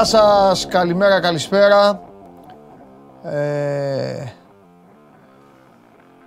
Γεια 0.00 0.08
σας, 0.08 0.66
καλημέρα, 0.66 1.20
καλησπέρα. 1.20 2.02
Ε, 3.22 4.24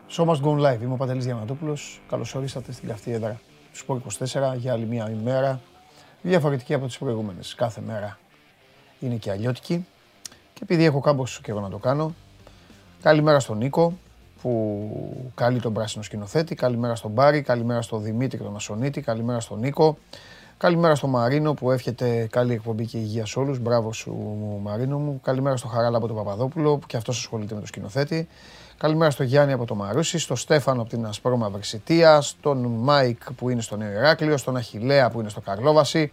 show 0.09 0.25
must 0.25 0.41
go 0.41 0.49
live. 0.49 0.81
Είμαι 0.81 0.93
ο 0.93 0.95
Παντελής 0.95 1.25
Διαμαντούπουλος. 1.25 2.01
Καλώς 2.09 2.35
ορίσατε 2.35 2.71
στην 2.71 2.87
καυτή 2.87 3.11
έδρα 3.11 3.39
του 3.71 3.77
Σπορ 3.77 3.97
24 3.97 4.55
για 4.55 4.73
άλλη 4.73 4.85
μια 4.85 5.09
ημέρα. 5.09 5.59
Διαφορετική 6.21 6.73
από 6.73 6.85
τις 6.85 6.97
προηγούμενες. 6.97 7.55
Κάθε 7.55 7.81
μέρα 7.81 8.17
είναι 8.99 9.15
και 9.15 9.31
αλλιώτικη. 9.31 9.85
Και 10.53 10.59
επειδή 10.63 10.83
έχω 10.83 10.99
κάμποσο 10.99 11.41
καιρό 11.41 11.59
να 11.59 11.69
το 11.69 11.77
κάνω, 11.77 12.13
καλημέρα 13.01 13.39
στον 13.39 13.57
Νίκο 13.57 13.97
που 14.41 15.31
καλεί 15.35 15.59
τον 15.59 15.73
πράσινο 15.73 16.03
σκηνοθέτη. 16.03 16.55
Καλημέρα 16.55 16.95
στον 16.95 17.11
Μπάρι, 17.11 17.41
καλημέρα 17.41 17.81
στον 17.81 18.03
Δημήτρη 18.03 18.37
τον 18.37 18.55
Ασονίτη, 18.55 19.01
καλημέρα 19.01 19.39
στον 19.39 19.59
Νίκο. 19.59 19.97
Καλημέρα 20.63 20.95
στο 20.95 21.07
Μαρίνο 21.07 21.53
που 21.53 21.71
εύχεται 21.71 22.27
καλή 22.31 22.53
εκπομπή 22.53 22.85
και 22.85 22.97
υγεία 22.97 23.25
σε 23.25 23.39
όλους. 23.39 23.59
Μπράβο 23.59 23.93
σου, 23.93 24.37
Μαρίνο 24.61 24.97
μου. 24.97 25.19
Καλημέρα 25.23 25.57
στο 25.57 25.67
Χαράλα 25.67 25.97
από 25.97 26.07
τον 26.07 26.15
Παπαδόπουλο 26.15 26.77
που 26.77 26.87
και 26.87 26.97
αυτός 26.97 27.17
ασχολείται 27.17 27.53
με 27.55 27.59
το 27.59 27.67
σκηνοθέτη. 27.67 28.27
Καλημέρα 28.77 29.11
στο 29.11 29.23
Γιάννη 29.23 29.53
από 29.53 29.65
το 29.65 29.75
Μαρούσι, 29.75 30.19
στο 30.19 30.35
Στέφανο 30.35 30.81
από 30.81 30.89
την 30.89 31.05
Ασπρόμα 31.05 31.49
Βρυσιτία, 31.49 32.21
στον 32.21 32.65
Μάικ 32.65 33.33
που 33.33 33.49
είναι 33.49 33.61
στο 33.61 33.75
Νέο 33.75 33.91
Ηράκλειο, 33.91 34.37
στον 34.37 34.55
Αχηλέα 34.55 35.09
που 35.09 35.19
είναι 35.19 35.29
στο 35.29 35.41
Καρλόβαση, 35.41 36.11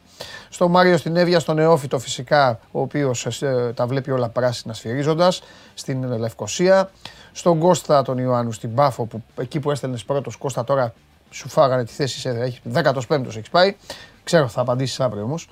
στον 0.48 0.70
Μάριο 0.70 0.96
στην 0.96 1.16
Εύβοια, 1.16 1.40
στον 1.40 1.56
Νεόφυτο 1.56 1.98
φυσικά, 1.98 2.58
ο 2.70 2.80
οποίος 2.80 3.26
ε, 3.26 3.72
τα 3.74 3.86
βλέπει 3.86 4.10
όλα 4.10 4.28
πράσινα 4.28 4.74
σφυρίζοντας, 4.74 5.42
στην 5.74 6.18
Λευκοσία, 6.18 6.90
στον 7.32 7.58
Κώστα 7.58 8.02
τον 8.02 8.18
Ιωάννου 8.18 8.52
στην 8.52 8.74
Πάφο 8.74 9.04
που 9.04 9.22
εκεί 9.36 9.60
που 9.60 9.70
έστελνες 9.70 10.04
πρώτος 10.04 10.36
Κώστα 10.36 10.64
τώρα 10.64 10.94
σου 11.30 11.48
φάγανε 11.48 11.84
τη 11.84 11.92
θέση 11.92 12.18
σε 12.18 12.54
15ο 12.74 13.26
έχεις 13.26 13.48
πάει. 13.50 13.76
Ξέρω, 14.24 14.48
θα 14.48 14.60
απαντήσεις 14.60 15.00
αύριο 15.00 15.22
όμως. 15.22 15.48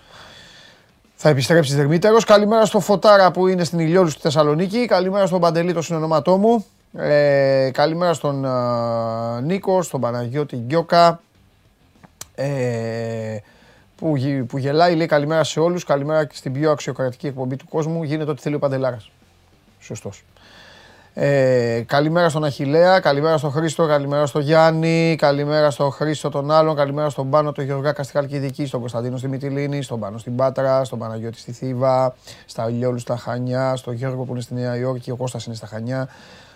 Θα 1.14 1.28
επιστρέψεις 1.28 1.77
δερμύτερο. 1.77 2.16
Καλημέρα 2.27 2.64
στο 2.64 2.80
Φωτάρα 2.80 3.30
που 3.30 3.47
είναι 3.47 3.64
στην 3.64 3.78
Ηλιόλους 3.78 4.12
στη 4.12 4.20
Θεσσαλονίκη. 4.20 4.86
Καλημέρα 4.86 5.27
στον 5.27 5.41
Παντελή, 5.41 5.72
το 5.72 5.83
συνονόματό 5.83 6.36
μου. 6.36 6.64
Ε, 6.96 7.70
καλημέρα 7.72 8.12
στον 8.12 8.46
Νίκο, 9.42 9.83
στον 9.83 10.00
Παναγιώτη 10.00 10.56
Γκιόκα. 10.56 11.20
Ε, 12.34 13.39
που, 13.96 14.14
που 14.48 14.58
γελάει, 14.58 14.94
λέει 14.94 15.06
καλημέρα 15.06 15.44
σε 15.44 15.61
όλους, 15.61 15.84
καλημέρα 15.84 16.24
και 16.24 16.34
στην 16.36 16.52
πιο 16.52 16.70
αξιοκρατική 16.70 17.27
εκπομπή 17.27 17.56
του 17.56 17.69
κόσμου. 17.69 18.02
Γίνεται 18.02 18.30
ό,τι 18.30 18.42
θέλει 18.42 18.55
ο 18.55 18.58
Παντελάρας. 18.58 19.11
Σωστός. 19.80 20.24
Ε, 21.20 21.83
καλημέρα 21.86 22.28
στον 22.28 22.44
Αχηλέα, 22.44 23.00
καλημέρα 23.00 23.38
στον 23.38 23.50
Χρήστο, 23.50 23.86
καλημέρα 23.86 24.27
στον 24.27 24.42
Γιάννη, 24.42 25.16
καλημέρα 25.19 25.70
στον 25.70 25.91
Χρήστο 25.91 26.28
τον 26.28 26.50
άλλον, 26.50 26.77
καλημέρα 26.77 27.08
στον 27.08 27.30
Πάνο, 27.30 27.52
τον 27.52 27.64
Γεωργάκα 27.64 28.02
στη 28.02 28.12
Χαλκιδική, 28.12 28.66
στον 28.66 28.80
Κωνσταντίνο 28.80 29.16
στη 29.16 29.28
Μυτιλίνη, 29.28 29.83
στον 29.83 30.00
Πάνο 30.00 30.19
στην 30.19 30.36
Πάτρα, 30.36 30.84
στον 30.84 30.98
Παναγιώτη 30.98 31.39
στη 31.39 31.52
Θήβα, 31.52 32.14
στα 32.46 32.69
Λιόλου 32.69 32.98
στα 32.98 33.16
Χανιά, 33.16 33.77
στον 33.77 33.94
Γιώργο 33.94 34.24
που 34.24 34.33
είναι 34.33 34.41
στη 34.41 34.55
Νέα 34.55 34.77
Υόρκη, 34.77 35.11
ο 35.11 35.16
Κώστας 35.16 35.46
είναι 35.46 35.55
στα 35.55 35.66
Χανιά, 35.66 36.08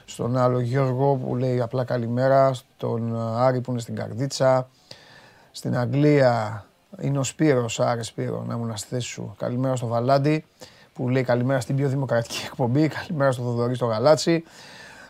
στον 0.05 0.37
άλλο 0.37 0.61
Γιώργο 0.61 1.15
που 1.15 1.37
λέει 1.37 1.61
απλά 1.61 1.85
καλημέρα, 1.85 2.53
στον 2.53 3.17
Άρη 3.37 3.61
που 3.61 3.71
είναι 3.71 3.81
στην 3.81 3.95
Καρδίτσα, 3.95 4.69
στην 5.53 5.77
Αγγλία 5.77 6.65
είναι 7.01 7.19
ο 7.19 7.23
Σπύρος, 7.23 7.81
άρε 7.81 8.03
Σπύρο, 8.03 8.45
να 8.47 8.55
ήμουν 8.55 8.77
στη 8.77 8.89
θέση 8.89 9.07
σου, 9.07 9.35
καλημέρα 9.39 9.77
στο 9.77 9.87
Βαλάντι 9.87 10.45
που 10.95 11.09
λέει 11.09 11.23
καλημέρα 11.23 11.61
στην 11.61 11.77
πιο 11.77 11.89
δημοκρατική 11.89 12.43
εκπομπή, 12.45 12.89
καλημέρα 12.89 13.33
στο 13.33 13.43
Θοδωρή 13.43 13.75
στο 13.75 13.87
Γαλάτσι. 13.87 14.45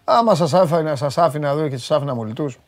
Άμα 0.04 0.34
σας 0.34 0.54
άφηνα, 0.54 0.96
σας 0.96 1.18
άφηνα 1.18 1.48
εδώ 1.48 1.68
και 1.68 1.76
σας 1.76 1.90
άφηνα 1.90 2.14
μολυτούς, 2.14 2.58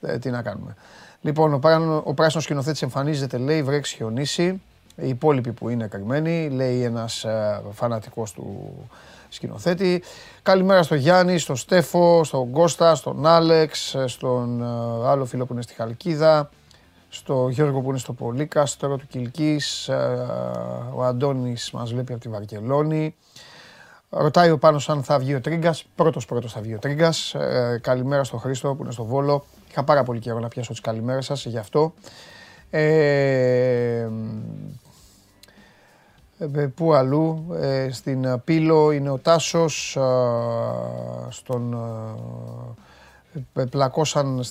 ε, 0.00 0.18
τι 0.18 0.30
να 0.30 0.42
κάνουμε. 0.42 0.74
Λοιπόν, 1.20 1.54
ο, 1.54 1.58
πράσινο, 1.58 2.02
ο 2.04 2.14
πράσινος 2.14 2.44
σκηνοθέτης 2.44 2.82
εμφανίζεται, 2.82 3.38
λέει, 3.38 3.62
βρέξει 3.62 3.96
χιονίσει. 3.96 4.62
Οι 4.96 5.08
υπόλοιποι 5.08 5.52
που 5.52 5.68
είναι 5.68 5.86
καημένοι, 5.86 6.48
λέει 6.48 6.82
ένας 6.82 7.24
ε, 7.24 7.62
φανατικός 7.72 8.32
του 8.32 8.74
σκηνοθέτη. 9.28 10.02
Καλημέρα 10.42 10.82
στο 10.82 10.94
Γιάννη, 10.94 11.38
στο 11.38 11.54
Στέφο, 11.54 12.24
στον 12.24 12.50
Κώστα, 12.50 12.94
στον 12.94 13.26
Άλεξ, 13.26 13.94
ε, 13.94 14.06
στον 14.06 14.62
ε, 14.62 15.08
άλλο 15.08 15.24
φίλο 15.24 15.46
που 15.46 15.52
είναι 15.52 15.62
στη 15.62 15.74
Χαλκίδα, 15.74 16.50
στο 17.16 17.48
Γιώργο 17.48 17.80
που 17.80 17.88
είναι 17.88 17.98
στο 17.98 18.12
Πολύκαστρο 18.12 18.96
του 18.96 19.06
Κιλκής, 19.06 19.88
ε, 19.88 20.26
ο 20.94 21.04
Αντώνης 21.04 21.70
μας 21.70 21.92
βλέπει 21.92 22.12
από 22.12 22.20
τη 22.20 22.28
Βαρκελόνη. 22.28 23.14
Ρωτάει 24.10 24.50
ο 24.50 24.58
Πάνος 24.58 24.88
αν 24.88 25.02
θα 25.02 25.18
βγει 25.18 25.34
ο 25.34 25.40
Τρίγκας. 25.40 25.84
Πρώτος 25.94 26.24
πρώτος 26.24 26.52
θα 26.52 26.60
βγει 26.60 26.74
ο 26.74 26.78
Τρίγκας. 26.78 27.34
Ε, 27.34 27.78
καλημέρα 27.82 28.24
στο 28.24 28.36
Χρήστο 28.36 28.74
που 28.74 28.82
είναι 28.82 28.92
στο 28.92 29.04
Βόλο. 29.04 29.44
Είχα 29.70 29.84
πάρα 29.84 30.02
πολύ 30.02 30.20
καιρό 30.20 30.38
να 30.38 30.48
πιάσω 30.48 30.70
τις 30.70 30.80
καλημέρες 30.80 31.24
σας 31.24 31.46
γι' 31.46 31.58
αυτό. 31.58 31.94
Ε, 32.70 34.08
ε 36.38 36.66
πού 36.74 36.94
αλλού, 36.94 37.46
στην 37.90 38.40
Πύλο 38.44 38.90
είναι 38.90 39.10
ο 39.10 39.18
Τάσος, 39.18 39.98
στον 41.28 41.76
πλακώσαν 43.70 44.42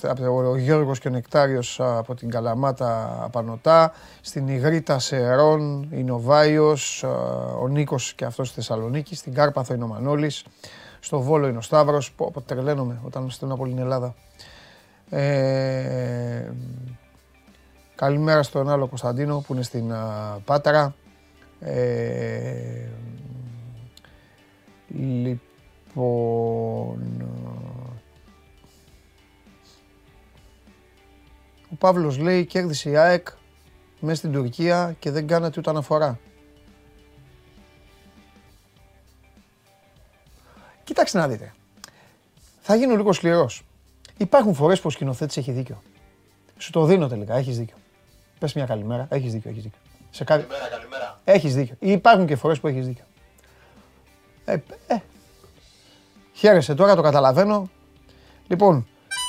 ο 0.46 0.56
Γιώργος 0.56 0.98
και 0.98 1.08
ο 1.08 1.10
Νεκτάριος 1.10 1.80
από 1.80 2.14
την 2.14 2.30
Καλαμάτα 2.30 3.20
Απανωτά, 3.22 3.92
στην 4.20 4.48
Ιγρήτα 4.48 4.98
Σερών 4.98 5.88
είναι 5.92 6.10
ο 6.12 6.20
Βάιος, 6.20 7.04
ο 7.60 7.68
Νίκος 7.68 8.14
και 8.14 8.24
αυτός 8.24 8.46
στη 8.46 8.56
Θεσσαλονίκη, 8.56 9.14
στην 9.14 9.34
Κάρπαθο 9.34 9.74
είναι 9.74 9.84
ο 9.84 9.86
Μανώλης, 9.86 10.44
στο 11.00 11.20
Βόλο 11.20 11.48
είναι 11.48 11.58
ο 11.58 11.60
Σταύρος, 11.60 12.12
που 12.12 12.32
τρελαίνομαι 12.46 13.00
όταν 13.04 13.22
με 13.22 13.30
στέλνω 13.30 13.54
από 13.54 13.64
την 13.64 13.78
Ελλάδα. 13.78 14.14
Ε, 15.10 16.52
καλημέρα 17.94 18.42
στον 18.42 18.68
άλλο 18.68 18.86
Κωνσταντίνο 18.86 19.44
που 19.46 19.54
είναι 19.54 19.62
στην 19.62 19.92
Πάτρα. 20.44 20.94
Ε, 21.60 22.88
λοιπόν, 24.88 26.16
Ο 31.70 31.74
Παύλος 31.74 32.18
λέει 32.18 32.44
κέρδισε 32.44 32.90
η 32.90 32.96
ΑΕΚ 32.96 33.28
μέσα 34.00 34.16
στην 34.16 34.32
Τουρκία 34.32 34.96
και 34.98 35.10
δεν 35.10 35.26
κάνατε 35.26 35.58
ούτε 35.58 35.70
αναφορά. 35.70 36.18
Κοιτάξτε 40.84 41.18
να 41.18 41.28
δείτε. 41.28 41.54
Θα 42.60 42.74
γίνω 42.74 42.96
λίγο 42.96 43.12
σκληρός. 43.12 43.62
Υπάρχουν 44.16 44.54
φορές 44.54 44.80
που 44.80 44.86
ο 44.86 44.90
σκηνοθέτης 44.90 45.36
έχει 45.36 45.52
δίκιο. 45.52 45.82
Σου 46.58 46.70
το 46.70 46.84
δίνω 46.84 47.08
τελικά, 47.08 47.34
έχεις 47.34 47.58
δίκιο. 47.58 47.76
Πες 48.38 48.52
μια 48.52 48.66
καλημέρα, 48.66 49.06
έχεις 49.10 49.32
δίκιο, 49.32 49.50
έχεις 49.50 49.62
δίκιο. 49.62 49.78
Σε 50.10 50.24
Καλημέρα, 50.24 50.68
καλημέρα. 50.68 51.20
Έχεις 51.24 51.54
δίκιο. 51.54 51.76
Υπάρχουν 51.78 52.26
και 52.26 52.36
φορές 52.36 52.60
που 52.60 52.66
έχεις 52.66 52.86
δίκιο. 52.86 53.04
Ε, 54.44 54.52
ε. 54.86 54.96
Χαίρεσαι 56.32 56.74
τώρα, 56.74 56.94
το 56.94 57.02
καταλαβαίνω. 57.02 57.70
Λοιπόν, 58.48 58.86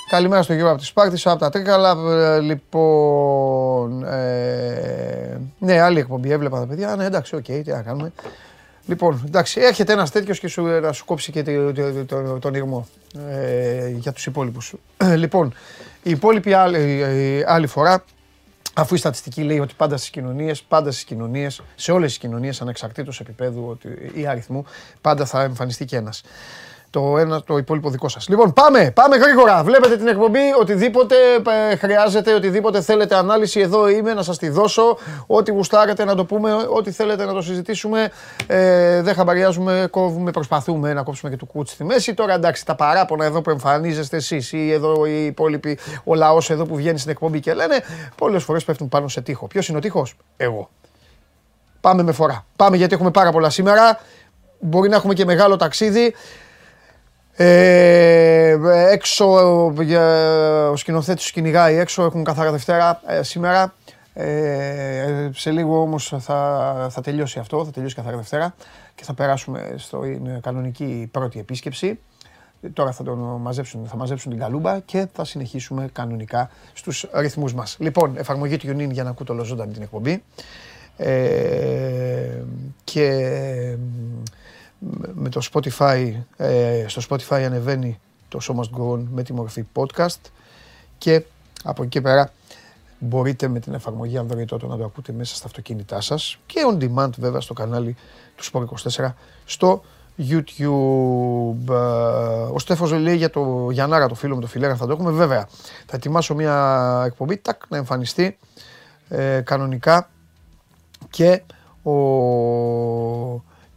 Καλημέρα 0.10 0.42
στο 0.42 0.54
Σπύρο 0.54 0.70
από 0.70 0.80
τη 0.80 0.86
Σπάρτη, 0.86 1.22
από 1.26 1.40
τα 1.40 1.50
Τρίκαλα. 1.50 1.98
Ε, 2.12 2.40
λοιπόν. 2.40 4.04
Ε, 4.04 5.40
ναι, 5.60 5.80
άλλη 5.80 6.00
εκπομπή 6.00 6.32
έβλεπα 6.32 6.60
τα 6.60 6.68
παιδιά. 6.68 6.96
Ναι, 6.96 7.06
εντάξει, 7.06 7.36
οκ, 7.36 7.46
okay, 7.48 7.62
τι 7.64 7.72
να 7.72 7.82
κάνουμε. 7.82 8.12
Λοιπόν, 8.86 9.24
εντάξει, 9.26 9.62
έρχεται 9.62 9.94
ένας 9.94 10.12
τέτοιος 10.12 10.40
και 10.40 10.48
σου, 10.48 10.64
να 10.64 10.92
σου 10.92 11.06
κόψει 11.06 11.32
και 11.32 11.44
τον, 12.06 12.40
τον 12.40 12.54
ειρμό 12.54 12.88
ε, 13.30 13.90
για 13.90 14.12
τους 14.12 14.26
υπόλοιπους. 14.26 14.74
λοιπόν, 15.16 15.54
η 16.04 16.10
υπόλοιπη 16.10 16.54
άλλη, 16.54 17.02
ε, 17.02 17.44
άλλη 17.48 17.68
φορά, 17.68 18.04
αφού 18.74 18.96
η 18.96 18.98
στατιστική 18.98 19.42
λέει 19.42 19.60
ότι 19.60 19.74
πάντα 19.78 19.98
στις 19.98 20.10
κοινωνίες, 20.10 20.62
πάντα 20.62 20.92
στις 20.92 21.04
κοινωνίες, 21.04 21.62
σε 21.76 21.92
όλες 21.92 22.10
τις 22.10 22.18
κοινωνίες 22.18 22.62
ανεξαρτήτως 22.62 23.20
επίπεδου 23.20 23.78
ή 24.14 24.28
αριθμού, 24.28 24.66
πάντα 25.02 25.26
θα 25.26 25.42
εμφανιστεί 25.42 25.86
και 25.86 25.96
ένας 25.96 26.22
το 26.98 27.18
ένα 27.18 27.44
το 27.44 27.58
υπόλοιπο 27.58 27.90
δικό 27.90 28.08
σας. 28.08 28.28
Λοιπόν, 28.28 28.54
πάμε, 28.54 28.92
πάμε 28.92 29.18
γρήγορα. 29.18 29.64
Βλέπετε 29.64 29.98
την 29.98 30.08
εκπομπή, 30.08 30.40
οτιδήποτε 30.60 31.16
ε, 31.72 31.76
χρειάζεται, 31.76 32.34
οτιδήποτε 32.34 32.82
θέλετε 32.82 33.16
ανάλυση, 33.16 33.60
εδώ 33.60 33.90
είμαι 33.90 34.14
να 34.14 34.24
σας 34.24 34.38
τη 34.38 34.50
δώσω. 34.50 34.98
Ό,τι 35.28 35.52
γουστάρετε 35.52 36.06
να 36.06 36.16
το 36.16 36.26
πούμε, 36.26 36.54
ό,τι 36.54 36.92
θέλετε 36.92 37.26
να 37.26 37.34
το 37.34 37.42
συζητήσουμε. 37.42 38.12
Ε, 38.48 39.02
δεν 39.02 39.14
χαμπαριάζουμε, 39.14 39.88
κόβουμε, 39.92 40.32
προσπαθούμε 40.32 40.94
να 40.94 41.04
κόψουμε 41.04 41.32
και 41.32 41.38
του 41.38 41.46
κούτσι 41.46 41.74
στη 41.74 41.84
μέση. 41.84 42.14
Τώρα 42.14 42.34
εντάξει, 42.34 42.66
τα 42.66 42.76
παράπονα 42.76 43.26
εδώ 43.26 43.42
που 43.42 43.50
εμφανίζεστε 43.50 44.18
εσείς 44.18 44.52
ή 44.52 44.72
εδώ 44.72 45.06
οι 45.06 45.26
υπόλοιποι, 45.26 45.80
ο 46.04 46.16
λαός 46.16 46.50
εδώ 46.50 46.66
που 46.66 46.76
βγαίνει 46.76 46.98
στην 46.98 47.12
εκπομπή 47.12 47.40
και 47.40 47.54
λένε, 47.54 47.84
πολλές 48.16 48.44
φορές 48.44 48.64
πέφτουν 48.64 48.90
πάνω 48.90 49.08
σε 49.08 49.22
τείχο. 49.22 49.48
Ποιος 49.48 49.68
είναι 49.68 49.78
ο 49.78 49.82
τείχος; 49.82 50.16
Εγώ. 50.38 50.70
Πάμε 51.82 52.04
με 52.04 52.12
φορά. 52.12 52.46
Πάμε 52.56 52.78
γιατί 52.78 52.94
έχουμε 52.94 53.12
πάρα 53.12 53.32
πολλά 53.32 53.50
σήμερα. 53.50 54.00
Μπορεί 54.60 54.90
να 54.90 54.96
έχουμε 54.96 55.14
και 55.14 55.26
μεγάλο 55.26 55.56
ταξίδι. 55.56 56.14
Ε, 57.40 58.58
έξω, 58.92 59.26
ο 60.72 60.76
σκηνοθέτης 60.76 61.26
του 61.26 61.32
κυνηγάει 61.34 61.76
έξω, 61.78 62.04
έχουν 62.04 62.24
καθαρά 62.24 62.52
Δευτέρα 62.52 63.02
ε, 63.08 63.24
σήμερα. 63.24 63.74
Ε, 64.14 65.30
σε 65.34 65.52
λίγο 65.52 65.82
όμως 65.82 66.14
θα, 66.20 66.88
θα 66.90 67.02
τελειώσει 67.02 67.40
αυτό, 67.40 67.66
θα 67.66 67.72
τελειώσει 67.72 67.96
καθαρά 67.96 68.18
Δευτέρα 68.18 68.56
και 68.96 69.04
θα 69.04 69.14
περάσουμε 69.14 69.74
στην 69.78 70.42
κανονική 70.42 71.10
πρώτη 71.12 71.40
επίσκεψη. 71.40 72.00
Τώρα 72.74 72.92
θα 72.92 73.04
τον 73.04 73.20
μαζέψουν, 73.20 73.88
θα 73.88 73.96
μαζέψουν 73.96 74.32
την 74.32 74.40
καλούμπα 74.40 74.80
και 74.80 75.08
θα 75.14 75.26
συνεχίσουμε 75.26 75.90
κανονικά 75.94 76.50
στους 76.74 77.06
ρυθμούς 77.14 77.54
μας. 77.54 77.78
Λοιπόν, 77.80 78.18
εφαρμογή 78.18 78.58
του 78.58 78.68
UNIN 78.68 78.92
για 78.92 79.04
να 79.04 79.10
ακούτε 79.10 79.32
όλο 79.32 79.44
ζωντανή 79.44 79.74
την 79.74 79.82
εκπομπή. 79.82 80.24
Ε, 80.98 82.44
και 82.84 83.10
και 84.44 84.47
με 85.14 85.30
το 85.30 85.42
Spotify, 85.54 86.14
ε, 86.38 86.86
στο 86.88 87.02
Spotify 87.10 87.42
ανεβαίνει 87.42 88.00
το 88.28 88.40
Show 88.42 88.56
Must 88.56 88.80
Go 88.80 88.94
On 88.94 89.04
με 89.12 89.24
τη 89.24 89.34
μορφή 89.34 89.66
podcast 89.74 90.22
και 90.98 91.24
από 91.64 91.84
εκεί 91.84 92.02
πέρα 92.02 92.32
μπορείτε 93.00 93.48
με 93.48 93.60
την 93.60 93.74
εφαρμογή 93.74 94.20
Android 94.22 94.46
τότε 94.46 94.68
να 94.68 94.78
το 94.78 94.84
ακούτε 94.84 95.12
μέσα 95.12 95.36
στα 95.36 95.46
αυτοκίνητά 95.46 96.02
σας 96.02 96.40
και 96.46 96.60
on 96.72 96.84
demand 96.84 97.10
βέβαια 97.18 97.42
στο 97.42 97.54
κανάλι 97.54 97.96
του 98.36 98.44
Sport24 98.44 99.14
στο 99.46 99.82
YouTube. 100.18 101.70
Ε, 101.70 101.74
ο 102.52 102.60
Στέφος 102.60 102.92
λέει 102.92 103.16
για 103.16 103.30
το 103.30 103.70
Γιαννάρα, 103.72 104.08
το 104.08 104.16
φίλο 104.16 104.36
μου, 104.36 104.42
το 104.42 104.48
φιλέρα, 104.48 104.76
θα 104.76 104.86
το 104.86 104.92
έχουμε. 104.92 105.12
Βέβαια, 105.12 105.48
θα 105.86 105.96
ετοιμάσω 105.96 106.36
μια 106.36 107.04
εκπομπή, 107.06 107.38
τάκ, 107.38 107.62
να 107.70 107.78
εμφανιστεί 107.78 108.38
ε, 109.10 109.42
κανονικά 109.42 110.10
και 111.10 111.42
ο, 111.84 111.92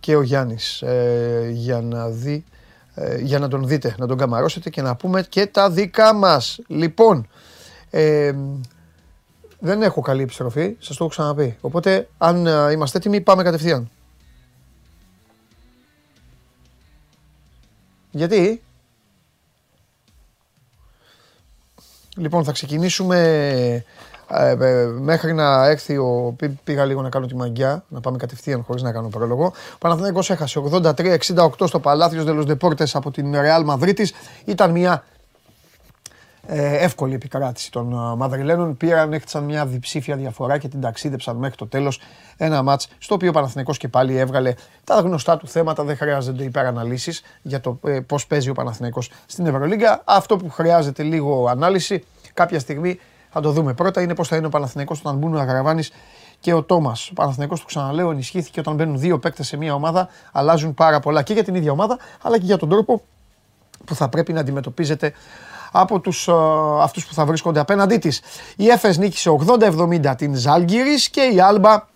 και 0.01 0.17
ο 0.17 0.23
Γιάννης 0.23 0.83
ε, 0.83 1.49
για 1.53 1.81
να 1.81 2.09
δει 2.09 2.45
ε, 2.95 3.19
για 3.19 3.39
να 3.39 3.49
τον 3.49 3.67
δείτε, 3.67 3.95
να 3.99 4.07
τον 4.07 4.19
καμαρώσετε 4.19 4.71
και 4.71 4.83
να 4.83 4.97
πούμε 4.97 5.23
και 5.23 5.47
τα 5.47 5.71
δικά 5.71 6.15
μας. 6.15 6.61
Λοιπόν, 6.67 7.29
ε, 7.91 8.33
δεν 9.59 9.83
έχω 9.83 10.01
καλή 10.01 10.23
επιστροφή, 10.23 10.77
σας 10.79 10.97
το 10.97 11.05
έχω 11.05 11.13
ξαναπεί. 11.13 11.57
Οπότε, 11.61 12.09
αν 12.19 12.47
είμαστε 12.73 12.99
έτοιμοι, 12.99 13.21
πάμε 13.21 13.43
κατευθείαν. 13.43 13.91
Γιατί; 18.11 18.63
Λοιπόν, 22.21 22.45
θα 22.45 22.53
ξεκινήσουμε 22.53 23.19
ε, 23.19 23.75
ε, 23.75 23.85
μέχρι 25.01 25.33
να 25.33 25.67
έρθει 25.67 25.97
ο. 25.97 26.37
Πήγα 26.65 26.85
λίγο 26.85 27.03
να 27.03 27.09
κάνω 27.09 27.27
τη 27.27 27.37
μαγκιά, 27.37 27.85
να 27.89 28.01
πάμε 28.01 28.17
κατευθείαν 28.17 28.63
χωρίς 28.63 28.83
να 28.83 28.93
κάνω 28.93 29.09
πρόλογο. 29.09 29.45
Ο 29.75 29.79
Παναθηναϊκός 29.79 30.31
έχασε 30.31 30.61
83-68 30.73 31.49
στο 31.65 31.81
Παλάθιος 31.81 32.25
Δελος 32.25 32.45
Δεπόρτες 32.45 32.95
από 32.95 33.11
την 33.11 33.41
Ρεάλ 33.41 33.65
Μαδρίτης. 33.65 34.13
Ήταν 34.45 34.71
μια 34.71 35.05
ε, 36.47 36.85
εύκολη 36.85 37.15
επικράτηση 37.15 37.71
των 37.71 37.93
ε, 37.93 38.17
Μαδριλένων. 38.17 38.77
Πήραν, 38.77 39.13
έχτισαν 39.13 39.45
μια 39.45 39.67
διψήφια 39.67 40.17
διαφορά 40.17 40.59
και 40.59 40.69
την 40.69 40.81
ταξίδεψαν 40.81 41.37
μέχρι 41.37 41.57
το 41.57 41.67
τέλος. 41.67 42.01
Ένα 42.37 42.63
μάτς 42.63 42.89
στο 42.99 43.15
οποίο 43.15 43.29
ο 43.29 43.33
Παναθηναϊκός 43.33 43.79
και 43.79 43.89
πάλι 43.89 44.17
έβγαλε 44.17 44.55
τα 44.85 45.01
γνωστά 45.01 45.37
του 45.37 45.49
θέματα. 45.49 45.85
Δεν 45.85 45.97
χρειάζονται 45.97 46.45
υπεραναλύσεις 46.45 47.23
για 47.43 47.61
το 47.61 47.79
ε, 47.85 48.01
πώς 48.01 48.27
παίζει 48.27 48.51
ο 48.51 48.53
Παναθηναϊκός 48.53 49.11
στην 49.27 49.47
Ευρωλίγκα. 49.47 50.03
Αυτό 50.05 50.37
που 50.37 50.51
χρειάζεται 50.51 51.03
λίγο 51.03 51.49
ανάλυση 51.49 52.05
κάποια 52.35 52.59
στιγμή 52.59 52.99
θα 53.31 53.41
το 53.41 53.51
δούμε. 53.51 53.75
Πρώτα 53.75 54.03
είναι 54.03 54.15
πώς 54.15 54.29
θα 54.29 54.37
είναι 54.37 54.47
ο 54.47 54.49
Παναθηναϊκός 54.49 54.99
όταν 54.99 55.17
μπουν 55.17 55.35
ο 55.35 55.39
Αγραβάνη 55.39 55.83
και 56.41 56.53
ο 56.53 56.63
Τόμας. 56.63 57.09
Ο 57.11 57.13
Παναθηναϊκός, 57.13 57.61
το 57.61 57.67
ξαναλέω, 57.67 58.11
ενισχύθηκε 58.11 58.61
όταν 58.61 58.75
μπαίνουν 58.75 58.99
δύο 58.99 59.19
παίκτες 59.19 59.47
σε 59.47 59.57
μια 59.57 59.75
ομάδα. 59.75 60.09
Αλλάζουν 60.33 60.75
πάρα 60.75 61.01
πολλά 61.01 61.23
και 61.23 61.33
για 61.33 61.45
την 61.45 61.55
ίδια 61.55 61.73
ομάδα, 61.73 61.99
αλλά 62.23 62.39
και 62.39 62.45
για 62.45 62.57
τον 62.57 62.69
τρόπο 62.69 63.03
που 63.85 63.95
θα 63.95 64.09
πρέπει 64.09 64.33
να 64.33 64.41
αντιμετωπίζεται 64.41 65.13
από 65.73 66.01
τους, 66.01 66.29
uh, 66.31 66.79
αυτούς 66.81 67.07
που 67.07 67.15
θα 67.15 67.25
βρίσκονται 67.25 67.61
απέναντί 67.61 67.99
της. 67.99 68.21
Η 68.57 68.69
Έφες 68.69 68.99
νίκησε 68.99 69.31
80-70 69.31 70.15
την 70.17 70.35
Ζάλγκυρης 70.35 71.09
και 71.09 71.21
η 71.21 71.41
Άλμπα 71.41 71.87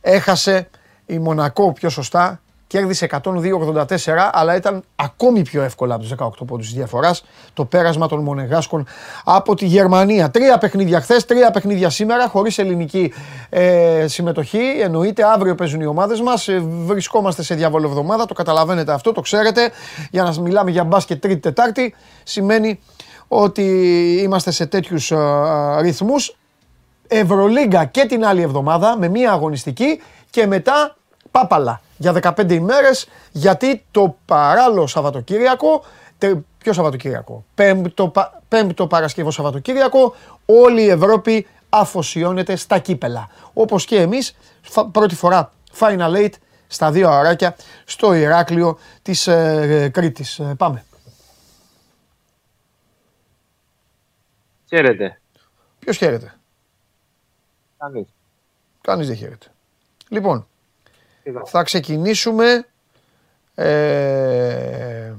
έχασε 0.00 0.70
η 1.06 1.18
Μονακό 1.18 1.72
πιο 1.72 1.88
σωστά 1.88 2.40
κέρδισε 2.68 3.06
102-84, 3.10 3.86
αλλά 4.32 4.56
ήταν 4.56 4.82
ακόμη 4.96 5.42
πιο 5.42 5.62
εύκολα 5.62 5.94
από 5.94 6.02
τους 6.02 6.12
18 6.18 6.28
πόντους 6.46 6.72
διαφοράς 6.72 7.24
το 7.54 7.64
πέρασμα 7.64 8.08
των 8.08 8.22
Μονεγάσκων 8.22 8.86
από 9.24 9.54
τη 9.54 9.66
Γερμανία. 9.66 10.30
Τρία 10.30 10.58
παιχνίδια 10.58 11.00
χθες, 11.00 11.24
τρία 11.24 11.50
παιχνίδια 11.50 11.90
σήμερα, 11.90 12.28
χωρίς 12.28 12.58
ελληνική 12.58 13.12
ε, 13.48 14.04
συμμετοχή. 14.08 14.80
Εννοείται, 14.82 15.24
αύριο 15.24 15.54
παίζουν 15.54 15.80
οι 15.80 15.86
ομάδες 15.86 16.20
μας. 16.20 16.48
Ε, 16.48 16.58
βρισκόμαστε 16.84 17.42
σε 17.42 17.54
διάβολο 17.54 17.88
εβδομάδα, 17.88 18.26
το 18.26 18.34
καταλαβαίνετε 18.34 18.92
αυτό, 18.92 19.12
το 19.12 19.20
ξέρετε. 19.20 19.70
Για 20.10 20.22
να 20.22 20.40
μιλάμε 20.40 20.70
για 20.70 20.84
μπάσκετ 20.84 21.20
τρίτη-τετάρτη, 21.20 21.94
σημαίνει 22.22 22.80
ότι 23.28 23.62
είμαστε 24.22 24.50
σε 24.50 24.66
τέτοιους 24.66 25.10
ε, 25.10 25.16
ρυθμούς. 25.80 26.36
Ευρωλίγκα 27.10 27.84
και 27.84 28.04
την 28.04 28.24
άλλη 28.24 28.42
εβδομάδα 28.42 28.96
με 28.98 29.08
μία 29.08 29.32
αγωνιστική 29.32 30.00
και 30.30 30.46
μετά 30.46 30.96
πάπαλα 31.30 31.80
για 31.98 32.34
15 32.36 32.50
ημέρες 32.50 33.08
γιατί 33.32 33.84
το 33.90 34.16
παράλληλο 34.24 34.86
Σαββατοκύριακο, 34.86 35.84
ποιο 36.58 36.72
Σαββατοκύριακο, 36.72 37.44
πέμπτο, 37.54 38.12
πέμπτο 38.48 38.86
Παρασκευό 38.86 39.30
Σαββατοκύριακο, 39.30 40.14
όλη 40.46 40.82
η 40.82 40.88
Ευρώπη 40.88 41.46
αφοσιώνεται 41.68 42.56
στα 42.56 42.78
κύπελα. 42.78 43.28
Όπως 43.52 43.84
και 43.84 44.00
εμείς, 44.00 44.36
πρώτη 44.92 45.14
φορά 45.14 45.52
Final 45.78 46.14
Eight 46.14 46.32
στα 46.66 46.90
δύο 46.90 47.10
αράκια 47.10 47.56
στο 47.84 48.14
Ηράκλειο 48.14 48.78
της 49.02 49.26
ε, 49.26 49.90
Κρήτης. 49.92 50.38
Ε, 50.38 50.54
πάμε. 50.56 50.84
Χαίρετε. 54.68 55.20
Ποιος 55.78 55.96
χαίρεται; 55.96 56.34
Κανείς. 57.78 58.08
Κανείς 58.80 59.06
δεν 59.06 59.16
χαίρεται. 59.16 59.46
Λοιπόν, 60.08 60.46
θα 61.44 61.62
ξεκινήσουμε 61.62 62.66
ε, 63.54 65.14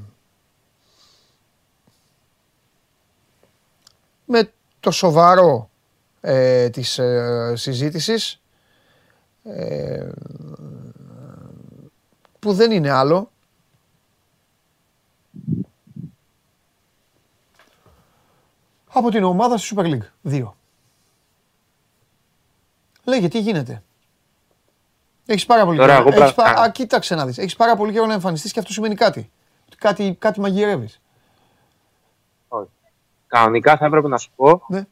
με 4.26 4.52
το 4.80 4.92
σοβαρό 4.92 5.70
ε, 6.22 6.70
της 6.70 6.98
ε, 6.98 7.54
συζήτησης 7.56 8.42
ε, 9.44 10.10
που 12.39 12.54
δεν 12.54 12.72
είναι 12.72 12.89
άλλο 12.89 13.32
από 18.88 19.10
την 19.10 19.24
ομάδα 19.24 19.58
στη 19.58 19.75
Super 19.75 19.84
League 19.84 20.32
2. 20.32 20.51
Λέγε 23.04 23.28
τι 23.28 23.39
γίνεται; 23.39 23.84
Έχεις 25.31 25.45
πάρα 25.45 25.65
πολύ 25.65 25.77
Τώρα, 25.77 26.03
καιρό. 26.03 26.24
Έχεις 26.24 26.33
πα... 26.33 26.43
Α, 26.43 26.69
κοίταξε 26.69 27.15
να 27.15 27.25
δεις. 27.25 27.38
Έχεις 27.38 27.55
πάρα 27.55 27.75
πολύ 27.75 27.91
καιρό 27.91 28.05
να 28.05 28.13
εμφανιστείς 28.13 28.51
και 28.51 28.59
αυτό 28.59 28.71
σημαίνει 28.71 28.95
κάτι. 28.95 29.31
Κάτι, 29.77 30.15
κάτι 30.19 30.39
μαγειρεύεις. 30.39 31.01
Όχι. 32.48 32.69
Κανονικά 33.27 33.77
θα 33.77 33.86
έπρεπε 33.86 34.07
να 34.07 34.17
σου 34.17 34.31
πω 34.36 34.62
ναι. 34.67 34.86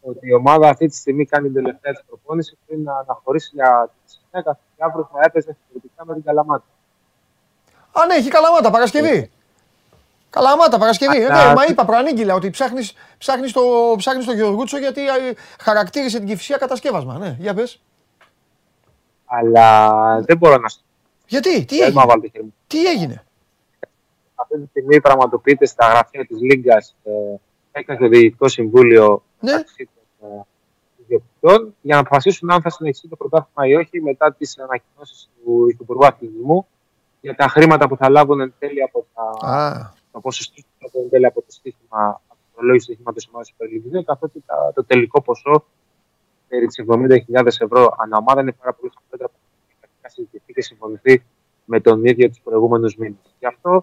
ότι 0.00 0.28
η 0.28 0.32
ομάδα 0.32 0.68
αυτή 0.68 0.86
τη 0.86 0.96
στιγμή 0.96 1.26
κάνει 1.26 1.46
την 1.46 1.54
τελευταία 1.54 1.92
της 1.92 2.02
προπόνηση 2.06 2.58
πριν 2.66 2.82
να 2.82 2.98
αναχωρήσει 2.98 3.50
για 3.54 3.90
τη 4.06 4.12
συνέχεια 4.12 4.58
και 4.76 4.84
αύριο 4.84 5.08
θα 5.12 5.18
έπαιζε 5.22 5.56
θεωρητικά 5.66 6.04
με 6.04 6.14
την 6.14 6.22
Καλαμάτα. 6.22 6.64
Α, 7.92 8.06
ναι, 8.06 8.14
έχει 8.14 8.28
Καλαμάτα 8.28 8.70
Παρασκευή. 8.70 9.30
Καλαμάτα 10.30 10.78
Παρασκευή. 10.78 11.22
Ε, 11.22 11.28
ναι, 11.28 11.54
μα 11.54 11.64
είπα 11.68 11.84
προανήγγυλα 11.84 12.34
ότι 12.34 12.50
ψάχνει 12.50 12.88
ψάχνεις 13.18 13.52
το, 13.52 13.60
ψάχνεις 13.96 14.24
το 14.24 14.32
Γεωργούτσο 14.32 14.78
γιατί 14.78 15.00
χαρακτήρισε 15.60 16.18
την 16.18 16.26
κυφυσία 16.26 16.56
κατασκεύασμα. 16.56 17.18
Ναι, 17.18 17.36
για 17.38 17.54
πες. 17.54 17.82
Αλλά 19.28 20.20
δεν 20.20 20.36
μπορώ 20.36 20.56
να 20.56 20.68
σου 20.68 20.80
Γιατί, 21.26 21.64
τι 21.64 21.80
έγινε. 21.80 22.02
Τι 22.66 22.86
έγινε; 22.86 23.24
Αυτή 24.34 24.58
τη 24.58 24.66
στιγμή 24.66 25.00
πραγματοποιείται 25.00 25.66
στα 25.66 25.86
γραφεία 25.86 26.26
της 26.26 26.40
Λίγκας 26.40 26.96
ε, 27.04 27.10
έκανε 27.72 27.98
το 27.98 28.08
Διοικητικό 28.08 28.48
Συμβούλιο 28.48 29.22
ναι. 29.40 29.52
των 29.52 30.30
ε, 30.30 30.42
ιδιοκτητών 30.96 31.74
για 31.80 31.94
να 31.94 32.00
αποφασίσουν 32.00 32.50
αν 32.50 32.60
θα 32.60 32.70
συνεχίσει 32.70 33.08
το 33.08 33.16
πρωτάθλημα 33.16 33.66
ή 33.66 33.74
όχι 33.74 34.02
μετά 34.02 34.32
τις 34.32 34.58
ανακοινώσεις 34.58 35.28
του 35.44 35.66
Υπουργού 35.80 36.06
Αθλητισμού 36.06 36.66
για 37.20 37.34
τα 37.34 37.48
χρήματα 37.48 37.88
που 37.88 37.96
θα 37.96 38.08
λάβουν 38.08 38.40
εν 38.40 38.54
τέλει 38.58 38.82
από 38.82 39.06
τα, 39.14 39.32
ah. 39.42 39.96
το 40.12 40.20
ποσοστό 40.20 40.62
εν 40.92 41.08
τέλει 41.10 41.26
από 41.26 41.40
το 41.40 41.46
στήχημα, 41.52 42.20
από 42.28 42.38
το 42.40 42.50
προλόγιο 42.54 42.80
στήχηματος 42.80 43.28
ομάδας 43.32 43.54
Super 43.58 44.02
καθότι 44.04 44.44
το 44.74 44.84
τελικό 44.84 45.22
ποσό 45.22 45.64
περί 46.48 46.66
τις 46.66 46.84
70.000 46.88 47.46
ευρώ 47.46 47.94
ανά 47.98 48.16
ομάδα 48.16 48.40
είναι 48.40 48.52
πάρα 48.52 48.72
πολύ 48.72 48.92
χαμηλότερα 48.94 49.24
από 49.24 49.34
το 50.02 50.08
συζητηθεί 50.08 50.52
και 50.52 50.62
συμφωνηθεί 50.62 51.22
με 51.64 51.80
τον 51.80 52.04
ίδιο 52.04 52.28
τους 52.28 52.40
προηγούμενους 52.40 52.96
μήνες. 52.96 53.36
Γι' 53.38 53.46
αυτό 53.46 53.82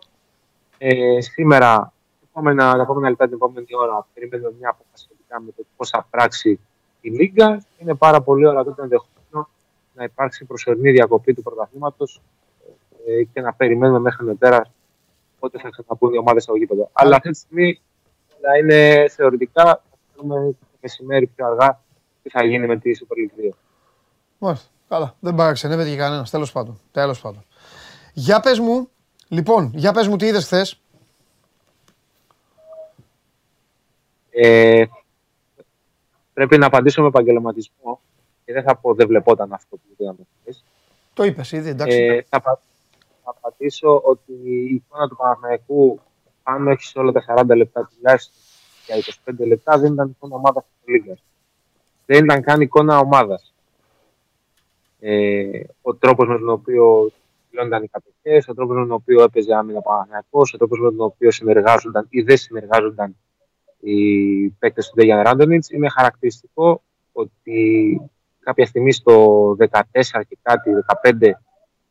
ε, 0.78 1.22
σήμερα, 1.22 1.94
επόμενα, 2.30 2.76
τα 2.76 2.82
επόμενα 2.82 3.10
λεπτά, 3.10 3.26
την 3.26 3.34
επόμενη 3.34 3.66
ώρα, 3.72 4.08
περιμένουμε 4.14 4.54
μια 4.60 4.70
απόφαση 4.70 5.04
σχετικά 5.04 5.42
με 5.42 5.52
το 5.52 5.64
πώς 5.76 5.90
θα 5.90 6.08
πράξει 6.10 6.60
η 7.02 7.10
Λίγκα. 7.10 7.64
Είναι 7.78 7.96
πάρα 7.96 8.22
πολύ 8.22 8.48
ώρα 8.48 8.64
τότε 8.64 8.82
ενδεχομένω 8.82 9.50
να 9.94 10.04
υπάρξει 10.04 10.46
προσωρινή 10.46 10.92
διακοπή 10.92 11.34
του 11.34 11.44
πρωταθλήματος 11.44 12.22
ε, 13.08 13.24
και 13.24 13.42
να 13.42 13.54
περιμένουμε 13.54 14.00
μέχρι 14.00 14.26
νοτέρα 14.26 14.62
πότε 15.40 15.60
θα 15.60 15.70
ξαναπούν 15.70 16.14
οι 16.14 16.18
ομάδες 16.18 16.44
στο 16.44 16.56
γήπεδο. 16.56 16.90
Αλλά 16.94 17.16
αυτή 17.16 17.30
τη 17.30 17.38
στιγμή 17.38 17.82
να 18.42 18.58
είναι 18.58 19.06
θεωρητικά, 19.10 19.64
θα 19.64 19.84
θέλουμε 20.16 20.36
το 20.36 20.78
μεσημέρι 20.82 21.28
πιο 21.28 21.46
αργά 21.46 21.80
τι 22.26 22.32
θα 22.32 22.44
γίνει 22.46 22.68
με 22.68 22.78
τη 22.78 22.92
Super 23.00 23.14
League 23.14 23.50
2. 23.50 23.54
Μάλιστα. 24.38 24.70
Καλά. 24.88 25.16
Δεν 25.20 25.36
παραξενεύεται 25.36 25.90
και 25.90 25.96
κανένας. 25.96 26.30
Τέλος 26.30 26.52
πάντων. 26.52 26.80
Τέλος 26.92 27.22
πάντων. 27.22 27.46
Για 28.14 28.40
πες 28.40 28.60
μου, 28.60 28.90
λοιπόν, 29.28 29.72
για 29.76 29.92
πες 29.92 30.08
μου 30.08 30.16
τι 30.16 30.26
είδες 30.26 30.46
χθες. 30.46 30.80
Ε, 34.30 34.86
πρέπει 36.34 36.58
να 36.58 36.66
απαντήσω 36.66 37.02
με 37.02 37.08
επαγγελματισμό 37.08 38.02
και 38.46 38.54
δεν 38.54 38.64
θα 38.64 38.76
πω 38.76 38.94
δεν 38.94 39.08
βλεπόταν 39.08 39.54
αυτό 39.54 39.76
που 39.76 39.84
είδαμε 39.98 40.28
χθες. 40.42 40.64
Το 41.14 41.24
είπες 41.24 41.52
ήδη, 41.52 41.70
εντάξει. 41.70 41.98
Ε, 41.98 42.22
θα, 42.30 42.42
θα 42.42 42.60
απαντήσω 43.24 44.02
ότι 44.04 44.34
η 44.44 44.74
εικόνα 44.74 45.08
του 45.08 45.16
Παναθηναϊκού, 45.16 46.00
αν 46.44 46.68
όχι 46.68 46.84
σε 46.84 47.00
όλα 47.00 47.12
τα 47.12 47.24
40 47.28 47.56
λεπτά 47.56 47.90
τουλάχιστον 47.96 48.36
για 48.86 49.44
25 49.44 49.48
λεπτά, 49.48 49.78
δεν 49.78 49.94
ήταν 49.94 50.10
εικόνα 50.10 50.36
ομάδα 50.36 50.62
της 50.62 50.94
Λίγκα. 50.94 51.18
Δεν 52.06 52.24
ήταν 52.24 52.42
καν 52.42 52.62
εικόνα 52.62 53.00
ομάδας. 53.00 53.54
Ε, 55.00 55.60
ο 55.82 55.96
τρόπος 55.96 56.28
με 56.28 56.38
τον 56.38 56.50
οποίο 56.50 57.12
πληρώνονταν 57.50 57.84
οι 57.84 57.88
κατοχέ, 57.88 58.52
ο 58.52 58.54
τρόπος 58.54 58.76
με 58.76 58.82
τον 58.82 58.92
οποίο 58.92 59.24
έπαιζε 59.24 59.54
άμυνα 59.54 59.82
Παναθηναϊκός, 59.82 60.54
ο 60.54 60.58
τρόπος 60.58 60.80
με 60.80 60.90
τον 60.90 61.02
οποίο 61.02 61.32
συνεργάζονταν 61.32 62.08
ή 62.10 62.22
δεν 62.22 62.38
συνεργάζονταν 62.38 63.16
οι 63.80 64.50
παίκτες 64.50 64.90
του 64.90 64.96
Ντέγιαν 64.96 65.22
Ράντονιτς, 65.22 65.70
είναι 65.70 65.90
χαρακτηριστικό 65.90 66.82
ότι 67.12 68.02
κάποια 68.40 68.66
στιγμή 68.66 68.92
στο 68.92 69.56
14 69.60 70.24
και 70.28 70.38
κάτι, 70.42 70.72
15, 71.04 71.32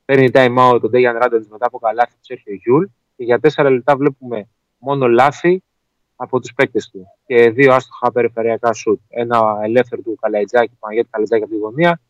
παίρνει 0.04 0.30
time 0.32 0.56
out 0.58 0.78
τον 0.80 0.90
Ντέγιαν 0.90 1.18
Ράντονιτς 1.18 1.50
μετά 1.50 1.66
από 1.66 1.78
καλάθι 1.78 2.12
του 2.12 2.18
Σέρχιο 2.20 2.54
Γιούλ 2.54 2.84
και 3.16 3.24
για 3.24 3.40
4 3.54 3.70
λεπτά 3.70 3.96
βλέπουμε 3.96 4.48
μόνο 4.78 5.08
λάθη 5.08 5.62
από 6.16 6.40
τους 6.40 6.52
παίκτες 6.54 6.90
του. 6.90 7.06
Και 7.26 7.50
δύο 7.50 7.74
άστοχα 7.74 8.12
περιφερειακά 8.12 8.72
σουτ. 8.72 9.00
Ένα 9.08 9.58
ελεύθερο 9.62 10.02
του 10.02 10.18
Καλαϊτζάκη, 10.20 10.76
Παναγιώτη 10.78 11.08
Καλαϊτζάκη 11.10 11.42
από 11.42 11.52
τη 11.52 11.58
γωνία 11.58 12.00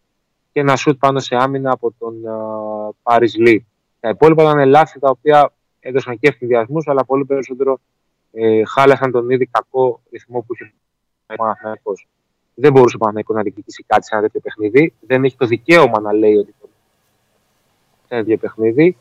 και 0.52 0.60
ένα 0.60 0.76
σουτ 0.76 0.98
πάνω 0.98 1.18
σε 1.18 1.36
άμυνα 1.36 1.72
από 1.72 1.94
τον 1.98 2.14
uh, 2.14 2.94
Πάρις 3.02 3.36
Λι. 3.36 3.66
Τα 4.00 4.08
υπόλοιπα 4.08 4.42
ήταν 4.42 4.68
λάθη 4.68 4.98
τα 4.98 5.10
οποία 5.10 5.52
έδωσαν 5.80 6.18
και 6.18 6.28
ευθυνδιασμούς, 6.28 6.88
αλλά 6.88 7.04
πολύ 7.04 7.24
περισσότερο 7.24 7.78
ε, 8.32 8.64
χάλασαν 8.64 9.10
τον 9.10 9.30
ήδη 9.30 9.46
κακό 9.46 10.00
ρυθμό 10.10 10.40
που 10.40 10.54
είχε 10.54 10.72
ο 11.26 11.34
Παναθηναϊκός. 11.34 12.08
Δεν 12.54 12.72
μπορούσε 12.72 12.96
ο 12.96 12.98
Παναθηναϊκός 12.98 13.36
να 13.36 13.42
διεκδικήσει 13.42 13.84
κάτι 13.86 14.04
σε 14.04 14.14
ένα 14.14 14.22
τέτοιο 14.22 14.40
παιχνίδι. 14.40 14.94
Δεν 15.00 15.24
έχει 15.24 15.36
το 15.36 15.46
δικαίωμα 15.46 16.00
να 16.00 16.12
λέει 16.12 16.36
ότι 16.36 16.54
σε 18.06 18.14
ένα 18.14 18.22
τέτοιο 18.22 18.38
παιχνίδι. 18.38 18.96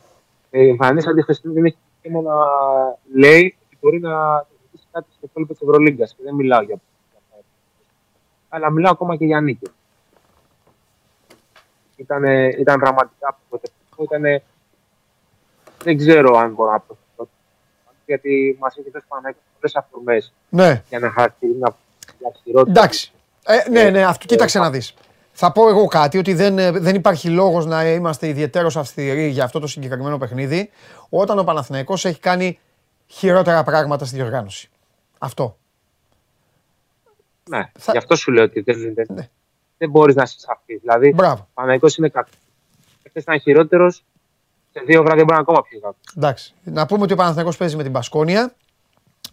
Ε, 0.50 0.68
εμφανίσει 0.68 1.08
αντιχριστή 1.08 1.48
δεν 1.48 1.64
έχει 1.64 1.76
δικαίωμα 2.02 2.30
να 2.30 2.34
λέει 3.20 3.56
ότι 3.66 3.78
μπορεί 3.80 4.00
να 4.00 4.10
διεκδικήσει 4.38 4.53
κάτι 4.94 5.06
στο 5.10 5.26
υπόλοιπο 5.30 5.52
της 5.52 5.62
Ευρωλίγκας. 5.62 6.14
Και 6.14 6.22
δεν 6.24 6.34
μιλάω 6.34 6.62
για 6.62 6.78
αλλά 8.54 8.70
μιλάω 8.70 8.92
ακόμα 8.92 9.16
και 9.16 9.24
για 9.24 9.40
νίκη. 9.40 9.70
Ήταν, 11.96 12.24
ήταν 12.58 12.80
πραγματικά 12.80 13.38
Ήτανε, 13.98 14.42
δεν 15.82 15.96
ξέρω 15.96 16.36
αν 16.36 16.52
μπορώ 16.52 16.70
να 16.70 16.80
προσθέσω. 16.80 17.28
Γιατί 18.06 18.56
μας 18.60 18.76
έχει 18.76 18.90
δώσει 18.90 19.04
Παναγιώτης 19.08 19.42
πολλές 19.60 19.76
αφορμές 19.76 20.32
ναι. 20.48 20.82
για 20.88 20.98
να 20.98 21.10
χαρακτηρίζει 21.10 21.58
μια 21.58 21.74
αυστηρότητα. 22.28 22.80
Εντάξει. 22.80 23.12
Ε, 23.44 23.70
ναι, 23.70 23.90
ναι, 23.90 24.04
αυτό 24.04 24.26
κοίταξε 24.26 24.58
να 24.58 24.70
δεις. 24.70 24.94
Θα 25.32 25.52
πω 25.52 25.68
εγώ 25.68 25.86
κάτι, 25.86 26.18
ότι 26.18 26.34
δεν, 26.34 26.58
ε, 26.58 26.70
δεν 26.70 26.94
υπάρχει 26.94 27.28
λόγος 27.28 27.66
να 27.66 27.84
είμαστε 27.84 28.28
ιδιαίτερως 28.28 28.76
αυστηροί 28.76 29.26
για 29.26 29.44
αυτό 29.44 29.58
το 29.58 29.66
συγκεκριμένο 29.66 30.18
παιχνίδι, 30.18 30.70
όταν 31.08 31.38
ο 31.38 31.44
Παναθηναϊκός 31.44 32.04
έχει 32.04 32.20
κάνει 32.20 32.58
χειρότερα 33.06 33.62
πράγματα 33.62 34.04
στη 34.04 34.16
διοργάνωση. 34.16 34.68
Αυτό. 35.24 35.56
Ναι, 37.50 37.70
θα... 37.78 37.92
γι' 37.92 37.98
αυτό 37.98 38.16
σου 38.16 38.32
λέω 38.32 38.44
ότι 38.44 38.60
δεν, 38.60 38.94
δεν, 38.94 39.06
ναι. 39.14 39.28
δεν 39.78 39.90
μπορείς 39.90 40.14
να 40.14 40.22
είσαι 40.22 40.38
σαφή. 40.38 40.76
Δηλαδή, 40.76 41.12
Μπράβο. 41.12 41.42
ο 41.42 41.46
Παναθηναϊκός 41.54 41.96
είναι 41.96 42.08
κακός. 42.08 42.32
Χθες 43.08 43.22
ήταν 43.22 43.40
χειρότερος, 43.40 44.04
σε 44.72 44.82
δύο 44.86 45.02
βράδια 45.02 45.24
μπορεί 45.24 45.34
να 45.34 45.40
ακόμα 45.40 45.62
πιο 45.62 45.80
κακός. 45.80 46.00
Εντάξει. 46.16 46.54
Να 46.62 46.86
πούμε 46.86 47.02
ότι 47.02 47.12
ο 47.12 47.16
Παναθηναϊκός 47.16 47.56
παίζει 47.56 47.76
με 47.76 47.82
την 47.82 47.92
Πασκόνια 47.92 48.54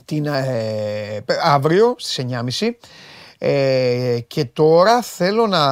την, 0.06 0.26
ε, 0.26 1.24
αύριο 1.44 1.96
στις 1.98 2.26
9.30 2.60 2.78
ε, 3.38 4.20
και 4.28 4.46
τώρα 4.46 5.02
θέλω 5.02 5.48
να, 5.48 5.64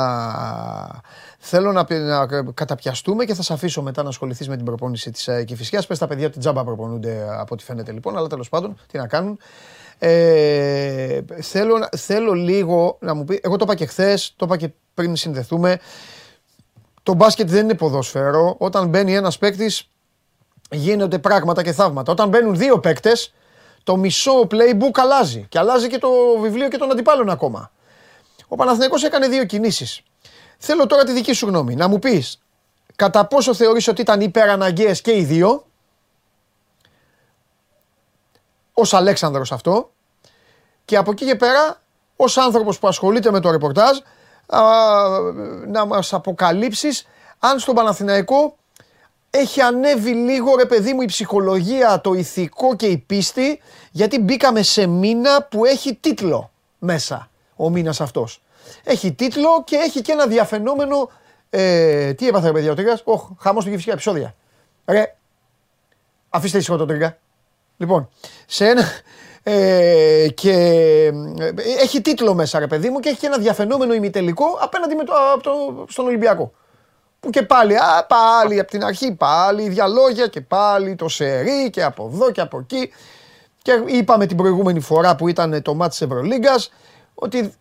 θέλω 1.39 1.71
να, 1.71 1.85
να 1.89 2.25
καταπιαστούμε 2.53 3.25
και 3.25 3.33
θα 3.33 3.41
σε 3.41 3.53
αφήσω 3.53 3.81
μετά 3.81 4.03
να 4.03 4.09
ασχοληθείς 4.09 4.47
με 4.47 4.55
την 4.55 4.65
προπόνηση 4.65 5.11
της 5.11 5.27
ε, 5.27 5.43
Κηφισιάς. 5.43 5.87
Πες 5.87 5.97
τα 5.97 6.07
παιδιά 6.07 6.27
ότι 6.27 6.39
τζάμπα 6.39 6.63
προπονούνται 6.63 7.27
από 7.29 7.53
ό,τι 7.53 7.63
φαίνεται 7.63 7.91
λοιπόν, 7.91 8.17
αλλά 8.17 8.27
τέλος 8.27 8.49
πάντων 8.49 8.77
τι 8.87 8.97
να 8.97 9.07
κάνουν. 9.07 9.39
Ε, 9.99 11.21
θέλω, 11.41 11.89
θέλω 11.97 12.33
λίγο 12.33 12.97
να 13.01 13.13
μου 13.13 13.25
πει, 13.25 13.39
εγώ 13.43 13.55
το 13.55 13.63
είπα 13.63 13.75
και 13.75 13.85
χθες, 13.85 14.33
το 14.35 14.45
είπα 14.45 14.57
και 14.57 14.69
πριν 14.93 15.15
συνδεθούμε, 15.15 15.79
το 17.03 17.13
μπάσκετ 17.13 17.49
δεν 17.49 17.63
είναι 17.63 17.73
ποδόσφαιρο. 17.73 18.55
Όταν 18.57 18.87
μπαίνει 18.87 19.15
ένας 19.15 19.37
παίκτης, 19.37 19.89
γίνονται 20.71 21.19
πράγματα 21.19 21.63
και 21.63 21.71
θαύματα. 21.71 22.11
Όταν 22.11 22.29
μπαίνουν 22.29 22.57
δύο 22.57 22.79
παίκτες, 22.79 23.33
το 23.83 23.97
μισό 23.97 24.47
playbook 24.51 24.91
αλλάζει. 24.93 25.45
Και 25.49 25.59
αλλάζει 25.59 25.87
και 25.87 25.97
το 25.97 26.09
βιβλίο 26.41 26.67
και 26.67 26.77
των 26.77 26.91
αντιπάλων 26.91 27.29
ακόμα. 27.29 27.71
Ο 28.47 28.55
Παναθηναϊκός 28.55 29.03
έκανε 29.03 29.27
δύο 29.27 29.45
κινήσεις. 29.45 30.01
Θέλω 30.57 30.87
τώρα 30.87 31.03
τη 31.03 31.11
δική 31.11 31.33
σου 31.33 31.47
γνώμη. 31.47 31.75
Να 31.75 31.87
μου 31.87 31.99
πεις 31.99 32.39
κατά 32.95 33.25
πόσο 33.25 33.53
θεωρείς 33.53 33.87
ότι 33.87 34.01
ήταν 34.01 34.21
υπεραναγκαίες 34.21 35.01
και 35.01 35.17
οι 35.17 35.23
δύο; 35.23 35.65
Ως 38.79 38.93
Αλέξανδρος 38.93 39.51
αυτό. 39.51 39.91
Και 40.85 40.97
από 40.97 41.11
εκεί 41.11 41.25
και 41.25 41.35
πέρα, 41.35 41.81
ως 42.15 42.37
άνθρωπος 42.37 42.79
που 42.79 42.87
ασχολείται 42.87 43.31
με 43.31 43.39
το 43.39 43.51
ρεπορτάζ, 43.51 43.97
να 45.67 45.85
μας 45.85 46.13
αποκαλύψεις 46.13 47.07
αν 47.39 47.59
στον 47.59 47.75
Παναθηναϊκό 47.75 48.57
έχει 49.29 49.61
ανέβει 49.61 50.11
λίγο 50.11 50.55
ρε 50.55 50.65
παιδί 50.65 50.93
μου 50.93 51.01
η 51.01 51.05
ψυχολογία, 51.05 52.01
το 52.01 52.13
ηθικό 52.13 52.75
και 52.75 52.85
η 52.85 52.97
πίστη 52.97 53.61
γιατί 53.91 54.19
μπήκαμε 54.19 54.61
σε 54.61 54.87
μήνα 54.87 55.43
που 55.43 55.65
έχει 55.65 55.95
τίτλο 55.95 56.51
μέσα 56.79 57.29
ο 57.55 57.69
μήνας 57.69 58.01
αυτός. 58.01 58.41
Έχει 58.83 59.13
τίτλο 59.13 59.63
και 59.63 59.75
έχει 59.75 60.01
και 60.01 60.11
ένα 60.11 60.27
διαφαινόμενο 60.27 61.09
ε, 61.49 62.13
τι 62.13 62.27
έπαθε 62.27 62.47
ρε 62.47 62.53
παιδιά 62.53 62.71
ο 62.71 62.75
Τρίγκας, 62.75 63.01
Ωχ, 63.05 63.29
χαμός 63.39 63.65
του 63.65 63.71
φυσικά 63.71 63.91
επεισόδια. 63.91 64.35
Ρε, 64.85 65.15
αφήστε 66.29 66.57
ήσυχο 66.57 66.77
τον 66.77 66.87
Τρίγκα. 66.87 67.17
Λοιπόν, 67.79 68.09
σε 68.45 68.67
ένα, 68.67 68.83
ε, 69.43 70.27
και 70.33 70.51
ε, 71.39 71.53
έχει 71.81 72.01
τίτλο 72.01 72.33
μέσα 72.33 72.59
ρε 72.59 72.67
παιδί 72.67 72.89
μου 72.89 72.99
και 72.99 73.09
έχει 73.09 73.17
και 73.17 73.25
ένα 73.25 73.37
διαφαινόμενο 73.37 73.93
ημιτελικό 73.93 74.45
απέναντι 74.61 74.95
με 74.95 75.03
το, 75.03 75.13
το, 75.41 75.51
στον 75.87 76.05
Ολυμπιακό. 76.05 76.51
Που 77.19 77.29
και 77.29 77.41
πάλι, 77.41 77.75
α, 77.77 78.05
πάλι 78.07 78.59
από 78.59 78.71
την 78.71 78.83
αρχή, 78.83 79.13
πάλι 79.13 79.69
διαλόγια 79.69 80.27
και 80.27 80.41
πάλι 80.41 80.95
το 80.95 81.07
σερί 81.07 81.69
και 81.69 81.83
από 81.83 82.09
εδώ 82.13 82.31
και 82.31 82.41
από 82.41 82.59
εκεί. 82.59 82.91
Και 83.61 83.83
είπαμε 83.85 84.25
την 84.25 84.37
προηγούμενη 84.37 84.79
φορά 84.79 85.15
που 85.15 85.27
ήταν 85.27 85.61
το 85.61 85.75
μάτι 85.75 85.89
της 85.89 86.01
Ευρωλίγκας 86.01 86.71
ότι 87.15 87.53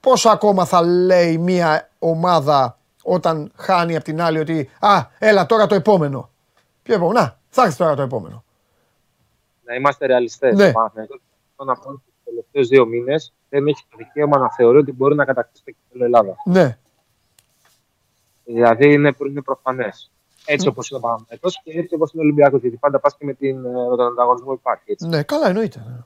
πόσο 0.00 0.28
ακόμα 0.28 0.64
θα 0.64 0.82
λέει 0.82 1.38
μια 1.38 1.88
ομάδα 1.98 2.78
όταν 3.02 3.52
χάνει 3.56 3.96
από 3.96 4.04
την 4.04 4.22
άλλη 4.22 4.38
ότι 4.38 4.70
«Α, 4.80 5.06
έλα 5.18 5.46
τώρα 5.46 5.66
το 5.66 5.74
επόμενο». 5.74 6.30
Ποιο 6.82 6.94
επόμενο, 6.94 7.20
να, 7.20 7.36
θα 7.48 7.62
έρθει 7.62 7.76
τώρα 7.76 7.94
το 7.94 8.02
επόμενο. 8.02 8.44
Να 9.64 9.74
είμαστε 9.74 10.06
ρεαλιστές. 10.06 10.56
Ναι. 10.56 10.72
Να 11.64 11.74
πω 11.74 11.88
ότι 11.90 12.02
τους 12.04 12.24
τελευταίους 12.24 12.68
δύο 12.68 12.86
μήνες 12.86 13.32
δεν 13.48 13.66
έχει 13.66 13.84
το 13.90 13.96
δικαίωμα 13.96 14.38
να 14.38 14.52
θεωρεί 14.52 14.78
ότι 14.78 14.92
μπορεί 14.92 15.14
να 15.14 15.24
κατακτήσει 15.24 15.64
το 15.64 15.70
κύπελλο 15.70 16.04
Ελλάδας. 16.04 16.34
Ναι. 16.44 16.78
Δηλαδή 18.44 18.92
είναι, 18.92 19.14
είναι 19.28 19.42
προφανές. 19.42 20.10
Έτσι 20.44 20.68
όπως 20.68 20.90
είναι 20.90 20.98
ο 20.98 21.02
Παναθηναϊκός 21.02 21.48
και 21.62 21.78
έτσι 21.78 21.94
όπως 21.94 22.12
είναι 22.12 22.22
ο 22.22 22.24
Ολυμπιακός. 22.24 22.60
Γιατί 22.60 22.76
πάντα 22.76 22.98
πας 22.98 23.16
και 23.16 23.24
με, 23.24 23.32
την, 23.32 23.60
με 23.60 23.96
τον 23.96 24.06
ανταγωνισμό 24.06 24.52
υπάρχει. 24.52 24.82
Έτσι. 24.86 25.06
Ναι, 25.06 25.22
καλά 25.22 25.48
εννοείται. 25.48 26.04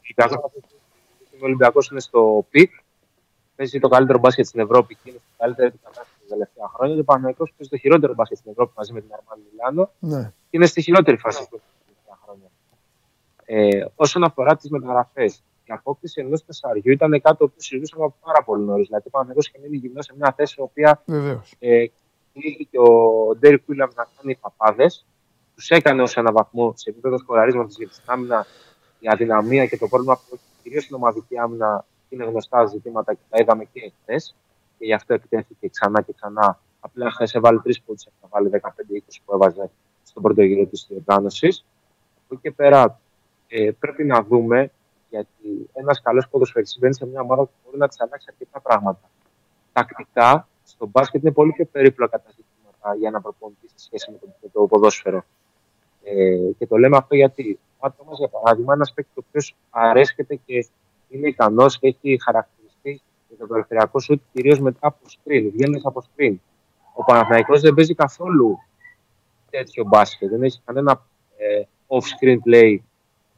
Ο 1.33 1.45
Ολυμπιακός 1.45 1.91
είναι 1.91 2.01
στο 2.01 2.47
peak. 2.51 2.73
Παίζει 3.57 3.81
το 3.81 3.89
καλύτερο 3.89 4.19
μπάσκετ 4.19 4.47
στην 4.47 4.61
Ευρώπη 4.61 4.95
και 4.95 5.01
είναι 5.05 5.19
στην 5.19 5.35
καλύτερη 5.37 5.71
κατάσταση 5.71 6.13
τα 6.21 6.27
τελευταία 6.29 6.69
χρόνια. 6.75 6.95
Και 6.95 7.01
ο 7.01 7.05
Παναθηναϊκός 7.05 7.45
παίζει 7.45 7.71
το 7.71 7.77
χειρότερο 7.77 8.15
μπάσκετ 8.15 8.37
στην 8.39 8.51
Ευρώπη 8.51 8.73
μαζί 8.77 8.93
με 8.93 9.01
την 9.01 9.11
Αρμάνι 9.13 9.43
Μιλάνο. 9.51 9.91
Ναι. 9.99 10.23
Και 10.23 10.57
είναι 10.57 10.67
στη 10.67 10.83
χειρότερη 10.83 11.17
φάση 11.17 11.39
του 11.39 11.49
τελευταία 11.49 11.61
χρόνια. 11.61 11.76
Ε, 13.49 13.85
όσον 13.95 14.25
αφορά 14.25 14.57
τις 14.57 14.71
μεταγραφές, 14.71 15.43
η 15.65 15.73
απόκτηση 15.73 16.21
ενός 16.21 16.45
τεσσαριού 16.45 16.93
ήταν 16.93 17.21
κάτι 17.21 17.37
που 17.37 17.53
συζητούσαμε 17.57 18.05
από 18.05 18.15
πάρα 18.25 18.45
πολύ 18.45 18.65
νωρίς. 18.65 18.87
Δηλαδή, 18.87 19.05
ο 19.07 19.11
Παναγιώτο 19.11 19.41
είχε 19.49 19.59
μείνει 19.63 19.77
γυμνός 19.77 20.05
σε 20.05 20.15
μια 20.17 20.33
θέση 20.37 20.55
η 20.59 20.63
οποία 20.63 21.03
ε, 21.59 21.87
και 22.71 22.79
ο 22.79 23.37
Ντέρι 23.39 23.59
Κούιλαμ 23.59 23.91
να 23.95 24.07
κάνει 24.17 24.37
παπάδες. 24.37 25.07
Τους 25.55 25.71
έκανε 25.71 26.03
ως 26.03 26.17
ένα 26.17 26.33
βαθμό 26.33 26.73
σε 26.77 26.91
επίπεδο 26.91 27.19
σκοραρίσματο 27.19 27.69
για 27.77 27.89
την 27.89 28.03
άμυνα, 28.07 28.47
η 28.99 29.09
αδυναμία 29.09 29.67
και 29.67 29.77
το 29.77 29.89
πρόβλημα 29.89 30.17
που 30.17 30.35
έχει 30.35 30.43
κυρίως 30.63 30.83
στην 30.83 30.97
ομαδική 30.97 31.39
άμυνα 31.39 31.85
είναι 32.09 32.25
γνωστά 32.25 32.67
ζητήματα 32.67 33.15
και 33.15 33.21
τα 33.31 33.39
είδαμε 33.41 33.65
και 33.65 33.93
χθε. 34.03 34.17
Και 34.79 34.85
γι' 34.85 34.93
αυτό 34.93 35.15
επιτέθηκε 35.15 35.69
ξανά 35.69 36.03
και 36.03 36.13
ξανά. 36.13 36.61
Απλά 36.81 37.11
χθες 37.11 37.35
έβαλε 37.35 37.59
τρεις 37.59 37.81
πόντους, 37.81 38.07
να 38.23 38.29
βάλει 38.29 38.49
15-20 38.49 39.23
που 39.25 39.35
έβαζε 39.35 39.71
στον 40.03 40.23
πρώτο 40.23 40.43
γύρο 40.43 40.67
της 40.67 40.87
διοργάνωσης. 40.89 41.65
Από 42.25 42.35
εκεί 42.35 42.43
και 42.43 42.51
πέρα 42.51 43.01
ε, 43.49 43.71
πρέπει 43.79 44.05
να 44.05 44.23
δούμε 44.23 44.71
γιατί 45.11 45.71
ένας 45.73 46.03
καλός 46.03 46.29
ποδοσφαιριστής 46.29 46.79
μπαίνει 46.79 46.95
σε 46.95 47.07
μια 47.07 47.21
ομάδα 47.21 47.43
που 47.43 47.51
μπορεί 47.65 47.79
να 47.79 47.89
τη 47.89 47.97
αλλάξει 47.99 48.27
αρκετά 48.31 48.61
πράγματα. 48.61 49.11
Τακτικά 49.73 50.49
στο 50.65 50.87
μπάσκετ 50.87 51.23
είναι 51.23 51.33
πολύ 51.33 51.53
πιο 51.53 51.65
περίπλοκα 51.65 52.21
τα 52.21 52.31
ζητήματα 52.31 52.95
για 52.99 53.11
να 53.11 53.21
προπονηθεί 53.21 53.69
σε 53.69 53.79
σχέση 53.79 54.11
με 54.11 54.19
το, 54.19 54.27
με 54.43 54.49
το 54.53 54.67
ποδόσφαιρο. 54.67 55.25
Ε, 56.03 56.53
και 56.59 56.67
το 56.67 56.77
λέμε 56.77 56.97
αυτό 56.97 57.15
γιατί 57.15 57.59
ο 57.79 57.87
άτομο, 57.87 58.11
για 58.15 58.29
παράδειγμα, 58.29 58.75
ένας 58.75 58.93
παίκτης 58.93 59.17
ο 59.17 59.23
οποίος 59.29 59.57
αρέσκεται 59.71 60.35
και 60.35 60.67
είναι 61.09 61.29
ικανός 61.29 61.79
και 61.79 61.87
έχει 61.87 62.19
χαρακτηριστεί 62.23 63.03
για 63.29 63.37
το 63.39 63.47
περιφερειακό 63.47 64.01
σουτ 64.01 64.23
κυρίως 64.33 64.61
μετά 64.61 64.87
από 64.87 64.99
screen, 65.07 65.51
βγαίνει 65.53 65.81
από 65.85 66.03
screen. 66.03 66.35
Ο 66.95 67.05
Παναθηναϊκός 67.05 67.61
δεν 67.61 67.75
παίζει 67.75 67.95
καθόλου 67.95 68.59
τέτοιο 69.51 69.85
μπάσκετ. 69.85 70.31
Δεν 70.31 70.43
έχει 70.43 70.61
κανένα 70.65 71.07
ε, 71.37 71.63
off-screen 71.87 72.37
play 72.51 72.79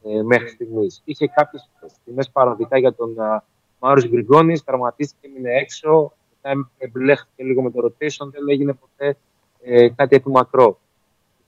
ε, 0.03 0.21
μέχρι 0.21 0.47
στιγμής. 0.47 1.01
Είχε 1.05 1.27
κάποιες 1.27 1.69
στιγμές 1.87 2.29
παροδικά 2.29 2.77
για 2.77 2.93
τον 2.93 3.15
uh, 3.19 3.37
Μάριο 3.79 4.09
Γκριγκόνη, 4.09 4.59
τραυματίστηκε, 4.59 5.27
έμεινε 5.27 5.53
έξω. 5.53 6.13
Μετά 6.41 6.69
εμπλέχθηκε 6.77 7.43
λίγο 7.43 7.61
με 7.61 7.71
το 7.71 7.85
rotation, 7.85 8.27
δεν 8.31 8.49
έγινε 8.49 8.73
ποτέ 8.73 9.17
ε, 9.61 9.89
κάτι 9.89 10.15
επιμακρό. 10.15 10.79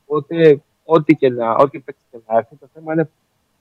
Οπότε, 0.05 0.61
ό,τι 0.85 1.15
και 1.15 1.29
να, 1.29 1.55
ό,τι 1.55 1.79
παίξει 1.79 2.03
και 2.11 2.17
να 2.27 2.37
έρθει, 2.37 2.55
το 2.55 2.67
θέμα 2.73 2.93
είναι 2.93 3.09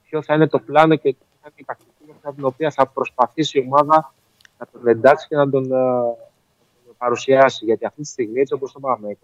ποιο 0.03 0.21
θα 0.21 0.33
είναι 0.33 0.47
το 0.47 0.59
πλάνο 0.59 0.95
και 0.95 1.13
ποια 1.13 1.27
θα 1.41 1.49
είναι 1.49 1.55
η 1.55 1.63
τακτική 1.65 2.15
με 2.23 2.33
την 2.33 2.45
οποία 2.45 2.71
θα 2.71 2.87
προσπαθήσει 2.87 3.59
η 3.59 3.61
ομάδα 3.61 4.13
να 4.57 4.67
τον 4.71 4.87
εντάξει 4.87 5.27
και 5.27 5.35
να 5.35 5.49
τον, 5.49 5.69
uh, 5.71 6.15
παρουσιάσει. 6.97 7.65
Γιατί 7.65 7.85
αυτή 7.85 8.01
τη 8.01 8.07
στιγμή, 8.07 8.39
έτσι 8.39 8.53
όπως 8.53 8.71
το 8.71 8.79
πάμε, 8.79 9.17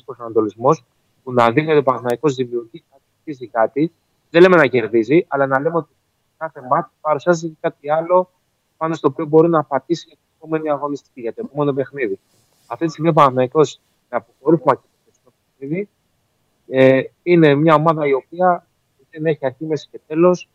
ένας 0.00 0.04
προσανατολισμός 0.04 0.84
που 1.22 1.32
να 1.32 1.50
δίνει 1.50 1.68
ότι 1.70 1.78
ο 1.78 1.82
Παναγενικό 1.82 2.28
δημιουργεί 2.28 2.84
κάτι, 3.24 3.46
κάτι. 3.46 3.92
Δεν 4.30 4.42
λέμε 4.42 4.56
να 4.56 4.66
κερδίζει, 4.66 5.24
αλλά 5.28 5.46
να 5.46 5.60
λέμε 5.60 5.76
ότι 5.76 5.92
κάθε 6.36 6.60
μάτι 6.70 6.90
παρουσιάζει 7.00 7.56
κάτι 7.60 7.90
άλλο 7.90 8.30
πάνω 8.76 8.94
στο 8.94 9.08
οποίο 9.08 9.26
μπορεί 9.26 9.48
να 9.48 9.64
πατήσει 9.64 10.04
για 10.06 10.16
την 10.16 10.24
επόμενη 10.36 10.70
αγωνιστική, 10.70 11.20
για 11.20 11.34
το 11.34 11.42
επόμενο 11.44 11.72
παιχνίδι. 11.72 12.18
Αυτή 12.66 12.84
τη 12.84 12.90
στιγμή 12.90 13.08
ο 13.08 13.12
Παναγενικό 13.12 13.60
με 14.08 14.16
αποκορύφωμα 14.16 14.74
και 14.74 15.10
το 15.24 15.32
παιχνίδι 15.58 15.88
ε, 16.68 17.02
είναι 17.22 17.54
μια 17.54 17.74
ομάδα 17.74 18.06
η 18.06 18.12
οποία 18.12 18.66
δεν 19.10 19.26
έχει 19.26 19.46
αρχή, 19.46 19.64
μέση 19.64 19.88
και 19.90 20.00
τέλος. 20.06 20.48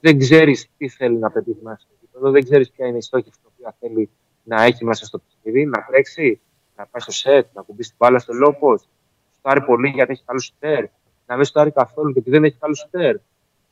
Δεν 0.00 0.18
ξέρεις 0.18 0.68
τι 0.78 0.88
θέλει 0.88 1.16
να 1.16 1.30
πετύχει 1.30 1.60
μέσα 1.62 1.78
στο 1.80 1.90
επίπεδο, 1.96 2.30
δεν 2.30 2.44
ξέρεις 2.44 2.70
ποια 2.70 2.86
είναι 2.86 2.96
η 2.96 3.00
στόχη 3.00 3.30
την 3.30 3.50
οποία 3.54 3.76
θέλει 3.80 4.10
να 4.42 4.62
έχει 4.62 4.84
μέσα 4.84 5.04
στο 5.04 5.18
παιχνίδι, 5.18 5.66
να 5.66 5.84
τρέξει, 5.84 6.40
να 6.76 6.86
πάει 6.86 7.02
στο 7.02 7.12
σετ, 7.12 7.46
να 7.54 7.62
κουμπίσει 7.62 7.88
την 7.88 7.98
μπάλα 8.00 8.18
στο 8.18 8.32
λόπο, 8.32 8.78
στάρει 9.38 9.62
πολύ 9.62 9.88
γιατί 9.88 10.12
έχει 10.12 10.22
καλό 10.24 10.38
σουτέρ, 10.38 10.84
να 11.26 11.36
μην 11.36 11.44
στάρει 11.44 11.70
καθόλου 11.70 12.10
γιατί 12.10 12.30
δεν 12.30 12.44
έχει 12.44 12.56
καλό 12.58 12.74
σουτέρ, 12.74 13.16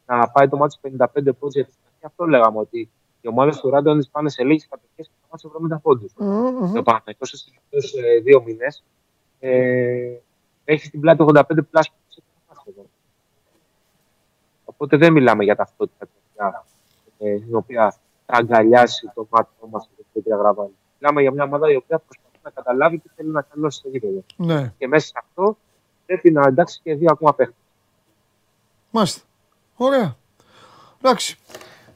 να 0.06 0.30
πάει 0.30 0.48
το 0.48 0.56
μάτι 0.56 0.76
55 0.82 1.06
πόντους. 1.38 1.54
Γιατί 1.54 1.74
αυτό 2.02 2.26
λέγαμε 2.26 2.58
ότι 2.58 2.90
οι 3.20 3.28
ομάδες 3.28 3.60
του 3.60 3.70
Ράντονης 3.70 4.08
πάνε 4.08 4.30
σε 4.30 4.44
λίγες 4.44 4.68
κατοχές 4.68 5.06
και 5.06 5.12
πάνε 5.28 5.68
σε 5.68 5.76
70 5.76 5.80
πόντους. 5.82 6.12
Mm-hmm. 6.12 6.74
Το 6.74 6.82
Παναθηναϊκός 6.82 7.28
στι 7.28 7.52
ε, 8.00 8.20
δύο 8.20 8.42
μήνες 8.42 8.84
ε, 9.40 10.16
έχει 10.64 10.86
στην 10.86 11.00
πλάτη 11.00 11.24
85 11.28 11.42
πλάσπου. 11.70 11.94
Οπότε 14.64 14.96
δεν 14.96 15.12
μιλάμε 15.12 15.44
για 15.44 15.56
ταυτότητα 15.56 16.08
ε, 17.18 17.38
την 17.38 17.54
οποία 17.56 17.94
θα 18.26 18.36
αγκαλιάσει 18.36 19.10
το 19.14 19.26
μάτι 19.30 19.50
μας 19.70 19.90
και 19.96 20.02
το 20.12 20.20
διαγραβάνει. 20.20 20.76
Μιλάμε 20.98 21.20
για 21.20 21.30
μια 21.30 21.44
ομάδα 21.44 21.70
η 21.70 21.76
οποία 21.76 21.98
προσπαθεί 21.98 22.29
να 22.42 22.50
καταλάβει 22.50 22.98
τι 22.98 23.08
θέλει 23.16 23.30
να 23.30 23.42
κάνει 23.42 23.72
στο 23.72 23.88
γήπεδο. 23.88 24.24
Ναι. 24.36 24.72
Και 24.78 24.88
μέσα 24.88 25.06
σε 25.06 25.12
αυτό 25.16 25.56
πρέπει 26.06 26.30
να 26.30 26.46
εντάξει 26.46 26.80
και 26.82 26.94
δύο 26.94 27.08
ακόμα 27.10 27.34
παίχτες. 27.34 27.56
Μάλιστα. 28.90 29.20
Ωραία. 29.76 30.16
Εντάξει. 30.98 31.38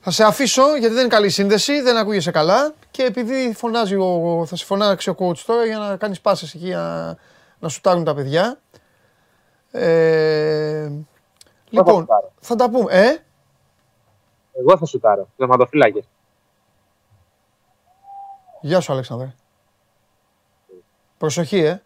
Θα 0.00 0.10
σε 0.10 0.24
αφήσω 0.24 0.76
γιατί 0.76 0.94
δεν 0.94 1.00
είναι 1.04 1.14
καλή 1.14 1.28
σύνδεση, 1.28 1.80
δεν 1.80 1.96
ακούγεσαι 1.96 2.30
καλά 2.30 2.74
και 2.90 3.02
επειδή 3.02 3.52
φωνάζει 3.54 3.94
ο, 3.96 4.42
θα 4.46 4.56
σε 4.56 4.64
φωνάξει 4.64 5.10
ο 5.10 5.14
coach 5.18 5.38
τώρα 5.38 5.64
για 5.64 5.78
να 5.78 5.96
κάνεις 5.96 6.20
πάσες 6.20 6.54
εκεί 6.54 6.70
να, 6.70 7.16
να 7.58 7.68
σουτάρουν 7.68 8.04
τα 8.04 8.14
παιδιά. 8.14 8.58
Ε, 9.70 10.90
λοιπόν, 11.70 12.06
θα 12.40 12.54
τα 12.54 12.70
πούμε. 12.70 12.92
Ε; 12.92 13.16
Εγώ 14.52 14.78
θα 14.78 14.84
σουτάρω, 14.84 15.28
θεματοφύλακες. 15.36 16.04
Γεια 18.60 18.80
σου 18.80 18.92
Αλέξανδρε. 18.92 19.34
Προσοχή, 21.24 21.58
ε. 21.58 21.82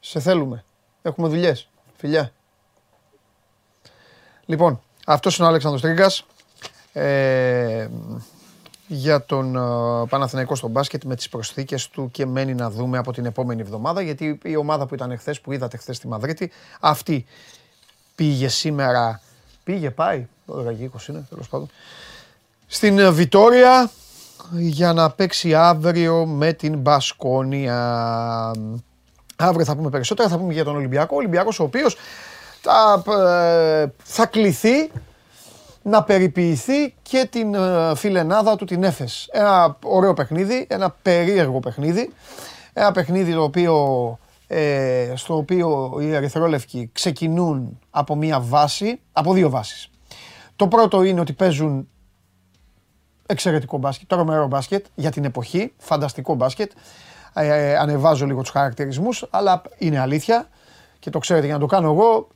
Σε 0.00 0.20
θέλουμε. 0.20 0.64
Έχουμε 1.02 1.28
δουλειές. 1.28 1.68
Φιλιά. 1.96 2.32
Λοιπόν, 4.44 4.82
αυτός 5.06 5.36
είναι 5.36 5.46
ο 5.46 5.48
Αλέξανδρος 5.48 5.82
Τρίγκας. 5.82 6.26
Ε, 6.92 7.88
για 8.86 9.24
τον 9.24 9.56
uh, 9.56 10.08
Παναθηναϊκό 10.08 10.54
στο 10.54 10.68
μπάσκετ 10.68 11.04
με 11.04 11.16
τις 11.16 11.28
προσθήκες 11.28 11.88
του 11.88 12.10
και 12.10 12.26
μένει 12.26 12.54
να 12.54 12.70
δούμε 12.70 12.98
από 12.98 13.12
την 13.12 13.24
επόμενη 13.24 13.60
εβδομάδα 13.60 14.02
γιατί 14.02 14.38
η 14.42 14.56
ομάδα 14.56 14.86
που 14.86 14.94
ήταν 14.94 15.10
εχθές, 15.10 15.40
που 15.40 15.52
είδατε 15.52 15.76
χθες 15.76 15.96
στη 15.96 16.08
Μαδρίτη, 16.08 16.50
αυτή 16.80 17.24
πήγε 18.14 18.48
σήμερα, 18.48 19.20
πήγε, 19.64 19.90
πάει, 19.90 20.26
12 20.46 20.56
20 20.56 21.08
είναι, 21.08 21.26
τέλος 21.28 21.48
πάντων, 21.48 21.68
στην 22.66 22.98
ε, 22.98 23.10
Βιτόρια 23.10 23.90
για 24.50 24.92
να 24.92 25.10
παίξει 25.10 25.54
αύριο 25.54 26.26
με 26.26 26.52
την 26.52 26.78
Μπασκόνια. 26.78 27.80
Αύριο 29.36 29.64
θα 29.64 29.76
πούμε 29.76 29.90
περισσότερα, 29.90 30.28
θα 30.28 30.38
πούμε 30.38 30.52
για 30.52 30.64
τον 30.64 30.76
Ολυμπιακό. 30.76 31.14
Ο 31.14 31.18
Ολυμπιακός 31.18 31.60
ο 31.60 31.62
οποίος 31.62 31.96
θα, 32.60 33.02
ε, 33.82 33.86
θα 34.02 34.26
κληθεί 34.26 34.90
να 35.82 36.02
περιποιηθεί 36.02 36.94
και 37.02 37.28
την 37.30 37.54
ε, 37.54 37.92
φιλενάδα 37.96 38.56
του 38.56 38.64
την 38.64 38.82
Έφες. 38.82 39.28
Ένα 39.32 39.76
ωραίο 39.84 40.14
παιχνίδι, 40.14 40.66
ένα 40.68 40.96
περίεργο 41.02 41.60
παιχνίδι. 41.60 42.12
Ένα 42.72 42.92
παιχνίδι 42.92 43.32
το 43.32 43.42
οποίο, 43.42 44.18
ε, 44.46 45.12
στο 45.14 45.36
οποίο 45.36 45.98
οι 46.00 46.14
Ερυθρόλευκοι 46.14 46.90
ξεκινούν 46.92 47.78
από 47.90 48.16
μία 48.16 48.40
βάση, 48.40 49.00
από 49.12 49.32
δύο 49.32 49.50
βάσεις. 49.50 49.88
Το 50.56 50.68
πρώτο 50.68 51.02
είναι 51.02 51.20
ότι 51.20 51.32
παίζουν 51.32 51.88
εξαιρετικό 53.32 53.78
μπάσκετ, 53.78 54.08
τρομερό 54.08 54.46
μπάσκετ 54.46 54.86
για 54.94 55.10
την 55.10 55.24
εποχή, 55.24 55.72
φανταστικό 55.78 56.34
μπάσκετ. 56.34 56.72
Ε, 57.34 57.46
ε, 57.46 57.76
ανεβάζω 57.76 58.26
λίγο 58.26 58.40
τους 58.40 58.50
χαρακτηρισμούς, 58.50 59.26
αλλά 59.30 59.62
είναι 59.78 59.98
αλήθεια 59.98 60.48
και 60.98 61.10
το 61.10 61.18
ξέρετε 61.18 61.44
για 61.44 61.54
να 61.54 61.60
το 61.60 61.66
κάνω 61.66 61.90
εγώ 61.90 62.28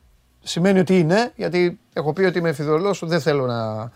σημαίνει 0.43 0.79
ότι 0.79 0.99
είναι, 0.99 1.33
γιατί 1.37 1.79
έχω 1.93 2.13
πει 2.13 2.25
ότι 2.25 2.39
είμαι 2.39 2.53
φιδωλός, 2.53 3.03
δεν 3.05 3.21
θέλω 3.21 3.47
να... 3.47 3.91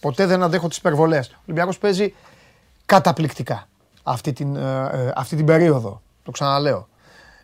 Ποτέ 0.00 0.26
δεν 0.26 0.42
αντέχω 0.42 0.68
τις 0.68 0.76
υπερβολές. 0.76 1.28
Ο 1.28 1.38
Ολυμπιακός 1.42 1.78
παίζει 1.78 2.14
καταπληκτικά 2.86 3.68
αυτή 4.02 4.32
την, 4.32 4.56
ε, 4.56 5.12
αυτή 5.14 5.36
την 5.36 5.44
περίοδο, 5.44 6.02
το 6.22 6.30
ξαναλέω. 6.30 6.88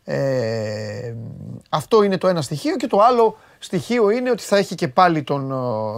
Ε, 0.05 1.15
αυτό 1.69 2.03
είναι 2.03 2.19
το 2.19 2.29
ένα 2.29 2.43
στοιχείο 2.43 2.77
και 2.77 2.87
το 2.87 3.01
άλλο 3.01 3.37
στοιχείο 3.59 4.11
είναι 4.11 4.31
ότι 4.31 4.43
θα 4.43 4.57
έχει 4.57 4.75
και 4.75 4.89
πάλι, 4.89 5.23
τον, 5.23 5.53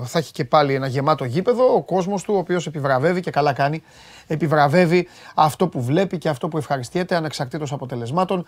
θα 0.04 0.18
έχει 0.18 0.32
και 0.32 0.44
πάλι 0.44 0.74
ένα 0.74 0.86
γεμάτο 0.86 1.24
γήπεδο 1.24 1.74
ο 1.74 1.82
κόσμος 1.82 2.22
του 2.22 2.34
ο 2.34 2.38
οποίος 2.38 2.66
επιβραβεύει 2.66 3.20
και 3.20 3.30
καλά 3.30 3.52
κάνει 3.52 3.82
επιβραβεύει 4.26 5.08
αυτό 5.34 5.68
που 5.68 5.82
βλέπει 5.82 6.18
και 6.18 6.28
αυτό 6.28 6.48
που 6.48 6.56
ευχαριστιέται 6.56 7.14
ανεξαρτήτως 7.14 7.72
αποτελεσμάτων. 7.72 8.46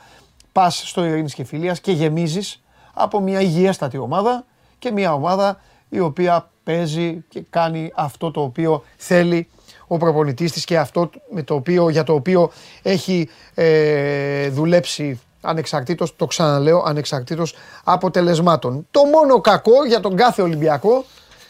Πας 0.53 0.89
στο 0.89 1.05
ειρήνης 1.05 1.35
και 1.35 1.45
φιλίας 1.45 1.81
και 1.81 1.93
γεμίζεις 1.93 2.63
από 2.95 3.21
μια 3.21 3.41
υγιέστατη 3.41 3.99
ομάδα 3.99 4.45
και 4.79 4.91
μια 4.91 5.15
ομάδα 5.15 5.61
η 5.89 6.01
οποία 6.01 6.51
παίζει 6.65 7.25
και 7.29 7.43
κάνει 7.51 7.93
αυτό 7.95 8.31
το 8.31 8.43
οποίο 8.43 8.85
θέλει 8.97 9.49
ο 9.87 9.97
προπονητής 9.97 10.53
της 10.53 10.65
και 10.65 10.79
αυτό 10.79 11.11
με 11.31 11.43
το 11.43 11.55
οποίο, 11.55 11.89
για 11.89 12.03
το 12.03 12.15
οποίο 12.15 12.51
έχει 12.83 13.29
ε, 13.55 14.49
δουλέψει 14.49 15.21
ανεξαρτήτως, 15.45 16.17
το 16.17 16.27
ξαναλέω, 16.27 16.83
ανεξαρτήτως 16.87 17.55
αποτελεσμάτων. 17.85 18.87
Το 18.91 19.05
μόνο 19.05 19.41
κακό 19.41 19.85
για 19.87 20.01
τον 20.01 20.17
κάθε 20.17 20.43
Ολυμπιακό 20.43 21.05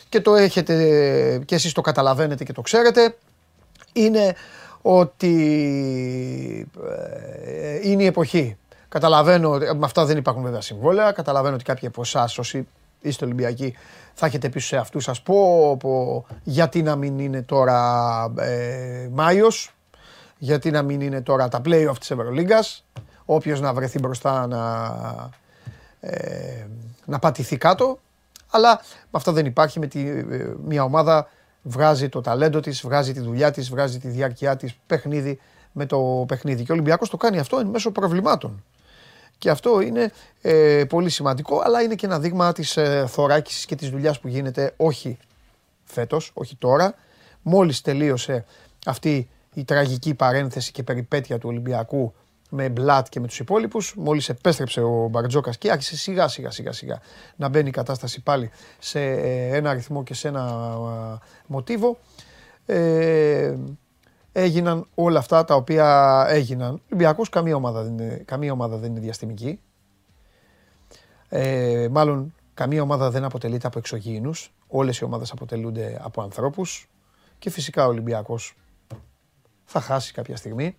και 0.09 0.21
το 0.21 0.35
έχετε 0.35 0.75
και 1.45 1.55
εσείς 1.55 1.73
το 1.73 1.81
καταλαβαίνετε 1.81 2.45
και 2.45 2.53
το 2.53 2.61
ξέρετε 2.61 3.17
είναι 3.93 4.35
ότι 4.83 5.33
ε, 6.85 7.89
είναι 7.89 8.03
η 8.03 8.07
εποχή. 8.07 8.57
Καταλαβαίνω 8.89 9.51
ότι 9.51 9.65
με 9.65 9.85
αυτά 9.85 10.05
δεν 10.05 10.17
υπάρχουν 10.17 10.43
βέβαια 10.43 10.61
συμβόλαια. 10.61 11.13
Καταλαβαίνω 11.13 11.55
ότι 11.55 11.65
κάποιοι 11.65 11.89
από 11.89 12.01
εσάς, 12.01 12.39
όσοι 12.39 12.67
είστε 13.01 13.25
Ολυμπιακοί, 13.25 13.75
θα 14.15 14.27
έχετε 14.27 14.49
πίσω 14.49 14.67
σε 14.67 14.77
αυτούς 14.77 15.05
σα 15.05 15.13
πω, 15.13 15.77
πω 15.77 16.27
γιατί 16.43 16.83
να 16.83 16.97
μην 16.97 17.19
είναι 17.19 17.43
τώρα 17.43 18.33
ε, 18.39 19.09
Μάιος, 19.13 19.75
γιατί 20.39 20.71
να 20.71 20.83
μην 20.83 21.01
είναι 21.01 21.21
τώρα 21.21 21.49
τα 21.49 21.61
playoff 21.65 21.99
της 21.99 22.11
Ευρωλίγκας 22.11 22.85
όποιος 23.25 23.61
να 23.61 23.73
βρεθεί 23.75 23.99
μπροστά 23.99 24.47
να, 24.47 25.31
ε, 26.01 26.67
να 27.05 27.19
πατηθεί 27.19 27.57
κάτω. 27.57 27.99
Αλλά 28.51 28.81
με 28.83 29.11
αυτό 29.11 29.33
δεν 29.33 29.47
υπάρχει. 29.47 29.79
Με 29.79 29.87
τη, 29.87 30.09
ε, 30.09 30.55
μια 30.65 30.85
ομάδα 30.85 31.29
βγάζει 31.63 32.09
το 32.09 32.21
ταλέντο 32.21 32.61
της, 32.61 32.81
βγάζει 32.81 33.13
τη 33.13 33.21
δουλειά 33.21 33.51
της, 33.51 33.71
βγάζει 33.71 33.99
τη 33.99 34.09
διάρκεια 34.09 34.57
της 34.57 34.75
παιχνίδι 34.87 35.41
με 35.73 35.87
το 35.87 36.25
παιχνίδι. 36.29 36.65
Και 36.65 36.73
ο 36.73 36.75
Ολυμπιακός 36.75 37.11
το 37.11 37.17
κάνει 37.17 37.39
αυτό 37.39 37.59
εν 37.59 37.67
μέσω 37.67 37.91
προβλημάτων. 37.91 38.65
Και 39.39 39.51
αυτό 39.51 39.81
είναι 39.81 40.13
ε, 40.41 40.85
πολύ 40.89 41.11
σημαντικό, 41.11 41.61
αλλά 41.65 41.83
είναι 41.83 41.95
και 41.95 42.07
ένα 42.07 42.19
δείγμα 42.19 42.53
της 42.53 42.77
ε, 42.77 43.05
θωράκισης 43.09 43.65
και 43.65 43.75
της 43.75 43.91
δουλειάς 43.91 44.21
που 44.21 44.29
γίνεται 44.29 44.75
όχι 44.77 45.19
φέτος, 45.85 46.31
όχι 46.35 46.57
τώρα. 46.57 46.95
Μόλις 47.43 47.81
τελείωσε 47.81 48.45
αυτή 48.87 49.29
η 49.55 49.65
τραγική 49.65 50.15
παρένθεση 50.15 50.73
και 50.73 50.83
περιπέτεια 50.83 51.39
του 51.39 51.49
Ολυμπιακού 51.49 52.15
με 52.55 52.69
Μπλατ 52.69 53.07
και 53.09 53.21
με 53.21 53.27
τους 53.27 53.39
υπόλοιπους. 53.39 53.95
Μόλις 53.97 54.29
επέστρεψε 54.29 54.81
ο 54.81 55.09
Μπαρτζόκας 55.11 55.59
και 55.59 55.71
άρχισε 55.71 55.97
σιγά 55.97 56.29
σιγά 56.29 56.51
σιγά 56.51 56.73
σιγά 56.73 57.01
να 57.37 57.49
μπαίνει 57.49 57.69
η 57.69 57.73
κατάσταση 57.73 58.23
πάλι 58.23 58.51
σε 58.79 59.11
ένα 59.57 59.71
αριθμό 59.71 60.03
και 60.03 60.15
σε 60.15 60.29
ένα 60.29 60.69
μοτίβο. 61.47 61.99
Ε, 62.67 63.55
έγιναν 64.33 64.87
όλα 64.95 65.19
αυτά 65.19 65.45
τα 65.45 65.55
οποία 65.55 66.27
έγιναν. 66.29 66.75
Ο 66.75 66.81
Ολυμπιακός 66.87 67.29
καμία 67.29 67.57
ομάδα 67.57 67.83
δεν 67.83 67.93
είναι, 67.99 68.23
καμία 68.25 68.53
ομάδα 68.53 68.77
δεν 68.77 68.91
είναι 68.91 69.01
διαστημική. 69.01 69.61
Ε, 71.29 71.89
μάλλον 71.91 72.35
καμία 72.55 72.83
ομάδα 72.83 73.11
δεν 73.11 73.25
αποτελείται 73.25 73.67
από 73.67 73.79
εξωγήινους. 73.79 74.53
Όλες 74.67 74.99
οι 74.99 75.05
ομάδες 75.05 75.33
αποτελούνται 75.33 75.99
από 76.03 76.23
ανθρώπους. 76.23 76.89
Και 77.39 77.51
φυσικά 77.51 77.85
ο 77.85 77.89
Ολυμπιακός 77.89 78.57
θα 79.65 79.81
χάσει 79.81 80.13
κάποια 80.13 80.37
στιγμή. 80.37 80.77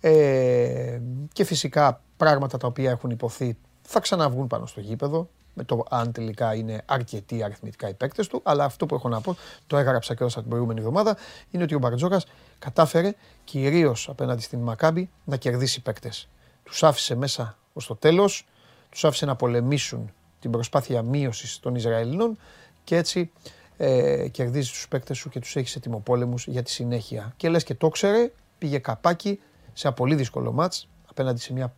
Ε, 0.00 1.00
και 1.32 1.44
φυσικά 1.44 2.02
πράγματα 2.16 2.58
τα 2.58 2.66
οποία 2.66 2.90
έχουν 2.90 3.10
υποθεί 3.10 3.56
θα 3.82 4.00
ξαναβγούν 4.00 4.46
πάνω 4.46 4.66
στο 4.66 4.80
γήπεδο 4.80 5.28
με 5.54 5.64
το 5.64 5.84
αν 5.90 6.12
τελικά 6.12 6.54
είναι 6.54 6.82
αρκετοί 6.86 7.42
αριθμητικά 7.42 7.88
οι 7.88 7.94
παίκτες 7.94 8.26
του. 8.26 8.40
Αλλά 8.44 8.64
αυτό 8.64 8.86
που 8.86 8.94
έχω 8.94 9.08
να 9.08 9.20
πω, 9.20 9.36
το 9.66 9.76
έγραψα 9.76 10.14
και 10.14 10.24
όσα 10.24 10.40
την 10.40 10.48
προηγούμενη 10.48 10.78
εβδομάδα, 10.78 11.16
είναι 11.50 11.62
ότι 11.62 11.74
ο 11.74 11.78
Μπαρτζόκας 11.78 12.26
κατάφερε 12.58 13.14
κυρίως 13.44 14.08
απέναντι 14.08 14.42
στην 14.42 14.58
Μακάμπη 14.58 15.10
να 15.24 15.36
κερδίσει 15.36 15.82
παίκτες. 15.82 16.28
Τους 16.62 16.82
άφησε 16.82 17.14
μέσα 17.14 17.58
ως 17.72 17.86
το 17.86 17.94
τέλος, 17.96 18.46
τους 18.90 19.04
άφησε 19.04 19.26
να 19.26 19.36
πολεμήσουν 19.36 20.12
την 20.40 20.50
προσπάθεια 20.50 21.02
μείωσης 21.02 21.60
των 21.60 21.74
Ισραηλινών 21.74 22.38
και 22.84 22.96
έτσι 22.96 23.30
ε, 23.76 24.28
κερδίζει 24.28 24.70
τους 24.70 24.88
παίκτες 24.88 25.18
σου 25.18 25.28
και 25.28 25.40
τους 25.40 25.56
έχεις 25.56 25.76
ετοιμοπόλεμους 25.76 26.46
για 26.46 26.62
τη 26.62 26.70
συνέχεια. 26.70 27.32
Και 27.36 27.48
λες 27.48 27.64
και 27.64 27.74
το 27.74 27.88
ξέρε, 27.88 28.30
πήγε 28.58 28.78
καπάκι 28.78 29.40
σε 29.72 29.86
ένα 29.86 29.96
πολύ 29.96 30.14
δύσκολο 30.14 30.52
μάτς 30.52 30.88
απέναντι 31.10 31.40
σε 31.40 31.52
μια 31.52 31.72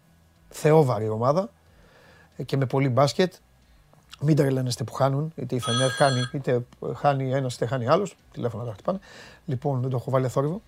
θεόβαρη 0.49 1.09
ομάδα 1.09 1.51
ε, 2.37 2.43
και 2.43 2.57
με 2.57 2.67
πολύ 2.67 2.89
μπάσκετ. 2.89 3.35
Μην 4.21 4.37
τρελαίνεστε 4.37 4.85
που 4.85 4.93
χάνουν, 4.93 5.33
είτε 5.35 5.55
η 5.55 5.61
Φενέρ 5.61 5.91
χάνει, 5.91 6.21
είτε 6.33 6.65
χάνει 6.95 7.33
ένας 7.33 7.55
είτε 7.55 7.67
χάνει 7.67 7.89
άλλος. 7.89 8.17
Τηλέφωνα 8.33 8.65
τα 8.65 8.73
χτυπάνε. 8.73 8.99
Λοιπόν, 9.45 9.81
δεν 9.81 9.91
το 9.91 9.97
έχω 9.97 10.11
βάλει 10.11 10.29
θόρυβο. 10.29 10.63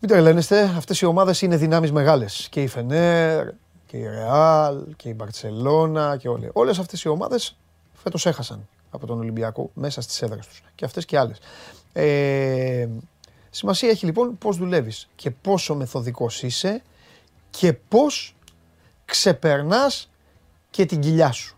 Μην 0.00 0.10
τρελαίνεστε, 0.10 0.62
αυτές 0.62 1.00
οι 1.00 1.04
ομάδες 1.04 1.42
είναι 1.42 1.56
δυνάμεις 1.56 1.92
μεγάλες. 1.92 2.46
Και 2.50 2.62
η 2.62 2.66
Φενέρ, 2.66 3.48
και 3.86 3.96
η 3.96 4.06
Ρεάλ, 4.06 4.84
και 4.96 5.08
η 5.08 5.14
Μπαρσελόνα 5.16 6.16
και 6.16 6.28
όλε. 6.28 6.48
Όλες 6.52 6.78
αυτές 6.78 7.02
οι 7.02 7.08
ομάδες 7.08 7.56
φέτος 7.94 8.26
έχασαν 8.26 8.68
από 8.90 9.06
τον 9.06 9.18
Ολυμπιακό 9.18 9.70
μέσα 9.74 10.00
στις 10.00 10.22
έδρες 10.22 10.46
τους. 10.46 10.62
Και 10.74 10.84
αυτές 10.84 11.04
και 11.04 11.18
άλλες. 11.18 11.38
Ε, 11.92 12.88
σημασία 13.54 13.88
έχει 13.88 14.04
λοιπόν 14.04 14.38
πώς 14.38 14.56
δουλεύεις 14.56 15.08
και 15.14 15.30
πόσο 15.30 15.74
μεθοδικός 15.74 16.42
είσαι 16.42 16.82
και 17.50 17.72
πώς 17.72 18.34
ξεπερνάς 19.04 20.10
και 20.70 20.86
την 20.86 21.00
κοιλιά 21.00 21.32
σου. 21.32 21.56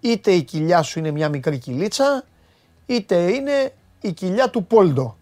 Είτε 0.00 0.32
η 0.32 0.42
κοιλιά 0.42 0.82
σου 0.82 0.98
είναι 0.98 1.10
μια 1.10 1.28
μικρή 1.28 1.58
κυλίτσα, 1.58 2.24
είτε 2.86 3.32
είναι 3.32 3.74
η 4.00 4.12
κοιλιά 4.12 4.50
του 4.50 4.66
Πόλντο. 4.66 5.16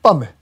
Πάμε. 0.00 0.34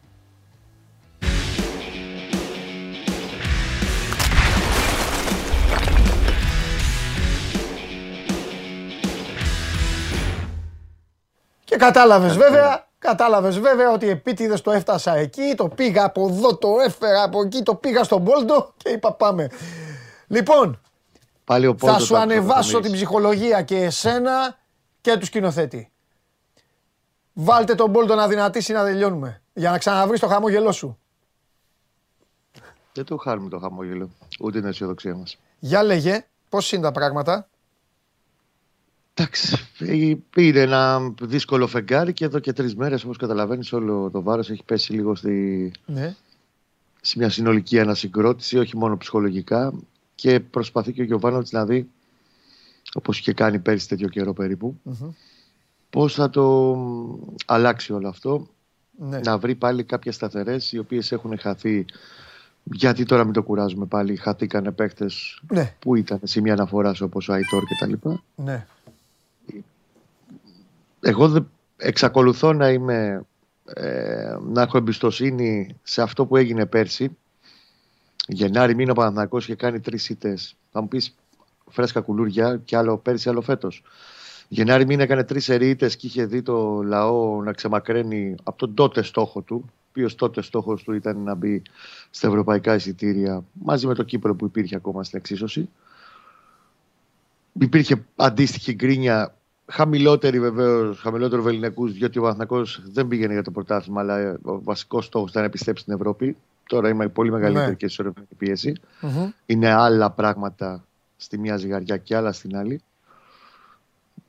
Και 11.64 11.76
κατάλαβες 11.76 12.36
βέβαια, 12.36 12.89
κατάλαβες 13.00 13.58
βέβαια 13.58 13.90
ότι 13.92 14.08
επίτηδες 14.08 14.60
το 14.60 14.70
έφτασα 14.70 15.16
εκεί, 15.16 15.54
το 15.56 15.68
πήγα 15.68 16.04
από 16.04 16.28
εδώ, 16.28 16.56
το 16.56 16.68
έφερα 16.84 17.22
από 17.22 17.42
εκεί, 17.42 17.62
το 17.62 17.74
πήγα 17.74 18.04
στον 18.04 18.24
Πόλντο 18.24 18.72
και 18.76 18.88
είπα 18.88 19.12
πάμε. 19.12 19.50
Λοιπόν, 20.26 20.80
Πάλι 21.44 21.74
θα 21.78 21.98
σου 21.98 22.16
ανεβάσω 22.16 22.80
την 22.80 22.92
ψυχολογία 22.92 23.62
και 23.62 23.76
εσένα 23.76 24.58
και 25.00 25.16
τους 25.16 25.26
σκηνοθέτη. 25.28 25.90
Βάλτε 27.32 27.74
τον 27.74 27.90
Μπόλτο 27.90 28.14
να 28.14 28.28
δυνατήσει 28.28 28.72
να 28.72 28.84
τελειώνουμε. 28.84 29.42
Για 29.52 29.70
να 29.70 29.78
ξαναβρεις 29.78 30.20
το 30.20 30.26
χαμόγελό 30.26 30.72
σου. 30.72 30.98
Δεν 32.92 33.04
το 33.04 33.16
χάρουμε 33.16 33.48
το 33.48 33.58
χαμόγελο. 33.58 34.10
Ούτε 34.40 34.58
την 34.60 34.68
αισιοδοξία 34.68 35.14
μας. 35.14 35.38
Για 35.58 35.82
λέγε, 35.82 36.26
πώς 36.48 36.72
είναι 36.72 36.82
τα 36.82 36.92
πράγματα; 36.92 37.48
Εντάξει, 39.14 39.56
είναι 40.36 40.60
ένα 40.60 41.12
δύσκολο 41.22 41.66
φεγγάρι 41.66 42.12
και 42.12 42.24
εδώ 42.24 42.38
και 42.38 42.52
τρεις 42.52 42.74
μέρες, 42.76 43.04
όπως 43.04 43.16
καταλαβαίνεις, 43.16 43.72
όλο 43.72 44.10
το 44.10 44.22
βάρος 44.22 44.50
έχει 44.50 44.64
πέσει 44.64 44.92
λίγο 44.92 45.14
στη... 45.14 45.72
Ναι. 45.86 46.14
σε 47.00 47.18
μια 47.18 47.30
συνολική 47.30 47.80
ανασυγκρότηση, 47.80 48.58
όχι 48.58 48.76
μόνο 48.76 48.96
ψυχολογικά 48.96 49.72
και 50.14 50.40
προσπαθεί 50.40 50.92
και 50.92 51.00
ο 51.00 51.04
Γιωβάνοβιτς 51.04 51.52
να 51.52 51.64
δει, 51.64 51.88
όπως 52.94 53.18
είχε 53.18 53.32
κάνει 53.32 53.58
πέρυσι 53.58 53.88
τέτοιο 53.88 54.08
καιρό 54.08 54.32
περίπου, 54.32 54.80
πώς 55.90 56.14
θα 56.14 56.30
το 56.30 56.76
αλλάξει 57.46 57.92
όλο 57.92 58.08
αυτό. 58.08 58.46
Ναι. 59.02 59.20
Να 59.24 59.38
βρει 59.38 59.54
πάλι 59.54 59.84
κάποιες 59.84 60.14
σταθερές 60.14 60.72
οι 60.72 60.78
οποίες 60.78 61.12
έχουν 61.12 61.38
χαθεί 61.38 61.84
γιατί 62.64 63.04
τώρα 63.04 63.24
μην 63.24 63.32
το 63.32 63.42
κουράζουμε 63.42 63.86
πάλι, 63.86 64.16
χαθήκανε 64.16 64.70
παίκτες 64.70 65.40
Ναι. 65.48 65.74
που 65.78 65.94
ήταν 65.94 66.20
σε 66.22 66.40
μια 66.40 66.52
αναφορά 66.52 66.94
όπως 67.00 67.28
ο 67.28 67.32
Αϊτόρ 67.32 67.60
και 67.60 67.74
τα 67.80 67.86
λοιπά. 67.86 68.22
Ναι. 68.34 68.66
Εγώ 71.00 71.28
δεν- 71.28 71.50
εξακολουθώ 71.76 72.52
να 72.52 72.70
είμαι 72.70 73.22
ε, 73.74 74.36
να 74.42 74.62
έχω 74.62 74.76
εμπιστοσύνη 74.76 75.76
σε 75.82 76.02
αυτό 76.02 76.26
που 76.26 76.36
έγινε 76.36 76.66
πέρσι. 76.66 77.16
Γενάρη 78.28 78.74
μήνα 78.74 78.90
ο 78.90 78.94
Παναθηναϊκός 78.94 79.44
είχε 79.44 79.54
κάνει 79.54 79.80
τρεις 79.80 80.08
ήττες. 80.08 80.56
Θα 80.72 80.80
μου 80.80 80.88
πεις 80.88 81.14
φρέσκα 81.70 82.00
κουλούρια 82.00 82.60
και 82.64 82.76
άλλο 82.76 82.98
πέρσι 82.98 83.28
άλλο 83.28 83.40
φέτος. 83.40 83.82
Γενάρη 84.48 84.86
μήνα 84.86 85.02
έκανε 85.02 85.24
τρεις 85.24 85.48
ερείτες 85.48 85.96
και 85.96 86.06
είχε 86.06 86.24
δει 86.24 86.42
το 86.42 86.82
λαό 86.82 87.42
να 87.42 87.52
ξεμακραίνει 87.52 88.34
από 88.42 88.58
τον 88.58 88.74
τότε 88.74 89.02
στόχο 89.02 89.40
του. 89.40 89.64
Ο 89.66 89.92
οποίος 89.92 90.14
τότε 90.14 90.42
στόχος 90.42 90.82
του 90.82 90.92
ήταν 90.92 91.22
να 91.22 91.34
μπει 91.34 91.62
στα 92.10 92.26
ευρωπαϊκά 92.28 92.74
εισιτήρια 92.74 93.44
μαζί 93.52 93.86
με 93.86 93.94
το 93.94 94.02
Κύπρο 94.02 94.34
που 94.34 94.44
υπήρχε 94.44 94.76
ακόμα 94.76 95.04
στην 95.04 95.18
εξίσωση. 95.18 95.68
Υπήρχε 97.52 98.04
αντίστοιχη 98.16 98.72
γκρίνια 98.74 99.34
Χαμηλότερη 99.70 100.40
βεβαίως, 100.40 101.00
χαμηλότερο 101.00 101.42
Βεληνικούς, 101.42 101.92
διότι 101.92 102.18
ο 102.18 102.22
Παναθυνακό 102.22 102.62
δεν 102.92 103.08
πήγαινε 103.08 103.32
για 103.32 103.42
το 103.42 103.50
πρωτάθλημα, 103.50 104.00
αλλά 104.00 104.18
ε, 104.18 104.38
ο 104.42 104.62
βασικός 104.62 105.04
στόχος 105.04 105.30
ήταν 105.30 105.42
να 105.42 105.48
επιστρέψει 105.48 105.82
στην 105.82 105.94
Ευρώπη. 105.94 106.36
Τώρα 106.66 106.88
είμαι 106.88 107.08
πολύ 107.08 107.30
μεγαλύτερη 107.30 107.68
Ναι. 107.68 107.74
και 107.74 107.84
ισορροπημένη 107.86 108.32
πίεση. 108.38 108.72
Μμμ. 109.00 109.30
Είναι 109.46 109.70
άλλα 109.72 110.10
πράγματα 110.10 110.84
στη 111.16 111.38
μια 111.38 111.56
ζυγαριά 111.56 111.96
και 111.96 112.16
άλλα 112.16 112.32
στην 112.32 112.56
άλλη. 112.56 112.80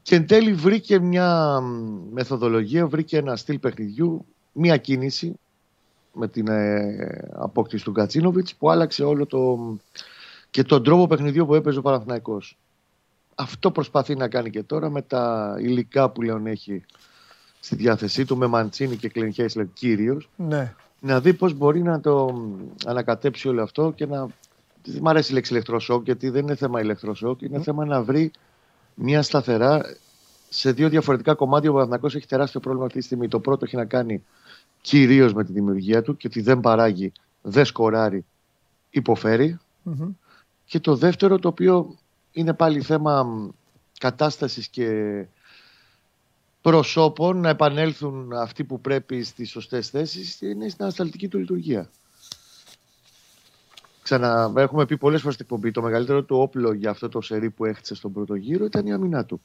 Και 0.01 0.15
εν 0.15 0.27
τέλει 0.27 0.54
βρήκε 0.54 0.99
μια 0.99 1.60
μ, 1.62 2.10
μεθοδολογία, 2.12 2.88
βρήκε 2.88 3.17
ένα 3.17 3.36
στυλ 3.36 3.60
παιχνιδιού, 3.60 4.25
μια 4.51 4.77
κίνηση 4.77 5.34
με 6.13 6.27
την 6.27 6.47
ε, 6.47 7.30
απόκτηση 7.34 7.84
του 7.84 7.91
Γκατσίνοβιτς 7.91 8.56
που 8.56 8.71
άλλαξε 8.71 9.04
όλο 9.04 9.25
το 9.25 9.60
και 10.49 10.63
τον 10.63 10.84
τρόπο 10.84 11.08
παιχνιδιού 11.08 11.45
που 11.45 11.56
έπαιζε 11.56 11.80
ο 11.80 11.82
Παναθηναϊκός. 11.82 12.58
Αυτό 13.41 13.71
προσπαθεί 13.71 14.15
να 14.15 14.27
κάνει 14.27 14.49
και 14.49 14.63
τώρα 14.63 14.89
με 14.89 15.01
τα 15.01 15.56
υλικά 15.60 16.10
που 16.10 16.19
πλέον 16.19 16.47
έχει 16.47 16.84
στη 17.60 17.75
διάθεσή 17.75 18.25
του 18.25 18.38
με 18.38 18.47
Μαντσίνη 18.47 18.95
και 18.95 19.10
Κλεν 19.10 19.32
Χέισλερ 19.34 19.65
κυρίως 19.73 20.30
Ναι. 20.36 20.75
να 20.99 21.19
δει 21.19 21.34
πώς 21.34 21.54
μπορεί 21.54 21.82
να 21.82 21.99
το 21.99 22.32
μ, 22.34 22.54
ανακατέψει 22.86 23.47
όλο 23.47 23.63
αυτό 23.63 23.91
και 23.95 24.06
να... 24.06 24.27
Δεν 24.86 25.01
μ' 25.01 25.08
αρέσει 25.08 25.32
η 25.32 25.34
λέξη 25.34 25.54
ηλεκτροσόκ 25.54 26.04
γιατί 26.04 26.30
δεν 26.30 26.41
είναι 26.41 26.56
θέμα 26.56 26.82
ηλεκτροσόκ, 26.82 27.41
είναι 27.41 27.62
θέμα 27.62 27.86
να 27.86 28.04
βρει 28.04 28.32
μια 28.95 29.21
σταθερά 29.21 29.82
σε 30.49 30.71
δύο 30.71 30.89
διαφορετικά 30.89 31.34
κομμάτια. 31.34 31.69
Ο 31.69 31.73
Παναθηναϊκός 31.73 32.15
έχει 32.15 32.27
τεράστιο 32.27 32.60
πρόβλημα 32.60 32.86
αυτή 32.86 32.99
τη 32.99 33.06
στιγμή. 33.06 33.27
Το 33.27 33.39
πρώτο 33.39 33.65
έχει 33.65 33.75
να 33.75 33.86
κάνει 33.86 34.23
κυρίως 34.82 35.34
με 35.34 35.43
τη 35.43 35.51
δημιουργία 35.51 36.01
του 36.01 36.17
και 36.17 36.27
ότι 36.27 36.41
δεν 36.41 36.60
παράγει, 36.60 37.12
δεν 37.41 37.65
σκοράρει, 37.65 38.25
υποφέρει. 38.89 39.58
Μμμ. 39.84 40.10
Και 40.65 40.80
το 40.80 40.95
δεύτερο 40.95 41.39
το 41.39 41.47
οποίο 41.47 41.95
είναι 42.32 42.54
πάλι 42.54 42.82
θέμα 42.82 43.24
μ, 43.24 43.50
κατάστασης 44.00 44.67
και 44.67 44.89
προσώπων 46.62 47.38
να 47.38 47.50
επανέλθουν 47.50 48.34
αυτοί 48.34 48.63
που 48.63 48.82
πρέπει 48.82 49.24
στις 49.24 49.50
σωστές 49.50 49.89
θέσεις 49.89 50.41
είναι 50.41 50.70
στην 50.70 50.84
ανασταλτική 50.84 51.28
του 51.28 51.38
λειτουργία. 51.38 51.89
Ξανα, 54.04 54.54
έχουμε 54.56 54.86
πει 54.86 54.98
πολλές 54.98 55.22
φορές 55.22 55.36
στην 55.36 55.46
εκπομπή, 55.50 55.72
το 55.72 55.82
μεγαλύτερο 55.82 56.24
του 56.24 56.38
όπλο 56.38 56.74
για 56.74 56.89
αυτό 56.89 57.10
το 57.10 57.22
σερί 57.22 57.50
που 57.50 57.65
έχτισε 57.65 57.96
στον 57.96 58.13
πρώτο 58.13 58.36
γύρο 58.36 58.65
ήταν 58.65 58.86
η 58.86 58.94
άμυνά 58.94 59.26
του. 59.26 59.41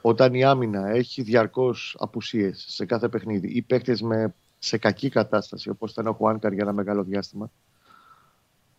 Όταν 0.00 0.34
η 0.34 0.44
άμυνα 0.44 0.88
έχει 0.88 1.22
διαρκώς 1.22 1.96
απουσίες 1.98 2.64
σε 2.68 2.84
κάθε 2.84 3.08
παιχνίδι 3.08 3.48
ή 3.48 3.62
παίκτες 3.62 4.02
με, 4.02 4.34
σε 4.58 4.78
κακή 4.78 5.08
κατάσταση 5.08 5.68
όπως 5.68 5.90
ήταν 5.90 6.06
ο 6.06 6.12
Χουάνκαρ 6.12 6.52
για 6.52 6.62
ένα 6.62 6.72
μεγάλο 6.72 7.02
διάστημα 7.02 7.50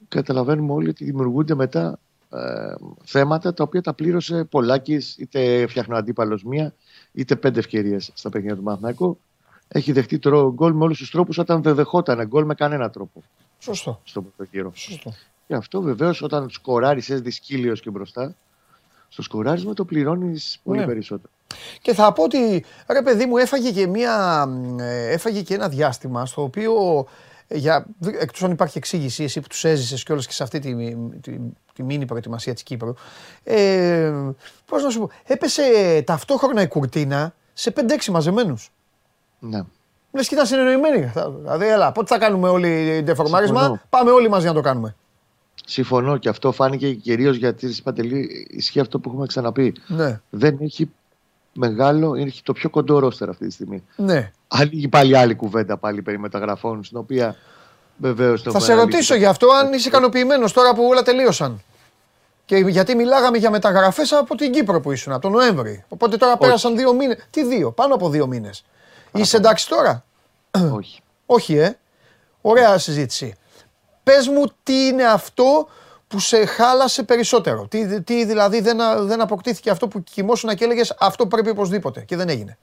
καταλαβαίνουμε 0.07 0.73
όλοι 0.73 0.89
ότι 0.89 1.03
δημιουργούνται 1.03 1.55
μετά 1.55 1.99
ε, 2.33 2.73
θέματα 3.03 3.53
τα 3.53 3.63
οποία 3.63 3.81
τα 3.81 3.93
πλήρωσε 3.93 4.43
Πολάκης, 4.43 5.15
είτε 5.17 5.67
φτιάχνει 5.67 5.93
ο 5.93 5.97
αντίπαλος 5.97 6.43
μία, 6.43 6.73
είτε 7.11 7.35
πέντε 7.35 7.59
ευκαιρίες 7.59 8.11
στα 8.13 8.29
παιχνίδια 8.29 8.55
του 8.55 8.63
Μαθηνακού. 8.63 9.19
Έχει 9.67 9.91
δεχτεί 9.91 10.19
τρο, 10.19 10.53
γκολ 10.53 10.73
με 10.73 10.83
όλους 10.83 10.97
τους 10.97 11.11
τρόπους 11.11 11.37
όταν 11.37 11.61
δεν 11.61 11.75
δεχόταν 11.75 12.27
γκολ 12.27 12.45
με 12.45 12.53
κανένα 12.55 12.89
τρόπο 12.89 13.23
Σωστό. 13.59 14.01
στον 14.03 14.23
πρώτο 14.23 14.49
γύρο. 14.51 14.71
Σωστό. 14.75 15.13
Και 15.47 15.53
αυτό 15.55 15.81
βεβαίως 15.81 16.21
όταν 16.21 16.49
σκοράρει, 16.49 17.01
έδει 17.07 17.31
σκύλιο 17.31 17.73
και 17.73 17.89
μπροστά, 17.89 18.35
στο 19.09 19.21
σκοράρισμα 19.21 19.73
το 19.73 19.85
πληρώνεις 19.85 20.59
πολύ 20.63 20.79
Ναι. 20.79 20.85
περισσότερο. 20.85 21.29
Και 21.81 21.93
θα 21.93 22.13
πω 22.13 22.23
ότι 22.23 22.65
ρε 22.87 23.01
παιδί 23.01 23.25
μου 23.25 23.37
έφαγε 23.37 23.71
και, 23.71 23.87
μια, 23.87 24.45
ε, 24.79 25.11
έφαγε 25.11 25.41
και 25.41 25.53
ένα 25.53 25.69
διάστημα 25.69 26.25
στο 26.25 26.41
οποίο 26.43 26.73
ε, 26.99 27.30
για, 27.53 27.85
εκτός 28.19 28.43
αν 28.43 28.51
υπάρχει 28.51 28.77
εξήγηση, 28.77 29.23
εσύ 29.23 29.41
που 29.41 29.47
τους 29.47 29.63
έζησες 29.63 30.03
κιόλας 30.03 30.27
και 30.27 30.33
σε 30.33 30.43
αυτή 30.43 30.59
τη, 30.59 30.95
τη, 31.21 31.37
τη 31.73 31.83
μήνυ 31.83 32.05
προετοιμασία 32.05 32.53
της 32.53 32.63
Κύπρου, 32.63 32.93
ε, 33.43 34.11
πώς 34.65 34.83
να 34.83 34.89
σου 34.89 34.99
πω, 34.99 35.09
έπεσε 35.23 35.61
ταυτόχρονα 36.05 36.61
η 36.61 36.67
κουρτίνα 36.67 37.33
σε 37.53 37.73
5-6 37.75 38.05
μαζεμένους. 38.11 38.71
Ναι. 39.39 39.61
Λες 40.11 40.27
και 40.27 40.33
ήταν 40.33 40.45
συνεννοημένοι. 40.45 41.11
Δηλαδή, 41.41 41.67
έλα, 41.67 41.91
πότε 41.91 42.07
θα 42.07 42.19
κάνουμε 42.19 42.49
όλοι 42.49 43.01
ντεφορμάρισμα, 43.03 43.81
πάμε 43.89 44.11
όλοι 44.11 44.29
μαζί 44.29 44.45
να 44.45 44.53
το 44.53 44.61
κάνουμε. 44.61 44.95
Συμφωνώ 45.65 46.17
και 46.17 46.29
αυτό 46.29 46.51
φάνηκε 46.51 46.93
κυρίως 46.93 47.35
γιατί 47.35 47.75
Παντελή 47.83 48.47
ισχύει 48.49 48.79
αυτό 48.79 48.99
που 48.99 49.09
έχουμε 49.09 49.25
ξαναπεί. 49.25 49.73
Ναι. 49.87 50.21
Δεν 50.29 50.57
έχει 50.61 50.91
μεγάλο, 51.53 52.15
έχει 52.15 52.43
το 52.43 52.53
πιο 52.53 52.69
κοντό 52.69 52.99
ρόστερ 52.99 53.29
αυτή 53.29 53.47
τη 53.47 53.53
στιγμή. 53.53 53.83
Ναι. 53.95 54.31
Ανοίγει 54.47 54.87
πάλι 54.87 55.17
άλλη 55.17 55.35
κουβέντα 55.35 55.77
πάλι 55.77 56.01
περί 56.01 56.19
μεταγραφών, 56.19 56.83
στην 56.83 56.97
οποία 56.97 57.35
βεβαίως 57.97 58.41
Θα 58.41 58.59
σε 58.59 58.73
ρωτήσω 58.73 59.15
γι' 59.15 59.25
αυτό 59.25 59.47
αν 59.49 59.73
είσαι 59.73 59.87
ικανοποιημένος 59.87 60.53
τώρα 60.53 60.73
που 60.73 60.83
όλα 60.83 61.01
τελείωσαν. 61.01 61.61
Και 62.45 62.57
γιατί 62.57 62.95
μιλάγαμε 62.95 63.37
για 63.37 63.49
μεταγραφές 63.49 64.11
από 64.11 64.35
την 64.35 64.51
Κύπρο 64.51 64.81
που 64.81 64.91
ήσουν, 64.91 65.13
από 65.13 65.21
τον 65.21 65.31
Νοέμβρη. 65.31 65.83
Οπότε 65.89 66.17
τώρα 66.17 66.37
πέρασαν 66.37 66.77
δύο 66.77 66.93
μήνες. 66.93 67.27
Τι 67.29 67.43
δύο, 67.43 67.71
πάνω 67.71 67.93
από 67.93 68.09
δύο 68.09 68.27
μήνες. 68.27 68.65
Είσαι 69.11 69.37
εντάξει 69.37 69.67
τώρα; 69.67 70.05
Όχι. 70.71 71.01
Όχι, 71.25 71.57
ε. 71.57 71.77
Ωραία 72.41 72.77
συζήτηση. 72.77 73.35
Πες 74.03 74.27
μου 74.27 74.43
τι 74.63 74.85
είναι 74.85 75.03
αυτό 75.03 75.67
που 76.11 76.19
σε 76.19 76.45
χάλασε 76.45 77.03
περισσότερο. 77.03 77.67
Τι, 77.67 78.01
τι 78.01 78.25
δηλαδή 78.25 78.61
δεν, 78.61 78.81
α- 78.81 79.03
δεν 79.03 79.21
αποκτήθηκε 79.21 79.69
αυτό 79.69 79.87
που 79.87 80.03
κοιμόσουν 80.03 80.55
και 80.55 80.63
έλεγες 80.63 80.95
αυτό 80.99 81.27
πρέπει 81.27 81.49
οπωσδήποτε 81.49 82.01
και 82.01 82.15
δεν 82.15 82.29
έγινε. 82.29 82.57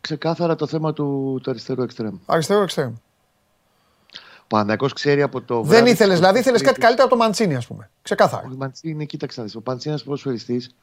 Ξεκάθαρα 0.00 0.54
το 0.54 0.66
θέμα 0.66 0.92
του, 0.92 1.38
του 1.42 1.50
αριστερού 1.50 1.82
εξτρέμ. 1.82 2.16
Αριστερό 2.26 2.62
εξτρέμ. 2.62 2.92
Ο 4.42 4.46
Παναθηναϊκός 4.48 4.92
ξέρει 4.92 5.22
από 5.22 5.40
το. 5.42 5.54
Δεν 5.54 5.64
βράδυ 5.64 5.90
ήθελες, 5.90 6.10
της 6.12 6.18
δηλαδή 6.18 6.38
ήθελες 6.38 6.60
23ης 6.60 6.64
κάτι 6.64 6.80
καλύτερο 6.80 7.06
από 7.06 7.16
το 7.16 7.22
Μαντσίνη, 7.22 7.54
ας 7.54 7.66
πούμε. 7.66 7.90
Ξεκάθαρα. 8.02 8.48
Ο 8.52 8.56
Μαντσίνη, 8.56 9.06
κοίταξε 9.06 9.40
να 9.40 9.46
δεις, 9.46 9.54
Ο 9.56 9.62
Μαντσίνη 9.66 9.94
είναι 9.94 9.94
ένας 9.94 10.02
ποδοσφαιριστής. 10.04 10.74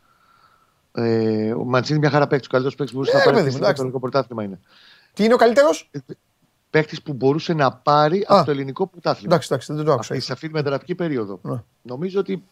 Ε, 0.91 1.51
ο 1.53 1.63
Μαντσίνη 1.63 1.97
είναι 1.97 2.07
μια 2.07 2.09
χαρά 2.09 2.27
παίκτης. 2.27 2.47
Ο 2.47 2.51
καλύτερος 2.51 2.75
παίκτης 2.75 2.95
που 2.95 2.99
μπορούσε 3.01 3.17
Ναι, 3.17 3.23
να 3.23 3.29
ρε 3.29 3.31
πάρει 3.31 3.43
παιδί 3.45 3.57
μου, 3.59 3.65
αυτό 3.65 3.65
το 3.65 3.65
εντάξει. 3.65 3.81
ελληνικό 3.81 3.99
πρωτάθλημα 3.99 4.43
είναι. 4.43 4.59
Τι 5.13 5.23
είναι 5.23 5.33
ο 5.33 5.37
καλύτερος; 5.37 5.89
Παίκτη 6.73 6.97
που 7.03 7.13
μπορούσε 7.13 7.53
να 7.53 7.71
πάρει 7.71 8.19
Α. 8.19 8.25
από 8.27 8.45
το 8.45 8.51
ελληνικό 8.51 8.87
πρωτάθλημα. 8.87 9.27
Εντάξει, 9.33 9.47
εντάξει, 9.51 9.73
δεν 9.73 9.85
το 9.85 9.91
άκουσα. 9.91 10.13
Αυτή- 10.13 10.25
σε 10.25 10.33
αυτή 10.33 10.47
τη 10.47 10.53
μεταγραφική 10.53 10.95
περίοδο. 10.95 11.39
Ναι. 11.41 11.63
Νομίζω 11.81 12.19
ότι 12.19 12.43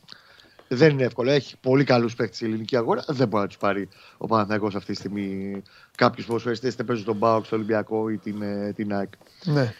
δεν 0.67 0.89
είναι 0.89 1.03
εύκολο. 1.03 1.31
Έχει 1.31 1.57
πολύ 1.61 1.83
καλούς 1.83 2.15
παίκτε 2.15 2.45
η 2.45 2.47
ελληνική 2.47 2.77
αγορά. 2.77 3.03
Δεν 3.07 3.27
μπορεί 3.27 3.41
να 3.41 3.47
τους 3.47 3.57
πάρει 3.57 3.89
ο 4.17 4.27
Παναθηναϊκός 4.27 4.75
αυτή 4.75 4.91
τη 4.91 4.97
στιγμή 4.97 5.61
κάποιους 5.97 6.25
ποδοσφαιριστές 6.25 6.73
είτε 6.73 6.83
παίζουν 6.83 7.05
τον 7.05 7.15
ΠΑΟΚ, 7.15 7.49
τον 7.49 7.57
Ολυμπιακό 7.57 8.09
ή 8.09 8.17
την, 8.17 8.41
ε, 8.41 8.73
την 8.75 8.93
ΑΕΚ. 8.93 9.09
Ναι, 9.43 9.73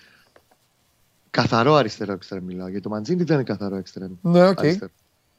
Καθαρό 1.31 1.73
αριστερό 1.73 2.13
εξτρέμ 2.13 2.43
μιλάω. 2.43 2.67
Γιατί 2.67 2.83
το 2.83 2.89
Μαντσίνι 2.89 3.23
δεν 3.23 3.35
είναι 3.35 3.43
καθαρό 3.43 3.75
εξτρέμ. 3.75 4.11
ναι, 4.21 4.47
οκ. 4.47 4.59
αριστερό. 4.59 4.91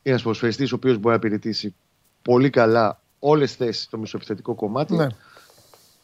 Είναι 0.03 0.15
ένας 0.15 0.23
ποδοσφαιριστής 0.23 0.73
ο 0.73 0.75
οποίος 0.75 0.95
μπορεί 0.95 1.09
να 1.09 1.15
υπηρετήσει 1.15 1.75
πολύ 2.23 2.51
καλά 2.51 3.01
όλες 3.19 3.49
τις 3.57 3.67
θέσεις 3.67 3.83
στο 3.83 3.99
μισοεπιθετικό 3.99 4.55
κομμάτι. 4.55 4.95
Ναι. 4.95 5.07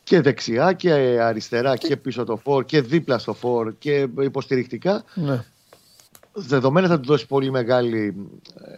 Και 0.09 0.21
δεξιά 0.21 0.73
και 0.73 0.93
αριστερά 1.21 1.77
και 1.77 1.97
πίσω 1.97 2.25
το 2.25 2.37
φορ 2.37 2.65
και 2.65 2.81
δίπλα 2.81 3.19
στο 3.19 3.35
φορ 3.35 3.75
και 3.79 4.09
υποστηρικτικά. 4.21 5.05
ναι. 5.15 5.45
Δεδομένα 6.33 6.89
θα 6.89 7.01
του 7.01 7.07
δώσει 7.07 7.27
πολύ 7.27 7.51
μεγάλη 7.51 8.15
ε, 8.55 8.77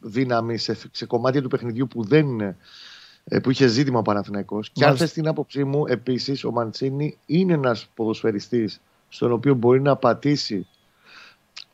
δύναμη 0.00 0.58
σε, 0.58 0.76
σε 0.92 1.06
κομμάτια 1.06 1.42
του 1.42 1.48
παιχνιδιού 1.48 1.86
που 1.88 2.04
δεν 2.04 2.26
είναι. 2.26 2.56
ε, 3.24 3.38
που 3.38 3.50
είχε 3.50 3.66
ζήτημα 3.66 3.98
ο 3.98 4.02
Παναθηναϊκός. 4.02 4.70
Και 4.70 4.82
αν 4.84 4.86
Μάλιστα. 4.86 5.06
θες 5.06 5.14
την 5.14 5.28
άποψή 5.28 5.64
μου, 5.64 5.86
επίσης 5.86 6.44
ο 6.44 6.50
Μαντσίνη 6.50 7.18
είναι 7.26 7.52
ένας 7.52 7.88
ποδοσφαιριστής 7.94 8.80
στον 9.08 9.32
οποίο 9.32 9.54
μπορεί 9.54 9.80
να 9.80 9.96
πατήσει 9.96 10.66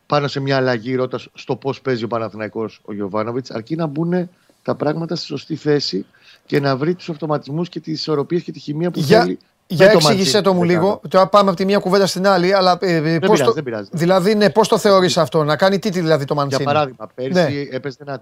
πάνω 0.06 0.28
σε 0.28 0.40
μια 0.40 0.56
αλλαγή 0.56 0.94
ρότας 0.94 1.28
στο 1.34 1.56
πώς 1.56 1.80
παίζει 1.80 2.04
ο 2.04 2.08
Παναθηναϊκός 2.08 2.80
ο 2.84 2.92
Γιωβάνοβιτς, 2.92 3.50
αρκεί 3.50 3.76
να 3.76 3.86
μπουν 3.86 4.30
τα 4.62 4.74
πράγματα 4.74 5.16
στη 5.16 5.26
σωστή 5.26 5.56
θέση 5.56 6.06
και 6.48 6.60
να 6.60 6.76
βρει 6.76 6.94
τους 6.94 7.08
αυτοματισμούς 7.10 7.68
και 7.68 7.80
τις 7.80 7.92
ισορροπίες 8.00 8.42
και 8.42 8.52
τη 8.52 8.58
χημεία 8.58 8.90
που 8.90 8.98
Για, 9.00 9.20
θέλει. 9.20 9.38
για 9.66 9.86
με 9.86 9.92
το 9.92 9.98
εξήγησέ 9.98 10.18
Μαντσίνη. 10.22 10.42
το 10.42 10.52
μου 10.54 10.62
λίγο. 10.64 11.00
Τώρα 11.08 11.26
πάμε 11.28 11.48
από 11.48 11.58
τη 11.58 11.64
μία 11.64 11.78
κουβέντα 11.78 12.06
στην 12.06 12.26
άλλη, 12.26 12.54
αλλά 12.54 12.78
ε, 12.80 12.94
ε, 12.94 13.00
Δεν 13.00 13.18
πώς 13.18 13.28
πειράζει, 13.28 13.42
το, 13.44 13.52
δεν 13.52 13.62
πειράζει. 13.62 13.88
δηλαδή, 13.92 14.34
ναι, 14.34 14.50
πώς 14.50 14.68
το 14.68 14.78
θεωρείς 14.78 15.16
αυτό, 15.18 15.44
να 15.44 15.56
κάνει 15.56 15.78
τι 15.78 15.90
τι 15.90 16.00
δηλαδή 16.00 16.24
το 16.24 16.32
Για 16.34 16.42
Μαντσίνη. 16.42 16.64
παράδειγμα, 16.64 17.08
πέρσι 17.14 17.32
Ναι. 17.32 17.76
έπαιζε 17.76 17.96
ένα 18.00 18.20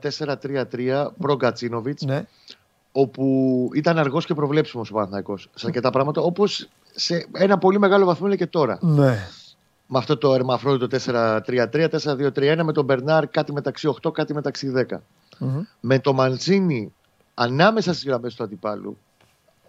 4-3-3 0.72 1.06
προ 1.18 1.34
Γκατσίνοβιτ, 1.36 2.02
Ναι, 2.02 2.24
όπου 2.92 3.68
ήταν 3.74 3.98
αργός 3.98 4.26
και 4.26 4.34
προβλέψιμος 4.34 4.90
ο 4.90 4.94
Παναθηναϊκός 4.94 5.48
σε 5.54 5.66
αρκετά 5.66 5.90
πράγματα, 5.90 6.20
όπως 6.20 6.68
σε 6.94 7.26
ένα 7.32 7.58
πολύ 7.58 7.78
μεγάλο 7.78 8.04
βαθμό 8.04 8.26
είναι 8.26 8.36
και 8.36 8.46
τώρα. 8.46 8.78
ναι, 8.80 9.28
Με 9.86 9.98
αυτό 9.98 10.16
το 10.16 10.34
ερμαφρόντιτο 10.34 10.86
4-3-3, 10.86 11.88
4-2-3-1, 11.88 12.62
με 12.64 12.72
τον 12.72 12.84
Μπερνάρ 12.84 13.26
κάτι 13.28 13.52
μεταξύ 13.52 13.88
8, 14.02 14.10
κάτι 14.12 14.34
μεταξύ 14.34 14.72
10. 14.90 14.96
Μμμ. 15.38 15.60
Με 15.80 15.98
το 15.98 16.12
Μαντσίνη 16.12 16.92
ανάμεσα 17.38 17.92
στις 17.92 18.04
γραμμές 18.04 18.34
του 18.34 18.42
αντιπάλου, 18.42 18.98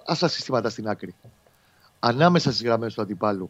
ας 0.05 0.19
τα 0.19 0.27
συστήματα 0.27 0.69
στην 0.69 0.87
άκρη. 0.87 1.15
Ανάμεσα 1.99 2.51
στις 2.51 2.63
γραμμές 2.63 2.93
του 2.93 3.01
αντιπάλου. 3.01 3.49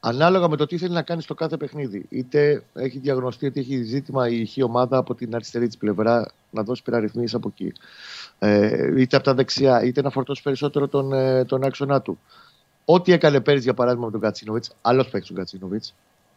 Ανάλογα 0.00 0.48
με 0.48 0.56
το 0.56 0.66
τι 0.66 0.78
θέλει 0.78 0.92
να 0.92 1.02
κάνει 1.02 1.22
στο 1.22 1.34
κάθε 1.34 1.56
παιχνίδι. 1.56 2.06
Είτε 2.08 2.62
έχει 2.74 2.98
διαγνωστεί 2.98 3.46
ότι 3.46 3.60
έχει 3.60 3.82
ζήτημα 3.82 4.28
η 4.28 4.40
ηχή 4.40 4.62
ομάδα 4.62 4.96
από 4.96 5.14
την 5.14 5.34
αριστερή 5.34 5.66
της 5.66 5.76
πλευρά 5.76 6.30
να 6.50 6.62
δώσει 6.62 6.82
πειραριθμίσει 6.82 7.36
από 7.36 7.48
εκεί. 7.48 7.72
Ε, 8.38 9.00
είτε 9.00 9.16
από 9.16 9.24
τα 9.24 9.34
δεξιά, 9.34 9.82
είτε 9.82 10.02
να 10.02 10.10
φορτώσει 10.10 10.42
περισσότερο 10.42 10.88
τον, 10.88 11.12
ε, 11.12 11.44
τον 11.44 11.64
άξονα 11.64 12.00
του. 12.00 12.18
Ό,τι 12.84 13.12
έκανε 13.12 13.40
πέρυσι 13.40 13.64
για 13.64 13.74
παράδειγμα 13.74 14.06
με 14.06 14.12
τον 14.12 14.20
Κατσίνοβιτς, 14.20 14.70
άλλος 14.82 15.08
παίκτης 15.08 15.28
τον 15.28 15.36
Κατσίνοβιτς. 15.36 15.94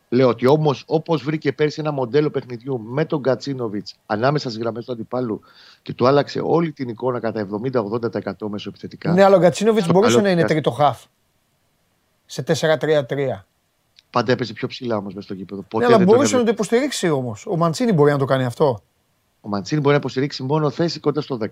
Λέω 0.09 0.27
ότι 0.27 0.47
όμως, 0.47 0.83
όπως 0.87 1.23
βρήκε 1.23 1.53
πέρσι 1.53 1.79
ένα 1.81 1.91
μοντέλο 1.91 2.29
παιχνιδιού 2.29 2.79
με 2.81 3.05
τον 3.05 3.21
Κατσίνοβιτς 3.21 3.95
ανάμεσα 4.05 4.49
στις 4.49 4.61
γραμμές 4.61 4.85
του 4.85 4.91
αντιπάλου 4.91 5.41
και 5.81 5.93
του 5.93 6.07
άλλαξε 6.07 6.39
όλη 6.43 6.71
την 6.71 6.89
εικόνα 6.89 7.19
κατά 7.19 7.47
70-80% 8.41 8.47
μεσοεπιθετικά. 8.49 9.11
ναι, 9.11 9.23
αλλά 9.23 9.35
ο 9.35 9.39
Γκατσίνοβιτς 9.39 9.83
Στο 9.83 9.93
μπορούσε 9.93 10.11
καλό 10.15 10.25
να 10.25 10.31
είναι 10.31 10.41
του 10.41 10.47
τρίτο 10.47 10.71
χαφ. 10.71 11.03
Σε 12.25 12.43
4-3-3. 12.47 13.45
Πάντα 14.09 14.31
έπαιζε 14.31 14.53
πιο 14.53 14.67
ψηλά 14.67 14.97
όμως 14.97 15.13
μέσα 15.13 15.25
στο 15.25 15.33
γήπεδο. 15.33 15.61
Ναι, 15.61 15.67
Ποτέ 15.69 15.85
αλλά 15.85 15.97
δεν 15.97 16.05
τον 16.05 16.15
μπορούσε 16.15 16.33
να 16.35 16.39
έβλεπε. 16.39 16.57
το 16.57 16.63
υποστηρίξει 16.65 17.09
όμως. 17.09 17.45
Ο 17.45 17.55
Μαντσίνη 17.57 17.93
μπορεί 17.93 18.11
να 18.11 18.17
το 18.17 18.25
κάνει 18.25 18.45
αυτό. 18.45 18.79
Ο 19.41 19.47
Μαντσίνη 19.49 19.79
μπορεί 19.81 19.93
να 19.93 19.99
υποστηρίξει 19.99 20.43
μόνο 20.43 20.69
θέση 20.69 20.99
κοντά 20.99 21.21
στο 21.21 21.37
10. 21.41 21.47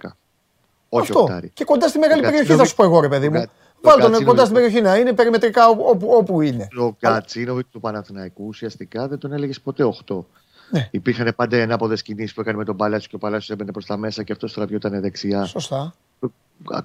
Όχι 0.90 1.08
αυτό. 1.12 1.20
οκτάρι. 1.22 1.50
Και 1.54 1.64
κοντά 1.64 1.88
στη 1.88 2.00
μεγάλη 2.00 2.20
Ο 2.20 2.24
περιοχή, 2.24 2.46
θα 2.48 2.54
Γκατσίνοβιτς- 2.56 2.70
σου 2.70 2.76
πω 2.76 2.84
εγώ, 2.84 3.00
ρε 3.02 3.08
παιδί 3.08 3.28
ο 3.28 3.32
μου. 3.32 3.46
Γκα- 3.82 3.94
ο 3.94 3.98
Βάλτε 3.98 4.02
τον 4.02 4.12
Γκατσίνοβιτς- 4.12 4.26
κοντά 4.26 4.42
στην 4.42 4.56
περιοχή 4.56 4.82
να 4.82 4.96
είναι 4.98 5.14
περιμετρικά 5.14 5.68
όπου, 5.70 5.84
όπου, 5.88 6.08
όπου 6.12 6.42
είναι. 6.42 6.68
Ο 6.80 6.96
Γκατσίνοβιτ 7.00 7.66
του 7.72 7.80
Παναθηναϊκού 7.80 8.46
ουσιαστικά 8.48 9.08
δεν 9.08 9.18
τον 9.18 9.34
έλεγες 9.34 9.62
ποτέ 9.62 9.84
8. 9.84 10.26
Ναι. 10.72 10.88
Υπήρχαν 10.92 11.34
πάντα 11.36 11.58
ενάποδε 11.58 11.96
κινήσεις 11.96 12.34
που 12.34 12.42
έκανε 12.42 12.58
με 12.58 12.64
τον 12.66 12.78
Παλάτσιο 12.78 13.10
και 13.10 13.16
ο 13.16 13.20
Παλάτσιο 13.20 13.54
έμπαινε 13.54 13.72
προς 13.72 13.86
τα 13.86 13.98
μέσα 13.98 14.24
και 14.24 14.32
αυτό 14.32 14.48
στραβιόταν 14.48 15.02
δεξιά. 15.02 15.46
Σωστά. 15.46 15.94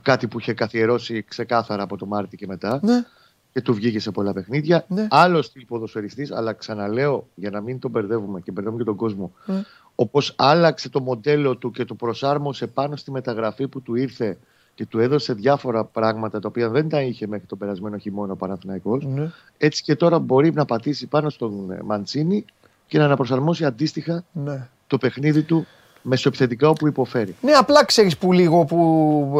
Κάτι 0.03 0.27
που 0.29 0.39
είχε 0.39 0.53
καθιερώσει 0.53 1.23
ξεκάθαρα 1.29 1.83
από 1.83 1.97
το 1.97 2.07
Μάρτι 2.07 2.37
και 2.37 2.47
μετά 2.47 2.81
Ναι. 2.83 3.05
και 3.53 3.61
του 3.61 3.75
βγήκε 3.75 4.01
σε 4.01 4.11
πολλά 4.11 4.33
παιχνίδια. 4.33 4.85
Ναι. 4.89 5.07
Άλλος 5.11 5.47
στυλ 5.47 5.65
ποδοσφαιριστής, 5.67 6.33
αλλά 6.33 6.53
ξαναλέω 6.53 7.29
για 7.35 7.51
να 7.51 7.61
μην 7.61 7.79
τον 7.79 7.91
μπερδεύουμε 7.91 8.41
και 8.41 8.51
μπερδεύουμε 8.53 8.83
και 8.83 8.89
τον 8.89 8.97
κόσμο. 8.99 9.33
Ναι. 9.47 9.63
Όπως 9.95 10.35
άλλαξε 10.37 10.89
το 10.89 11.01
μοντέλο 11.01 11.57
του 11.57 11.71
και 11.71 11.85
το 11.85 11.95
προσάρμοσε 11.95 12.67
πάνω 12.67 12.97
στη 12.97 13.11
μεταγραφή 13.11 13.69
που 13.69 13.83
του 13.83 13.95
ήρθε 13.95 14.39
και 14.77 14.87
του 14.87 14.99
έδωσε 15.01 15.33
διάφορα 15.33 15.85
πράγματα 15.85 16.41
τα 16.41 16.49
οποία 16.49 16.69
δεν 16.69 16.89
τα 16.89 17.03
είχε 17.03 17.27
μέχρι 17.27 17.47
τον 17.47 17.59
περασμένο 17.59 17.97
χειμώνα 17.99 18.33
ο 18.33 18.37
Παναθηναϊκός 18.37 19.05
ναι. 19.05 19.31
έτσι 19.59 19.83
και 19.83 19.97
τώρα 19.97 20.19
μπορεί 20.19 20.53
να 20.53 20.65
πατήσει 20.65 21.07
πάνω 21.07 21.31
στον 21.31 21.71
ε, 21.71 21.79
Μαντσίνη 21.85 22.45
και 22.87 22.99
να 22.99 23.05
αναπροσαρμόσει 23.05 23.65
αντίστοιχα 23.65 24.25
ναι. 24.33 24.69
το 24.87 24.99
παιχνίδι 24.99 25.43
του 25.43 25.67
μεσοεπιθετικά 26.03 26.69
όπου 26.69 26.87
υποφέρει. 26.87 27.37
Ναι, 27.41 27.53
απλά 27.53 27.85
ξέρεις 27.85 28.19
που 28.19 28.33
λίγο 28.33 28.65
που. 28.65 28.77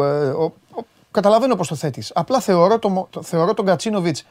ε, 0.01 0.27
ο- 0.29 0.43
ο- 0.75 0.85
καταλαβαίνω 1.11 1.55
πώς 1.55 1.67
το 1.67 1.75
θέτεις. 1.75 2.11
Απλά 2.15 2.39
θεωρώ, 2.39 2.79
το, 2.79 2.89
μο- 2.89 3.07
το, 3.09 3.21
θεωρώ 3.21 3.53
τον 3.53 3.65
Κατσίνοβιτς 3.65 4.25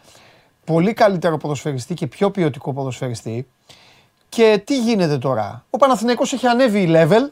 πολύ 0.64 0.92
καλύτερο 0.92 1.36
ποδοσφαιριστή 1.36 1.94
και 1.94 2.06
πιο 2.06 2.30
ποιοτικό 2.30 2.72
ποδοσφαιριστή. 2.72 3.46
Και 4.28 4.62
τι 4.64 4.78
γίνεται 4.80 5.18
τώρα; 5.18 5.64
Ο 5.70 5.76
Παναθηναϊκός 5.76 6.32
έχει 6.32 6.46
ανέβει 6.46 6.86
level 6.88 7.30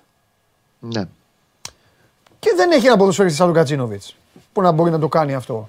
Ναι. 0.80 1.04
Και 2.44 2.52
δεν 2.56 2.70
έχει 2.70 2.86
ένα 2.86 2.96
ποδοσφαιριστή 2.96 3.38
σαν 3.38 3.46
τον 3.46 3.54
Κατσίνοβιτς 3.56 4.16
που 4.52 4.60
να 4.62 4.72
μπορεί 4.72 4.90
να 4.90 4.98
το 4.98 5.08
κάνει 5.08 5.34
αυτό. 5.34 5.68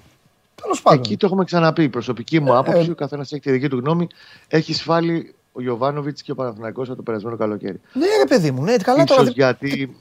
Τέλος 0.62 0.82
πάντων. 0.82 0.98
Εκεί 1.00 1.16
το 1.16 1.26
έχουμε 1.26 1.44
ξαναπεί. 1.44 1.82
Η 1.82 1.88
προσωπική 1.88 2.40
μου 2.40 2.56
άποψη, 2.56 2.86
ε, 2.88 2.90
ο 2.90 2.94
καθένας 2.94 3.32
έχει 3.32 3.42
τη 3.42 3.50
δική 3.50 3.68
του 3.68 3.78
γνώμη. 3.78 4.06
Έχει 4.48 4.74
σφάλει 4.74 5.34
ο 5.52 5.60
Γιωβάνοβιτς 5.62 6.22
και 6.22 6.32
ο 6.32 6.34
Παναθηναϊκός 6.34 6.86
από 6.88 6.96
το 6.96 7.02
περασμένο 7.02 7.36
καλοκαίρι. 7.36 7.80
Ναι, 7.92 8.06
ρε 8.18 8.24
παιδί 8.28 8.50
μου, 8.50 8.62
ναι, 8.62 8.76
καλά 8.76 9.04
τώρα. 9.04 9.22
Ίσως 9.22 9.34
δεν- 9.34 9.44
γιατί 9.56 9.96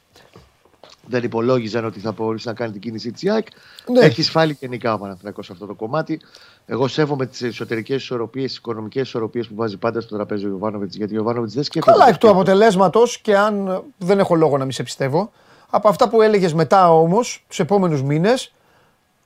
δεν 1.07 1.23
υπολόγιζαν 1.23 1.85
ότι 1.85 1.99
θα 1.99 2.11
μπορούσε 2.11 2.49
να 2.49 2.55
κάνει 2.55 2.71
την 2.71 2.81
κίνηση 2.81 3.11
της 3.11 3.29
ΑΕΚ. 3.29 3.47
Ναι. 3.91 3.99
Έχει 3.99 4.23
σφάλει 4.23 4.57
γενικά 4.59 4.93
ο 4.93 4.97
Παναθηναϊκός 4.97 5.45
σε 5.45 5.51
αυτό 5.51 5.65
το 5.65 5.73
κομμάτι. 5.73 6.19
Εγώ 6.65 6.87
σέβομαι 6.87 7.25
τις 7.25 7.41
εσωτερικές 7.41 8.01
ισορροπίες, 8.01 8.45
τις 8.45 8.57
οικονομικές 8.57 9.07
ισορροπίες 9.07 9.47
που 9.47 9.55
βάζει 9.55 9.77
πάντα 9.77 10.01
στο 10.01 10.15
τραπέζι 10.15 10.45
ο 10.45 10.49
Ιωβάνοβιτ. 10.49 10.93
Γιατί 10.93 11.13
ο 11.13 11.17
Ιωβάνοβιτ 11.17 11.51
δεν 11.51 11.63
σκέφτεται. 11.63 11.97
Καλά 11.97 12.09
εκ 12.09 12.17
του 12.17 12.29
αποτελέσματος 12.29 13.19
και 13.19 13.37
αν 13.37 13.67
ε, 13.67 13.79
δεν 13.97 14.19
έχω 14.19 14.35
λόγο 14.35 14.57
να 14.57 14.63
μην 14.63 14.73
σε 14.73 14.83
πιστεύω, 14.83 15.31
Από 15.69 15.89
αυτά 15.89 16.09
που 16.09 16.21
έλεγες 16.21 16.53
μετά 16.53 16.91
όμως, 16.91 17.45
τους 17.47 17.59
επόμενους 17.59 18.03
μήνες, 18.03 18.53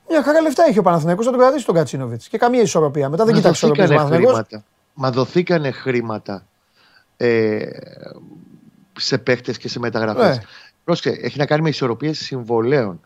μια 0.10 0.23
χαρά 0.23 0.41
λεφτά 0.41 0.63
έχει 0.69 0.80
ο 0.80 0.82
Παναθηναϊκός 0.82 1.25
να 1.25 1.32
τον 1.32 1.41
κρατήσει 1.41 1.65
τον 1.65 1.75
Κατσίνοβιτς. 1.75 2.28
Και 2.28 2.38
καμία 2.38 2.62
ισορροπία. 2.62 3.10
Μετά 3.10 3.25
δεν 3.25 3.34
Μα 3.34 3.39
κοιτάξει 3.39 3.65
ισορροπία 3.65 3.84
ο 3.84 3.88
δοθήκανε 3.88 4.10
Παναθηναϊκός. 4.10 4.47
χρήματα. 4.47 4.65
Μα 4.93 5.12
δοθήκανε 5.12 5.71
χρήματα 5.71 6.45
ε, 7.17 7.60
σε 8.97 9.17
παίχτε 9.17 9.52
και 9.52 9.69
σε 9.69 9.80
μεταγραφές. 9.80 10.38
Ναι. 10.38 10.43
Πρόσεχε, 10.84 11.10
έχει 11.10 11.38
να 11.38 11.45
κάνει 11.45 11.62
με 11.62 11.69
ισορροπίες 11.69 12.19
συμβολέων. 12.19 12.99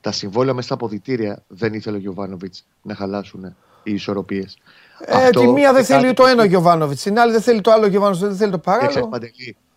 Τα 0.00 0.12
συμβόλαια 0.12 0.54
μέσα 0.54 0.66
στα 0.66 0.74
αποδητήρια 0.74 1.42
δεν 1.48 1.74
ήθελε 1.74 1.96
ο 1.96 2.00
Γιωβάνοβιτς 2.00 2.64
να 2.82 2.94
χαλάσουν 2.94 3.56
οι 3.82 3.92
ισορροπίες. 3.92 4.58
Ε, 5.04 5.30
τη 5.30 5.46
μία 5.46 5.72
δεν 5.72 5.84
θέλει 5.84 6.12
το 6.12 6.26
ένα 6.26 6.42
ο 6.42 6.46
Γιωβάνοβιτς, 6.46 7.02
την 7.02 7.18
άλλη 7.18 7.32
δεν 7.32 7.40
θέλει 7.40 7.60
το 7.60 7.70
άλλο 7.70 7.84
ο 7.84 7.88
Γιωβάνοβιτς, 7.88 8.28
δεν 8.28 8.36
θέλει 8.36 8.50
το 8.50 8.70
Έξω, 8.82 9.08
παράλληλο. 9.08 9.08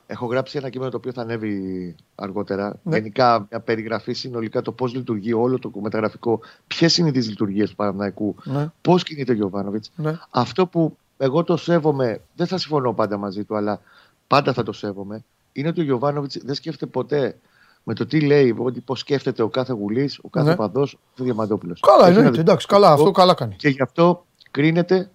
Παντελή, 0.08 0.20
έχω 0.20 0.26
γράψει 0.26 0.58
ένα 0.58 0.70
κείμενο 0.70 0.89
το 0.92 0.98
οποίο 0.98 1.12
θα 1.12 1.22
ανέβει 1.22 1.96
αργότερα. 2.16 2.80
Ναι. 2.84 2.96
Γενικά, 2.98 3.48
μια 3.50 3.60
περιγραφή 3.60 4.13
συνολικά 4.13 4.62
το 4.62 4.72
πώς 4.72 4.94
λειτουργεί 4.94 5.34
όλο 5.34 5.60
το 5.60 5.72
μεταγραφικό, 5.82 6.39
ποιες 6.68 6.98
είναι 6.98 7.08
οι 7.08 7.12
δυσλειτουργίες 7.12 7.70
του 7.70 7.76
Παναναϊκού, 7.76 8.36
Ναι, 8.44 8.72
πώς 8.82 9.04
κινείται 9.04 9.32
ο 9.32 9.36
Γιωβάνοβιτς. 9.36 9.92
ναι. 9.96 10.18
Αυτό 10.30 10.68
που 10.68 10.98
εγώ 11.18 11.44
το 11.44 11.58
σέβομαι, 11.58 12.22
δεν 12.36 12.48
θα 12.48 12.58
συμφωνώ 12.58 12.94
πάντα 12.94 13.18
μαζί 13.18 13.44
του, 13.44 13.56
αλλά 13.56 13.82
πάντα 14.28 14.54
θα 14.54 14.63
το 14.63 14.72
σέβομαι, 14.72 15.24
είναι 15.52 15.68
ότι 15.68 15.80
ο 15.80 15.84
Γιωβάνοβιτς 15.84 16.38
δεν 16.44 16.56
σκέφτεται 16.56 16.92
ποτέ 16.92 17.38
με 17.84 17.94
το 17.94 18.06
τι 18.06 18.22
λέει, 18.22 18.56
ότι 18.58 18.80
πώς 18.80 19.00
σκέφτεται 19.00 19.42
ο 19.44 19.50
κάθε 19.50 19.74
γουλής, 19.74 20.20
ο 20.22 20.30
κάθε 20.30 20.50
Ναι. 20.50 20.56
παδός, 20.56 20.98
ο 21.20 21.24
Διαμαντόπουλος. 21.24 21.80
Καλά, 21.80 22.08
εννοείται. 22.08 22.39
Εντάξει, 22.39 22.68
καλά, 22.68 22.92
αυτό 22.92 23.12
καλά 23.12 23.34
κάνει. 23.34 23.56
Και 23.56 23.70
γι' 23.70 23.82
αυτό 23.82 24.26
κρίνεται 24.52 25.10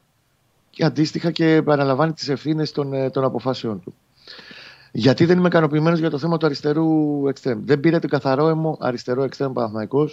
και 0.70 0.84
αντίστοιχα 0.84 1.30
και 1.30 1.62
αναλαμβάνει 1.66 2.12
τις 2.12 2.28
ευθύνες 2.28 2.72
των, 2.72 2.92
ε, 2.92 3.10
των 3.10 3.24
αποφάσεων 3.24 3.80
του. 3.80 3.94
Γιατί 4.92 5.24
δεν 5.24 5.38
είμαι 5.38 5.48
ικανοποιημένος 5.48 5.98
για 5.98 6.10
το 6.10 6.18
θέμα 6.18 6.36
του 6.36 6.46
αριστερού 6.46 7.28
εξτρέμ. 7.28 7.64
Δεν 7.64 7.80
πήρε 7.80 7.98
το 7.98 8.08
καθαρό 8.08 8.48
αίμο 8.48 8.76
αριστερό 8.80 9.22
εξτρέμ 9.22 9.52
Παναθναϊκό. 9.52 10.10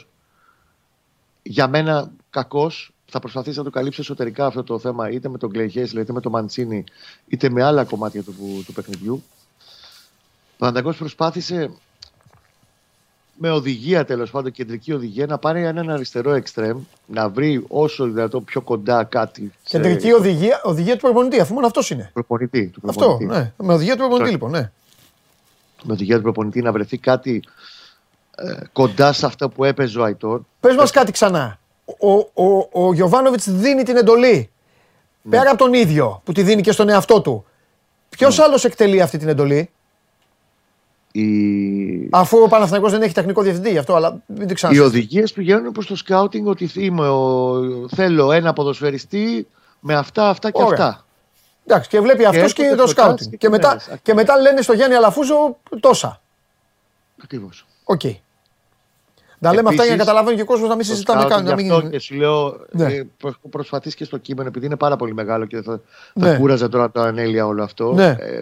Για 1.41 1.67
μένα 1.67 2.11
κακός. 2.29 2.89
Θα 3.05 3.19
προσπαθήσει 3.19 3.57
να 3.57 3.63
το 3.63 3.69
καλύψει 3.69 4.01
εσωτερικά 4.01 4.45
αυτό 4.45 4.63
το 4.63 4.79
θέμα 4.79 5.09
είτε 5.09 5.29
με 5.29 5.37
τον 5.37 5.51
Κλεϊχέσλε, 5.51 6.01
είτε 6.01 6.13
με 6.13 6.21
τον 6.21 6.31
Μαντσίνη, 6.31 6.83
είτε 7.27 7.49
με 7.49 7.63
άλλα 7.63 7.83
κομμάτια 7.83 8.23
του, 8.23 8.63
του 8.65 8.73
παιχνιδιού. 8.73 9.23
Ο 10.53 10.57
Παναθηναϊκός 10.57 10.97
προσπάθησε 10.97 11.71
με 13.37 13.49
οδηγία 13.51 14.05
τέλος 14.05 14.31
πάντων, 14.31 14.51
κεντρική 14.51 14.91
οδηγία, 14.93 15.25
να 15.25 15.37
πάρει 15.37 15.63
έναν 15.65 15.89
αριστερό 15.89 16.31
εξτρέμ, 16.33 16.79
να 17.05 17.29
βρει 17.29 17.63
όσο 17.67 18.05
δυνατόν 18.05 18.43
πιο 18.43 18.61
κοντά 18.61 19.03
κάτι. 19.03 19.41
σε- 19.63 19.77
Κεντρική 19.77 20.11
οδηγία, 20.11 20.61
οδηγία 20.63 20.93
του 20.93 20.99
προπονητή, 21.01 21.39
αφού 21.39 21.53
μόνο 21.53 21.65
αυτό 21.67 21.81
είναι. 21.89 22.09
προπονητή. 22.13 22.67
Του 22.67 22.81
Αυτό, 22.87 23.05
προπονητή. 23.05 23.37
ναι. 23.39 23.53
Με 23.57 23.73
οδηγία 23.73 23.93
του 23.93 23.97
προπονητή, 23.99 24.23
Τώρα. 24.23 24.31
λοιπόν, 24.31 24.51
ναι. 24.61 24.71
Με 25.83 25.93
οδηγία 25.93 26.15
του 26.15 26.21
προπονητή 26.21 26.61
να 26.61 26.71
βρεθεί 26.71 26.97
κάτι 26.97 27.43
ε, 28.37 28.53
κοντά 28.73 29.13
σε 29.13 29.25
αυτά 29.25 29.49
που 29.49 29.63
έπαιζε 29.63 29.99
ο 29.99 30.03
Αϊτόρ. 30.03 30.41
Πες 30.59 30.75
μας 30.75 30.91
κάτι 30.91 31.11
ξανά. 31.11 31.59
Ο, 31.99 32.43
ο, 32.43 32.67
ο 32.71 32.93
Γιωβάνοβιτς 32.93 33.49
δίνει 33.51 33.83
την 33.83 33.95
εντολή. 33.97 34.49
Ναι. 35.21 35.37
Πέρα 35.37 35.49
από 35.49 35.57
τον 35.57 35.73
ίδιο 35.73 36.21
που 36.23 36.31
τη 36.31 36.41
δίνει 36.43 36.61
και 36.61 36.71
στον 36.71 36.89
εαυτό 36.89 37.21
του. 37.21 37.45
Ποιος 38.09 38.37
Ναι. 38.37 38.43
άλλος 38.43 38.65
εκτελεί 38.65 39.01
αυτή 39.01 39.17
την 39.17 39.27
εντολή, 39.27 39.69
Οι, 41.19 42.07
αφού 42.11 42.37
ο 42.43 42.47
Παναθηναϊκός 42.47 42.91
δεν 42.91 43.01
έχει 43.01 43.13
τεχνικό 43.13 43.41
διευθυντή 43.41 43.69
γι' 43.69 43.77
αυτό, 43.77 43.95
αλλά 43.95 44.11
μην 44.27 44.39
την 44.39 44.49
οι 44.49 44.53
ξανασύστη. 44.53 44.87
οδηγίες 44.87 45.33
πηγαίνουν 45.33 45.71
προς 45.71 45.85
το 45.85 45.95
σκάουτινγκ 45.95 46.47
ότι 46.47 46.69
είμαι 46.75 47.07
ο- 47.09 47.87
θέλω 47.95 48.31
ένα 48.31 48.53
ποδοσφαιριστή 48.53 49.47
με 49.79 49.95
αυτά, 49.95 50.29
αυτά 50.29 50.51
και 50.51 50.61
Ωραία. 50.63 50.85
αυτά. 50.85 51.05
Εντάξει, 51.65 51.89
και 51.89 51.99
βλέπει 51.99 52.25
αυτός 52.25 52.53
και 52.53 52.61
έρχονται 52.63 52.81
το 52.81 52.87
κοντά 52.87 53.01
σκάουτινγκ. 53.01 53.33
Και, 53.37 53.49
μετά, 53.49 53.69
συγκεκριμένες. 53.69 54.01
και 54.03 54.13
μετά 54.13 54.37
λένε 54.37 54.61
στο 54.61 54.73
Γιάννη 54.73 54.95
Αλαφούζο 54.95 55.57
τόσα. 55.79 56.21
Ακριβώς. 57.23 57.65
Οκ. 57.83 58.01
Να 59.39 59.53
λέμε 59.53 59.69
αυτά 59.69 59.73
για 59.73 59.75
να 59.75 59.83
Επίσης, 59.83 59.97
καταλαβαίνει 60.07 60.35
και 60.35 60.41
ο 60.41 60.45
κόσμος 60.45 60.69
να 60.69 60.75
μην 60.75 60.85
συζητάμε 60.85 61.25
καν. 61.25 61.43
Να 61.45 61.55
μην... 61.55 61.71
αυτό 61.71 61.89
και 61.89 61.99
σου 61.99 62.15
λέω, 62.15 62.57
Ναι. 62.71 62.85
ε, 62.93 63.07
που 63.17 63.27
έχω 63.27 63.49
προσπαθήσει 63.49 63.95
και 63.95 64.03
στο 64.03 64.17
κείμενο, 64.17 64.47
επειδή 64.47 64.65
είναι 64.65 64.75
πάρα 64.75 64.95
πολύ 64.95 65.13
μεγάλο 65.13 65.45
και 65.45 65.61
θα, 65.61 65.81
Ναι. 66.13 66.31
θα 66.31 66.37
κούραζα 66.37 66.69
τώρα 66.69 66.91
το 66.91 67.01
ανέλεια 67.01 67.45
όλο 67.45 67.63
αυτό. 67.63 67.93
Ναι. 67.93 68.15
Ε, 68.19 68.39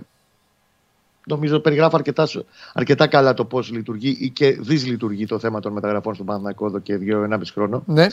νομίζω 1.28 1.60
περιγράφω 1.60 1.96
αρκετά, 1.96 2.26
σου- 2.26 2.46
αρκετά 2.74 3.08
καλά 3.08 3.34
το 3.34 3.46
πώς 3.46 3.72
λειτουργεί 3.72 4.18
ή 4.20 4.30
και 4.30 4.52
δυσλειτουργεί 4.52 5.26
το 5.26 5.40
θέμα 5.40 5.60
των 5.60 5.74
μεταγραφών 5.74 6.14
στον 6.14 6.26
Παναθηναϊκό 6.26 6.66
εδώ 6.66 6.80
και 6.80 6.96
δύο-ενάμιση 6.98 7.54
χρόνο. 7.54 7.84
Ναι. 7.86 8.08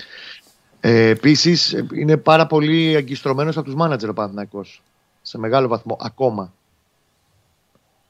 Ε, 0.81 1.09
Επίσης, 1.09 1.85
είναι 1.94 2.16
πάρα 2.16 2.46
πολύ 2.46 2.96
αγκιστρωμένο 2.96 3.51
από 3.51 3.62
τους 3.62 3.75
μάνατζερ 3.75 4.09
ο 4.09 4.12
Παναθηναϊκός 4.12 4.83
Σε 5.23 5.38
μεγάλο 5.38 5.68
βαθμό 5.68 5.96
ακόμα. 6.01 6.53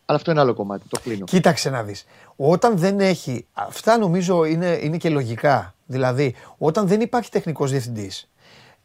Αλλά 0.07 0.19
αυτό 0.19 0.31
είναι 0.31 0.41
άλλο 0.41 0.55
κομμάτι. 0.55 0.89
Το 0.89 1.01
κλείνω. 1.01 1.25
Κοίταξε 1.25 1.71
να 1.71 1.83
δεις. 1.83 2.05
Όταν 2.37 2.79
δεν 2.79 3.01
έχει, 3.01 3.47
αυτά 3.53 3.99
νομίζω 3.99 4.45
είναι, 4.45 4.79
είναι 4.83 4.97
και 4.97 5.11
λογικά. 5.11 5.75
Δηλαδή, 5.87 6.35
όταν 6.59 6.87
δεν 6.87 7.01
υπάρχει 7.01 7.31
τεχνικός 7.31 7.71
διευθυντής, 7.71 8.29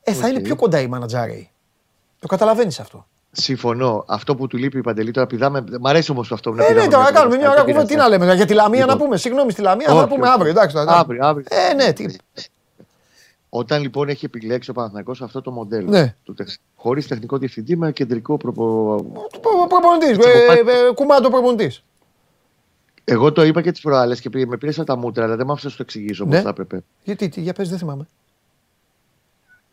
ε, 0.04 0.14
θα 0.14 0.26
Οκ. 0.26 0.32
είναι 0.32 0.42
πιο 0.42 0.56
κοντά 0.56 0.80
οι 0.82 0.88
μανατζάροι. 0.88 1.50
Το 2.20 2.28
καταλαβαίνεις 2.28 2.80
αυτό. 2.80 3.08
Συμφωνώ. 3.38 4.04
Αυτό 4.08 4.36
που 4.36 4.48
του 4.48 4.58
λείπει 4.58 4.78
η 4.78 4.82
Παντελή 4.82 5.12
τώρα 5.12 5.28
πηδάμε. 5.28 5.64
Μ' 5.80 5.88
αρέσει 5.88 6.12
όμως 6.12 6.32
αυτό 6.32 6.50
που 6.50 6.56
να 6.56 6.64
Ε, 6.66 6.68
ναι, 6.68 6.74
πηδάμε 6.74 6.92
τώρα 6.92 7.04
μέσα 7.04 7.14
κάνουμε 7.14 7.32
στα 7.36 7.42
μια 7.44 7.52
ώρα 7.52 7.60
κουβέντα. 7.62 7.80
κουβέντα. 7.82 8.04
Τι 8.04 8.10
να 8.10 8.18
λέμε, 8.18 8.36
για 8.36 8.46
τη 8.46 8.54
Λαμία 8.54 8.80
να 8.80 8.92
Λοιπόν. 8.92 8.98
πούμε. 9.08 9.18
Συγγνώμη, 9.18 9.52
στη 9.52 9.62
Λαμία 9.62 9.86
θα 9.88 9.94
Όχι, 9.94 10.02
τα 10.02 10.08
πούμε 10.08 10.22
όχι. 10.22 10.32
αύριο. 10.34 10.50
Εντάξει, 10.52 10.76
θα- 10.76 10.84
Αύριο, 10.88 11.26
αύριο. 11.26 11.46
Ε, 11.50 11.74
ναι, 11.74 11.94
τι. 11.94 12.06
Όταν 13.50 13.82
λοιπόν 13.82 14.10
έχει 14.10 14.26
επιλέξει 14.26 14.70
ο 14.70 14.74
Παναθηναϊκός 14.74 15.22
αυτό 15.22 15.42
το 15.42 15.52
μοντέλο 15.52 15.90
Ναι. 15.90 16.16
του 16.24 16.34
τεχ... 16.34 16.48
χωρίς 16.76 17.08
τεχνικό 17.08 17.38
διευθυντή 17.38 17.76
με 17.76 17.92
κεντρικό 17.92 18.38
προπο... 18.38 18.96
Προπονητής. 19.70 20.18
Έτσι, 20.18 20.30
από 20.60 20.64
πάνω. 20.72 20.94
Κουμάντο 20.94 21.30
προπονητής. 21.30 21.84
Εγώ 23.04 23.32
το 23.32 23.44
είπα 23.44 23.62
και 23.62 23.72
τις 23.72 23.82
προάλλες 23.82 24.22
και 24.22 24.30
πήγε- 24.30 24.48
με 24.48 24.58
πήρε 24.58 24.84
τα 24.84 24.96
μούτρα, 24.98 25.24
αλλά 25.24 25.36
δεν 25.36 25.46
μ' 25.46 25.52
άφησες 25.52 25.64
να 25.64 25.70
σου 25.72 25.78
το 25.78 25.84
εξηγήσω 25.84 26.24
όπω 26.24 26.34
Ναι. 26.34 26.42
θα 26.42 26.50
έπρεπε. 26.50 26.84
Γιατί, 27.04 27.30
τι, 27.30 27.42
για 27.42 27.54
πες, 27.54 27.70
δεν 27.70 27.78
θυμάμαι. 27.78 28.08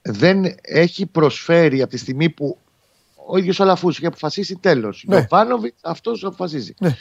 Δεν 0.02 0.54
έχει 0.62 1.06
προσφέρει 1.06 1.82
από 1.82 1.90
τη 1.90 1.96
στιγμή 1.98 2.28
που 2.28 2.56
ο 3.26 3.36
ίδιος 3.38 3.60
ο 3.60 3.64
Λαφούση 3.64 3.98
είχε 3.98 4.06
αποφασίσει 4.06 4.56
τέλος. 4.56 5.04
Ναι. 5.06 5.16
Ο 5.16 5.26
Βάνοβιτ 5.30 5.74
αυτός 5.82 6.24
αποφασίζει. 6.24 6.74
Ναι. 6.78 6.96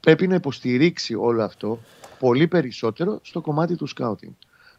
Πρέπει 0.00 0.26
να 0.26 0.34
υποστηρίξει 0.34 1.14
όλο 1.14 1.42
αυτό 1.42 1.78
πολύ 2.18 2.46
περισσότερο 2.46 3.18
στο 3.22 3.40
κομμάτι 3.40 3.76
του 3.76 3.86
σκάουτινγκ. 3.86 4.32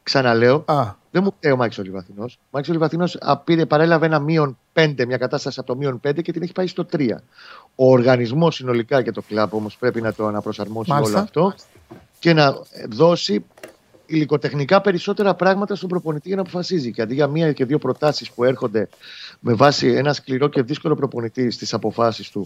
Ξαναλέω, 0.03 0.63
Α, 0.67 0.93
Δεν 1.11 1.23
μου 1.23 1.33
φταίει 1.37 1.51
ο 1.51 1.55
Μάκης 1.55 1.77
Ολιβαθινό. 1.77 2.23
Ο 2.23 2.47
Μάκης 2.49 2.69
Ολιβαθινό 2.69 3.07
πήρε, 3.43 3.65
παρέλαβε 3.65 4.05
ένα 4.05 4.19
μείον 4.19 4.57
5, 4.73 5.05
μια 5.07 5.17
κατάσταση 5.17 5.59
από 5.59 5.67
το 5.67 5.75
μείον 5.75 5.99
5 6.07 6.21
και 6.21 6.31
την 6.31 6.41
έχει 6.41 6.51
πάει 6.51 6.67
στο 6.67 6.85
3. 6.91 7.09
Ο 7.75 7.91
οργανισμός 7.91 8.55
συνολικά 8.55 9.01
και 9.01 9.11
το 9.11 9.21
κλαμπ 9.21 9.53
όμως 9.53 9.77
πρέπει 9.77 10.01
να 10.01 10.13
το 10.13 10.27
αναπροσαρμόσει 10.27 10.89
Μάλιστα. 10.89 11.13
όλο 11.13 11.23
αυτό 11.23 11.53
και 12.19 12.33
να 12.33 12.57
δώσει 12.89 13.45
υλικοτεχνικά 14.11 14.81
περισσότερα 14.81 15.33
πράγματα 15.35 15.75
στον 15.75 15.89
προπονητή 15.89 16.27
για 16.27 16.35
να 16.35 16.41
αποφασίζει. 16.41 16.91
Και 16.91 17.01
αντί 17.01 17.13
για 17.13 17.27
μία 17.27 17.53
και 17.53 17.65
δύο 17.65 17.77
προτάσεις 17.77 18.31
που 18.31 18.43
έρχονται 18.43 18.89
με 19.39 19.53
βάση 19.53 19.87
ένα 19.87 20.13
σκληρό 20.13 20.47
και 20.47 20.61
δύσκολο 20.61 20.95
προπονητή 20.95 21.51
στις 21.51 21.73
αποφάσεις 21.73 22.29
του, 22.29 22.45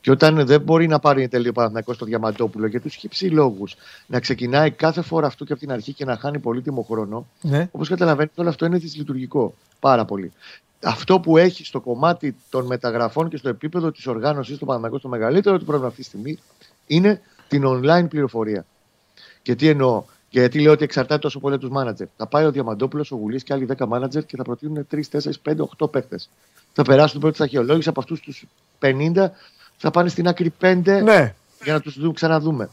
και 0.00 0.10
όταν 0.10 0.46
δεν 0.46 0.60
μπορεί 0.60 0.86
να 0.86 0.98
πάρει 0.98 1.28
τελείως 1.28 1.54
Παναθυνακό 1.54 1.92
στο 1.92 2.04
Διαμαντόπουλο 2.04 2.66
για 2.66 2.80
τους 2.80 2.94
χυψή 2.94 3.26
λόγους, 3.26 3.76
να 4.06 4.20
ξεκινάει 4.20 4.70
κάθε 4.70 5.02
φορά 5.02 5.26
αυτού 5.26 5.44
και 5.44 5.52
από 5.52 5.60
την 5.60 5.72
αρχή 5.72 5.92
και 5.92 6.04
να 6.04 6.16
χάνει 6.16 6.38
πολύτιμο 6.38 6.82
χρόνο, 6.82 7.26
ναι. 7.40 7.68
Όπως 7.72 7.88
καταλαβαίνετε, 7.88 8.40
όλο 8.40 8.48
αυτό 8.48 8.66
είναι 8.66 8.78
δυσλειτουργικό. 8.78 9.54
Πάρα 9.80 10.04
πολύ. 10.04 10.32
Αυτό 10.82 11.20
που 11.20 11.36
έχει 11.36 11.64
στο 11.64 11.80
κομμάτι 11.80 12.36
των 12.50 12.66
μεταγραφών 12.66 13.28
και 13.28 13.36
στο 13.36 13.48
επίπεδο 13.48 13.90
της 13.90 14.06
οργάνωσης 14.06 14.58
του 14.58 14.66
Παναμαϊκού, 14.66 15.00
το 15.00 15.08
μεγαλύτερο 15.08 15.58
του 15.58 15.64
πρόβλημα 15.64 15.88
αυτή 15.88 16.00
τη 16.00 16.06
στιγμή 16.06 16.38
είναι 16.86 17.20
την 17.48 17.62
online 17.66 18.06
πληροφορία. 18.08 18.66
Και 19.42 19.54
τι 19.54 19.68
εννοώ, 19.68 20.04
και 20.34 20.40
γιατί 20.40 20.60
λέω 20.60 20.72
ότι 20.72 20.84
εξαρτάται 20.84 21.20
τόσο 21.20 21.40
πολύ 21.40 21.54
από 21.54 21.64
τους 21.64 21.72
μάνατζερ. 21.72 22.06
Θα 22.16 22.26
πάει 22.26 22.44
ο 22.44 22.50
Διαμαντόπουλος, 22.50 23.10
ο 23.12 23.16
Γουλής 23.16 23.42
και 23.42 23.52
άλλοι 23.52 23.66
10 23.78 23.86
μάνατζερ 23.86 24.24
και 24.26 24.36
θα 24.36 24.42
προτείνουν 24.42 24.86
3, 24.90 25.00
4, 25.10 25.18
5, 25.42 25.56
8 25.78 25.90
παίχτε. 25.90 26.18
Θα 26.72 26.82
περάσουν 26.82 27.10
την 27.10 27.20
πρώτη 27.20 27.34
σταχυολόγηση 27.36 27.88
από 27.88 28.00
αυτούς 28.00 28.20
τους 28.20 28.44
50, 28.80 29.30
θα 29.76 29.90
πάνε 29.90 30.08
στην 30.08 30.28
άκρη 30.28 30.52
5 30.60 31.02
Ναι. 31.02 31.34
για 31.64 31.72
να 31.72 31.80
τους 31.80 31.98
ξαναδούμε. 32.14 32.68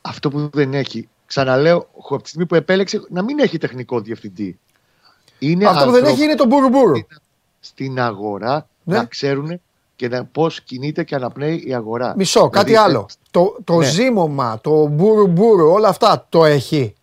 Αυτό 0.00 0.30
που 0.30 0.50
δεν 0.52 0.74
έχει, 0.74 1.08
ξαναλέω, 1.26 1.88
από 2.10 2.22
τη 2.22 2.28
στιγμή 2.28 2.46
που 2.46 2.54
επέλεξε 2.54 3.00
να 3.08 3.22
μην 3.22 3.38
έχει 3.38 3.58
τεχνικό 3.58 4.00
διευθυντή. 4.00 4.58
Είναι 5.38 5.66
Αυτό 5.66 5.84
που 5.84 5.90
δεν 5.90 5.94
ανθρώποι 5.94 6.12
έχει 6.20 6.24
είναι 6.24 6.34
το 6.34 6.46
μπουρουμπουρου. 6.46 6.98
στην 7.60 8.00
αγορά 8.00 8.68
Ναι. 8.84 8.96
να 8.96 9.04
ξέρουν 9.04 9.60
και 9.98 10.08
να, 10.08 10.24
πώς 10.24 10.60
κινείται 10.60 11.04
και 11.04 11.14
αναπνέει 11.14 11.62
η 11.66 11.74
αγορά. 11.74 12.14
Μισό, 12.16 12.48
κάτι 12.48 12.66
Δηλαδή, 12.70 12.90
άλλο. 12.90 13.06
Το, 13.30 13.56
το 13.64 13.76
Ναι. 13.78 13.86
ζύμωμα, 13.86 14.60
το 14.60 14.86
μπουρουμπουρου, 14.86 15.70
όλα 15.70 15.88
αυτά 15.88 16.26
το 16.28 16.44
έχει. 16.44 16.94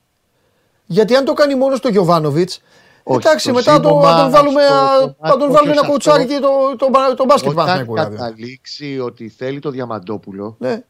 Γιατί 0.86 1.16
αν 1.16 1.26
το 1.26 1.34
κάνει 1.34 1.56
μόνος 1.56 1.78
στο 1.78 1.88
Γιωβάνοβιτς, 1.90 2.62
Όχι, 3.04 3.20
εντάξει, 3.28 3.48
το 3.48 3.54
μετά 3.54 3.80
το, 3.80 3.88
ζύμωμα 3.88 4.12
θα 4.16 4.22
τον 4.22 4.32
βάλουμε, 4.32 4.62
στο 4.64 4.74
α, 4.74 4.78
κομμάτι, 5.00 5.16
θα 5.22 5.32
τον 5.32 5.42
όχι 5.42 5.52
βάλουμε 5.52 5.58
σε 5.64 5.72
ένα 5.72 5.80
αυτό. 5.80 5.92
κουτσάρι 5.92 6.26
και 6.26 6.40
το, 6.40 6.48
το, 6.78 6.86
το, 6.92 7.14
το 7.16 7.26
μπάσκετ 7.26 7.52
Όταν 7.52 7.66
Παναθηναϊκού, 7.66 7.94
δηλαδή. 7.94 8.16
καταλήξει 8.16 9.00
ότι 9.00 9.30
θέλει 9.30 9.60
το 9.60 9.70
Διαμαντόπουλο, 9.70 10.56
Ναι. 10.60 10.84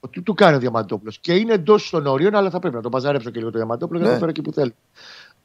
ότι 0.00 0.20
του 0.22 0.34
κάνει 0.34 0.56
ο 0.56 0.58
Διαμαντόπουλος 0.58 1.18
και 1.18 1.34
είναι 1.34 1.52
εντός 1.52 1.90
των 1.90 2.06
ορίων, 2.06 2.34
αλλά 2.34 2.50
θα 2.50 2.58
πρέπει 2.58 2.74
να 2.74 2.82
τον 2.82 2.90
παζαρέψω 2.90 3.30
και 3.30 3.38
λίγο 3.38 3.50
το 3.50 3.56
Διαμαντόπουλο 3.58 3.98
για 3.98 4.06
να 4.08 4.12
Ναι. 4.14 4.18
το 4.20 4.26
φέρω 4.26 4.38
εκεί 4.38 4.50
που 4.50 4.52
θέλει. 4.60 4.74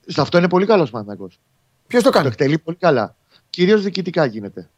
Σε 0.08 0.22
αυτό 0.22 0.38
είναι 0.38 0.50
πολύ 0.50 0.66
καλός 0.66 0.90
Παναθηναϊκός. 0.90 1.40
Ποιος 1.88 2.04
το 2.04 2.10
Το 2.10 2.16
κάνει. 2.18 2.28
εκτελεί 2.28 2.58
πολύ 2.60 2.78
καλά. 2.78 3.16
Κυρίως 3.50 3.82
διοικητικά 3.82 4.26
γίνεται. 4.26 4.70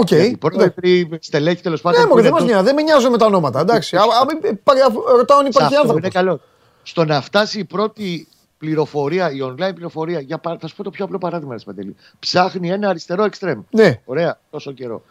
Οκ. 0.00 0.06
Γιατί 0.08 0.30
Ναι. 0.30 0.36
πρόεδροι, 0.36 1.08
στελέχη 1.20 1.62
τέλος 1.62 1.80
πάντων. 1.80 2.00
Ναι, 2.00 2.06
που 2.06 2.14
μωρέ, 2.14 2.20
είναι 2.28 2.30
δεν 2.30 2.32
μας 2.32 2.50
εντός- 2.50 2.62
νοιάζει, 2.62 2.74
δεν 2.74 2.84
με 2.84 2.90
νοιάζουν 2.92 3.10
με 3.10 3.18
τα 3.18 3.26
ονόματα. 3.26 3.60
Εντάξει. 3.60 3.96
Α, 3.96 4.00
α, 4.00 4.04
μην- 4.42 4.62
παρα- 4.62 4.80
Ρωτάω 5.16 5.38
αν 5.38 5.44
Σε 5.44 5.48
υπάρχει 5.48 5.74
αυτό 5.74 5.86
είναι 5.86 5.92
άνθρωπο. 5.94 6.08
καλό. 6.12 6.40
Στο 6.82 7.04
να 7.04 7.20
φτάσει 7.20 7.58
η 7.58 7.64
πρώτη 7.64 8.28
πληροφορία, 8.58 9.30
η 9.32 9.38
online 9.42 9.74
πληροφορία, 9.74 10.20
για, 10.20 10.38
παρα- 10.38 10.58
θα 10.60 10.66
σου 10.66 10.74
πω 10.76 10.82
το 10.82 10.90
πιο 10.90 11.04
απλό 11.04 11.18
παράδειγμα, 11.18 11.54
ρε 11.54 11.60
Παντελή. 11.64 11.96
Ψάχνει 12.18 12.70
ένα 12.70 12.88
αριστερό 12.88 13.24
εξτρέμ. 13.24 13.60
Ναι. 13.70 14.00
Ωραία, 14.04 14.38
τόσο 14.50 14.72
καιρό. 14.72 15.02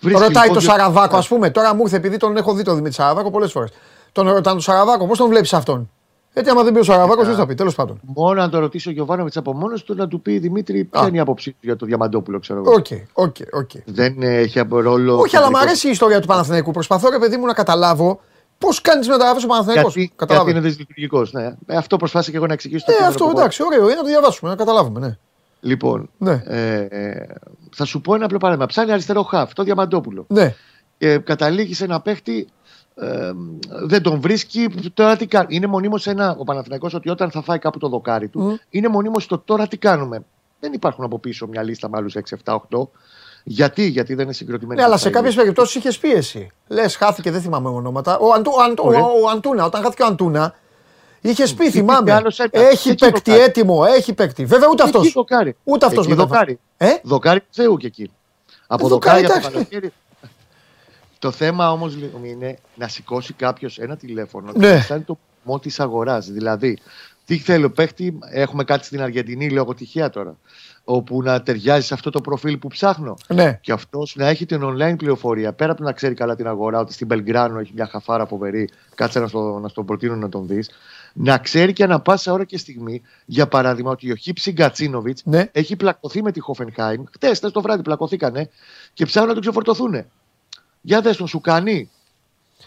Βρίσκει 0.00 0.20
Ρωτάει 0.22 0.42
λοιπόν 0.46 0.54
το 0.54 0.60
δύο- 0.60 0.70
Σαραβάκο, 0.70 1.16
ας 1.16 1.28
πούμε. 1.28 1.50
Τώρα 1.50 1.74
μου 1.74 1.82
ήρθε 1.82 1.96
επειδή 1.96 2.16
τον 2.16 2.36
έχω 2.36 2.54
δει 2.54 2.62
τον 2.62 2.74
Δημήτρη 2.74 2.94
Σαραβάκο 2.94 3.30
πολλές 3.30 3.52
φορές. 3.52 3.70
Τον 4.12 4.24
ρωτάνε 4.26 4.42
τον 4.42 4.60
Σαραβάκο, 4.60 5.06
πώς 5.06 5.18
τον 5.18 5.28
βλέπεις 5.28 5.52
αυτόν; 5.52 5.90
Γιατί 6.34 6.50
άμα 6.50 6.62
δεν 6.62 6.72
πει 6.72 6.78
ο 6.78 6.82
Σαραβάκος, 6.82 7.26
δεν 7.26 7.34
θα 7.36 7.46
πει. 7.46 7.54
Τέλος 7.54 7.74
πάντων. 7.74 8.00
Μόνο 8.02 8.40
να 8.40 8.48
το 8.48 8.58
ρωτήσει 8.58 8.88
ο 8.88 8.92
Γιωβάνοβιτς 8.92 9.36
από 9.36 9.52
μόνος 9.54 9.84
του 9.84 9.94
να 9.94 10.08
του 10.08 10.20
πει 10.20 10.38
Δημήτρη, 10.38 10.84
ποια 10.84 11.00
Α. 11.00 11.06
είναι 11.06 11.16
η 11.16 11.20
άποψή 11.20 11.50
του 11.50 11.56
για 11.60 11.76
το 11.76 11.86
Διαμαντόπουλο, 11.86 12.38
ξέρω 12.38 12.58
εγώ. 12.60 12.72
Οκ, 12.72 12.86
οκ, 13.12 13.36
οκ. 13.52 13.70
Δεν 13.84 14.22
ε, 14.22 14.36
έχει 14.36 14.58
από 14.58 14.80
ρόλο. 14.80 15.18
Όχι, 15.18 15.36
αλλά 15.36 15.46
μου 15.46 15.50
κεντρικό. 15.52 15.68
αρέσει 15.68 15.86
η 15.86 15.90
ιστορία 15.90 16.20
του 16.20 16.26
Παναθηναϊκού. 16.26 16.70
Προσπαθώ, 16.70 17.10
ρε 17.10 17.18
παιδί 17.18 17.36
μου, 17.36 17.46
να 17.46 17.52
καταλάβω 17.52 18.20
πώς 18.58 18.80
κάνεις 18.80 19.08
μεταγραφές 19.08 19.44
ο 19.44 19.46
Παναθηναϊκός. 19.46 19.94
Γιατί, 19.94 20.14
γιατί 20.28 20.50
είναι 20.50 20.60
δυσλειτουργικός. 20.60 21.32
Ναι. 21.32 21.44
Ε, 21.66 21.76
αυτό 21.76 21.96
προσπάθησα 21.96 22.30
και 22.30 22.36
εγώ 22.36 22.46
να 22.46 22.52
εξηγήσω. 22.52 22.84
το 22.84 22.90
Ναι, 22.90 22.96
κείμενο 22.96 23.14
αυτό 23.14 23.24
που 23.30 23.38
εντάξει, 23.38 23.62
ωραίο 23.62 23.82
είναι 23.84 23.94
να 23.94 24.00
το 24.02 24.06
διαβάσουμε, 24.08 24.50
να 24.50 24.56
καταλάβουμε. 24.56 25.00
Ναι. 25.00 25.16
Λοιπόν, 25.60 26.10
Ναι. 26.18 26.42
ε, 26.46 26.76
ε, 26.90 27.26
θα 27.76 27.84
σου 27.84 28.00
πω 28.00 28.14
ένα 28.14 28.24
απλό 28.24 28.38
παράδειγμα. 28.38 28.66
Ψάχνει 28.66 28.92
αριστερό 28.92 29.22
χαφ, 29.22 29.52
το 29.52 29.62
Διαμαντόπουλο. 29.62 30.24
ναι. 30.28 30.54
Και 30.98 31.18
καταλήγει 31.18 31.74
σε 31.74 31.84
ένα 31.84 32.00
παίχτη, 32.00 32.48
ε, 32.94 33.30
δεν 33.86 34.02
τον 34.02 34.20
βρίσκει. 34.20 34.68
Τώρα 34.94 35.16
τι 35.16 35.26
κάνει. 35.26 35.46
Είναι 35.48 35.66
μονίμως 35.66 36.06
ένα, 36.06 36.36
ο 36.38 36.44
Παναθηναϊκός 36.44 36.94
ότι 36.94 37.08
όταν 37.10 37.30
θα 37.30 37.42
φάει 37.42 37.58
κάπου 37.58 37.78
το 37.78 37.88
δοκάρι 37.88 38.28
του, 38.28 38.40
Μμ. 38.40 38.54
είναι 38.70 38.88
μονίμως 38.88 39.26
το 39.26 39.38
τώρα 39.38 39.66
τι 39.68 39.76
κάνουμε; 39.76 40.24
Δεν 40.60 40.72
υπάρχουν 40.72 41.04
από 41.04 41.18
πίσω 41.18 41.46
μια 41.46 41.62
λίστα 41.62 41.88
με 41.88 41.96
άλλους 41.96 42.14
6, 42.16 42.36
7, 42.44 42.54
8. 42.70 42.88
Γιατί, 43.44 43.86
γιατί 43.86 44.14
δεν 44.14 44.24
είναι 44.24 44.32
συγκροτημένοι. 44.32 44.80
Ναι, 44.80 44.86
αλλά 44.86 44.96
σε 44.96 45.00
στα 45.02 45.10
κάποιες 45.10 45.32
ίδια. 45.32 45.42
περιπτώσεις 45.42 45.74
είχες 45.74 45.98
πίεση. 45.98 46.50
Λες, 46.68 46.96
χάθηκε, 46.96 47.30
δεν 47.30 47.40
θυμάμαι 47.40 47.68
ονόματα. 47.68 48.18
Ο, 48.18 48.32
Αντου, 48.32 48.50
ο, 48.58 48.62
Αντου- 48.62 48.84
Ωραία. 48.86 49.00
ο, 49.00 49.22
ο 49.24 49.28
Αντούνα, 49.28 49.64
όταν 49.64 49.82
χάθηκε 49.82 50.02
ο 50.02 50.06
Αντούνα, 50.06 50.54
είχες 51.20 51.48
πει, 51.54 51.62
Υπήρχε 51.64 51.78
θυμάμαι. 51.78 52.12
άλλος 52.12 52.38
ένας. 52.38 52.50
Έχει 52.72 52.88
Εκεί 52.88 53.04
παίκτη 53.04 53.30
δοκάρι. 53.30 53.48
έτοιμο, 53.48 53.84
έχει 53.88 54.12
παίκτη. 54.14 54.44
Βέβαια 54.44 54.68
ούτε 54.68 54.82
αυτός. 54.82 55.02
Εκεί 55.04 55.12
δοκάρι. 55.12 55.56
Ούτε 55.64 55.86
αυτός 55.86 56.04
Εκεί 56.06 56.14
μετά. 56.14 56.26
δοκάρι. 56.26 56.58
Ε; 56.76 56.88
Δοκάρι 57.02 57.40
του 57.40 57.46
Θεού 57.50 57.76
και 57.76 57.86
εκεί. 57.86 58.10
Από 58.66 58.86
Ε, 58.86 58.88
δοκάρι 58.88 59.22
δοκάρι, 59.22 59.66
για 59.70 59.92
το 61.22 61.28
εντάξει. 61.28 61.30
καλοκαίρι. 61.30 61.30
Το 61.30 61.30
θέμα 61.30 61.70
όμως 61.72 61.94
είναι 62.24 62.58
να 62.74 62.88
σηκώσει 62.88 63.32
κάποιος 63.32 63.78
ένα 63.78 63.96
τηλέφωνο 63.96 64.52
και 64.52 64.58
Ναι. 64.58 64.74
να 64.74 64.80
στάνει 64.80 65.02
το 65.02 65.18
μό 65.42 65.58
της 65.58 65.80
αγοράς. 65.80 66.26
Δηλαδή, 66.30 66.78
τι 67.24 67.38
θέλω 67.38 67.70
παίχτη, 67.70 68.18
έχουμε 68.32 68.64
κάτι 68.64 68.84
στην 68.84 69.02
Αργεντινή, 69.02 69.50
λόγω 69.50 69.74
τυχαία 69.74 70.10
τώρα, 70.10 70.36
όπου 70.84 71.22
να 71.22 71.42
ταιριάζει 71.42 71.86
σε 71.86 71.94
αυτό 71.94 72.10
το 72.10 72.20
προφίλ 72.20 72.56
που 72.58 72.68
ψάχνω. 72.68 73.14
Ναι. 73.28 73.58
Και 73.62 73.72
αυτός 73.72 74.14
να 74.16 74.26
έχει 74.28 74.46
την 74.46 74.60
online 74.64 74.94
πληροφορία, 74.96 75.52
πέρα 75.52 75.70
από 75.70 75.80
το 75.80 75.86
να 75.86 75.92
ξέρει 75.92 76.14
καλά 76.14 76.36
την 76.36 76.46
αγορά, 76.46 76.78
ότι 76.78 76.92
στην 76.92 77.06
Μπελγκράνο 77.06 77.58
έχει 77.58 77.72
μια 77.74 77.86
χαφάρα 77.86 78.26
φοβερή, 78.26 78.68
κάτσε 78.94 79.20
να, 79.20 79.26
στο, 79.26 79.58
να 79.62 79.68
στον 79.68 79.84
προτείνω 79.84 80.16
να 80.16 80.28
τον 80.28 80.46
δεις. 80.46 80.70
Να 81.14 81.38
ξέρει 81.38 81.72
και 81.72 81.84
ανα 81.84 82.00
πάσα 82.00 82.32
ώρα 82.32 82.44
και 82.44 82.58
στιγμή, 82.58 83.02
για 83.24 83.48
παράδειγμα, 83.48 83.90
ότι 83.90 84.12
ο 84.12 84.14
Χίψη 84.16 84.52
Γκατσίνοβιτς 84.52 85.22
Ναι. 85.24 85.48
έχει 85.52 85.76
πλακωθεί 85.76 86.22
με 86.22 86.32
τη 86.32 86.40
Χόφενχάιμ. 86.40 87.04
Χτες, 87.12 87.36
χτες 87.36 87.50
το 87.52 87.60
βράδυ 87.60 87.82
πλακωθήκανε 87.82 88.50
και 88.92 89.04
ψάχνουν 89.04 89.28
να 89.28 89.34
τον 89.34 89.42
ξεφορτωθούν. 89.42 90.04
Για 90.82 91.00
δες 91.00 91.16
τον 91.16 91.26
σου 91.26 91.40
κάνει. 91.40 91.90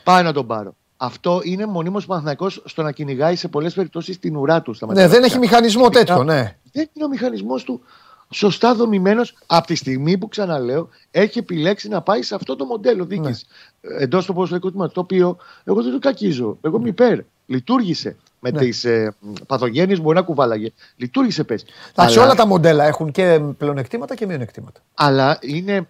Πάει 0.04 0.24
να 0.24 0.34
τον 0.34 0.48
πάρω. 0.48 0.76
Αυτό 0.98 1.42
είναι 1.44 1.66
μονίμως 1.66 2.06
Παναθυναϊκό 2.06 2.50
στο 2.50 2.82
να 2.84 2.92
κυνηγάει 2.92 3.36
σε 3.36 3.48
πολλές 3.48 3.74
περιπτώσεις 3.74 4.20
την 4.20 4.36
ουρά 4.36 4.62
του. 4.62 4.74
Στα 4.74 4.86
Ναι, 4.86 4.94
δεν 4.94 5.02
μεταγραφικά. 5.04 5.34
έχει 5.36 5.40
μηχανισμό 5.46 5.86
Ειδικά- 5.86 6.06
τέτοιο, 6.06 6.24
ναι. 6.24 6.58
Δεν 6.72 6.90
είναι 6.94 7.06
ο 7.06 7.08
μηχανισμός 7.08 7.64
του 7.64 7.82
σωστά 8.30 8.76
δομημένος 8.76 9.36
από 9.46 9.68
τη 9.68 9.76
στιγμή 9.76 10.18
που 10.18 10.28
ξαναλέω 10.28 10.90
έχει 11.12 11.40
επιλέξει 11.40 11.88
να 11.88 12.02
πάει 12.02 12.22
σε 12.22 12.36
αυτό 12.36 12.56
το 12.56 12.66
μοντέλο 12.66 13.06
δίκης 13.06 13.46
Ναι. 13.82 13.96
εντός 13.98 14.26
του 14.26 14.34
ποδοσφαιρικού 14.34 14.70
τμήματος. 14.70 14.94
Το 14.94 15.00
οποίο 15.00 15.38
εγώ 15.64 15.84
δεν 15.84 15.92
το 15.92 16.00
κακίζω. 16.00 16.58
Εγώ 16.62 16.78
είμαι 16.78 16.90
υπέρ. 16.90 17.20
Λειτουργήσε. 17.46 18.16
Με 18.40 18.52
Ναι. 18.52 18.60
τις 18.60 18.86
ε, 18.86 19.16
παθογένειες 19.48 20.02
μπορεί 20.02 20.16
να 20.16 20.22
κουβάλαγε. 20.24 20.72
Λειτουργήσε, 20.96 21.44
πες. 21.44 21.66
Εντάξει, 21.96 22.20
όλα 22.20 22.36
τα 22.36 22.48
μοντέλα 22.48 22.84
έχουν 22.86 23.12
και 23.12 23.42
πλεονεκτήματα 23.58 24.16
και 24.16 24.26
μειονεκτήματα. 24.26 24.80
Αλλά 24.94 25.38
είναι 25.42 25.88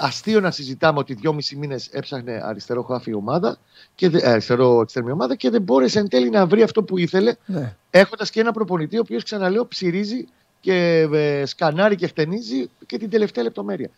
αστείο 0.00 0.40
να 0.40 0.50
συζητάμε 0.50 0.98
ότι 0.98 1.14
δυόμισι 1.14 1.56
μήνες 1.56 1.88
έψαχνε 1.92 2.40
αριστερό 2.44 2.82
χάφι 2.82 3.14
ομάδα 3.14 3.58
και 3.94 4.08
δε, 4.08 4.18
ε, 4.18 4.30
αριστερό 4.30 4.80
εξτρεμή 4.80 5.10
ομάδα 5.10 5.34
και 5.34 5.50
δεν 5.50 5.62
μπόρεσε 5.62 5.98
εν 5.98 6.08
τέλει 6.08 6.30
να 6.30 6.46
βρει 6.46 6.62
αυτό 6.62 6.82
που 6.82 6.98
ήθελε, 6.98 7.34
Ναι. 7.46 7.76
έχοντας 7.90 8.30
και 8.30 8.40
ένα 8.40 8.52
προπονητή 8.52 8.96
ο 8.96 9.00
οποίος 9.00 9.22
ξαναλέω 9.24 9.66
ψυρίζει 9.66 10.28
και 10.60 11.08
ε, 11.12 11.46
σκανάρει 11.46 11.96
και 11.96 12.06
χτενίζει 12.06 12.70
και 12.86 12.98
την 12.98 13.10
τελευταία 13.10 13.44
λεπτομέρεια. 13.44 13.90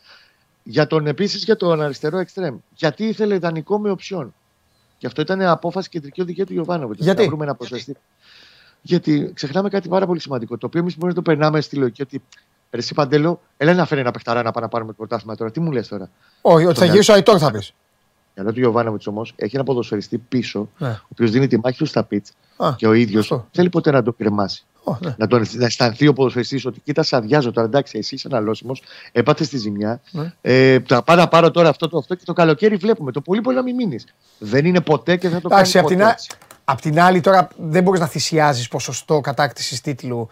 Για 0.63 0.87
τον 0.87 1.07
επίσης 1.07 1.45
για 1.45 1.57
τον 1.57 1.81
αριστερό 1.83 2.19
εξτρέμ. 2.19 2.57
Γιατί 2.75 3.05
ήθελε 3.05 3.35
ιδανικό 3.35 3.79
με 3.79 3.91
οψιόν; 3.91 4.35
Και 4.99 5.07
αυτό 5.07 5.23
ήταν 5.23 5.43
απόφαση 5.43 5.89
κεντρική 5.89 6.21
οδηγία 6.21 6.47
του 6.47 6.53
Γιωβάνοβιτ. 6.53 7.03
Γιατί; 7.03 7.23
Να 7.23 7.29
βρούμε 7.29 7.45
ένα 7.45 7.55
προσβεστή. 7.55 7.97
Γιατί 8.83 9.31
ξεχνάμε 9.35 9.69
κάτι 9.69 9.89
πάρα 9.89 10.07
πολύ 10.07 10.21
σημαντικό. 10.21 10.59
Το 10.59 10.67
οποίο 10.67 10.81
εμείς 10.81 10.97
μπορεί 10.97 11.09
να 11.09 11.15
το 11.15 11.23
περνάμε 11.23 11.61
στη 11.61 11.77
λογική 11.77 12.03
ότι. 12.03 12.23
Ρε, 12.71 12.79
εσύ 12.81 12.95
Παντέλο, 12.95 13.41
έλα 13.57 13.75
να 13.75 13.85
φέρει 13.87 14.01
ένα 14.01 14.11
παιχταρά 14.11 14.43
να 14.43 14.51
πάμε 14.51 14.65
να 14.67 14.71
πάρουμε 14.71 14.91
το 14.91 14.97
πρωτάθλημα 14.97 15.35
τώρα. 15.37 15.51
Τι 15.51 15.61
μου 15.61 15.73
λες 15.73 15.89
τώρα; 15.89 16.11
Όχι, 16.41 16.67
ότι 16.67 16.79
θα 16.79 16.85
Ναι. 16.85 16.91
γυρίσει 16.91 17.11
ο 17.11 17.15
Αϊτόρ 17.15 17.37
θα 17.41 17.51
πεις. 17.51 17.73
Ενώ 18.35 18.53
του 18.53 18.59
Γιωβάνοβιτς 18.61 19.07
όμως 19.07 19.33
έχει 19.37 19.57
ένα 19.57 19.65
ποδοσφαιριστή 19.65 20.19
πίσω, 20.19 20.69
Ναι. 20.79 20.89
ο 20.89 21.07
οποίος 21.13 21.31
δίνει 21.31 21.47
τη 21.47 21.59
μάχη 21.59 21.79
του 21.79 21.87
στα 21.87 22.05
πιτς 22.05 22.33
Α, 22.57 22.73
και 22.77 22.87
ο 22.87 22.93
ίδιος 22.93 23.23
αυτό. 23.33 23.47
θέλει 23.53 23.69
ποτέ 23.69 23.91
να 23.91 24.03
το 24.03 24.13
κρεμάσει. 24.13 24.65
Ω, 24.85 24.97
ναι. 25.01 25.15
Να, 25.19 25.27
τον, 25.27 25.47
να 25.53 25.65
αισθανθεί 25.67 26.07
ο 26.09 26.13
ποδοσφαιριστής 26.13 26.65
ότι 26.67 26.81
κοίτα, 26.81 27.03
σε 27.03 27.17
αδειάζω 27.17 27.51
τώρα. 27.53 27.67
Εντάξει, 27.67 27.99
εσύ 27.99 28.15
είσαι 28.15 28.29
αναλώσιμο, 28.31 28.73
έπαθε 29.13 29.45
τη 29.47 29.57
ζημιά. 29.57 30.01
Ναι. 30.11 30.33
Ε, 30.41 30.79
θα 30.87 31.03
πάω 31.03 31.17
να 31.17 31.29
πάρω 31.29 31.51
τώρα 31.51 31.69
αυτό 31.69 31.89
το 31.89 31.99
αυτό 31.99 32.15
και 32.15 32.25
το 32.25 32.33
καλοκαίρι 32.33 32.77
βλέπουμε. 32.77 33.13
Το 33.13 33.21
πολύ 33.21 33.41
μπορεί 33.41 33.57
να 33.57 33.63
μην 33.63 33.75
μείνεις. 33.75 34.05
Δεν 34.39 34.65
είναι 34.65 34.81
ποτέ 34.81 35.17
και 35.17 35.29
θα 35.29 35.41
το 35.41 35.49
κάνει. 35.49 35.61
Εντάξει, 35.61 35.79
απ' 35.79 35.83
ποτέ. 35.83 35.95
την, 35.95 36.05
α- 36.05 36.17
απ' 36.65 36.81
την 36.81 37.01
άλλη 37.01 37.21
τώρα 37.21 37.49
δεν 37.59 37.83
μπορείς 37.83 38.01
να 38.01 38.07
θυσιάζεις 38.07 38.69
ποσοστό 38.69 39.21
κατάκτησης 39.21 39.81
τίτλου 39.81 40.29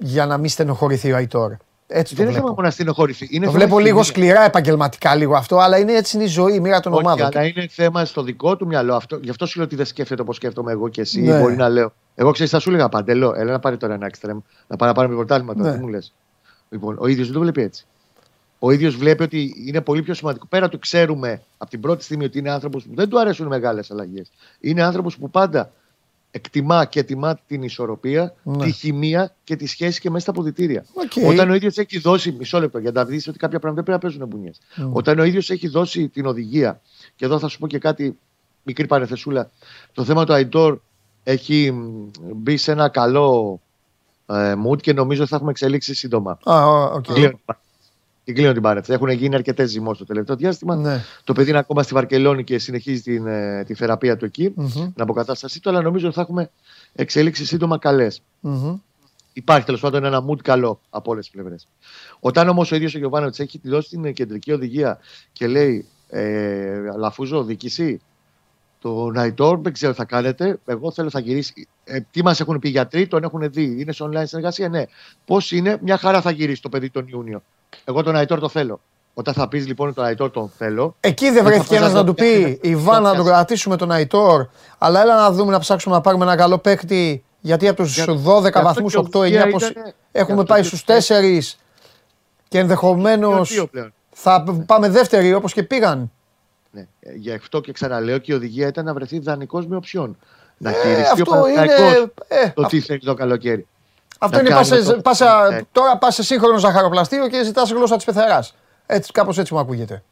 για 0.00 0.26
να 0.26 0.36
μην 0.38 0.48
στενοχωρηθεί 0.50 1.12
ο 1.12 1.16
Αϊτόρ. 1.16 1.52
Έτσι 1.88 2.14
το 2.14 2.22
Δεν 2.22 2.24
είναι 2.30 2.34
θέμα 2.34 2.46
βλέπω. 2.46 2.54
μόνο 2.54 2.66
να 2.66 2.70
στενοχωρηθεί. 2.70 3.28
Είναι 3.30 3.44
Το 3.46 3.50
θέμα 3.52 3.64
βλέπω 3.64 3.78
λίγο 3.80 4.02
χημεία. 4.02 4.04
σκληρά 4.04 4.44
επαγγελματικά 4.44 5.14
λίγο 5.14 5.34
αυτό, 5.36 5.56
αλλά 5.58 5.78
είναι 5.78 5.92
έτσι 5.92 6.16
είναι 6.16 6.24
η 6.24 6.28
ζωή, 6.28 6.54
η 6.54 6.60
μοίρα 6.60 6.80
των 6.80 6.92
Όχι, 6.92 7.04
ομάδων. 7.04 7.26
αλλά 7.34 7.44
είναι 7.46 7.66
θέμα 7.70 8.04
στο 8.04 8.22
δικό 8.22 8.56
του 8.56 8.66
μυαλό. 8.66 8.94
Αυτό, 8.94 9.18
γι' 9.22 9.30
αυτό 9.30 9.46
σου 9.46 9.56
λέω 9.56 9.66
ότι 9.66 9.76
δεν 9.76 9.86
σκέφτεται 9.86 10.22
όπως 10.22 10.36
σκέφτομαι 10.36 10.72
εγώ 10.72 10.88
και 10.88 11.00
εσύ. 11.00 11.20
Ναι. 11.20 11.40
Μπορεί 11.40 11.56
να 11.56 11.68
λέω. 11.68 11.92
Εγώ 12.14 12.30
ξέρεις, 12.32 12.52
θα 12.52 12.58
σου 12.58 12.68
έλεγα 12.68 12.88
παντελώ. 12.88 13.34
Έλα 13.36 13.52
να 13.52 13.58
πάρει 13.58 13.76
τώρα 13.76 13.94
ένα 13.94 14.10
extreme, 14.10 14.38
να 14.66 14.76
πάει 14.76 14.88
να 14.88 14.94
πάρει 14.94 15.08
πρωτάθλημα. 15.08 15.54
τώρα, 15.54 15.70
Ναι. 15.70 15.76
Τι 15.76 15.82
μου 15.82 15.88
λες. 15.88 16.12
Λοιπόν, 16.68 16.96
ο 16.98 17.06
ίδιος 17.06 17.26
δεν 17.26 17.34
το 17.34 17.40
βλέπει 17.42 17.62
έτσι. 17.62 17.86
Ο 18.58 18.70
ίδιος 18.70 18.96
βλέπει 18.96 19.22
ότι 19.22 19.54
είναι 19.66 19.80
πολύ 19.80 20.02
πιο 20.02 20.14
σημαντικό. 20.14 20.46
Πέρα 20.46 20.68
του 20.68 20.78
ξέρουμε 20.78 21.42
από 21.58 21.70
την 21.70 21.80
πρώτη 21.80 22.04
στιγμή 22.04 22.24
ότι 22.24 22.38
είναι 22.38 22.50
άνθρωπος 22.50 22.84
που 22.84 22.90
δεν 22.94 23.08
του 23.08 23.20
αρέσουν 23.20 23.46
μεγάλες 23.46 23.90
αλλαγές. 23.90 24.30
Είναι 24.60 24.82
άνθρωπος 24.82 25.16
που 25.18 25.30
πάντα 25.30 25.70
εκτιμά 26.36 26.84
και 26.84 27.00
ετοιμά 27.00 27.38
την 27.46 27.62
ισορροπία, 27.62 28.34
Ναι. 28.42 28.64
τη 28.64 28.70
χημεία 28.70 29.34
και 29.44 29.56
τη 29.56 29.66
σχέση 29.66 30.00
και 30.00 30.10
μέσα 30.10 30.20
στα 30.20 30.30
αποδυτήρια. 30.30 30.84
Οκ. 30.92 31.28
Όταν 31.28 31.50
ο 31.50 31.54
ίδιος 31.54 31.78
έχει 31.78 31.98
δώσει. 31.98 32.32
Μισό 32.32 32.60
λεπτό 32.60 32.78
για 32.78 32.90
να 32.90 33.04
δεις 33.04 33.28
ότι 33.28 33.38
κάποια 33.38 33.58
πράγματα 33.58 33.82
δεν 33.82 33.94
πρέπει 33.98 34.20
να 34.20 34.26
παίζουν 34.26 34.38
μπουνιές. 34.38 34.60
Mm. 34.76 34.92
Όταν 34.92 35.18
ο 35.18 35.24
ίδιος 35.24 35.50
έχει 35.50 35.68
δώσει 35.68 36.08
την 36.08 36.26
οδηγία, 36.26 36.80
και 37.16 37.24
εδώ 37.24 37.38
θα 37.38 37.48
σου 37.48 37.58
πω 37.58 37.66
και 37.66 37.78
κάτι, 37.78 38.18
μικρή 38.62 38.86
παρεθεσούλα. 38.86 39.50
Το 39.92 40.04
θέμα 40.04 40.24
του 40.24 40.32
Αϊτόρ 40.32 40.78
έχει 41.22 41.70
μ, 41.72 42.10
μπει 42.34 42.56
σε 42.56 42.72
ένα 42.72 42.88
καλό 42.88 43.60
ε, 44.26 44.54
mood 44.66 44.80
και 44.80 44.92
νομίζω 44.92 45.20
ότι 45.20 45.30
θα 45.30 45.36
έχουμε 45.36 45.50
εξελίξεις 45.50 45.94
σύντομα. 45.94 46.38
Α, 46.44 46.66
ω, 46.66 46.94
οκ. 46.94 47.04
Κλείνω 47.12 47.40
την 48.26 48.32
παρένθεση. 48.32 48.32
Και 48.32 48.32
κλείνω 48.32 48.52
την 48.52 48.62
παρένθεση. 48.62 48.92
Έχουν 48.92 49.08
γίνει 49.08 49.34
αρκετές 49.34 49.70
ζυμώσεις 49.70 49.94
το 49.94 50.04
τελευταίο 50.04 50.36
διάστημα. 50.36 50.76
Ναι. 50.76 51.04
Το 51.24 51.32
παιδί 51.32 51.50
είναι 51.50 51.58
ακόμα 51.58 51.82
στη 51.82 51.94
Βαρκελόνη 51.94 52.44
και 52.44 52.58
συνεχίζει 52.58 53.02
την, 53.02 53.26
ε, 53.26 53.64
τη 53.64 53.74
θεραπεία 53.74 54.16
του 54.16 54.24
εκεί, 54.24 54.52
Μμμ, 54.54 54.68
την 54.68 55.02
αποκατάστασή 55.02 55.60
του, 55.60 55.70
αλλά 55.70 55.82
νομίζω 55.82 56.06
ότι 56.06 56.14
θα 56.14 56.20
έχουμε 56.20 56.50
εξελίξεις 56.94 57.46
σύντομα 57.46 57.78
καλές. 57.78 58.22
μμμ. 58.40 58.78
Υπάρχει 59.32 59.64
τέλος 59.64 59.80
πάντων 59.80 60.04
ένα 60.04 60.24
mood 60.28 60.40
καλό 60.42 60.80
από 60.90 61.10
όλες 61.10 61.24
τις 61.24 61.34
πλευρές. 61.34 61.68
Όταν 62.20 62.48
όμως 62.48 62.72
ο 62.72 62.76
ίδιος 62.76 62.94
ο 62.94 62.98
Γιωβάνοβιτς 62.98 63.38
έχει 63.38 63.58
τη 63.58 63.68
δώσει 63.68 63.88
την 63.88 64.12
κεντρική 64.12 64.52
οδηγία 64.52 64.98
και 65.32 65.46
λέει 65.46 65.86
ε, 66.08 66.80
Αλαφούζο, 66.96 67.44
διοίκηση, 67.44 68.00
τον 68.80 69.10
Αϊτόρ 69.10 69.60
δεν 69.60 69.72
ξέρω 69.72 69.92
τι 69.92 69.98
θα 69.98 70.04
κάνετε. 70.04 70.58
Εγώ 70.66 70.90
θέλω 70.90 71.10
θα 71.10 71.20
γυρίσει. 71.20 71.68
Ε, 71.84 72.00
τι 72.10 72.22
μας 72.22 72.40
έχουν 72.40 72.58
πει 72.58 72.68
οι 72.68 72.70
γιατροί, 72.70 73.06
τον 73.06 73.22
έχουν 73.22 73.50
δει. 73.50 73.76
Είναι 73.80 73.92
σε 73.92 74.04
online 74.04 74.26
συνεργασία. 74.26 74.68
Ναι. 74.68 74.84
Πώς 75.24 75.50
είναι, 75.52 75.78
μια 75.82 75.96
χαρά 75.96 76.20
θα 76.20 76.30
γυρίσει 76.30 76.62
το 76.62 76.68
παιδί 76.68 76.90
τον 76.90 77.06
Ιούνιο. 77.08 77.42
Εγώ 77.84 78.02
τον 78.02 78.12
Ναϊτόρ 78.12 78.38
το 78.40 78.48
θέλω. 78.48 78.80
Όταν 79.14 79.34
θα 79.34 79.48
πεις 79.48 79.66
λοιπόν 79.66 79.94
τον 79.94 80.04
Ναϊτόρ 80.04 80.30
τον 80.30 80.50
θέλω, 80.58 80.96
Εκεί 81.00 81.24
δεν 81.30 81.36
θα 81.36 81.42
βρέθηκε 81.44 81.68
πας 81.74 81.78
ένας 81.78 81.92
να 81.92 81.98
να 81.98 82.04
το 82.04 82.14
του 82.14 82.22
πει: 82.22 82.38
πιάσεις. 82.38 82.58
Ιβάν, 82.62 83.02
να 83.02 83.08
τον 83.08 83.12
πιάσεις. 83.18 83.32
κρατήσουμε 83.32 83.76
τον 83.76 83.90
Αϊτόρ, 83.90 84.46
αλλά 84.78 85.00
έλα 85.00 85.16
να 85.16 85.30
δούμε 85.30 85.52
να 85.52 85.58
ψάξουμε 85.58 85.94
να 85.94 86.00
πάρουμε 86.00 86.24
ένα 86.24 86.36
καλό 86.36 86.58
παίκτη. 86.58 87.24
Γιατί 87.40 87.68
από 87.68 87.82
τους 87.82 87.94
Για- 87.94 88.04
12 88.06 88.40
γι' 88.40 88.46
αυτό 88.48 88.62
βαθμούς, 88.62 88.92
και 88.92 88.98
ο 88.98 89.00
8-9 89.00 89.28
Βία 89.30 89.50
πως 89.50 89.68
ήτανε- 89.68 89.86
γι' 89.86 89.92
έχουμε 90.12 90.40
αυτό 90.40 90.52
πάει 90.52 90.60
και 90.60 90.66
στους 90.66 90.80
ο 90.80 90.84
Βία- 90.86 90.96
4 90.96 91.56
και 92.48 92.58
ενδεχομένως 92.58 93.34
είναι 93.50 93.58
δύο 93.58 93.66
πλέον. 93.66 93.92
θα 94.12 94.44
πάμε 94.66 94.88
δεύτεροι 94.88 95.34
όπως 95.34 95.52
και 95.52 95.62
πήγαν. 95.62 96.10
Ναι. 96.70 96.80
Ε, 97.00 97.12
Γι' 97.14 97.32
αυτό 97.32 97.60
και 97.60 97.72
ξαναλέω 97.72 98.18
και 98.18 98.32
η 98.32 98.34
οδηγία 98.34 98.66
ήταν 98.66 98.84
να 98.84 98.94
βρεθεί 98.94 99.18
δανεικός 99.18 99.66
με 99.66 99.76
οψιόν. 99.76 100.16
Να 100.58 100.70
Ε, 100.70 100.72
χειριστεί 100.72 101.20
ο 101.20 101.24
αυτό 101.32 101.48
είναι. 101.48 101.56
Παναθηναϊκός 101.56 102.08
ε, 102.28 102.48
το 102.54 102.62
αυ- 102.62 102.70
τι 102.70 102.80
θέλει 102.80 103.00
το 103.00 103.14
καλοκαίρι. 103.14 103.66
Αυτό 104.18 104.36
να 104.36 104.42
είναι 104.42 104.50
κάνουμε 104.50 104.76
πάσε, 104.76 104.92
το- 104.92 105.00
πάσα, 105.00 105.50
Ναι. 105.50 105.60
τώρα 105.72 105.98
πα 105.98 106.10
σε 106.10 106.22
σύγχρονο 106.22 106.58
ζαχαροπλαστείο 106.58 107.28
και 107.28 107.44
ζητάς 107.44 107.70
γλώσσα 107.70 107.96
της 107.96 108.04
πεθεράς. 108.04 108.54
Έτσι, 108.86 109.12
κάπως 109.12 109.38
έτσι 109.38 109.54
μου 109.54 109.60
ακούγεται. 109.60 110.02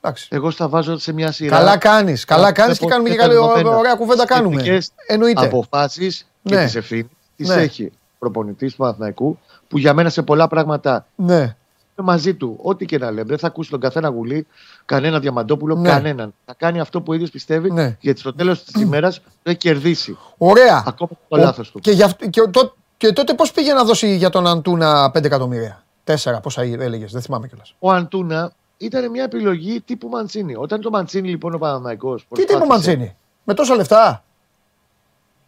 Εντάξει. 0.00 0.28
Εγώ 0.30 0.50
στα 0.50 0.68
βάζω 0.68 0.98
σε 0.98 1.12
μια 1.12 1.32
σειρά. 1.32 1.56
Καλά 1.56 1.76
κάνεις. 1.78 2.24
Καλά 2.24 2.52
κάνεις 2.52 2.78
και 2.78 2.86
κάνουμε 2.86 3.08
και 3.08 3.16
καλή 3.16 3.36
ωραία 3.36 3.94
κουβέντα 3.94 4.24
κάνουμε. 4.24 4.54
Σχετικές 4.60 4.90
Εννοείται. 5.06 5.44
Αποφάσεις 5.46 6.26
και 6.42 6.54
Ναι. 6.54 6.66
τη 6.66 6.78
ευθύνη 6.78 7.08
τις 7.36 7.48
Ναι. 7.48 7.54
έχει 7.54 7.92
προπονητής 8.18 8.70
του 8.72 8.76
Παναθηναϊκού 8.78 9.38
που 9.68 9.78
για 9.78 9.94
μένα 9.94 10.08
σε 10.10 10.22
πολλά 10.22 10.48
πράγματα 10.48 11.06
Ναι. 11.14 11.34
είναι 11.40 11.54
μαζί 11.96 12.34
του. 12.34 12.58
Ό,τι 12.62 12.84
και 12.86 12.98
να 12.98 13.06
λέμε. 13.10 13.22
Δεν 13.22 13.38
θα 13.38 13.46
ακούσει 13.46 13.70
τον 13.70 13.80
καθένα 13.80 14.08
γουλή, 14.08 14.46
κανένα 14.84 15.18
διαμαντόπουλο, 15.20 15.74
Ναι. 15.76 15.88
κανέναν. 15.88 16.34
Θα 16.44 16.54
κάνει 16.56 16.80
αυτό 16.80 17.00
που 17.00 17.12
ο 17.12 17.14
ίδιος 17.14 17.30
πιστεύει 17.30 17.70
Ναι. 17.72 17.96
γιατί 18.00 18.20
στο 18.20 18.34
τέλος 18.34 18.64
της 18.64 18.82
ημέρας 18.82 19.20
το 19.20 19.50
έχει 19.50 19.56
κερδίσει. 19.58 20.18
Ωραία. 20.38 20.76
Ακόμα 20.86 21.10
και 21.10 21.16
το 21.28 21.36
Ο- 21.36 21.44
λάθος 21.44 21.70
του. 21.70 21.78
Και, 21.80 21.90
γι' 21.90 22.02
αυτό- 22.02 22.28
και, 22.28 22.40
το- 22.50 22.74
και 23.02 23.12
τότε 23.12 23.34
πώς 23.34 23.52
πήγε 23.52 23.72
να 23.72 23.84
δώσει 23.84 24.16
για 24.16 24.30
τον 24.30 24.46
Αντούνα 24.46 25.10
5 25.14 25.24
εκατομμύρια; 25.24 25.82
Τέσσερα, 26.04 26.40
πόσα 26.40 26.62
έλεγες, 26.62 27.12
δεν 27.12 27.22
θυμάμαι 27.22 27.46
κιόλας. 27.48 27.74
Ο 27.78 27.90
Αντούνα 27.90 28.52
ήταν 28.76 29.10
μια 29.10 29.24
επιλογή 29.24 29.80
τύπου 29.80 30.08
Μαντσίνη. 30.08 30.54
Όταν 30.56 30.80
το 30.80 30.90
Μαντσίνη 30.90 31.28
λοιπόν 31.28 31.54
ο 31.54 31.58
Παναθηναϊκός 31.58 32.26
Τι 32.34 32.44
τύπο 32.44 32.56
προσπάθησε 32.58 32.90
Μαντζίνη. 32.90 33.16
Με 33.44 33.54
τόσα 33.54 33.74
λεφτά; 33.74 34.24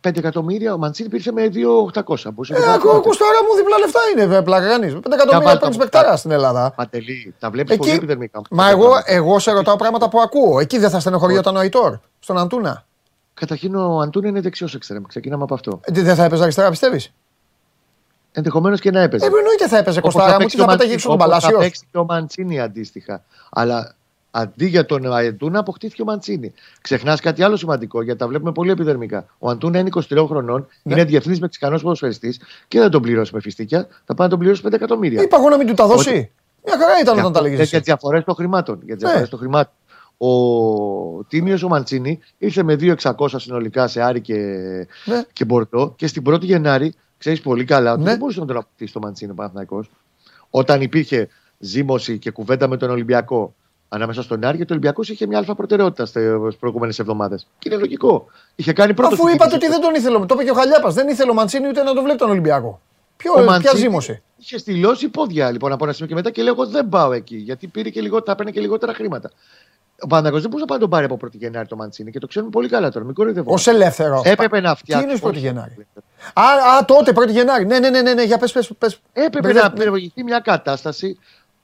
5 0.01 0.17
εκατομμύρια, 0.17 0.75
ο 0.75 0.79
Μαντσίνη 0.79 1.09
πήρε 1.09 1.33
με 1.33 1.43
2.800. 1.47 1.53
Μπορούσε 2.33 2.55
Ε, 2.55 2.59
να 2.59 2.73
ακούω, 2.73 2.91
πάρει 2.91 2.99
ακούς 2.99 3.17
τώρα 3.17 3.39
μου 3.49 3.57
διπλά 3.57 3.79
λεφτά 3.79 4.01
είναι, 4.13 4.23
βέβαια, 4.27 4.43
πλάκα 4.43 4.69
κανείς. 4.69 4.93
5 4.93 4.97
εκατομμύρια 5.13 5.39
βάλτε 5.41 5.59
παίρνεις 5.59 5.77
από 5.77 5.85
παικτάρα 5.85 6.05
κάτω. 6.05 6.17
στην 6.19 6.31
Ελλάδα. 6.31 6.73
Παντελή, 6.77 7.35
τα 7.39 7.51
βλέπεις 7.51 7.77
πολύ 7.77 7.91
επιδερμικά. 7.91 8.43
Μα 8.51 8.71
εγώ, 8.71 8.89
εγώ 9.05 9.39
σε 9.39 9.53
ρωτάω 9.53 9.77
πράγματα 9.77 10.09
που 10.09 10.21
ακούω. 10.21 10.59
Εκεί 10.61 10.79
δεν 10.79 10.91
θα 10.91 11.01
στενοχωριόταν 11.01 11.57
ο 11.57 11.59
Αϊτόρ, 11.59 11.99
στον 12.19 12.39
Αντούνα. 12.39 12.85
Καταρχήν 13.35 13.75
ο 13.75 13.99
Αντούν 13.99 14.25
είναι 14.25 14.41
δεξιός 14.41 14.75
εξτρέμ. 14.75 15.03
Ξεκινάμε 15.03 15.43
από 15.43 15.55
αυτό. 15.55 15.81
Ε, 15.85 16.01
Δεν 16.01 16.15
θα 16.15 16.25
έπαιζε 16.25 16.43
αριστερά, 16.43 16.71
πιστεύεις; 16.71 17.13
Ενδεχομένως 18.37 18.81
και 18.81 18.91
να 18.91 19.01
έπαιζε. 19.01 19.25
Ε, 19.25 19.29
εννοείται 19.29 19.69
θα 19.69 19.77
έπαιζε 19.79 19.99
Όπως 19.99 20.13
κοστάρα 20.15 20.33
μου, 20.33 20.39
παίξει 20.39 20.57
τι 20.57 20.63
θα 20.63 20.69
ο 20.69 20.77
πέταγε 20.77 20.91
Μαντσίνη, 20.91 20.95
έξω 20.95 21.09
τον 21.09 21.15
όπως 21.17 21.25
Θα 21.35 21.41
Παλάσιος. 21.41 21.63
παίξει 21.65 21.87
και 21.93 21.99
ο 21.99 22.05
Μαντσίνη 22.05 22.61
αντίστοιχα. 22.61 23.25
Αλλά 23.51 23.95
αντί 24.31 24.67
για 24.67 24.87
τον 24.87 25.13
Αντούνα 25.15 25.59
αποκτήθηκε 25.59 26.03
ο 26.03 26.05
Μαντσίνη. 26.05 26.53
Ξεχνάς 26.81 27.21
κάτι 27.21 27.43
άλλο 27.43 27.57
σημαντικό 27.57 28.03
γιατί 28.03 28.19
τα 28.19 28.29
βλέπουμε 28.29 28.53
πολύ 28.53 28.71
επιδερμικά. 28.71 29.27
Ο 29.39 29.51
Αντούνα 29.51 29.79
είναι 29.79 29.89
23 29.89 30.27
χρονών, 30.29 30.67
Ναι. 30.83 30.93
είναι 30.95 31.05
διεθνής 31.05 31.41
μεξικανός 31.41 31.83
ποδοσφαιριστής 31.83 32.41
και 32.69 32.79
δεν 32.81 32.91
τον 32.91 33.03
πληρώσει 33.03 33.35
με 33.35 33.41
φυστίκια. 33.41 33.87
Θα 34.05 34.15
πάει 34.15 34.27
να 34.27 34.29
τον 34.29 34.39
πληρώσει 34.39 34.63
5 34.63 34.73
εκατομμύρια. 34.73 35.23
Είπα 35.23 35.37
εγώ 35.37 35.49
να 35.49 35.57
μην 35.57 35.67
του 35.67 35.75
τα 35.75 35.87
δώσει. 35.87 36.31
Μια 36.67 36.79
χαρά 36.79 36.93
ήταν 37.01 37.19
όταν 37.19 37.33
τα 37.33 37.41
Για- 37.41 37.49
λέγε. 37.51 37.63
Για 37.63 37.79
τι 37.79 37.85
διαφορές 37.85 38.25
των 38.25 38.35
χρημάτων. 38.35 38.79
Για 38.85 38.95
τις 38.95 39.03
Ναι. 39.03 39.09
διαφορές 39.09 39.29
των 39.31 39.39
χρημάτων. 39.39 39.73
Ο 40.17 40.29
Τίμιος 41.29 41.63
ο 41.63 41.69
Μαντσίνη 41.69 42.19
ήρθε 42.39 42.63
με 42.63 42.75
2.600 42.77 43.39
συνολικά 43.39 43.87
σε 43.89 44.03
Άρη 44.03 44.21
και, 44.21 44.35
Ναι. 45.05 45.23
και 45.33 45.45
Μπορτό 45.45 45.93
και 45.97 46.07
στην 46.07 46.23
1η 46.27 46.45
Γενάρη 46.45 46.95
ξέρεις 47.25 47.41
πολύ 47.41 47.65
καλά 47.65 47.93
ότι 47.93 48.03
Ναι. 48.03 48.09
δεν 48.09 48.19
μπορούσε 48.19 48.41
να 48.41 48.47
τον 48.47 48.57
αποκτήσει 48.57 48.93
το 48.93 49.01
Μαντσίνη 49.01 49.31
ο 49.31 49.35
Παναθηναϊκός. 49.35 49.91
Όταν 50.51 50.81
υπήρχε 50.81 51.29
ζήμωση 51.59 52.19
και 52.19 52.31
κουβέντα 52.31 52.69
με 52.69 52.77
τον 52.77 52.91
Ολυμπιακό 52.91 53.55
ανάμεσα 53.89 54.23
στον 54.23 54.45
Άρη 54.45 54.57
και 54.57 54.65
το 54.65 54.73
Ολυμπιακός 54.73 55.09
είχε 55.09 55.27
μια 55.27 55.39
αλφα 55.39 55.55
προτεραιότητα 55.55 56.07
στις 56.07 56.57
προηγούμενες 56.61 56.99
εβδομάδες. 56.99 57.47
Και 57.59 57.69
είναι 57.69 57.79
λογικό. 57.79 58.27
Είχε 58.55 58.73
κάνει 58.73 58.95
πρώτο. 58.95 59.15
Αφού 59.15 59.23
στην 59.23 59.35
είπατε 59.35 59.51
τύχη 59.51 59.65
ότι 59.65 59.73
δεν 59.73 59.81
τον 59.81 59.95
ήθελε, 59.95 60.27
το 60.27 60.35
είπε 60.35 60.45
και 60.45 60.51
ο 60.51 60.55
Χαλιάπας. 60.55 60.95
Δεν 60.95 61.09
ήθελε 61.09 61.31
ο 61.31 61.35
Μαντσίνη 61.35 61.69
ούτε 61.69 61.83
να 61.83 61.95
το 61.95 62.03
βλέπει 62.03 62.19
τον 62.19 62.31
Ολυμπιακό. 62.31 62.81
Ποιο, 63.17 63.33
Ο 63.33 63.35
ποια 63.35 63.45
Μαντσίνη 63.45 63.79
ζήμωση. 63.79 64.23
Είχε 64.37 64.59
στυλώσει 64.59 65.09
πόδια 65.09 65.51
λοιπόν 65.51 65.73
από 65.73 65.85
ένα 65.85 65.93
σημείο 65.93 66.09
και 66.09 66.15
μετά 66.15 66.31
και 66.31 66.43
λέω: 66.43 66.53
Εγώ 66.53 66.67
δεν 66.67 66.89
πάω 66.89 67.13
εκεί. 67.13 67.37
Γιατί 67.37 67.67
πήρε 67.67 67.89
και 67.91 68.01
λιγότερα, 68.01 68.31
θα 68.31 68.35
παίρνει 68.37 68.53
και 68.53 68.61
λιγότερα 68.61 68.95
χρήματα. 68.95 69.31
Ο 70.01 70.07
Παναγό 70.07 70.41
δεν 70.41 70.51
μπορούσε 70.51 70.61
να 70.61 70.67
πάει 70.67 70.79
να 70.79 70.83
τον 70.83 70.91
πάρει 70.91 71.05
από 71.05 71.19
1η 71.27 71.35
Γενάρη 71.39 71.67
το 71.69 71.77
Μαντσίνη 71.77 72.11
και 72.11 72.19
το 72.19 72.27
ξέρουμε 72.27 72.51
πολύ 72.51 72.69
καλά 72.69 72.91
τώρα. 72.91 73.05
Μην 73.05 73.15
κοροϊδεύω. 73.15 73.53
Ω 73.55 73.71
ελεύθερο. 73.71 74.23
Έπρεπε 74.25 74.61
να 74.61 74.75
φτιάξει. 74.75 75.03
εννοείς 75.03 75.21
πρώτη 75.21 75.37
όχι, 75.37 75.47
Γενάρη; 75.47 75.87
Α, 76.33 76.43
α, 76.79 76.85
τότε 76.85 77.13
1η 77.17 77.29
Γενάρη. 77.31 77.67
Ναι, 77.67 77.79
ναι, 77.79 77.91
ναι, 77.91 78.03
ναι, 78.03 78.15
ναι. 78.15 78.23
για 78.23 78.39
πες, 78.39 78.53
πες. 78.53 78.71
πες. 78.79 79.01
Έπρεπε 79.13 79.47
Μπερδε- 79.47 79.63
να 79.63 79.73
πυροβοληθεί 79.73 80.23
μια 80.23 80.39
κατάσταση. 80.41 81.19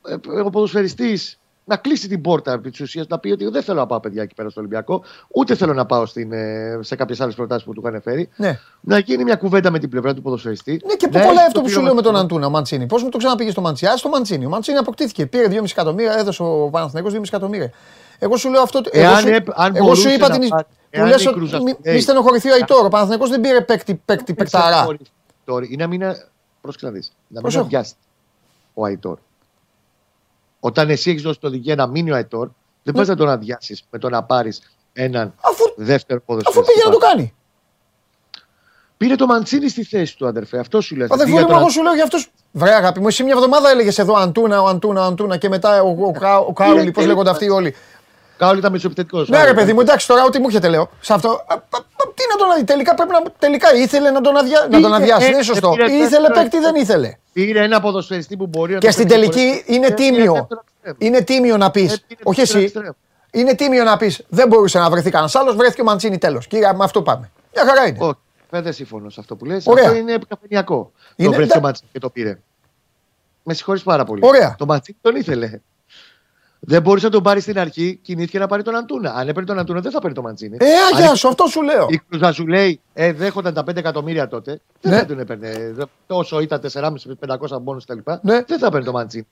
ε, 0.09 0.41
Ο 0.45 0.51
ποδοσφαιριστής 0.51 1.35
να 1.65 1.77
κλείσει 1.77 2.09
την 2.09 2.21
πόρτα 2.21 2.53
επί 2.53 2.71
της 2.71 2.81
ουσίας, 2.81 3.07
να 3.07 3.19
πει 3.19 3.31
ότι 3.31 3.49
δεν 3.49 3.63
θέλω 3.63 3.79
να 3.79 3.87
πάω 3.87 4.01
παιδιά 4.01 4.23
εκεί 4.23 4.35
πέρα 4.35 4.51
στο 4.51 4.61
Ολυμπιακό, 4.61 5.03
ούτε 5.35 5.55
θέλω 5.55 5.73
να 5.73 5.87
πάω 5.87 6.07
στην, 6.07 6.33
ε, 6.33 6.79
σε 6.81 6.97
κάποιες 6.97 7.21
άλλες 7.21 7.35
προτάσεις 7.35 7.65
που 7.65 7.73
του 7.73 7.83
είχαν 7.87 8.03
φέρει. 8.03 8.29
Ναι. 8.37 8.59
Να 8.81 8.99
γίνει 8.99 9.25
μια 9.25 9.37
κουβέντα 9.37 9.71
με 9.71 9.79
την 9.79 9.89
πλευρά 9.91 10.15
του 10.15 10.23
ποδοσφαιριστή. 10.23 10.81
Ναι, 10.87 10.95
και 10.95 11.09
πού 11.09 11.19
να 11.19 11.25
κολλάει 11.25 11.37
έχει 11.37 11.47
αυτό 11.47 11.59
το 11.59 11.65
που 11.65 11.71
σου 11.73 11.81
λέω 11.83 11.95
με 11.95 12.03
τον 12.03 12.11
πειραματικό. 12.13 12.35
Αντούνα, 12.35 12.47
ο 12.47 12.51
Μαντσίνη; 12.51 12.87
Πώς 12.87 13.03
μου 13.03 13.09
το 13.09 13.19
ξαναπήγε 13.19 13.51
στο 13.51 13.61
Μαντσίνη; 13.61 13.91
Α 13.91 13.95
το 14.03 14.09
Μαντσίνη. 14.09 14.45
Ο 14.45 14.49
Μαντσίνη 14.49 14.79
αποκτήθηκε. 14.79 15.27
Πήρε 15.27 15.47
2,5 15.49 15.71
εκατομμύρια, 15.71 16.13
έδωσε 16.19 16.43
ο 16.43 16.69
Παναθηναϊκός 16.73 17.13
2,5 17.13 17.21
εκατομμύρια. 17.27 17.71
Εγώ 18.19 18.37
σου 18.37 18.51
λέω 18.51 18.63
αυτό. 18.63 18.81
Εγώ 18.91 19.05
Εάν 19.05 19.17
σου, 19.21 19.29
έπ- 19.29 19.49
αν 19.61 19.77
εγώ 19.77 19.85
μπορούσε 19.85 20.09
σου 20.09 20.15
είπα 20.15 20.29
να 20.29 20.39
την. 20.39 20.49
Πάρει- 20.91 20.99
Που 20.99 20.99
εάν 20.99 21.09
λες 21.09 21.23
η 21.25 21.29
ότι 21.29 21.37
Κρούζα 21.39 21.63
μη, 21.63 21.71
σου 21.71 21.77
λέει- 21.85 21.95
μη 21.95 22.01
στενοχωρηθεί 22.01 22.51
ο 22.51 22.55
Αϊτόρ. 22.55 22.85
Ο 22.85 22.89
Παναθηναϊκός 22.89 23.31
δεν 23.31 23.41
πήρε 23.41 23.61
παίκτη, 23.61 23.95
παίκτη 23.95 24.35
παικταρά. 24.35 24.87
Τώρα, 25.45 25.67
είναι 25.69 25.83
να 25.85 25.89
μην. 25.89 26.01
Πρόσεξε 26.61 26.87
να 26.87 26.93
δεις. 26.93 27.07
Να 27.09 27.15
μην 27.31 27.41
Προσέχω. 27.43 27.65
αδειάσει 27.65 27.95
ο 28.75 28.85
Αϊτόρ. 28.85 29.19
Όταν 30.61 30.91
εσύ 30.91 31.11
έχεις 31.11 31.23
δώσει 31.23 31.41
το 31.41 31.51
δικαίωμα 31.51 31.85
να 31.85 31.91
μείνει 31.91 32.11
ο 32.11 32.15
Αϊτόρ, 32.15 32.49
δεν 32.83 32.95
Ναι. 32.95 33.01
πας 33.01 33.09
να 33.09 33.15
τον 33.17 33.29
αδειάσεις 33.29 33.85
με 33.91 33.99
το 33.99 34.09
να 34.09 34.23
πάρεις 34.23 34.73
έναν 34.93 35.35
Αφού, 35.41 35.65
δεύτερο 35.77 36.19
αφού 36.19 36.27
ποδοσφαιριστή. 36.27 36.73
πήγε 36.73 36.85
να 36.85 36.93
το 36.93 36.99
κάνει. 36.99 37.35
Πήρε 38.97 39.15
το 39.15 39.27
Μαντσίνη 39.27 39.69
στη 39.69 39.85
θέση 39.85 40.17
του, 40.17 40.27
αδερφέ. 40.27 40.59
Αυτό 40.59 40.81
σου 40.81 40.97
λέει. 40.97 41.09
Αδερφούλη 41.11 41.45
μου, 41.45 41.51
εγώ 41.59 41.69
σου 41.69 41.83
λέω 41.83 41.95
για 41.95 42.03
αυτού. 42.05 42.19
Βρε 42.53 42.75
αγάπη 42.75 43.01
μου, 43.01 43.07
εσύ 43.09 43.23
μια 43.23 43.33
εβδομάδα 43.35 43.71
έλεγες 43.71 43.99
εδώ 43.99 44.15
Αντούνα, 44.15 44.63
ο 44.63 44.67
Αντούνα, 44.67 45.01
ο 45.01 45.05
Αντούνα 45.05 45.37
και 45.37 45.49
μετά 45.49 45.83
ο, 45.83 45.97
ο, 46.07 46.13
Κα- 46.13 46.39
ο 46.39 46.53
Κάουλι, 46.53 46.91
πώς 46.91 47.07
λέγονται 47.07 47.31
αυτοί 47.31 47.49
όλοι. 47.49 47.75
Κάολι 48.41 48.59
ήταν 48.59 48.73
μεσοπιτετικό. 48.73 49.25
Ναι, 49.29 49.45
ρε 49.45 49.55
παιδί 49.55 49.73
μου, 49.73 49.81
εντάξει 49.81 50.07
τώρα, 50.07 50.25
ό,τι 50.25 50.39
μου 50.39 50.49
έχετε 50.49 50.69
λέω. 50.69 50.91
Σε 51.01 51.13
αυτό. 51.15 51.29
α, 51.29 51.35
α, 51.49 51.55
α, 51.55 51.81
Τι 52.15 52.23
να 52.31 52.37
τον 52.37 52.47
αδειάσει. 52.47 52.65
Τελικά 52.65 52.95
πρέπει 52.95 53.13
να. 53.13 53.23
Τελικά 53.39 53.75
ήθελε 53.75 54.11
να 54.11 54.21
τον, 54.21 54.37
αδεια... 54.37 54.61
να 54.71 54.81
τον 54.81 54.83
Πήρε, 54.91 54.95
αδειάσει. 54.95 55.27
ε, 55.27 55.29
Είναι 55.29 55.43
σωστό. 55.43 55.71
πήρε 55.71 55.85
Ήθελε 55.85 56.09
δεύτερο 56.09 56.35
παίκτη, 56.35 56.59
δεν 56.59 56.75
εξτρέμ. 56.75 57.01
ήθελε. 57.01 57.17
Πήρε 57.33 57.63
ένα 57.63 57.81
ποδοσφαιριστή 57.81 58.37
που 58.37 58.47
μπορεί 58.47 58.73
να 58.73 58.79
Και 58.79 58.87
το 58.87 58.93
στην 58.93 59.09
παίξει 59.09 59.21
τελική 59.21 59.49
φορές. 59.49 59.77
είναι 59.77 59.87
Και 59.87 59.95
πήρε 59.95 60.11
τίμιο. 60.11 60.33
δεύτερο 60.33 60.63
εξτρέμ. 60.83 60.95
Είναι 60.99 61.21
τίμιο 61.21 61.57
να 61.57 61.71
πει. 61.71 61.81
Ε, 61.81 61.85
πήρε 62.07 62.21
Όχι 62.23 62.41
δεύτερο 62.41 62.59
εσύ. 62.65 62.73
εξτρέμ. 62.79 62.93
Είναι 63.31 63.55
τίμιο 63.55 63.85
να 63.85 63.97
πει. 63.97 64.17
Δεν 64.29 64.49
μπορούσε 64.49 64.79
να 64.79 64.91
βρεθεί 64.91 65.11
κανένα 65.11 65.31
άλλο, 65.35 65.53
βρέθηκε 65.55 65.81
ο 65.81 65.85
Μαντσίνη 65.85 66.19
τέλο. 66.19 66.39
Κύριε, 66.49 66.73
με 66.73 66.85
αυτό 66.85 67.03
πάμε. 67.03 67.31
Μια 67.55 67.65
χαρά 67.65 67.87
είναι. 67.87 67.99
Όχι, 68.01 68.19
δεν 68.51 68.73
συμφωνώ 68.73 69.11
σε 69.11 69.21
αυτό 69.21 69.37
που 69.37 69.45
λες. 69.45 69.67
Ωραία. 69.67 69.85
Αυτό 69.85 69.97
είναι 69.99 70.19
καφενιακό. 70.29 70.93
Είναι- 71.17 71.29
Το 71.31 71.35
βρέθηκε 71.37 71.57
ο 71.57 71.61
ντα- 71.61 71.67
Μαντσίνη 71.67 71.89
και 71.93 71.99
το 71.99 72.11
πήρε. 72.11 72.39
Με 73.43 73.55
συγχωρείς 73.55 73.83
πάρα 73.83 74.05
πολύ. 74.05 74.21
Ωραία. 74.25 74.55
Το 74.59 74.67
Μαντσίνη 74.67 74.99
τον 75.01 75.17
ήθελε. 75.17 75.61
Δεν 76.63 76.83
μπορούσε 76.83 77.07
να 77.07 77.13
τον 77.13 77.23
πάρεις 77.23 77.43
στην 77.43 77.59
αρχή, 77.59 77.99
κινήθηκε 78.03 78.39
να 78.39 78.47
πάρει 78.47 78.63
τον 78.63 78.75
Αντούνα. 78.77 79.15
Αν 79.15 79.29
έπαιρνε 79.29 79.45
τον 79.49 79.59
Αντούνα, 79.59 79.81
δεν 79.81 79.93
θα 79.93 79.99
παίρνει 79.99 80.15
τον 80.15 80.25
Μαντσίνη. 80.25 80.57
Ε, 80.61 80.65
Αν 80.67 80.97
αγιά 80.97 81.15
σου, 81.15 81.29
αυτό 81.29 81.47
σου 81.47 81.63
λέω. 81.63 81.87
η 81.91 82.01
Κρούζα 82.09 82.33
σου 82.33 82.47
λέει, 82.47 82.81
ε, 82.93 83.13
δέχονταν 83.13 83.55
τα 83.55 83.65
5 83.65 83.77
εκατομμύρια 83.77 84.29
τότε, 84.29 84.61
δεν 84.81 84.93
Ναι. 84.93 84.99
θα 84.99 85.07
τον 85.07 85.19
έπαιρνε. 85.19 85.73
Δε- 85.75 85.85
Τόσο 86.07 86.41
ήταν 86.41 86.61
4,5-500 86.61 87.59
μπόνους 87.63 87.85
κτλ. 87.85 87.99
Ναι. 88.23 88.43
Δεν 88.43 88.59
θα 88.59 88.67
έπαιρνε 88.67 88.85
το 88.87 88.93
Μαντσίνη. 88.93 89.27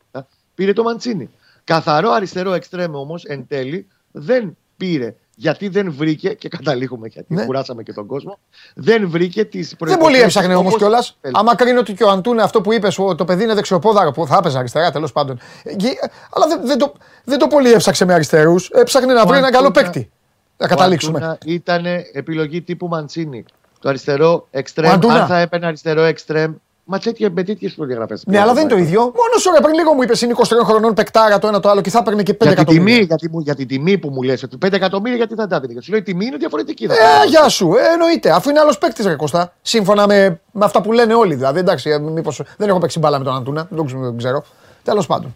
Πήρε 0.54 0.72
το 0.72 0.82
Μαντσίνη. 0.82 1.30
Καθαρό 1.64 2.10
αριστερό 2.10 2.52
εξτρέμ 2.52 2.94
όμως 2.94 3.24
εν 3.24 3.46
τέλει 3.48 3.86
δεν 4.12 4.56
πήρε. 4.76 5.14
Γιατί 5.40 5.68
δεν 5.68 5.92
βρήκε, 5.96 6.28
και 6.28 6.48
καταλήγουμε 6.48 7.08
γιατί 7.08 7.34
Ναι. 7.34 7.44
κουράσαμε 7.44 7.82
και 7.82 7.92
τον 7.92 8.06
κόσμο, 8.06 8.38
δεν 8.74 9.08
βρήκε 9.10 9.44
τις 9.44 9.74
Δεν 9.78 9.98
πολύ 9.98 10.20
έψαχνε 10.20 10.54
όμως 10.54 10.76
κιόλας. 10.76 11.16
Άμα 11.32 11.54
κρίνω 11.56 11.80
ότι 11.80 11.92
και 11.94 12.04
ο 12.04 12.10
Αντούνα 12.10 12.42
αυτό 12.42 12.60
που 12.60 12.72
είπες, 12.72 12.94
το 12.94 13.24
παιδί 13.26 13.42
είναι 13.42 13.54
δεξιοπόδαρο 13.54 14.10
που 14.12 14.26
θα 14.26 14.36
έπαιζε 14.36 14.58
αριστερά 14.58 14.90
τέλος 14.90 15.12
πάντων. 15.12 15.38
Εκεί- 15.62 15.98
Αλλά 16.30 16.46
δεν, 16.46 16.60
δεν, 16.66 16.78
το, 16.78 16.92
δεν 17.24 17.38
το 17.38 17.46
πολύ 17.46 17.72
έψαξε 17.72 18.04
με 18.04 18.14
αριστερούς. 18.14 18.68
Έψαχνε 18.72 19.12
να 19.12 19.22
Ο 19.22 19.26
βρει 19.26 19.36
έναν 19.38 19.50
καλό 19.50 19.66
Αντούνα- 19.66 19.84
παίκτη. 19.84 20.10
Να 20.56 20.66
καταλήξουμε. 20.68 21.38
Ήταν 21.44 21.84
επιλογή 22.12 22.62
τύπου 22.62 22.88
Μαντσίνη. 22.88 23.44
Το 23.80 23.88
αριστερό 23.88 24.32
Ο 24.32 24.46
εξτρέμ, 24.50 24.92
Αντούνα. 24.92 25.20
αν 25.20 25.26
θα 25.26 25.38
έπαιρνε 25.38 25.66
αριστερό 25.66 26.02
εξτρέμ. 26.02 26.54
Μα 26.90 26.98
τέτοια, 26.98 27.30
με 27.30 27.42
τέτοιες 27.42 27.74
προδιαγραφές. 27.74 28.22
Ναι, 28.26 28.38
αλλά 28.40 28.52
δεν 28.52 28.62
είναι 28.62 28.72
το 28.72 28.78
ίδιο. 28.78 29.00
Μόνο 29.00 29.38
σου 29.40 29.50
ρε, 29.54 29.60
πριν 29.60 29.74
λίγο 29.74 29.92
μου 29.94 30.02
είπες 30.02 30.22
είναι 30.22 30.34
23 30.36 30.42
χρονών 30.64 30.94
παικτάρα 30.94 31.38
το 31.38 31.46
ένα 31.48 31.60
το 31.60 31.68
άλλο 31.68 31.80
και 31.80 31.90
θα 31.90 31.98
έπαιρνε 31.98 32.22
και 32.22 32.32
5 32.32 32.46
Για 32.46 32.54
την, 32.54 32.64
τιμή, 32.66 32.74
εκατομμύρια. 32.92 33.04
γιατί 33.06 33.28
μου, 33.30 33.40
για 33.40 33.54
την 33.54 33.66
τιμή 33.68 33.98
που 33.98 34.08
μου 34.10 34.22
λες, 34.22 34.42
ότι 34.42 34.58
5 34.66 34.72
εκατομμύρια 34.72 35.16
γιατί 35.16 35.34
δεν 35.34 35.48
τα 35.48 35.56
έδινε. 35.56 35.80
Σου 35.80 35.90
λέει 35.90 36.00
η 36.00 36.02
τιμή 36.02 36.24
είναι 36.26 36.36
διαφορετική. 36.36 36.86
θα 36.86 36.94
Ε, 36.94 36.96
πάρει. 37.16 37.28
γεια 37.28 37.48
σου, 37.48 37.72
ε, 37.74 37.92
εννοείται. 37.92 38.30
Αφού 38.30 38.50
είναι 38.50 38.58
άλλος 38.60 38.78
παίκτης, 38.78 39.06
ρε 39.06 39.14
Κώστα. 39.14 39.52
Σύμφωνα 39.62 40.06
με, 40.06 40.40
με 40.52 40.64
αυτά 40.64 40.80
που 40.82 40.92
λένε 40.92 41.14
όλοι. 41.14 41.34
Δηλαδή, 41.34 41.58
εντάξει, 41.58 41.90
ε, 41.90 41.98
μήπως, 41.98 42.42
δεν 42.56 42.68
έχω 42.68 42.78
παίξει 42.78 42.98
μπάλα 42.98 43.18
με 43.18 43.24
τον 43.24 43.34
Αντούνα, 43.36 43.66
δεν 43.68 43.78
το 43.78 43.84
ξέρω- 43.84 44.02
δεν 44.02 44.16
ξέρω. 44.16 44.44
Τέλος 44.82 45.06
πάντων. 45.06 45.34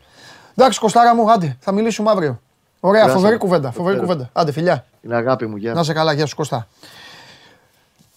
Εντάξει, 0.56 0.80
Κωστάρα 0.80 1.14
μου, 1.14 1.30
άντε, 1.32 1.56
θα 1.60 1.72
μιλήσουμε 1.72 2.10
αύριο. 2.10 2.40
Ωραία, 2.80 3.02
Γεια 3.04 3.12
φοβερή 3.12 3.32
σας. 3.32 3.42
κουβέντα. 3.42 3.70
Φοβερή 3.70 3.94
Ευχαριστώ. 3.96 4.24
κουβέντα. 4.24 4.40
Άντε, 4.40 4.52
φιλιά. 4.52 4.84
Είναι 5.02 5.14
αγάπη 5.16 5.46
μου, 5.46 5.56
γεια. 5.56 5.72
Να 5.74 5.82
σε 5.82 5.92
καλά, 5.92 6.12
γεια 6.12 6.26
σου 6.26 6.36
Κωστά. 6.36 6.66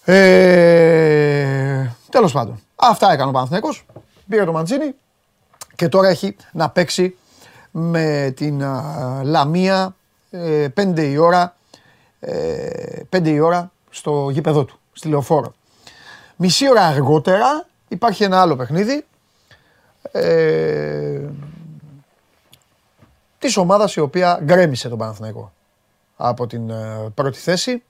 Ε, 0.07 1.85
τέλος 2.15 2.31
πάντων. 2.31 2.59
Αυτά 2.75 3.11
έκανε 3.11 3.29
ο 3.29 3.31
Παναθηναϊκός. 3.31 3.85
Πήρε 4.29 4.45
το 4.45 4.51
Μαντζίνι 4.51 4.95
και 5.75 5.89
τώρα 5.89 6.07
έχει 6.07 6.35
να 6.51 6.69
παίξει 6.69 7.17
με 7.71 8.33
την 8.35 8.63
α, 8.63 9.21
Λαμία 9.23 9.95
ε, 10.31 10.67
5 10.77 10.97
η 10.97 11.17
ώρα, 11.17 11.55
ε, 12.19 12.99
5 13.11 13.25
η 13.25 13.39
ώρα 13.39 13.71
στο 13.89 14.29
γήπεδό 14.29 14.65
του, 14.65 14.79
στη 14.93 15.07
Λεωφόρο. 15.07 15.53
Μισή 16.35 16.69
ώρα 16.69 16.81
αργότερα 16.81 17.67
υπάρχει 17.87 18.23
ένα 18.23 18.41
άλλο 18.41 18.55
παιχνίδι 18.55 19.05
ε, 20.11 21.21
της 23.39 23.57
ομάδας 23.57 23.95
η 23.95 23.99
οποία 23.99 24.39
γκρέμισε 24.43 24.89
τον 24.89 24.97
Παναθηναϊκό 24.97 25.51
από 26.15 26.47
την 26.47 26.69
ε, 26.69 27.11
πρώτη 27.13 27.37
θέση. 27.37 27.83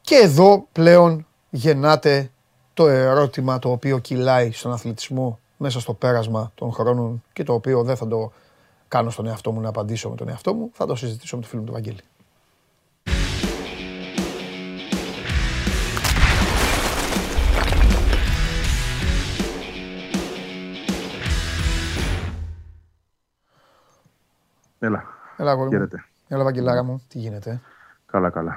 Και 0.00 0.14
εδώ 0.14 0.66
πλέον 0.72 1.26
γεννάται 1.50 2.30
το 2.78 2.88
ερώτημα 2.88 3.58
το 3.58 3.70
οποίο 3.70 3.98
κυλάει 3.98 4.52
στον 4.52 4.72
αθλητισμό 4.72 5.38
μέσα 5.56 5.80
στο 5.80 5.94
πέρασμα 5.94 6.52
των 6.54 6.72
χρόνων 6.72 7.22
και 7.32 7.42
το 7.42 7.52
οποίο 7.52 7.82
δεν 7.82 7.96
θα 7.96 8.06
το 8.08 8.32
κάνω 8.88 9.10
στον 9.10 9.26
εαυτό 9.26 9.52
μου 9.52 9.60
να 9.60 9.68
απαντήσω 9.68 10.10
με 10.10 10.16
τον 10.16 10.28
εαυτό 10.28 10.54
μου, 10.54 10.70
θα 10.72 10.86
το 10.86 10.94
συζητήσω 10.94 11.36
με 11.36 11.42
το 11.42 11.48
φίλο 11.48 11.60
μου 11.60 11.66
του 11.66 11.72
Βαγγέλη. 11.72 12.00
Έλα. 24.78 25.04
Έλα, 25.36 25.50
αγόρι 25.50 25.68
μου. 25.68 25.72
Χαίρετε. 25.72 26.04
Έλα, 26.28 26.44
Βαγγελάρα 26.44 26.82
μου, 26.82 27.02
τι 27.08 27.18
γίνεται; 27.18 27.60
Καλά, 28.06 28.30
καλά. 28.30 28.56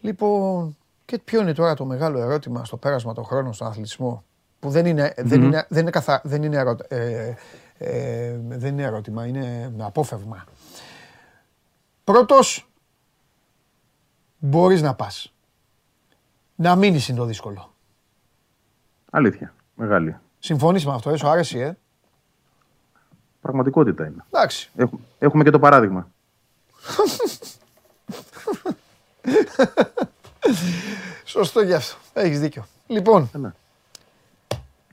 Λοιπόν, 0.00 0.76
και 1.08 1.18
ποιο 1.18 1.40
είναι 1.40 1.52
τώρα 1.52 1.74
το 1.74 1.84
μεγάλο 1.84 2.18
ερώτημα 2.18 2.64
στο 2.64 2.76
πέρασμα 2.76 3.12
των 3.14 3.24
χρόνων 3.24 3.52
στον 3.52 3.66
αθλητισμό, 3.66 4.24
που 4.60 4.70
δεν 4.70 4.86
είναι, 4.86 5.14
δεν 5.16 5.42
είναι, 5.42 5.66
δεν 5.68 5.82
είναι, 5.82 5.90
καθα, 5.90 6.20
δεν 6.24 6.42
είναι, 6.42 6.56
ερω, 6.56 6.76
ε, 6.88 7.34
ε, 7.78 8.36
δεν 8.48 8.72
είναι 8.72 8.82
ερώτημα, 8.82 9.26
είναι 9.26 9.72
απόφευγμα. 9.78 10.44
Πρώτος, 12.04 12.68
μπορείς 14.38 14.82
να 14.82 14.94
πας. 14.94 15.32
Να 16.54 16.76
μείνεις 16.76 17.08
είναι 17.08 17.18
το 17.18 17.24
δύσκολο. 17.24 17.72
Αλήθεια. 19.10 19.54
Μεγάλη. 19.74 20.16
Συμφωνείς 20.38 20.86
με 20.86 20.92
αυτό, 20.94 21.10
ε, 21.10 21.16
σου 21.16 21.28
άρεσε, 21.28 21.58
ε; 21.60 21.76
Πραγματικότητα 23.40 24.06
είναι. 24.06 24.24
Εντάξει. 24.30 24.70
Έχ- 24.76 24.92
Έχουμε 25.18 25.44
και 25.44 25.50
το 25.50 25.58
παράδειγμα. 25.58 26.08
Σωστό 31.38 31.60
γι' 31.62 31.72
αυτό. 31.74 31.96
Έχεις 32.12 32.40
δίκιο. 32.40 32.66
Λοιπόν, 32.86 33.30
Ε, 33.34 33.38
ναι. 33.38 33.48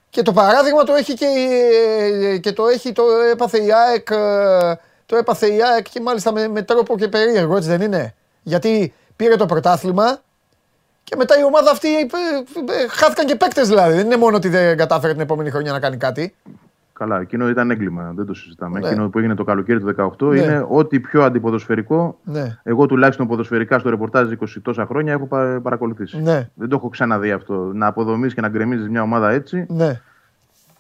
και 0.10 0.22
το 0.22 0.34
παράδειγμα 0.34 0.84
το 0.84 0.94
έχει 0.94 1.14
και, 1.14 1.26
η- 1.26 2.40
και 2.40 2.52
το 2.52 2.68
έχει, 2.68 2.92
το 2.92 3.04
έπαθε 3.32 3.58
η 3.64 3.68
ΑΕΚ, 3.74 4.10
ε, 4.10 4.80
το 5.06 5.16
έπαθε 5.16 5.48
η 5.54 5.64
ΑΕΚ 5.64 5.90
και 5.90 6.00
μάλιστα 6.02 6.32
με, 6.32 6.48
με 6.48 6.62
τρόπο 6.62 6.98
και 6.98 7.08
περίεργο, 7.08 7.56
έτσι 7.56 7.70
δεν 7.70 7.82
είναι; 7.82 8.14
Γιατί 8.44 8.94
πήρε 9.16 9.36
το 9.36 9.46
πρωτάθλημα 9.46 10.22
και 11.04 11.16
μετά 11.16 11.40
η 11.40 11.44
ομάδα 11.44 11.72
αυτή 11.72 11.96
ε, 11.98 12.04
ε, 12.04 12.88
χάθηκαν 12.90 13.26
και 13.26 13.36
παίκτες 13.36 13.68
δηλαδή. 13.68 13.94
Δεν 13.96 14.06
είναι 14.06 14.18
μόνο 14.18 14.36
ότι 14.38 14.50
δεν 14.50 14.78
κατάφερε 14.78 15.12
την 15.14 15.22
επόμενη 15.22 15.50
χρονιά 15.50 15.72
να 15.72 15.80
κάνει 15.80 15.98
κάτι. 15.98 16.36
Καλά, 17.00 17.20
εκείνο 17.20 17.50
ήταν 17.50 17.72
έγκλημα, 17.72 18.12
δεν 18.16 18.26
το 18.26 18.34
συζητάμε. 18.34 18.80
Ναι. 18.80 18.88
Εκείνο 18.88 19.10
που 19.10 19.18
έγινε 19.20 19.36
το 19.36 19.44
καλοκαίρι 19.44 19.80
του 19.80 19.96
18 20.20 20.28
Ναι. 20.34 20.40
είναι 20.42 20.66
ό,τι 20.70 21.00
πιο 21.00 21.24
αντιποδοσφαιρικό. 21.24 22.20
Ναι. 22.24 22.58
Εγώ 22.64 22.86
τουλάχιστον 22.86 23.28
ποδοσφαιρικά 23.28 23.80
στο 23.80 23.90
ρεπορτάζ 23.90 24.32
20 24.32 24.62
τόσα 24.62 24.86
χρόνια 24.86 25.14
έχω 25.14 25.26
πα- 25.26 25.60
παρακολουθήσει. 25.64 26.22
Ναι. 26.22 26.50
Δεν 26.54 26.70
το 26.70 26.76
έχω 26.76 26.90
ξαναδεί 26.90 27.32
αυτό. 27.32 27.54
Να 27.74 27.88
αποδομείς 27.88 28.34
και 28.34 28.42
να 28.42 28.48
γκρεμίζεις 28.48 28.90
μια 28.90 29.02
ομάδα 29.02 29.30
έτσι. 29.32 29.66
Ναι. 29.70 30.02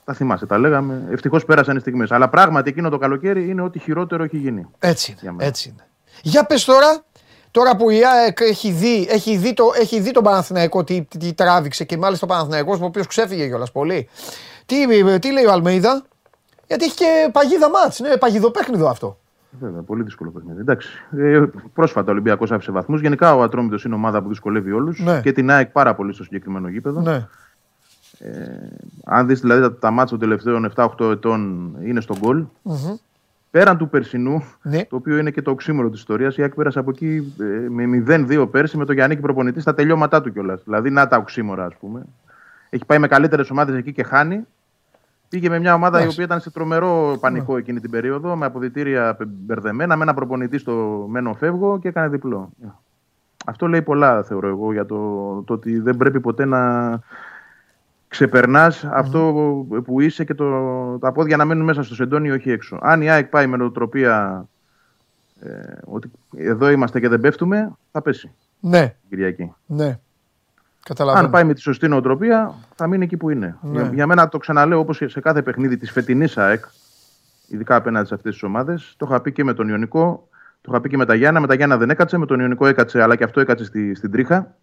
Τα 0.06 0.14
θυμάσαι, 0.14 0.46
τα 0.46 0.58
λέγαμε. 0.58 1.08
Ευτυχώς 1.12 1.46
πέρασαν 1.46 1.76
οι 1.76 1.80
στιγμές. 1.80 2.12
Αλλά 2.12 2.30
πράγματι 2.30 2.70
εκείνο 2.70 2.90
το 2.90 2.98
καλοκαίρι 2.98 3.50
είναι 3.50 3.62
ό,τι 3.62 3.80
χειρότερο 3.80 4.24
έχει 4.24 4.38
γίνει. 4.38 4.66
Έτσι 4.80 5.12
Για 5.12 5.20
είναι. 5.24 5.32
μένα. 5.32 5.46
Έτσι 5.50 5.70
είναι. 5.70 5.88
Για 6.22 6.46
πες 6.46 6.66
τώρα, 6.66 7.04
τώρα 7.52 7.76
που 7.76 7.90
η 7.90 8.00
ΑΕΚ 8.06 8.38
έχει 8.40 8.72
δει, 8.72 9.08
έχει 9.10 9.38
δει, 9.38 9.54
το, 9.54 9.64
έχει 9.82 10.00
δει 10.00 10.12
τον 10.12 10.24
Παναθηναϊκό 10.24 10.84
τι, 10.84 11.02
τι, 11.10 11.18
τι 11.18 11.34
τράβηξε 11.34 11.84
και 11.84 11.98
μάλιστα 11.98 12.26
ο 12.26 12.30
Παναθηναϊκός 12.30 12.82
ο 12.82 12.86
οποίος 12.86 13.08
ξέφυγε 13.08 13.48
κιόλας 13.48 13.72
πολύ. 13.72 14.08
Τι, 14.66 14.76
τι 15.20 15.32
λέει 15.32 15.46
ο 15.46 15.52
Αλμέιδα, 15.52 16.04
γιατί 16.68 16.84
έχει 16.86 16.96
και 16.96 17.30
παγίδα 17.32 17.70
μάτς, 17.70 18.00
είναι 18.00 18.18
παγιδοπέχνιδο 18.18 18.88
αυτό. 18.88 19.18
Βέβαια, 19.60 19.82
πολύ 19.82 20.04
δύσκολο 20.04 20.30
παιχνίδι. 20.32 20.60
Εντάξει. 20.60 20.90
Ε, 21.18 21.44
πρόσφατα 21.74 22.08
ο 22.10 22.12
Ολυμπιακός 22.12 22.52
άφησε 22.52 22.72
βαθμούς. 22.72 23.02
Γενικά 23.02 23.36
ο 23.36 23.42
Ατρόμητος 23.44 23.84
είναι 23.84 23.96
ομάδα 23.96 24.22
που 24.22 24.28
δυσκολεύει 24.28 24.72
όλους. 24.72 25.00
Ναι. 25.00 25.22
Και 25.22 25.32
την 25.32 25.52
ΑΕΚ 25.52 25.70
πάρα 25.70 25.96
πολύ 25.96 26.14
στο 26.14 26.24
συγκεκριμένο 26.24 26.68
γήπεδο. 26.68 27.02
Ναι. 27.02 27.28
Αν 29.06 29.28
δεις 29.28 29.40
δηλαδή 29.40 29.62
τα, 29.62 29.76
τα 29.76 29.92
μάτια 29.92 30.18
των 30.18 30.20
τελευταίων 30.20 30.72
7-8 30.76 31.12
ετών 31.12 31.72
είναι 31.84 32.02
στον 32.02 32.18
γκολ. 32.20 32.46
Πέραν 33.52 33.78
του 33.78 33.90
περσινού, 33.90 34.44
Ναι. 34.62 34.86
το 34.86 34.96
οποίο 34.96 35.18
είναι 35.18 35.32
και 35.32 35.42
το 35.42 35.52
οξύμορο 35.52 35.90
της 35.90 36.00
ιστορίας, 36.00 36.38
η 36.38 36.42
ΑΕΚ 36.42 36.54
πέρασε 36.56 36.80
από 36.80 36.90
εκεί 36.90 37.34
ε, 37.40 37.70
με 37.70 38.04
0-2 38.08 38.48
πέρσι 38.52 38.78
με 38.78 38.86
τον 38.86 38.96
Γιάννη 38.96 39.16
προπονητή 39.18 39.60
στα 39.60 39.74
τελειώματά 39.74 40.22
του 40.22 40.32
κιόλας. 40.32 40.62
Δηλαδή, 40.64 40.90
να 40.90 41.08
τα 41.08 41.18
οξύμορα, 41.18 41.66
ας 41.66 41.76
πούμε. 41.80 42.06
Έχει 42.70 42.86
πάει 42.86 43.00
με 43.00 43.08
καλύτερες 43.08 43.50
ομάδες 43.50 43.76
εκεί 43.76 43.94
και 43.94 44.04
χάνει. 44.04 44.46
Πήγε 45.30 45.50
με 45.50 45.60
μια 45.60 45.74
ομάδα 45.74 45.98
η 45.98 46.02
Εντάξει. 46.02 46.14
οποία 46.16 46.26
ήταν 46.26 46.42
σε 46.42 46.52
τρομερό 46.52 47.18
πανικό 47.20 47.58
εκείνη 47.58 47.80
την 47.80 47.90
περίοδο, 47.92 48.36
με 48.36 48.46
αποδητήρια 48.46 49.18
μπερδεμένα, 49.28 49.96
με 49.96 50.04
ένα 50.04 50.14
προπονητή 50.14 50.58
στο 50.58 51.06
μένω 51.10 51.34
φεύγω 51.34 51.80
και 51.80 51.88
έκανε 51.88 52.08
διπλό. 52.08 52.50
Αυτό 53.46 53.68
λέει 53.68 53.82
πολλά, 53.82 54.24
θεωρώ 54.24 54.48
εγώ, 54.48 54.72
για 54.74 54.86
το, 54.86 54.96
το 55.46 55.54
ότι 55.54 55.80
δεν 55.80 55.98
πρέπει 55.98 56.20
ποτέ 56.20 56.46
να 56.46 57.00
ξεπερνάς 58.08 58.84
αυτό 58.84 59.32
που 59.84 60.02
είσαι 60.02 60.24
και 60.24 60.34
το, 60.34 60.98
τα 61.00 61.12
πόδια 61.12 61.38
να 61.38 61.46
μένουν 61.46 61.64
μέσα 61.66 61.84
στο 61.84 61.96
σεντόνι, 61.96 62.32
όχι 62.32 62.52
έξω. 62.52 62.78
Αν 62.82 63.02
η 63.02 63.10
ΑΕΚ 63.10 63.28
πάει 63.28 63.48
με 63.48 63.58
νοοτροπία 63.58 64.46
ε, 65.40 65.50
ότι 65.86 66.12
εδώ 66.38 66.70
είμαστε 66.70 67.00
και 67.00 67.08
δεν 67.10 67.20
πέφτουμε, 67.20 67.72
θα 67.92 68.02
πέσει 68.02 68.32
Ναι, 68.60 68.88
την 68.88 69.10
Κυριακή. 69.10 69.54
ναι. 69.66 70.00
Καταλαβαίνω. 70.90 71.26
Αν 71.26 71.32
πάει 71.32 71.44
με 71.44 71.54
τη 71.54 71.62
σωστή 71.62 71.88
νοοτροπία, 71.88 72.54
θα 72.76 72.88
μείνει 72.88 73.04
εκεί 73.04 73.18
που 73.18 73.30
είναι. 73.30 73.58
Ναι. 73.62 73.82
Για, 73.82 73.92
για 73.94 74.08
μένα 74.08 74.30
το 74.30 74.38
ξαναλέω 74.38 74.80
όπως 74.80 75.02
σε 75.06 75.20
κάθε 75.20 75.42
παιχνίδι 75.42 75.78
της 75.78 75.92
φετινής 75.92 76.38
ΑΕΚ, 76.38 76.66
ειδικά 77.48 77.76
απέναντι 77.76 78.08
σε 78.08 78.14
αυτές 78.14 78.34
τις 78.34 78.44
ομάδες, 78.44 78.94
το 78.98 79.06
είχα 79.10 79.22
πει 79.22 79.32
και 79.32 79.44
με 79.44 79.54
τον 79.54 79.68
Ιωνικό, 79.70 80.28
το 80.62 80.72
είχα 80.72 80.82
πει 80.82 80.90
και 80.90 80.98
με 80.98 81.06
τα 81.06 81.16
Γιάννα. 81.16 81.40
Με 81.40 81.48
τα 81.48 81.54
Γιάννα 81.54 81.78
δεν 81.78 81.90
έκατσε, 81.90 82.18
με 82.18 82.26
τον 82.26 82.40
Ιωνικό 82.40 82.68
έκατσε, 82.68 83.02
αλλά 83.02 83.16
και 83.16 83.24
αυτό 83.24 83.40
έκατσε 83.40 83.66
στη, 83.66 83.96
στην 83.96 84.12
τρίχα 84.12 84.56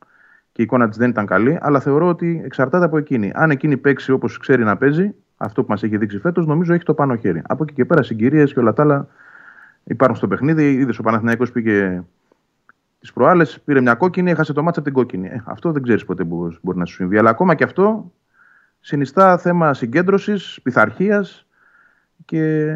και 0.52 0.60
η 0.60 0.64
εικόνα 0.64 0.88
της 0.88 0.98
δεν 0.98 1.10
ήταν 1.10 1.26
καλή. 1.26 1.58
Αλλά 1.60 1.80
θεωρώ 1.80 2.08
ότι 2.08 2.42
εξαρτάται 2.44 2.84
από 2.84 2.98
εκείνη. 2.98 3.32
Αν 3.34 3.50
εκείνη 3.50 3.76
παίξει 3.76 4.12
όπως 4.12 4.38
ξέρει 4.38 4.64
να 4.64 4.76
παίζει, 4.76 5.14
αυτό 5.36 5.62
που 5.62 5.70
μας 5.70 5.82
έχει 5.82 5.96
δείξει 5.96 6.18
φέτος, 6.18 6.46
νομίζω 6.46 6.74
έχει 6.74 6.84
το 6.84 6.94
πάνω 6.94 7.16
χέρι. 7.16 7.42
Από 7.46 7.62
εκεί 7.62 7.72
και 7.72 7.84
πέρα 7.84 8.02
συγκυρίες 8.02 8.52
και 8.52 8.60
όλα 8.60 8.72
τα 8.72 8.82
άλλα 8.82 9.06
υπάρχουν 9.84 10.16
στο 10.16 10.28
παιχνίδι. 10.28 10.72
Είδες 10.72 10.98
ο 10.98 11.02
Παναθηναϊκός 11.02 11.52
πήγε 11.52 12.02
τις 13.02 13.12
προάλλες, 13.12 13.60
πήρε 13.64 13.80
μια 13.80 13.94
κόκκινη, 13.94 14.30
έχασε 14.30 14.52
το 14.52 14.62
μάτσα 14.62 14.80
από 14.80 14.88
την 14.88 14.98
κόκκινη. 14.98 15.26
Ε, 15.26 15.42
αυτό 15.46 15.72
δεν 15.72 15.82
ξέρεις 15.82 16.04
ποτέ 16.04 16.24
που 16.24 16.56
μπορεί 16.62 16.78
να 16.78 16.84
σου 16.84 16.94
συμβεί. 16.94 17.18
Αλλά 17.18 17.30
ακόμα 17.30 17.54
και 17.54 17.64
αυτό 17.64 18.12
συνιστά 18.80 19.38
θέμα 19.38 19.74
συγκέντρωσης, 19.74 20.60
πειθαρχίας 20.62 21.46
και 22.24 22.74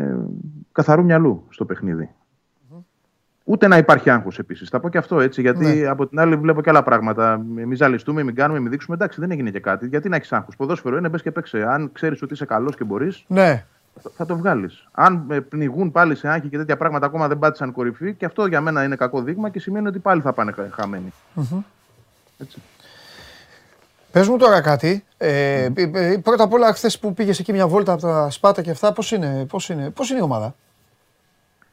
καθαρού 0.73 1.05
μυαλού 1.05 1.47
στο 1.49 1.65
παιχνιδι 1.65 2.11
Ούτε 3.49 3.67
να 3.69 3.77
υπάρχει 3.77 4.11
άγχος 4.11 4.39
επίσης. 4.39 4.69
Θα 4.69 4.81
πω 4.81 4.89
και 4.89 4.99
αυτό 4.99 5.21
έτσι, 5.21 5.41
γιατί 5.41 5.67
Ναι. 5.67 5.87
από 5.87 6.07
την 6.07 6.19
άλλη 6.19 6.37
βλέπω 6.37 6.63
και 6.63 6.71
άλλα 6.71 6.83
πράγματα. 6.83 7.39
Μη 7.39 7.75
ζαλιστούμε, 7.75 8.23
μην 8.23 8.35
κάνουμε, 8.35 8.61
μην 8.61 8.71
δείξουμε. 8.71 8.97
Εντάξει, 8.97 9.21
δεν 9.21 9.31
έγινε 9.31 9.51
και 9.51 9.61
κάτι. 9.61 9.87
Γιατί 9.87 10.09
να 10.09 10.17
έχεις 10.17 10.33
άγχος; 10.33 10.57
Ποδόσφαιρο 10.57 10.97
είναι, 10.97 11.09
μπες 11.09 11.23
και 11.23 11.31
παίξε. 11.31 11.67
Αν 11.69 11.93
ξέρεις 11.93 12.23
ότι 12.23 12.33
είσαι 12.33 12.45
καλός 12.45 12.77
και 12.77 12.85
μπορείς, 12.85 13.25
Ναι, 13.29 13.65
θα 14.17 14.27
το 14.27 14.37
βγάλεις. 14.37 14.89
Αν 14.93 15.27
ε, 15.31 15.41
πνιγούν 15.41 15.91
πάλι 15.93 16.15
σε 16.15 16.29
άγχη 16.29 16.49
και 16.49 16.57
τέτοια 16.57 16.77
πράγματα 16.77 17.07
ακόμα 17.07 17.29
δεν 17.29 17.39
πάτησαν 17.39 17.73
κορυφή, 17.73 18.15
και 18.15 18.25
αυτό 18.25 18.47
για 18.47 18.61
μένα 18.61 18.85
είναι 18.85 18.97
κακό 18.97 19.23
δείγμα 19.23 19.51
και 19.51 19.61
σημαίνει 19.61 19.87
ότι 19.87 19.99
πάλι 19.99 20.21
θα 20.21 20.33
πάνε 20.33 20.53
χα- 20.53 20.71
χαμένοι. 20.73 21.13
Έτσι. 22.39 22.59
Πες 24.13 24.29
μου 24.29 24.37
τώρα 24.37 24.61
κάτι. 24.61 25.05
Ε, 25.19 25.69
ε, 25.75 25.91
ε, 25.93 26.17
πρώτα 26.17 26.45
απ' 26.45 26.53
όλα, 26.53 26.73
χθες 26.73 26.99
που 26.99 27.15
πήγες 27.15 27.39
εκεί 27.39 27.53
μια 27.53 27.67
βόλτα 27.67 27.93
από 27.93 28.03
τα 28.03 28.31
σπάτα 28.31 28.63
και 28.63 28.71
αυτά, 28.71 28.93
πώς 28.93 29.13
είναι, 29.13 29.47
πώς 29.49 29.69
είναι, 29.69 29.91
πώς 29.91 30.11
είναι 30.11 30.19
η 30.19 30.23
ομάδα; 30.23 30.55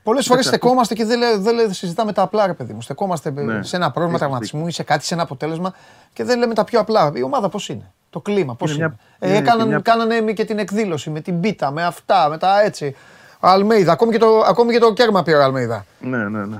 Πολλές 0.03 0.25
φορές 0.25 0.45
αυτό- 0.45 0.57
στεκόμαστε 0.57 0.93
και 0.93 1.05
δεν, 1.05 1.19
λέ- 1.19 1.37
δεν 1.39 1.55
λέ- 1.55 1.71
συζητάμε 1.73 2.13
τα 2.13 2.21
απλά, 2.21 2.47
ρε 2.47 2.53
παιδί 2.53 2.73
μου. 2.73 2.81
Στεκόμαστε 2.81 3.33
ε, 3.37 3.41
Ναι. 3.41 3.63
σε 3.63 3.75
ένα 3.75 3.85
πρόβλημα 3.91 4.07
Έχεις 4.09 4.19
τραυματισμού 4.19 4.67
ή 4.67 4.71
σε 4.71 4.83
κάτι, 4.83 5.05
σε 5.05 5.13
ένα 5.13 5.23
αποτέλεσμα 5.23 5.73
και 6.13 6.23
δεν 6.23 6.39
λέμε 6.39 6.53
τα 6.53 6.63
πιο 6.63 6.79
απλά. 6.79 7.11
Η 7.15 7.23
ομάδα 7.23 7.49
πώς 7.49 7.69
είναι; 7.69 7.91
Το 8.09 8.19
κλίμα 8.19 8.55
πώς 8.55 8.75
Είναι 8.75 8.83
είναι; 8.83 8.95
μια- 9.19 9.27
Ε, 9.29 9.29
είναι 9.29 9.37
έκαναν, 9.37 9.61
και 9.63 9.67
μια- 9.67 9.79
Κάνανε 9.79 10.31
και 10.33 10.45
την 10.45 10.57
εκδήλωση 10.59 11.09
με 11.09 11.19
την 11.21 11.39
πίτα, 11.39 11.71
με 11.71 11.83
αυτά, 11.83 12.29
με 12.29 12.37
τα 12.37 12.61
έτσι. 12.61 12.95
Ο 13.39 13.47
Αλμέιδα, 13.47 13.91
ακόμη 13.91 14.11
και 14.11 14.17
το, 14.17 14.43
ακόμη 14.47 14.71
και 14.71 14.79
το 14.79 14.93
κέρμα 14.93 15.23
πήρε 15.23 15.37
ο 15.37 15.43
Αλμέιδα. 15.43 15.85
Ναι, 15.99 16.17
ναι, 16.29 16.45
ναι. 16.45 16.57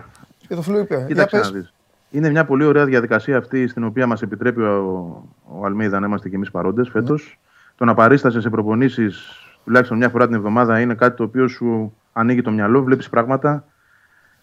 Και 0.47 0.55
το 0.55 0.61
φλούι 0.61 0.83
πήρε. 0.85 0.99
Για 0.99 1.07
Κοίταξε 1.07 1.37
πες. 1.37 1.51
να 1.51 1.57
δεις. 1.57 1.73
Είναι 2.11 2.29
μια 2.29 2.45
πολύ 2.45 2.65
ωραία 2.65 2.85
διαδικασία 2.85 3.37
αυτή 3.37 3.67
στην 3.67 3.83
οποία 3.83 4.07
μας 4.07 4.21
επιτρέπει 4.21 4.61
ο, 4.61 5.23
ο 5.59 5.65
Αλμίδα 5.65 5.99
να 5.99 6.05
είμαστε 6.07 6.29
κι 6.29 6.35
εμείς 6.35 6.51
παρόντες 6.51 6.89
φέτος. 6.89 7.39
Το 7.77 7.85
να 7.85 7.93
παρίστασε 7.93 8.41
σε 8.41 8.49
προπονήσεις 8.49 9.27
τουλάχιστον 9.63 9.97
μια 9.97 10.09
φορά 10.09 10.25
την 10.25 10.35
εβδομάδα 10.35 10.79
είναι 10.79 10.93
κάτι 10.93 11.15
το 11.17 11.23
οποίο 11.23 11.47
σου 11.47 11.93
ανοίγει 12.13 12.41
το 12.41 12.51
μυαλό, 12.51 12.83
βλέπεις 12.83 13.09
πράγματα, 13.09 13.65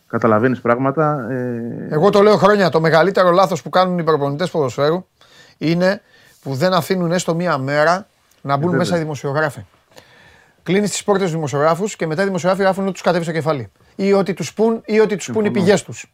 καταλαβαίνεις 0.07 0.61
πράγματα. 0.61 1.27
Ε, 1.31 1.89
Εγώ 1.91 2.11
το 2.11 2.23
λέω 2.23 2.37
χρόνια. 2.37 2.68
Το 2.68 2.81
μεγαλύτερο 2.81 3.31
λάθος 3.31 3.62
που 3.62 3.71
κάνουν 3.71 3.99
οι 3.99 4.03
προπονητές 4.05 4.51
ποδοσφαίρου 4.51 5.07
είναι 5.59 6.03
που 6.43 6.55
δεν 6.55 6.73
αφήνουν 6.73 7.12
έστω 7.12 7.35
μία 7.35 7.59
μέρα 7.59 8.07
να 8.43 8.55
μπουν 8.55 8.64
βέβαια. 8.71 8.79
μέσα 8.79 8.97
οι 8.97 8.99
δημοσιογράφοι. 8.99 9.64
Κλείνεις 10.62 10.91
τις 10.91 11.05
πόρτες 11.05 11.29
του 11.29 11.35
δημοσιογράφους 11.35 11.97
και 11.97 12.07
μετά 12.07 12.23
οι 12.23 12.25
δημοσιογράφοι 12.25 12.62
γράφουν 12.62 12.83
ότι 12.85 12.93
τους 12.93 13.03
κατέβει 13.03 13.25
στο 13.25 13.33
κεφάλι. 13.33 13.73
Ή 13.97 14.12
ότι 14.12 14.35
τους 14.35 14.55
πούν, 14.55 14.83
ή 14.85 15.01
ότι 15.01 15.16
τους 15.16 15.31
πούν 15.33 15.45
οι 15.45 15.51
πηγές 15.51 15.83
τους. 15.83 16.12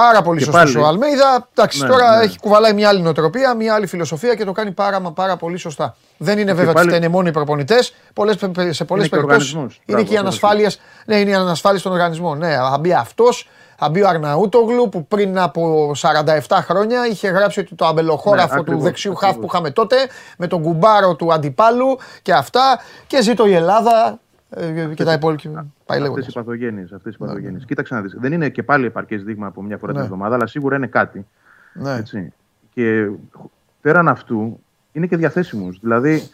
Πάρα 0.00 0.22
πολύ 0.22 0.38
Και 0.38 0.44
σωστός 0.44 0.62
πάλι- 0.72 0.76
ο 0.84 0.86
Αλμέιδα. 0.86 1.48
Εντάξει, 1.54 1.82
Ναι, 1.82 1.88
τώρα 1.88 2.16
ναι. 2.16 2.24
έχει 2.24 2.38
κουβαλάει 2.38 2.72
μια 2.72 2.88
άλλη 2.88 3.00
νοοτροπία, 3.00 3.54
μια 3.54 3.74
άλλη 3.74 3.86
φιλοσοφία 3.86 4.34
και 4.34 4.44
το 4.44 4.52
κάνει 4.52 4.70
πάρα, 4.70 5.00
μα 5.00 5.12
πάρα 5.12 5.36
πολύ 5.36 5.56
σωστά. 5.56 5.96
Δεν 6.16 6.38
είναι 6.38 6.52
βέβαια 6.52 6.72
πάλι- 6.72 6.88
ότι 6.88 6.96
είναι 6.96 7.08
μόνο 7.08 7.28
οι 7.28 7.30
προπονητές. 7.30 7.84
Σε 7.86 7.94
πολλές 8.14 8.36
Είναι 8.36 8.70
και 8.70 8.74
ο 8.84 8.84
περιπτώσεις 8.86 9.16
οργανισμός. 9.18 9.74
είναι 9.74 9.82
Μπράβο, 9.86 10.02
και 10.04 10.12
η 10.12 10.16
αυτό 10.16 10.26
ανασφάλεια. 10.28 10.70
Ναι, 11.06 11.16
είναι 11.16 11.30
η 11.30 11.34
ανασφάλεια 11.34 11.78
στον 11.78 11.92
οργανισμό. 11.92 12.34
Ναι, 12.34 12.54
θα 12.54 12.78
μπει 12.80 12.92
αυτός, 12.92 13.48
θα 13.78 13.88
μπει 13.88 14.02
ο 14.02 14.08
Αρναούτογλου 14.08 14.88
που 14.88 15.06
πριν 15.06 15.38
από 15.38 15.92
47 15.94 16.62
χρόνια 16.62 17.06
είχε 17.06 17.28
γράψει 17.28 17.60
ότι 17.60 17.74
το 17.74 17.86
αμπελοχώραφο 17.86 18.46
Ναι, 18.48 18.54
του 18.54 18.60
ακριβώς, 18.60 18.82
δεξιού 18.82 19.14
χαφ 19.14 19.20
που 19.20 19.28
ακριβώς. 19.28 19.50
είχαμε 19.52 19.70
τότε 19.70 19.96
με 20.38 20.46
τον 20.46 20.62
κουμπάρο 20.62 21.14
του 21.14 21.32
αντιπάλου 21.32 21.98
και 22.22 22.32
αυτά. 22.32 22.80
Και 23.06 23.22
ζήτω 23.22 23.46
η 23.46 23.54
Ελλάδα. 23.54 24.18
Ε, 24.56 24.94
και 24.94 25.04
τα 25.04 25.12
υπόλοιπα. 25.12 25.50
Πάει 25.52 25.62
Αυτές 25.86 26.00
λέγοντα. 26.02 26.26
οι 26.28 26.32
παθογένειες. 26.32 26.92
Αυτές 26.92 27.14
οι 27.14 27.16
Ναι, 27.20 27.26
παθογένειες. 27.26 27.64
Κοίταξε 27.64 27.94
να 27.94 28.00
δεις. 28.00 28.14
Δεν 28.18 28.32
είναι 28.32 28.48
και 28.48 28.62
πάλι 28.62 28.86
επαρκές 28.86 29.22
δείγμα 29.22 29.46
από 29.46 29.62
μια 29.62 29.78
φορά 29.78 29.92
Ναι. 29.92 29.98
την 29.98 30.06
εβδομάδα, 30.06 30.34
αλλά 30.34 30.46
σίγουρα 30.46 30.76
είναι 30.76 30.86
κάτι. 30.86 31.26
Ναι. 31.72 31.94
Έτσι. 31.94 32.32
Και 32.74 33.08
πέραν 33.80 34.08
αυτού 34.08 34.60
είναι 34.92 35.06
και 35.06 35.16
διαθέσιμος. 35.16 35.78
Δηλαδή, 35.82 36.28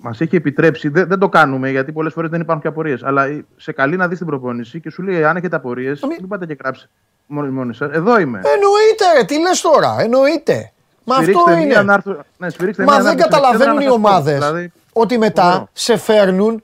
μας 0.00 0.20
έχει 0.20 0.36
επιτρέψει, 0.36 0.88
δεν, 0.88 1.06
δεν 1.08 1.18
το 1.18 1.28
κάνουμε 1.28 1.70
γιατί 1.70 1.92
πολλές 1.92 2.12
φορές 2.12 2.30
δεν 2.30 2.40
υπάρχουν 2.40 2.62
και 2.62 2.68
απορίες. 2.68 3.02
Αλλά 3.02 3.42
σε 3.56 3.72
καλεί 3.72 3.96
να 3.96 4.08
δεις 4.08 4.18
την 4.18 4.26
προπόνηση 4.26 4.80
και 4.80 4.90
σου 4.90 5.02
λέει: 5.02 5.24
Αν 5.24 5.36
έχετε 5.36 5.56
απορίες, 5.56 6.00
μην- 6.02 6.16
μην 6.20 6.28
πάτε 6.28 6.46
και 6.46 6.56
γράψετε 6.60 6.90
μόνοι, 7.26 7.48
μόνοι 7.50 7.74
σας. 7.74 7.90
Εδώ 7.92 8.20
είμαι. 8.20 8.38
Εννοείται, 8.44 9.04
ρε, 9.18 9.24
τι 9.24 9.40
λες 9.40 9.60
τώρα, 9.60 9.96
εννοείται. 9.98 10.72
Μα 11.06 11.14
αυτό 11.14 11.24
Στηρίξτε 11.24 11.54
μία 11.54 11.64
είναι. 11.64 11.74
ανάρθω- 11.76 12.20
ναι, 12.38 12.48
στηρίξτε 12.50 12.84
Μα 12.84 12.92
μία 12.92 13.02
δεν 13.02 13.10
ανάρτηση 13.12 13.28
καταλαβαίνουν 13.28 13.80
οι 13.80 13.84
εξέδρα 13.84 13.98
να 14.00 14.08
σας 14.08 14.10
πω. 14.10 14.16
ομάδες 14.16 14.34
Δηλαδή, 14.38 14.72
ότι 14.92 15.18
μετά 15.18 15.42
φοβερό. 15.42 15.68
σε 15.72 15.96
φέρνουν 15.96 16.62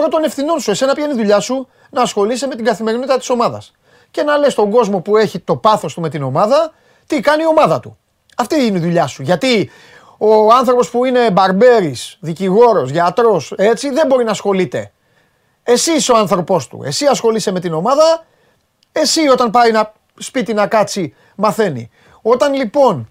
πρώτον 0.00 0.24
ευθυνών 0.24 0.60
σου. 0.60 0.70
Εσένα 0.70 0.94
ποια 0.94 1.04
είναι 1.04 1.12
η 1.12 1.16
δουλειά 1.16 1.40
σου; 1.40 1.68
Να 1.90 2.02
ασχολείσαι 2.02 2.46
με 2.46 2.54
την 2.54 2.64
καθημερινότητα 2.64 3.18
της 3.18 3.30
ομάδας. 3.30 3.72
Και 4.10 4.22
να 4.22 4.36
λες 4.36 4.52
στον 4.52 4.70
κόσμο 4.70 5.00
που 5.00 5.16
έχει 5.16 5.38
το 5.38 5.56
πάθος 5.56 5.94
του 5.94 6.00
με 6.00 6.08
την 6.08 6.22
ομάδα, 6.22 6.72
τι 7.06 7.20
κάνει 7.20 7.42
η 7.42 7.46
ομάδα 7.46 7.80
του. 7.80 7.98
Αυτή 8.36 8.64
είναι 8.64 8.78
η 8.78 8.80
δουλειά 8.80 9.06
σου. 9.06 9.22
Γιατί 9.22 9.70
ο 10.18 10.52
άνθρωπος 10.52 10.90
που 10.90 11.04
είναι 11.04 11.30
μπαρμπέρης, 11.30 12.16
δικηγόρος, 12.20 12.90
γιατρός, 12.90 13.52
έτσι 13.56 13.90
δεν 13.90 14.06
μπορεί 14.06 14.24
να 14.24 14.30
ασχολείται. 14.30 14.92
Εσύ 15.62 15.92
είσαι 15.92 16.12
ο 16.12 16.16
άνθρωπός 16.16 16.68
του. 16.68 16.82
Εσύ 16.84 17.06
ασχολείσαι 17.06 17.52
με 17.52 17.60
την 17.60 17.72
ομάδα. 17.72 18.24
Εσύ 18.92 19.28
όταν 19.28 19.50
πάει 19.50 19.70
να 19.70 19.92
σπίτι 20.18 20.54
να 20.54 20.66
κάτσει, 20.66 21.14
μαθαίνει. 21.34 21.90
Όταν 22.22 22.54
λοιπόν 22.54 23.08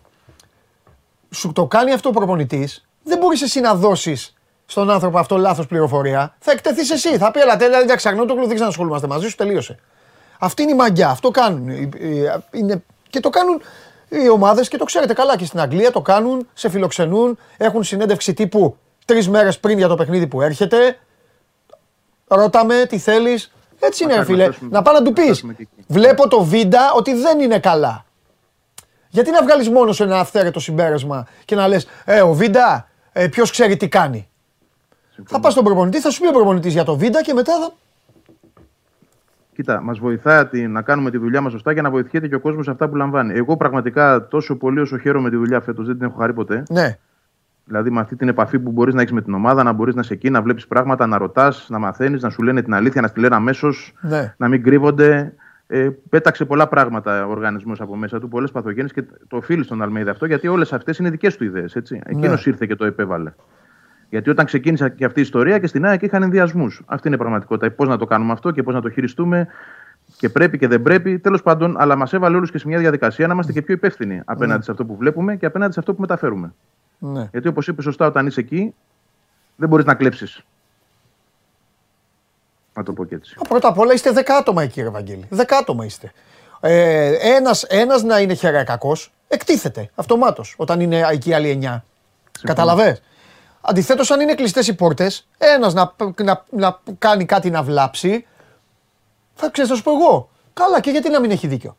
σου 1.31 1.51
το 1.51 1.65
κάνει 1.65 1.91
αυτό 1.91 2.09
ο 2.09 2.11
προπονητής, 2.11 2.87
δεν 3.03 3.17
μπορείς 3.17 3.41
εσύ 3.41 3.59
να 3.59 3.75
δώσεις 3.75 4.34
στον 4.65 4.89
άνθρωπο 4.89 5.17
αυτό 5.19 5.37
λάθος 5.37 5.67
πληροφορία. 5.67 6.35
Θα 6.39 6.51
εκτεθείς 6.51 6.91
εσύ. 6.91 7.17
Θα 7.17 7.31
πει: 7.31 7.39
Ελά, 7.39 7.57
τέλεια, 7.57 7.79
εντάξει, 7.79 8.07
αγνώ 8.07 8.25
το 8.25 8.35
δεν 8.35 8.55
ξανασχολούμαστε 8.55 9.07
μαζί 9.07 9.27
σου, 9.27 9.35
τελείωσε. 9.35 9.79
Αυτή 10.39 10.61
είναι 10.61 10.71
η 10.71 10.75
μαγιά. 10.75 11.09
Αυτό 11.09 11.31
κάνουν. 11.31 11.69
Ε, 11.69 11.89
ε, 11.99 12.37
Είναι, 12.51 12.83
και 13.09 13.19
το 13.19 13.29
κάνουν 13.29 13.61
οι 14.09 14.29
ομάδες 14.29 14.67
και 14.67 14.77
το 14.77 14.83
ξέρετε 14.85 15.13
καλά 15.13 15.37
και 15.37 15.45
στην 15.45 15.59
Αγγλία 15.59 15.91
το 15.91 16.01
κάνουν, 16.01 16.47
σε 16.53 16.69
φιλοξενούν, 16.69 17.37
έχουν 17.57 17.83
συνέντευξη 17.83 18.33
τύπου 18.33 18.77
τρεις 19.05 19.29
μέρες 19.29 19.59
πριν 19.59 19.77
για 19.77 19.87
το 19.87 19.95
παιχνίδι 19.95 20.27
που 20.27 20.41
έρχεται. 20.41 20.97
Ρώταμε 22.27 22.85
τι 22.89 22.97
θέλεις. 22.97 23.51
Έτσι 23.79 24.03
είναι, 24.03 24.13
ρε 24.13 24.19
Μακάρι 24.19 24.37
να 24.37 24.43
φίλε. 24.43 24.51
φτάσουμε- 24.51 24.71
Να 24.73 24.81
πάω 24.81 24.93
να 24.93 24.99
του 25.01 25.05
να 25.09 25.13
πεις: 25.13 25.23
φτάσουμε 25.25 25.53
και 25.53 25.61
εκεί. 25.61 25.83
Βλέπω 25.87 26.27
το 26.27 26.43
βίντα 26.43 26.91
ότι 26.95 27.13
δεν 27.13 27.39
είναι 27.39 27.59
καλά. 27.59 28.05
Γιατί 29.09 29.31
να 29.31 29.43
βγάλεις 29.43 29.69
μόνος 29.69 29.95
σου 29.95 30.03
ένα 30.03 30.19
αυθαίρετο 30.19 30.59
συμπέρασμα 30.59 31.27
και 31.45 31.55
να 31.55 31.67
λες: 31.67 31.87
Ε, 32.05 32.21
ο 32.21 32.33
Βίντα, 32.33 32.87
ε, 33.11 33.27
ποιος 33.27 33.51
ξέρει 33.51 33.77
τι 33.77 33.87
κάνει. 33.87 34.29
Θα 35.25 35.39
πας 35.39 35.51
στον 35.51 35.63
προπονητή, 35.63 35.99
θα 35.99 36.09
σου 36.09 36.21
πει 36.21 36.27
ο 36.27 36.31
προπονητής 36.31 36.73
για 36.73 36.83
το 36.83 36.97
Βίντα 36.97 37.21
και 37.21 37.33
μετά 37.33 37.53
θα. 37.59 37.73
Κοίτα, 39.55 39.81
μας 39.81 39.99
βοηθάει 39.99 40.45
τη- 40.45 40.67
να 40.67 40.81
κάνουμε 40.81 41.11
τη 41.11 41.17
δουλειά 41.17 41.41
μας 41.41 41.51
σωστά 41.51 41.71
για 41.71 41.81
να 41.81 41.89
βοηθιέται 41.89 42.27
και 42.27 42.35
ο 42.35 42.39
κόσμος 42.39 42.65
σε 42.65 42.71
αυτά 42.71 42.89
που 42.89 42.95
λαμβάνει. 42.95 43.33
Εγώ 43.33 43.57
πραγματικά 43.57 44.27
τόσο 44.27 44.55
πολύ 44.55 44.79
όσο 44.79 44.97
χαίρομαι 44.97 45.29
τη 45.29 45.35
δουλειά 45.35 45.61
φέτος 45.61 45.85
δεν 45.85 45.97
την 45.97 46.05
έχω 46.05 46.17
χαρεί 46.19 46.33
ποτέ. 46.33 46.63
Ναι, 46.69 46.97
Δηλαδή 47.65 47.89
με 47.91 47.99
αυτή 47.99 48.15
την 48.15 48.27
επαφή 48.27 48.59
που 48.59 48.71
μπορείς 48.71 48.93
να 48.93 49.01
έχεις 49.01 49.13
με 49.13 49.21
την 49.21 49.33
ομάδα, 49.33 49.63
να 49.63 49.71
μπορείς 49.71 49.95
να 49.95 50.01
είσαι 50.01 50.13
εκεί, 50.13 50.29
να 50.29 50.41
βλέπεις 50.41 50.67
πράγματα, 50.67 51.07
να 51.07 51.17
ρωτάς, 51.17 51.67
να 51.69 51.79
μαθαίνεις, 51.79 52.21
να 52.21 52.29
σου 52.29 52.41
λένε 52.43 52.61
την 52.61 52.73
αλήθεια, 52.73 53.01
να 53.01 53.07
στη 53.07 53.19
λένε 53.19 53.35
αμέσως, 53.35 53.93
ναι. 54.01 54.33
να 54.37 54.47
μην 54.47 54.63
κρύβονται. 54.63 55.33
Ε, 55.67 55.89
πέταξε 56.09 56.45
πολλά 56.45 56.67
πράγματα 56.67 57.25
ο 57.25 57.29
οργανισμός 57.29 57.81
από 57.81 57.95
μέσα 57.95 58.19
του, 58.19 58.27
πολλές 58.27 58.51
παθογένειες 58.51 58.93
και 58.93 59.03
το 59.27 59.37
οφείλει 59.37 59.63
στον 59.63 59.81
Αλμέιδα 59.81 60.11
αυτό, 60.11 60.25
γιατί 60.25 60.47
όλες 60.47 60.73
αυτές 60.73 60.97
είναι 60.97 61.09
δικές 61.09 61.37
του 61.37 61.43
ιδέες. 61.43 61.75
Εκείνος 62.05 62.45
ήρθε 62.45 62.65
και 62.65 62.75
το 62.75 62.85
επέβαλε. 62.85 63.33
Γιατί 64.09 64.29
όταν 64.29 64.45
ξεκίνησε 64.45 64.89
και 64.89 65.05
αυτή 65.05 65.19
η 65.19 65.21
ιστορία 65.21 65.59
και 65.59 65.67
στην 65.67 65.85
ΑΕΚ 65.85 66.01
είχαν 66.01 66.23
ενδιασμούς. 66.23 66.81
Αυτή 66.85 67.07
είναι 67.07 67.15
η 67.15 67.19
πραγματικότητα. 67.19 67.71
Πώς 67.71 67.87
να 67.87 67.97
το 67.97 68.05
κάνουμε 68.05 68.31
αυτό 68.31 68.51
και 68.51 68.63
πώς 68.63 68.73
να 68.73 68.81
το 68.81 68.89
χειριστούμε 68.89 69.47
και 70.17 70.29
πρέπει 70.29 70.57
και 70.57 70.67
δεν 70.67 70.81
πρέπει. 70.81 71.19
Τέλος 71.19 71.41
πάντων, 71.41 71.75
αλλά 71.79 71.95
μας 71.95 72.13
έβαλε 72.13 72.35
όλους 72.35 72.51
και 72.51 72.57
σε 72.57 72.67
μια 72.67 72.79
διαδικασία 72.79 73.27
να 73.27 73.33
είμαστε 73.33 73.51
και 73.51 73.61
πιο 73.61 73.73
υπεύθυνοι 73.73 74.21
απέναντι 74.25 74.63
σε 74.63 74.71
αυτό 74.71 74.85
που 74.85 74.95
βλέπουμε 74.95 75.35
και 75.35 75.45
απέναντι 75.45 75.73
σε 75.73 75.79
αυτό 75.79 75.93
που 75.93 76.01
μεταφέρουμε. 76.01 76.53
ναι. 76.99 77.27
Γιατί 77.31 77.47
όπως 77.47 77.67
είπες 77.67 77.83
σωστά, 77.83 78.05
όταν 78.07 78.27
είσαι 78.27 78.39
εκεί, 78.39 78.73
δεν 79.55 79.69
μπορείς 79.69 79.85
να 79.85 79.93
κλέψεις. 79.93 80.41
Να 82.73 82.83
το 82.83 82.93
πω 82.93 83.05
και 83.05 83.15
έτσι. 83.15 83.35
Α, 83.39 83.47
Πρώτα 83.47 83.67
απ' 83.67 83.77
όλα 83.79 83.93
είστε 83.93 84.11
10 84.11 84.21
άτομα 84.39 84.63
εκεί, 84.63 84.81
ρε 84.81 84.89
Βαγγέλη. 84.89 85.27
10 85.29 85.43
άτομα 85.61 85.85
είστε. 85.85 86.11
Ε, 86.59 87.11
ένας, 87.35 87.63
ένας 87.63 88.03
να 88.03 88.19
είναι 88.19 88.33
χερακακός, 88.33 89.11
εκτίθεται 89.27 89.89
αυτομάτως 89.95 90.53
όταν 90.57 90.79
είναι 90.79 91.01
εκεί 91.11 91.29
οι 91.29 91.33
άλλοι 91.33 91.49
9. 91.63 91.83
Καταλαβες; 92.41 93.01
Αντιθέτως, 93.67 94.11
αν 94.11 94.19
είναι 94.19 94.33
κλειστές 94.35 94.67
οι 94.67 94.75
πόρτες, 94.75 95.27
ένας 95.37 95.73
να, 95.73 95.93
να, 96.23 96.43
να 96.49 96.79
κάνει 96.99 97.25
κάτι 97.25 97.49
να 97.49 97.63
βλάψει, 97.63 98.25
θα 99.33 99.49
ξέρεις, 99.49 99.69
θα 99.69 99.75
σου 99.75 99.83
πω 99.83 99.91
εγώ. 99.91 100.29
Καλά, 100.53 100.79
και 100.79 100.91
γιατί 100.91 101.09
να 101.09 101.19
μην 101.19 101.31
έχει 101.31 101.47
δίκιο. 101.47 101.77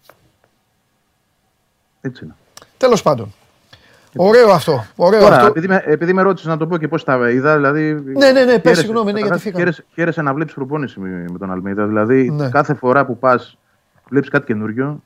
Έτσι 2.01 2.24
είναι. 2.24 2.34
Τέλος 2.76 3.03
πάντων. 3.03 3.34
Ωραίο 4.16 4.51
αυτό. 4.51 4.84
Ωραίο 4.97 5.20
Τώρα, 5.20 5.34
αυτό. 5.34 5.47
επειδή 5.47 5.68
με, 5.68 5.82
επειδή 5.87 6.12
με 6.12 6.22
ρώτησες 6.22 6.49
να 6.49 6.57
το 6.57 6.66
πω 6.66 6.76
και 6.78 6.89
πώς 6.89 7.05
τα 7.05 7.30
είδα, 7.30 7.55
δηλαδή. 7.57 7.93
Ναι, 7.93 8.30
ναι, 8.30 8.30
ναι, 8.32 8.45
πες 8.45 8.61
χαίρεσαι- 8.62 8.80
συγγνώμη, 8.84 9.12
ναι, 9.12 9.18
γιατί 9.18 9.22
καταρχάς, 9.22 9.43
φύγαμε. 9.43 9.59
Χαίρεσαι, 9.64 9.84
χαίρεσαι 9.95 10.22
να 10.22 10.34
βλέπεις 10.34 10.55
προπόνηση 10.55 11.01
με, 11.01 11.24
με 11.30 11.39
τον 11.39 11.51
Αλμίδα. 11.51 11.87
Δηλαδή, 11.87 12.30
Ναι. 12.30 12.49
κάθε 12.49 12.74
φορά 12.74 13.07
που 13.07 13.18
πας, 13.18 13.59
βλέπεις 14.09 14.28
κάτι 14.28 14.47
καινούριο. 14.47 15.03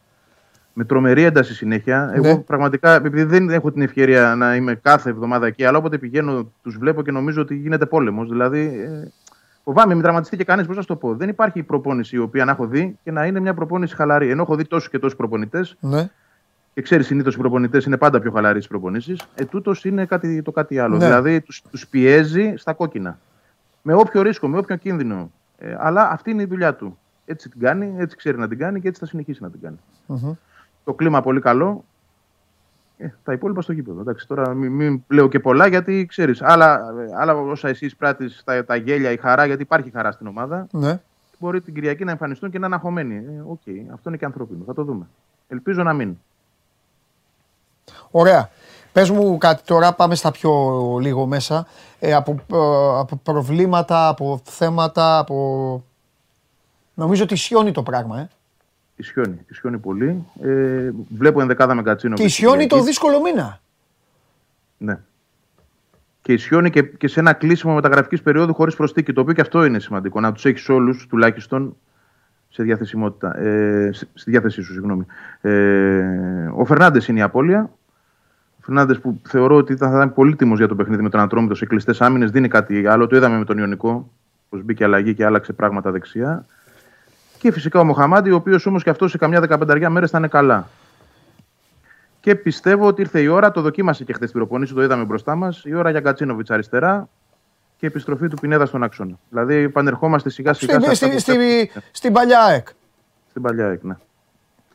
Με 0.73 0.85
τρομερή 0.85 1.23
ένταση 1.23 1.55
συνέχεια. 1.55 2.11
Εγώ 2.15 2.27
Ναι. 2.27 2.39
πραγματικά, 2.39 2.95
επειδή 2.95 3.23
δεν 3.23 3.51
έχω 3.51 3.73
την 3.73 3.83
ευκαιρία 3.83 4.35
να 4.35 4.57
είμαι 4.57 4.75
κάθε 4.75 5.11
εβδομάδα 5.11 5.47
εκεί, 5.47 5.65
αλλά 5.65 5.79
όποτε 5.79 5.99
πηγαίνω, 5.99 6.53
τους 6.63 6.77
βλέπω 6.79 7.03
και 7.03 7.11
νομίζω 7.11 7.41
ότι 7.43 7.55
γίνεται 7.57 7.87
πόλεμος. 7.87 8.29
Δηλαδή, 8.29 8.61
ε, 8.61 9.09
φοβάμαι, 9.65 9.93
μην 9.95 10.03
τραυματιστεί 10.03 10.37
και 10.37 10.45
κανείς. 10.45 10.67
Πώς 10.67 10.77
να 10.77 10.83
σου 10.83 10.89
το 10.89 10.97
πω; 10.97 11.15
Δεν 11.15 11.29
υπάρχει 11.29 11.63
προπόνηση 11.63 12.17
η 12.17 12.19
οποία 12.19 12.45
να 12.45 12.51
έχω 12.51 12.67
δει 12.67 12.99
και 13.05 13.11
να 13.11 13.27
είναι 13.27 13.41
μια 13.41 13.55
προπόνηση 13.55 13.95
χαλαρή. 13.95 14.31
Ενώ 14.31 14.43
έχω 14.43 14.57
δει 14.57 14.65
τόσου 14.65 14.91
και 14.91 14.99
τόσου 14.99 15.17
προπονητές, 15.17 15.77
Ναι. 15.81 16.09
και 16.75 16.83
ξέρεις, 16.83 17.07
συνήθως 17.07 17.35
οι 17.35 17.39
προπονητές 17.39 17.85
είναι 17.85 17.97
πάντα 17.97 18.21
πιο 18.21 18.31
χαλαροί 18.31 18.57
στις 18.57 18.69
προπονήσεις. 18.69 19.21
Ε, 19.35 19.45
τούτος 19.45 19.85
είναι 19.85 20.05
κάτι, 20.07 20.43
το 20.43 20.53
κάτι 20.53 20.79
άλλο. 20.79 20.97
Ναι. 20.97 21.05
Δηλαδή 21.05 21.41
τους 21.41 21.63
τους 21.71 21.87
πιέζει 21.89 22.55
στα 22.57 22.73
κόκκινα. 22.73 23.19
Με 23.83 23.95
όποιο 23.95 24.23
ρίσκο, 24.23 24.49
με 24.49 24.59
όποιο 24.59 24.77
κίνδυνο. 24.77 25.31
Ε, 25.59 25.77
αλλά 25.79 26.11
αυτή 26.11 26.31
είναι 26.31 26.43
η 26.43 26.47
δουλειά 26.47 26.75
του. 26.75 26.99
Έτσι 27.27 27.49
την 27.49 27.61
κάνει, 27.61 27.95
έτσι 27.99 28.17
ξέρει 28.17 28.39
να 28.39 28.49
την 28.49 28.59
κάνει 28.59 28.81
και 28.81 28.89
έτσι 28.89 29.01
θα 29.01 29.07
συνεχίσει 29.07 29.43
να 29.43 29.51
την 29.51 29.61
κάνει. 29.61 29.77
Μμμ. 30.07 30.33
Το 30.85 30.95
κλίμα 30.95 31.21
πολύ 31.21 31.41
καλό. 31.41 31.85
Ε, 32.99 33.09
τα 33.25 33.33
υπόλοιπα 33.33 33.63
στο 33.63 33.73
γήπεδο. 33.73 34.01
Εντάξει, 34.01 34.27
τώρα 34.27 34.55
μην, 34.55 34.73
μην 34.73 35.05
λέω 35.09 35.29
και 35.29 35.41
πολλά 35.41 35.67
γιατί 35.67 36.07
ξέρεις. 36.09 36.43
Άλλα, 36.43 36.75
ε, 36.75 37.11
άλλα 37.21 37.35
όσα 37.35 37.69
εσύ 37.69 37.85
εισπράττει, 37.85 38.27
τα, 38.45 38.65
τα 38.65 38.77
γέλια, 38.77 39.11
η 39.11 39.17
χαρά, 39.17 39.47
γιατί 39.47 39.63
υπάρχει 39.63 39.91
χαρά 39.91 40.13
στην 40.13 40.27
ομάδα. 40.27 40.67
ναι. 40.71 41.01
Μπορεί 41.39 41.61
την 41.61 41.75
Κυριακή 41.75 42.05
να 42.05 42.11
εμφανιστούν 42.11 42.51
και 42.51 42.59
να 42.59 42.67
είναι 42.67 42.75
αγχωμένοι. 42.75 43.15
Ε, 43.15 43.43
Οκ, 43.47 43.61
αυτό 43.93 44.09
είναι 44.09 44.17
και 44.17 44.25
ανθρώπινο. 44.25 44.65
Θα 44.67 44.75
το 44.75 44.85
δούμε. 44.85 45.07
Ελπίζω 45.49 45.83
να 45.83 45.93
μην. 45.93 46.19
Ωραία. 48.11 48.51
Πες 48.93 49.11
μου 49.11 49.39
κάτι 49.39 49.63
τώρα, 49.65 49.93
πάμε 49.95 50.15
στα 50.15 50.31
πιο 50.31 50.51
λίγο 51.01 51.27
μέσα. 51.27 51.67
Ε, 51.99 52.15
από, 52.15 52.31
ε, 52.33 52.99
από 52.99 53.17
προβλήματα, 53.17 54.09
από 54.09 54.41
θέματα, 54.45 55.19
από... 55.19 55.85
Νομίζω 56.95 57.23
ότι 57.23 57.37
ισιώνει 57.37 57.73
το 57.73 57.83
πράγμα, 57.83 58.19
ε. 58.21 58.29
Ισιώνει, 59.01 59.45
ισιώνει 59.49 59.79
πολύ. 59.79 60.25
Ε, 60.43 60.91
βλέπω 61.09 61.41
ενδεκάδα 61.41 61.75
με 61.75 61.83
Κατσίνο. 61.83 62.15
Και 62.15 62.23
ισιώνει 62.23 62.67
το 62.67 62.83
δύσκολο 62.83 63.21
μήνα. 63.21 63.61
Ναι. 64.79 64.99
Και 66.23 66.33
ισιώνει 66.33 66.71
και, 66.71 66.83
και 66.83 67.09
σε 67.09 67.21
ένα 67.21 67.33
κλείσιμο 67.33 67.75
μεταγραφικής 67.75 68.23
περίοδου 68.23 68.55
χωρίς 68.55 68.77
προσθήκη. 68.77 69.13
Το 69.13 69.21
οποίο 69.21 69.35
και 69.35 69.41
αυτό 69.41 69.65
είναι 69.65 69.79
σημαντικό. 69.79 70.21
Να 70.21 70.33
τους 70.33 70.45
έχεις 70.45 70.69
όλους 70.69 71.07
τουλάχιστον 71.07 71.77
σε 72.49 72.63
διαθεσιμότητα. 72.63 73.39
Ε, 73.39 73.91
στη 73.93 74.07
στη 74.15 74.31
διάθεσή 74.31 74.63
σου, 74.63 74.73
συγγνώμη. 74.73 75.07
Ε, 75.41 76.51
ο 76.55 76.65
Φερνάντες 76.65 77.09
είναι 77.09 77.19
η 77.19 77.23
απώλεια. 77.23 77.71
Ο 78.59 78.63
Φερνάντες 78.63 78.99
που 79.01 79.21
θεωρώ 79.29 79.57
ότι 79.57 79.77
θα 79.77 79.89
ήταν 79.89 80.15
πολύτιμος 80.15 80.59
για 80.59 80.69
το 80.69 80.75
παιχνίδι 80.75 81.03
με 81.03 81.09
τον 81.09 81.21
Ατρόμητο 81.21 81.55
σε 81.55 81.67
κλειστές 81.67 82.01
άμυνες. 82.01 82.31
Δίνει 82.31 82.49
κάτι 82.49 82.87
άλλο. 82.87 83.07
Το 83.07 83.17
είδαμε 83.17 83.39
με 83.39 83.45
τον 83.45 83.59
Ιωνικό. 83.59 84.11
Πώ 84.49 84.59
μπήκε 84.59 84.85
αλλαγή 84.85 85.15
και 85.15 85.25
άλλαξε 85.25 85.53
πράγματα 85.53 85.91
δεξιά. 85.91 86.47
Και 87.41 87.53
φυσικά 87.53 87.81
ο 87.81 87.85
Μοχαμάντη, 87.85 88.31
ο 88.31 88.35
οποίος 88.35 88.67
όμως 88.67 88.83
και 88.83 88.91
αυτός 88.91 89.11
σε 89.11 89.19
καμιά 89.19 89.41
δεκαπενταριά 89.41 89.91
μέρες 89.91 90.11
θα 90.11 90.19
είναι 90.19 90.29
καλά. 90.29 90.69
Και 92.21 92.35
πιστεύω 92.35 92.87
ότι 92.87 93.01
ήρθε 93.01 93.21
η 93.21 93.27
ώρα, 93.27 93.51
το 93.51 93.61
δοκίμασε 93.61 94.05
και 94.05 94.13
χθες 94.13 94.31
την 94.31 94.39
προπονήση, 94.39 94.75
το 94.75 94.83
είδαμε 94.83 95.05
μπροστά 95.05 95.35
μας. 95.35 95.65
Η 95.65 95.75
ώρα 95.75 95.91
για 95.91 96.01
Κατσίνοβιτς 96.01 96.51
αριστερά 96.51 97.09
και 97.77 97.87
επιστροφή 97.87 98.29
του 98.29 98.37
Πινέδα 98.41 98.67
στον 98.67 98.83
άξονα. 98.83 99.19
Δηλαδή 99.29 99.55
επανερχόμαστε 99.55 100.31
σιγά 100.31 100.53
σιγά 100.53 100.73
Στη, 100.81 100.83
σε 100.83 101.05
αυτά 101.05 101.19
στη, 101.19 101.33
που 101.33 101.41
στη, 101.41 101.71
στην 101.91 102.13
παλιά 102.13 102.45
ΑΕΚ. 102.45 102.69
στην 103.29 103.43
παλιά 103.43 103.67
ΑΕΚ, 103.67 103.83
ναι. 103.83 103.97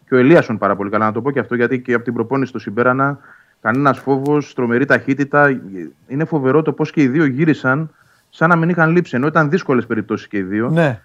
Και 0.07 0.15
ο 0.15 0.17
Ελίασον 0.17 0.57
πάρα 0.57 0.75
πολύ 0.75 0.89
καλά, 0.89 1.05
να 1.05 1.11
το 1.11 1.21
πω 1.21 1.31
και 1.31 1.39
αυτό, 1.39 1.55
γιατί 1.55 1.81
και 1.81 1.93
από 1.93 2.03
την 2.03 2.13
προπόνηση 2.13 2.49
στο 2.49 2.59
Συμπέρανα, 2.59 3.19
κανένας 3.61 3.99
φόβος, 3.99 4.53
τρομερή 4.53 4.85
ταχύτητα. 4.85 5.61
Είναι 6.07 6.25
φοβερό 6.25 6.61
το 6.61 6.71
πώς 6.71 6.91
και 6.91 7.01
οι 7.01 7.07
δύο 7.07 7.25
γύρισαν 7.25 7.93
σαν 8.29 8.49
να 8.49 8.55
μην 8.55 8.69
είχαν 8.69 8.91
λείψει. 8.91 9.15
Ενώ 9.15 9.27
ήταν 9.27 9.49
δύσκολες 9.49 9.85
περιπτώσεις 9.85 10.27
και 10.27 10.37
οι 10.37 10.41
δύο. 10.41 10.69
Ναι. 10.69 11.01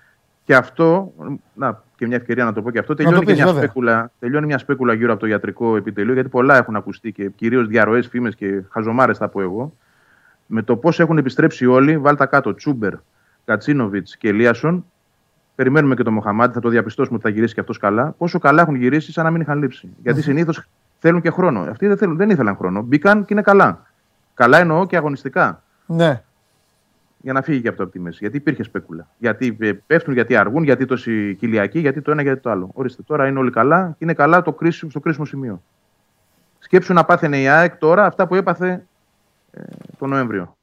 Και 0.50 0.56
αυτό, 0.56 1.12
να, 1.54 1.82
και 1.96 2.06
μια 2.06 2.16
ευκαιρία 2.16 2.44
να 2.44 2.52
το 2.52 2.62
πω 2.62 2.70
και 2.70 2.78
αυτό, 2.78 2.94
το 2.94 3.02
τελειώνει, 3.02 3.24
πεις, 3.24 3.34
και 3.34 3.34
μια 3.34 3.44
βέβαια. 3.46 3.62
σπέκουλα, 3.62 4.10
τελειώνει 4.18 4.46
μια 4.46 4.58
σπέκουλα 4.58 4.92
γύρω 4.92 5.12
από 5.12 5.20
το 5.20 5.26
ιατρικό 5.26 5.76
επιτελείο, 5.76 6.14
γιατί 6.14 6.28
πολλά 6.28 6.56
έχουν 6.56 6.76
ακουστεί 6.76 7.12
και 7.12 7.28
κυρίως 7.28 7.66
διαρροές, 7.66 8.06
φήμες 8.06 8.34
και 8.34 8.62
χαζομάρες, 8.70 9.18
θα 9.18 9.28
πω 9.28 9.40
εγώ. 9.40 9.72
Με 10.46 10.62
το 10.62 10.76
πώς 10.76 11.00
έχουν 11.00 11.18
επιστρέψει 11.18 11.66
όλοι, 11.66 11.98
βάλτε 11.98 12.26
κάτω 12.26 12.54
Τσούμπερ, 12.54 12.92
Κατσίνοβιτς 13.44 14.16
και 14.16 14.28
Ελίασον. 14.28 14.84
Περιμένουμε 15.54 15.94
και 15.94 16.02
τον 16.02 16.12
Μοχαμάτι, 16.12 16.52
θα 16.54 16.60
το 16.60 16.68
διαπιστώσουμε 16.68 17.16
ότι 17.16 17.24
θα 17.24 17.30
γυρίσει 17.30 17.54
και 17.54 17.60
αυτός 17.60 17.78
καλά. 17.78 18.14
Πόσο 18.18 18.38
καλά 18.38 18.62
έχουν 18.62 18.74
γυρίσει, 18.74 19.12
σαν 19.12 19.24
να 19.24 19.30
μην 19.30 19.40
είχαν 19.40 19.58
λείψει. 19.58 19.88
Γιατί 20.02 20.22
συνήθως 20.22 20.68
θέλουν 20.98 21.20
και 21.20 21.30
χρόνο. 21.30 21.60
Αυτοί 21.60 21.86
δεν, 21.86 21.96
θέλουν, 21.96 22.16
δεν 22.16 22.30
ήθελαν 22.30 22.56
χρόνο. 22.56 22.82
Μπήκαν 22.82 23.24
και 23.24 23.32
είναι 23.32 23.42
καλά. 23.42 23.86
Καλά 24.34 24.58
εννοώ 24.58 24.86
και 24.86 24.96
αγωνιστικά. 24.96 25.62
Ναι. 25.86 26.22
Για 27.22 27.32
να 27.32 27.42
φύγει 27.42 27.60
και 27.60 27.68
αυτό 27.68 27.82
από 27.82 27.92
τη 27.92 27.98
μέση. 27.98 28.18
Γιατί 28.20 28.36
υπήρχε 28.36 28.62
σπέκουλα. 28.62 29.08
Γιατί 29.18 29.56
ε, 29.60 29.72
πέφτουν, 29.72 30.14
γιατί 30.14 30.36
αργούν, 30.36 30.64
γιατί 30.64 30.84
τόση 30.86 31.34
κοιλιακή, 31.34 31.78
γιατί 31.78 32.02
το 32.02 32.10
ένα, 32.10 32.22
γιατί 32.22 32.40
το 32.40 32.50
άλλο. 32.50 32.70
Ορίστε, 32.74 33.02
τώρα 33.02 33.26
είναι 33.26 33.38
όλοι 33.38 33.50
καλά 33.50 33.88
και 33.88 34.04
είναι 34.04 34.14
καλά 34.14 34.42
το 34.42 34.52
κρίσιμο, 34.52 34.90
στο 34.90 35.00
κρίσιμο 35.00 35.24
σημείο. 35.24 35.62
Σκέψου 36.58 36.92
να 36.92 37.04
πάθαινε 37.04 37.40
η 37.40 37.48
ΑΕΚ 37.48 37.76
τώρα 37.76 38.06
αυτά 38.06 38.26
που 38.26 38.34
έπαθε 38.34 38.86
ε, 39.50 39.62
το 39.98 40.06
Νοέμβριο. 40.06 40.56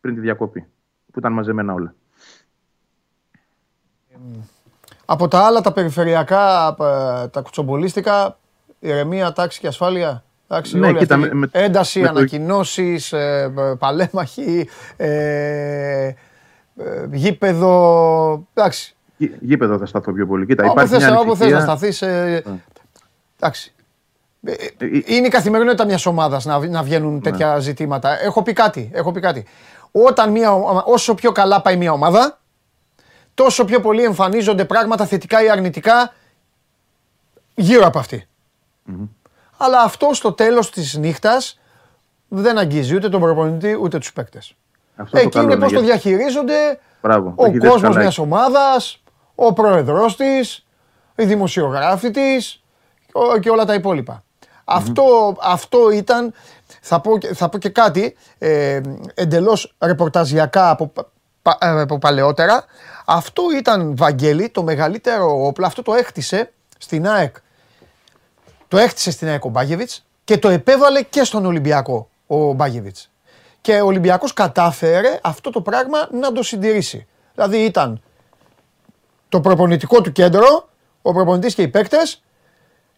Πριν 0.00 0.14
τη 0.14 0.20
διακοπή. 0.20 0.60
Που 1.12 1.18
ήταν 1.18 1.32
μαζεμένα 1.32 1.72
όλα. 1.72 1.94
Από 5.04 5.28
τα 5.28 5.46
άλλα 5.46 5.60
τα 5.60 5.72
περιφερειακά, 5.72 6.68
ε, 6.68 7.28
τα 7.28 7.40
κουτσομπολίστικα, 7.40 8.38
ηρεμία, 8.78 9.32
τάξη 9.32 9.60
και 9.60 9.66
ασφάλεια. 9.66 10.24
Εντάξει, 10.48 10.78
Ναι, 10.78 10.86
όλη 10.86 10.98
κοίτα, 10.98 11.14
αυτή 11.14 11.26
η 11.26 11.30
με- 11.32 11.34
με- 11.52 11.60
ένταση, 11.64 12.00
με 12.00 12.06
το- 12.06 12.12
ανακοινώσεις, 12.18 13.12
ε, 13.12 13.52
ε, 13.58 13.74
παλέμαχοι, 13.78 14.68
ε, 14.96 16.06
ε, 16.06 16.14
γήπεδο, 17.12 18.46
εντάξει. 18.54 18.94
Γη- 19.16 19.34
Γήπεδο 19.40 19.78
θα 19.78 19.86
σταθώ 19.86 20.12
πιο 20.12 20.26
πολύ. 20.26 20.46
Κοίτα, 20.46 20.62
Όπου 20.64 20.72
υπάρχει 20.72 20.92
θες, 20.92 21.04
μια 21.10 21.18
όπου 21.18 21.36
θες 21.36 21.50
να 21.50 21.56
ανησυχία. 21.56 21.76
σταθείς, 21.76 22.02
ε, 22.02 22.42
Ναι. 22.46 22.58
εντάξει. 23.40 23.74
Ε, 24.44 24.52
ε, 24.52 24.54
Ε, 24.78 24.84
ε, 24.86 25.02
Είναι 25.06 25.26
η 25.26 25.30
καθημερινότητα 25.30 25.84
μιας 25.84 26.06
ομάδας 26.06 26.44
να, 26.44 26.60
β- 26.60 26.68
να 26.70 26.82
βγαίνουν 26.82 27.20
τέτοια 27.20 27.58
ζητήματα. 27.58 28.20
Έχω 28.22 28.42
πει 28.42 28.52
κάτι, 28.52 28.90
έχω 28.92 29.12
πει 29.12 29.20
κάτι. 29.20 29.44
Όταν 29.90 30.30
μια, 30.30 30.52
ομα- 30.52 30.82
όσο 30.86 31.14
πιο 31.14 31.32
καλά 31.32 31.60
πάει 31.62 31.76
μια 31.76 31.92
ομάδα, 31.92 32.38
τόσο 33.34 33.64
πιο 33.64 33.80
πολύ 33.80 34.02
εμφανίζονται 34.02 34.64
πράγματα 34.64 35.06
θετικά 35.06 35.42
ή 35.44 35.50
αρνητικά 35.50 36.12
γύρω 37.54 37.86
από 37.86 37.98
αυτή. 37.98 38.26
Αλλά 39.56 39.80
αυτό 39.82 40.14
στο 40.14 40.32
τέλος 40.32 40.70
της 40.70 40.94
νύχτας 40.96 41.58
δεν 42.28 42.58
αγγίζει 42.58 42.94
ούτε 42.94 43.08
τον 43.08 43.20
προπονητή 43.20 43.78
ούτε 43.80 43.98
τους 43.98 44.12
παίκτες. 44.12 44.54
Αυτό 44.96 45.10
το 45.16 45.18
Εκεί 45.18 45.28
καλό 45.28 45.44
είναι 45.44 45.54
είναι, 45.54 45.62
πώς 45.64 45.72
το 45.72 45.80
γιατί- 45.80 46.00
διαχειρίζονται 46.00 46.78
Μπράβο, 47.02 47.34
το 47.36 47.42
ο 47.42 47.46
έχει 47.46 47.58
δέσει 47.58 47.70
κόσμος 47.72 47.88
καλά 47.90 48.00
μιας 48.02 48.12
εκεί. 48.18 48.20
ομάδας, 48.20 49.02
ο 49.34 49.52
πρόεδρος 49.52 50.16
της, 50.16 50.66
οι 51.16 51.24
δημοσιογράφοι 51.24 52.10
της 52.10 52.62
ο- 53.12 53.38
και 53.38 53.50
όλα 53.50 53.64
τα 53.64 53.74
υπόλοιπα. 53.74 54.24
Αυτό, 54.64 55.36
αυτό 55.42 55.90
ήταν, 55.90 56.32
θα 56.80 57.00
πω, 57.00 57.18
και- 57.18 57.34
θα 57.34 57.48
πω 57.48 57.58
και 57.58 57.68
κάτι, 57.68 58.16
ε, 58.38 58.80
εντελώς 59.14 59.76
ρεπορταζιακά 59.80 60.70
από, 60.70 60.92
πα- 61.42 61.58
ε, 61.60 61.80
από 61.80 61.98
παλαιότερα. 61.98 62.64
Αυτό 63.06 63.42
ήταν, 63.58 63.96
Βαγγέλη, 63.96 64.48
το 64.48 64.62
μεγαλύτερο 64.62 65.46
όπλο, 65.46 65.66
αυτό 65.66 65.82
το 65.82 65.94
έχτισε 65.94 66.52
στην 66.78 67.08
ΑΕΚ. 67.08 67.36
Το 68.68 68.76
έχτισε 68.78 69.10
στην 69.10 69.28
ΑΕΚ 69.28 69.44
ο 69.44 69.48
Μπάγεβιτς 69.48 70.04
και 70.24 70.38
το 70.38 70.48
επέβαλε 70.48 71.02
και 71.02 71.24
στον 71.24 71.44
Ολυμπιακό 71.46 72.08
ο 72.26 72.52
Μπάγεβιτς. 72.52 73.10
Και 73.60 73.80
ο 73.80 73.86
Ολυμπιακός 73.86 74.32
κατάφερε 74.32 75.18
αυτό 75.22 75.50
το 75.50 75.60
πράγμα 75.60 76.08
να 76.12 76.32
το 76.32 76.42
συντηρήσει. 76.42 77.06
Δηλαδή 77.34 77.58
ήταν 77.64 78.00
το 79.28 79.40
προπονητικό 79.40 80.00
του 80.00 80.12
κέντρο, 80.12 80.68
ο 81.02 81.12
προπονητής 81.12 81.54
και 81.54 81.62
οι 81.62 81.68
παίκτες 81.68 82.22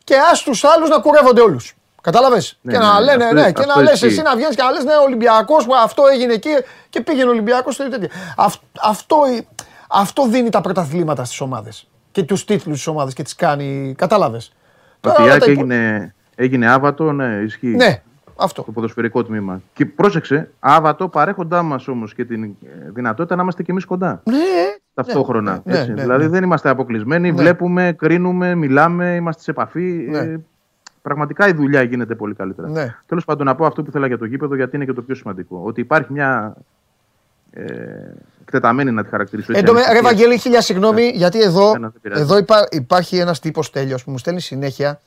και 0.04 0.14
ας 0.32 0.42
τους 0.42 0.64
άλλους 0.64 0.88
να 0.88 0.98
κουρεύονται 1.00 1.40
όλους. 1.40 1.72
Κατάλαβες; 2.02 2.58
Ναι, 2.62 2.72
και 2.72 2.78
ναι, 2.78 2.84
να 2.84 2.98
ναι, 3.00 3.04
λένε, 3.04 3.24
αυτό- 3.24 3.34
ναι, 3.34 3.52
και 3.52 3.60
να 3.64 3.72
αυτό 3.72 3.80
λες 3.82 3.92
ισχύει. 3.92 4.06
εσύ 4.06 4.22
να 4.22 4.36
βγαίνεις 4.36 4.56
και 4.56 4.62
να 4.62 4.70
λες 4.70 4.84
ναι, 4.84 4.94
ο 4.96 5.02
Ολυμπιακός 5.02 5.64
που 5.64 5.74
αυτό 5.74 6.06
έγινε 6.06 6.32
εκεί 6.32 6.50
και 6.90 7.00
πήγαινε 7.00 7.26
ο 7.28 7.30
Ολυμπιακός 7.30 7.74
στο 7.74 7.88
τέτοιο. 7.88 8.08
Αυ- 8.36 8.62
αυτό, 8.80 9.16
αυτό 9.88 10.26
δίνει 10.26 10.50
τα 10.50 10.60
πρωταθλήματα 10.60 11.24
στις 11.24 11.40
ομάδες 11.40 11.88
και 12.12 12.22
τους 12.22 12.44
τίτλους 12.44 12.74
στις 12.76 12.86
ομάδες 12.86 13.14
και 13.14 13.22
τις 13.22 13.34
κάνει, 13.34 13.94
κατάλαβες; 13.98 14.52
Ότι 15.00 15.16
Τώρα 15.16 15.18
η 15.20 15.22
όλα 15.22 15.32
ΑΕΚ 15.32 15.42
τα 15.44 15.50
υπο- 15.50 15.60
έγινε, 15.60 16.14
έγινε 16.34 16.66
άβατο, 16.70 17.12
ναι, 17.12 17.40
ισχύει. 17.44 17.66
Ναι, 17.76 18.02
αυτό. 18.36 18.62
Το 18.62 18.72
ποδοσφαιρικό 18.72 19.24
τμήμα. 19.24 19.60
Και 19.72 19.86
πρόσεξε, 19.86 20.50
άβατο 20.60 21.08
παρέχοντά 21.08 21.62
μας 21.62 21.88
όμως 21.88 22.14
και 22.14 22.24
την 22.24 22.42
ε, 22.44 22.48
δυνατότητα 22.94 23.36
να 23.36 23.42
είμαστε 23.42 23.62
κι 23.62 23.70
εμείς 23.70 23.84
κοντά. 23.84 24.22
Ναι, 24.24 24.36
Ταυτόχρονα. 24.94 25.52
ναι, 25.64 25.72
ναι, 25.72 25.78
έτσι. 25.78 25.92
ναι, 25.92 26.00
δηλαδή 26.02 26.22
ναι. 26.24 26.28
δεν 26.30 26.42
είμαστε 26.42 26.68
αποκλεισμένοι, 26.68 27.30
Ναι. 27.30 27.36
βλέπουμε, 27.36 27.92
κρίνουμε, 27.98 28.54
μιλάμε, 28.54 29.14
είμαστε 29.14 29.42
σε 29.42 29.50
επαφή. 29.50 30.06
Ναι. 30.10 30.18
Ε, 30.18 30.40
πραγματικά 31.02 31.48
η 31.48 31.52
δουλειά 31.52 31.82
γίνεται 31.82 32.14
πολύ 32.14 32.34
καλύτερα. 32.34 32.68
Ναι. 32.68 32.94
Τέλος 33.06 33.24
πάντων, 33.24 33.46
να 33.46 33.54
πω 33.54 33.66
αυτό 33.66 33.82
που 33.82 33.88
ήθελα 33.88 34.06
για 34.06 34.18
το 34.18 34.24
γήπεδο, 34.24 34.54
γιατί 34.54 34.76
είναι 34.76 34.84
και 34.84 34.92
το 34.92 35.02
πιο 35.02 35.14
σημαντικό. 35.14 35.60
Ότι 35.64 35.80
υπάρχει 35.80 36.12
μια. 36.12 36.54
Ε, 37.50 37.64
εκτεταμένη 38.48 38.90
να 38.90 39.02
τη 39.04 39.08
χαρακτηρίσω. 39.08 39.52
έτσι, 39.52 39.60
Εν 39.64 39.66
τω 39.66 39.72
με- 39.72 39.78
ρε 39.80 39.86
ανησυχία. 39.86 40.10
Βαγγέλη, 40.10 40.38
χίλια 40.38 40.60
συγγνώμη, 40.60 41.10
γιατί 41.14 41.42
εδώ, 41.42 41.72
Ένα, 41.74 41.88
δεν 41.88 42.00
πειράζει. 42.02 42.20
εδώ 42.22 42.36
υπά- 42.38 42.74
υπάρχει 42.74 43.16
ένας 43.18 43.40
τύπος 43.40 43.70
τέλειος 43.70 44.04
που 44.04 44.10
μου 44.10 44.18
στέλνει 44.18 44.40
συνέχεια. 44.40 45.00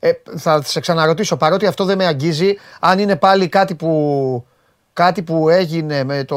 Ε, 0.00 0.10
θα 0.36 0.62
σε 0.62 0.80
ξαναρωτήσω, 0.80 1.36
παρότι 1.36 1.66
αυτό 1.66 1.84
δεν 1.84 1.96
με 1.98 2.06
αγγίζει, 2.06 2.54
αν 2.80 2.98
είναι 2.98 3.16
πάλι 3.16 3.48
κάτι 3.48 3.74
που, 3.74 4.46
κάτι 4.92 5.22
που 5.22 5.48
έγινε 5.48 6.04
με 6.04 6.24
το, 6.24 6.36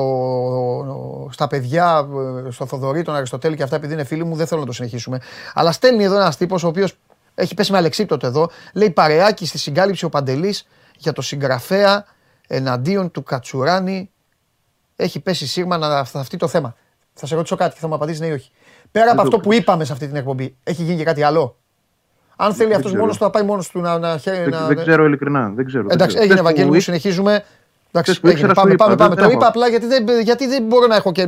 στα 1.31 1.47
παιδιά, 1.47 2.07
ε, 2.47 2.51
στο 2.51 2.65
Θοδωρή, 2.65 3.01
τον 3.03 3.15
Αριστοτέλη 3.15 3.55
και 3.55 3.63
αυτά, 3.63 3.75
επειδή 3.75 3.93
είναι 3.93 4.03
φίλοι 4.03 4.23
μου, 4.23 4.35
δεν 4.35 4.47
θέλω 4.47 4.59
να 4.61 4.65
το 4.67 4.73
συνεχίσουμε. 4.73 5.19
Αλλά 5.53 5.71
στέλνει 5.71 6.03
εδώ 6.03 6.15
ένας 6.15 6.37
τύπος 6.37 6.63
ο 6.63 6.67
οποίος 6.67 6.93
έχει 7.35 7.53
πέσει 7.53 7.71
με 7.71 7.77
αλεξίπτωτο 7.77 8.27
εδώ, 8.27 8.49
λέει 8.73 8.89
παρεάκι 8.89 9.45
στη 9.45 9.57
συγκάλυψη 9.57 10.05
ο 10.05 10.09
Παντελής 10.09 10.67
για 10.97 11.13
το 11.13 11.21
συγγραφέα 11.21 12.05
εναντίον 12.47 13.11
του 13.11 13.23
Κατσουράνη 13.23 14.10
έχει 15.03 15.19
πέσει 15.19 15.47
σίγμα 15.47 15.77
να 15.77 16.03
θαυτεί 16.05 16.37
το 16.37 16.47
θέμα. 16.47 16.75
Θα 17.13 17.25
σε 17.27 17.35
ρωτήσω 17.35 17.55
κάτι 17.55 17.73
και 17.73 17.79
θα 17.79 17.87
μου 17.87 17.93
απαντήσεις 17.93 18.21
ναι 18.21 18.27
ή 18.27 18.31
όχι. 18.31 18.51
Πέρα 18.91 19.05
από 19.05 19.15
το 19.15 19.21
αυτό 19.21 19.35
που 19.39 19.49
ξέρω. 19.49 19.61
είπαμε 19.61 19.85
σε 19.85 19.91
αυτή 19.93 20.07
την 20.07 20.15
εκπομπή, 20.15 20.55
έχει 20.63 20.83
γίνει 20.83 20.97
και 20.97 21.03
κάτι 21.03 21.23
άλλο; 21.23 21.55
Αν 22.35 22.53
θέλει 22.53 22.67
δεν 22.67 22.75
αυτός 22.77 22.91
ξέρω. 22.91 23.01
μόνος 23.03 23.17
του, 23.17 23.23
θα 23.23 23.29
πάει 23.29 23.43
μόνος 23.43 23.69
του 23.69 23.79
να. 23.79 23.97
να, 23.99 24.15
Δεν, 24.15 24.49
να- 24.49 24.67
δεν 24.67 24.77
ξέρω 24.77 25.05
ειλικρινά. 25.05 25.49
Δεν 25.55 25.65
ξέρω, 25.65 25.83
δεν 25.83 25.91
Εντάξει, 25.91 26.15
ξέρω. 26.15 26.23
έγινε 26.23 26.33
Χθες 26.33 26.41
που 26.41 26.47
Ευαγγέλη 26.47 26.67
μου, 26.69 26.73
εί- 26.75 26.81
συνεχίζουμε. 26.81 27.31
Εντάξει, 27.91 28.11
Χθες 28.11 28.19
που 28.19 28.27
έγινε. 28.27 28.31
ήξερας, 28.51 28.55
σου 28.57 28.61
Πάμε, 28.61 28.73
είπα, 28.73 28.83
πάμε, 28.83 28.95
δεν- 28.95 29.05
πάμε. 29.07 29.15
δεν 29.15 29.23
Το 29.23 29.29
έχω. 29.29 29.39
είπα 29.39 29.47
απλά 29.47 29.67
γιατί 29.67 29.85
δεν, 29.85 30.21
γιατί 30.21 30.47
δεν 30.47 30.63
μπορώ 30.63 30.87
να 30.87 30.95
έχω 30.95 31.11
και. 31.11 31.21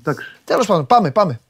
Εντάξει. 0.00 0.26
Τέλος 0.44 0.66
πάντων, 0.66 0.86
πάμε, 0.86 1.10
πάμε. 1.10 1.40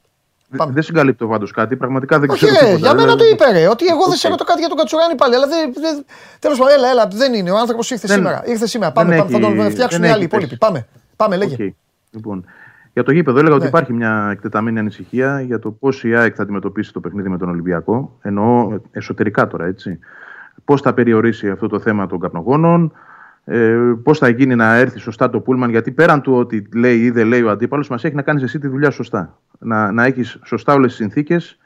Δε- 0.47 0.57
Πάμε. 0.57 0.71
Δεν 0.73 0.83
συγκαλύπτω 0.83 1.27
πάντως 1.27 1.51
κάτι. 1.51 1.75
Πραγματικά 1.75 2.19
δεν 2.19 2.29
Όχι, 2.29 2.45
ξέρω. 2.45 2.59
ρε, 2.59 2.65
τίποτα. 2.65 2.77
για 2.85 2.93
μένα 2.95 3.07
Δεν- 3.07 3.17
το 3.17 3.25
είπε, 3.25 3.51
ρε. 3.51 3.67
Ότι 3.67 3.85
εγώ 3.85 4.05
δεν 4.07 4.17
σε 4.17 4.27
Οκ. 4.27 4.31
ρωτώ 4.31 4.43
κάτι 4.43 4.59
για 4.59 4.67
τον 4.69 4.77
Κατσουράνη 4.77 5.15
πάλι. 5.15 5.35
Αλλά 5.35 5.47
δεν. 5.47 5.73
δεν 5.73 6.05
Τέλος 6.39 6.57
πάντων, 6.57 6.73
έλα, 6.73 6.89
έλα. 6.89 7.07
Δεν 7.13 7.33
είναι. 7.33 7.51
Ο 7.51 7.57
άνθρωπος 7.57 7.91
ήρθε 7.91 8.07
Δεν- 8.07 8.17
σήμερα. 8.17 8.43
Ήρθε 8.45 8.67
σήμερα. 8.67 8.91
δεν 8.95 9.03
Πάμε, 9.03 9.17
πάμε, 9.17 9.29
θα 9.31 9.37
έχει- 9.47 9.55
τον 9.57 9.71
φτιάξουν 9.71 9.99
οι 9.99 10.01
δεν 10.05 10.11
άλλοι 10.13 10.23
έχει 10.23 10.29
υπόλοιποι. 10.31 10.49
πέσει. 10.57 10.59
Πάμε. 10.71 10.87
Πάμε, 11.15 11.35
λέγε. 11.35 11.53
Οκ. 11.63 11.73
Λοιπόν, 12.11 12.45
για 12.93 13.03
το 13.03 13.11
γήπεδο 13.11 13.37
έλεγα 13.37 13.53
Ναι. 13.53 13.59
ότι 13.59 13.67
υπάρχει 13.67 13.93
μια 13.93 14.29
εκτεταμένη 14.31 14.79
ανησυχία 14.79 15.41
για 15.41 15.59
το 15.59 15.71
πώς 15.71 16.03
η 16.03 16.15
ΑΕΚ 16.15 16.33
θα 16.37 16.43
αντιμετωπίσει 16.43 16.93
το 16.93 16.99
παιχνίδι 16.99 17.29
με 17.29 17.37
τον 17.37 17.49
Ολυμπιακό. 17.49 18.17
Εννοώ 18.21 18.77
εσωτερικά 18.91 19.47
τώρα, 19.47 19.65
έτσι. 19.65 19.99
Πώς 20.65 20.81
θα 20.81 20.93
περιορίσει 20.93 21.49
αυτό 21.49 21.67
το 21.67 21.79
θέμα 21.79 22.07
των 22.07 22.19
καπνογόνων, 22.19 22.91
ε, 23.45 23.77
πώς 24.03 24.17
θα 24.17 24.29
γίνει 24.29 24.55
να 24.55 24.75
έρθει 24.75 24.99
σωστά 24.99 25.29
το 25.29 25.39
πούλμαν. 25.39 25.69
Γιατί 25.69 25.91
πέραν 25.91 26.21
του 26.21 26.33
ότι 26.35 26.67
λέει 26.75 26.99
ή 26.99 27.09
δεν 27.09 27.27
λέει 27.27 27.41
ο 27.41 27.49
αντίπαλος, 27.49 27.87
μας, 27.89 28.03
έχει 28.03 28.15
να 28.15 28.21
κάνεις 28.21 28.43
εσύ 28.43 28.59
τη 28.59 28.67
δουλειά 28.67 28.89
σωστά. 28.91 29.37
Να, 29.59 29.91
να 29.91 30.05
έχεις 30.05 30.39
σωστά 30.43 30.73
όλες 30.73 30.87
τις 30.89 30.97
συνθήκες, 30.99 31.57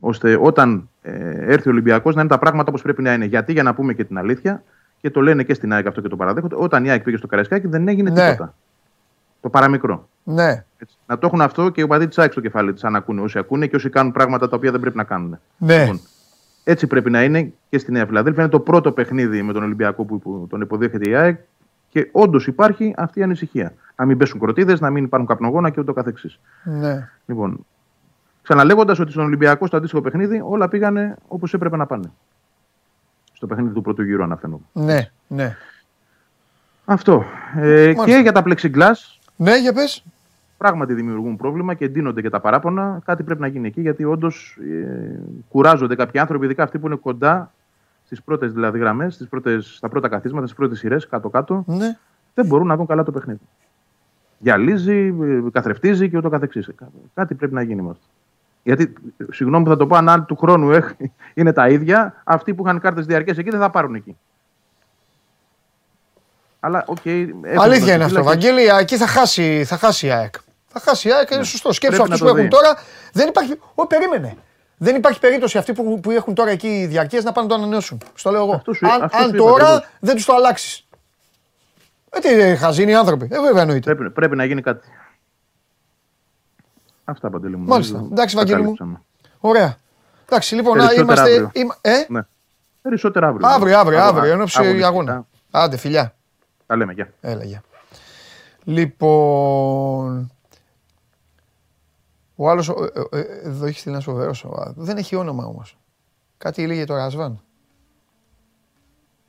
ώστε 0.00 0.38
όταν 0.40 0.88
ε, 1.02 1.12
έρθει 1.52 1.68
ο 1.68 1.72
Ολυμπιακός 1.72 2.14
να 2.14 2.20
είναι 2.20 2.30
τα 2.30 2.38
πράγματα 2.38 2.68
όπως 2.68 2.82
πρέπει 2.82 3.02
να 3.02 3.12
είναι. 3.12 3.24
Γιατί, 3.24 3.52
για 3.52 3.62
να 3.62 3.74
πούμε 3.74 3.92
και 3.94 4.04
την 4.04 4.18
αλήθεια, 4.18 4.62
και 5.00 5.10
το 5.10 5.20
λένε 5.20 5.42
και 5.42 5.54
στην 5.54 5.72
ΑΕΚ 5.72 5.86
αυτό 5.86 6.00
και 6.00 6.08
το 6.08 6.16
παραδέχονται, 6.16 6.54
όταν 6.58 6.84
η 6.84 6.90
ΑΕΚ 6.90 7.02
πήγε 7.02 7.16
στο 7.16 7.26
Καραϊσκάκι 7.26 7.66
δεν 7.66 7.88
έγινε 7.88 8.10
Ναι. 8.10 8.30
τίποτα. 8.30 8.54
Το 9.40 9.48
παραμικρό. 9.48 10.08
Ναι, 10.24 10.64
Έτσι. 10.78 10.96
Να 11.06 11.18
το 11.18 11.26
έχουν 11.26 11.40
αυτό 11.40 11.68
και 11.68 11.80
οι 11.80 11.84
οπαδοί 11.84 12.08
της 12.08 12.18
ΑΕΚ 12.18 12.32
στο 12.32 12.40
κεφάλι 12.40 12.72
της, 12.72 12.84
αν 12.84 12.96
ακούνε 12.96 13.20
όσοι 13.20 13.38
ακούνε 13.38 13.66
και 13.66 13.76
όσοι 13.76 13.88
κάνουν 13.90 14.12
πράγματα 14.12 14.48
τα 14.48 14.56
οποία 14.56 14.70
δεν 14.70 14.80
πρέπει 14.80 14.96
να 14.96 15.04
κάνουν. 15.04 15.38
ναι. 15.58 15.78
Λοιπόν, 15.80 16.00
έτσι 16.64 16.86
πρέπει 16.86 17.10
να 17.10 17.24
είναι 17.24 17.52
και 17.68 17.78
στη 17.78 17.92
Νέα 17.92 18.06
Φιλαδέλφια. 18.06 18.42
Είναι 18.42 18.52
το 18.52 18.60
πρώτο 18.60 18.92
παιχνίδι 18.92 19.42
με 19.42 19.52
τον 19.52 19.62
Ολυμπιακό 19.62 20.04
που, 20.04 20.18
που 20.18 20.46
τον 20.50 20.60
υποδέχεται 20.60 21.10
η 21.10 21.14
ΑΕΚ 21.14 21.38
και 21.88 22.08
όντως 22.12 22.46
υπάρχει 22.46 22.94
αυτή 22.96 23.20
η 23.20 23.22
ανησυχία. 23.22 23.74
Να 23.96 24.04
μην 24.04 24.18
πέσουν 24.18 24.40
κροτίδες, 24.40 24.80
να 24.80 24.90
μην 24.90 25.04
υπάρχουν 25.04 25.28
καπνογόνα 25.28 25.70
και 25.70 25.80
ούτω 25.80 25.92
καθεξής. 25.92 26.40
ναι. 26.64 27.08
Λοιπόν, 27.26 27.66
ξαναλέγοντας 28.42 28.98
ότι 28.98 29.10
στον 29.10 29.24
Ολυμπιακό 29.24 29.66
στο 29.66 29.76
αντίστοιχο 29.76 30.02
παιχνίδι 30.02 30.42
όλα 30.44 30.68
πήγανε 30.68 31.16
όπως 31.28 31.54
έπρεπε 31.54 31.76
να 31.76 31.86
πάνε. 31.86 32.12
Στο 33.32 33.46
παιχνίδι 33.46 33.74
του 33.74 33.82
πρώτου 33.82 34.02
γύρου 34.02 34.22
αναφαίνομαι. 34.22 34.62
Ναι, 34.72 35.10
ναι. 35.26 35.56
Αυτό. 36.84 37.24
Ε, 37.56 37.82
Μάλιστα. 37.84 38.04
και 38.04 38.14
για 38.16 38.32
τα 38.32 38.42
plexiglass, 38.46 39.18
Ναι, 39.36 39.58
για 39.58 39.72
πες. 39.72 40.04
Πράγματι 40.62 40.94
δημιουργούν 40.94 41.36
πρόβλημα 41.36 41.74
και 41.74 41.84
εντείνονται 41.84 42.20
και 42.22 42.30
τα 42.30 42.40
παράπονα. 42.40 42.98
Κάτι 43.04 43.22
πρέπει 43.22 43.40
να 43.40 43.46
γίνει 43.46 43.66
εκεί, 43.66 43.80
γιατί 43.80 44.04
όντως 44.04 44.58
ε, 44.60 45.18
κουράζονται 45.48 45.94
κάποιοι 45.94 46.20
άνθρωποι, 46.20 46.44
ειδικά 46.44 46.62
αυτοί 46.62 46.78
που 46.78 46.86
είναι 46.86 46.96
κοντά 46.96 47.52
στις 48.04 48.22
πρώτες 48.22 48.52
δηλαδή 48.52 48.78
γραμμές, 48.78 49.26
στα 49.60 49.88
πρώτα 49.88 50.08
καθίσματα, 50.08 50.46
στις 50.46 50.58
πρώτες 50.58 50.78
σειρές, 50.78 51.06
κάτω-κάτω, 51.08 51.64
Ναι. 51.66 51.96
δεν 52.34 52.46
μπορούν 52.46 52.66
να 52.66 52.76
δουν 52.76 52.86
καλά 52.86 53.02
το 53.02 53.10
παιχνίδι. 53.12 53.40
Γυαλίζει, 54.38 55.14
ε, 55.22 55.50
καθρεφτίζει 55.52 56.10
και 56.10 56.16
ούτω 56.16 56.28
καθεξής. 56.28 56.70
Κά- 56.74 56.88
Κάτι 57.14 57.34
πρέπει 57.34 57.54
να 57.54 57.62
γίνει 57.62 57.82
με 57.82 57.90
αυτό. 57.90 58.04
Γιατί, 58.62 58.92
ε, 59.16 59.24
συγγνώμη 59.30 59.64
που 59.64 59.70
θα 59.70 59.76
το 59.76 59.86
πω, 59.86 59.96
αν 59.96 60.24
του 60.26 60.36
χρόνου 60.36 60.70
έχ- 60.70 60.90
είναι 61.34 61.52
τα 61.52 61.68
ίδια, 61.68 62.14
αυτοί 62.24 62.54
που 62.54 62.62
είχαν 62.66 62.80
κάρτες 62.80 63.06
διαρκείας 63.06 63.38
εκεί 63.38 63.50
δεν 63.50 63.60
θα 63.60 63.70
πάρουν 63.70 63.94
εκεί. 63.94 64.16
Αλλά 66.60 66.84
οκ. 66.86 67.04
έχουμε 67.06 67.48
Αλήθεια 67.56 67.94
είναι 67.94 67.96
τον 67.96 68.02
αυτό, 68.02 68.08
φύλακα. 68.08 68.22
Βαγγέλη. 68.22 68.62
Εκεί 68.80 68.96
θα 68.96 69.06
χάσει, 69.06 69.64
θα 69.64 69.76
χάσει 69.76 70.06
η 70.06 70.10
ΑΕΚ. 70.10 70.34
Θα 70.72 70.80
χάσει 70.80 71.08
η 71.08 71.12
ΑΕΚ, 71.12 71.30
είναι 71.30 71.42
σωστό. 71.44 71.72
Σκέψου 71.72 71.96
Πρέπει 72.02 72.12
αυτούς 72.12 72.26
να 72.28 72.34
που 72.34 72.38
το 72.38 72.40
έχουν 72.40 72.50
δεις. 72.50 72.60
τώρα. 72.60 72.86
Δεν 73.12 73.28
υπάρχει. 73.28 73.58
Ω, 73.74 73.86
περίμενε. 73.86 74.36
Δεν 74.76 74.96
υπάρχει 74.96 75.18
περίπτωση 75.20 75.58
αυτοί 75.58 75.72
που, 75.72 76.00
που 76.00 76.10
έχουν 76.10 76.34
τώρα 76.34 76.50
εκεί 76.50 76.86
διαρκεία 76.86 77.20
να 77.24 77.32
πάνε 77.32 77.46
να 77.46 77.54
το 77.54 77.60
ανανεώσουν. 77.62 77.98
Στο 78.14 78.30
λέω 78.30 78.42
εγώ. 78.42 78.52
Αυτό 78.54 78.72
σου- 78.72 78.86
αν 78.92 79.02
αυτό 79.02 79.16
αν 79.16 79.22
σου 79.28 79.28
είπα 79.34 79.44
τώρα 79.44 79.66
ακριβώς. 79.68 79.88
δεν 80.00 80.14
τους 80.14 80.24
το 80.24 80.34
αλλάξεις. 80.34 80.86
Ε, 82.10 82.18
τι 82.20 82.28
ε, 82.28 82.54
χαζοί 82.54 82.82
είναι 82.82 82.90
οι 82.90 82.94
άνθρωποι. 82.94 83.28
Ε, 83.30 83.40
βέβαια 83.40 83.62
εννοείται. 83.62 83.94
Πρέπει, 83.94 84.10
πρέπει 84.10 84.36
να 84.36 84.44
γίνει 84.44 84.60
κάτι. 84.62 84.88
Αυτά 87.04 87.30
παντελή 87.30 87.56
μου. 87.56 87.64
Μάλιστα. 87.66 87.92
νομίζω 87.96 88.12
Εντάξει, 88.12 88.34
τα 88.34 88.40
Βαγγέλη 88.40 88.58
μου. 88.60 88.64
κάλυψαμε. 88.76 89.00
Ωραία. 89.40 89.76
Εντάξει, 90.26 90.54
λοιπόν, 90.54 90.76
να 90.78 90.86
Περισσότερα 90.86 91.12
είμαστε. 91.22 91.32
αύριο. 91.32 91.50
είμα- 91.52 91.76
ε, 91.80 92.04
Ναι. 92.08 92.20
Περισσότερα 92.82 93.26
αύριο. 93.28 93.46
αύριο, 93.48 93.78
αύριο, 93.78 94.02
αύριο. 94.02 94.32
Ενώ 94.32 94.44
αγωνιστικά. 94.54 94.86
αγώνα. 94.86 95.26
Άντε, 95.50 95.76
φιλιά. 95.76 96.14
Τα 96.66 96.76
λέμε, 96.76 96.92
γεια. 96.92 97.12
Έλα, 97.20 97.44
γεια. 97.44 97.62
Λοιπόν. 98.64 100.32
Ο 102.42 102.50
άλλος. 102.50 102.72
Εδώ 103.44 103.66
έχει 103.66 103.78
στείλει 103.78 103.94
ένα 103.94 104.04
φοβερό. 104.04 104.32
Δεν 104.76 104.96
έχει 104.96 105.16
όνομα 105.16 105.44
όμως. 105.44 105.78
Κάτι 106.38 106.66
λέγε 106.66 106.84
το 106.84 106.94
Ρασβάν. 106.94 107.40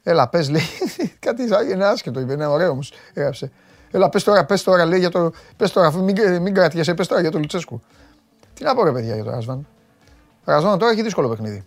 Έλα, 0.04 0.30
πες, 0.30 0.50
λέει. 0.50 0.62
Κάτι 1.20 1.48
σαν- 1.48 1.70
είναι 1.70 1.86
άσχετο, 1.86 2.20
είπε. 2.20 2.34
Είναι 2.34 2.46
ωραίο 2.46 2.72
όμως. 2.72 2.94
Έγραψε. 3.14 3.52
Έλα, 3.92 4.10
πες 4.10 4.24
τώρα, 4.24 4.46
πες 4.46 4.64
τώρα, 4.64 4.86
λέει 4.86 5.00
για 5.00 5.10
το. 5.10 5.32
Πες 5.58 5.72
τώρα, 5.72 5.88
αφού 5.88 6.04
μην, 6.04 6.42
μην 6.42 6.54
κρατιέσαι, 6.54 6.94
πες 6.94 7.08
τώρα 7.08 7.22
για 7.22 7.32
το 7.32 7.40
Λουτσέσκου. 7.40 7.82
Τι 8.54 8.64
να 8.64 8.76
πω, 8.76 8.84
ρε 8.84 8.92
παιδιά, 8.92 9.16
για 9.16 9.24
το 9.24 9.30
Ρασβάν. 9.30 9.68
Ο 10.46 10.52
Ρασβάν 10.52 10.80
τώρα 10.80 10.92
έχει 10.92 11.02
δύσκολο 11.02 11.30
παιχνίδι. 11.30 11.64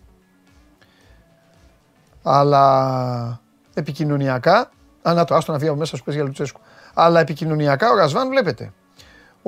Αλλά 2.23 3.41
επικοινωνιακά. 3.73 4.71
Α, 5.01 5.13
να 5.13 5.25
το, 5.25 5.35
άστο 5.35 5.51
να 5.51 5.57
βγει 5.57 5.67
από 5.67 5.77
μέσα 5.77 5.95
σου 5.97 6.03
πες 6.03 6.13
για 6.13 6.23
Λουτσέσκου. 6.23 6.59
Αλλά 6.93 7.19
επικοινωνιακά 7.19 7.91
ο 7.91 7.95
Ρασβάν 7.95 8.29
βλέπετε. 8.29 8.73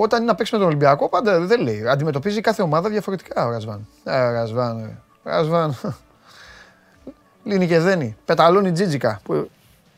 Όταν 0.01 0.21
είναι 0.21 0.31
να 0.31 0.35
παίξει 0.35 0.53
με 0.53 0.59
τον 0.59 0.67
Ολυμπιακό, 0.67 1.09
πάντα 1.09 1.39
δεν 1.39 1.61
λέει. 1.61 1.87
Αντιμετωπίζει 1.87 2.41
κάθε 2.41 2.61
ομάδα 2.61 2.89
διαφορετικά 2.89 3.45
ο 3.45 3.51
Ρασβάν. 3.51 3.87
Ε, 4.03 4.21
ο 4.21 4.31
Ρασβάν, 4.31 4.79
ε. 4.79 4.97
Ρασβάν. 5.23 5.77
Λύνει 7.43 7.67
και 7.67 7.79
δένει. 7.79 8.17
Πεταλώνει 8.25 8.71
τζίτζικα 8.71 9.19
που, 9.23 9.49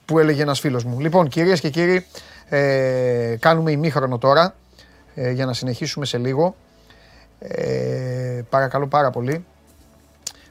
που 0.06 0.20
έλεγε 0.20 0.41
ένας 0.41 0.60
φίλος 0.60 0.84
μου. 0.84 0.99
Λοιπόν, 0.99 1.28
κυρίες 1.28 1.60
και 1.60 1.70
κύριοι, 1.70 2.06
ε, 2.49 3.36
κάνουμε 3.39 3.72
ημίχρονο 3.72 4.18
τώρα 4.18 4.56
ε, 5.16 5.32
για 5.32 5.45
να 5.45 5.54
συνεχίσουμε 5.54 6.06
σε 6.06 6.18
λίγο. 6.18 6.56
Ε, 7.39 8.41
παρακαλώ 8.49 8.88
πάρα 8.88 9.10
πολύ. 9.10 9.45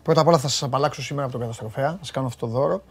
Πρώτα 0.03 0.21
απ' 0.21 0.27
όλα 0.27 0.39
θα 0.39 0.49
σας 0.49 0.63
απαλλάξω 0.63 1.03
σήμερα 1.03 1.23
από 1.23 1.33
τον 1.33 1.41
καταστροφέα, 1.41 1.91
θα 1.91 1.99
σας 2.01 2.11
κάνω 2.11 2.27
αυτό 2.27 2.47
το 2.47 2.53
δώρο. 2.53 2.83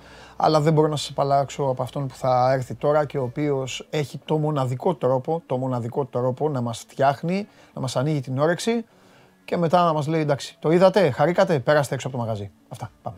Αλλά 0.42 0.62
δεν 0.62 0.74
μπορώ 0.74 0.88
να 0.88 0.96
σας 0.96 1.10
απαλλάξω 1.10 1.64
από 1.64 1.84
αυτόν 1.84 2.08
που 2.08 2.16
θα 2.16 2.52
έρθει 2.54 2.74
τώρα 2.74 3.06
και 3.06 3.18
ο 3.18 3.24
οποίος 3.24 3.88
έχει 3.90 4.20
το 4.26 4.38
μοναδικό 4.38 4.96
τρόπο, 4.96 5.42
το 5.46 5.58
μοναδικό 5.58 6.06
τρόπο 6.06 6.50
να 6.50 6.62
μας 6.62 6.80
φτιάχνει, 6.80 7.48
να 7.74 7.82
μας 7.82 7.96
ανοίγει 7.96 8.22
την 8.22 8.40
όρεξη 8.40 8.86
και 9.46 9.58
μετά 9.58 9.84
να 9.84 9.94
μας 9.94 10.08
λέει 10.08 10.22
εντάξει, 10.22 10.58
το 10.60 10.72
είδατε, 10.72 11.12
χαρήκατε, 11.12 11.60
πέραστε 11.60 11.96
έξω 11.96 12.08
από 12.08 12.18
το 12.18 12.24
μαγαζί. 12.24 12.52
Αυτά, 12.70 12.92
πάμε. 13.02 13.18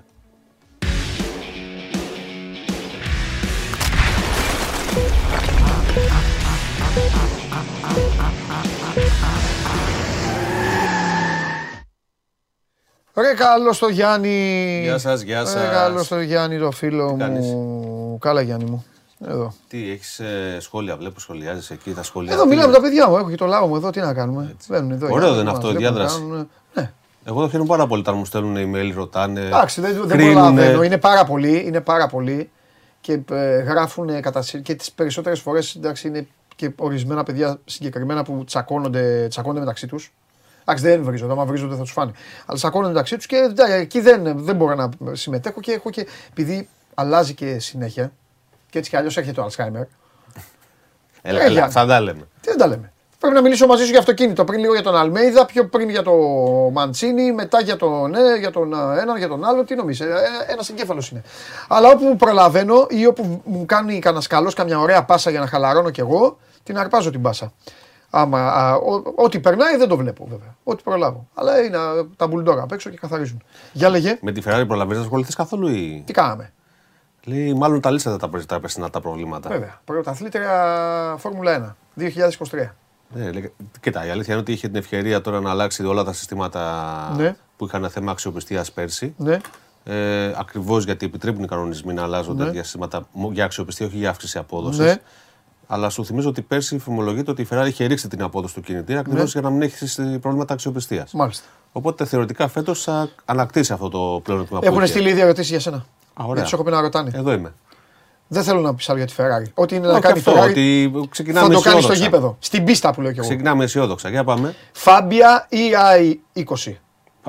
Ρε 13.15 13.33
καλό 13.33 13.73
στο 13.73 13.87
Γιάννη. 13.87 14.79
Γεια 14.83 14.97
σας, 14.97 15.21
γεια 15.21 15.39
Ρε 15.39 15.45
σας. 15.45 15.69
καλό 15.71 16.03
στο 16.03 16.19
Γιάννη 16.19 16.57
το 16.59 16.71
φίλο 16.71 17.15
κάνεις; 17.19 17.45
μου. 17.45 18.17
Καλά 18.21 18.41
Γιάννη 18.41 18.65
μου. 18.69 18.85
Εδώ. 19.27 19.53
Τι, 19.67 19.91
έχεις 19.91 20.21
σχόλια, 20.59 20.97
βλέπω 20.97 21.19
σχολιάζεις 21.19 21.69
εκεί 21.69 21.93
τα 21.93 22.03
σχόλια. 22.03 22.33
Εδώ 22.33 22.45
μιλάμε 22.45 22.67
με 22.67 22.73
τα 22.73 22.81
παιδιά 22.81 23.09
μου. 23.09 23.17
Έχω 23.17 23.29
και 23.29 23.35
το 23.35 23.45
λαό 23.45 23.67
μου 23.67 23.75
εδώ. 23.75 23.89
Τι 23.89 23.99
να 23.99 24.13
κάνουμε; 24.13 24.55
Μπαίνουν 24.69 24.91
εδώ. 24.91 25.07
Ωραίο 25.11 25.17
για 25.27 25.35
δεν 25.35 25.35
να 25.35 25.41
είναι 25.41 25.49
αυτό, 25.51 25.65
μας 25.67 25.75
η 25.75 25.77
βλέπουν, 25.77 25.95
διάδραση. 25.95 26.19
κάνουν- 26.19 26.49
Ναι. 26.73 26.91
Εγώ 27.25 27.41
το 27.41 27.49
χαίρομαι 27.49 27.67
πάρα 27.69 27.87
πολύ 27.87 28.01
όταν 28.01 28.15
μου 28.17 28.25
στέλνουν 28.25 28.55
email, 28.57 28.91
ρωτάνε. 28.95 29.41
Εντάξει, 29.45 29.81
δεν, 29.81 29.93
δεν 29.93 30.07
κρίνουνε. 30.07 30.33
προλαβαίνω. 30.33 30.83
Είναι 30.83 30.97
πάρα 30.97 31.23
πολύ. 31.25 31.63
Είναι 31.65 31.81
πάρα 31.81 32.07
πολύ. 32.07 32.49
Και 33.01 33.19
ε, 33.31 33.57
γράφουν 33.57 34.21
κατά 34.21 34.41
σύ- 34.41 34.61
και 34.61 34.75
τις 34.75 34.91
περισσότερες 34.91 35.39
φορές 35.39 35.75
εντάξει 35.75 36.07
είναι 36.07 36.27
και 36.55 36.71
ορισμένα 36.77 37.23
παιδιά 37.23 37.59
συγκεκριμένα 37.65 38.23
που 38.23 38.43
τσακώνονται, 38.45 39.27
τσακώνονται 39.29 39.59
μεταξύ 39.59 39.87
τους. 39.87 40.13
Εντάξει, 40.65 40.83
δεν 40.83 41.03
βρίζονται. 41.03 41.31
Άμα 41.31 41.45
βρίζονται 41.45 41.75
θα 41.75 41.81
τους 41.81 41.91
φάνε. 41.91 42.11
Αλλά 42.45 42.57
τσακώνονται 42.57 42.91
μεταξύ 42.91 43.15
τους 43.15 43.25
και 43.25 43.35
εντάξει, 43.35 43.73
εκεί 43.73 43.99
δεν, 43.99 44.43
δεν 44.43 44.55
μπορώ 44.55 44.75
να 44.75 45.15
συμμετέχω 45.15 45.59
και 45.59 45.71
έχω 45.71 45.89
και. 45.89 46.07
Επειδή 46.29 46.69
αλλάζει 46.93 47.33
και 47.33 47.59
συνέχεια. 47.59 48.11
Και 48.69 48.77
έτσι 48.77 48.89
κι 48.89 48.95
αλλιώς 48.95 49.17
έρχεται 49.17 49.41
το 49.41 49.47
Alzheimer. 49.47 49.85
Έλα, 51.21 51.39
Ε, 51.39 51.43
έλα, 51.43 51.51
Γιάννη. 51.53 51.71
θα 51.71 51.85
τα 51.85 51.99
λέμε. 52.01 52.27
Τι 52.41 52.49
δεν 52.49 52.57
τα 52.57 52.67
λέμε. 52.67 52.91
Πρέπει 53.19 53.35
να 53.35 53.41
μιλήσω 53.41 53.67
μαζί 53.67 53.83
σου 53.83 53.89
για 53.89 53.99
αυτοκίνητο. 53.99 54.43
Πριν 54.43 54.59
λίγο 54.59 54.73
για 54.73 54.83
τον 54.83 54.95
Αλμέιδα, 54.95 55.45
πιο 55.45 55.65
πριν 55.65 55.89
για 55.89 56.03
το 56.03 56.13
Μαντσίνη, 56.73 57.31
μετά 57.31 57.61
για 57.61 57.75
τον 57.77 58.09
ναι, 58.09 58.35
για 58.39 58.51
τον 58.51 58.73
ε, 58.73 58.99
έναν, 59.01 59.17
για 59.17 59.27
τον 59.27 59.45
άλλο. 59.45 59.63
Τι 59.63 59.75
νομίζεις, 59.75 60.07
ένας 60.47 60.69
εγκέφαλος 60.69 61.09
είναι. 61.09 61.21
Αλλά 61.67 61.89
όπου 61.89 62.15
προλαβαίνω 62.15 62.85
ή 62.89 63.05
όπου 63.05 63.41
μου 63.45 63.65
κάνει 63.65 63.99
κανένα 63.99 64.23
καλό 64.29 64.51
καμιά 64.55 64.79
ωραία 64.79 65.03
πάσα 65.03 65.29
για 65.29 65.39
να 65.39 65.47
χαλαρώνω 65.47 65.89
κι 65.89 65.99
εγώ, 65.99 66.37
την 66.63 66.77
αρπάζω 66.77 67.09
την 67.11 67.21
πάσα. 67.21 67.53
Άμα, 68.13 68.47
α, 68.47 68.75
ό, 68.75 69.01
ό,τι 69.15 69.39
περνάει 69.39 69.77
δεν 69.77 69.87
το 69.87 69.97
βλέπω 69.97 70.25
βέβαια. 70.29 70.55
Ό,τι 70.63 70.83
προλάβω. 70.83 71.27
Αλλά 71.33 71.63
είναι 71.63 71.77
α, 71.77 72.07
τα 72.15 72.27
μπουλντόγα 72.27 72.61
απ' 72.63 72.71
έξω 72.71 72.89
και 72.89 72.97
καθαρίζουν. 72.97 73.41
Για 73.73 73.89
λέγε, 73.89 74.17
Με 74.21 74.31
τη 74.31 74.41
Ferrari 74.45 74.63
προλαβαίνεις 74.67 74.97
να 74.97 75.03
ασχοληθείς 75.03 75.35
καθόλου 75.35 75.67
ή; 75.67 76.03
τι 76.05 76.13
κάναμε; 76.13 76.51
Λέει, 77.25 77.53
μάλλον 77.53 77.81
τα 77.81 77.91
λύσατε 77.91 78.17
τα, 78.17 78.29
πε- 78.29 78.45
τα 78.45 78.59
περσινά 78.59 78.89
τα 78.89 79.01
προβλήματα. 79.01 79.49
Βέβαια. 79.49 79.81
Πρωταθλήτρια 79.85 81.15
Φόρμουλα 81.17 81.75
1 81.97 82.01
2023. 82.01 82.69
Ναι, 83.13 83.31
λέει, 83.31 83.53
κοίτα, 83.79 84.05
η 84.05 84.09
αλήθεια 84.09 84.33
είναι 84.33 84.41
ότι 84.41 84.51
είχε 84.51 84.67
την 84.67 84.75
ευκαιρία 84.75 85.21
τώρα 85.21 85.39
να 85.39 85.49
αλλάξει 85.49 85.85
όλα 85.85 86.03
τα 86.03 86.13
συστήματα 86.13 87.13
Ναι. 87.17 87.35
που 87.57 87.65
είχαν 87.65 87.89
θέμα 87.89 88.11
αξιοπιστίας 88.11 88.71
πέρσι. 88.71 89.13
Ναι. 89.17 89.37
Ε, 89.83 90.33
Ακριβώς 90.37 90.83
γιατί 90.83 91.05
επιτρέπουν 91.05 91.43
οι 91.43 91.47
κανονισμοί 91.47 91.93
να 91.93 92.01
αλλάζονται 92.03 92.43
Ναι. 92.43 92.49
για 92.51 92.63
συστήματα 92.63 93.07
μο- 93.11 93.31
για 93.31 93.45
αξιοπιστία, 93.45 93.85
όχι 93.85 93.97
για 93.97 94.09
αύξηση 94.09 94.37
απόδοσης. 94.37 94.79
Ναι. 94.85 94.95
Αλλά 95.73 95.89
σου 95.89 96.05
θυμίζω 96.05 96.29
ότι 96.29 96.41
πέρσι 96.41 96.77
φημολογείται 96.77 97.31
ότι 97.31 97.41
η 97.41 97.47
Ferrari 97.51 97.67
είχε 97.67 97.85
ρίξει 97.85 98.07
την 98.07 98.21
απόδοση 98.23 98.53
του 98.53 98.61
κινητήρα 98.61 98.99
ακριβώς 98.99 99.23
Ναι. 99.23 99.29
για 99.29 99.41
να 99.41 99.49
μην 99.49 99.61
έχεις 99.61 99.99
προβλήματα 100.21 100.53
αξιοπιστίας. 100.53 101.11
Μάλιστα. 101.13 101.45
Οπότε 101.71 102.05
θεωρητικά 102.05 102.47
φέτος 102.47 102.83
θα 102.83 103.09
ανακτήσει 103.25 103.73
αυτό 103.73 103.89
το 103.89 104.19
πλεονέκτημα 104.23 104.59
που 104.59 104.65
Έχουν 104.65 104.77
είχε. 104.77 104.87
στείλει 104.87 105.09
ήδη 105.09 105.19
ερωτήσεις 105.21 105.49
για 105.49 105.59
σένα. 105.59 105.77
Α, 105.77 105.83
ωραία. 106.23 106.33
Γιατί 106.33 106.49
σου 106.49 106.55
έχω 106.55 106.63
πει 106.63 106.71
να 106.71 106.81
ρωτάνε. 106.81 107.11
Εδώ 107.13 107.31
είμαι. 107.31 107.53
Δεν 108.27 108.43
θέλω 108.43 108.59
να 108.61 108.75
πεις 108.75 108.89
άλλο 108.89 108.97
για 108.97 109.07
τη 109.07 109.13
Ferrari. 109.17 109.51
Ό,τι 109.53 109.75
είναι 109.75 109.87
να 109.87 109.91
Όχι 109.93 110.01
κάνει 110.01 110.17
η 110.17 110.23
αυτό, 110.27 110.41
Ferrari 110.41 110.49
ότι 110.49 110.91
θα 110.93 111.05
ξεκινάμε 111.09 111.53
το 111.53 111.59
κάνει 111.59 111.81
στο 111.81 111.91
αισιόδοξα. 111.91 112.03
γήπεδο. 112.03 112.35
Στην 112.39 112.63
πίστα 112.63 112.93
που 112.93 113.01
λέω 113.01 113.11
κι 113.11 113.19
εγώ. 113.19 113.27
Ξεκινάμε 113.27 113.63
αισιόδοξα. 113.63 114.09
Για 114.09 114.23
πάμε. 114.23 114.55
Φάμπια 114.71 115.47
ή 115.49 115.57
i20. 116.35 116.73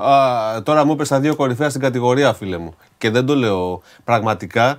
Α, 0.03 0.63
τώρα 0.63 0.85
μου 0.85 0.93
είπες 0.93 1.09
τα 1.09 1.21
δύο 1.21 1.37
κορυφαία 1.37 1.69
στην 1.69 1.81
κατηγορία, 1.81 2.33
φίλε 2.33 2.59
μου. 2.59 2.75
Και 2.99 3.11
δεν 3.11 3.27
το 3.27 3.35
λέω 3.37 3.83
πραγματικά. 4.05 4.79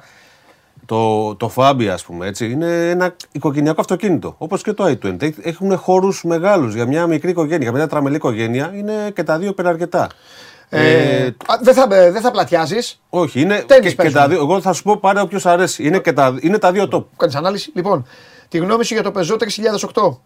Το, 0.85 1.35
το 1.35 1.51
Fabia, 1.55 1.85
ας 1.85 2.03
πούμε, 2.03 2.27
έτσι, 2.27 2.51
είναι 2.51 2.89
ένα 2.89 3.15
οικογενειακό 3.31 3.81
αυτοκίνητο. 3.81 4.35
Όπως 4.37 4.61
και 4.63 4.73
το 4.73 4.85
i20. 4.85 5.29
Έχουν 5.41 5.77
χώρους 5.77 6.23
μεγάλους 6.23 6.73
για 6.73 6.85
μια 6.85 7.07
μικρή 7.07 7.29
οικογένεια. 7.29 7.57
Για 7.57 7.71
μια 7.71 7.87
τραμελή 7.87 8.15
οικογένεια 8.15 8.71
είναι 8.75 9.11
και 9.13 9.23
τα 9.23 9.37
δύο 9.37 9.49
υπεραρκετά. 9.49 10.09
Ε, 10.69 11.25
α, 11.25 11.31
δεν 11.61 11.73
θα, 11.73 11.87
δεν 11.87 12.21
θα 12.21 12.31
πλατιάζεις. 12.31 13.01
όχι, 13.09 13.41
είναι 13.41 13.63
τένις 13.67 13.83
και, 13.83 13.89
και 13.89 13.95
παίζουν. 13.95 14.19
τα 14.19 14.27
δύο. 14.27 14.37
Εγώ 14.37 14.61
θα 14.61 14.73
σου 14.73 14.83
πω 14.83 14.97
πάρε 14.97 15.21
όποιος 15.21 15.45
αρέσει. 15.45 15.83
Είναι, 15.87 15.99
και 15.99 16.13
τα, 16.13 16.37
είναι 16.41 16.57
τα 16.57 16.71
δύο 16.71 16.87
top. 16.91 17.03
Κάνεις 17.17 17.35
ανάλυση. 17.35 17.71
Λοιπόν, 17.75 18.05
τη 18.47 18.57
γνώμη 18.57 18.83
σου 18.85 18.93
για 18.93 19.03
το 19.03 19.11
Peugeot 19.15 19.37
3008. 19.93 20.17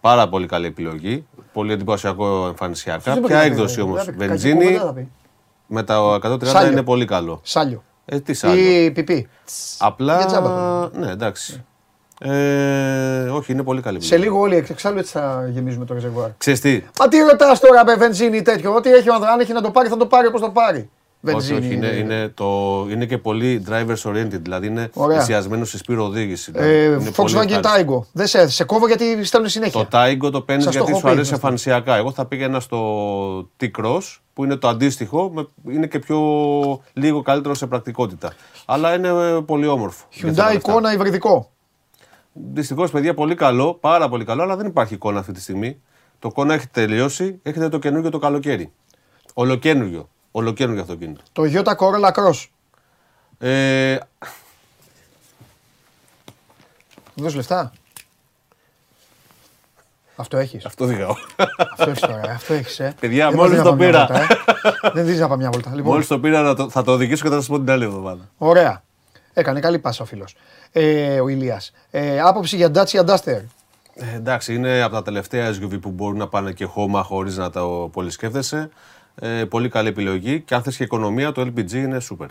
Πάρα 0.00 0.28
πολύ 0.28 0.46
καλή 0.46 0.66
επιλογή. 0.66 1.26
Πολύ 1.52 1.72
εντυπωσιακό 1.72 2.46
εμφανισιακά. 2.46 3.02
Δεν 3.02 3.12
Ποια 3.12 3.20
μπορεί 3.22 3.32
να 3.32 3.42
έκδοση 3.42 3.74
πει, 3.74 3.80
όμως. 3.80 3.96
δεν 3.96 4.04
θα 4.04 4.10
πει. 4.10 4.18
Κακή 4.18 4.28
Βενζίνη 4.30 4.64
κουβέντα 4.64 4.84
θα 4.86 4.92
πει. 4.92 5.08
με 5.66 5.82
τα 5.82 6.18
130 6.22 6.38
Σάλιο. 6.46 6.72
είναι 6.72 6.82
πολύ 6.82 7.04
καλό. 7.04 7.40
Σάλιο. 7.42 7.82
Ε, 8.04 8.20
τι 8.20 8.40
άλλο. 8.42 8.60
Ή 8.60 8.90
πιπί. 8.90 9.28
Απλά. 9.78 10.16
Για 10.16 10.26
τζάμπα 10.26 10.88
Ναι, 10.92 11.10
εντάξει. 11.10 11.64
Ε, 12.20 13.28
όχι, 13.28 13.52
είναι 13.52 13.62
πολύ 13.62 13.82
καλή. 13.82 14.00
Σε 14.00 14.16
λίγο 14.16 14.38
όλοι 14.38 14.56
εξάλλου 14.56 14.98
έτσι 14.98 15.12
θα 15.12 15.48
γεμίζουμε 15.50 15.84
το 15.84 15.94
ρεζερβουάρ. 15.94 16.30
Ξέρεις 16.38 16.60
τι; 16.60 16.82
Μα 16.98 17.08
τι 17.08 17.18
ρωτάς 17.18 17.60
τώρα 17.60 17.84
με 17.84 17.94
βενζίνη 17.94 18.36
ή 18.36 18.42
τέτοιο. 18.42 18.74
Ό,τι 18.74 18.92
έχει 18.92 19.08
ο 19.08 19.12
άνθρωπο, 19.12 19.32
αν 19.34 19.40
έχει 19.40 19.52
να 19.52 19.60
το 19.60 19.70
πάρει, 19.70 19.88
θα 19.88 19.96
το 19.96 20.06
πάρει 20.06 20.26
όπως 20.26 20.40
το 20.40 20.50
πάρει. 20.50 20.90
Όχι, 21.26 21.34
Βενζίνη. 21.52 21.58
όχι, 21.58 21.74
είναι, 21.74 21.86
είναι, 21.86 22.28
το, 22.28 22.46
είναι 22.90 23.06
και 23.06 23.18
πολύ 23.18 23.64
drivers 23.68 24.10
oriented, 24.10 24.40
δηλαδή 24.40 24.66
είναι 24.66 24.90
Ωραία. 24.94 25.18
εστιασμένος 25.18 25.68
στη 25.68 25.76
σπύρο 25.78 26.04
οδήγηση. 26.04 26.50
δηλαδή. 26.50 26.70
Ε, 26.70 26.84
Είναι 26.84 27.10
πολύ 27.10 27.34
Volkswagen 27.36 27.50
ευχάριστο. 27.50 27.98
Taigo. 28.02 28.06
Δεν 28.12 28.26
σε, 28.26 28.48
σε 28.48 28.64
κόβω 28.64 28.86
γιατί 28.86 29.24
στέλνουν 29.24 29.48
συνέχεια. 29.50 29.86
Το 29.86 29.88
Taigo 29.98 30.32
το 30.32 30.40
παίρνεις 30.40 30.64
Σας 30.64 30.72
το 30.72 30.78
γιατί 30.78 30.90
έχω 30.90 30.98
σου 30.98 31.04
πει, 31.04 31.10
αρέσει 31.10 31.30
μάλιστα. 31.30 31.34
εμφανισιακά. 31.34 31.96
Εγώ 31.96 32.10
θα 32.12 32.26
πήγαινα 32.26 32.60
στο 32.60 33.48
T-Cross 33.60 34.18
που 34.32 34.44
είναι 34.44 34.56
το 34.56 34.68
αντίστοιχο, 34.68 35.30
με- 35.34 35.72
είναι 35.72 35.86
και 35.86 35.98
πιο 35.98 36.18
λίγο 36.92 37.22
καλύτερο 37.22 37.54
σε 37.54 37.66
πρακτικότητα. 37.66 38.32
Αλλά 38.64 38.94
είναι 38.94 39.08
ε, 39.08 39.40
πολύ 39.46 39.66
όμορφο. 39.66 40.04
για 40.10 40.28
αυτά 40.30 40.42
τα 40.42 40.48
Hyundai 40.48 40.52
λεφτά. 40.54 40.70
εικόνα 40.70 40.92
υβριδικό. 40.92 41.48
Δυστυχώς, 42.32 42.90
παιδιά, 42.90 43.14
πολύ 43.14 43.34
καλό, 43.34 43.74
πάρα 43.74 44.08
πολύ 44.08 44.24
καλό, 44.24 44.42
αλλά 44.42 44.56
δεν 44.56 44.66
υπάρχει 44.66 44.94
εικόνα 44.94 45.18
αυτή 45.18 45.32
τη 45.32 45.40
στιγμή. 45.40 45.80
Το 46.18 46.28
εικόνα 46.30 46.54
έχει 46.54 46.68
τελειώσει, 46.68 47.38
έχετε 47.42 47.68
το 47.68 47.78
καινούργιο 47.78 48.10
το 48.10 48.18
καλοκαίρι. 48.18 48.72
Ολοκένουργιο. 49.34 50.08
Ολοκένουργιο 50.36 50.82
αυτοκίνητο. 50.82 51.20
Το 51.32 51.42
Toyota 51.42 51.74
Corolla 51.76 52.10
Cross. 52.12 52.46
Ε, 53.38 53.98
Μου 57.14 57.22
δώσεις 57.22 57.36
λεφτά; 57.36 57.72
Αυτό 60.16 60.36
έχεις. 60.36 60.64
Αυτό 60.64 60.84
οδηγάω. 60.84 61.14
Αυτό 61.72 61.90
έχεις 61.90 62.00
τώρα. 62.00 62.20
Αυτό 62.30 62.54
έχεις. 62.54 62.80
Ε. 62.80 62.94
Παιδιά, 63.00 63.28
Δεν 63.28 63.38
μόλις 63.38 63.58
μας 63.58 63.76
δίνει 63.76 63.90
το 63.92 63.94
να 64.00 64.06
πάμε 64.06 64.06
μια 64.06 64.06
πήρα. 64.06 64.26
βόλτα, 64.62 64.88
ε. 64.88 64.90
Δεν 64.92 65.04
δίνει 65.06 65.18
να 65.18 65.28
πάμε 65.28 65.42
μια 65.42 65.50
βόλτα. 65.50 65.74
Λοιπόν, 65.74 65.92
Μόλις 65.92 66.06
το 66.06 66.18
πήρα 66.20 66.42
να 66.42 66.54
το- 66.54 66.70
θα 66.70 66.82
το 66.82 66.92
οδηγήσω 66.92 67.22
και 67.22 67.28
θα 67.30 67.34
σας 67.34 67.46
πω 67.46 67.58
την 67.58 67.70
άλλη 67.70 67.84
εβδομάδα. 67.84 68.28
Ωραία. 68.38 68.82
Έκανε 69.34 69.60
καλή 69.60 69.78
πάσα 69.78 70.02
ο 70.02 70.06
φίλος. 70.06 70.36
Ε, 70.72 71.20
ο 71.20 71.28
Ηλίας. 71.28 71.72
Ε, 71.90 72.20
άποψη 72.20 72.56
για 72.56 72.70
Dacia 72.74 73.04
Duster. 73.04 73.42
Ε, 73.94 74.14
εντάξει, 74.14 74.54
είναι 74.54 74.82
από 74.82 74.94
τα 74.94 75.02
τελευταία 75.02 75.50
SUV 75.52 75.80
που 75.80 75.90
μπορούν 75.90 76.18
να 76.18 76.28
πάνε 76.28 76.52
και 76.52 76.64
χώμα 76.64 77.02
χωρίς 77.02 77.36
να 77.36 77.50
το 77.50 77.90
πολύ 77.92 78.10
σκέφτεσαι. 78.10 78.70
Ε, 79.20 79.44
πολύ 79.44 79.68
καλή 79.68 79.88
επιλογή 79.88 80.40
και 80.40 80.54
αν 80.54 80.62
θες 80.62 80.76
και 80.76 80.82
οικονομία, 80.84 81.32
το 81.32 81.40
LPG 81.42 81.72
είναι 81.72 82.00
super. 82.10 82.26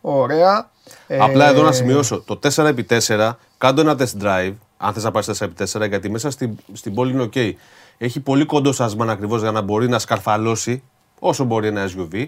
Ωραία. 0.00 0.70
Ε, 1.06 1.18
Απλά 1.18 1.48
εδώ 1.48 1.62
να 1.62 1.72
σημειώσω, 1.72 2.20
το 2.20 2.38
4x4, 2.42 3.32
κάντο 3.58 3.80
ένα 3.80 3.96
test 3.98 4.22
drive, 4.22 4.52
αν 4.76 4.92
θες 4.92 5.04
να 5.04 5.10
πάρεις 5.10 5.42
4x4, 5.42 5.88
γιατί 5.88 6.10
μέσα 6.10 6.30
στην, 6.30 6.56
στην 6.72 6.94
πόλη 6.94 7.12
είναι 7.12 7.28
ok. 7.34 7.52
Έχει 7.98 8.20
πολύ 8.20 8.44
κοντό 8.44 8.72
σασμάν 8.72 9.10
ακριβώς 9.10 9.40
για 9.40 9.50
να 9.50 9.60
μπορεί 9.60 9.88
να 9.88 9.98
σκαρφαλώσει 9.98 10.82
όσο 11.18 11.44
μπορεί 11.44 11.66
ένα 11.66 11.88
SUV. 11.88 12.26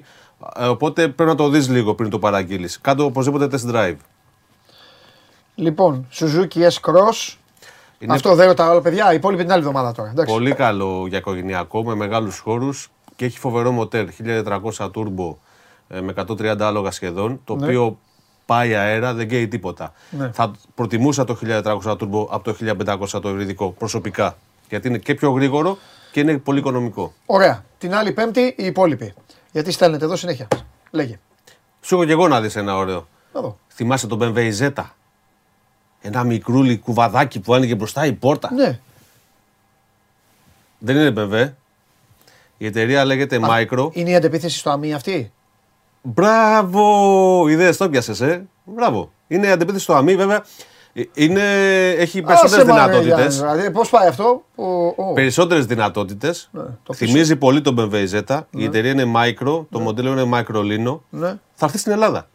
Ε, 0.56 0.66
οπότε 0.66 1.08
πρέπει 1.08 1.30
να 1.30 1.36
το 1.36 1.48
δεις 1.48 1.68
λίγο 1.68 1.94
πριν 1.94 2.10
το 2.10 2.18
παραγγείλεις. 2.18 2.80
Κάντο 2.80 3.04
οπωσδήποτε 3.04 3.48
test 3.52 3.74
drive. 3.74 3.96
Λοιπόν, 5.54 6.08
Suzuki 6.12 6.68
S-Cross. 6.68 7.34
Είναι 7.98 8.14
Αυτό 8.14 8.34
δεν 8.34 8.46
ρωτάω, 8.46 8.80
παιδιά. 8.80 9.12
Η 9.12 9.14
υπόλοιπη 9.14 9.42
την 9.42 9.52
άλλη 9.52 9.60
εβδομάδα 9.60 9.92
τώρα. 9.92 10.10
Εντάξει. 10.10 10.32
πολύ 10.32 10.52
καλό 10.54 11.06
για 11.08 11.18
οικογενειακό, 11.18 11.84
με 11.84 11.94
μεγάλους 11.94 12.38
χώρους 12.38 12.90
και 13.22 13.28
έχει 13.28 13.38
φοβερό 13.38 13.70
μοτέρ, 13.72 14.06
1400 14.24 14.90
turbo 14.94 15.34
ε, 15.88 16.00
με 16.00 16.12
130 16.16 16.60
άλογα 16.60 16.90
σχεδόν, 16.90 17.40
το 17.44 17.56
Ναι. 17.56 17.64
οποίο 17.66 17.98
πάει 18.46 18.74
αέρα, 18.74 19.14
δεν 19.14 19.28
καίει 19.28 19.48
τίποτα. 19.48 19.92
Ναι. 20.10 20.30
Θα 20.32 20.50
προτιμούσα 20.74 21.24
το 21.24 21.38
1300 21.44 21.62
turbo 21.82 22.26
από 22.30 22.40
το 22.44 22.56
1500 23.12 23.20
το 23.22 23.28
υβριδικό 23.28 23.70
προσωπικά. 23.70 24.36
Γιατί 24.68 24.88
είναι 24.88 24.98
και 24.98 25.14
πιο 25.14 25.30
γρήγορο 25.30 25.78
και 26.12 26.20
είναι 26.20 26.38
πολύ 26.38 26.58
οικονομικό. 26.58 27.12
Ωραία. 27.26 27.64
Την 27.78 27.94
άλλη 27.94 28.12
Πέμπτη 28.12 28.40
η 28.40 28.64
υπόλοιπη. 28.64 29.14
Γιατί 29.52 29.70
στέλνετε 29.72 30.04
εδώ 30.04 30.16
συνέχεια. 30.16 30.48
Λέγε. 30.90 31.18
Σου 31.80 31.94
έχω 31.94 32.04
και 32.04 32.12
εγώ 32.12 32.28
να 32.28 32.40
δεις 32.40 32.56
ένα 32.56 32.76
ωραίο. 32.76 33.06
Να 33.32 33.40
δω. 33.40 33.58
Θυμάσαι 33.68 34.06
τον 34.06 34.18
BMW 34.22 34.50
Z; 34.58 34.70
Ένα 36.00 36.24
μικρούλι 36.24 36.78
κουβαδάκι 36.78 37.40
που 37.40 37.54
άνοιγε 37.54 37.74
μπροστά 37.74 38.06
η 38.06 38.12
πόρτα; 38.12 38.52
Ναι. 38.52 38.78
Δεν 40.78 40.96
είναι 40.96 41.12
BMW. 41.16 41.52
Η 42.62 42.66
εταιρεία 42.66 43.04
λέγεται 43.04 43.38
Micro. 43.42 43.88
Είναι 43.92 44.10
η 44.10 44.14
αντεπίθεση 44.14 44.58
στο 44.58 44.70
αμύ 44.70 44.94
αυτή; 44.94 45.32
Μπράβο! 46.02 47.48
Ιδέες 47.48 47.76
το 47.76 47.88
πιάσες, 47.88 48.20
ε. 48.20 48.46
Μπράβο. 48.64 49.12
Είναι 49.28 49.50
αντεπίθεση 49.50 49.82
στο 49.84 49.94
αμύ, 49.94 50.16
βέβαια. 50.16 50.44
Ε, 50.92 51.02
Είναι, 51.14 51.42
έχει 51.88 52.22
περισσότερες 52.22 52.64
Άσε, 52.64 52.72
μάνα, 52.72 52.86
Γιάννη, 52.86 53.04
δυνατότητε. 53.04 53.52
Δηλαδή, 53.52 53.70
πώς 53.70 53.90
πάει 53.90 54.08
αυτό; 54.08 54.44
Ο, 54.54 54.64
ο, 54.86 55.12
Περισσότερες 55.14 55.66
δυνατότητες. 55.66 56.48
Ναι, 56.52 56.62
το 56.62 56.92
πίσω. 56.96 57.04
Θυμίζει 57.06 57.36
πολύ 57.36 57.60
τον 57.60 57.76
BMW 57.78 58.08
Z. 58.26 58.40
Η 58.50 58.64
εταιρεία 58.64 58.90
είναι 58.90 59.12
Micro, 59.16 59.64
το 59.70 59.80
μοντέλο 59.80 60.10
είναι 60.10 60.30
Microlino. 60.32 60.98
Ναι. 61.10 61.38
Θα 61.54 61.66
έρθει 61.66 61.78
στην 61.78 61.92
Ελλάδα. 61.92 62.28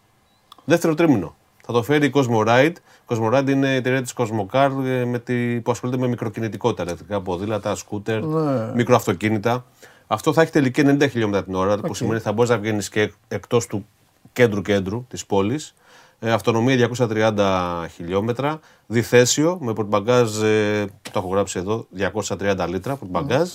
Δεύτερο 0.66 0.94
τρίμηνο. 0.94 1.36
Θα 1.66 1.74
το 1.74 1.84
φέρει 1.84 2.06
η 2.06 2.12
Cosmoride. 2.16 2.74
Cosmoride 3.08 3.50
είναι 3.50 3.68
η 3.68 3.76
εταιρεία 3.76 4.02
της 4.02 4.14
Cosmocar 4.18 4.70
ε, 4.86 5.06
με 5.06 5.20
τη, 5.20 5.62
που 5.62 5.72
ασχολείται 5.72 5.98
με 5.98 6.08
μικροκινητικότητα, 6.08 6.84
ηλεκτρικά 6.84 7.22
ποδήλατα, 7.22 7.76
σκούτερ, 7.76 8.24
Ναι. 8.24 8.74
μικροαυτοκίνητα. 8.74 9.66
Αυτό 10.08 10.34
θα 10.34 10.42
έχει 10.42 10.52
τελική 10.52 10.84
90 10.86 11.08
χιλιόμετρα 11.10 11.44
την 11.44 11.56
ώρα, 11.56 11.78
που 11.78 11.94
σημαίνει 11.94 12.16
ότι 12.16 12.24
θα 12.24 12.32
μπορείς 12.32 12.50
να 12.50 12.58
βγαίνεις 12.58 12.90
και 12.90 13.14
εκτός 13.28 13.68
του 13.68 13.88
κέντρου-κέντρου 14.34 15.06
της 15.10 15.26
πόλης. 15.26 15.76
Ε, 16.20 16.32
αυτονομία 16.32 16.90
230 16.98 17.88
χιλιόμετρα. 17.96 18.60
Διθέσιο 18.88 19.58
με 19.62 19.74
πορτμπαγκάζ, 19.74 20.42
ε, 20.42 20.86
το 21.02 21.12
έχω 21.20 21.28
γράψει 21.28 21.60
εδώ, 21.60 21.88
230 21.90 22.68
λίτρα 22.68 22.96
πορτμπαγκάζ. 22.96 23.54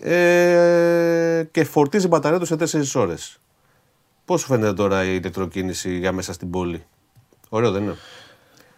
Ε, 0.00 1.48
και 1.50 1.64
φορτίζει 1.64 2.08
μπαταρία 2.08 2.38
του 2.38 2.46
σε 2.46 2.56
4 2.56 2.94
ώρες. 2.94 3.40
Πώς 4.24 4.40
σου 4.40 4.46
φαίνεται 4.46 4.72
τώρα 4.72 5.04
η 5.04 5.16
ηλεκτροκίνηση 5.20 5.98
για 5.98 6.12
μέσα 6.12 6.32
στην 6.32 6.50
πόλη; 6.50 6.84
Ωραίο 7.48 7.70
δεν 7.70 7.82
είναι; 7.82 7.96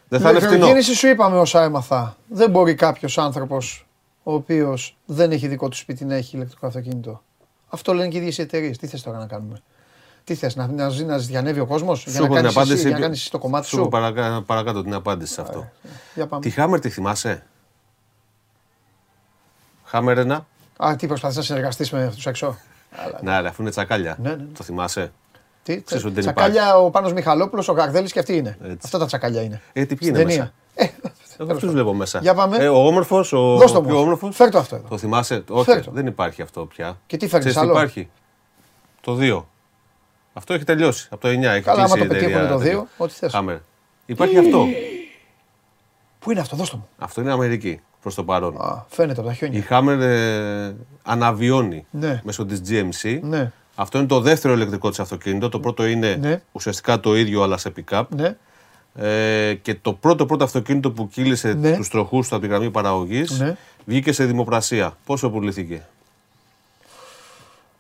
Δεν 0.09 0.21
θα 0.21 0.31
είναι 0.31 0.41
Με 0.41 0.47
φτηνό. 0.47 0.67
κίνηση 0.67 0.95
σου 0.95 1.07
είπαμε 1.07 1.39
όσα 1.39 1.63
έμαθα. 1.63 2.17
Δεν 2.29 2.51
μπορεί 2.51 2.75
κάποιος 2.75 3.19
άνθρωπος 3.19 3.87
ο 4.23 4.35
οποίος 4.35 4.97
δεν 5.07 5.33
έχει 5.33 5.49
δικό 5.49 5.68
του 5.68 5.77
σπίτι 5.77 6.05
να 6.05 6.14
έχει 6.14 6.37
ηλεκτρικό 6.37 6.66
αυτοκίνητο. 6.66 7.23
Αυτό 7.68 7.95
λένε 7.95 8.09
και 8.09 8.16
οι 8.16 8.20
ίδιες 8.20 8.39
εταιρείες. 8.39 8.79
Τι 8.79 8.87
θες 8.87 9.03
τώρα 9.03 9.18
να 9.18 9.27
κάνουμε; 9.27 9.62
Τι 10.25 10.35
θες, 10.35 10.57
να, 10.57 10.66
να, 10.66 10.89
ζει- 10.89 11.05
να 11.05 11.18
διανεύει 11.18 11.61
ο 11.61 11.66
κόσμος 11.66 12.03
για 12.03 12.12
Σου 12.12 12.18
να 12.18 12.25
έχω 12.25 12.35
την 12.35 12.43
κάνει 12.45 12.55
απάντηση. 12.57 12.81
για 12.89 12.91
να 12.91 12.99
κάνεις 13.01 13.29
το 13.29 13.39
κομμάτι 13.39 13.66
σου 13.66 13.75
έχω 13.77 13.85
σου; 13.85 13.91
παρακα- 13.91 14.43
παρακάτω 14.43 14.83
την 14.83 14.95
απάντηση 14.95 15.33
σε 15.33 15.41
αυτό. 15.41 15.68
Για 16.14 16.27
πάμε. 16.27 16.43
Τη 16.43 16.51
Χάμερ 16.51 16.81
τη 16.81 16.89
θυμάσαι; 16.89 17.47
Χάμερ 19.85 20.18
ένα. 20.18 20.47
Α, 20.77 20.97
τι 20.97 21.07
προσπαθείς 21.07 21.37
να 21.37 21.43
συνεργαστείς 21.43 21.91
με 21.91 22.05
αυτούς 22.05 22.27
έξω; 22.27 22.59
Αλλά, 22.91 23.18
Ναι, 23.23 23.41
ρε, 23.41 23.49
αφού 23.49 23.62
είναι 23.62 23.70
τσακάλια. 23.70 24.16
Ναι, 24.23 24.29
ναι, 24.31 24.37
ναι. 24.37 24.45
Το 24.57 24.64
θυμάσαι; 24.64 25.12
τι, 25.62 25.83
Ξέρεις 25.83 26.05
ότι 26.05 26.14
δεν 26.14 26.23
τσακάλια 26.23 26.77
ο 26.79 26.91
Πάνος 26.91 27.12
Μιχαλόπουλος, 27.12 27.68
ο 27.68 27.73
Γαρδέλης 27.73 28.12
και 28.12 28.18
αυτοί 28.18 28.37
είναι. 28.37 28.57
Έτσι. 28.62 28.79
Αυτά 28.85 28.99
τα 28.99 29.07
τσακάλια 29.07 29.43
είναι. 29.43 29.61
Ε, 29.73 29.85
τι 29.85 29.95
ποιοι 29.95 30.09
Στην 30.09 30.20
είναι 30.20 30.29
ταινία. 30.29 30.53
μέσα; 30.77 30.93
Ε, 31.33 31.43
Εγώ 31.43 31.47
τέλος 31.47 31.61
του 31.62 31.66
πάντων. 31.66 31.83
βλέπω 31.83 31.95
μέσα. 31.99 32.18
Για 32.18 32.35
πάμε. 32.35 32.57
Ε, 32.57 32.68
ο 32.68 32.87
όμορφος, 32.87 33.33
ο, 33.33 33.57
Δώσ' 33.57 33.72
το 33.72 33.78
ο 33.78 33.83
πιο 33.83 33.91
όμως. 33.93 34.03
όμορφος. 34.05 34.37
Φέρ' 34.37 34.51
το 34.51 34.59
αυτό 34.59 34.76
εδώ. 34.76 34.89
Το 34.89 34.99
θυμάσαι; 34.99 35.45
Όχι, 35.49 35.64
Φέρ' 35.70 35.85
το. 35.85 35.91
δεν 35.95 36.07
υπάρχει 36.07 36.43
αυτό 36.43 36.66
πια. 36.66 36.99
Και 37.07 37.16
τι 37.16 37.28
φέρνεις 37.28 37.49
Ξέρεις 37.51 37.68
άλλο; 37.68 37.78
υπάρχει. 37.78 38.09
Το 39.01 39.16
2. 39.20 39.45
Αυτό 40.33 40.55
έχει 40.55 40.64
τελειώσει. 40.64 41.09
Από 41.11 41.20
το 41.20 41.28
9 41.28 41.30
έχει 41.33 41.61
Καλά, 41.62 41.83
άμα 41.83 41.95
κλείσει 41.95 42.09
το 42.09 42.14
η 42.14 42.16
εταιρεία 42.16 42.39
πετύχουν 42.39 42.59
το 42.59 42.64
τέτοιο. 42.64 42.80
2, 42.99 43.03
ό,τι 43.05 43.12
θες. 43.12 43.33
Χάμερ. 43.33 43.57
Υπάρχει 44.07 44.39
αυτό. 44.39 44.66
Πού 46.18 46.30
είναι 46.30 46.41
αυτό, 46.41 46.57
δώσ' 46.57 46.70
το 46.70 46.76
μου. 46.76 46.89
Αυτό 46.99 47.20
είναι 47.20 47.33
Αμερική 47.33 47.80
προς 48.01 48.14
το 48.14 48.24
παρόν. 48.24 48.57
Α, 48.61 48.85
φαίνεται 48.89 49.20
από 49.20 49.28
τα 49.28 49.32
Η 49.32 49.36
χιόνια. 49.36 49.66
Hammer 49.70 50.01
ε, 50.01 50.73
αναβιώνει 51.02 51.86
Ναι. 51.90 52.20
μέσω 52.24 52.44
της 52.47 52.61
GMC. 52.69 53.19
Ναι. 53.23 53.52
Αυτό 53.74 53.98
είναι 53.98 54.07
το 54.07 54.20
δεύτερο 54.20 54.55
ηλεκτρικό 54.55 54.89
της 54.89 55.01
αυτοκίνητο. 55.01 55.48
Το 55.48 55.61
πρώτο 55.61 55.86
είναι 55.86 56.16
Ναι. 56.20 56.43
ουσιαστικά 56.52 57.01
το 57.01 57.16
ίδιο 57.16 57.43
αλλά 57.43 57.57
σε 57.57 57.73
pick-up. 57.77 58.02
Ναι. 58.09 58.36
Ε, 58.94 59.55
και 59.62 59.74
το 59.74 59.93
πρώτο 59.93 60.27
πρώτο 60.27 60.44
αυτοκίνητο 60.44 60.90
που 60.90 61.09
κύλησε 61.09 61.52
Ναι. 61.52 61.77
τους 61.77 61.89
τροχούς 61.89 62.28
του 62.28 62.35
από 62.35 62.44
τη 62.44 62.51
γραμμή 62.51 62.70
παραγωγής 62.70 63.39
Ναι. 63.40 63.56
βγήκε 63.85 64.12
σε 64.12 64.24
δημοπρασία. 64.24 64.97
Πόσο 65.06 65.31
πουλήθηκε; 65.31 65.86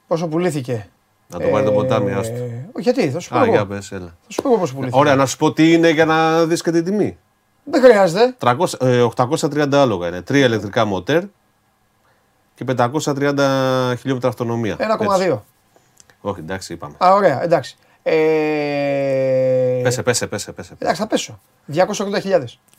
Πόσο 0.06 0.28
πουλήθηκε; 0.28 0.88
Να 1.28 1.38
το 1.38 1.48
πάρει 1.48 1.64
το 1.64 1.72
ποτάμι, 1.72 2.10
Ε, 2.10 2.14
άστο. 2.14 2.34
Γιατί, 2.78 3.10
θα 3.10 3.18
σου 3.18 3.28
πω 3.30 3.38
Α, 3.38 3.44
για 3.46 3.54
εγώ. 3.54 3.66
πες, 3.66 3.92
έλα. 3.92 4.16
Θα 4.26 4.30
σου 4.32 4.42
πω 4.42 4.48
εγώ 4.48 4.58
πόσο 4.58 4.74
πουλήθηκε. 4.74 4.98
Ωραία, 4.98 5.14
να 5.14 5.26
σου 5.26 5.36
πω 5.36 5.52
τι 5.52 5.72
είναι 5.72 5.90
για 5.90 6.04
να 6.04 6.44
δεις 6.46 6.62
και 6.62 6.70
την 6.70 6.84
τιμή. 6.84 7.16
Δεν 7.64 7.82
χρειάζεται. 7.82 8.34
300, 8.38 8.78
ε, 8.80 9.00
830 9.02 9.72
άλογα 9.72 10.08
είναι. 10.08 10.22
Τρία 10.22 10.46
ηλεκτρικά 10.46 10.84
μοτέρ 10.84 11.22
και 12.54 12.64
530 12.64 13.94
χιλιόμετρα 13.98 14.28
αυτονομία. 14.28 14.76
1,2. 14.78 15.20
Έτσι. 15.20 15.40
Όχι, 16.20 16.40
εντάξει, 16.40 16.72
είπαμε. 16.72 16.94
Α, 17.04 17.12
ωραία, 17.14 17.42
εντάξει. 17.42 17.76
Ε, 18.02 19.80
Πέσε, 19.82 20.02
πέσε, 20.02 20.26
πέσε, 20.26 20.52
πέσε. 20.52 20.74
Εντάξει, 20.78 21.00
θα 21.00 21.06
πέσω. 21.06 21.40
280.000. 21.74 21.84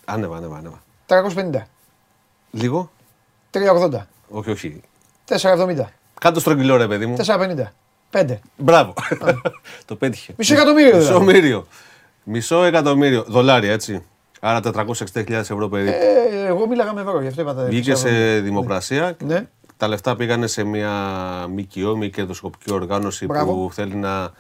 Ανέβα, 0.06 0.38
ανέβα, 0.38 0.58
ανέβα. 0.58 0.82
350. 1.08 1.62
Λίγο; 2.52 2.91
380. 3.52 3.90
Όχι, 4.30 4.50
όχι. 4.52 4.82
470. 5.28 5.86
Κάτω 6.20 6.40
στρογγυλό 6.40 6.76
ρε 6.78 6.88
παιδί 6.88 7.06
μου. 7.06 7.16
450. 7.26 7.64
5. 8.12 8.38
Μπράβο. 8.58 8.94
το 9.86 9.95
πέτυχε. 9.95 10.34
Μισό 10.38 10.54
εκατομμύριο 10.54 10.95
Μισό 10.95 11.08
δηλαδή. 11.08 11.24
εκατομμύριο. 11.26 11.68
Μισό 12.24 12.64
εκατομμύριο. 12.64 13.24
Δολάρια, 13.28 13.72
έτσι. 13.72 14.06
Άρα 14.40 14.60
460.000 14.64 15.30
ευρώ 15.32 15.68
περίπου. 15.70 15.91
Ε, 16.02 16.45
εγώ 16.45 16.68
μίλαγα 16.68 16.94
με 16.94 17.02
ευρώ, 17.02 17.22
γι' 17.22 17.28
αυτό 17.28 17.41
είπα 17.41 17.54
τα 17.54 17.64
Βγήκε 17.64 17.94
470. 17.94 17.98
σε 17.98 18.40
δημοπρασία. 18.40 19.16
Ναι. 19.24 19.48
Τα 19.78 19.88
λεφτά 19.88 20.16
πήγανε 20.16 20.48
σε 20.48 20.64
μια 20.64 20.91
ΜΚΟ, 21.50 21.95
μη 21.98 22.10
κερδοσκοπική 22.10 22.74
οργάνωση 22.74 23.26
Μπράβο. 23.26 23.54
που 23.54 23.74
θέλει 23.74 23.95
να 23.95 24.24
ε, 24.24 24.32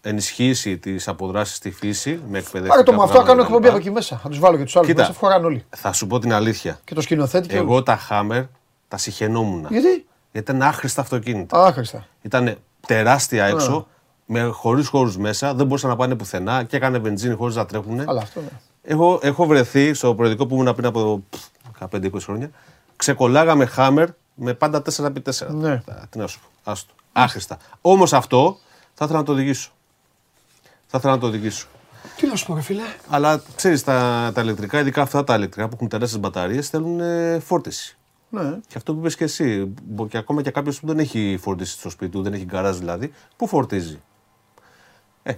ενισχύσει 0.00 0.78
τις 0.78 1.08
αποδράσεις 1.08 1.56
στη 1.56 1.70
φύση 1.70 2.20
με 2.28 2.38
εκπαιδευτικά 2.38 2.68
Πάρε 2.74 2.82
το 2.82 2.92
μου 2.92 3.02
αυτό, 3.02 3.18
θα 3.18 3.22
κάνω 3.24 3.42
προγράμματα 3.42 3.46
εκπομπή 3.46 3.62
κτλ. 3.66 3.68
από 3.76 3.78
εκεί 3.86 3.90
μέσα. 3.90 4.16
Θα 4.22 4.28
τους 4.28 4.38
βάλω 4.38 4.56
και 4.56 4.64
τους 4.64 4.76
άλλους 4.76 4.88
Κοίτα. 4.88 5.00
μέσα, 5.00 5.12
φοράνε 5.12 5.46
όλοι. 5.46 5.64
Θα 5.76 5.92
σου 5.92 6.06
πω 6.06 6.18
την 6.18 6.32
αλήθεια. 6.32 6.80
Και 6.84 6.94
το 6.94 7.00
σκηνοθέτη 7.00 7.48
και 7.48 7.56
Εγώ 7.56 7.72
όλους. 7.72 7.84
τα 7.84 7.98
Hammer 8.10 8.46
τα 8.88 8.96
συχαινόμουν. 8.96 9.60
Γιατί; 9.70 9.88
Γιατί 9.88 10.06
ήταν 10.50 10.62
άχρηστα 10.62 11.00
αυτοκίνητα. 11.00 11.64
Άχρηστα. 11.66 12.06
Ήταν 12.22 12.56
τεράστια 12.86 13.44
έξω, 13.44 13.86
με 14.26 14.42
χωρίς 14.42 14.88
χώρους 14.88 15.16
μέσα, 15.16 15.54
δεν 15.54 15.66
μπορούσαν 15.66 15.90
να 15.90 15.96
πάνε 15.96 16.14
πουθενά 16.14 16.62
και 16.64 16.76
έκανε 16.76 16.98
βενζίνη 16.98 17.34
χωρίς 17.34 17.54
να 17.56 17.66
τρέχουν. 17.66 18.00
Αλλά 18.08 18.20
αυτό 18.20 18.40
ναι. 18.40 18.46
Έχω, 18.82 19.18
έχω 19.22 19.46
βρεθεί 19.46 19.94
στο 19.94 20.14
προεδρικό 20.14 20.46
που 20.46 20.54
ήμουν 20.54 20.74
πριν 20.74 20.86
από 20.86 21.24
15-20 21.90 22.10
χρόνια. 22.20 22.50
Ξεκολλάγαμε 22.96 23.68
Hammer 23.76 24.06
με 24.34 24.54
πάντα 24.54 24.82
4x4. 24.96 25.46
Ναι. 25.48 25.70
Α, 25.72 25.82
Τι 26.10 26.18
να 26.18 26.26
σου 26.26 26.40
πω. 26.40 26.70
Άστο. 26.70 26.92
Άχρηστα. 27.16 27.58
Όμως 27.80 28.12
αυτό 28.12 28.58
θα 28.94 29.04
ήθελα 29.04 29.18
να 29.18 29.24
το 29.24 29.32
οδηγήσω. 29.32 29.70
Θα 30.86 30.98
ήθελα 30.98 31.12
να 31.12 31.18
το 31.20 31.26
οδηγήσω. 31.26 31.66
Τι 32.16 32.26
να 32.26 32.36
σου 32.36 32.46
πω, 32.46 32.54
ρε 32.54 32.60
φίλε; 32.60 32.82
Αλλά 33.08 33.42
ξέρεις, 33.56 33.84
τα, 33.84 34.30
τα 34.34 34.40
ηλεκτρικά, 34.42 34.78
ειδικά 34.80 35.02
αυτά 35.02 35.24
τα 35.24 35.34
ηλεκτρικά 35.34 35.68
που 35.68 35.74
έχουν 35.74 35.88
τεράστιες 35.88 36.20
μπαταρίες, 36.20 36.68
θέλουν 36.68 37.00
ε, 37.00 37.38
φόρτιση. 37.38 37.96
Ναι. 38.28 38.58
Και 38.66 38.74
αυτό 38.76 38.92
που 38.92 38.98
είπες 38.98 39.16
και 39.16 39.24
εσύ, 39.24 39.72
μπο- 39.84 40.06
και 40.06 40.16
ακόμα 40.16 40.42
και 40.42 40.50
κάποιος 40.50 40.80
που 40.80 40.86
δεν 40.86 40.98
έχει 40.98 41.38
φόρτιση 41.40 41.72
στο 41.72 41.90
σπίτι 41.90 42.10
του, 42.10 42.22
δεν 42.22 42.32
έχει 42.32 42.44
γκαράζ 42.44 42.76
δηλαδή, 42.76 43.12
πού 43.36 43.46
φορτίζει; 43.46 44.00
Ε, 45.22 45.32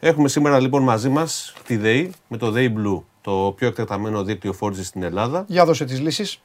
Έχουμε 0.00 0.28
σήμερα 0.28 0.60
λοιπόν 0.60 0.82
μαζί 0.82 1.08
μας 1.08 1.52
τη 1.66 1.76
ΔΕΗ 1.76 2.12
με 2.28 2.36
το 2.36 2.50
ΔΕΗ 2.50 2.74
Blue, 2.78 3.02
το 3.20 3.54
πιο 3.56 3.66
εκτεταμένο 3.68 4.24
δίκτυο 4.24 4.52
φόρτισης 4.52 4.86
στην 4.86 5.02
Ελλάδα. 5.02 5.44
Για 5.48 5.64
δώσε 5.64 5.84
τις 5.84 6.00
λύσεις. 6.00 6.40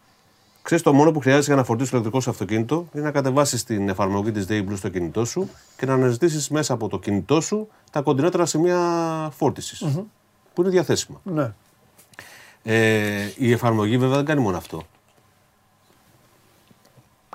Ξέρεις, 0.65 0.83
το 0.83 0.93
μόνο 0.93 1.11
που 1.11 1.19
χρειάζεται 1.19 1.45
για 1.45 1.55
να 1.55 1.63
φορτίσεις 1.63 1.91
το 1.91 1.97
ηλεκτρικό 1.97 2.23
σου 2.23 2.29
αυτοκίνητο 2.29 2.87
είναι 2.93 3.03
να 3.03 3.11
κατεβάσεις 3.11 3.63
την 3.63 3.89
εφαρμογή 3.89 4.31
της 4.31 4.45
ΔΕΗ 4.45 4.65
Blue 4.69 4.77
στο 4.77 4.89
κινητό 4.89 5.25
σου 5.25 5.49
και 5.77 5.85
να 5.85 5.93
αναζητήσεις 5.93 6.49
μέσα 6.49 6.73
από 6.73 6.87
το 6.87 6.99
κινητό 6.99 7.41
σου 7.41 7.67
τα 7.91 8.01
κοντινότερα 8.01 8.45
σημεία 8.45 8.79
φόρτισης, 9.35 9.85
που 10.53 10.61
είναι 10.61 10.69
διαθέσιμα. 10.69 11.21
Ναι. 11.23 11.53
Ε, 12.63 13.31
η 13.37 13.51
εφαρμογή 13.51 13.97
βέβαια 13.97 14.15
δεν 14.15 14.25
κάνει 14.25 14.41
μόνο 14.41 14.57
αυτό. 14.57 14.81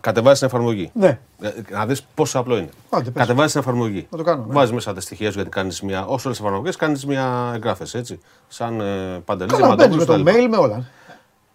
Κατεβάζεις 0.00 0.38
την 0.38 0.48
εφαρμογή. 0.48 0.90
Ναι. 0.94 1.18
Ε, 1.40 1.50
να 1.70 1.86
δεις 1.86 2.02
πόσο 2.14 2.38
απλό 2.38 2.56
είναι. 2.56 2.70
Άντε, 2.90 3.10
πες. 3.10 3.22
Κατεβάζεις 3.22 3.52
την 3.52 3.60
εφαρμογή. 3.60 4.06
Να 4.10 4.18
το 4.18 4.24
κάνω, 4.24 4.44
ναι. 4.46 4.52
Βάζεις 4.52 4.74
μέσα 4.74 4.94
τα 4.94 5.00
στοιχεία 5.00 5.28
σου 5.28 5.34
γιατί 5.34 5.50
κάνεις 5.50 5.82
μια. 5.82 6.00
Όσο 6.00 6.10
όλες 6.10 6.38
τις 6.38 6.46
εφαρμογές 6.46 6.76
κάνεις 6.76 7.06
μια 7.06 7.52
εγγράφε 7.54 7.98
έτσι. 7.98 8.20
Σαν 8.48 8.80
ε, 8.80 9.20
παντελής. 9.24 9.58
Καλά, 9.58 9.74
μπαίνεις 9.74 9.96
με 9.96 10.04
το 10.04 10.14
mail, 10.14 10.46
με 10.50 10.56
όλα. 10.56 10.84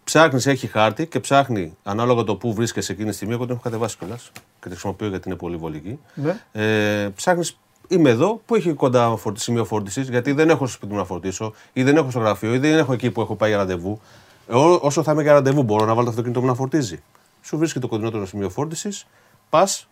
Ψάχνεις, 0.06 0.46
έχει 0.46 0.68
χάρτη 0.68 1.08
και 1.08 1.20
ψάχνει 1.20 1.74
ανάλογα 1.84 2.24
το 2.24 2.36
που 2.36 2.54
βρίσκεσαι 2.54 2.92
εκείνη 2.92 3.10
τη 3.10 3.16
στιγμή. 3.16 3.34
Εγώ 3.34 3.44
την 3.44 3.54
έχω 3.54 3.62
κατεβάσει 3.64 3.98
κιόλας 3.98 4.32
και 4.34 4.64
τη 4.64 4.70
χρησιμοποιώ 4.70 5.08
γιατί 5.08 5.28
είναι 5.30 5.38
πολύ 5.38 5.56
βολική. 5.56 6.00
Ναι. 6.14 6.40
Ε, 6.52 7.10
Ψάχνεις, 7.16 7.58
είμαι 7.88 8.10
εδώ 8.10 8.42
που 8.46 8.56
έχει 8.56 8.74
κοντά 8.74 9.16
φορτι- 9.18 9.42
σημείο 9.42 9.66
φόρτισης, 9.66 10.10
γιατί 10.10 10.32
δεν 10.32 10.50
έχω 10.50 10.66
στο 10.66 10.76
σπίτι 10.76 10.92
μου 10.92 10.98
να 10.98 11.06
φορτίσω 11.06 11.54
ή 11.74 11.84
δεν 11.84 11.96
έχω 11.98 12.10
στο 12.10 12.20
γραφείο 12.20 12.54
ή 12.54 12.58
δεν 12.58 12.78
έχω 12.78 12.94
εκεί 12.94 13.12
που 13.12 13.22
έχω 13.22 13.36
πάει 13.36 13.50
για 13.50 13.58
ραντεβού. 13.58 14.02
Ε, 14.50 14.56
ό- 14.56 14.80
όσο 14.82 15.04
θα 15.04 15.12
είμαι 15.12 15.22
για 15.22 15.34
ραντεβού, 15.34 15.64
μπορώ 15.64 15.86
να 15.86 15.92
βάλω 15.94 16.04
το 16.04 16.10
αυτοκίνητο 16.10 16.42
μου 16.42 16.48
να 16.48 16.54
φορτίζει. 16.54 17.02
Σου 17.42 17.58
βρίσκει 17.58 17.80
το 17.80 17.88
κοντινότερο 17.88 18.26
σημείο 18.26 18.50
φόρτισης, 18.50 19.06
πας, 19.50 19.88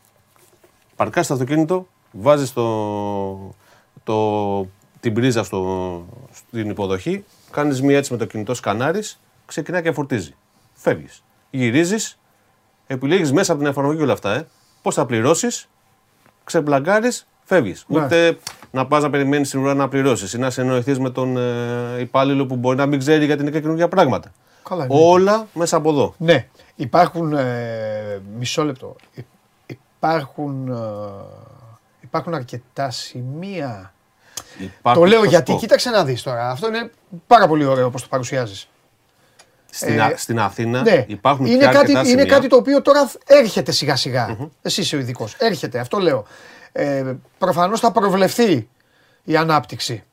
παρκάς 0.95 1.27
το 1.27 1.33
αυτοκίνητο, 1.33 1.87
βάζεις 2.11 2.53
το, 2.53 3.55
το, 4.03 4.67
την 4.99 5.13
πρίζα 5.13 5.43
στο, 5.43 6.03
στην 6.33 6.69
υποδοχή, 6.69 7.23
κάνεις 7.51 7.81
μία 7.81 7.97
έτσι 7.97 8.11
με 8.11 8.17
το 8.17 8.25
κινητό 8.25 8.53
σκανάρι, 8.53 9.01
ξεκινάει 9.53 9.81
και 9.81 9.91
φορτίζει. 9.91 10.35
Φεύγεις. 10.73 11.23
Γυρίζεις, 11.49 12.19
επιλέγεις 12.87 13.31
μέσα 13.31 13.51
από 13.51 13.61
την 13.61 13.69
εφαρμογή 13.69 14.01
όλα 14.01 14.13
αυτά. 14.13 14.33
Ε. 14.33 14.47
Πώς 14.81 14.95
θα 14.95 15.05
πληρώσεις, 15.05 15.69
ξεμπλαγκάρεις, 16.43 17.27
φεύγεις. 17.43 17.85
Ναι. 17.87 18.03
Ούτε 18.03 18.37
να 18.71 18.87
πας 18.87 19.03
να 19.03 19.09
περιμένεις 19.09 19.49
την 19.49 19.59
ουρά 19.59 19.73
να 19.73 19.87
πληρώσεις 19.87 20.33
ή 20.33 20.37
να 20.37 20.49
συνεννοηθεί 20.49 21.01
με 21.01 21.09
τον 21.09 21.37
ε, 21.37 21.99
υπάλληλο 21.99 22.45
που 22.45 22.55
μπορεί 22.55 22.77
να 22.77 22.85
μην 22.85 22.99
ξέρει 22.99 23.25
γιατί 23.25 23.41
είναι 23.41 23.51
και 23.51 23.61
καινούργια 23.61 23.87
πράγματα. 23.87 24.31
Καλά, 24.69 24.85
είναι. 24.85 24.95
Όλα 24.99 25.47
μέσα 25.53 25.77
από 25.77 25.89
εδώ. 25.89 26.13
Ναι. 26.17 26.47
Υπάρχουν. 26.75 27.33
Ε, 27.33 28.21
μισό 28.37 28.63
λεπτό. 28.63 28.95
Υ- 29.13 29.25
Υπάρχουν. 29.65 30.67
ε, 30.71 30.75
υπάρχουν 32.01 32.33
αρκετά 32.33 32.89
σημεία. 32.89 33.93
Υπάρχουν- 34.59 35.03
το 35.03 35.09
λέω 35.09 35.17
θα 35.19 35.23
σου 35.25 35.29
γιατί, 35.29 35.51
πω. 35.51 35.57
κοίταξε 35.57 35.89
να 35.89 36.03
δεις 36.03 36.23
τώρα. 36.23 36.49
Αυτό 36.49 36.67
είναι 36.67 36.91
πάρα 37.27 37.47
πολύ 37.47 37.65
ωραίο 37.65 37.85
όπως 37.85 38.01
το 38.01 38.07
παρουσιάζεις. 38.09 38.67
Στην, 39.75 39.99
Ε, 39.99 40.01
Α- 40.01 40.13
στην 40.17 40.39
Αθήνα 40.39 40.81
Ναι, 40.81 41.05
υπάρχουν 41.07 41.45
είναι 41.45 41.57
πια 41.57 41.65
κάτι, 41.67 41.77
αρκετά 41.77 41.99
είναι 41.99 42.07
σημεία. 42.09 42.25
κάτι 42.25 42.47
το 42.47 42.55
οποίο 42.55 42.81
τώρα 42.81 43.11
έρχεται 43.25 43.71
σιγά 43.71 43.95
σιγά. 43.95 44.37
Εσύ 44.61 44.81
είσαι 44.81 44.95
ο 44.95 44.99
ειδικός. 44.99 45.35
Έρχεται, 45.39 45.79
αυτό 45.79 45.97
λέω. 45.99 46.25
Ε, 46.71 47.03
Προφανώς 47.37 47.79
θα 47.79 47.91
προβλεφθεί 47.91 48.67
η 49.23 49.35
ανάπτυξη. 49.35 50.03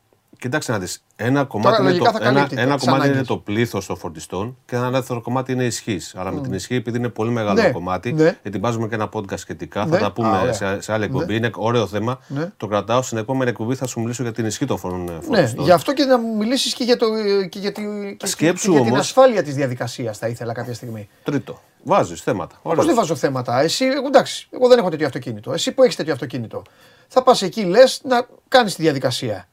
Κοιτάξτε 0.40 0.72
να 0.72 0.78
δεις, 0.78 1.04
ένα 1.16 1.44
κομμάτι, 1.44 1.80
είναι 1.82 1.90
λογικά 1.90 2.10
το, 2.12 2.18
θα 2.18 2.24
ένα, 2.24 2.34
καλύπτει 2.34 2.60
ένα 2.60 2.74
τις 2.74 2.84
κομμάτι 2.84 3.02
είναι 3.02 3.10
ανάγκες. 3.12 3.28
το 3.28 3.36
πλήθος 3.36 3.86
των 3.86 3.96
φορτιστών 3.96 4.56
και 4.66 4.76
ένα 4.76 4.90
δεύτερο 4.90 5.20
κομμάτι 5.20 5.52
είναι 5.52 5.62
η 5.62 5.66
ισχύς. 5.66 6.14
Αλλά 6.16 6.30
με 6.32 6.40
την 6.40 6.52
ισχύ, 6.52 6.74
επειδή 6.74 6.98
είναι 6.98 7.08
πολύ 7.08 7.30
μεγάλο 7.30 7.62
Ναι, 7.62 7.70
κομμάτι, 7.70 8.12
ναι. 8.12 8.38
ετοιμάζουμε 8.42 8.88
και 8.88 8.94
ένα 8.94 9.08
podcast 9.12 9.38
σχετικά, 9.38 9.84
Ναι. 9.84 9.90
θα 9.90 9.98
τα 9.98 10.06
Α, 10.06 10.12
πούμε 10.12 10.38
ωραία. 10.40 10.52
σε, 10.52 10.80
σε 10.80 10.92
άλλη 10.92 11.04
εκπομπή. 11.04 11.36
Είναι 11.36 11.50
ωραίο 11.54 11.86
θέμα. 11.86 12.18
Ναι. 12.28 12.50
Το 12.56 12.66
κρατάω. 12.66 13.02
Στην 13.02 13.18
επόμενη 13.18 13.50
εκπομπή 13.50 13.74
θα 13.74 13.86
σου 13.86 14.00
μιλήσω 14.00 14.22
για 14.22 14.32
την 14.32 14.46
ισχύ 14.46 14.64
των 14.64 14.78
φορ- 14.78 14.94
Ναι, 14.94 15.18
φορτιστών. 15.20 15.64
γι' 15.64 15.70
αυτό 15.72 15.92
και 15.92 16.04
να 16.04 16.18
μου 16.18 16.36
μιλήσεις 16.36 16.74
και 16.74 16.84
για, 16.84 16.96
το, 16.96 17.06
και 17.48 17.58
για, 17.58 17.72
τη, 17.72 17.82
και, 18.18 18.26
Σκέψου 18.26 18.64
και 18.64 18.70
για 18.70 18.80
την 18.80 18.88
όμως- 18.92 19.04
ασφάλεια 19.06 19.42
της 19.42 19.54
διαδικασίας, 19.54 20.18
θα 20.18 20.26
ήθελα 20.28 20.52
κάποια 20.52 20.74
στιγμή. 20.74 21.08
Τρίτο. 21.22 21.60
Βάζεις 21.82 22.20
θέματα. 22.22 22.58
Πώ 22.62 22.70
Ωραίο. 22.70 22.84
δεν 22.84 22.94
βάζω 22.94 23.14
θέματα. 23.14 23.60
Εσύ, 23.60 23.84
εγώ, 23.84 24.06
εντάξει, 24.06 24.48
εγώ 24.50 24.68
δεν 24.68 24.78
έχω 24.78 24.88
τέτοιο 24.88 25.06
αυτοκίνητο. 25.06 25.52
Εσύ 25.52 25.72
που 25.72 25.82
έχεις 25.82 25.96
τέτοιο 25.96 26.12
αυτοκίνητο. 26.12 26.62
Θα 27.08 27.22
πας 27.22 27.42
εκεί, 27.42 27.62
λες 27.64 28.00
να 28.04 28.26
κάνεις 28.48 28.74
τη 28.74 28.82
διαδικασία. 28.82 29.48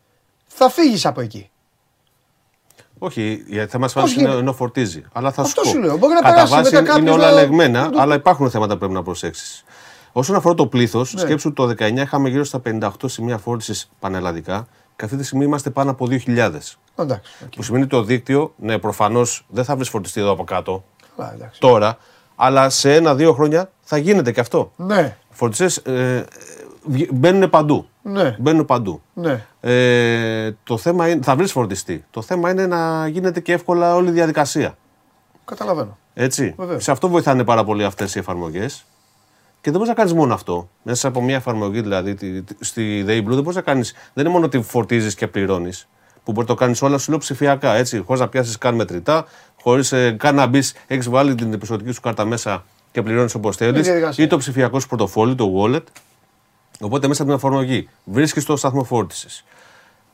Θα 0.59 0.69
φύγεις 0.69 1.05
από 1.05 1.21
εκεί. 1.21 1.49
Όχι, 2.99 3.43
για 3.47 3.67
θέμα 3.67 3.85
ασφάλεια 3.85 4.11
είναι 4.13 4.21
γίνεται; 4.21 4.39
ενώ 4.39 4.53
φορτίζει. 4.53 5.03
Αλλά 5.13 5.31
θα 5.31 5.41
Αυτό 5.41 5.63
σου 5.63 5.71
πω. 5.71 5.77
σου 5.77 5.85
λέω. 5.85 5.97
Μπορεί 5.97 6.13
να 6.13 6.19
κατά 6.21 6.33
περάσεις 6.33 6.55
βάση 6.55 6.63
μετά 6.63 6.77
είναι 6.79 6.87
κάποιος 6.87 7.15
όλα 7.15 7.25
να- 7.25 7.31
λεγμένα, 7.31 7.81
να 7.83 7.89
το- 7.89 7.99
αλλά 8.01 8.15
υπάρχουν 8.15 8.49
θέματα 8.49 8.73
που 8.73 8.79
πρέπει 8.79 8.93
να 8.93 9.03
προσέξεις. 9.03 9.63
Όσον 10.11 10.35
αφορά 10.35 10.53
το 10.55 10.67
πλήθος, 10.67 11.13
Ναι. 11.13 11.19
σκέψου 11.19 11.53
το 11.53 11.65
19 11.67 12.01
είχαμε 12.01 12.29
γύρω 12.29 12.43
στα 12.43 12.59
58 12.59 13.07
σημεία 13.07 13.37
φόρτισης 13.37 13.89
πανελλαδικά 13.99 14.67
και 14.95 15.05
αυτή 15.05 15.17
τη 15.17 15.23
στιγμή 15.23 15.45
είμαστε 15.45 15.69
πάνω 15.69 15.91
από 15.91 16.07
2.000. 16.07 16.77
Εντάξει. 16.95 17.31
οκ. 17.45 17.53
Που 17.55 17.63
σημαίνει 17.63 17.87
το 17.87 18.03
δίκτυο, 18.03 18.53
ναι, 18.57 18.77
προφανώς 18.77 19.45
δεν 19.49 19.63
θα 19.63 19.75
βρεις 19.75 19.89
φορτιστή 19.89 20.19
εδώ 20.19 20.31
από 20.31 20.43
κάτω 20.43 20.83
Καλά, 21.17 21.33
εντάξει. 21.33 21.59
τώρα, 21.59 21.97
αλλά 22.35 22.69
σε 22.69 22.95
ένα-δύο 22.95 23.33
χρόνια 23.33 23.71
θα 23.81 23.97
γίνεται 23.97 24.31
και 24.31 24.39
αυτό. 24.39 24.71
Ναι, 24.75 25.17
Φορτιστές 25.29 25.77
ε, 25.77 26.25
βγ- 26.83 27.09
μπαίνουν 27.13 27.49
παντού. 27.49 27.87
Ναι, 28.11 28.35
Μπαίνουν 28.39 28.65
παντού. 28.65 29.01
ναι. 29.13 29.45
Ε, 29.61 30.51
το 30.63 30.77
θέμα 30.77 31.07
είναι, 31.09 31.21
θα 31.23 31.35
βρεις 31.35 31.51
φορτιστή. 31.51 32.05
Το 32.11 32.21
θέμα 32.21 32.49
είναι 32.51 32.67
να 32.67 33.07
γίνεται 33.07 33.39
και 33.39 33.53
εύκολα 33.53 33.95
όλη 33.95 34.09
η 34.09 34.11
διαδικασία. 34.11 34.77
Καταλαβαίνω. 35.45 35.97
Έτσι. 36.13 36.53
Βεβαίως. 36.57 36.83
Σε 36.83 36.91
αυτό 36.91 37.07
βοηθάνε 37.09 37.43
πάρα 37.43 37.63
πολύ 37.63 37.83
αυτές 37.83 38.15
οι 38.15 38.19
εφαρμογές. 38.19 38.85
Και 39.61 39.69
δεν 39.69 39.73
μπορείς 39.73 39.87
να 39.87 39.93
κάνεις 39.93 40.13
μόνο 40.13 40.33
αυτό. 40.33 40.69
Μέσα 40.83 41.07
από 41.07 41.21
μια 41.21 41.35
εφαρμογή, 41.35 41.81
δηλαδή 41.81 42.15
τη- 42.15 42.41
τη- 42.41 42.65
στη 42.65 43.05
DEI 43.07 43.17
Blue, 43.19 43.23
δεν 43.27 43.41
μπορείς 43.41 43.55
να 43.55 43.61
κάνει. 43.61 43.81
Δεν 44.13 44.23
είναι 44.25 44.29
μόνο 44.29 44.45
ότι 44.45 44.61
φορτίζεις 44.61 45.15
και 45.15 45.27
πληρώνεις. 45.27 45.87
Που 46.23 46.31
μπορεί 46.31 46.47
να 46.47 46.53
το 46.55 46.59
κάνεις 46.59 46.81
όλα 46.81 46.97
σου 46.97 47.09
λέω 47.09 47.19
ψηφιακά. 47.19 47.73
Έτσι, 47.73 48.03
χωρίς 48.05 48.21
να 48.21 48.27
πιάσεις 48.27 48.57
καν 48.57 48.75
μετρητά, 48.75 49.25
χωρίς 49.61 49.91
ε, 49.91 50.11
καν 50.11 50.35
να 50.35 50.45
μπει, 50.45 50.61
έχεις 50.87 51.09
βάλει 51.09 51.35
την 51.35 51.53
επιστοτική 51.53 51.91
σου 51.91 52.01
κάρτα 52.01 52.25
μέσα 52.25 52.63
και 52.91 53.01
πληρώνεις 53.01 53.33
όπως 53.35 53.55
θέλεις. 53.55 53.81
διαδικασία. 53.87 54.23
Ή 54.23 54.27
το 54.27 54.37
ψηφιακό 54.37 54.79
σου 54.79 54.87
πορτοφόλι, 54.87 55.35
το 55.35 55.51
wallet. 55.57 55.83
Οπότε 56.81 57.07
μέσα 57.07 57.21
από 57.21 57.31
την 57.31 57.39
εφαρμογή 57.39 57.89
βρίσκεις 58.03 58.45
το 58.45 58.55
σταθμό 58.57 58.83
φόρτισης. 58.83 59.43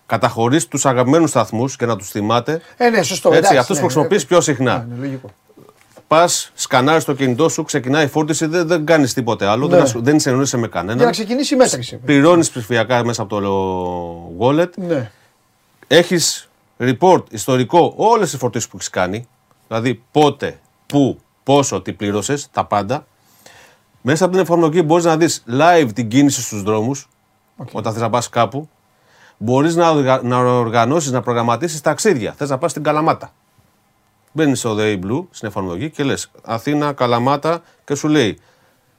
Καταχωρείς 0.06 0.68
τους 0.68 0.86
αγαπημένους 0.86 1.30
σταθμούς 1.30 1.76
και 1.76 1.86
να 1.86 1.96
τους 1.98 2.10
θυμάται. 2.10 2.62
Ε, 2.78 2.90
ναι, 2.90 3.04
σωστό. 3.04 3.28
Έτσι, 3.30 3.40
εντάξει, 3.40 3.58
αυτούς 3.58 3.76
ναι, 3.76 3.82
που 3.82 3.88
χρησιμοποιείς 3.88 4.22
ναι. 4.22 4.28
πιο 4.28 4.42
συχνά. 4.42 4.78
Ναι, 4.78 4.96
είναι 4.96 5.06
λογικό. 5.06 5.30
Πας, 6.08 6.52
σκανάρεις 6.54 7.04
το 7.04 7.14
κινητό 7.14 7.50
σου, 7.50 7.64
ξεκινάει 7.64 8.06
η 8.06 8.08
φόρτιση, 8.08 8.46
δεν, 8.46 8.68
δεν 8.68 8.86
κάνεις 8.86 9.14
τίποτε 9.14 9.46
άλλο, 9.46 9.66
Ναι. 9.68 9.74
δεν, 9.76 9.84
ασου- 9.84 10.04
δεν 10.04 10.20
συνεννοείσαι 10.20 10.58
με 10.58 10.68
Για 10.68 10.82
να 10.82 10.88
κανέναν. 10.88 11.12
ξεκινήσει 11.12 11.54
η 11.54 11.58
μέτρηση. 11.58 11.98
Πληρώνει 11.98 12.40
ψηφιακά 12.48 13.06
μέσα 13.06 13.22
από 13.22 13.40
το 13.40 14.46
wallet. 14.48 14.70
Ναι. 14.76 15.12
Έχεις 15.88 16.50
report 16.80 17.24
ιστορικό 17.30 17.94
όλες 17.98 18.32
τι 18.32 18.38
φορτίσεις 18.38 18.68
που 18.70 18.76
έχεις 18.78 18.90
κάνει. 18.90 19.28
Δηλαδή 19.68 20.04
πότε, 20.12 20.60
πού, 20.86 21.20
πόσο, 21.44 21.82
τι 21.82 21.94
πλήρωσες, 21.94 22.48
τα 22.52 22.66
πάντα. 22.66 23.06
Μέσα 24.06 24.24
από 24.26 24.34
την 24.34 24.42
εφαρμογή 24.44 24.82
μπορείς 24.86 25.06
να 25.06 25.18
δεις 25.18 25.44
live 25.50 25.90
την 25.94 26.08
κίνηση 26.08 26.42
στους 26.42 26.64
δρόμους 26.64 27.10
όταν 27.72 27.94
θες 27.94 28.02
να 28.02 28.10
πας 28.10 28.30
κάπου. 28.30 28.70
Μπορείς 29.38 29.76
να, 29.76 29.90
οργα- 29.90 30.22
να 30.24 30.38
οργανώσεις, 30.38 31.12
να 31.12 31.22
προγραμματίσεις 31.22 31.82
ταξίδια. 31.82 32.34
Θες 32.38 32.50
να 32.50 32.58
πας 32.58 32.72
στην 32.72 32.84
Καλαμάτα. 32.84 33.34
Μπαίνεις 34.32 34.60
στο 34.60 34.76
Day 34.80 35.00
Blue 35.04 35.26
στην 35.30 35.48
εφαρμογή 35.48 35.90
και 35.90 36.04
λες 36.04 36.32
Αθήνα, 36.44 36.94
Καλαμάτα 36.94 37.62
και 37.86 37.96
σου 37.96 38.08
λέει 38.08 38.40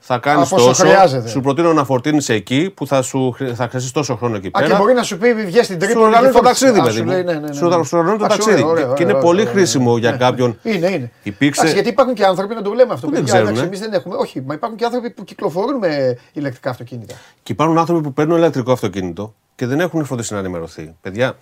θα 0.07 0.19
κάνεις 0.19 0.47
Α, 0.47 0.55
πόσο 0.55 0.67
τόσο. 0.67 0.83
χρειάζεται. 0.85 1.29
Σου 1.29 1.41
προτείνω 1.41 1.73
να 1.73 1.85
φορτίνει 1.85 2.25
εκεί 2.29 2.71
που 2.77 2.87
θα, 2.87 3.03
σου, 3.03 3.31
χρει- 3.33 3.55
θα 3.55 3.69
χρειαστείς 3.69 3.93
τόσο 3.93 4.17
χρόνο 4.17 4.37
εκεί 4.37 4.47
Α, 4.47 4.51
πέρα. 4.51 4.67
και 4.67 4.75
μπορεί 4.77 4.93
να 4.95 5.03
σου 5.03 5.19
πει 5.19 5.35
βγες 5.35 5.65
στην 5.65 5.81
Σου 5.81 5.87
Τρίπολη. 5.87 6.05
οργανώνει 6.07 6.33
και 6.33 6.39
το 6.39 6.45
φόρτισε. 6.45 6.65
ταξίδι, 6.65 6.81
Α, 6.81 6.83
παιδί 6.83 6.97
σου 6.97 7.05
μου. 7.05 7.11
λέει, 7.11 7.23
ναι, 7.23 7.33
ναι, 7.33 7.39
ναι. 7.49 7.53
Σου 7.55 7.67
οργα- 7.67 7.83
σου 7.85 7.99
οργανώνει 7.99 8.19
το 8.19 8.25
Α, 8.25 8.31
σου 8.31 8.37
ταξίδι. 8.37 8.61
λέει, 8.61 8.71
ωραία, 8.71 8.93
Και 8.97 9.03
είναι 9.03 9.13
ωραία, 9.13 9.25
πολύ 9.25 9.41
ωραία, 9.41 9.53
χρήσιμο 9.53 9.91
ωραία. 9.91 10.01
για 10.01 10.11
Ναι, 10.11 10.17
κάποιον. 10.17 10.59
Είναι, 10.63 10.91
είναι. 10.91 11.11
Υπήρξε- 11.23 11.59
Εντάξει, 11.63 11.75
γιατί 11.75 11.89
υπάρχουν 11.89 12.15
και 12.15 12.25
άνθρωποι, 12.25 12.55
να 12.55 12.63
το 12.63 12.73
λέμε 12.73 12.93
αυτό. 12.93 13.07
Που 13.07 13.13
δεν 13.13 13.23
παιδιά, 13.25 13.33
ξέρουν, 13.41 13.47
εντάξει, 13.47 13.63
ε. 13.63 13.67
εμείς 13.67 13.81
δεν 13.81 13.93
έχουμε. 13.93 14.15
Όχι, 14.19 14.43
μα 14.47 14.55
υπάρχουν 14.55 14.79
και 14.79 14.85
άνθρωποι 14.85 15.11
που 15.11 15.25
κυκλοφορούν 15.25 15.79
με 15.79 16.19
ηλεκτρικά 16.33 16.71
αυτοκίνητα. 16.71 17.15
Και 17.43 17.53
υπάρχουν 17.53 17.79
άνθρωποι 17.79 18.03
που 18.03 18.13
παίρνουν 18.13 18.37
ηλεκτρικό 18.37 18.73
αυτοκίνητο 18.73 19.35
και 19.55 19.67
δεν 19.67 19.81
έχουν 19.81 20.05
φροντίσει 20.05 20.33
να 20.33 20.39
ενημερωθεί. 20.39 20.95
Παιδιά, 21.01 21.37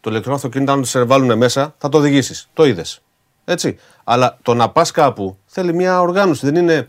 το 0.00 0.10
ηλεκτρικό 0.10 0.36
αυτοκίνητο, 0.36 0.72
αν 0.72 0.80
το 0.80 0.86
σε 0.86 1.02
βάλουν 1.02 1.36
μέσα, 1.38 1.74
θα 1.78 1.88
το 1.88 1.98
οδηγήσεις. 1.98 2.48
Το 2.52 2.64
είδες. 2.66 3.00
Έτσι. 3.44 3.78
Αλλά 4.04 4.38
το 4.42 4.54
να 4.54 4.68
πας 4.70 4.90
κάπου 4.90 5.36
θέλει 5.46 5.74
μια 5.74 6.00
οργάνωση. 6.00 6.46
Δεν 6.46 6.56
είναι. 6.56 6.88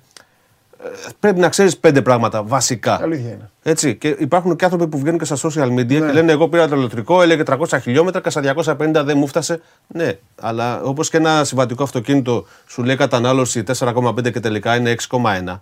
Ε, 0.83 0.87
Πρέπει 1.19 1.39
να 1.39 1.49
ξέρεις 1.49 1.77
πέντε 1.77 2.01
πράγματα 2.01 2.43
βασικά. 2.43 2.99
Αλήθεια 3.01 3.29
είναι. 3.29 3.49
Έτσι. 3.63 3.95
Και 3.95 4.07
υπάρχουν 4.19 4.55
και 4.55 4.63
άνθρωποι 4.65 4.87
που 4.87 4.97
βγαίνουν 4.99 5.19
και 5.19 5.25
στα 5.25 5.35
social 5.35 5.67
media 5.67 5.85
Ναι. 5.85 5.85
και 5.85 5.99
λένε: 6.11 6.31
Εγώ 6.31 6.47
πήρα 6.49 6.67
το 6.67 6.75
ηλεκτρικό, 6.75 7.21
έλεγε 7.21 7.43
300 7.47 7.79
χιλιόμετρα 7.81 8.21
και 8.21 8.29
στα 8.29 8.41
250 8.41 9.03
δεν 9.05 9.17
μου 9.17 9.27
φτάσε. 9.27 9.61
Ναι, 9.87 10.11
αλλά 10.41 10.81
όπως 10.81 11.09
και 11.09 11.17
ένα 11.17 11.43
συμβατικό 11.43 11.83
αυτοκίνητο 11.83 12.45
σου 12.67 12.83
λέει 12.83 12.95
κατανάλωση 12.95 13.63
4,5 13.79 14.31
και 14.31 14.39
τελικά 14.39 14.75
είναι 14.75 14.95
6,1. 15.09 15.59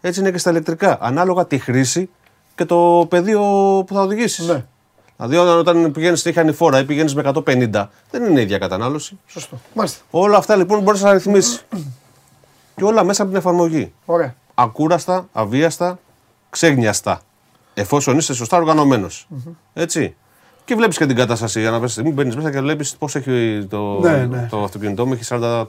Έτσι 0.00 0.20
είναι 0.20 0.30
και 0.30 0.38
στα 0.38 0.50
ηλεκτρικά. 0.50 0.98
Ανάλογα 1.00 1.46
τη 1.46 1.58
χρήση 1.58 2.10
και 2.54 2.64
το 2.64 3.06
πεδίο 3.08 3.40
που 3.86 3.94
θα 3.94 4.00
οδηγήσεις. 4.00 4.46
Ναι. 4.46 4.64
Δηλαδή, 5.16 5.36
όταν, 5.36 5.58
όταν 5.58 5.92
πηγαίνεις 5.92 6.20
στη 6.20 6.32
χανιφόρα 6.32 6.78
ή 6.78 6.84
πηγαίνεις 6.84 7.14
με 7.14 7.22
150, 7.34 7.86
δεν 8.10 8.24
είναι 8.24 8.38
η 8.40 8.42
ίδια 8.42 8.58
κατανάλωση. 8.58 9.18
Σωστό. 9.26 9.60
Μάλιστα. 9.74 10.00
Όλα 10.10 10.36
αυτά 10.36 10.56
λοιπόν 10.56 10.80
μπορείς 10.82 11.02
να 11.02 11.12
ρυθμίσεις. 11.12 11.64
και 12.76 12.84
όλα 12.84 13.04
μέσα 13.04 13.22
από 13.22 13.30
την 13.30 13.40
εφαρμογή 13.40 13.92
Ωραία. 14.04 14.34
Ακούραστα, 14.62 15.28
αβίαστα, 15.32 15.98
ξέγνιαστα. 16.50 17.20
Εφόσον 17.74 18.18
είσαι 18.18 18.34
σωστά 18.34 18.56
οργανωμένος. 18.56 19.28
Έτσι. 19.72 20.14
Και 20.64 20.74
βλέπεις 20.74 20.96
και 20.96 21.06
την 21.06 21.16
κατάσταση. 21.16 21.66
Ανά 21.66 21.80
πάσα 21.80 21.92
στιγμή 21.92 22.10
μπαίνεις 22.12 22.36
μέσα 22.36 22.50
και 22.50 22.60
βλέπεις 22.60 22.96
πώς 22.96 23.14
έχει 23.16 23.66
το, 23.70 24.00
Ναι, 24.00 24.26
ναι. 24.26 24.46
το 24.50 24.62
αυτοκίνητό 24.64 25.06
μου. 25.06 25.12
Έχει 25.12 25.24
40%. 25.28 25.64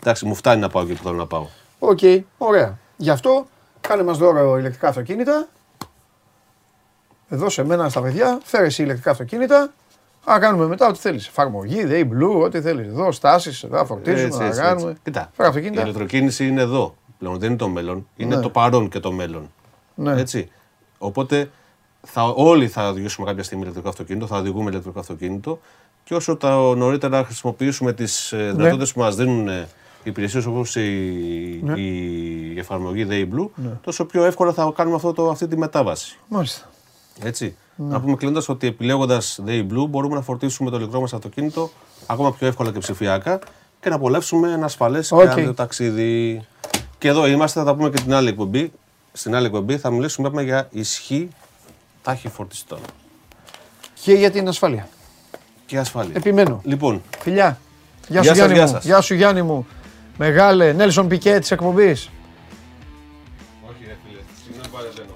Εντάξει, 0.00 0.26
μου 0.26 0.34
φτάνει 0.34 0.60
να 0.60 0.68
πάω 0.68 0.82
εκεί 0.82 0.92
που 0.92 1.02
θέλω 1.02 1.16
να 1.16 1.26
πάω. 1.26 1.46
Οκ, 1.78 1.98
ωραία. 2.38 2.78
Γι' 2.96 3.10
αυτό 3.10 3.46
κάνε 3.80 4.02
μας 4.02 4.18
δώρο 4.18 4.58
ηλεκτρικά 4.58 4.88
αυτοκίνητα. 4.88 5.48
Εδώ 7.28 7.48
σε 7.50 7.64
μένα 7.64 7.88
στα 7.88 8.00
παιδιά, 8.00 8.40
φέρε 8.44 8.64
εσύ 8.66 8.82
ηλεκτρικά 8.82 9.10
αυτοκίνητα. 9.10 9.72
Να 10.30 10.38
κάνουμε 10.38 10.66
μετά 10.66 10.86
ό,τι 10.88 10.98
θέλεις. 10.98 11.26
Εφαρμογή, 11.28 11.84
ΔΕΗ 11.88 12.02
blue, 12.02 12.42
ό,τι 12.44 12.60
θέλεις. 12.60 12.86
Εδώ 12.86 13.12
στάσεις, 13.12 13.62
εδώ 13.62 13.84
φορτίζουμε, 13.84 14.22
Έτσι, 14.26 14.38
να 14.38 14.44
έτσι, 14.46 14.60
κάνουμε. 14.60 14.90
έτσι. 14.90 15.02
Κοίτα, 15.04 15.30
Φέρε 15.36 15.48
η 15.48 15.50
αυτοκίνητα. 15.50 15.82
ηλεκτροκίνηση 15.82 16.46
είναι 16.46 16.60
εδώ. 16.62 16.94
Πλέον 17.18 17.38
δεν 17.38 17.48
είναι 17.48 17.58
το 17.58 17.68
μέλλον. 17.68 18.06
Είναι 18.16 18.36
Ναι. 18.36 18.42
το 18.42 18.50
παρόν 18.50 18.88
και 18.88 19.00
το 19.00 19.12
μέλλον. 19.12 19.50
Ναι. 19.94 20.20
Έτσι. 20.20 20.48
Οπότε 20.98 21.50
θα, 22.02 22.22
όλοι 22.28 22.68
θα 22.68 22.88
οδηγήσουμε 22.88 23.26
κάποια 23.26 23.42
στιγμή 23.42 23.62
ηλεκτρικό 23.62 23.88
αυτοκίνητο, 23.88 24.26
θα 24.26 24.36
οδηγούμε 24.38 24.70
ηλεκτρικό 24.70 24.98
αυτοκίνητο 25.00 25.58
και 26.04 26.14
όσο 26.14 26.36
τα 26.36 26.74
νωρίτερα 26.76 27.24
χρησιμοποιήσουμε 27.24 27.92
τις 27.92 28.32
Ναι. 28.36 28.42
δυνατότητες 28.52 28.92
που 28.92 29.00
μας 29.00 29.16
δίνουν 29.16 29.48
ε, 29.48 29.68
οι 30.04 30.10
υπηρεσίες 30.10 30.46
όπως 30.46 30.76
η, 30.76 31.60
Ναι. 31.62 31.80
η 31.80 32.58
εφαρμογή 32.58 33.06
Day 33.10 33.22
Blue, 33.22 33.48
τόσο 33.80 34.04
πιο 34.04 34.24
εύκολα 34.24 34.52
θα 34.52 34.72
κάνουμε 34.76 34.96
αυτό 34.96 35.12
το, 35.12 35.30
αυτή 35.30 35.46
τη 35.48 35.56
μετάβαση. 35.58 36.18
Μάλιστα. 36.28 36.70
Έτσι. 37.22 37.56
Ναι. 37.76 37.86
Να 37.92 38.00
πούμε 38.00 38.14
κλείνοντας 38.16 38.48
ότι 38.48 38.66
επιλέγοντας 38.66 39.40
Day 39.46 39.60
Blue 39.60 39.86
μπορούμε 39.88 40.14
να 40.14 40.20
φορτίσουμε 40.22 40.70
το 40.70 40.76
ηλεκτρό 40.76 41.00
μας 41.00 41.12
αυτοκίνητο 41.12 41.70
ακόμα 42.06 42.32
πιο 42.32 42.46
εύκολα 42.46 42.72
και 42.72 42.78
ψηφιακά 42.78 43.38
και 43.80 43.88
να 43.88 43.94
απολαύσουμε 43.94 44.52
ένα 44.52 44.64
ασφαλές 44.64 45.12
Οκ. 45.12 45.20
και 45.20 45.28
άδειο 45.28 45.54
ταξίδι. 45.54 46.46
Και 46.98 47.08
εδώ 47.08 47.26
είμαστε, 47.26 47.58
θα 47.60 47.64
τα 47.66 47.74
πούμε 47.74 47.90
και 47.90 48.02
την 48.02 48.14
άλλη 48.14 48.28
εκπομπή. 48.28 48.72
Στην 49.12 49.34
άλλη 49.34 49.46
εκπομπή 49.46 49.78
θα 49.78 49.90
μιλήσουμε 49.90 50.28
είπαμε, 50.28 50.42
για 50.42 50.68
ισχύ 50.70 51.28
τάχη 52.02 52.28
φορτιστών 52.28 52.78
Και 54.02 54.12
για 54.12 54.30
την 54.30 54.48
ασφάλεια. 54.48 54.88
και 55.66 55.78
ασφάλεια. 55.78 56.12
Επιμένω. 56.16 56.60
Λοιπόν, 56.64 57.02
Φιλιά. 57.18 57.58
Γεια 58.08 58.20
Γεια 58.20 58.22
σου 58.22 58.26
σας, 58.28 58.36
Γιάννη 58.36 58.54
γεια 58.54 58.62
μου. 58.64 58.70
σας. 58.70 58.84
Γεια 58.84 59.00
σου 59.00 59.14
Γιάννη 59.14 59.42
μου. 59.42 59.66
Μεγάλε, 60.18 60.72
Νέλσον 60.72 61.08
Πικέτ 61.08 61.38
της 61.38 61.50
εκπομπής. 61.50 62.10
Όχι, 63.68 63.84
ρε 63.86 63.96
φίλε, 64.06 64.20
συγγνώμη 64.44 64.68
παρεμβαίνω. 64.72 65.12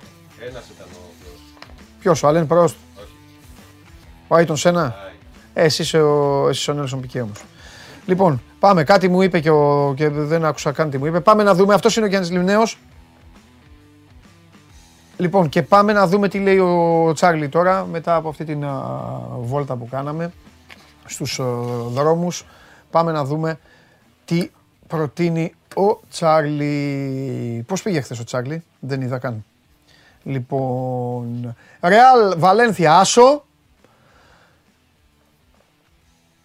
Ένας 0.48 0.64
ήταν 0.76 0.86
ο 0.92 0.98
Ποιος, 2.00 2.22
ο 2.22 2.28
Αλέν 2.28 2.46
Πρόστ; 2.46 2.76
Ο 4.28 4.34
Άιτον 4.34 4.56
Σένα; 4.56 4.94
Ε, 5.54 5.64
εσύ 5.64 5.82
είσαι 5.82 6.00
ο, 6.00 6.48
εσύ 6.48 6.60
είσαι 6.60 6.70
ο 6.70 6.74
Νέλσον 6.74 7.00
Πικέ 7.00 7.20
όμως. 7.20 7.38
Λοιπόν, 8.10 8.42
πάμε. 8.58 8.84
Κάτι 8.84 9.08
μου 9.08 9.22
είπε 9.22 9.40
και, 9.40 9.50
ο, 9.50 9.92
και 9.96 10.08
δεν 10.08 10.44
άκουσα 10.44 10.72
καν 10.72 10.90
τι 10.90 10.98
μου 10.98 11.06
είπε. 11.06 11.20
Πάμε 11.20 11.42
να 11.42 11.54
δούμε. 11.54 11.74
Αυτός 11.74 11.96
είναι 11.96 12.06
ο 12.06 12.08
Γιάννης 12.08 12.30
Λιμνέος. 12.30 12.78
Λοιπόν, 15.16 15.48
και 15.48 15.62
πάμε 15.62 15.92
να 15.92 16.06
δούμε 16.06 16.28
τι 16.28 16.38
λέει 16.38 16.58
ο 16.58 17.12
Τσάρλι 17.14 17.48
τώρα 17.48 17.86
μετά 17.90 18.14
από 18.14 18.28
αυτή 18.28 18.44
την 18.44 18.64
α, 18.64 18.80
βόλτα 19.40 19.76
που 19.76 19.88
κάναμε 19.88 20.32
στους 21.04 21.40
α, 21.40 21.44
δρόμους. 21.88 22.44
Πάμε 22.90 23.12
να 23.12 23.24
δούμε 23.24 23.58
τι 24.24 24.50
προτείνει 24.86 25.54
ο 25.76 26.00
Τσάρλι. 26.10 27.64
Πώς 27.66 27.82
πήγε 27.82 28.00
χθες 28.00 28.20
ο 28.20 28.24
Τσάρλι, 28.24 28.62
δεν 28.80 29.00
είδα 29.00 29.18
καν. 29.18 29.44
Λοιπόν, 30.22 31.56
Ρεάλ 31.80 32.38
Βαλένθια 32.38 32.98
Άσο. 32.98 33.44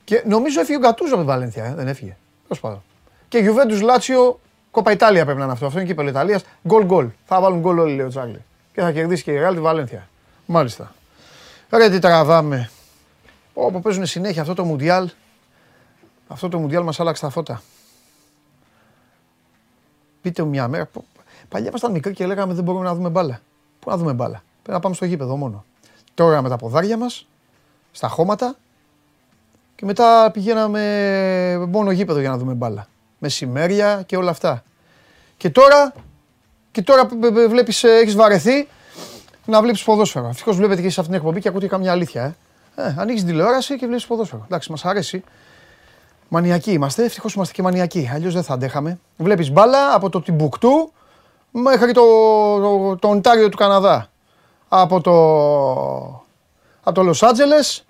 Και 0.05 0.23
νομίζω 0.27 0.59
έφυγε 0.59 0.77
ο 0.77 0.79
Γκατούζο 0.79 1.13
από 1.13 1.23
την 1.23 1.31
Βαλένθια, 1.31 1.65
ε, 1.65 1.73
δεν 1.75 1.87
έφυγε. 1.87 2.17
Τέλος 2.47 2.59
πάντων. 2.59 2.83
Και 3.27 3.37
Γιουβέντους 3.37 3.81
Λάτσιο, 3.81 4.39
κόπα 4.71 4.91
Ιταλία 4.91 5.23
πρέπει 5.23 5.37
να 5.37 5.43
είναι 5.43 5.53
αυτό. 5.53 5.65
Αυτό 5.65 5.79
είναι 5.79 5.87
κύπελο 5.87 6.09
Ιταλίας. 6.09 6.43
Γκολ 6.67 6.85
γκολ. 6.85 7.07
Θα 7.25 7.41
βάλουν 7.41 7.59
γκολ 7.59 7.79
όλοι, 7.79 7.95
λέει 7.95 8.05
ο 8.05 8.09
Τσάρλι. 8.09 8.41
Και 8.73 8.81
θα 8.81 8.91
κερδίσει 8.91 9.23
και 9.23 9.31
η 9.31 9.37
Ρεάλ 9.37 9.53
τη 9.53 9.59
Βαλένθια. 9.59 10.07
Μάλιστα. 10.45 10.93
Ρε 11.69 11.89
τι 11.89 11.99
τραβάμε. 11.99 12.69
Όπου 13.53 13.81
παίζουν 13.81 14.05
συνέχεια 14.05 14.41
αυτό 14.41 14.53
το 14.53 14.63
Μουντιάλ. 14.63 15.09
Αυτό 16.27 16.49
το 16.49 16.57
Μουντιάλ 16.59 16.83
μας 16.83 16.99
άλλαξε 16.99 17.21
τα 17.21 17.29
φώτα. 17.29 17.61
Πείτε 20.21 20.43
μου 20.43 20.49
μια 20.49 20.67
μέρα. 20.67 20.85
που- 20.85 21.05
Παλιά 21.49 21.67
ήμασταν 21.67 21.91
μικροί 21.91 22.13
και 22.13 22.25
λέγαμε 22.25 22.53
δεν 22.53 22.63
μπορούμε 22.63 22.83
να 22.83 22.95
δούμε 22.95 23.09
μπάλα. 23.09 23.41
Πού 23.79 23.89
να 23.89 23.97
δούμε 23.97 24.13
μπάλα; 24.13 24.43
Πρέπει 24.61 24.71
να 24.71 24.79
πάμε 24.79 24.95
στο 24.95 25.05
γήπεδο 25.05 25.35
μόνο. 25.35 25.65
Τώρα 26.13 26.41
με 26.41 26.49
τα 26.49 26.57
ποδάρια 26.57 26.97
μας, 26.97 27.27
στα 27.91 28.07
χώματα 28.07 28.55
και 29.75 29.85
μετά 29.85 30.29
πηγαίναμε 30.33 31.67
μόνο 31.69 31.91
γήπεδο 31.91 32.19
για 32.19 32.29
να 32.29 32.37
δούμε 32.37 32.53
μπάλα. 32.53 32.87
Μεσημέρια 33.17 34.03
και 34.05 34.17
όλα 34.17 34.29
αυτά. 34.29 34.63
Και 35.37 35.49
τώρα, 35.49 35.93
και 36.71 36.81
τώρα 36.81 37.07
βλέπεις, 37.49 37.83
έχεις 37.83 38.15
βαρεθεί 38.15 38.67
να 39.45 39.61
βλέπεις 39.61 39.83
ποδόσφαιρο. 39.83 40.27
Ευτυχώς 40.27 40.55
βλέπετε 40.55 40.81
και 40.81 40.89
σε 40.89 40.99
αυτήν 40.99 41.15
την 41.15 41.23
εκπομπή 41.23 41.41
και 41.41 41.47
ακούτε 41.47 41.67
καμιά 41.67 41.91
αλήθεια. 41.91 42.23
Ε. 42.23 42.35
Ε, 42.75 42.95
ανοίγεις 42.97 43.23
τηλεόραση 43.23 43.75
και 43.77 43.85
βλέπεις 43.85 44.05
ποδόσφαιρο. 44.05 44.41
Εντάξει, 44.45 44.71
μας 44.71 44.85
αρέσει. 44.85 45.23
Μανιακοί 46.27 46.71
είμαστε, 46.71 47.03
ευτυχώς 47.03 47.33
είμαστε 47.33 47.53
και 47.53 47.61
μανιακοί. 47.61 48.09
Αλλιώς 48.13 48.33
δεν 48.33 48.43
θα 48.43 48.53
αντέχαμε. 48.53 48.99
Βλέπεις 49.17 49.51
μπάλα 49.51 49.93
από 49.93 50.09
το 50.09 50.21
Τιμπουκτού 50.21 50.91
μέχρι 51.51 51.91
το, 51.91 52.01
το, 52.59 52.95
το 52.95 53.07
Οντάριο 53.07 53.49
του 53.49 53.57
Καναδά. 53.57 54.09
Από 54.67 55.01
το, 55.01 55.13
από 56.83 56.91
το 56.93 57.03
Λος 57.03 57.23
Άντζελες 57.23 57.85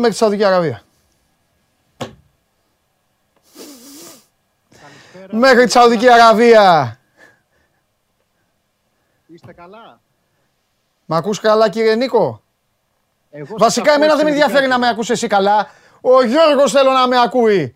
μέχρι 0.00 0.10
τη 0.12 0.16
Σαουδική 0.16 0.44
Αραβία. 0.44 0.82
Μέχρι 5.30 5.64
τη 5.64 5.70
Σαουδική 5.70 6.08
Αραβία. 6.10 6.98
Είστε 9.26 9.52
καλά; 9.52 10.00
Μ' 11.06 11.14
ακούς 11.14 11.40
καλά 11.40 11.68
κύριε 11.68 11.94
Νίκο; 11.94 12.42
Εγώ 13.30 13.46
σας 13.46 13.56
Βασικά 13.58 13.92
ακούω 13.92 13.94
εμένα 13.94 14.14
δεν 14.16 14.24
με 14.24 14.30
εξαιρετικά, 14.30 14.44
ενδιαφέρει 14.44 14.66
να 14.66 14.74
με 14.78 14.84
κύριε. 14.86 14.92
ακούς 14.92 15.10
εσύ 15.10 15.26
καλά. 15.26 15.68
Ο 16.00 16.22
Γιώργος 16.22 16.72
θέλω 16.72 16.90
να 16.90 17.06
με 17.08 17.20
ακούει. 17.20 17.74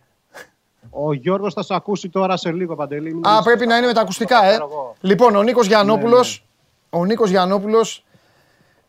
Ο 0.91 1.13
Γιώργος 1.13 1.55
θα 1.55 1.63
σε 1.63 1.75
ακούσει 1.75 2.09
τώρα 2.09 2.37
σε 2.37 2.53
λίγο, 2.53 2.75
Παντελή. 2.77 3.15
Μην 3.15 3.27
Α, 3.27 3.33
είσαι- 3.33 3.43
πρέπει 3.43 3.67
να 3.67 3.77
είναι 3.77 3.87
με 3.87 3.93
τα 3.93 4.01
ακουστικά, 4.01 4.45
ε. 4.45 4.49
Ξέρω 4.49 4.69
εγώ. 4.73 4.95
Λοιπόν, 5.01 5.37
ο 5.37 5.43
Νίκος 5.43 5.67
Γιαννόπουλος, 5.67 6.45
Ναι, 6.91 6.99
ο 7.01 7.05
Νίκος 7.05 7.31
Γιαννόπουλος 7.31 8.05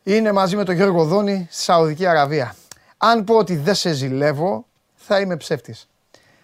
είναι 0.04 0.32
μαζί 0.32 0.56
με 0.56 0.64
τον 0.64 0.76
Γιώργο 0.76 1.04
Δόνη 1.06 1.48
στη 1.52 1.62
Σαουδική 1.64 2.06
Αραβία. 2.06 2.56
Αν 2.98 3.24
πω 3.24 3.36
ότι 3.38 3.56
δεν 3.56 3.76
σε 3.76 3.94
ζηλεύω, 3.94 4.66
θα 4.96 5.20
είμαι 5.20 5.38
ψεύτης. 5.38 5.88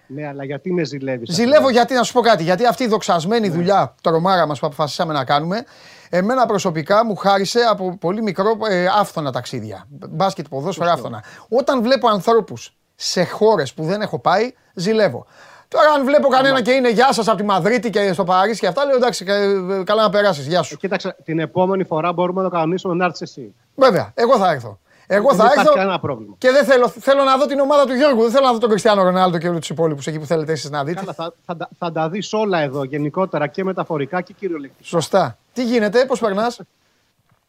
Ναι, 0.07 0.27
αλλά 0.27 0.43
γιατί 0.43 0.73
με 0.73 0.83
ζηλεύεις. 0.83 1.33
Ζηλεύω 1.33 1.69
γιατί, 1.69 1.93
να 1.93 2.03
σου 2.03 2.13
πω 2.13 2.21
κάτι, 2.21 2.43
γιατί 2.43 2.65
αυτή 2.65 2.83
η 2.83 2.87
δοξασμένη 2.87 3.49
δουλειά, 3.49 3.95
τρομάρα 4.01 4.45
μας 4.45 4.59
που 4.59 4.65
αποφασίσαμε 4.65 5.13
να 5.13 5.23
κάνουμε, 5.25 5.63
εμένα 6.09 6.45
προσωπικά 6.45 7.05
μου 7.05 7.15
χάρισε 7.15 7.59
από 7.59 7.97
πολύ 7.97 8.21
μικρό 8.21 8.57
ε, 8.69 8.85
άφθονα 8.99 9.31
ταξίδια. 9.31 9.85
Μπάσκετ, 9.89 10.45
ποδόσφαιρα, 10.49 10.91
άφθονα. 10.91 11.23
Όταν 11.49 11.81
βλέπω 11.81 12.07
ανθρώπους 12.07 12.75
σε 12.95 13.23
χώρες 13.23 13.73
που 13.73 13.83
δεν 13.83 14.01
έχω 14.01 14.19
πάει, 14.19 14.53
ζηλεύω. 14.73 15.25
Τώρα, 15.67 15.89
αν 15.91 16.05
βλέπω 16.05 16.27
κανένα 16.27 16.61
και 16.61 16.71
είναι 16.71 16.91
γεια 16.91 17.13
σας 17.13 17.27
από 17.27 17.37
τη 17.37 17.43
Μαδρίτη 17.43 17.89
και 17.89 18.13
στο 18.13 18.23
Παρίσι 18.23 18.59
και 18.59 18.67
αυτά, 18.67 18.85
λέω 18.85 18.95
εντάξει, 18.95 19.25
κα- 19.25 19.35
ε, 19.35 19.83
καλά 19.83 20.01
να 20.01 20.09
περάσεις. 20.09 20.47
Γεια 20.47 20.61
σου. 20.61 20.73
Ε, 20.73 20.77
Κοίταξε, 20.77 21.15
την 21.23 21.39
επόμενη 21.39 21.83
φορά 21.83 22.13
μπορούμε 22.13 22.41
να 22.41 22.49
το 22.49 22.55
κανονίσουμε 22.55 22.93
να 22.95 23.05
έρθεις 23.05 23.21
εσύ. 23.21 23.53
Βέβαια, 23.75 24.11
εγώ 24.13 24.37
θα 24.37 24.51
έρθω. 24.51 24.79
Εγώ 25.13 25.27
Δεν 25.27 25.37
θα 25.37 25.43
υπάρχει 25.43 25.59
έρθω 25.59 25.73
κανένα 25.73 25.99
πρόβλημα. 25.99 26.35
και 26.37 26.51
δεν 26.51 26.65
θέλω, 26.65 26.87
θέλω 26.87 27.23
να 27.23 27.37
δω 27.37 27.45
την 27.45 27.59
ομάδα 27.59 27.85
του 27.85 27.93
Γιώργου. 27.93 28.21
Δεν 28.21 28.31
θέλω 28.31 28.45
να 28.45 28.51
δω 28.51 28.57
τον 28.57 28.69
Κριστιανό 28.69 29.03
Ρονάλντο 29.03 29.37
και 29.37 29.47
όλους 29.47 29.59
τους 29.59 29.69
υπόλοιπους 29.69 30.07
εκεί 30.07 30.19
που 30.19 30.25
θέλετε 30.25 30.51
εσείς 30.51 30.69
να 30.69 30.83
δείτε. 30.83 30.99
Καλά, 30.99 31.13
θα, 31.13 31.33
θα, 31.45 31.55
τα- 31.57 31.69
θα 31.77 31.91
τα 31.91 32.09
δεις 32.09 32.33
όλα 32.33 32.59
εδώ 32.59 32.83
γενικότερα 32.83 33.47
και 33.47 33.63
μεταφορικά 33.63 34.21
και 34.21 34.33
κυριολεκτικά. 34.33 34.83
Σωστά. 34.89 35.37
Τι 35.53 35.63
γίνεται, 35.63 36.05
πώς 36.05 36.19
περνάς; 36.19 36.59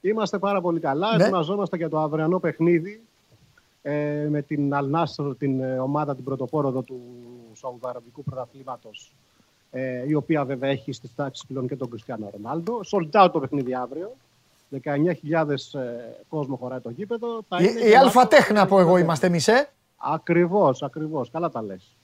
Είμαστε 0.01 0.39
πάρα 0.39 0.61
πολύ 0.61 0.81
καλά. 0.81 1.17
Ναι. 1.17 1.23
Ετοιμαζόμαστε 1.23 1.77
για 1.77 1.89
το 1.89 1.99
αυριανό 2.01 2.39
παιχνίδι 2.39 3.03
ε, 3.83 4.27
με 4.31 4.43
την 4.43 4.75
Αλνάστρο, 4.75 5.35
την 5.35 5.61
ε, 5.63 5.79
ομάδα 5.79 6.15
την 6.15 6.25
πρωτοπόρο 6.25 6.69
εδώ 6.69 6.83
του 6.83 7.01
Σαουδαραβικού 7.53 8.23
Πρωταθλήματος. 8.23 9.13
Ε, 9.71 10.05
η 10.09 10.15
οποία 10.15 10.45
βέβαια 10.45 10.71
έχει 10.71 10.93
στις 10.93 11.15
τάξεις 11.15 11.47
πλέον 11.47 11.69
και 11.69 11.77
τον 11.77 11.89
Κριστιανό 11.91 12.31
Ρονάλντο. 12.33 12.81
Sold 12.91 13.25
out 13.25 13.31
το 13.33 13.41
παιχνίδι 13.41 13.75
αύριο. 13.75 14.13
19.000 14.85 15.49
ε, 15.51 15.81
κόσμο 16.29 16.57
χωράει 16.57 16.81
το 16.81 16.91
γήπεδο. 16.91 17.41
Θα 17.49 17.57
Η, 17.61 17.67
είναι 17.71 17.81
η 17.81 17.89
γεμάτο 17.89 18.05
αλφατέχνα 18.05 18.55
το 18.55 18.63
από 18.63 18.75
εγώ 18.75 18.83
γήπεδο. 18.89 19.05
είμαστε 19.05 19.27
εμείς, 19.27 19.49
ε; 19.49 19.69
Ακριβώς, 19.97 20.83
ακριβώς. 20.83 21.31
Καλά 21.31 21.51
τα 21.51 21.63
λες. 21.63 21.97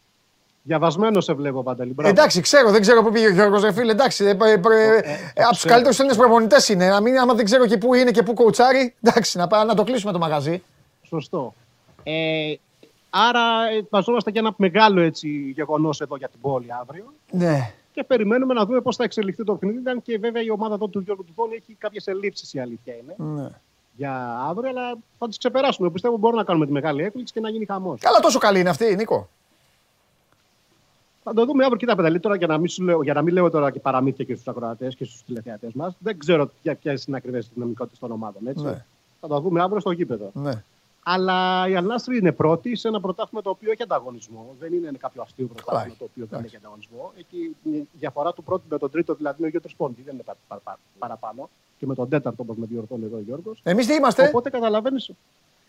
Διαβασμένο 0.63 1.21
σε 1.21 1.33
βλέπω, 1.33 1.63
Παντελή. 1.63 1.93
Μπράβο. 1.93 2.11
Εντάξει, 2.11 2.41
ξέρω, 2.41 2.71
δεν 2.71 2.81
ξέρω 2.81 3.03
πού 3.03 3.11
πήγε 3.13 3.27
ο 3.27 3.31
Γιώργος 3.31 3.63
Ρε 3.63 3.73
φίλε. 3.73 3.93
Εντάξει, 3.93 4.25
ε, 4.25 4.29
ε, 4.29 4.33
ε, 4.33 4.37
από 4.39 5.49
τους 5.49 5.59
ξέρω. 5.59 5.73
καλύτερους 5.73 5.99
Έλληνες 5.99 6.17
προπονητές 6.19 6.69
είναι. 6.69 6.89
Να 6.89 7.01
μην, 7.01 7.19
άμα 7.19 7.35
δεν 7.35 7.45
ξέρω 7.45 7.67
και 7.67 7.77
πού 7.79 7.95
είναι 7.95 8.11
και 8.11 8.23
πού 8.23 8.35
κοουτσάρει, 8.35 8.95
εντάξει, 9.03 9.39
να, 9.39 9.47
πά- 9.47 9.67
να 9.67 9.75
το 9.75 9.85
κλείσουμε 9.85 10.13
το 10.13 10.19
μαγαζί. 10.19 10.63
Σωστό. 11.03 11.55
Ε, 12.03 12.55
άρα 13.11 13.41
ετοιμαζόμαστε 13.77 14.31
για 14.31 14.41
ένα 14.41 14.55
μεγάλο 14.57 15.01
έτσι, 15.01 15.29
γεγονός 15.55 16.01
εδώ 16.01 16.17
για 16.17 16.29
την 16.29 16.41
πόλη 16.41 16.67
αύριο 16.81 17.13
Ναι. 17.31 17.73
Και 17.99 18.05
περιμένουμε 18.05 18.55
να 18.55 18.65
δούμε 18.65 18.81
πώς 18.81 18.97
θα 18.97 19.05
εξελιχθεί 19.05 19.45
το 19.45 19.55
παιχνίδι. 19.55 19.91
Αν 19.91 20.03
και 20.03 20.19
βέβαια 20.19 20.43
η 20.43 20.51
ομάδα 20.51 20.75
εδώ 20.75 20.87
του 20.87 21.01
Γιώργου 21.01 21.25
Τουθόνη 21.25 21.55
έχει 21.55 21.77
κάποιες 21.79 22.07
ελλείψεις 22.07 22.55
η 22.55 22.61
αλήθεια 22.61 22.95
είναι 22.95 23.15
ναι. 23.17 23.51
για 23.97 24.39
αύριο, 24.49 24.69
αλλά 24.71 24.99
θα 25.19 25.29
τις 25.29 25.39
ξεπεράσουμε. 25.39 25.91
Πιστεύω 25.91 26.17
μπορούμε 26.17 26.41
να 26.41 26.47
κάνουμε 26.47 26.67
τη 26.67 26.73
μεγάλη 26.73 27.03
έκπληξη 27.03 27.33
και 27.33 27.41
να 27.41 27.51
γίνει 27.51 27.65
χαμός. 27.65 28.01
Καλά, 28.01 28.19
τόσο 28.19 28.39
καλή 28.39 28.61
είναι 28.61 28.69
αυτή, 28.69 28.95
Νίκο. 28.97 29.29
Θα 31.25 31.35
το 31.35 31.45
δούμε 31.45 31.63
αύριο. 31.63 31.79
Κοίτα, 31.79 31.97
πενταλή 31.97 32.21
τώρα 32.21 32.37
για 32.37 32.47
να, 32.47 32.59
μην 32.59 32.69
σου 32.69 32.85
λέω, 32.85 33.03
για 33.03 33.15
να 33.15 33.23
μην 33.23 33.35
λέω 33.35 33.51
τώρα 33.51 33.71
και 33.71 33.81
παραμύθια 33.81 34.25
και 34.25 34.35
στους 34.35 34.49
ακροατές 34.49 34.95
και 34.95 35.05
στους 35.05 35.23
τηλεθεατές 35.23 35.73
μας. 35.73 35.95
Δεν 35.99 36.19
ξέρω 36.19 36.51
ποιες 36.81 37.05
είναι 37.05 37.17
ακριβές 37.17 37.47
οι 37.47 37.51
δυναμικότητες 37.55 37.99
των 37.99 38.11
ομάδων. 38.11 38.47
Έτσι. 38.47 38.65
Ναι. 38.65 38.85
Θα 39.21 39.29
το 39.29 39.41
δούμε 39.41 39.63
αύριο 39.63 39.81
στο 39.81 39.91
γήπεδο. 39.91 40.31
Ναι. 40.35 40.65
Αλλά 41.03 41.69
η 41.69 41.77
Αλνάστρη 41.77 42.17
είναι 42.17 42.33
πρώτη 42.33 42.77
σε 42.77 42.89
ένα 42.89 43.01
πρωτάθλημα 43.01 43.43
το 43.43 43.51
οποίο 43.51 43.71
έχει 43.71 43.83
ανταγωνισμό. 43.83 44.57
Δεν 44.61 44.73
είναι 44.73 44.91
κάποιο 44.99 45.23
αστείο 45.23 45.47
πρωτάθλημα 45.47 45.83
Καλά, 45.83 45.95
το 45.99 46.05
οποίο 46.05 46.27
δεν 46.31 46.39
εντάξει. 46.39 46.47
έχει 46.47 46.57
ανταγωνισμό. 46.57 47.13
Εκεί 47.19 47.57
η 47.63 47.89
διαφορά 47.99 48.33
του 48.33 48.43
πρώτου 48.43 48.63
με 48.71 48.79
τον 48.79 48.91
τρίτο, 48.91 49.15
δηλαδή 49.15 49.37
είναι 49.39 49.47
ο 49.47 49.51
Γιώργος 49.51 49.75
Πόντι, 49.77 50.03
δεν 50.03 50.15
είναι 50.15 50.23
πα- 50.23 50.37
πα- 50.49 50.61
πα- 50.65 50.79
παραπάνω. 50.99 51.49
Και 51.79 51.87
με 51.87 51.95
τον 51.95 52.09
τέταρτο, 52.09 52.43
όπως 52.43 52.57
με 52.57 52.67
διορθώνει 52.67 53.05
εδώ 53.05 53.17
ο 53.17 53.21
Γιώργος. 53.21 53.61
Εμείς 53.63 53.87
τι 53.87 53.95
είμαστε; 53.95 54.27
Οπότε 54.29 54.51
καταλαβαίνεις. 54.51 55.11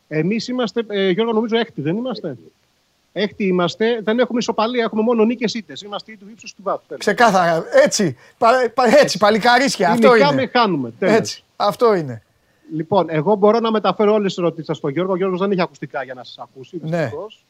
Εμείς 0.07 0.47
είμαστε, 0.47 0.83
ε, 0.87 1.09
Γιώργο, 1.09 1.33
νομίζω 1.33 1.57
έκτη, 1.57 1.81
δεν 1.81 1.97
είμαστε; 1.97 2.37
Έκτη 3.13 3.45
είμαστε, 3.45 4.01
δεν 4.03 4.19
έχουμε 4.19 4.39
ισοπαλία, 4.39 4.83
έχουμε 4.83 5.01
μόνο 5.01 5.25
νίκες 5.25 5.53
ήττες. 5.53 5.81
Είμαστε 5.81 6.11
ή 6.11 6.17
του 6.17 6.27
ύψους 6.29 6.53
του 6.53 6.61
βάθου. 6.63 6.97
Ξεκάθαρα. 6.97 7.63
Έτσι. 7.83 8.17
Πα- 8.37 8.71
πα- 8.73 8.97
έτσι, 8.99 9.17
παλικαρίσια. 9.17 9.91
Αυτό 9.91 10.13
Νικάμε, 10.13 10.41
είναι. 10.41 10.51
χάνουμε. 10.53 10.91
Τέλος. 10.99 11.15
Έτσι. 11.15 11.43
Αυτό 11.55 11.93
είναι. 11.95 12.23
Λοιπόν, 12.73 13.05
εγώ 13.09 13.35
μπορώ 13.35 13.59
να 13.59 13.71
μεταφέρω 13.71 14.13
όλες 14.13 14.33
τις 14.33 14.43
ερωτήσεις 14.43 14.77
στον 14.77 14.91
Γιώργο. 14.91 15.11
Ο 15.11 15.15
Γιώργος 15.15 15.39
δεν 15.39 15.51
έχει 15.51 15.61
ακουστικά 15.61 16.03
για 16.03 16.13
να 16.13 16.23
σας 16.23 16.37
ακούσει. 16.39 16.79
Ναι. 16.83 17.01
δυστυχώς. 17.01 17.45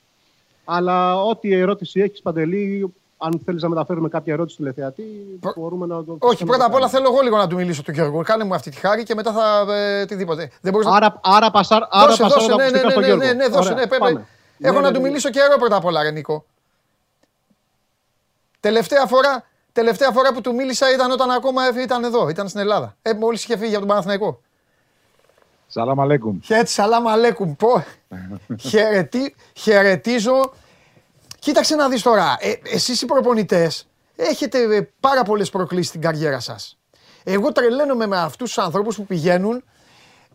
Αλλά 0.65 1.23
ό,τι 1.23 1.53
ερώτηση 1.53 1.99
έχεις, 2.01 2.21
Παντελή, 2.21 2.93
αν 3.17 3.41
θέλεις 3.45 3.61
να 3.61 3.69
μεταφέρουμε 3.69 4.09
κάποια 4.09 4.33
ερώτηση 4.33 4.57
του 4.57 4.61
τηλεθεατή, 4.63 5.03
Προ- 5.39 5.53
μπορούμε 5.57 5.85
να 5.85 6.03
το. 6.03 6.15
Όχι, 6.19 6.43
να 6.43 6.49
πρώτα 6.49 6.59
το 6.59 6.65
απ' 6.65 6.73
όλα 6.75 6.89
κάνουμε. 6.89 6.89
θέλω 6.89 7.13
εγώ 7.13 7.21
λίγο 7.23 7.37
να 7.37 7.47
του 7.47 7.55
μιλήσω 7.55 7.83
του 7.83 7.91
Γιώργου. 7.91 8.21
Κάνε 8.21 8.43
μου 8.43 8.53
αυτή 8.53 8.69
τη 8.69 8.77
χάρη 8.77 9.03
και 9.03 9.15
μετά 9.15 9.31
θα. 9.33 9.73
Ε, 9.73 10.05
τιδήποτε. 10.05 10.51
Δεν 10.61 10.71
μπορείς 10.71 10.87
να. 10.87 10.95
Άρα, 10.95 11.19
άρα, 11.23 11.51
πασάρ, 11.51 11.81
άρα 11.89 12.07
Δώσε, 12.07 12.21
πασάρω 12.21 12.41
δώσε, 12.41 12.55
τα 12.55 12.55
ναι, 12.57 12.69
ναι, 12.69 12.77
ακουστικά 12.79 12.85
ναι, 12.85 12.91
στον 12.91 13.01
ναι, 13.01 13.07
Γιώργο. 13.07 13.25
ναι, 13.25 13.33
ναι, 13.33 13.47
δώσε, 13.47 13.71
Ωραία, 13.73 13.83
ναι, 13.83 13.87
πρέπει. 13.89 14.03
πάμε. 14.03 14.25
Έχω 14.59 14.73
Ναι, 14.75 14.79
να 14.81 14.87
ναι, 14.89 14.95
του 14.95 15.01
ναι. 15.01 15.07
μιλήσω 15.07 15.29
και 15.29 15.39
εγώ 15.39 15.57
πρώτα 15.57 15.75
απ' 15.75 15.85
όλα, 15.85 16.03
ρε 16.03 16.11
Νίκο. 16.11 16.45
Τελευταία 18.59 19.05
φορά, 19.05 19.43
τελευταία 19.71 20.11
φορά 20.11 20.33
που 20.33 20.41
του 20.41 20.53
μίλησα 20.53 20.93
ήταν 20.93 21.11
όταν 21.11 21.31
ακόμα 21.31 21.63
έφυγε- 21.65 21.85
ήταν 21.85 22.03
εδώ, 22.03 22.29
ήταν 22.29 22.47
στην 22.47 22.59
Ελλάδα. 22.59 22.95
Ε, 23.01 23.13
μόλις 23.13 23.43
είχε 23.43 23.57
φύγει 23.57 23.71
από 23.71 23.79
τον 23.79 23.87
Παναθηναϊκό. 23.87 24.41
Σαλάμ 25.71 26.01
αλέκουμ. 26.01 26.39
Έτσι, 26.47 26.73
σαλάμ 26.73 27.07
αλέκουμ. 27.07 27.55
Πω. 27.55 27.85
Χαιρετί, 28.69 29.35
χαιρετίζω. 29.53 30.53
Κοίταξε 31.39 31.75
να 31.75 31.89
δεις 31.89 32.01
τώρα. 32.01 32.37
Ε, 32.39 32.53
εσείς 32.63 33.01
οι 33.01 33.05
προπονητές 33.05 33.87
έχετε 34.15 34.75
ε, 34.75 34.89
πάρα 34.99 35.23
πολλές 35.23 35.49
προκλήσεις 35.49 35.87
στην 35.87 36.01
καριέρα 36.01 36.39
σας. 36.39 36.77
Εγώ 37.23 37.51
τρελαίνομαι 37.51 38.07
με 38.07 38.17
αυτούς 38.17 38.53
τους 38.53 38.63
ανθρώπους 38.63 38.95
που 38.95 39.05
πηγαίνουν 39.05 39.63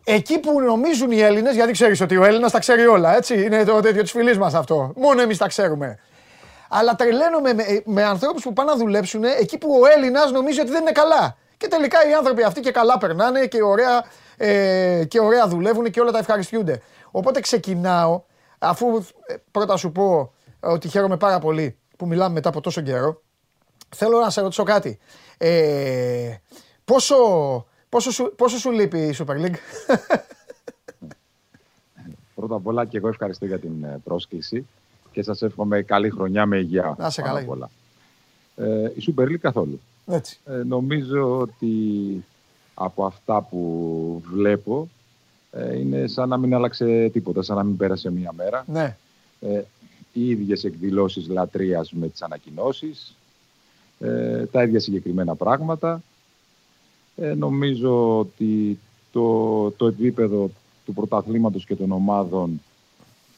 εκεί 0.03 0.39
που 0.39 0.61
νομίζουν 0.61 1.11
οι 1.11 1.19
Έλληνες, 1.19 1.55
γιατί 1.55 1.71
ξέρεις 1.71 2.01
ότι 2.01 2.17
ο 2.17 2.23
Έλληνας 2.23 2.51
τα 2.51 2.59
ξέρει 2.59 2.85
όλα, 2.85 3.15
έτσι. 3.15 3.43
Είναι 3.43 3.63
το 3.63 3.79
τέτοιο 3.79 4.01
της 4.01 4.11
φιλής 4.11 4.37
μας 4.37 4.53
αυτό. 4.53 4.93
Μόνο 4.95 5.21
εμείς 5.21 5.37
τα 5.37 5.47
ξέρουμε. 5.47 5.99
Αλλά 6.69 6.95
τρελαίνομαι 6.95 7.53
με, 7.53 7.81
με 7.85 8.03
ανθρώπους 8.03 8.43
που 8.43 8.53
πάνε 8.53 8.71
να 8.71 8.77
δουλέψουν 8.77 9.23
εκεί 9.23 9.57
που 9.57 9.79
ο 9.81 9.85
Έλληνας 9.95 10.31
νομίζει 10.31 10.59
ότι 10.59 10.71
δεν 10.71 10.81
είναι 10.81 10.91
καλά. 10.91 11.37
Και 11.57 11.67
τελικά 11.67 12.09
οι 12.09 12.13
άνθρωποι 12.13 12.43
αυτοί 12.43 12.59
και 12.59 12.71
καλά 12.71 12.97
περνάνε 12.97 13.45
και 13.45 13.63
ωραία, 13.63 14.03
ε, 14.37 15.03
και 15.07 15.19
ωραία 15.19 15.47
δουλεύουν 15.47 15.91
και 15.91 15.99
όλα 15.99 16.11
τα 16.11 16.17
ευχαριστούνται. 16.17 16.81
Οπότε 17.11 17.39
ξεκινάω, 17.39 18.23
αφού 18.59 19.05
ε, 19.25 19.35
πρώτα 19.51 19.77
σου 19.77 19.91
πω 19.91 20.33
ότι 20.59 20.87
χαίρομαι 20.87 21.17
πάρα 21.17 21.39
πολύ 21.39 21.77
που 21.97 22.07
μιλάμε 22.07 22.33
μετά 22.33 22.49
από 22.49 22.61
τόσο 22.61 22.81
καιρό, 22.81 23.21
θέλω 23.95 24.19
να 24.19 24.29
σε 24.29 24.41
ρωτήσω 24.41 24.63
κάτι. 24.63 24.99
Ε, 25.37 26.35
πόσο, 26.85 27.15
πόσο, 27.89 28.11
σου, 28.11 28.33
πόσο 28.35 28.57
σου 28.57 28.71
λείπει 28.71 28.99
η 28.99 29.15
Super 29.17 29.45
League? 29.45 29.55
Πρώτα 32.35 32.55
απ' 32.55 32.67
όλα 32.67 32.85
και 32.85 32.97
εγώ 32.97 33.07
ευχαριστώ 33.07 33.45
για 33.45 33.59
την 33.59 33.83
ε, 33.83 34.01
πρόσκληση 34.03 34.67
και 35.11 35.23
σας 35.23 35.41
εύχομαι 35.41 35.81
καλή 35.81 36.09
χρονιά 36.09 36.45
με 36.45 36.57
υγεία. 36.57 36.95
Να 36.97 37.07
είσαι 37.07 37.21
πάνω 37.21 37.33
καλά, 37.33 37.45
απ' 37.45 37.49
όλα. 37.49 37.69
Ε, 38.55 38.91
η 38.95 39.03
Super 39.07 39.23
League 39.23 39.37
καθόλου. 39.37 39.79
Έτσι. 40.07 40.39
Ε, 40.45 40.53
νομίζω 40.53 41.39
ότι 41.39 41.67
από 42.75 43.05
αυτά 43.05 43.41
που 43.41 44.23
βλέπω 44.33 44.89
ε, 45.51 45.79
είναι 45.79 46.07
σαν 46.07 46.29
να 46.29 46.37
μην 46.37 46.53
άλλαξε 46.53 47.09
τίποτα, 47.13 47.41
σαν 47.41 47.55
να 47.55 47.63
μην 47.63 47.77
πέρασε 47.77 48.11
μία 48.11 48.31
μέρα. 48.37 48.65
Ναι. 48.67 48.97
Ε, 49.41 49.61
οι 50.13 50.29
ίδιες 50.29 50.63
εκδηλώσεις 50.63 51.27
λατρείας 51.27 51.91
με 51.91 52.07
τις 52.07 52.21
ανακοινώσεις, 52.21 53.15
ε, 53.99 54.45
τα 54.45 54.63
ίδια 54.63 54.79
συγκεκριμένα 54.79 55.35
πράγματα. 55.35 56.01
Ε, 57.15 57.33
νομίζω 57.33 58.17
ότι 58.19 58.79
το, 59.11 59.71
το 59.71 59.85
επίπεδο 59.87 60.49
του 60.85 60.93
πρωταθλήματος 60.93 61.65
και 61.65 61.75
των 61.75 61.91
ομάδων 61.91 62.61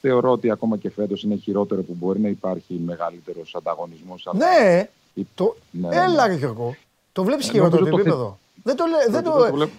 θεωρώ 0.02 0.32
ότι 0.32 0.52
ακόμα 0.52 0.78
και 0.78 0.90
φέτος 0.90 1.24
είναι 1.24 1.36
χειρότερο 1.36 1.82
που 1.82 1.96
μπορεί 2.00 2.20
να 2.20 2.28
υπάρχει 2.30 2.74
μεγαλύτερος 2.86 3.56
ανταγωνισμός. 3.56 4.28
αλλά 4.28 4.40
Ναι, 4.60 4.90
η- 5.14 5.28
το... 5.36 5.56
ναι, 5.72 5.88
έλα 5.88 6.28
ναι. 6.28 6.34
ρε 6.34 6.34
Γιώργο. 6.40 6.76
Το 7.12 7.24
βλέπεις 7.24 7.48
Ε, 7.48 7.52
χειρότερο 7.52 7.84
το 7.84 7.90
νομίζω 7.90 8.04
το 8.04 8.10
επίπεδο. 8.10 8.38
Δεν 8.64 8.76
το, 8.76 8.86
λέ- 8.86 9.10
δεν 9.10 9.24
το, 9.24 9.32
το 9.32 9.54
βλέπω- 9.54 9.74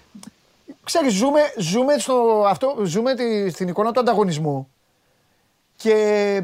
Ξέρεις, 0.83 1.13
ζούμε, 1.13 1.39
ζούμε, 1.57 1.97
στο, 1.97 2.43
αυτό, 2.47 2.75
ζούμε 2.83 3.15
τη, 3.15 3.49
στην 3.49 3.67
εικόνα 3.67 3.91
του 3.91 3.99
ανταγωνισμού 3.99 4.69
και 5.75 5.93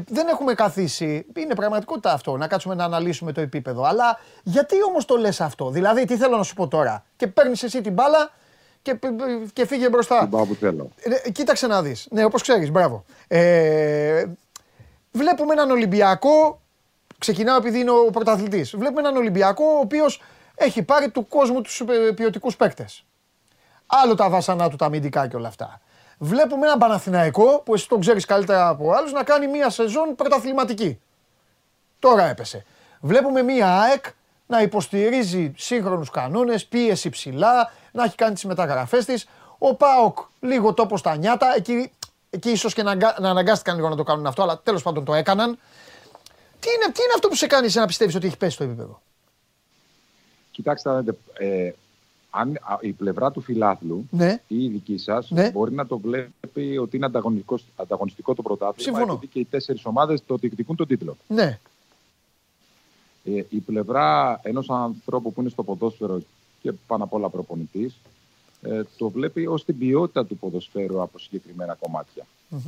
δεν 0.08 0.28
έχουμε 0.28 0.54
καθίσει. 0.54 1.26
Είναι 1.36 1.54
πραγματικότητα 1.54 2.12
αυτό, 2.12 2.36
να 2.36 2.46
κάτσουμε 2.46 2.74
να 2.74 2.84
αναλύσουμε 2.84 3.32
το 3.32 3.40
επίπεδο. 3.40 3.82
Αλλά 3.82 4.18
γιατί 4.42 4.76
όμως 4.88 5.04
το 5.04 5.16
λες 5.16 5.40
αυτό; 5.40 5.70
Δηλαδή, 5.70 6.04
τι 6.04 6.16
θέλω 6.16 6.36
να 6.36 6.42
σου 6.42 6.54
πω 6.54 6.68
τώρα; 6.68 7.04
Και 7.16 7.26
παίρνεις 7.26 7.62
εσύ 7.62 7.80
την 7.80 7.92
μπάλα 7.92 8.30
και, 8.82 8.98
και 9.52 9.66
φύγε 9.66 9.88
μπροστά. 9.88 10.18
την 10.18 10.30
πάω 10.30 10.44
που 10.46 10.54
θέλω. 10.54 10.88
Ε, 11.24 11.30
κοίταξε 11.30 11.66
να 11.66 11.82
δεις. 11.82 12.06
Ναι, 12.10 12.24
όπως 12.24 12.42
ξέρεις, 12.42 12.70
μπράβο. 12.70 13.04
Ε, 13.28 14.24
βλέπουμε 15.12 15.52
έναν 15.52 15.70
Ολυμπιακό, 15.70 16.60
ξεκινάω 17.18 17.56
επειδή 17.56 17.78
είναι 17.80 17.90
ο 17.90 18.10
πρωταθλητής, 18.12 18.76
βλέπουμε 18.76 19.00
έναν 19.00 19.16
Ολυμπιακό 19.16 19.64
ο 19.64 19.78
οποίος 19.78 20.22
έχει 20.56 20.82
πάρει 20.82 21.10
του 21.10 21.28
κόσμου 21.28 21.60
τους 21.60 21.80
ε, 21.80 22.12
ποιοτικούς 22.12 22.56
παίκτες. 22.56 23.04
Άλλο 23.86 24.14
τα 24.14 24.30
βάσανά 24.30 24.68
του, 24.68 24.76
τα 24.76 24.86
αμυντικά 24.86 25.28
και 25.28 25.36
όλα 25.36 25.48
αυτά. 25.48 25.80
Βλέπουμε 26.18 26.66
έναν 26.66 26.78
Παναθηναϊκό, 26.78 27.60
που 27.64 27.74
εσύ 27.74 27.88
τον 27.88 28.00
ξέρεις 28.00 28.24
καλύτερα 28.24 28.68
από 28.68 28.92
άλλους, 28.92 29.12
να 29.12 29.22
κάνει 29.22 29.46
μία 29.46 29.70
σεζόν 29.70 30.14
πρωταθληματική. 30.14 31.00
Τώρα 31.98 32.24
έπεσε. 32.24 32.64
Βλέπουμε 33.00 33.42
μία 33.42 33.80
ΑΕΚ 33.80 34.04
να 34.46 34.60
υποστηρίζει 34.60 35.52
σύγχρονους 35.56 36.10
κανόνες, 36.10 36.66
πίεση 36.66 37.08
ψηλά, 37.08 37.72
να 37.92 38.04
έχει 38.04 38.14
κάνει 38.14 38.34
τις 38.34 38.44
μεταγραφές 38.44 39.04
της. 39.04 39.28
Ο 39.58 39.74
ΠΑΟΚ 39.74 40.18
λίγο 40.40 40.74
τόπο 40.74 40.96
στα 40.96 41.16
νιάτα, 41.16 41.54
εκεί, 41.56 41.92
εκεί 42.30 42.50
ίσως 42.50 42.74
και 42.74 42.82
να, 42.82 42.90
αγκα- 42.90 43.20
να 43.20 43.30
αναγκάστηκαν 43.30 43.76
λίγο 43.76 43.88
να 43.88 43.96
το 43.96 44.02
κάνουν 44.02 44.26
αυτό, 44.26 44.42
αλλά 44.42 44.58
τέλος 44.58 44.82
πάντων 44.82 45.04
το 45.04 45.14
έκαναν. 45.14 45.58
Τι 46.60 46.68
είναι, 46.74 46.92
τι 46.92 47.02
είναι 47.02 47.12
αυτό 47.14 47.28
που 47.28 47.34
σε 47.34 47.46
κάνει 47.46 47.66
εσένα 47.66 47.80
να 47.80 47.86
πιστεύεις 47.86 48.14
ότι 48.14 48.26
έχει 48.26 48.36
πέσει 48.36 48.56
το 48.56 48.64
επίπεδο; 48.64 49.00
Κοιτάξτε, 50.56 50.88
να 50.90 51.00
δείτε, 51.00 51.16
ε, 51.38 51.72
αν 52.30 52.50
α, 52.60 52.76
η 52.80 52.92
πλευρά 52.92 53.30
του 53.30 53.40
φιλάθλου 53.40 54.06
Ναι, 54.10 54.40
ή 54.48 54.64
η 54.64 54.68
δική 54.68 54.98
σας 54.98 55.30
Ναι. 55.30 55.50
μπορεί 55.50 55.72
να 55.74 55.86
το 55.86 55.98
βλέπει 55.98 56.78
ότι 56.78 56.96
είναι 56.96 57.06
ανταγωνιστικός, 57.06 57.64
ανταγωνιστικό 57.76 58.34
το 58.34 58.42
πρωτάθλημα 58.42 58.96
Συμφωνώ. 58.96 59.12
επειδή 59.12 59.32
και 59.32 59.38
οι 59.38 59.44
τέσσερις 59.44 59.84
ομάδες 59.84 60.22
το 60.26 60.36
διεκδικούν 60.36 60.76
τον 60.76 60.86
τίτλο. 60.86 61.16
ναι, 61.28 61.58
Ε, 63.24 63.44
η 63.48 63.58
πλευρά 63.66 64.40
ενός 64.42 64.70
ανθρώπου 64.70 65.32
που 65.32 65.40
είναι 65.40 65.50
στο 65.50 65.62
ποδόσφαιρο 65.62 66.20
και 66.62 66.72
πάνω 66.86 67.04
απ' 67.04 67.12
όλα 67.12 67.28
προπονητής 67.28 67.96
ε, 68.62 68.82
το 68.98 69.08
βλέπει 69.08 69.46
ως 69.46 69.64
την 69.64 69.78
ποιότητα 69.78 70.26
του 70.26 70.36
ποδοσφαίρου 70.36 71.02
από 71.02 71.18
συγκεκριμένα 71.18 71.74
κομμάτια. 71.80 72.26
Μμμ. 72.48 72.60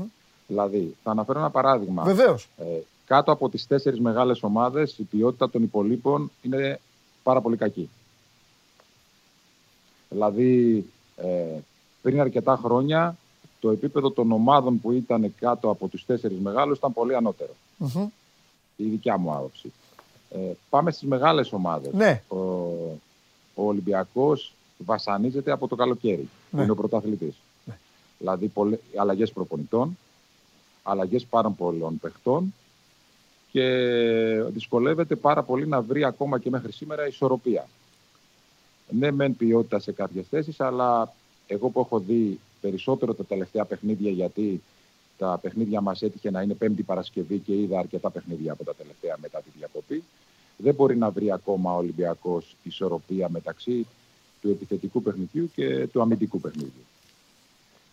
Δηλαδή, 0.46 0.96
θα 1.02 1.10
αναφέρω 1.10 1.38
ένα 1.38 1.50
παράδειγμα. 1.50 2.02
βεβαίως. 2.02 2.48
Ε, 2.58 2.64
κάτω 3.06 3.32
από 3.32 3.48
τις 3.48 3.66
τέσσερις 3.66 4.00
μεγάλες 4.00 4.42
ομάδες 4.42 4.98
η 4.98 5.02
ποιότητα 5.02 5.50
των 5.50 5.62
υπολείπων 5.62 6.30
είναι 6.42 6.80
πάρα 7.22 7.40
πολύ 7.40 7.56
κακή. 7.56 7.88
Δηλαδή 10.08 10.84
ε, 11.16 11.58
πριν 12.02 12.20
αρκετά 12.20 12.56
χρόνια 12.62 13.16
το 13.60 13.70
επίπεδο 13.70 14.10
των 14.10 14.32
ομάδων 14.32 14.80
που 14.80 14.92
ήταν 14.92 15.34
κάτω 15.40 15.70
από 15.70 15.88
τους 15.88 16.06
τέσσερις 16.06 16.38
μεγάλους 16.38 16.78
ήταν 16.78 16.92
πολύ 16.92 17.14
ανώτερο. 17.14 17.52
Μμμ. 17.76 18.06
Η 18.76 18.84
δικιά 18.84 19.18
μου 19.18 19.32
άποψη. 19.34 19.72
Ε, 20.30 20.38
πάμε 20.70 20.90
στις 20.90 21.08
μεγάλες 21.08 21.52
ομάδες. 21.52 21.92
Ναι. 21.92 22.22
Ο, 22.28 22.36
ο 23.54 23.66
Ολυμπιακός 23.66 24.52
βασανίζεται 24.78 25.50
από 25.50 25.68
το 25.68 25.76
καλοκαίρι, 25.76 26.28
που 26.50 26.56
Ναι. 26.56 26.62
είναι 26.62 26.70
ο 26.70 26.74
πρωταθλητής. 26.74 27.34
Δηλαδή 28.18 28.46
πολλε, 28.46 28.78
αλλαγές 28.96 29.32
προπονητών, 29.32 29.98
αλλαγές 30.82 31.24
πάρα 31.24 31.50
πολλών 31.50 31.98
παιχτών 31.98 32.54
και 33.58 34.42
δυσκολεύεται 34.52 35.16
πάρα 35.16 35.42
πολύ 35.42 35.66
να 35.66 35.80
βρει 35.80 36.04
ακόμα 36.04 36.38
και 36.38 36.50
μέχρι 36.50 36.72
σήμερα 36.72 37.06
ισορροπία. 37.06 37.68
Ναι, 38.90 39.10
μεν 39.10 39.36
ποιότητα 39.36 39.78
σε 39.78 39.92
κάποιες 39.92 40.26
θέσεις, 40.30 40.60
αλλά 40.60 41.12
εγώ 41.46 41.68
που 41.68 41.80
έχω 41.80 41.98
δει 41.98 42.40
περισσότερο 42.60 43.14
τα 43.14 43.24
τελευταία 43.24 43.64
παιχνίδια, 43.64 44.10
γιατί 44.10 44.62
τα 45.18 45.38
παιχνίδια 45.42 45.80
μας 45.80 46.02
έτυχε 46.02 46.30
να 46.30 46.42
είναι 46.42 46.54
Πέμπτη 46.54 46.82
Παρασκευή 46.82 47.38
και 47.38 47.54
είδα 47.54 47.78
αρκετά 47.78 48.10
παιχνίδια 48.10 48.52
από 48.52 48.64
τα 48.64 48.74
τελευταία 48.74 49.16
μετά 49.22 49.38
τη 49.38 49.50
διακοπή, 49.58 50.02
δεν 50.56 50.74
μπορεί 50.74 50.96
να 50.96 51.10
βρει 51.10 51.32
ακόμα 51.32 51.74
ο 51.74 51.76
Ολυμπιακός 51.76 52.56
ισορροπία 52.62 53.28
μεταξύ 53.28 53.86
του 54.40 54.50
επιθετικού 54.50 55.02
παιχνιδιού 55.02 55.50
και 55.54 55.86
του 55.86 56.00
αμυντικού 56.00 56.40
παιχνιδιού. 56.40 56.84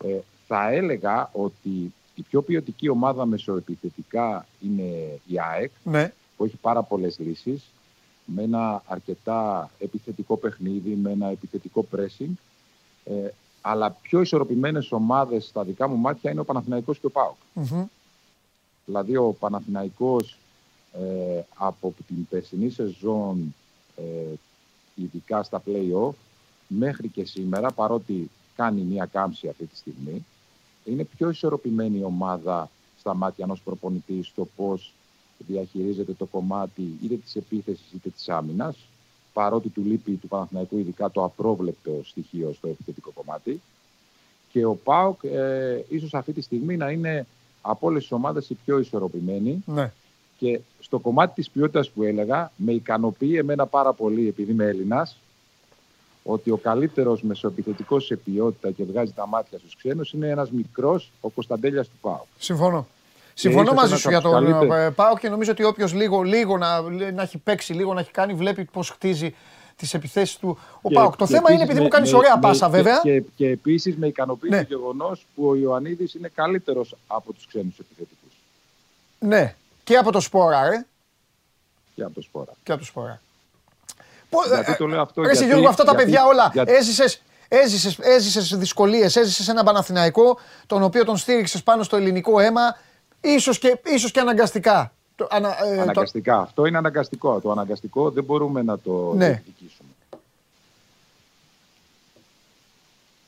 Ε, 0.04 0.18
θα 0.46 0.70
έλεγα 0.70 1.30
ότι 1.32 1.92
η 2.16 2.22
πιο 2.22 2.42
ποιοτική 2.42 2.88
ομάδα 2.88 3.26
μεσοεπιθετικά 3.26 4.46
είναι 4.60 5.20
η 5.26 5.40
ΑΕΚ, 5.50 5.70
Ναι, 5.84 6.12
που 6.36 6.44
έχει 6.44 6.56
πάρα 6.56 6.82
πολλές 6.82 7.18
λύσεις, 7.18 7.64
με 8.24 8.42
ένα 8.42 8.82
αρκετά 8.86 9.70
επιθετικό 9.78 10.36
παιχνίδι, 10.36 10.94
με 10.94 11.10
ένα 11.10 11.26
επιθετικό 11.26 11.86
pressing. 11.96 12.30
Ε, 13.04 13.28
Αλλά 13.60 13.90
πιο 13.90 14.20
ισορροπημένες 14.20 14.92
ομάδες 14.92 15.44
στα 15.44 15.62
δικά 15.64 15.88
μου 15.88 15.96
μάτια 15.96 16.30
είναι 16.30 16.40
ο 16.40 16.44
Παναθηναϊκός 16.44 16.98
και 16.98 17.06
ο 17.06 17.10
ΠΑΟΚ. 17.10 17.36
Μμμ. 17.52 17.84
Δηλαδή 18.84 19.16
ο 19.16 19.36
Παναθηναϊκός 19.38 20.38
ε, 20.92 21.40
από 21.54 21.94
την 22.06 22.26
περσινή 22.28 22.70
σεζόν, 22.70 23.54
ε, 23.96 24.34
ειδικά 24.94 25.42
στα 25.42 25.62
play-off, 25.66 26.14
μέχρι 26.68 27.08
και 27.08 27.24
σήμερα, 27.24 27.70
παρότι 27.70 28.30
κάνει 28.56 28.80
μια 28.80 29.06
κάμψη 29.06 29.48
αυτή 29.48 29.64
τη 29.66 29.76
στιγμή, 29.76 30.24
είναι 30.86 31.04
πιο 31.04 31.28
ισορροπημένη 31.30 31.98
η 31.98 32.02
ομάδα 32.04 32.70
στα 32.98 33.14
μάτια 33.14 33.44
ενός 33.44 33.60
προπονητή 33.60 34.22
στο 34.22 34.48
πώς 34.56 34.92
διαχειρίζεται 35.38 36.12
το 36.12 36.24
κομμάτι 36.24 36.98
είτε 37.02 37.14
της 37.14 37.36
επίθεσης 37.36 37.92
είτε 37.94 38.08
της 38.08 38.28
άμυνας, 38.28 38.76
παρότι 39.32 39.68
του 39.68 39.82
λείπει 39.84 40.12
του 40.12 40.28
Παναθηναϊκού 40.28 40.78
ειδικά 40.78 41.10
το 41.10 41.24
απρόβλεπτο 41.24 42.00
στοιχείο 42.04 42.52
στο 42.56 42.68
επιθετικό 42.68 43.10
κομμάτι. 43.10 43.60
Και 44.52 44.64
ο 44.64 44.74
ΠΑΟΚ 44.74 45.24
ε, 45.24 45.84
ίσως 45.88 46.14
αυτή 46.14 46.32
τη 46.32 46.40
στιγμή 46.40 46.76
να 46.76 46.90
είναι 46.90 47.26
από 47.62 47.86
όλες 47.86 48.02
τις 48.02 48.12
ομάδες 48.12 48.50
η 48.50 48.54
πιο 48.64 48.78
ισορροπημένη 48.78 49.62
Ναι. 49.66 49.92
και 50.38 50.60
στο 50.80 50.98
κομμάτι 50.98 51.34
της 51.34 51.50
ποιότητας 51.50 51.90
που 51.90 52.02
έλεγα, 52.02 52.52
με 52.56 52.72
ικανοποιεί 52.72 53.34
εμένα 53.38 53.66
πάρα 53.66 53.92
πολύ, 53.92 54.28
επειδή 54.28 54.52
είμαι 54.52 54.64
Έλληνας, 54.64 55.16
ότι 56.26 56.50
ο 56.50 56.56
καλύτερος 56.56 57.22
μεσοεπιθετικός 57.22 58.04
σε 58.06 58.16
ποιότητα 58.16 58.70
και 58.70 58.84
βγάζει 58.84 59.12
τα 59.12 59.26
μάτια 59.26 59.58
στους 59.58 59.76
ξένους 59.76 60.12
είναι 60.12 60.28
ένας 60.28 60.50
μικρός, 60.50 61.10
ο 61.20 61.28
Κωνσταντέλιας 61.28 61.86
του 61.88 61.96
ΠΑΟ. 62.00 62.24
Συμφωνώ. 62.38 62.86
Συμφωνώ 63.34 63.62
ίσως 63.62 63.74
μαζί 63.76 63.88
ένας 63.88 64.00
σου 64.00 64.08
για 64.08 64.18
από 64.18 64.28
τον 64.30 64.44
τους 64.44 64.52
καλύτερους. 64.52 64.84
ε, 64.84 64.90
Πάο 64.90 65.16
και 65.18 65.28
νομίζω 65.28 65.50
ότι 65.50 65.64
όποιος 65.64 65.92
λίγο, 65.92 66.22
λίγο 66.22 66.58
να, 66.58 66.80
να 67.10 67.22
έχει 67.22 67.38
παίξει, 67.38 67.72
λίγο 67.72 67.94
να 67.94 68.00
έχει 68.00 68.10
κάνει, 68.10 68.34
βλέπει 68.34 68.64
πώς 68.64 68.90
χτίζει 68.90 69.34
τις 69.76 69.94
επιθέσεις 69.94 70.36
του 70.36 70.58
ο 70.82 70.88
Πάοκ. 70.90 71.16
Το 71.16 71.26
θέμα 71.26 71.52
είναι 71.52 71.62
επειδή 71.62 71.80
μου 71.80 71.88
κάνεις 71.88 72.12
ωραία 72.12 72.38
πάσα 72.38 72.68
βέβαια. 72.68 73.00
Και, 73.02 73.22
και 73.36 73.48
επίσης 73.48 73.96
με 73.96 74.06
ικανοποιεί 74.06 74.50
Ναι. 74.52 74.64
το 74.64 74.66
γεγονός 74.76 75.26
που 75.34 75.46
ο 75.48 75.54
Ιωαννίδης 75.56 76.14
είναι 76.14 76.30
καλύτερος 76.34 76.96
από 77.06 77.32
τους 77.32 77.46
ξένους 77.46 77.78
επιθετικούς 77.78 78.32
Ναι, 79.18 79.54
και 79.84 79.96
από 79.96 80.12
το 80.12 80.20
σπόρα, 80.20 80.68
ρε. 80.68 80.84
και 81.94 82.02
από 82.02 82.14
το 82.14 82.20
Σπόρα. 82.20 82.52
Και 82.62 82.72
από 82.72 82.80
το 82.80 82.86
σπόρα. 82.86 83.20
Πο- 84.42 84.54
Γιατί 84.54 84.72
ε, 84.72 84.74
το 84.74 84.86
λέω 84.86 85.00
αυτό, 85.00 85.22
Ρε 85.22 85.28
εσύ, 85.28 85.36
γιατί- 85.36 85.50
Γιώργο, 85.52 85.68
αυτά 85.68 85.84
τα 85.84 85.90
γιατί- 85.90 86.04
παιδιά 86.04 86.26
όλα 86.26 86.50
γιατί- 86.52 86.72
έζησες, 86.72 87.22
έζησες, 87.48 87.98
έζησες 87.98 88.56
δυσκολίες, 88.56 89.16
έζησες 89.16 89.48
ένα 89.48 89.62
Παναθηναϊκό 89.64 90.38
τον 90.66 90.82
οποίο 90.82 91.04
τον 91.04 91.16
στήριξες 91.16 91.62
πάνω 91.62 91.82
στο 91.82 91.96
ελληνικό 91.96 92.38
αίμα 92.40 92.76
ίσως 93.20 93.58
και, 93.58 93.78
ίσως 93.84 94.10
και 94.10 94.20
αναγκαστικά. 94.20 94.92
Το, 95.16 95.26
ανα, 95.30 95.64
ε, 95.64 95.74
το- 95.76 95.80
Αναγκαστικά. 95.82 96.38
Αυτό 96.38 96.66
είναι 96.66 96.76
αναγκαστικό. 96.78 97.40
Το 97.40 97.50
αναγκαστικό 97.50 98.10
δεν 98.10 98.24
μπορούμε 98.24 98.62
να 98.62 98.78
το 98.78 99.12
Ναι. 99.16 99.26
διεκδικήσουμε. 99.26 99.88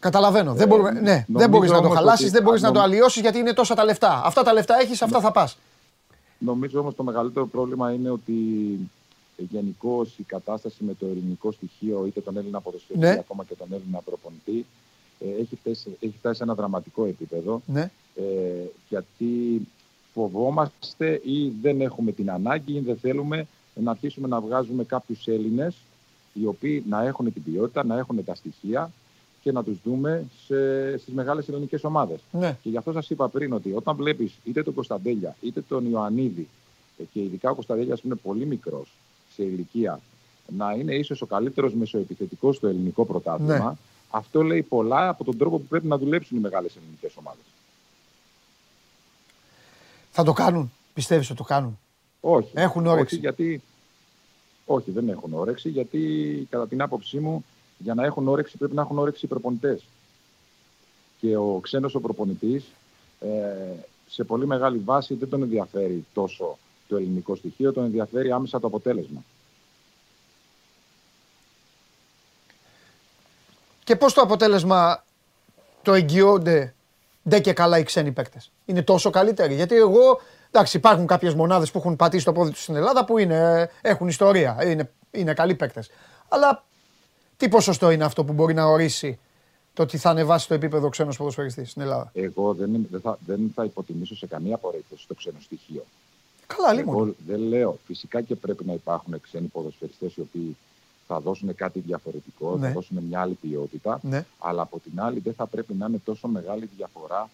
Καταλαβαίνω. 0.01 0.53
δεν, 0.55 0.69
μπορούμε, 0.69 0.91
ναι, 0.91 1.01
δεν 1.01 1.25
νομίζω 1.29 1.49
μπορείς 1.49 1.71
να 1.71 1.77
το 1.81 1.85
όμως 1.85 1.97
χαλάσεις, 1.97 2.25
ότι- 2.25 2.35
δεν 2.35 2.43
μπορείς 2.43 2.61
να 2.63 2.67
νομ- 2.69 2.79
το 2.79 2.85
αλλοιώσεις 2.85 3.21
γιατί 3.23 3.39
είναι 3.39 3.53
τόσα 3.53 3.75
τα 3.75 3.85
λεφτά. 3.85 4.23
Αυτά 4.25 4.43
τα 4.43 4.53
λεφτά 4.53 4.81
έχεις, 4.81 5.03
αυτά 5.03 5.21
θα 5.21 5.31
πας. 5.33 5.59
Νομίζω 6.39 6.81
όμως 6.81 6.95
το 6.95 7.03
μεγαλύτερο 7.03 7.47
πρόβλημα 7.47 7.93
είναι 7.93 8.11
ότι 8.11 8.33
γενικώς 9.43 10.19
η 10.19 10.23
κατάσταση 10.23 10.85
με 10.85 10.95
το 10.95 11.07
ελληνικό 11.07 11.53
στοιχείο, 11.53 12.07
είτε 12.07 12.21
τον 12.21 12.37
Έλληνα 12.37 12.61
ποδοσφαιριστή, 12.61 13.07
Ναι. 13.07 13.19
ακόμα 13.19 13.45
και 13.45 13.55
τον 13.55 13.69
Έλληνα 13.73 14.01
προπονητή, 14.01 14.67
ε, 15.21 15.41
έχει 15.41 15.57
φτάσει, 15.57 15.97
έχει 16.01 16.15
φτάσει 16.19 16.37
σε 16.37 16.43
ένα 16.43 16.55
δραματικό 16.55 17.05
επίπεδο. 17.05 17.63
Ναι. 17.67 17.91
Ε, 18.15 18.23
γιατί 18.89 19.67
φοβόμαστε 20.13 21.21
ή 21.25 21.49
δεν 21.63 21.81
έχουμε 21.81 22.13
την 22.13 22.31
ανάγκη 22.31 22.73
ή 22.73 22.81
δεν 22.81 22.97
θέλουμε 22.97 23.47
να 23.75 23.91
αρχίσουμε 23.91 24.29
να 24.29 24.41
βγάζουμε 24.41 24.85
κάποιους 24.85 25.27
Έλληνες 25.27 25.77
οι 26.33 26.47
οποίοι 26.47 26.85
να 26.89 27.03
έχουν 27.03 27.33
την 27.33 27.43
ποιότητα, 27.43 27.85
να 27.85 27.99
έχουν 27.99 28.25
τα 28.25 28.35
στοιχεία 28.35 28.93
και 29.43 29.53
να 29.53 29.65
τους 29.65 29.79
δούμε 29.85 30.25
σε, 30.47 30.97
στις 30.99 31.15
μεγάλες 31.15 31.49
ελληνικές 31.49 31.85
ομάδες. 31.85 32.21
Ναι. 32.33 32.57
Και 32.63 32.69
γι' 32.69 32.77
αυτό 32.77 32.93
σας 32.93 33.11
είπα 33.11 33.29
πριν 33.29 33.53
ότι 33.53 33.73
όταν 33.73 33.97
βλέπεις 33.97 34.39
είτε 34.45 34.63
τον 34.63 34.75
Κωνσταντέλια 34.75 35.37
είτε 35.41 35.61
τον 35.69 35.91
Ιωαννίδη 35.91 36.49
ε, 36.99 37.03
και 37.13 37.21
ειδικά 37.23 37.51
ο 37.51 37.55
Κωνσταντέλιας 37.55 38.01
που 38.01 38.07
είναι 38.07 38.17
πολύ 38.17 38.47
μικρός 38.47 38.93
σε 39.39 39.45
ηλικία 39.45 40.01
να 40.57 40.73
είναι 40.73 40.95
ίσως 40.95 41.23
ο 41.23 41.27
καλύτερος 41.27 41.75
μεσοεπιθετικός 41.75 42.57
στο 42.57 42.67
ελληνικό 42.67 43.05
πρωτάθλημα 43.05 43.59
Ναι. 43.59 43.77
αυτό 44.11 44.43
λέει 44.43 44.63
πολλά 44.63 45.09
από 45.09 45.25
τον 45.25 45.39
τρόπο 45.39 45.59
που 45.59 45.65
πρέπει 45.65 45.87
να 45.87 45.99
δουλέψουν 45.99 46.37
οι 46.37 46.41
μεγάλες 46.41 46.77
ελληνικές 46.77 47.13
ομάδες. 47.17 47.45
Θα 50.11 50.23
το 50.25 50.33
κάνουν. 50.33 50.73
Πιστεύεις 50.95 51.29
ότι 51.29 51.39
το 51.39 51.45
κάνουν; 51.45 51.79
Όχι. 52.21 52.51
Έχουν 52.55 52.87
όρεξη; 52.87 53.15
Όχι, 53.15 53.25
γιατί... 53.25 53.63
Όχι, 54.67 54.91
δεν 54.91 55.09
έχουν 55.09 55.35
όρεξη, 55.35 55.69
γιατί 55.69 56.47
κατά 56.51 56.69
την 56.69 56.83
άποψή 56.83 57.19
μου, 57.19 57.45
για 57.79 57.95
να 57.95 58.05
έχουν 58.05 58.29
όρεξη 58.29 58.57
πρέπει 58.57 58.75
να 58.75 58.83
έχουν 58.83 58.99
όρεξη 58.99 59.25
οι 59.25 59.29
προπονητές. 59.29 59.85
Και 61.21 61.37
ο 61.37 61.59
ξένος 61.63 61.95
ο 61.95 62.01
προπονητής, 62.01 62.65
ε, 63.21 63.29
σε 64.09 64.25
πολύ 64.25 64.47
μεγάλη 64.47 64.79
βάση 64.79 65.15
δεν 65.15 65.29
τον 65.29 65.43
ενδιαφέρει 65.43 66.05
τόσο 66.15 66.59
το 66.89 66.97
ελληνικό 66.97 67.37
στοιχείο, 67.37 67.73
τον 67.73 67.85
ενδιαφέρει 67.85 68.31
άμεσα 68.31 68.61
το 68.61 68.67
αποτέλεσμα. 68.67 69.25
Και 73.85 73.97
πώς 73.97 74.13
το 74.13 74.21
αποτέλεσμα 74.21 75.05
το 75.83 75.95
εγγυώνται 75.95 76.75
ντε 77.29 77.41
και 77.41 77.53
καλά 77.53 77.79
οι 77.79 77.83
ξένοι 77.83 78.13
παίκτες; 78.13 78.51
Είναι 78.65 78.83
τόσο 78.83 79.11
καλύτεροι; 79.11 79.55
Γιατί 79.55 79.75
εγώ, 79.75 80.21
εντάξει, 80.51 80.77
υπάρχουν 80.77 81.07
κάποιες 81.07 81.35
μονάδες 81.35 81.71
που 81.71 81.79
έχουν 81.79 81.97
πατήσει 81.97 82.25
το 82.25 82.33
πόδι 82.33 82.51
τους 82.51 82.63
στην 82.63 82.75
Ελλάδα 82.75 83.05
που 83.05 83.19
είναι, 83.19 83.71
έχουν 83.81 84.09
ιστορία, 84.09 84.59
είναι, 84.67 84.91
είναι 85.11 85.35
καλοί 85.35 85.55
παίκτες. 85.55 85.91
Αλλά 86.29 86.65
τι 87.37 87.49
ποσοστό 87.49 87.91
είναι 87.91 88.05
αυτό 88.05 88.25
που 88.25 88.33
μπορεί 88.33 88.55
να 88.55 88.65
ορίσει 88.65 89.19
το 89.75 89.83
ότι 89.83 89.99
θα 89.99 90.11
ανεβάσει 90.11 90.49
το 90.49 90.55
επίπεδο 90.55 90.87
ο 90.87 90.91
ξένος 90.91 91.17
ποδοσφαιριστής 91.17 91.71
στην 91.71 91.83
Ελλάδα; 91.83 92.11
Εγώ 92.15 92.55
δεν, 92.55 92.75
είμαι- 92.75 92.89
δεν, 92.91 93.01
θα, 93.01 93.19
δεν 93.27 93.53
θα 93.55 93.65
υποτιμήσω 93.65 94.17
σε 94.17 94.27
καμία 94.27 94.57
περίπτωση 94.57 95.07
το 95.09 95.15
ξένο 95.15 95.39
στοιχείο. 95.41 95.85
Καλά, 96.57 96.73
λίγο. 96.73 96.91
Εγώ 96.93 97.15
δεν 97.27 97.41
λέω. 97.41 97.79
Φυσικά 97.87 98.21
και 98.21 98.35
πρέπει 98.35 98.65
να 98.65 98.73
υπάρχουν 98.73 99.21
ξένοι 99.21 99.47
ποδοσφαιριστές 99.47 100.17
οι 100.17 100.21
οποίοι 100.21 100.57
θα 101.07 101.21
δώσουν 101.21 101.55
κάτι 101.55 101.81
διαφορετικό, 101.81 102.57
Ναι. 102.57 102.67
θα 102.67 102.73
δώσουν 102.73 102.99
μια 103.03 103.21
άλλη 103.21 103.35
ποιότητα. 103.35 104.01
Ναι. 104.03 104.27
Αλλά 104.39 104.63
από 104.63 104.79
την 104.79 105.01
άλλη 105.01 105.19
δεν 105.19 105.35
θα 105.35 105.47
πρέπει 105.47 105.75
να 105.75 105.87
είναι 105.87 106.01
τόσο 106.05 106.29
μεγάλη 106.29 106.69
διαφορά 106.77 107.31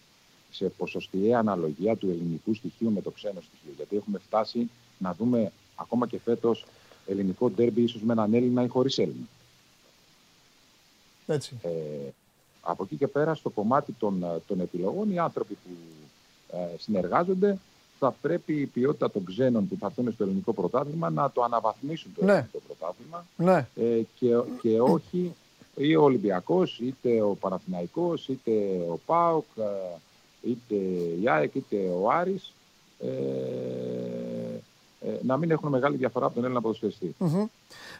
σε 0.51 0.65
ποσοστιαία 0.65 1.39
αναλογία 1.39 1.95
του 1.95 2.09
ελληνικού 2.09 2.53
στοιχείου 2.53 2.91
με 2.91 3.01
το 3.01 3.11
ξένο 3.11 3.41
στοιχείο. 3.41 3.73
Γιατί 3.75 3.95
έχουμε 3.95 4.19
φτάσει 4.19 4.69
να 4.97 5.13
δούμε 5.13 5.51
ακόμα 5.75 6.07
και 6.07 6.19
φέτος 6.19 6.65
ελληνικό 7.07 7.49
ντέρμπι 7.49 7.81
ίσως 7.81 8.01
με 8.01 8.13
έναν 8.13 8.33
Έλληνα 8.33 8.63
ή 8.63 8.67
χωρίς 8.67 8.97
Έλληνα. 8.97 9.27
Έτσι. 11.25 11.55
Ε, 11.61 11.69
από 12.61 12.83
εκεί 12.83 12.95
και 12.95 13.07
πέρα 13.07 13.33
στο 13.33 13.49
κομμάτι 13.49 13.91
των, 13.99 14.23
ε, 14.23 14.39
των 14.47 14.59
επιλογών 14.59 15.11
οι 15.11 15.19
άνθρωποι 15.19 15.53
που 15.53 15.69
ε, 16.57 16.77
συνεργάζονται 16.79 17.57
θα 17.99 18.15
πρέπει 18.21 18.53
η 18.53 18.65
ποιότητα 18.65 19.11
των 19.11 19.25
ξένων 19.25 19.67
που 19.67 19.77
θα 19.79 19.85
έρθουν 19.85 20.11
στο 20.13 20.23
ελληνικό 20.23 20.53
πρωτάθλημα 20.53 21.09
να 21.09 21.31
το 21.31 21.43
αναβαθμίσουν 21.43 22.11
το 22.15 22.25
Ναι. 22.25 22.31
ελληνικό 22.31 22.59
πρωτάθλημα 22.67 23.25
Ναι. 23.35 23.67
ε, 23.75 24.01
και, 24.19 24.27
και 24.61 24.79
όχι 24.81 25.33
ή 25.75 25.95
ο 25.95 26.03
Ολυμπιακός, 26.03 26.79
είτε 26.79 27.21
ο 27.21 27.35
Παναθηναϊκός, 27.39 28.27
είτε 28.27 28.51
ο 28.91 28.99
ΠΑΟΚ, 29.05 29.45
ε, 29.57 29.63
είτε 30.49 30.75
η 31.21 31.29
ΑΕΚ, 31.29 31.55
είτε 31.55 31.75
ο 32.01 32.11
Άρης 32.11 32.53
ε, 32.99 33.07
ε, 35.01 35.19
να 35.21 35.37
μην 35.37 35.51
έχουν 35.51 35.69
μεγάλη 35.69 35.95
διαφορά 35.97 36.25
από 36.25 36.35
τον 36.35 36.43
Έλληνα 36.43 36.61
ποδοσφαιριστή. 36.61 37.15
Μμμ. 37.17 37.45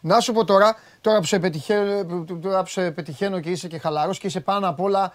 Να 0.01 0.19
σου 0.19 0.33
πω 0.33 0.45
τώρα, 0.45 0.75
τώρα 1.01 1.19
που, 1.19 1.25
σε 1.25 1.39
πετυχαίνω, 1.39 2.25
τώρα 2.41 2.63
που 2.63 2.69
σε 2.69 2.91
πετυχαίνω 2.91 3.39
και 3.39 3.49
είσαι 3.49 3.67
και 3.67 3.77
χαλαρός 3.77 4.17
και 4.19 4.27
είσαι 4.27 4.39
πάνω 4.39 4.69
απ' 4.69 4.79
όλα 4.81 5.13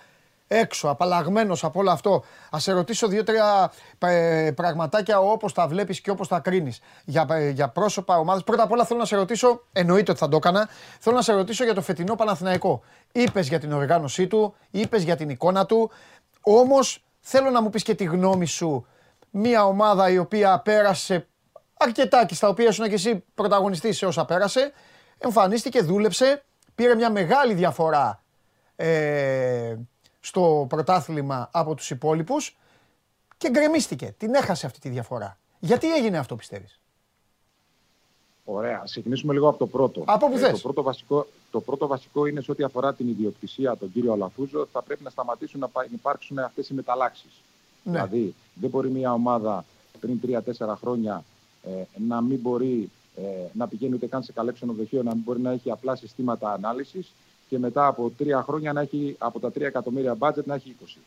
έξω, 0.53 0.89
απαλλαγμένος 0.89 1.65
από 1.65 1.81
όλο 1.81 1.91
αυτό. 1.91 2.25
Ας 2.51 2.63
σε 2.63 2.73
ρωτήσω 2.73 3.09
δύο-τρία 3.09 3.73
ε, 3.99 4.51
πραγματάκια 4.55 5.21
όπως 5.21 5.53
τα 5.53 5.69
βλέπεις 5.69 6.01
και 6.01 6.11
όπως 6.11 6.29
τα 6.29 6.39
κρίνεις. 6.39 6.81
Για, 7.05 7.27
ε, 7.31 7.49
για 7.49 7.69
πρόσωπα, 7.69 8.19
ομάδες. 8.19 8.45
Πρώτα 8.45 8.63
απ' 8.63 8.73
όλα 8.73 8.85
θέλω 8.85 8.99
να 8.99 9.05
σε 9.05 9.17
ρωτήσω, 9.17 9.63
εννοείται 9.73 10.11
ότι 10.11 10.21
θα 10.21 10.29
το 10.29 10.37
έκανα, 10.37 10.69
θέλω 10.99 11.17
να 11.17 11.23
σε 11.23 11.33
ρωτήσω 11.33 11.65
για 11.65 11.75
το 11.75 11.83
φετινό 11.83 12.15
Παναθηναϊκό. 12.15 12.83
Είπες 13.13 13.49
για 13.49 13.59
την 13.59 13.73
οργάνωσή 13.73 14.27
του, 14.27 14.55
είπες 14.71 15.03
για 15.03 15.17
την 15.17 15.29
εικόνα 15.29 15.67
του, 15.67 15.91
όμως 16.41 17.05
θέλω 17.21 17.51
να 17.51 17.63
μου 17.63 17.71
πεις 17.71 17.83
και 17.83 17.95
τη 17.95 18.05
γνώμη 18.05 18.47
σου. 18.47 18.87
Μια 19.31 19.67
ομάδα 19.67 20.11
η 20.11 20.19
οποία 20.19 20.59
πέρασε 20.59 21.27
αρκετά 21.77 22.27
και 22.27 22.35
στα 22.35 22.49
οποία 22.49 22.69
ήσουν 22.69 22.89
και 22.89 22.95
εσύ 22.95 23.25
πρωταγωνιστής 23.35 23.97
σε 23.97 24.07
όσα 24.07 24.25
πέρασε, 24.25 24.73
εμφανίστηκε, 25.19 25.83
δούλεψε, 25.83 26.43
πήρε 26.75 26.95
μια 26.95 27.11
μεγάλη 27.11 27.55
διαφορά 27.55 28.23
ε, 28.77 29.77
στο 30.21 30.67
πρωτάθλημα 30.69 31.49
από 31.53 31.75
τους 31.75 31.91
υπόλοιπους 31.91 32.57
και 33.37 33.51
γκρεμίστηκε. 33.51 34.15
Την 34.19 34.35
έχασε 34.35 34.67
αυτή 34.67 34.79
τη 34.81 34.89
διαφορά. 34.89 35.39
Γιατί 35.59 35.93
έγινε 35.95 36.19
αυτό 36.19 36.37
πιστεύεις; 36.37 36.81
Ωραία. 38.45 38.81
Ας 38.83 38.91
ξεκινήσουμε 38.91 39.33
λίγο 39.33 39.49
από 39.49 39.59
το 39.59 39.67
πρώτο. 39.67 40.03
Από 40.07 40.29
που 40.29 40.37
Ε, 40.37 40.39
θες. 40.39 40.51
το, 40.53 40.59
πρώτο 40.59 40.83
βασικό, 40.83 41.27
το 41.51 41.61
πρώτο 41.61 41.87
βασικό 41.87 42.27
είναι 42.27 42.41
σε 42.41 42.51
ό,τι 42.51 42.63
αφορά 42.63 42.95
την 42.95 43.09
ιδιοκτησία, 43.09 43.77
τον 43.77 43.93
κύριο 43.93 44.13
Αλαφούζο, 44.13 44.67
θα 44.73 44.83
πρέπει 44.83 45.03
να 45.03 45.11
σταματήσουν 45.11 45.61
να 45.61 45.69
πα- 45.69 45.87
υπάρξουν 45.93 46.39
αυτές 46.39 46.69
οι 46.69 46.75
μεταλλάξεις. 46.75 47.41
Ναι. 47.83 47.93
Δηλαδή, 47.93 48.35
δεν 48.55 48.71
μπορεί 48.71 48.91
μια 48.91 49.13
ομάδα 49.13 49.65
πριν 50.01 50.21
3-4 50.27 50.77
χρόνια 50.81 51.25
ε, 51.63 51.83
να 52.09 52.21
μην 52.21 52.39
μπορεί 52.39 52.91
ε, 53.17 53.23
να 53.53 53.69
πηγαίνει 53.69 53.95
ούτε 53.95 54.07
καν 54.07 54.23
σε 54.23 54.33
καλέ 54.33 54.53
ξενοδοχείο, 54.53 55.03
να 55.03 55.15
μην 55.15 55.23
μπορεί 55.23 55.41
να 55.41 55.51
έχει 55.51 55.71
απλά 55.71 55.97
συστήματα 55.97 56.53
ανάλυσης 56.53 57.13
και 57.51 57.59
μετά 57.59 57.87
από 57.87 58.13
τρία 58.19 58.43
χρόνια 58.43 58.73
να 58.73 58.81
έχει 58.81 59.15
από 59.19 59.41
τα 59.41 59.49
3 59.49 59.61
εκατομμύρια 59.61 60.15
μπάτζετ 60.15 60.47
να 60.47 60.55
έχει 60.55 60.77
20. 60.85 60.99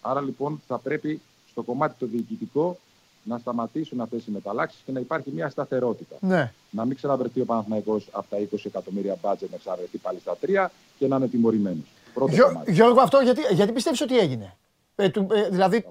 Άρα 0.00 0.20
λοιπόν 0.20 0.62
θα 0.66 0.78
πρέπει 0.78 1.20
στο 1.50 1.62
κομμάτι 1.62 1.94
το 1.98 2.06
διοικητικό 2.06 2.78
να 3.22 3.38
σταματήσουν 3.38 4.00
αυτές 4.00 4.26
οι 4.26 4.30
μεταλλάξεις 4.30 4.80
και 4.86 4.92
να 4.92 5.00
υπάρχει 5.00 5.30
μια 5.34 5.48
σταθερότητα. 5.48 6.16
Ναι. 6.20 6.52
Να 6.70 6.84
μην 6.84 6.96
ξαναβρεθεί 6.96 7.40
ο 7.40 7.44
Παναθηναϊκός 7.44 8.08
από 8.10 8.26
τα 8.30 8.36
20 8.52 8.58
εκατομμύρια 8.64 9.16
μπάτζετ 9.22 9.50
να 9.50 9.56
ξαναβρεθεί 9.56 9.98
πάλι 9.98 10.18
στα 10.20 10.36
3 10.40 10.66
και 10.98 11.06
να 11.06 11.16
είναι 11.16 11.28
τιμωρημένος. 11.28 11.84
Πρώτο 12.14 12.32
Γιώ- 12.32 12.46
κομμάτι. 12.46 12.72
Γιώργο, 12.72 13.00
αυτό 13.00 13.18
γιατί, 13.18 13.40
γιατί 13.54 13.72
πιστεύεις 13.72 14.00
ότι 14.00 14.18
έγινε; 14.18 14.56
Ε, 14.96 15.08
του- 15.08 15.26
ε, 15.32 15.48
δηλαδή, 15.48 15.86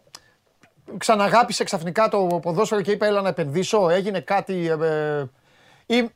ξαναγάπησε 0.97 1.63
ξαφνικά 1.63 2.09
το 2.09 2.39
ποδόσφαιρο 2.41 2.81
και 2.81 2.91
είπε 2.91 3.05
έλα 3.07 3.21
να 3.21 3.29
επενδύσω, 3.29 3.89
έγινε 3.89 4.19
κάτι... 4.19 4.67
Ε, 4.67 5.19
ε, 5.87 5.95
ή 5.97 6.09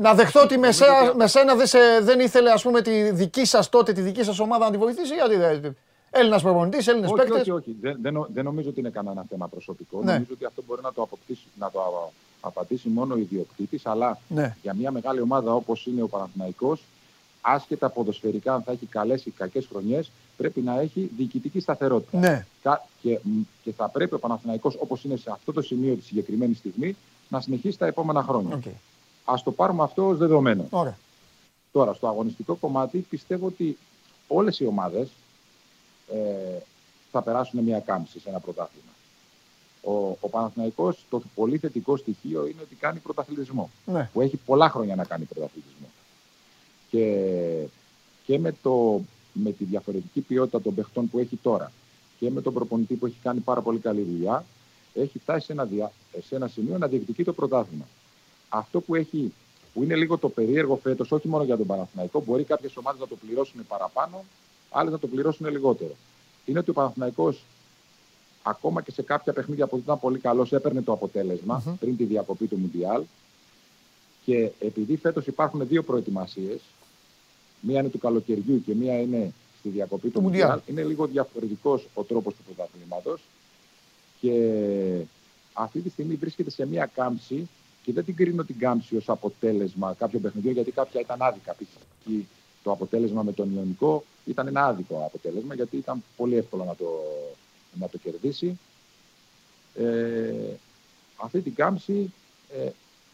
να 0.00 0.14
δεχτώ 0.14 0.40
ότι 0.42 0.58
με, 0.58 0.72
σένα- 0.72 1.14
με 1.14 1.26
σένα 1.26 1.54
δεν, 1.54 1.66
σε, 1.66 1.78
δεν 2.02 2.20
ήθελε 2.20 2.50
ας 2.50 2.62
πούμε 2.62 2.82
τη 2.82 3.10
δική 3.10 3.44
σας 3.44 3.68
τότε, 3.68 3.92
τη 3.92 4.00
δική 4.00 4.22
σας 4.22 4.38
ομάδα 4.38 4.64
να 4.64 4.70
τη 4.70 4.76
βοηθήσει, 4.78 5.14
γιατί 5.14 5.36
δεν... 5.36 5.76
Έλληνας 6.10 6.42
προπονητής, 6.42 6.86
Έλληνες 6.86 7.10
Όχι, 7.10 7.18
παίκτες. 7.20 7.40
όχι, 7.40 7.50
όχι. 7.50 7.76
Δεν, 7.80 7.98
δεν, 8.02 8.12
νο- 8.12 8.26
δεν 8.34 8.44
νομίζω 8.44 8.68
ότι 8.68 8.80
είναι 8.80 8.90
κανένα 8.90 9.24
θέμα 9.28 9.48
προσωπικό. 9.48 9.98
Ναι. 10.02 10.12
Νομίζω 10.12 10.30
ότι 10.32 10.44
αυτό 10.44 10.62
μπορεί 10.66 10.80
να 10.82 10.92
το, 10.92 11.02
αποκτήσει, 11.02 11.44
να 11.58 11.70
το 11.70 11.80
α- 11.80 12.10
απαντήσει 12.40 12.88
μόνο 12.88 13.14
ο 13.14 13.18
ιδιοκτήτης. 13.18 13.86
Αλλά 13.86 14.18
Ναι. 14.28 14.56
για 14.62 14.74
μια 14.74 14.90
μεγάλη 14.90 15.20
ομάδα 15.20 15.54
όπως 15.54 15.86
είναι 15.86 16.02
ο 16.02 16.08
Παναθηναϊκός, 16.08 16.82
άσχετα 17.40 17.88
ποδοσφαιρικά, 17.88 18.54
αν 18.54 18.62
θα 18.62 18.72
έχει 18.72 18.86
καλές 18.86 19.24
ή 19.26 19.30
κακές 19.30 19.66
χρονιές, 19.70 20.10
πρέπει 20.36 20.60
να 20.60 20.80
έχει 20.80 21.10
διοικητική 21.16 21.60
σταθερότητα. 21.60 22.18
Ναι. 22.18 22.46
Κα- 22.62 22.84
Και, 23.02 23.18
μ, 23.22 23.40
και 23.64 23.72
θα 23.76 23.88
πρέπει 23.88 24.14
ο 24.14 24.18
Παναθηναϊκός, 24.18 24.76
όπως 24.78 25.04
είναι 25.04 25.16
σε 25.16 25.30
αυτό 25.32 25.52
το 25.52 25.60
σημείο 25.62 25.94
της 25.94 26.06
συγκεκριμένης 26.06 26.58
στιγμή, 26.58 26.96
να 27.28 27.40
συνεχίσει 27.40 27.78
τα 27.78 27.86
επόμενα 27.86 28.22
χρόνια. 28.22 28.54
Οκ. 28.54 28.62
Α 29.30 29.34
το 29.44 29.52
πάρουμε 29.52 29.82
αυτό 29.82 30.06
ως 30.06 30.18
δεδομένο. 30.18 30.66
Ωραία. 30.70 30.98
Τώρα, 31.72 31.92
στο 31.92 32.08
αγωνιστικό 32.08 32.54
κομμάτι 32.54 32.98
πιστεύω 32.98 33.46
ότι 33.46 33.78
όλες 34.28 34.60
οι 34.60 34.66
ομάδες 34.66 35.08
ε, 36.12 36.58
θα 37.10 37.22
περάσουν 37.22 37.62
μια 37.62 37.80
κάμψη 37.80 38.20
σε 38.20 38.28
ένα 38.28 38.40
πρωτάθλημα. 38.40 38.92
Ο, 39.82 40.16
ο 40.20 40.28
Παναθηναϊκός, 40.28 41.04
το 41.10 41.22
πολύ 41.34 41.58
θετικό 41.58 41.96
στοιχείο 41.96 42.46
είναι 42.46 42.60
ότι 42.62 42.74
κάνει 42.74 42.98
πρωταθλητισμό. 42.98 43.70
Ναι. 43.86 44.10
Που 44.12 44.20
έχει 44.20 44.36
πολλά 44.36 44.70
χρόνια 44.70 44.94
να 44.94 45.04
κάνει 45.04 45.24
πρωταθλητισμό. 45.24 45.86
Και, 46.90 47.66
και 48.24 48.38
με, 48.38 48.54
το, 48.62 49.00
με 49.32 49.52
τη 49.52 49.64
διαφορετική 49.64 50.20
ποιότητα 50.20 50.60
των 50.60 50.74
παιχτών 50.74 51.08
που 51.08 51.18
έχει 51.18 51.36
τώρα 51.36 51.72
και 52.18 52.30
με 52.30 52.40
τον 52.40 52.52
προπονητή 52.52 52.94
που 52.94 53.06
έχει 53.06 53.16
κάνει 53.22 53.40
πάρα 53.40 53.60
πολύ 53.60 53.78
καλή 53.78 54.02
δουλειά, 54.02 54.44
έχει 54.94 55.18
φτάσει 55.18 55.46
σε 55.46 55.52
ένα, 55.52 55.64
δια, 55.64 55.92
σε 56.26 56.34
ένα 56.36 56.48
σημείο 56.48 56.78
να 56.78 56.86
διεκδικεί 56.86 57.24
το 57.24 57.32
πρωτάθλημα. 57.32 57.84
Αυτό 58.48 58.80
που, 58.80 58.94
έχει, 58.94 59.32
που 59.74 59.82
είναι 59.82 59.96
λίγο 59.96 60.18
το 60.18 60.28
περίεργο 60.28 60.76
φέτος, 60.76 61.12
όχι 61.12 61.28
μόνο 61.28 61.44
για 61.44 61.56
τον 61.56 61.66
Παναθηναϊκό, 61.66 62.22
μπορεί 62.26 62.44
κάποιες 62.44 62.76
ομάδες 62.76 63.00
να 63.00 63.06
το 63.06 63.16
πληρώσουν 63.16 63.66
παραπάνω, 63.66 64.24
άλλες 64.70 64.92
να 64.92 64.98
το 64.98 65.06
πληρώσουν 65.06 65.50
λιγότερο. 65.50 65.96
Είναι 66.44 66.58
ότι 66.58 66.70
ο 66.70 66.72
Παναθηναϊκός 66.72 67.44
ακόμα 68.42 68.82
και 68.82 68.90
σε 68.90 69.02
κάποια 69.02 69.32
παιχνίδια 69.32 69.66
που 69.66 69.76
ήταν 69.76 70.00
πολύ 70.00 70.18
καλός, 70.18 70.52
έπαιρνε 70.52 70.82
το 70.82 70.92
αποτελεσμα 70.92 71.76
πριν 71.80 71.96
τη 71.96 72.04
διακοπή 72.04 72.46
του 72.46 72.56
Μουντιάλ. 72.56 73.02
Και 74.24 74.50
επειδή 74.58 74.96
φέτος 74.96 75.26
υπάρχουν 75.26 75.66
δύο 75.68 75.82
προετοιμασίες, 75.82 76.60
μία 77.60 77.80
είναι 77.80 77.88
του 77.88 77.98
καλοκαιριού 77.98 78.62
και 78.66 78.74
μία 78.74 79.00
είναι 79.00 79.32
στη 79.58 79.68
διακοπή 79.68 80.08
του 80.08 80.20
Μουντιάλ. 80.20 80.48
Μουντιάλ, 80.48 80.76
είναι 80.76 80.88
λίγο 80.88 81.06
διαφορετικός 81.06 81.86
ο 81.94 82.02
τρόπος 82.02 82.34
του 82.34 82.42
πρωταθλήματος. 82.42 83.20
Και 84.20 84.32
αυτή 85.52 85.80
τη 85.80 85.88
στιγμή 85.88 86.14
βρίσκεται 86.14 86.50
σε 86.50 86.66
μία 86.66 86.86
κάμψη 86.94 87.48
και 87.82 87.92
δεν 87.92 88.04
την 88.04 88.16
κρίνω 88.16 88.44
την 88.44 88.58
κάμψη 88.58 88.96
ως 88.96 89.08
αποτέλεσμα 89.08 89.94
κάποιων 89.98 90.22
παιχνιδιών, 90.22 90.54
γιατί 90.54 90.70
κάποια 90.70 91.00
ήταν 91.00 91.22
άδικα. 91.22 91.54
Π.χ. 91.54 92.08
το 92.62 92.70
αποτέλεσμα 92.70 93.22
με 93.22 93.32
τον 93.32 93.54
Ιωνικό 93.54 94.04
ήταν 94.24 94.46
ένα 94.46 94.66
άδικο 94.66 95.02
αποτέλεσμα, 95.06 95.54
γιατί 95.54 95.76
ήταν 95.76 96.02
πολύ 96.16 96.36
εύκολο 96.36 96.64
να 96.64 96.74
το, 96.74 96.86
να 97.72 97.88
το 97.88 97.98
κερδίσει. 97.98 98.58
Ε, 99.74 100.54
αυτή 101.16 101.40
την 101.40 101.54
κάμψη 101.54 102.12
ε, 102.48 102.70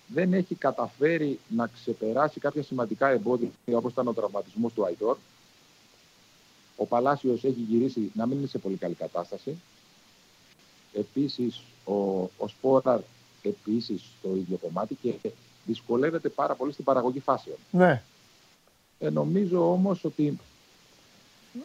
δεν 0.07 0.33
έχει 0.33 0.55
καταφέρει 0.55 1.39
να 1.49 1.67
ξεπεράσει 1.67 2.41
κάποια 2.41 2.63
σημαντικά 2.63 3.09
εμπόδια, 3.09 3.51
όπως 3.67 3.93
ήταν 3.93 4.09
ο 4.09 4.13
τραυματισμός 4.13 4.73
του 4.73 4.85
Αϊτόρ. 4.85 5.17
Ο 6.77 6.87
Παλάσιος 6.87 7.45
έχει 7.45 7.61
γυρίσει 7.69 8.11
να 8.15 8.27
μην 8.27 8.39
είναι 8.39 8.47
σε 8.47 8.59
πολύ 8.59 8.77
καλή 8.77 8.95
κατάσταση. 8.95 9.57
Επίσης, 10.93 11.63
ο, 11.85 11.95
ο 12.23 12.49
Σπόραρ 12.49 13.01
επίσης 13.49 14.03
στο 14.19 14.37
ίδιο 14.37 14.57
κομμάτι 14.57 14.97
και 15.03 15.15
δυσκολεύεται 15.65 16.29
πάρα 16.29 16.55
πολύ 16.55 16.73
στην 16.73 16.85
παραγωγή 16.85 17.21
φάσεων. 17.21 17.57
Ναι. 17.71 18.03
Ε, 18.99 19.11
νομίζω 19.11 19.73
όμως 19.73 20.05
ότι 20.05 20.39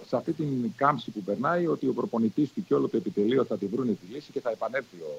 σε 0.08 0.16
αυτή 0.16 0.32
την 0.32 0.74
κάμψη 0.76 1.12
που 1.12 1.22
περνάει 1.22 1.68
ότι 1.68 1.88
ο 1.88 1.94
προπονητής 1.94 2.52
του 2.54 2.66
και 2.66 2.74
όλο 2.74 2.88
το 2.88 2.98
επιτελείο 2.98 3.46
θα 3.46 3.58
τη 3.58 3.66
βρούνε 3.66 3.92
τη 3.92 4.14
λύση 4.14 4.32
και 4.32 4.40
θα 4.40 4.50
επανέλθει 4.50 4.98
ο, 5.02 5.14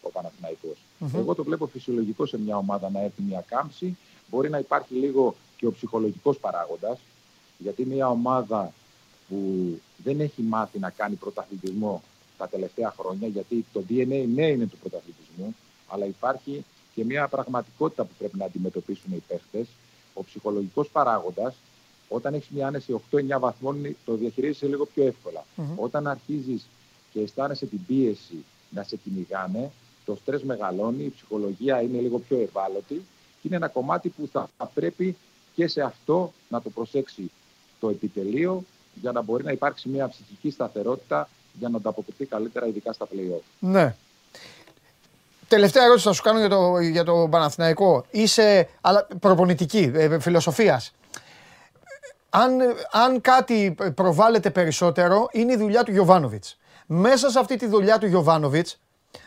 ο 0.00 0.10
παναθηναικος 0.10 0.76
Εγώ 1.14 1.34
το 1.34 1.44
βλέπω 1.44 1.66
φυσιολογικό 1.66 2.26
σε 2.26 2.38
μια 2.38 2.56
ομάδα 2.56 2.90
να 2.90 3.00
έρθει 3.00 3.22
μια 3.22 3.44
κάμψη. 3.46 3.96
Μπορεί 4.30 4.50
να 4.50 4.58
υπάρχει 4.58 4.94
λίγο 4.94 5.34
και 5.56 5.66
ο 5.66 5.72
ψυχολογικός 5.72 6.38
παράγοντας 6.38 6.98
γιατί 7.58 7.84
μια 7.84 8.08
ομάδα 8.08 8.72
που 9.28 9.70
δεν 9.96 10.20
έχει 10.20 10.42
μάθει 10.42 10.78
να 10.78 10.90
κάνει 10.90 11.14
πρωταθλητισμό 11.14 12.02
τα 12.38 12.48
τελευταία 12.48 12.94
χρόνια 12.98 13.28
γιατί 13.28 13.64
το 13.72 13.82
DNA 13.88 14.24
ναι 14.34 14.46
είναι 14.46 14.66
του 14.66 14.76
πρωταθλητισμού 14.76 15.56
αλλά 15.90 16.04
υπάρχει 16.04 16.64
και 16.94 17.04
μια 17.04 17.28
πραγματικότητα 17.28 18.04
που 18.04 18.12
πρέπει 18.18 18.38
να 18.38 18.44
αντιμετωπίσουν 18.44 19.12
οι 19.12 19.22
παίχτες 19.28 19.66
ο 20.14 20.24
ψυχολογικός 20.24 20.88
παράγοντας 20.88 21.54
όταν 22.08 22.34
έχεις 22.34 22.48
μια 22.48 22.66
άνεση 22.66 23.00
8-9 23.10 23.38
βαθμών, 23.38 23.96
το 24.04 24.14
διαχειρίζεσαι 24.14 24.66
λίγο 24.66 24.86
πιο 24.86 25.06
εύκολα. 25.06 25.44
Όταν 25.76 26.06
αρχίζεις 26.06 26.66
και 27.12 27.20
αισθάνεσαι 27.20 27.66
την 27.66 27.86
πίεση 27.86 28.44
να 28.70 28.82
σε 28.82 28.96
κυνηγάνε, 28.96 29.70
το 30.04 30.14
στρες 30.14 30.42
μεγαλώνει, 30.42 31.04
η 31.04 31.10
ψυχολογία 31.10 31.82
είναι 31.82 32.00
λίγο 32.00 32.18
πιο 32.18 32.38
ευάλωτη 32.38 32.94
και 33.40 33.46
είναι 33.46 33.56
ένα 33.56 33.68
κομμάτι 33.68 34.08
που 34.08 34.28
θα, 34.32 34.48
θα 34.56 34.66
πρέπει 34.66 35.16
και 35.54 35.66
σε 35.66 35.80
αυτό 35.80 36.32
να 36.48 36.62
το 36.62 36.70
προσέξει 36.70 37.30
το 37.80 37.88
επιτελείο 37.88 38.64
για 38.94 39.12
να 39.12 39.22
μπορεί 39.22 39.44
να 39.44 39.52
υπάρξει 39.52 39.88
μια 39.88 40.08
ψυχική 40.08 40.50
σταθερότητα 40.50 41.28
για 41.58 41.68
να 41.68 41.76
ανταποκριθεί 41.76 42.24
καλύτερα, 42.24 42.66
ειδικά 42.66 42.92
στα 42.92 43.06
play-off. 43.12 43.42
Ναι. 43.58 43.96
Τελευταία 45.50 45.84
ερώτηση 45.84 46.06
θα 46.06 46.12
σου 46.12 46.22
κάνω 46.22 46.38
για 46.38 46.48
το, 46.48 46.78
για 46.78 47.04
το 47.04 47.28
Παναθηναϊκό. 47.30 48.04
Είσαι 48.10 48.68
αλλά, 48.80 49.06
προπονητική, 49.20 49.92
ε, 49.94 50.18
φιλοσοφίας. 50.20 50.92
Αν, 52.30 52.58
αν 52.90 53.20
κάτι 53.20 53.76
προβάλλεται 53.94 54.50
περισσότερο, 54.50 55.28
είναι 55.30 55.52
η 55.52 55.56
δουλειά 55.56 55.82
του 55.82 55.90
Γιωβάνοβιτς. 55.90 56.58
Μέσα 56.86 57.30
σε 57.30 57.38
αυτή 57.38 57.56
τη 57.56 57.66
δουλειά 57.66 57.98
του 57.98 58.06
Γιωβάνοβιτς, 58.06 58.80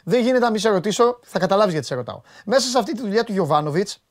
δεν 0.03 0.21
γίνεται 0.21 0.39
να 0.39 0.51
μην 0.51 0.59
σε 0.59 0.69
ρωτήσω, 0.69 1.19
θα 1.23 1.39
καταλάβεις 1.39 1.73
γιατί 1.73 1.87
σε 1.87 1.95
ρωτάω. 1.95 2.21
Μέσα 2.45 2.69
σε 2.69 2.77
αυτή 2.77 2.93
τη 2.93 3.01
δουλειά 3.01 3.23
του 3.23 3.31
Γιωβάνοβιτς, 3.31 4.03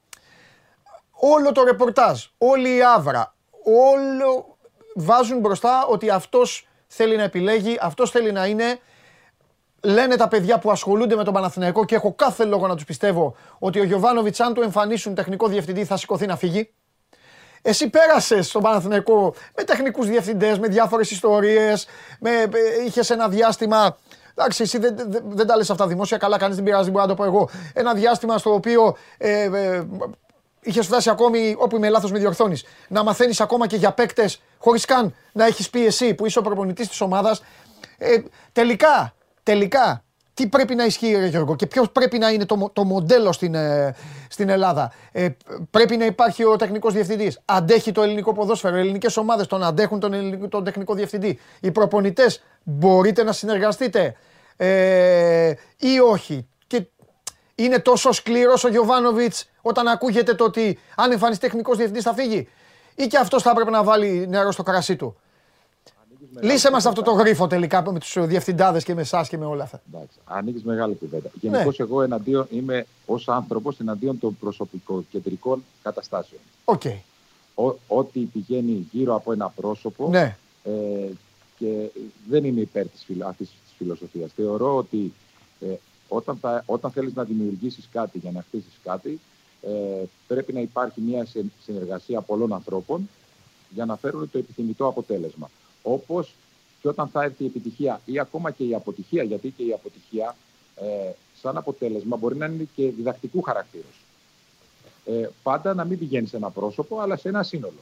όλο 1.11 1.53
το 1.53 1.63
ρεπορτάζ, 1.63 2.25
όλη 2.39 2.77
η 2.77 2.83
άβρα, 2.83 3.35
όλο 3.65 4.57
βάζουν 4.95 5.39
μπροστά 5.39 5.87
ότι 5.87 6.11
αυτός 6.11 6.69
θέλει 6.87 7.17
να 7.17 7.23
επιλέγει, 7.23 7.79
αυτός 7.81 8.11
θέλει 8.11 8.33
να 8.33 8.47
είναι. 8.47 8.81
Λένε 9.85 10.17
τα 10.17 10.29
παιδιά 10.29 10.59
που 10.59 10.71
ασχολούνται 10.71 11.17
με 11.17 11.25
τον 11.25 11.35
Παναθηναϊκό 11.35 11.85
και 11.85 11.95
έχω 11.95 12.15
κάθε 12.15 12.45
λόγο 12.45 12.67
να 12.67 12.75
τους 12.75 12.85
πιστεύω 12.85 13.37
ότι 13.59 13.81
ο 13.81 13.85
Γιωβάνοβιτς 13.85 14.41
αν 14.41 14.55
του 14.55 14.63
εμφανίσουν 14.63 15.15
τεχνικό 15.15 15.49
διευθυντή 15.49 15.85
θα 15.85 15.97
σηκωθεί 15.97 16.27
να 16.27 16.37
φύγει. 16.37 16.75
Εσύ 17.63 17.91
πέρασες 17.91 18.49
στον 18.49 18.63
Παναθηναϊκό 18.63 19.35
με 19.57 19.63
τεχνικούς 19.63 20.07
διευθυντές, 20.07 20.59
με 20.59 20.69
διάφορες 20.69 21.11
ιστορίες, 21.11 21.87
με, 22.21 22.31
ε, 22.31 22.49
είχες 22.87 23.11
ένα 23.11 23.29
διάστημα 23.29 23.97
Εντάξει, 24.35 24.63
εσύ 24.63 24.79
δεν, 24.79 24.97
δεν, 24.97 25.23
δεν 25.25 25.47
τα 25.47 25.57
λες 25.57 25.71
αυτά 25.71 25.87
δημόσια, 25.87 26.17
καλά 26.17 26.39
κάνεις, 26.39 26.57
δεν 26.57 26.65
πειράζει, 26.65 26.91
μπορώ 26.91 27.03
να 27.03 27.09
το 27.09 27.15
πω 27.15 27.25
εγώ. 27.25 27.49
Ένα 27.73 27.95
διάστημα 27.95 28.39
στο 28.39 28.55
οποίο 28.55 28.97
ε, 29.19 29.43
ε, 29.43 29.87
είχες 30.61 30.87
φτάσει 30.87 31.11
ακόμη, 31.11 31.57
όπου 31.59 31.77
είμαι 31.77 31.89
λάθος 31.89 32.11
με 32.11 32.19
διορθώνεις, 32.19 32.65
να 32.89 33.03
μαθαίνεις 33.03 33.41
ακόμα 33.41 33.67
και 33.67 33.77
για 33.77 33.93
παίκτες, 33.93 34.43
χωρίς 34.59 34.85
καν 34.85 35.15
να 35.33 35.47
έχεις 35.47 35.71
πει 35.71 35.87
εσύ 35.87 36.15
που 36.15 36.27
είσαι 36.27 36.39
ο 36.39 36.43
προπονητής 36.43 36.89
της 36.89 37.01
ομάδας. 37.01 37.43
Ε, 37.99 38.23
τελικά, 38.53 39.15
τελικά, 39.43 40.05
τι 40.35 40.47
πρέπει 40.49 40.75
να 40.75 40.85
ισχύει, 40.85 41.15
ρε 41.15 41.27
Γιώργο, 41.27 41.57
και 41.57 41.67
ποιος 41.67 41.91
πρέπει 41.91 42.19
να 42.19 42.31
είναι 42.31 42.45
το, 42.45 42.57
μο- 42.57 42.71
το 42.71 42.85
μοντέλο 42.85 43.33
στην, 43.33 43.55
ε, 43.55 43.95
στην 44.29 44.49
Ελλάδα; 44.49 44.93
Ε, 45.13 45.29
πρέπει 45.71 45.97
να 45.97 46.05
υπάρχει 46.05 46.45
ο 46.45 46.57
τεχνικός 46.57 46.93
διευθυντής. 46.93 47.41
Αντέχει 47.45 47.93
το 47.93 48.03
ελληνικό 48.03 48.33
ποδόσφαιρο. 48.33 48.77
Οι 48.77 48.81
ελληνικές 48.81 49.17
ομάδες 49.17 49.47
τον 49.47 49.63
αντέχουν 49.65 50.01
τον, 50.01 50.13
ελληνικό, 50.13 50.49
τον 50.49 50.65
τεχνικό 50.65 50.95
διευθυντή. 50.95 51.39
Οι 51.61 51.71
προπονητές 51.71 52.43
μπορείτε 52.63 53.23
να 53.23 53.33
συνεργαστείτε 53.33 54.17
ε, 54.57 55.53
ή 55.77 55.99
όχι; 56.11 56.49
Και 56.67 56.87
είναι 57.55 57.79
τόσο 57.79 58.13
σκληρός 58.13 58.65
ο 58.65 58.69
Γιωβάνοβιτς 58.69 59.51
όταν 59.63 59.89
ακούγεται 59.89 60.35
το 60.35 60.45
ότι 60.45 60.79
αν 60.97 61.13
εμφανιστεί 61.13 61.47
τεχνικός 61.47 61.77
διευθυντής 61.77 62.05
θα 62.05 62.15
φύγει; 62.15 62.49
Ή 62.95 63.07
και 63.07 63.17
αυτός 63.19 63.43
θα 63.43 63.51
έπρεπε 63.51 63.71
να 63.71 63.83
βάλει 63.83 64.27
νερό 64.29 64.51
στο 64.53 64.63
κρασί 64.63 64.97
του; 64.97 65.17
Λύσε 66.41 66.71
μας 66.71 66.87
αυτό 66.87 67.03
το 67.03 67.13
γρίφο 67.13 67.47
τελικά 67.47 67.93
με 67.93 67.99
τους 67.99 68.17
διευθυντάδες 68.27 68.85
και 68.85 68.95
με 68.95 69.01
εσάς 69.01 69.29
και 69.29 69.39
με 69.39 69.45
όλα 69.45 69.63
αυτά. 69.63 69.81
Εντάξει, 69.93 70.19
ανοίγεις 70.25 70.63
μεγάλη 70.63 70.95
κουβέντα. 70.95 71.31
Γενικώς, 71.41 71.79
Ναι. 71.79 71.85
εγώ 71.85 72.03
εναντίον, 72.03 72.47
είμαι 72.51 72.87
ως 73.07 73.29
άνθρωπος 73.29 73.81
εναντίον 73.81 74.19
των 74.19 74.37
προσωπικοκεντρικών 74.41 75.65
καταστάσεων. 75.83 76.41
Οκ. 76.65 76.83
ό- 77.55 77.79
ό,τι 77.87 78.21
πηγαίνει 78.21 78.89
γύρω 78.93 79.15
από 79.15 79.33
ένα 79.33 79.49
πρόσωπο 79.49 80.09
Ναι. 80.09 80.37
ε, 80.65 80.71
και 81.59 81.91
δεν 82.29 82.45
είμαι 82.45 82.61
υπέρ 82.61 82.89
της, 82.89 83.05
φιλο, 83.05 83.27
αυτής 83.27 83.49
της 83.49 83.73
φιλοσοφίας. 83.77 84.31
Θεωρώ 84.37 84.77
ότι 84.77 85.13
ε, 85.61 85.75
όταν, 86.09 86.37
θα, 86.37 86.63
όταν 86.67 86.91
θέλεις 86.91 87.15
να 87.15 87.25
δημιουργήσεις 87.25 87.89
κάτι 87.93 88.19
για 88.19 88.31
να 88.31 88.43
χτίσεις 88.43 88.79
κάτι, 88.83 89.21
ε, 89.63 89.71
πρέπει 90.27 90.53
να 90.53 90.61
υπάρχει 90.61 91.01
μια 91.01 91.25
συ- 91.25 91.45
συνεργασία 91.65 92.21
πολλών 92.21 92.53
ανθρώπων 92.53 93.09
για 93.71 93.85
να 93.85 93.97
φέρουν 93.97 94.31
το 94.31 94.39
επιθυμητό 94.39 94.87
αποτέλεσμα. 94.87 95.51
Όπως 95.83 96.35
και 96.81 96.89
όταν 96.89 97.09
θα 97.09 97.23
έρθει 97.23 97.43
η 97.43 97.47
επιτυχία 97.47 98.01
ή 98.05 98.19
ακόμα 98.19 98.51
και 98.51 98.65
η 98.65 98.75
αποτυχία, 98.75 99.23
γιατί 99.23 99.51
και 99.51 99.63
η 99.63 99.73
αποτυχία 99.73 100.37
ε, 100.77 101.11
σαν 101.41 101.57
αποτέλεσμα 101.57 102.17
μπορεί 102.17 102.37
να 102.37 102.47
είναι 102.47 102.69
και 102.75 102.91
διδακτικού 102.91 103.43
χαρακτήρως. 103.43 104.01
Ε, 105.05 105.29
πάντα 105.43 105.75
να 105.75 105.85
μην 105.85 105.99
πηγαίνεις 105.99 106.31
σε 106.31 106.37
ένα 106.37 106.51
πρόσωπο, 106.51 107.01
αλλά 107.01 107.17
σε 107.17 107.29
ένα 107.29 107.43
σύνολο. 107.43 107.79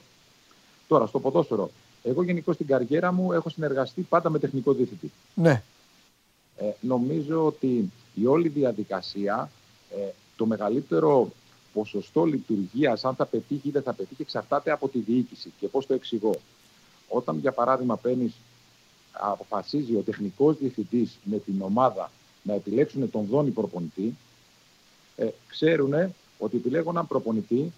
Τώρα, 0.88 1.06
στο 1.06 1.20
ποδόσφαιρο, 1.20 1.70
εγώ 2.02 2.22
γενικώ 2.22 2.52
στην 2.52 2.66
καριέρα 2.66 3.12
μου 3.12 3.32
έχω 3.32 3.48
συνεργαστεί 3.48 4.00
πάντα 4.00 4.30
με 4.30 4.38
τεχνικό 4.38 4.72
διευθυντή. 4.72 5.12
Ναι. 5.34 5.62
Ε, 6.56 6.70
νομίζω 6.80 7.46
ότι 7.46 7.92
η 8.14 8.26
όλη 8.26 8.48
διαδικασία, 8.48 9.50
ε, 9.90 10.08
το 10.36 10.46
μεγαλύτερο 10.46 11.30
ποσοστό 11.72 12.24
λειτουργίας, 12.24 13.04
αν 13.04 13.14
θα 13.14 13.26
πετύχει 13.26 13.68
ή 13.68 13.70
δεν 13.70 13.82
θα 13.82 13.92
πετύχει, 13.92 14.22
εξαρτάται 14.22 14.70
από 14.70 14.88
τη 14.88 14.98
διοίκηση. 14.98 15.52
Και 15.60 15.68
πώς 15.68 15.86
το 15.86 15.94
εξηγώ. 15.94 16.34
Όταν, 17.12 17.38
για 17.38 17.52
παράδειγμα, 17.52 17.96
παίρνεις, 17.96 18.32
αποφασίζει 19.12 19.96
ο 19.96 20.00
τεχνικός 20.00 20.58
διευθυντής 20.58 21.18
με 21.24 21.38
την 21.38 21.62
ομάδα 21.62 22.10
να 22.42 22.54
επιλέξουν 22.54 23.10
τον 23.10 23.26
δόνη 23.26 23.50
προπονητή, 23.50 24.16
ε, 25.16 25.28
ξέρουν 25.48 25.92
ότι 26.38 26.56
επιλέγουν 26.56 26.92
έναν 26.92 27.06
προπονητή 27.06 27.72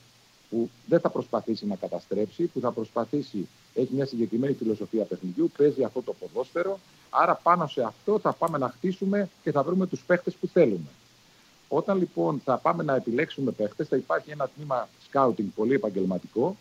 που 0.51 0.71
δεν 0.87 1.01
θα 1.01 1.11
προσπαθήσει 1.11 1.67
να 1.67 1.77
καταστρέψει, 1.77 2.45
που 2.45 2.61
θα 2.61 2.73
προσπαθήσει, 2.73 3.49
έχει 3.75 3.95
μια 3.95 4.07
συγκεκριμένη 4.07 4.55
φιλοσοφία 4.55 5.05
παιχνιδιού, 5.05 5.51
παίζει 5.57 5.85
αυτό 5.85 6.03
το 6.03 6.13
ποδόσφαιρο, 6.13 6.79
άρα 7.11 7.35
πάνω 7.35 7.67
σε 7.67 7.83
αυτό 7.83 8.19
θα 8.19 8.33
πάμε 8.33 8.59
να 8.59 8.69
χτίσουμε 8.69 9.29
και 9.43 9.51
θα 9.51 9.63
βρούμε 9.63 9.87
τους 9.87 10.01
παίχτες 10.01 10.35
που 10.35 10.47
θέλουμε. 10.47 10.89
Όταν 11.69 11.99
λοιπόν 11.99 12.41
θα 12.45 12.59
πάμε 12.59 12.83
να 12.83 12.95
επιλέξουμε 12.95 13.51
παίχτες, 13.51 13.89
θα 13.89 13.97
υπάρχει 13.97 14.31
ένα 14.31 14.51
τμήμα 14.57 14.89
scouting 15.13 15.47
πολύ 15.55 15.75
επαγγελματικό, 15.75 16.57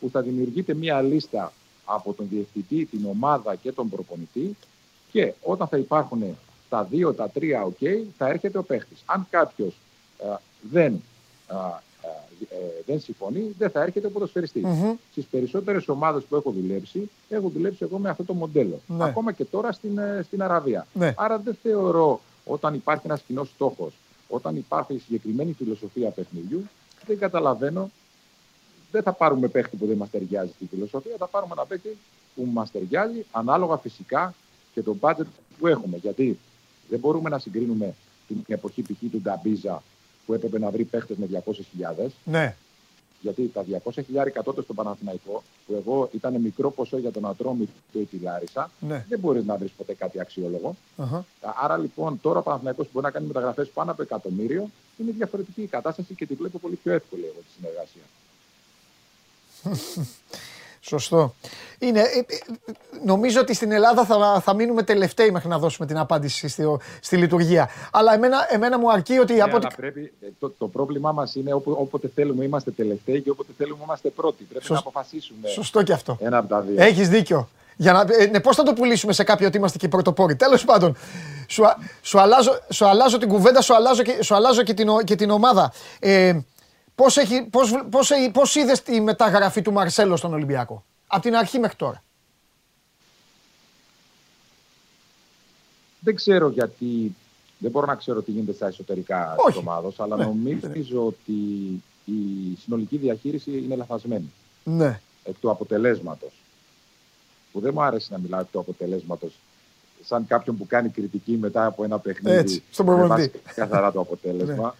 που 0.00 0.10
θα 0.10 0.22
δημιουργείται 0.22 0.74
μια 0.74 1.02
λίστα 1.02 1.52
από 1.88 2.12
τον 2.12 2.26
διευθυντή, 2.30 2.84
την 2.84 3.06
ομάδα 3.06 3.54
και 3.54 3.72
τον 3.72 3.88
προπονητή 3.88 4.56
και 5.12 5.32
όταν 5.42 5.66
θα 5.66 5.76
υπάρχουν 5.76 6.36
τα 6.68 6.84
δύο, 6.84 7.14
τα 7.14 7.28
τρία 7.28 7.68
ok, 7.68 7.98
θα 8.18 8.28
έρχεται 8.28 8.58
ο 8.58 8.62
παίχτης. 8.62 9.02
Αν 9.06 9.26
κάποιος 9.30 9.74
ε, 10.18 10.34
δεν, 10.70 11.02
α, 11.46 11.56
α, 11.56 11.78
ε, 12.50 12.82
δεν 12.86 13.00
συμφωνεί, 13.00 13.54
δεν 13.58 13.70
θα 13.70 13.82
έρχεται 13.82 14.06
ο 14.06 14.10
ποδοσφαιριστής. 14.10 14.62
Μμμ. 14.62 14.94
Στις 15.10 15.24
περισσότερες 15.24 15.88
ομάδες 15.88 16.22
που 16.22 16.36
έχω 16.36 16.50
δουλέψει, 16.50 17.10
έχω 17.28 17.48
δουλέψει 17.48 17.78
εγώ 17.82 17.98
με 17.98 18.08
αυτό 18.08 18.24
το 18.24 18.34
μοντέλο. 18.34 18.80
Ναι. 18.86 19.04
Ακόμα 19.04 19.32
και 19.32 19.44
τώρα 19.44 19.72
στην, 19.72 19.98
ε, 19.98 20.22
στην 20.26 20.42
Αραβία. 20.42 20.86
Ναι. 20.92 21.14
Άρα 21.16 21.38
δεν 21.38 21.56
θεωρώ 21.62 22.20
όταν 22.44 22.74
υπάρχει 22.74 23.02
ένας 23.06 23.22
κοινός 23.26 23.48
στόχος, 23.48 23.92
όταν 24.28 24.56
υπάρχει 24.56 24.98
συγκεκριμένη 24.98 25.52
φιλοσοφία 25.52 26.10
παιχνιδιού, 26.10 26.68
δεν 27.06 27.18
καταλαβαίνω, 27.18 27.90
δεν 28.90 29.02
θα 29.02 29.12
πάρουμε 29.12 29.48
παίχτη 29.48 29.76
που 29.76 29.86
δεν 29.86 29.96
μας 29.96 30.10
ταιριάζει 30.10 30.50
στη 30.54 30.66
φιλοσοφία, 30.70 31.14
θα 31.18 31.26
πάρουμε 31.26 31.52
ένα 31.56 31.66
παίχτη 31.66 31.96
που 32.34 32.44
μας 32.52 32.70
ταιριάζει, 32.70 33.24
ανάλογα 33.30 33.76
φυσικά 33.76 34.34
και 34.74 34.82
το 34.82 34.96
budget 35.00 35.26
που 35.58 35.66
έχουμε. 35.66 35.96
Γιατί 35.96 36.38
δεν 36.88 36.98
μπορούμε 36.98 37.28
να 37.30 37.38
συγκρίνουμε 37.38 37.94
την 38.28 38.44
εποχή 38.46 38.82
π.χ. 38.82 39.10
του 39.10 39.20
Νταμπίζα 39.22 39.82
που 40.26 40.34
έπρεπε 40.34 40.58
να 40.58 40.70
βρει 40.70 40.84
παίχτες 40.84 41.16
με 41.16 41.26
200.000 41.46 42.06
Ναι. 42.24 42.56
γιατί 43.20 43.48
τα 43.48 43.64
200 43.84 43.90
χιλιάρικα 44.06 44.42
τότε 44.42 44.62
στο 44.62 44.74
Παναθηναϊκό, 44.74 45.42
που 45.66 45.74
εγώ 45.74 46.08
ήταν 46.12 46.40
μικρό 46.40 46.70
ποσό 46.70 46.98
για 46.98 47.10
τον 47.10 47.26
Ατρόμη 47.26 47.68
και 47.92 47.98
τη 47.98 48.18
Λάρισα, 48.18 48.70
Ναι. 48.80 49.04
δεν 49.08 49.18
μπορείς 49.18 49.44
να 49.44 49.56
βρεις 49.56 49.70
ποτέ 49.70 49.94
κάτι 49.94 50.20
αξιόλογο. 50.20 50.76
Αχα. 50.96 51.24
Άρα 51.62 51.76
λοιπόν 51.76 52.20
τώρα 52.20 52.38
ο 52.38 52.42
Παναθηναϊκός 52.42 52.88
μπορεί 52.92 53.04
να 53.04 53.10
κάνει 53.10 53.26
μεταγραφές 53.26 53.68
πάνω 53.68 53.90
από 53.90 54.02
εκατομμύριο, 54.02 54.70
είναι 54.98 55.10
διαφορετική 55.10 55.62
η 55.62 55.66
κατάσταση 55.66 56.14
και 56.14 56.26
τη 56.26 56.34
βλέπω 56.34 56.58
πολύ 56.58 56.74
πιο 56.74 56.92
εύκολη 56.92 57.22
εγώ 57.24 57.38
τη 57.46 57.52
συνεργασία. 57.56 58.02
Σωστό. 60.80 61.34
Είναι, 61.78 62.00
ε, 62.00 62.04
ε, 62.04 62.22
νομίζω 63.04 63.40
ότι 63.40 63.54
στην 63.54 63.72
Ελλάδα 63.72 64.04
θα, 64.04 64.40
θα 64.44 64.54
μείνουμε 64.54 64.82
τελευταίοι 64.82 65.30
μέχρι 65.30 65.48
να 65.48 65.58
δώσουμε 65.58 65.86
την 65.86 65.98
απάντηση 65.98 66.48
στη, 66.48 66.64
στη 67.00 67.16
λειτουργία. 67.16 67.68
Αλλά 67.92 68.14
εμένα, 68.14 68.46
εμένα 68.50 68.78
μου 68.78 68.92
αρκεί 68.92 69.18
ότι 69.18 69.34
Ναι, 69.34 69.40
από 69.42 69.56
ό,τι 69.56 69.66
αλλά 69.66 69.76
πρέπει, 69.76 70.12
ε, 70.22 70.26
το, 70.38 70.50
το 70.58 70.68
πρόβλημά 70.68 71.12
μας 71.12 71.34
είναι 71.34 71.52
όπου, 71.52 71.70
όποτε 71.78 72.10
θέλουμε 72.14 72.44
είμαστε 72.44 72.70
τελευταίοι 72.70 73.20
και 73.20 73.30
όποτε 73.30 73.52
θέλουμε 73.56 73.78
είμαστε 73.84 74.08
πρώτοι. 74.08 74.42
Πρέπει 74.44 74.64
Σωσ- 74.64 74.72
να 74.84 74.90
αποφασίσουμε 74.90 75.48
Σωστό 75.48 75.82
και 75.82 75.92
αυτό. 75.92 76.16
ένα 76.20 76.38
από 76.38 76.48
τα 76.48 76.60
δύο. 76.60 76.74
Έχεις 76.82 77.08
δίκιο. 77.08 77.48
Για 77.76 77.92
να, 77.92 78.04
ε, 78.18 78.26
ναι, 78.26 78.40
πώς 78.40 78.56
θα 78.56 78.62
το 78.62 78.72
πουλήσουμε 78.72 79.12
σε 79.12 79.24
κάποιον 79.24 79.48
ότι 79.48 79.56
είμαστε 79.58 79.78
και 79.78 79.86
οι 79.86 79.88
πρωτοπόροι. 79.88 80.36
Τέλος 80.36 80.64
πάντων, 80.64 80.96
σου, 81.48 81.66
α- 81.66 81.76
σου, 82.02 82.20
αλλάζω, 82.20 82.58
σου 82.70 82.86
αλλάζω 82.86 83.18
την 83.18 83.28
κουβέντα, 83.28 83.60
σου 83.60 83.74
αλλάζω 83.74 84.02
και, 84.02 84.22
σου 84.22 84.34
αλλάζω 84.34 84.62
και, 84.62 84.74
την, 84.74 84.88
ο- 84.88 85.02
και 85.02 85.14
την 85.14 85.30
ομάδα. 85.30 85.72
Ε, 85.98 86.38
πώς, 86.96 87.16
έχει, 87.16 87.42
πώς, 87.42 87.70
βλ- 87.70 87.84
πώς, 87.90 88.10
ε- 88.10 88.30
πώς 88.32 88.54
είδες 88.54 88.82
τη 88.82 89.00
μεταγραφή 89.00 89.62
του 89.62 89.72
Μαρσέλο 89.72 90.16
στον 90.16 90.32
Ολυμπιακό; 90.32 90.84
Από 91.06 91.22
την 91.22 91.36
αρχή 91.36 91.58
μέχρι 91.58 91.76
τώρα. 91.76 92.02
Δεν 96.00 96.14
ξέρω 96.14 96.48
γιατί. 96.48 97.14
Δεν 97.58 97.70
μπορώ 97.70 97.86
να 97.86 97.94
ξέρω 97.94 98.22
τι 98.22 98.30
γίνεται 98.30 98.52
στα 98.52 98.66
εσωτερικά 98.66 99.34
Όχι. 99.38 99.52
τη 99.52 99.58
ομάδας, 99.58 100.00
αλλά 100.00 100.16
Ναι. 100.16 100.24
νομίζω 100.24 101.06
ότι 101.06 101.32
η 102.04 102.56
συνολική 102.62 102.96
διαχείριση 102.96 103.58
είναι 103.58 103.76
λαθασμένη 103.76 104.32
Ναι. 104.64 105.00
εκ 105.24 105.34
του 105.40 105.50
αποτελέσματος. 105.50 106.32
Που 107.52 107.60
δεν 107.60 107.70
μου 107.74 107.82
άρεσε 107.82 108.12
να 108.12 108.18
μιλάω 108.18 108.40
εκ 108.40 108.46
του 108.52 108.58
αποτελέσματος 108.58 109.32
σαν 110.04 110.26
κάποιον 110.26 110.56
που 110.56 110.66
κάνει 110.66 110.88
κριτική 110.88 111.32
μετά 111.32 111.66
από 111.66 111.84
ένα 111.84 111.98
παιχνίδι. 111.98 112.36
Έτσι, 112.36 112.62
στον 112.70 112.86
με 112.86 112.94
προπονητή. 112.96 113.30
βάση 113.44 113.54
καθαρά 113.54 113.92
το 113.92 114.00
αποτέλεσμα. 114.00 114.74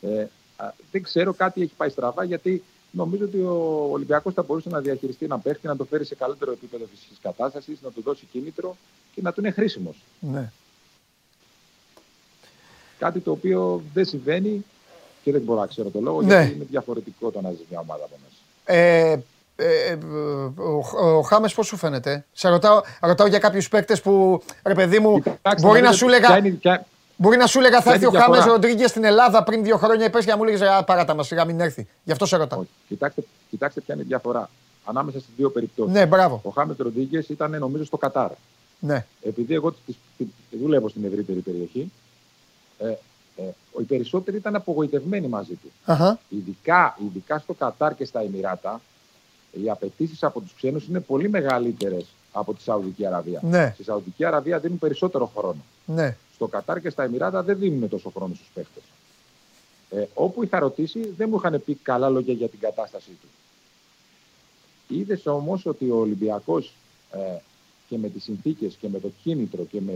ε, 0.00 0.20
α, 0.22 0.28
δεν 0.90 1.02
ξέρω, 1.02 1.32
κάτι 1.32 1.62
έχει 1.62 1.72
πάει 1.76 1.88
στραβά 1.88 2.24
γιατί 2.24 2.62
νομίζω 2.90 3.24
ότι 3.24 3.36
ο 3.40 3.88
Ολυμπιακός 3.92 4.34
θα 4.34 4.42
μπορούσε 4.42 4.68
να 4.68 4.80
διαχειριστεί 4.80 5.24
ένα 5.24 5.38
παίχτη, 5.38 5.66
να 5.66 5.76
το 5.76 5.84
φέρει 5.84 6.04
σε 6.04 6.14
καλύτερο 6.14 6.52
επίπεδο 6.52 6.84
φυσικής 6.90 7.18
κατάστασης, 7.22 7.78
να 7.82 7.90
του 7.90 8.02
δώσει 8.02 8.26
κίνητρο 8.32 8.76
και 9.14 9.20
να 9.22 9.32
του 9.32 9.40
είναι 9.40 9.50
χρήσιμος. 9.50 10.02
ναι. 10.20 10.50
Κάτι 12.98 13.20
το 13.20 13.30
οποίο 13.30 13.82
δεν 13.94 14.04
συμβαίνει 14.04 14.64
και 15.22 15.32
δεν 15.32 15.40
μπορώ 15.40 15.60
να 15.60 15.66
ξέρω 15.66 15.88
το 15.88 16.00
λόγο, 16.00 16.22
Ναι. 16.22 16.26
γιατί 16.34 16.54
είναι 16.54 16.64
διαφορετικό 16.70 17.30
το 17.30 17.40
να 17.40 17.50
ζεις 17.50 17.64
μια 17.70 17.78
ομάδα 17.80 18.04
από 18.04 18.14
μέσα. 18.22 18.78
Ε, 18.78 19.22
ε, 19.56 19.86
ε, 19.90 19.98
ο, 20.62 21.16
ο 21.18 21.22
Χάμες 21.22 21.54
πώς 21.54 21.66
σου 21.66 21.76
φαίνεται; 21.76 22.24
Σε 22.32 22.48
ρωτάω, 22.48 22.80
ρωτάω 23.00 23.26
για 23.26 23.38
κάποιους 23.38 23.68
παίκτες 23.68 24.00
που, 24.00 24.42
ρε 24.64 24.74
παιδί 24.74 24.98
μου, 24.98 25.14
Κοιτάξτε, 25.22 25.66
μπορεί 25.66 25.80
να 25.80 25.84
νομίζω 25.84 25.92
σου 25.98 26.06
ότι 26.06 26.14
έλεγα, 26.14 26.28
ποια 26.28 26.38
είναι- 26.46 26.56
ποια- 26.58 26.86
Μπορεί 27.16 27.36
να 27.36 27.46
σου 27.46 27.58
έλεγα 27.58 27.76
θα 27.76 27.82
Ποια 27.82 27.92
έρθει 27.92 28.04
ο 28.06 28.08
είναι 28.08 28.18
η 28.18 28.20
Χάμες 28.20 28.36
διαφορά; 28.38 28.54
Ροντρίγκες 28.60 28.90
στην 28.90 29.04
Ελλάδα 29.04 29.42
πριν 29.42 29.62
δύο 29.62 29.76
χρόνια. 29.76 30.10
Πες 30.10 30.24
και 30.24 30.30
να 30.30 30.36
μου 30.36 30.42
έλεγες 30.42 30.68
Α, 30.68 30.84
παράτα 30.84 31.14
μας, 31.14 31.26
σιγά 31.26 31.44
μην 31.44 31.60
έρθει. 31.60 31.86
Γι' 32.04 32.12
αυτό 32.12 32.26
σε 32.26 32.36
ρωτάω. 32.36 32.58
Όχι. 32.60 32.68
Κοιτάξτε, 32.88 33.24
κοιτάξτε 33.50 33.80
ποια 33.80 33.94
είναι 33.94 34.02
η 34.02 34.06
διαφορά 34.06 34.50
ανάμεσα 34.84 35.18
στις 35.20 35.30
δύο 35.36 35.50
περιπτώσεις. 35.50 35.92
Ναι, 35.94 36.06
μπράβο. 36.06 36.40
Ο 36.44 36.50
Χάμες 36.50 36.76
Ροντρίγκες 36.78 37.28
ήταν 37.28 37.58
νομίζω 37.58 37.84
στο 37.84 37.96
Κατάρ. 37.96 38.30
Ναι. 38.78 39.06
Επειδή 39.22 39.54
εγώ 39.54 39.72
τις- 39.86 39.96
τις- 40.16 40.26
δούλευω 40.60 40.88
στην 40.88 41.04
ευρύτερη 41.04 41.38
περιοχή, 41.38 41.92
ε, 42.78 42.88
ε, 43.36 43.42
οι 43.78 43.82
περισσότεροι 43.82 44.36
ήταν 44.36 44.54
απογοητευμένοι 44.54 45.26
μαζί 45.28 45.52
του. 45.54 45.70
Αχα. 45.84 46.18
Ειδικά, 46.28 46.98
ειδικά 47.06 47.38
στο 47.38 47.52
Κατάρ 47.54 47.94
και 47.94 48.04
στα 48.04 48.20
Εμμυράτα, 48.20 48.80
οι 49.64 49.70
απαιτήσεις 49.70 50.22
από 50.22 50.40
τους 50.40 50.54
ξένους 50.56 50.86
είναι 50.86 51.00
πολύ 51.00 51.28
μεγαλύτερες 51.28 52.06
από 52.36 52.54
τη 52.54 52.62
Σαουδική 52.62 53.06
Αραβία. 53.06 53.40
Ναι. 53.42 53.70
Στη 53.74 53.82
Σαουδική 53.82 54.24
Αραβία 54.24 54.58
δίνουν 54.58 54.78
περισσότερο 54.78 55.32
χρόνο. 55.36 55.64
Ναι. 55.86 56.16
Στο 56.34 56.46
Κατάρ 56.46 56.80
και 56.80 56.90
στα 56.90 57.02
Εμμυράτα 57.02 57.42
δεν 57.42 57.58
δίνουν 57.58 57.88
τόσο 57.88 58.10
χρόνο 58.10 58.34
στους 58.34 58.48
παίχτε. 58.54 58.80
Ε, 59.90 60.04
όπου 60.14 60.42
είχα 60.44 60.58
ρωτήσει, 60.58 61.14
δεν 61.16 61.28
μου 61.28 61.36
είχαν 61.36 61.62
πει 61.64 61.74
καλά 61.74 62.08
λόγια 62.08 62.32
για 62.32 62.48
την 62.48 62.58
κατάστασή 62.58 63.10
τους. 63.20 63.30
Είδες 64.88 65.26
όμως 65.26 65.66
ότι 65.66 65.90
ο 65.90 65.96
Ολυμπιακός 65.96 66.74
ε, 67.12 67.18
και 67.88 67.98
με 67.98 68.08
τις 68.08 68.22
συνθήκες 68.22 68.74
και 68.80 68.88
με 68.88 69.00
το 69.00 69.10
κίνητρο 69.22 69.64
και 69.64 69.80
με 69.80 69.92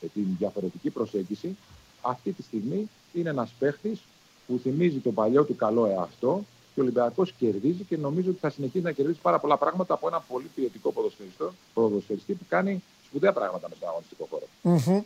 ε, 0.00 0.06
την 0.14 0.26
διαφορετική 0.38 0.90
προσέγγιση, 0.90 1.56
αυτή 2.00 2.32
τη 2.32 2.42
στιγμή 2.42 2.88
είναι 3.12 3.28
ένας 3.28 3.50
παίχτης 3.58 4.00
που 4.46 4.58
θυμίζει 4.62 4.98
τον 4.98 5.14
παλιό 5.14 5.44
του 5.44 5.56
καλό 5.56 5.86
εαυτό 5.86 6.44
και 6.78 6.84
ο 6.84 6.86
Ολυμπιακός 6.86 7.32
κερδίζει 7.38 7.82
και 7.88 7.96
νομίζω 7.96 8.30
ότι 8.30 8.38
θα 8.40 8.50
συνεχίσει 8.50 8.84
να 8.84 8.92
κερδίζει 8.92 9.18
πάρα 9.22 9.38
πολλά 9.38 9.56
πράγματα 9.56 9.94
από 9.94 10.08
ένα 10.08 10.20
πολύ 10.28 10.50
ποιοτικό 10.54 10.92
ποδοσφαιριστή, 10.92 11.44
ποδοσφαιριστή 11.74 12.32
που 12.32 12.44
κάνει 12.48 12.82
σπουδαία 13.06 13.32
πράγματα 13.32 13.66
με 13.68 13.74
στον 13.76 13.88
αγωνιστικό 13.88 14.28
χώρο. 14.30 14.44
Μμμ. 14.62 15.00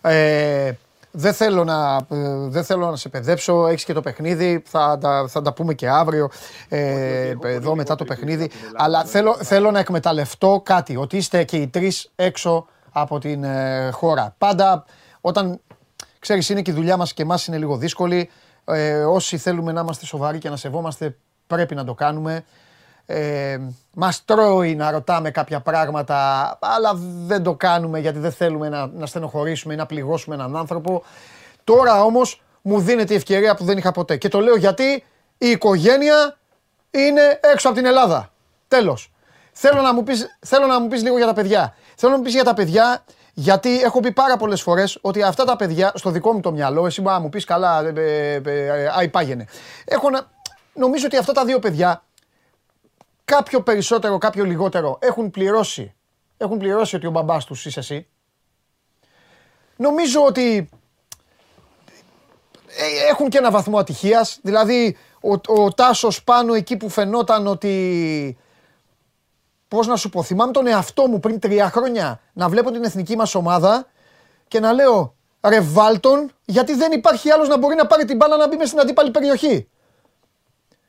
Ε, 0.00 0.72
δεν 1.10 1.32
θέλω 1.32 1.64
να, 1.64 1.96
ε, 2.10 2.48
δεν 2.48 2.64
θέλω 2.64 2.90
να 2.90 2.96
σε 2.96 3.08
παιδέψω. 3.08 3.66
Έχεις 3.66 3.84
και 3.84 3.92
το 3.92 4.00
παιχνίδι. 4.00 4.62
Θα, 4.66 4.98
τα- 5.00 5.26
θα 5.28 5.42
τα 5.42 5.52
πούμε 5.52 5.74
και 5.74 5.88
αύριο 5.88 6.30
ε, 6.68 7.28
έχω 7.28 7.38
πολύ 7.40 7.52
εδώ 7.52 7.74
μετά 7.74 7.94
το 7.94 8.04
λιγότερη 8.04 8.08
παιχνίδι. 8.08 8.48
πίστη 8.48 8.66
από 8.66 8.72
την 8.72 8.76
Ελλάδα, 8.76 8.84
Αλλά 8.84 9.02
δεν 9.02 9.10
θέλω, 9.10 9.32
είναι 9.34 9.44
θέλω 9.44 9.70
να 9.70 9.78
εκμεταλλευτώ 9.78 10.60
κάτι. 10.64 10.96
Ότι 10.96 11.16
είστε 11.16 11.44
και 11.44 11.56
οι 11.56 11.66
τρεις 11.68 12.10
έξω 12.16 12.66
από 12.92 13.18
την 13.18 13.44
ε, 13.44 13.90
χώρα. 13.90 14.34
Πάντα 14.38 14.84
όταν 15.20 15.60
ξέρεις 16.18 16.48
είναι 16.48 16.62
και 16.62 16.70
η 16.70 16.74
δουλειά 16.74 16.96
μας 16.96 17.12
και 17.12 17.22
εμάς 17.22 17.46
είναι 17.46 17.58
λίγο 17.58 17.76
δύσκολη. 17.76 18.30
Ε, 18.64 19.04
όσοι 19.04 19.38
θέλουμε 19.38 19.72
να 19.72 19.80
είμαστε 19.80 20.06
σοβαροί 20.06 20.38
και 20.38 20.48
να 20.48 20.56
σεβόμαστε 20.56 21.16
πρέπει 21.46 21.74
να 21.74 21.84
το 21.84 21.94
κάνουμε. 21.94 22.44
Ε, 23.06 23.58
μας 23.94 24.24
τρώει 24.24 24.74
να 24.74 24.90
ρωτάμε 24.90 25.30
κάποια 25.30 25.60
πράγματα, 25.60 26.18
αλλά 26.60 26.94
δεν 27.26 27.42
το 27.42 27.54
κάνουμε 27.54 27.98
γιατί 27.98 28.18
δεν 28.18 28.32
θέλουμε 28.32 28.68
να, 28.68 28.86
να 28.86 29.06
στενοχωρήσουμε 29.06 29.74
ή 29.74 29.76
να 29.76 29.86
πληγώσουμε 29.86 30.34
έναν 30.34 30.56
άνθρωπο. 30.56 31.02
Τώρα 31.64 32.02
όμως 32.02 32.42
μου 32.62 32.80
δίνεται 32.80 33.12
η 33.12 33.16
ευκαιρία 33.16 33.54
που 33.54 33.64
δεν 33.64 33.78
είχα 33.78 33.92
ποτέ. 33.92 34.16
Και 34.16 34.28
το 34.28 34.40
λέω 34.40 34.56
γιατί 34.56 35.04
η 35.38 35.46
οικογένεια 35.46 36.36
είναι 36.90 37.40
έξω 37.52 37.68
από 37.68 37.76
την 37.76 37.86
Ελλάδα. 37.86 38.32
Τέλος. 38.68 39.12
Θέλω 39.52 39.80
να 39.80 39.94
μου 39.94 40.02
πεις, 40.02 40.38
θέλω 40.40 40.66
να 40.66 40.80
μου 40.80 40.88
πεις 40.88 41.02
λίγο 41.02 41.16
για 41.16 41.26
τα 41.26 41.32
παιδιά. 41.32 41.74
Θέλω 41.96 42.12
να 42.12 42.18
μου 42.18 42.24
πεις 42.24 42.34
για 42.34 42.44
τα 42.44 42.54
παιδιά 42.54 43.04
γιατί 43.34 43.80
έχω 43.82 44.00
πει 44.00 44.12
πάρα 44.12 44.36
πολλές 44.36 44.62
φορές 44.62 44.98
ότι 45.00 45.22
αυτά 45.22 45.44
τα 45.44 45.56
παιδιά, 45.56 45.92
στο 45.94 46.10
δικό 46.10 46.32
μου 46.32 46.40
το 46.40 46.52
μυαλό, 46.52 46.86
εσύ 46.86 47.00
μπορεί 47.00 47.14
να 47.14 47.20
μου 47.20 47.28
πεις 47.28 47.44
καλά, 47.44 47.80
ε, 47.80 47.92
ε, 47.96 48.40
ε, 48.44 48.88
άι 48.96 49.08
πάγαινε. 49.08 49.46
Έχω 49.84 50.10
να, 50.10 50.30
νομίζω 50.74 51.06
ότι 51.06 51.16
αυτά 51.16 51.32
τα 51.32 51.44
δύο 51.44 51.58
παιδιά, 51.58 52.04
κάποιο 53.24 53.62
περισσότερο, 53.62 54.18
κάποιο 54.18 54.44
λιγότερο, 54.44 54.98
έχουν 55.00 55.30
πληρώσει, 55.30 55.94
έχουν 56.36 56.58
πληρώσει 56.58 56.96
ότι 56.96 57.06
ο 57.06 57.10
μπαμπάς 57.10 57.44
τους 57.44 57.66
είσαι 57.66 57.80
εσύ. 57.80 58.06
Νομίζω 59.76 60.24
ότι 60.24 60.68
ε, 62.66 63.08
έχουν 63.10 63.28
και 63.28 63.38
ένα 63.38 63.50
βαθμό 63.50 63.78
ατυχίας, 63.78 64.38
δηλαδή 64.42 64.96
ο, 65.20 65.62
ο 65.62 65.72
Τάσος 65.72 66.24
πάνω 66.24 66.54
εκεί 66.54 66.76
που 66.76 66.88
φαινόταν 66.88 67.46
ότι 67.46 68.38
Πώς 69.74 69.86
να 69.86 69.96
σου 69.96 70.08
πω, 70.08 70.22
θυμάμαι 70.22 70.52
τον 70.52 70.66
εαυτό 70.66 71.06
μου 71.06 71.20
πριν 71.20 71.38
τρία 71.38 71.70
χρόνια 71.70 72.20
να 72.32 72.48
βλέπω 72.48 72.70
την 72.70 72.84
εθνική 72.84 73.16
μας 73.16 73.34
ομάδα 73.34 73.86
και 74.48 74.60
να 74.60 74.72
λέω 74.72 75.14
ρε 75.44 75.60
Βάλτον, 75.60 76.30
γιατί 76.44 76.74
δεν 76.74 76.92
υπάρχει 76.92 77.30
άλλος 77.30 77.48
να 77.48 77.58
μπορεί 77.58 77.74
να 77.74 77.86
πάρει 77.86 78.04
την 78.04 78.16
μπάλα 78.16 78.36
να 78.36 78.48
μπει 78.48 78.56
μες 78.56 78.68
στην 78.68 78.80
αντίπαλη 78.80 79.10
περιοχή; 79.10 79.68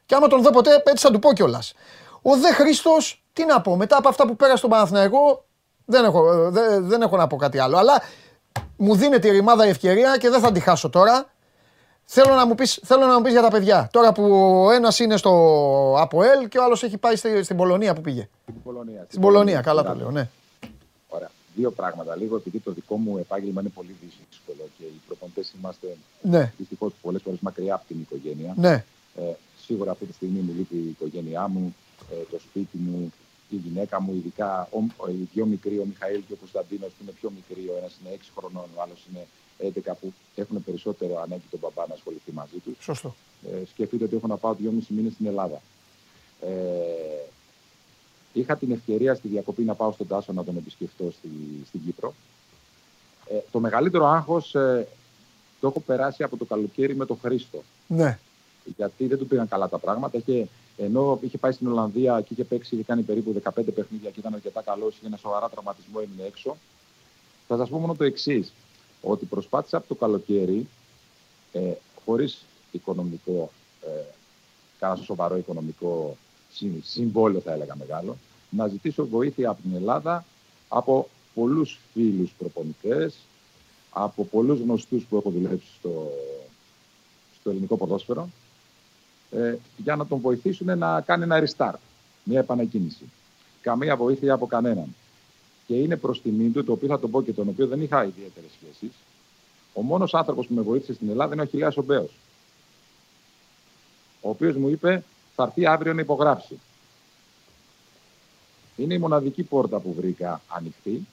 Και 0.06 0.16
άμα 0.16 0.28
τον 0.28 0.42
δω 0.42 0.50
ποτέ, 0.50 0.84
έτσι 0.86 1.06
θα 1.06 1.12
του 1.12 1.20
πω 1.20 1.34
κιόλας. 1.34 1.74
Ο 2.22 2.38
Δε 2.38 2.54
Χρήστος, 2.54 3.24
τι 3.34 3.46
να 3.46 3.62
πω, 3.62 3.76
μετά 3.76 3.98
από 3.98 4.10
αυτά 4.10 4.28
που 4.28 4.36
πέρασε 4.36 4.58
στον 4.58 4.70
Παναθηναϊκό, 4.70 5.46
δεν 5.86 6.04
έχω, 6.06 6.50
δεν, 6.52 6.88
δεν 6.88 7.02
έχω 7.02 7.18
να 7.18 7.28
πω 7.28 7.36
κάτι 7.36 7.60
άλλο. 7.60 7.78
Αλλά 7.78 8.02
μου 8.78 8.96
δίνεται 8.96 9.28
η 9.28 9.32
ρημάδα 9.32 9.66
η 9.66 9.70
ευκαιρία 9.70 10.18
και 10.18 10.30
δεν 10.30 10.40
θα 10.40 10.52
τη 10.52 10.60
χάσω 10.60 10.90
τώρα. 10.90 11.26
Θέλω 12.08 12.36
να, 12.36 12.46
μου 12.46 12.56
πεις, 12.56 12.80
θέλω 12.84 13.06
να 13.06 13.16
μου 13.18 13.22
πεις 13.22 13.32
για 13.32 13.42
τα 13.42 13.50
παιδιά. 13.50 13.90
Τώρα 13.92 14.12
που 14.12 14.24
ο 14.66 14.72
ένας 14.72 15.00
είναι 15.00 15.18
στο 15.18 15.32
ΑΠΟΕΛ 16.00 16.48
και 16.48 16.58
ο 16.58 16.64
άλλος 16.64 16.84
έχει 16.84 16.98
πάει 16.98 17.16
στη, 17.16 17.44
στην 17.44 17.58
Πολωνία 17.58 17.94
που 17.94 18.02
πήγε. 18.02 18.30
Στην 18.44 18.64
Πολωνία. 18.64 19.06
Στην 19.08 19.22
Πολωνία, 19.22 19.62
καλά 19.62 19.84
το 19.84 19.96
λέω, 19.96 20.12
ναι. 20.12 20.30
Ωραία. 21.08 21.32
Δύο 21.56 21.72
πράγματα. 21.72 22.16
Λίγο 22.16 22.36
επειδή 22.36 22.60
το 22.60 22.72
δικό 22.72 22.98
μου 22.98 23.18
επάγγελμα 23.18 23.62
είναι 23.62 23.70
πολύ 23.70 23.96
δύσκολο 24.02 24.70
και 24.78 24.84
οι 24.84 25.02
προπονητές 25.08 25.54
είμαστε 25.60 25.98
ναι. 26.22 26.54
δυστυχώς 26.58 26.94
πολλές 27.02 27.22
φορές 27.22 27.40
μακριά 27.40 27.74
από 27.74 27.84
την 27.88 28.00
οικογένεια. 28.00 28.54
Ναι. 28.58 28.84
Ε, 29.16 29.22
σίγουρα 29.66 29.92
αυτή 29.92 30.06
τη 30.06 30.14
στιγμή 30.14 30.40
μου 30.40 30.54
λείπει 30.58 30.76
η 30.76 30.90
οικογένειά 30.90 31.48
μου, 31.48 31.76
ε, 32.12 32.16
το 32.32 32.40
σπίτι 32.40 32.78
μου, 32.78 33.14
η 33.50 33.56
γυναίκα 33.56 34.02
μου, 34.02 34.14
ειδικά 34.14 34.68
ο, 34.98 35.10
οι 35.10 35.30
δύο 35.34 35.46
μικροί, 35.46 35.80
ο 35.80 35.86
Μιχαήλ 35.86 36.22
και 36.28 36.34
ο 36.34 36.36
Κωνσταντίνος 36.36 36.90
που 36.90 37.02
είναι 37.02 37.12
πιο 37.20 37.30
μικροί. 37.36 37.68
Ο 37.74 37.76
ένας 37.78 37.94
είναι 38.00 38.18
6 38.18 38.22
χρονών, 38.38 38.68
ο 38.76 38.82
άλλος 38.82 39.06
είναι 39.10 39.28
11 39.60 39.68
που 40.02 40.14
έχουν 40.36 40.64
περισσότερο 40.64 41.22
ανάγκη 41.22 41.44
τον 41.50 41.60
παπά 41.60 41.86
να 41.88 41.94
ασχοληθεί 41.94 42.32
μαζί 42.32 42.58
τους. 42.64 42.74
Σωστό. 42.80 43.16
Ε, 43.52 43.66
σκεφτείτε 43.66 44.04
ότι 44.04 44.16
έχω 44.16 44.28
να 44.28 44.38
πάω 44.38 44.54
δυόμιση 44.54 44.94
μήνες 44.94 45.14
στην 45.14 45.26
Ελλάδα. 45.26 45.62
Ε, 46.42 46.50
είχα 48.34 48.56
την 48.56 48.72
ευκαιρία 48.72 49.16
στη 49.16 49.28
διακοπή 49.28 49.64
να 49.64 49.74
πάω 49.74 49.92
στον 49.92 50.08
Τάσο 50.08 50.34
να 50.34 50.44
τον 50.44 50.58
επισκεφτώ 50.58 51.12
στη, 51.12 51.30
στην 51.68 51.82
Κύπρο. 51.86 52.14
Ε, 53.30 53.38
το 53.52 53.60
μεγαλύτερο 53.60 54.06
άγχος 54.06 54.56
ε, 54.56 54.88
το 55.60 55.68
έχω 55.68 55.80
περάσει 55.80 56.24
από 56.24 56.38
το 56.38 56.46
καλοκαίρι 56.46 56.96
με 56.96 57.06
τον 57.06 57.18
Χρήστο. 57.22 57.64
Ναι. 57.88 58.20
Γιατί 58.76 59.08
δεν 59.08 59.18
του 59.18 59.28
πήγαν 59.28 59.48
καλά 59.48 59.70
τα 59.70 59.78
πράγματα. 59.78 60.20
Και 60.20 60.46
ενώ 60.78 61.20
είχε 61.22 61.38
πάει 61.38 61.52
στην 61.52 61.68
Ολλανδία 61.68 62.22
και 62.22 62.28
είχε 62.32 62.44
παίξει, 62.44 62.76
είχε 62.76 62.84
κάνει 62.84 63.02
περίπου 63.02 63.42
15 63.44 63.50
παιχνίδια 63.76 64.10
και 64.10 64.20
ήταν 64.20 64.34
αρκετά 64.34 64.62
καλός, 64.62 64.96
είχε 64.96 65.06
ένα 65.06 65.18
σοβαρά 65.18 65.50
τραυματισμό, 65.50 66.00
έμεινε 66.04 66.28
έξω. 66.28 66.58
Θα 67.48 67.58
σας 67.58 67.70
πω 67.70 67.78
μόνο 67.78 67.96
το 67.96 68.04
εξής 68.04 68.54
ότι 69.06 69.26
προσπάθησα 69.26 69.78
από 69.78 69.88
το 69.88 69.96
καλοκαίρι, 69.96 70.68
ε, 71.52 71.72
χωρίς 72.06 72.46
οικονομικό, 72.72 73.52
ε, 73.82 74.04
κάνα 74.80 74.96
σοβαρό 74.96 75.38
οικονομικό 75.38 76.18
συμβόλαιο 76.82 77.40
θα 77.40 77.52
έλεγα 77.52 77.76
μεγάλο, 77.76 78.18
να 78.50 78.68
ζητήσω 78.68 79.08
βοήθεια 79.08 79.50
από 79.50 79.62
την 79.62 79.76
Ελλάδα, 79.76 80.26
από 80.68 81.10
πολλούς 81.34 81.80
φίλους 81.94 82.32
προπονητές, 82.38 83.16
από 83.90 84.26
πολλούς 84.26 84.60
γνωστούς 84.60 85.04
που 85.04 85.18
έχω 85.18 85.30
δουλέψει 85.30 85.68
στο, 85.80 86.12
στο 87.40 87.50
ελληνικό 87.50 87.78
ποδόσφαιρο, 87.78 88.30
ε, 89.32 89.56
για 89.78 89.96
να 89.96 90.08
τον 90.08 90.20
βοηθήσουν 90.20 90.78
να 90.78 91.02
κάνει 91.02 91.24
ένα 91.24 91.44
restart, 91.48 91.80
μια 92.24 92.40
επανακίνηση. 92.40 93.10
Καμία 93.62 93.96
βοήθεια 93.96 94.34
από 94.34 94.48
κανέναν 94.48 94.96
και 95.68 95.76
είναι 95.76 95.98
προς 95.98 96.22
τιμή 96.22 96.50
του, 96.50 96.64
το 96.64 96.72
οποίο 96.72 96.88
θα 96.88 97.00
το 97.00 97.08
πω 97.08 97.22
και 97.22 97.34
τον 97.34 97.48
οποίο 97.48 97.68
δεν 97.68 97.82
είχα 97.82 98.06
ιδιαίτερες 98.06 98.50
σχέσεις. 98.52 98.96
Ο 99.74 99.82
μόνος 99.82 100.14
άνθρωπος 100.14 100.48
που 100.48 100.54
με 100.54 100.62
βοήθησε 100.62 100.94
στην 100.94 101.10
Ελλάδα 101.10 101.34
είναι 101.34 101.42
ο 101.42 101.46
Χιλιάς 101.46 101.78
Ομπέος. 101.78 102.12
Ο 104.22 104.30
οποίος 104.30 104.56
μου 104.56 104.70
είπε 104.70 105.04
θα 105.36 105.44
έρθει 105.44 105.66
αύριο 105.66 105.94
να 105.94 106.02
υπογράψει. 106.02 106.60
Είναι 108.76 108.94
η 108.94 108.98
μοναδική 108.98 109.44
πόρτα 109.44 109.80
που 109.80 109.94
βρήκα 109.94 110.42
ανοιχτή 110.48 111.08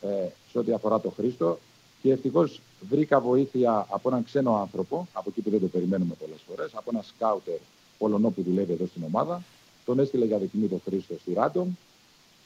ε, 0.00 0.28
σε 0.50 0.58
ό,τι 0.58 0.72
αφορά 0.72 1.00
το 1.00 1.10
Χρήστο 1.10 1.58
και 2.02 2.12
ευτυχώς 2.12 2.60
βρήκα 2.80 3.20
βοήθεια 3.20 3.86
από 3.90 4.08
έναν 4.08 4.24
ξένο 4.24 4.56
άνθρωπο, 4.56 5.08
από 5.12 5.28
εκεί 5.30 5.40
που 5.40 5.50
δεν 5.50 5.60
το 5.60 5.66
περιμένουμε 5.66 6.14
πολλές 6.14 6.40
φορές, 6.48 6.70
από 6.74 6.90
ένα 6.92 7.02
σκάουτερ 7.02 7.58
Πολωνό 7.98 8.30
που 8.30 8.42
δουλεύει 8.42 8.72
εδώ 8.72 8.86
στην 8.86 9.02
ομάδα. 9.04 9.42
Τον 9.84 9.98
έστειλε 9.98 10.24
για 10.24 10.38
δοκιμή 10.38 10.66
το 10.68 10.80
Χρήστο 10.84 11.14
στη 11.20 11.32
Ράντομ 11.32 11.68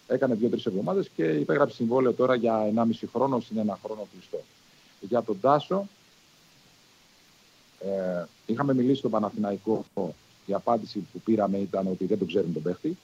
Έκανε 0.06 0.34
δύο-τρεις 0.34 0.66
εβδομάδες 0.66 1.08
και 1.16 1.24
υπέγραψε 1.24 1.74
συμβόλαιο 1.74 2.12
τώρα 2.12 2.34
για 2.34 2.72
1,5 2.74 3.08
χρόνο 3.12 3.40
συν 3.40 3.58
ένα 3.58 3.78
χρόνο 3.84 4.06
κλειστό. 4.12 4.40
Για 5.00 5.22
τον 5.22 5.40
Τάσο, 5.40 5.88
ε, 7.80 8.24
είχαμε 8.46 8.74
μιλήσει 8.74 8.98
στον 8.98 9.10
Παναθηναϊκό. 9.10 9.84
Η 10.46 10.54
απάντηση 10.54 10.98
που 11.12 11.20
πήραμε 11.20 11.58
ήταν 11.58 11.86
ότι 11.86 12.04
δεν 12.06 12.18
τον 12.18 12.26
ξέρουν 12.26 12.52
τον 12.52 12.62
παίχτη. 12.62 12.96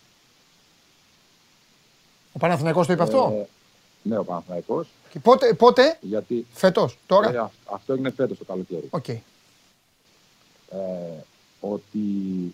Ο 2.32 2.39
Παναθηναϊκός 2.39 2.86
το 2.86 2.93
είπε 2.93 3.02
αυτό; 3.02 3.32
Ε, 3.35 3.47
ναι, 4.02 4.18
ο 4.18 4.24
Παναθηναϊκός. 4.24 4.89
Και 5.10 5.18
πότε, 5.18 5.55
πότε; 5.55 5.98
Γιατί, 6.01 6.47
φέτος, 6.52 6.98
τώρα; 7.06 7.28
Ε, 7.31 7.51
αυτό 7.72 7.93
έγινε 7.93 8.10
φέτος 8.10 8.39
το 8.39 8.44
καλοκαίρι. 8.44 8.89
Okay. 8.90 9.18
Ε, 10.70 10.78
ότι 11.60 11.98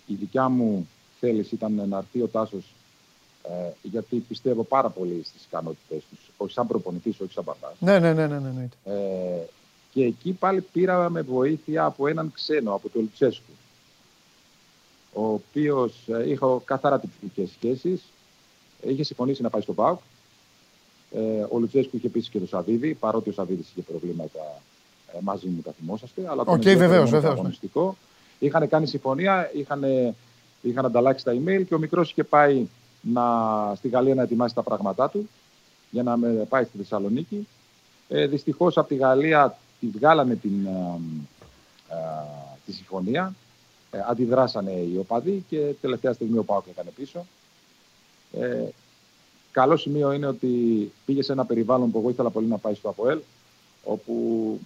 η 0.05 0.13
δικιά 0.13 0.49
μου 0.49 0.87
θέληση 1.19 1.55
ήταν 1.55 1.87
να 1.89 1.97
έρθει 1.97 2.21
ο 2.21 2.27
Τάσος 2.27 2.73
ε, 3.49 3.71
γιατί 3.81 4.15
πιστεύω 4.15 4.63
πάρα 4.63 4.89
πολύ 4.89 5.23
στις 5.23 5.43
ικανότητές 5.43 6.03
τους. 6.09 6.19
Όχι 6.37 6.53
σαν 6.53 6.67
προπονητής, 6.67 7.19
όχι 7.19 7.31
σαν 7.31 7.43
παπάς. 7.43 7.73
Ναι, 7.79 7.99
ναι, 7.99 8.13
ναι. 8.13 8.27
ναι, 8.27 8.39
ναι, 8.39 8.49
ναι. 8.49 8.93
Ε, 8.93 9.45
και 9.91 10.03
εκεί 10.03 10.31
πάλι 10.31 10.61
πήραμε 10.61 11.21
βοήθεια 11.21 11.85
από 11.85 12.07
έναν 12.07 12.31
ξένο, 12.33 12.73
από 12.73 12.89
τον 12.89 13.01
Λουτσέσκου. 13.01 13.51
Ο 15.13 15.23
οποίος 15.23 15.93
ε, 16.07 16.29
είχε 16.29 16.45
καθαρά 16.65 16.99
τυπικές 16.99 17.49
σχέσεις. 17.49 18.03
Είχε 18.81 19.03
συμφωνήσει 19.03 19.41
να 19.41 19.49
πάει 19.49 19.61
στο 19.61 19.73
ΠΑΟΚ. 19.73 19.99
Ε, 21.11 21.45
ο 21.49 21.59
Λουτσέσκου 21.59 21.95
είχε 21.95 22.07
επίση 22.07 22.29
και 22.29 22.39
το 22.39 22.47
Σαββίδι, 22.47 22.93
παρότι 22.93 23.29
ο 23.29 23.33
Σαββίδης 23.33 23.69
είχε 23.69 23.81
προβλήματα 23.81 24.61
ε, 25.13 25.17
μαζί 25.21 25.47
μου, 25.47 25.61
τα 25.61 25.71
θυμόσαστε. 25.71 26.27
Αλλά 26.29 26.43
okay, 26.45 26.77
βεβαίως, 26.77 27.09
βεβαίως. 27.09 27.59
Είχαν 28.39 28.69
κάνει 28.69 28.87
συμφωνία, 28.87 29.51
είχαν, 29.53 29.83
είχαν 30.61 30.85
ανταλλάξει 30.85 31.23
τα 31.23 31.33
email 31.33 31.65
και 31.67 31.75
ο 31.75 31.77
μικρός 31.77 32.11
είχε 32.11 32.23
πάει 32.23 32.67
να, 33.01 33.25
στη 33.75 33.87
Γαλλία 33.87 34.15
να 34.15 34.21
ετοιμάσει 34.21 34.55
τα 34.55 34.63
πράγματά 34.63 35.09
του 35.09 35.29
για 35.91 36.03
να 36.03 36.17
με 36.17 36.27
πάει 36.49 36.63
στη 36.63 36.77
Θεσσαλονίκη. 36.77 37.47
Ε, 38.07 38.27
δυστυχώς 38.27 38.77
από 38.77 38.87
τη 38.87 38.95
Γαλλία 38.95 39.57
τη 39.79 39.87
βγάλανε 39.87 40.35
την, 40.35 40.65
ε, 40.65 40.99
ε, 41.89 41.97
τη 42.65 42.73
συμφωνία. 42.73 43.35
Ε, 43.91 43.99
αντιδράσανε 44.09 44.71
οι 44.71 44.97
οπαδοί 44.97 45.45
και 45.49 45.73
τελευταία 45.81 46.13
στιγμή 46.13 46.37
ο 46.37 46.43
Πάοκ 46.43 46.67
έκανε 46.67 46.89
πίσω. 46.95 47.25
Ε, 48.31 48.67
καλό 49.51 49.77
σημείο 49.77 50.11
είναι 50.11 50.27
ότι 50.27 50.47
πήγε 51.05 51.21
σε 51.21 51.31
ένα 51.31 51.45
περιβάλλον 51.45 51.91
που 51.91 51.99
εγώ 51.99 52.09
ήθελα 52.09 52.29
πολύ 52.29 52.47
να 52.47 52.57
πάει 52.57 52.73
στο 52.73 52.89
ΑΠΟΕΛ, 52.89 53.19
όπου 53.83 54.59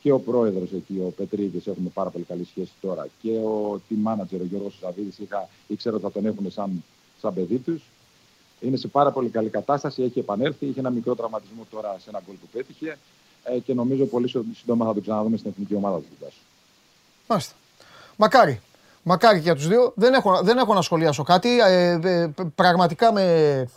και 0.00 0.12
ο 0.12 0.18
πρόεδρος 0.18 0.72
εκεί, 0.72 0.98
ο 0.98 1.12
Πετρίδης, 1.16 1.66
έχουμε 1.66 1.88
πάρα 1.94 2.10
πολύ 2.10 2.24
καλή 2.24 2.44
σχέση 2.44 2.72
τώρα, 2.80 3.06
και 3.22 3.30
ο 3.30 3.80
team 3.88 4.08
manager, 4.08 4.40
ο 4.40 4.44
Γιώργος 4.44 4.78
Ζαβίδης, 4.80 5.18
ήξερα 5.66 5.94
ότι 5.94 6.04
θα 6.04 6.12
τον 6.12 6.26
έχουν 6.26 6.50
σαν 6.50 6.84
σαν 7.22 7.34
παιδί 7.34 7.58
τους. 7.58 7.82
Είναι 8.60 8.76
σε 8.76 8.88
πάρα 8.88 9.10
πολύ 9.10 9.28
καλή 9.28 9.48
κατάσταση, 9.48 10.02
έχει 10.02 10.18
επανέλθει, 10.18 10.66
είχε 10.66 10.80
ένα 10.80 10.90
μικρό 10.90 11.14
τραυματισμό 11.14 11.66
τώρα 11.70 11.96
σε 11.98 12.08
ένα 12.08 12.20
γκολ 12.26 12.34
που 12.34 12.46
πέτυχε 12.52 12.98
ε, 13.44 13.58
και 13.58 13.74
νομίζω 13.74 14.04
πολύ 14.04 14.28
σύντομα 14.54 14.86
θα 14.86 14.92
τον 14.92 15.02
ξαναδούμε 15.02 15.36
στην 15.36 15.50
εθνική 15.50 15.74
ομάδα 15.74 15.98
του 15.98 16.32
Μάλιστα. 17.28 17.54
Μακάρι. 18.16 18.60
Μακάρι 19.02 19.36
και 19.36 19.42
για 19.42 19.54
τους 19.54 19.68
δύο. 19.68 19.92
Δεν 19.94 20.14
έχω, 20.14 20.40
δεν 20.42 20.58
έχω 20.58 20.74
να 20.74 20.82
σχολιάσω 20.82 21.22
κάτι. 21.22 21.60
Ε, 21.60 21.98
ε, 22.02 22.30
πραγματικά 22.54 23.12
με, 23.12 23.68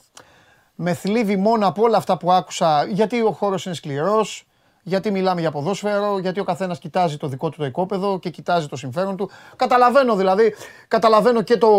με 0.75 0.93
θλίβει 0.93 1.35
μόνο 1.35 1.67
από 1.67 1.83
όλα 1.83 1.97
αυτά 1.97 2.17
που 2.17 2.31
άκουσα, 2.31 2.85
γιατί 2.85 3.21
ο 3.21 3.31
χώρος 3.31 3.65
είναι 3.65 3.75
σκληρός, 3.75 4.45
γιατί 4.83 5.11
μιλάμε 5.11 5.41
για 5.41 5.51
ποδόσφαιρο, 5.51 6.19
γιατί 6.19 6.39
ο 6.39 6.43
καθένας 6.43 6.79
κοιτάζει 6.79 7.17
το 7.17 7.27
δικό 7.27 7.49
του 7.49 7.57
το 7.57 7.65
οικόπεδο 7.65 8.19
και 8.19 8.29
κοιτάζει 8.29 8.67
το 8.67 8.75
συμφέρον 8.75 9.15
του. 9.15 9.29
Καταλαβαίνω 9.55 10.15
δηλαδή, 10.15 10.55
καταλαβαίνω 10.87 11.41
και 11.41 11.57
το, 11.57 11.69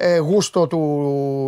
ε, 0.00 0.18
γούστο 0.18 0.66
του 0.66 0.78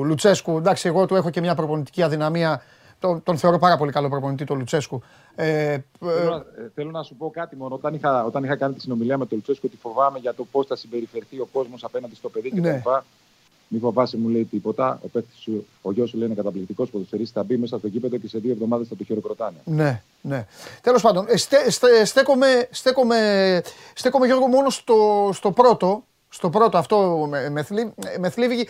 Λουτσέσκου. 0.04 0.56
Εντάξει, 0.56 0.88
εγώ 0.88 1.06
του 1.06 1.14
έχω 1.14 1.30
και 1.30 1.40
μια 1.40 1.54
προπονητική 1.54 2.02
αδυναμία. 2.02 2.62
Τον, 2.98 3.22
τον 3.22 3.38
θεωρώ 3.38 3.58
πάρα 3.58 3.76
πολύ 3.76 3.92
καλό 3.92 4.08
προπονητή 4.08 4.44
τον 4.44 4.58
Λουτσέσκου. 4.58 5.02
Ε, 5.34 5.72
ε, 5.72 5.82
Θέλω, 6.00 6.30
να- 6.30 6.36
ε, 6.36 6.70
θέλω 6.74 6.90
να 6.90 7.02
σου 7.02 7.14
πω 7.14 7.30
κάτι 7.30 7.56
μόνο. 7.56 7.74
Όταν 7.74 7.94
είχα, 7.94 8.24
όταν 8.24 8.44
είχα 8.44 8.56
κάνει 8.56 8.74
τη 8.74 8.80
συνομιλία 8.80 9.18
με 9.18 9.26
τον 9.26 9.36
Λουτσέσκο, 9.36 9.66
ότι 9.66 9.76
φοβάμαι 9.82 10.18
για 10.18 10.34
το 10.34 10.44
πώς 10.50 10.66
θα 10.66 10.76
συμπεριφερθεί 10.76 11.38
ο 11.40 11.48
κόσμος 11.52 11.84
απέναντι 11.84 12.14
στο 12.14 12.28
παιδί 12.28 12.50
κτλ. 12.50 12.60
Ναι. 12.60 12.82
Μη 13.72 13.78
φοβάσαι, 13.78 14.16
μου 14.16 14.28
λέει 14.28 14.44
τίποτα. 14.44 14.98
Ο, 15.04 15.08
παίκτης 15.08 15.38
σου, 15.40 15.66
ο 15.82 15.92
γιος 15.92 16.08
σου 16.10 16.16
λέει 16.16 16.26
είναι 16.26 16.34
καταπληκτικός 16.36 16.90
ποδοσφαιριστής. 16.90 17.32
Θα 17.34 17.42
μπει 17.42 17.56
μέσα 17.56 17.78
στο 17.78 17.86
γήπεδο 17.86 18.16
και 18.16 18.28
σε 18.28 18.38
δύο 18.38 18.52
εβδομάδες 18.52 18.88
θα 18.88 18.96
το 18.96 19.04
χειροκροτάνε. 19.04 19.56
Ναι, 19.64 20.02
ναι. 20.20 20.46
Τέλος 20.82 21.02
πάντων, 21.02 21.26
ε, 21.28 21.36
στε, 21.36 21.70
στε- 21.70 22.04
στέκομαι, 22.06 22.68
στέκομαι, 22.70 23.62
στέκομαι 23.94 24.26
Γιώργο 24.26 24.46
μόνο 24.46 24.70
στο, 24.70 25.30
στο 25.32 25.50
πρώτο. 25.50 26.02
Στο 26.32 26.50
πρώτο 26.50 26.78
αυτό 26.78 27.26
με, 27.28 27.50
με, 27.50 27.62
θλίβει, 27.62 27.94
με 28.18 28.30
θλίβει 28.30 28.68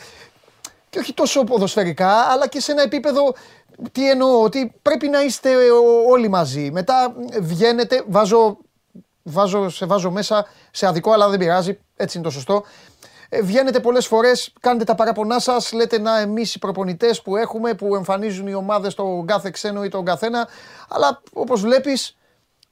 και 0.91 0.99
όχι 0.99 1.15
τόσο 1.15 1.45
ποδοσφαιρικά, 1.45 2.11
αλλά 2.11 2.49
και 2.49 2.61
σε 2.61 2.73
ένα 2.73 2.83
επίπεδο. 2.83 3.35
Τι 3.93 4.11
εννοώ, 4.11 4.43
ότι 4.43 4.73
πρέπει 4.83 5.09
να 5.09 5.23
είστε 5.23 5.51
ο- 5.71 6.11
όλοι 6.11 6.29
μαζί. 6.29 6.71
Μετά 6.71 7.15
βγαίνετε, 7.41 8.03
βάζω, 8.09 8.59
βάζω, 9.23 9.69
σε 9.69 9.87
βάζω 9.87 10.11
μέσα 10.11 10.47
σε 10.71 10.87
αδικό, 10.87 11.13
αλλά 11.13 11.29
δεν 11.29 11.39
πειράζει, 11.39 11.79
έτσι 11.97 12.17
είναι 12.19 12.27
το 12.27 12.33
σωστό. 12.33 12.65
Ε, 13.29 13.43
βγαίνετε 13.43 13.81
πολλές 13.81 14.07
φορές, 14.07 14.53
κάνετε 14.61 14.85
τα 14.85 14.95
παραπονά 14.95 15.39
σας, 15.39 15.73
λέτε 15.73 15.99
να 15.99 16.19
εμείς 16.19 16.55
οι 16.55 16.59
προπονητές 16.59 17.23
που 17.23 17.37
έχουμε, 17.37 17.75
που 17.75 17.95
εμφανίζουν 17.95 18.47
οι 18.47 18.55
ομάδες 18.55 18.95
τον 18.95 19.27
κάθε 19.27 19.51
ξένο 19.51 19.85
ή 19.85 19.89
τον 19.89 20.05
καθένα, 20.05 20.49
αλλά 20.89 21.21
όπως 21.33 21.61
βλέπεις, 21.61 22.17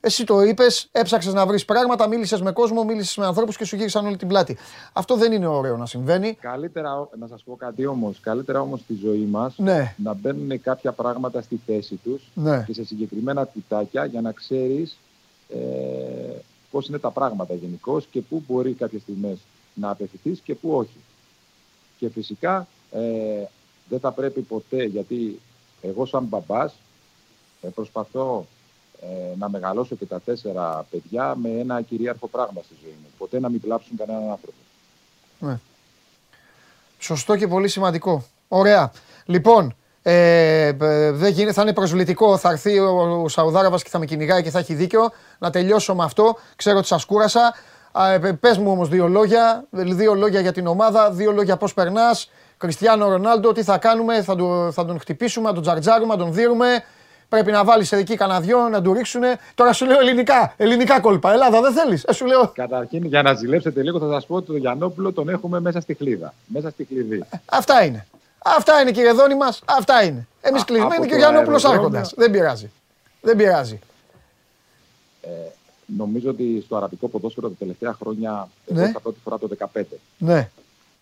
εσύ 0.01 0.25
το 0.25 0.41
είπες, 0.43 0.89
έψαξες 0.93 1.33
να 1.33 1.47
βρεις 1.47 1.65
πράγματα, 1.65 2.07
μίλησες 2.09 2.41
με 2.41 2.53
κόσμο, 2.53 2.85
μίλησες 2.85 3.16
με 3.16 3.27
ανθρώπους 3.27 3.57
και 3.57 3.65
σου 3.65 3.77
γύρισαν 3.77 4.07
όλη 4.07 4.16
την 4.16 4.29
πλάτη. 4.29 4.57
Αυτό 4.93 5.16
δεν 5.16 5.33
είναι 5.33 5.47
ωραίο 5.47 5.77
να 5.77 5.87
συμβαίνει. 5.87 6.35
Καλύτερα, 6.41 7.09
να 7.19 7.27
σας 7.27 7.43
πω 7.43 7.57
κάτι 7.57 7.87
όμως, 7.87 8.20
καλύτερα 8.20 8.61
όμως 8.61 8.81
στη 8.81 8.95
ζωή 9.03 9.25
μας 9.31 9.55
Ναι. 9.59 9.95
να 9.97 10.15
μπαίνουν 10.15 10.61
κάποια 10.62 10.93
πράγματα 10.93 11.43
στη 11.43 11.61
θέση 11.66 11.95
τους 12.05 12.23
Ναι. 12.35 12.65
και 12.66 12.73
σε 12.73 12.85
συγκεκριμένα 12.85 13.45
κουτάκια 13.45 14.05
για 14.05 14.20
να 14.20 14.33
ξέρεις 14.33 14.97
ε, 15.49 15.59
πώς 16.70 16.89
είναι 16.89 16.99
τα 16.99 17.11
πράγματα 17.11 17.55
γενικώς 17.55 18.07
και 18.11 18.20
πού 18.20 18.43
μπορεί 18.49 18.73
κάποιες 18.73 19.03
στιγμές 19.03 19.39
να 19.75 19.91
απευθυνθείς 19.91 20.41
και 20.41 20.55
πού 20.55 20.70
όχι. 20.75 20.97
Και 21.99 22.09
φυσικά 22.09 22.66
ε, 22.91 23.01
δεν 23.89 24.01
θα 24.01 24.12
πρέπει 24.12 24.41
ποτέ, 24.41 24.85
γιατί 24.85 25.41
εγώ 25.83 26.07
σαν 26.07 26.25
μπαμπάς 26.25 26.75
ε, 27.62 27.69
προσπαθώ 27.69 28.47
ε, 29.01 29.37
να 29.39 29.49
μεγαλώσω 29.49 29.95
και 29.97 30.05
τα 30.07 30.20
τέσσερα 30.25 30.87
παιδιά 30.91 31.35
με 31.43 31.49
ένα 31.49 31.83
κυρίαρχο 31.83 32.27
πράγμα 32.29 32.61
στη 32.65 32.75
ζωή 32.83 32.95
μου. 33.03 33.09
Ποτέ 33.19 33.41
να 33.41 33.49
μην 33.49 33.61
βλάψουν 33.65 33.97
κανέναν 33.97 34.23
άνθρωπο. 34.31 34.57
Ναι. 35.39 35.59
Σωστό 36.99 37.37
και 37.37 37.47
πολύ 37.49 37.69
σημαντικό. 37.69 38.25
Ωραία. 38.49 38.93
Λοιπόν, 39.25 39.75
ε, 40.03 40.66
ε, 40.66 41.11
δεν 41.12 41.33
γίνεται, 41.33 41.53
θα 41.53 41.62
είναι 41.62 41.73
προσβλητικό. 41.73 42.37
Θα 42.37 42.51
έρθει 42.51 42.79
ο, 42.79 43.23
ο 43.23 43.29
Σαουδάραβας 43.29 43.83
και 43.83 43.89
θα 43.91 43.99
με 43.99 44.05
κυνηγάει 44.07 44.43
και 44.43 44.51
θα 44.51 44.59
έχει 44.59 44.75
δίκιο. 44.75 45.11
Να 45.39 45.51
τελειώσω 45.51 45.95
με 45.95 46.05
αυτό. 46.05 46.37
Ξέρω 46.57 46.79
ότι 46.79 46.87
σας 46.87 47.05
κούρασα. 47.05 47.55
Α, 47.93 48.12
ε, 48.12 48.19
πες 48.33 48.59
μου 48.59 48.70
όμως 48.70 48.89
δύο 48.89 49.09
λόγια. 49.09 49.65
Δύο 49.70 50.15
λόγια 50.15 50.41
για 50.41 50.53
την 50.53 50.66
ομάδα. 50.66 51.11
Δύο 51.11 51.33
λόγια 51.33 51.57
πώς 51.57 51.75
περνάς. 51.75 52.31
Κριστιανό 52.57 53.09
Ρονάλντο, 53.09 53.53
τι 53.53 53.62
θα 53.62 53.79
κάνουμε. 53.79 54.23
Θα, 54.23 54.37
του- 54.37 54.73
θα 54.73 54.85
τον 54.85 55.01
χτυπήσουμε, 55.01 55.49
να 55.49 55.55
τον 55.55 55.62
τζαρτζάρουμε, 55.62 56.15
να 56.15 56.20
τον 56.20 56.33
δίρουμε. 56.33 56.85
Πρέπει 57.29 57.51
να 57.51 57.65
βάλεις 57.65 57.93
εκεί 57.93 58.17
κανένα 58.17 58.41
δυο, 58.41 58.69
να 58.69 58.83
του 58.83 58.93
ρίξουνε. 58.93 59.39
Τώρα 59.55 59.73
σου 59.73 59.87
λέω 59.87 60.01
ελληνικά. 60.01 60.55
Ελληνικά 60.57 61.01
κόλπα. 61.01 61.33
Ελλάδα 61.33 61.61
δεν 61.61 61.73
θέλεις. 61.73 62.05
Ε, 62.05 62.13
σου 62.13 62.27
λέω. 62.27 62.49
Καταρχήν, 62.55 63.05
για 63.05 63.23
να 63.23 63.35
ζηλέψετε 63.35 63.83
λίγο, 63.83 63.99
θα 63.99 64.09
σας 64.13 64.27
πω 64.27 64.35
ότι 64.35 64.47
τον 64.47 64.57
Γιαννόπουλο 64.57 65.13
τον 65.13 65.29
έχουμε 65.29 65.61
μέσα 65.61 65.81
στη 65.81 65.95
χλίδα. 65.95 66.35
Μέσα 66.47 66.71
στη 66.71 66.85
κλειδί. 66.85 67.25
Αυτά 67.45 67.85
είναι. 67.85 68.07
Αυτά 68.45 68.81
είναι 68.81 68.91
κύριε 68.93 69.13
Δόνη 69.13 69.35
μας. 69.35 69.63
Αυτά 69.65 70.03
είναι. 70.05 70.27
Εμείς 70.41 70.63
Α, 70.63 70.65
κλεισμένοι 70.65 70.95
από 70.95 71.03
και 71.05 71.09
ο 71.09 71.13
το 71.13 71.17
Γιαννόπουλος 71.17 71.65
αεροδρόμιο. 71.65 71.99
άρχοντας. 71.99 72.15
Δεν 72.17 72.31
πειράζει. 72.31 72.71
Δεν 73.21 73.37
πειράζει. 73.37 73.79
Νομίζω 75.97 76.31
ότι 76.31 76.63
στο 76.65 76.77
αραβικό 76.77 77.09
ποδόσφαιρο 77.09 77.49
τα 77.49 77.55
τελευταία 77.59 77.93
χρόνια, 77.93 78.49
Ναι. 78.67 78.81
εγώ 78.81 78.91
στα 78.91 79.01
πρώτη 79.01 79.19
φορά 79.25 79.39
το 79.39 79.47
2015, 79.47 79.99
Ναι. 80.19 80.49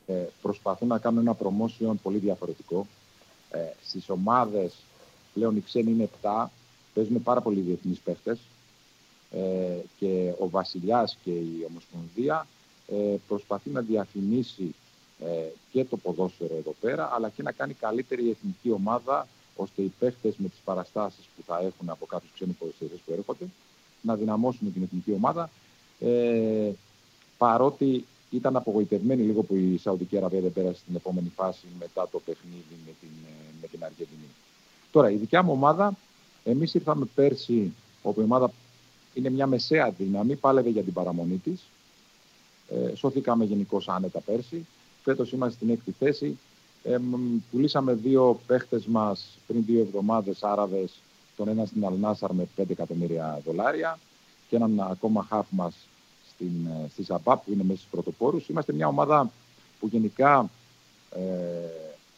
ε, 0.06 0.12
προσπαθούν 0.42 0.88
να 0.88 0.98
κάνουν 0.98 1.20
ένα 1.26 1.36
promotion 1.42 1.92
πολύ 2.02 2.18
διαφορετικό. 2.18 2.86
Ε, 3.50 3.58
Στις 3.86 4.08
ομάδες 4.10 4.72
πλέον 5.36 5.56
οι 5.56 5.60
ξένοι 5.60 5.90
είναι 5.90 6.08
7, 6.22 6.46
παίζουν 6.94 7.22
πάρα 7.22 7.40
πολλοί 7.40 7.60
διεθνείς 7.60 7.98
παίχτες. 7.98 8.38
Ε, 9.30 9.78
και 9.98 10.32
ο 10.38 10.48
Βασιλιάς 10.48 11.16
και 11.24 11.30
η 11.30 11.66
Ομοσπονδία 11.68 12.46
ε, 12.86 13.16
προσπαθεί 13.28 13.70
να 13.70 13.80
διαφημίσει 13.80 14.74
ε, 15.20 15.48
και 15.72 15.84
το 15.84 15.96
ποδόσφαιρο 15.96 16.54
εδώ 16.56 16.74
πέρα, 16.80 17.10
αλλά 17.14 17.28
και 17.28 17.42
να 17.42 17.52
κάνει 17.52 17.72
καλύτερη 17.72 18.24
η 18.24 18.30
εθνική 18.30 18.70
ομάδα, 18.70 19.26
ώστε 19.56 19.82
οι 19.82 19.92
παίχτες 19.98 20.34
με 20.36 20.48
τις 20.48 20.58
παραστάσεις 20.64 21.24
που 21.36 21.42
θα 21.46 21.58
έχουν 21.58 21.90
από 21.90 22.06
κάποιους 22.06 22.32
ξένους 22.32 22.56
ποδοσφαιριστές 22.56 23.00
που 23.06 23.12
έρχονται 23.12 23.46
να 24.02 24.14
δυναμώσουν 24.16 24.72
την 24.72 24.82
εθνική 24.82 25.12
ομάδα. 25.12 25.50
Ε, 26.00 26.70
παρότι 27.38 28.04
ήταν 28.30 28.56
απογοητευμένη 28.56 29.22
λίγο 29.22 29.42
που 29.42 29.54
η 29.54 29.78
Σαουδική 29.78 30.16
Αραβία 30.16 30.40
δεν 30.40 30.52
πέρασε 30.52 30.78
στην 30.78 30.94
επόμενη 30.94 31.32
φάση 31.36 31.66
μετά 31.78 32.08
το 32.08 32.20
παιχνίδι 32.24 32.76
με 32.86 32.92
την, 33.00 33.10
ε, 33.26 33.52
με 33.60 33.66
την 33.66 33.84
Αργεντινή. 33.84 34.30
Τώρα, 34.90 35.10
η 35.10 35.16
δικιά 35.16 35.42
μου 35.42 35.52
ομάδα, 35.52 35.96
εμείς 36.44 36.74
ήρθαμε 36.74 37.06
πέρσι, 37.14 37.72
όπου 38.02 38.20
η 38.20 38.24
ομάδα 38.24 38.50
είναι 39.14 39.30
μια 39.30 39.46
μεσαία 39.46 39.90
δύναμη, 39.90 40.36
πάλευε 40.36 40.68
για 40.68 40.82
την 40.82 40.92
παραμονή 40.92 41.36
της. 41.36 41.62
Ε, 42.68 42.94
σώθηκαμε 42.94 43.44
γενικώς 43.44 43.88
άνετα 43.88 44.20
πέρσι. 44.20 44.66
Φέτος 45.02 45.32
είμαστε 45.32 45.54
στην 45.54 45.70
έκτη 45.70 45.94
θέση. 45.98 46.38
Ε, 46.82 46.98
μ, 46.98 47.14
πουλήσαμε 47.50 47.92
δύο 47.92 48.40
παίχτες 48.46 48.86
μας 48.86 49.38
πριν 49.46 49.64
δύο 49.64 49.80
εβδομάδες 49.80 50.42
Άραβες, 50.42 50.92
τον 51.36 51.48
ένα 51.48 51.64
στην 51.64 51.86
Αλνάσαρ 51.86 52.32
με 52.32 52.48
5 52.56 52.70
εκατομμύρια 52.70 53.40
δολάρια 53.44 53.98
και 54.48 54.56
έναν 54.56 54.80
ακόμα 54.80 55.26
χαφ 55.28 55.46
μας 55.50 55.74
στην, 56.30 56.66
ε, 56.66 56.88
στη 56.88 57.02
Ζαμπά 57.02 57.36
που 57.36 57.52
είναι 57.52 57.62
μέσα 57.62 57.78
στους 57.78 57.90
πρωτοπόρους. 57.90 58.48
Είμαστε 58.48 58.72
μια 58.72 58.86
ομάδα 58.88 59.30
που 59.80 59.86
γενικά 59.86 60.50
ε, 61.10 61.20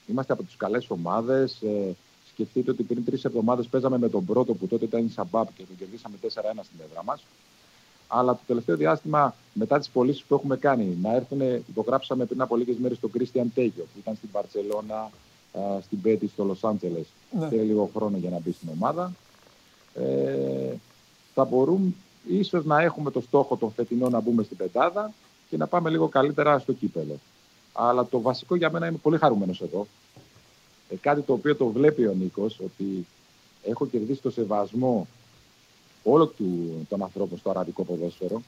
είμαστε 0.07 0.33
από 0.33 0.43
τις 0.43 0.57
καλές 0.57 0.91
ομάδες. 0.91 1.63
Ε, 1.63 1.97
σκεφτείτε 2.39 2.71
ότι 2.71 2.83
πριν 2.83 3.05
τρεις 3.05 3.25
εβδομάδες 3.25 3.67
παίζαμε 3.67 3.99
με 3.99 4.09
τον 4.09 4.25
πρώτο 4.25 4.55
που 4.55 4.67
τότε 4.67 4.85
ήταν 4.85 5.05
η 5.05 5.09
Σαμπάπ 5.09 5.49
και 5.55 5.63
τον 5.63 5.77
κερδίσαμε 5.77 6.17
4-1 6.23 6.27
στην 6.63 6.79
έδρα 6.89 7.05
μας. 7.05 7.25
Αλλά 8.09 8.33
το 8.33 8.41
τελευταίο 8.47 8.77
διάστημα, 8.77 9.35
μετά 9.53 9.79
τις 9.79 9.89
πωλήσεις 9.89 10.23
που 10.23 10.35
έχουμε 10.35 10.57
κάνει, 10.57 10.99
να 11.03 11.15
έρθουν, 11.15 11.41
υπογράψαμε 11.41 12.25
πριν 12.25 12.41
από 12.41 12.57
λίγες 12.57 12.77
μέρες 12.77 13.01
τον 13.01 13.11
Κρίστιαν 13.11 13.53
Τέγιο 13.55 13.85
που 13.85 13.99
ήταν 13.99 14.15
στην 14.15 14.31
Παρσελώνα, 14.31 15.11
στην 15.81 16.01
Πέτη, 16.01 16.29
στο 16.29 16.45
Λος 16.45 16.65
Άντζελες. 16.65 17.07
Ναι. 17.39 17.49
Θέλει 17.49 17.63
λίγο 17.63 17.91
χρόνο 17.95 18.17
για 18.17 18.31
να 18.31 18.39
μπει 18.39 18.53
στην 18.53 18.69
ομάδα. 18.75 19.13
Ε, 19.95 20.75
θα 21.35 21.45
μπορούμε 21.45 21.93
ίσως 22.29 22.65
να 22.65 22.81
έχουμε 22.83 23.11
το 23.11 23.21
στόχο 23.21 23.57
τον 23.57 23.73
φετινό 23.73 24.09
να 24.09 24.21
μπούμε 24.21 24.43
στην 24.43 24.57
πεντάδα 24.57 25.13
και 25.51 25.57
να 25.57 25.67
πάμε 25.67 25.91
λίγο 25.91 26.09
καλύτερα 26.09 26.59
στο 26.59 26.73
κύπελο. 26.73 27.19
Αλλά 27.73 28.07
το 28.07 28.21
βασικό 28.21 28.55
για 28.55 28.71
μένα 28.71 28.87
είμαι 28.87 28.99
πολύ 29.03 29.19
χαρούμενος 29.19 29.61
εδώ. 29.61 29.87
Ε, 30.89 30.97
κάτι 30.97 31.21
το 31.21 31.33
οποίο 31.33 31.57
το 31.57 31.67
βλέπει 31.67 32.07
ο 32.07 32.13
Νίκος, 32.13 32.61
ότι 32.65 33.07
έχω 33.65 33.87
κερδίσει 33.87 34.21
το 34.21 34.31
σεβασμό 34.31 35.07
όλο 36.03 36.27
του, 36.27 36.87
των 36.89 37.03
ανθρώπων 37.03 37.39
στο 37.39 37.51
αραβικό 37.51 37.85
ποδόσφαιρο. 37.85 38.43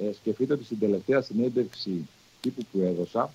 Ε, 0.00 0.12
σκεφτείτε 0.12 0.52
ότι 0.52 0.64
στην 0.64 0.78
τελευταία 0.78 1.20
συνέντευξη 1.20 2.08
τύπου 2.40 2.62
που 2.72 2.80
έδωσα, 2.80 3.32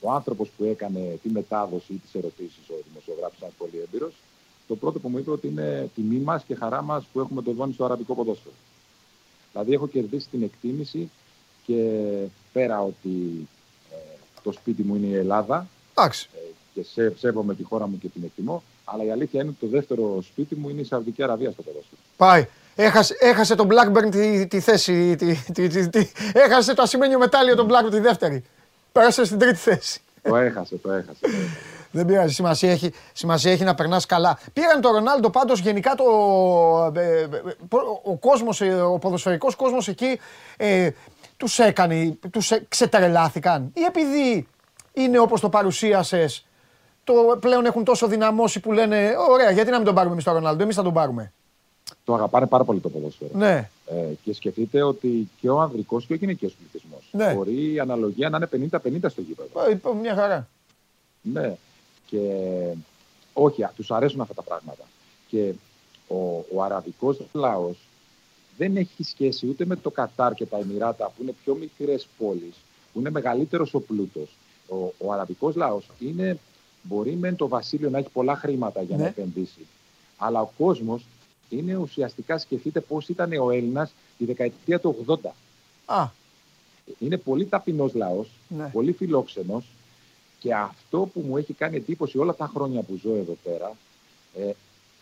ο 0.00 0.10
άνθρωπος 0.10 0.48
που 0.56 0.64
έκανε 0.64 1.18
τη 1.22 1.28
μετάδοση 1.28 1.92
ή 1.92 1.96
τις 1.96 2.14
ερωτήσεις, 2.14 2.68
ο 2.68 2.74
δημοσιογράφος 2.88 3.38
ήταν 3.38 3.50
πολύ 3.58 3.78
έμπειρος, 3.84 4.14
το 4.68 4.76
πρώτο 4.76 4.98
που 4.98 5.08
μου 5.08 5.18
είπε 5.18 5.30
ότι 5.30 5.46
είναι 5.46 5.90
τιμή 5.94 6.18
μας 6.18 6.42
και 6.42 6.54
χαρά 6.54 6.82
μας 6.82 7.04
που 7.12 7.20
έχουμε 7.20 7.42
τον 7.42 7.54
Δόνη 7.54 7.72
στο 7.72 7.84
αραβικό 7.84 8.14
ποδόσφαιρο. 8.14 8.54
Δηλαδή 9.52 9.72
έχω 9.72 9.88
κερδίσει 9.88 10.28
την 10.28 10.42
εκτίμηση 10.42 11.10
και 11.66 12.12
πέρα 12.52 12.82
ότι 12.82 13.48
ε, 13.92 14.16
το 14.42 14.52
σπίτι 14.52 14.82
μου 14.82 14.94
είναι 14.94 15.06
η 15.06 15.14
Ελλάδα 15.14 15.68
Εντάξει. 15.98 16.28
Ε, 16.78 16.82
και 16.82 16.86
σε, 16.92 17.12
σέβομαι 17.18 17.54
τη 17.54 17.62
χώρα 17.62 17.88
μου 17.88 17.98
και 17.98 18.08
την 18.08 18.22
εκτιμώ, 18.24 18.62
αλλά 18.84 19.04
η 19.04 19.10
αλήθεια 19.10 19.40
είναι 19.40 19.48
ότι 19.50 19.66
το 19.66 19.76
δεύτερο 19.76 20.22
σπίτι 20.22 20.54
μου 20.54 20.68
είναι 20.68 20.80
η 20.80 20.84
Σαουδική 20.84 21.22
Αραβία 21.22 21.50
στο 21.50 21.62
ποδόσφαιρο. 21.62 22.00
Πάει. 22.16 22.46
Έχασε, 22.80 23.16
έχασε 23.20 23.54
τον 23.54 23.68
Blackburn 23.70 24.10
τη, 24.10 24.46
τη 24.46 24.60
θέση. 24.60 25.16
Τη, 25.16 25.34
τη, 25.52 25.68
τη, 25.68 25.88
τη- 25.88 26.10
έχασε 26.32 26.74
το 26.74 26.82
ασημένιο 26.82 27.18
μετάλλιο 27.18 27.54
τον 27.56 27.68
Blackburn 27.70 27.90
τη 27.90 28.00
δεύτερη. 28.00 28.44
Πέρασε 28.92 29.24
στην 29.24 29.38
τρίτη 29.38 29.56
θέση. 29.56 30.00
το 30.22 30.36
έχασε, 30.36 30.76
το 30.76 30.92
έχασε. 30.92 31.18
το 31.20 31.28
έχασε. 31.28 31.46
Δεν 31.90 32.06
πειράζει. 32.06 32.34
Σημασία 32.34 32.70
έχει, 32.70 32.92
σημασία 33.12 33.52
έχει 33.52 33.64
να 33.64 33.74
περνάς 33.74 34.06
καλά. 34.06 34.38
Πήραν 34.52 34.80
τον 34.80 34.92
Ρονάλντο 34.92 35.30
πάντως 35.30 35.60
γενικά 35.60 35.94
το. 35.94 36.04
ε, 36.94 37.20
ε, 37.20 37.28
ο 38.04 38.16
κόσμος, 38.16 38.60
ο 38.60 38.98
ποδοσφαιρικός 38.98 39.54
κόσμος 39.54 39.88
εκεί 39.88 40.18
ε, 40.56 40.90
τους 41.36 41.58
έκανε. 41.58 42.18
Τους 42.30 42.52
ξετρελάθηκαν. 42.68 43.70
Ή 43.74 43.82
επειδή 43.82 44.48
είναι 44.92 45.18
όπως 45.18 45.40
το 45.40 45.48
παρουσίασες, 45.48 46.46
το 47.12 47.36
πλέον 47.40 47.64
έχουν 47.66 47.84
τόσο 47.84 48.06
δυναμώσει 48.06 48.60
που 48.60 48.72
λένε: 48.72 49.12
Ωραία, 49.30 49.50
γιατί 49.50 49.70
να 49.70 49.76
μην 49.76 49.86
τον 49.86 49.94
πάρουμε 49.94 50.12
εμείς 50.12 50.24
τον 50.24 50.34
Ρονάλντο, 50.34 50.62
εμείς 50.62 50.74
θα 50.76 50.82
τον 50.82 50.92
πάρουμε. 50.92 51.32
το 52.04 52.14
αγαπάνε 52.14 52.46
πάρα 52.46 52.64
πολύ 52.64 52.80
το 52.80 52.88
ποδόσφαιρο. 52.88 53.30
Ναι, 53.34 53.70
Ε, 53.86 53.94
και 54.24 54.32
σκεφτείτε 54.34 54.82
ότι 54.82 55.28
και 55.40 55.50
ο 55.50 55.60
ανδρικός 55.60 56.06
και 56.06 56.12
ο 56.12 56.16
γυναικείος 56.16 56.52
πληθυσμός 56.52 57.08
Ναι. 57.12 57.34
μπορεί 57.34 57.72
η 57.72 57.80
αναλογία 57.80 58.28
να 58.28 58.36
είναι 58.36 58.46
50-50 58.46 59.08
στο 59.10 59.20
γήπεδο. 59.20 59.64
Ε, 59.68 59.70
είπα, 59.70 59.94
μια 59.94 60.14
χαρά. 60.14 60.48
Ναι. 61.22 61.56
Και 62.06 62.20
όχι, 63.32 63.62
α, 63.62 63.72
τους 63.76 63.90
αρέσουν 63.90 64.20
αυτά 64.20 64.34
τα 64.34 64.42
πράγματα. 64.42 64.82
Και 65.28 65.52
ο, 66.08 66.44
ο 66.54 66.62
αραβικός 66.62 67.18
λαός 67.32 67.76
δεν 68.56 68.76
έχει 68.76 69.02
σχέση 69.04 69.46
ούτε 69.48 69.64
με 69.64 69.76
το 69.76 69.90
Κατάρ 69.90 70.34
και 70.34 70.46
τα 70.46 70.58
Εμμυράτα 70.58 71.04
που 71.06 71.22
είναι 71.22 71.34
πιο 71.44 71.54
μικρές 71.54 72.06
πόλεις, 72.18 72.54
που 72.92 73.00
είναι 73.00 73.10
μεγαλύτερος 73.10 73.74
ο 73.74 73.80
πλούτος. 73.80 74.36
Ο, 74.68 74.76
ο 74.98 75.12
αραβικός 75.12 75.54
λαός 75.54 75.86
είναι, 75.98 76.38
μπορεί 76.88 77.16
με 77.16 77.32
το 77.32 77.48
βασίλειο 77.48 77.90
να 77.90 77.98
έχει 77.98 78.08
πολλά 78.08 78.36
χρήματα 78.36 78.82
για 78.82 78.96
Ναι. 78.96 79.02
να 79.02 79.08
επενδύσει, 79.08 79.66
αλλά 80.16 80.40
ο 80.40 80.50
κόσμος 80.58 81.06
είναι 81.48 81.76
ουσιαστικά, 81.76 82.38
σκεφτείτε 82.38 82.80
πώς 82.80 83.08
ήταν 83.08 83.32
ο 83.32 83.50
Έλληνας 83.50 83.92
τη 84.18 84.24
δεκαετία 84.24 84.80
του 84.80 85.04
80. 85.06 85.34
Α, 85.86 86.08
Είναι 86.98 87.16
πολύ 87.16 87.46
ταπεινός 87.46 87.94
λαός, 87.94 88.28
ναι. 88.48 88.68
πολύ 88.72 88.92
φιλόξενος 88.92 89.64
και 90.40 90.54
αυτό 90.54 90.98
που 91.12 91.20
μου 91.20 91.36
έχει 91.36 91.52
κάνει 91.52 91.76
εντύπωση 91.76 92.18
όλα 92.18 92.34
τα 92.34 92.46
χρόνια 92.54 92.82
που 92.82 92.98
ζω 93.02 93.14
εδώ 93.14 93.36
πέρα 93.44 93.76
ε, 94.38 94.50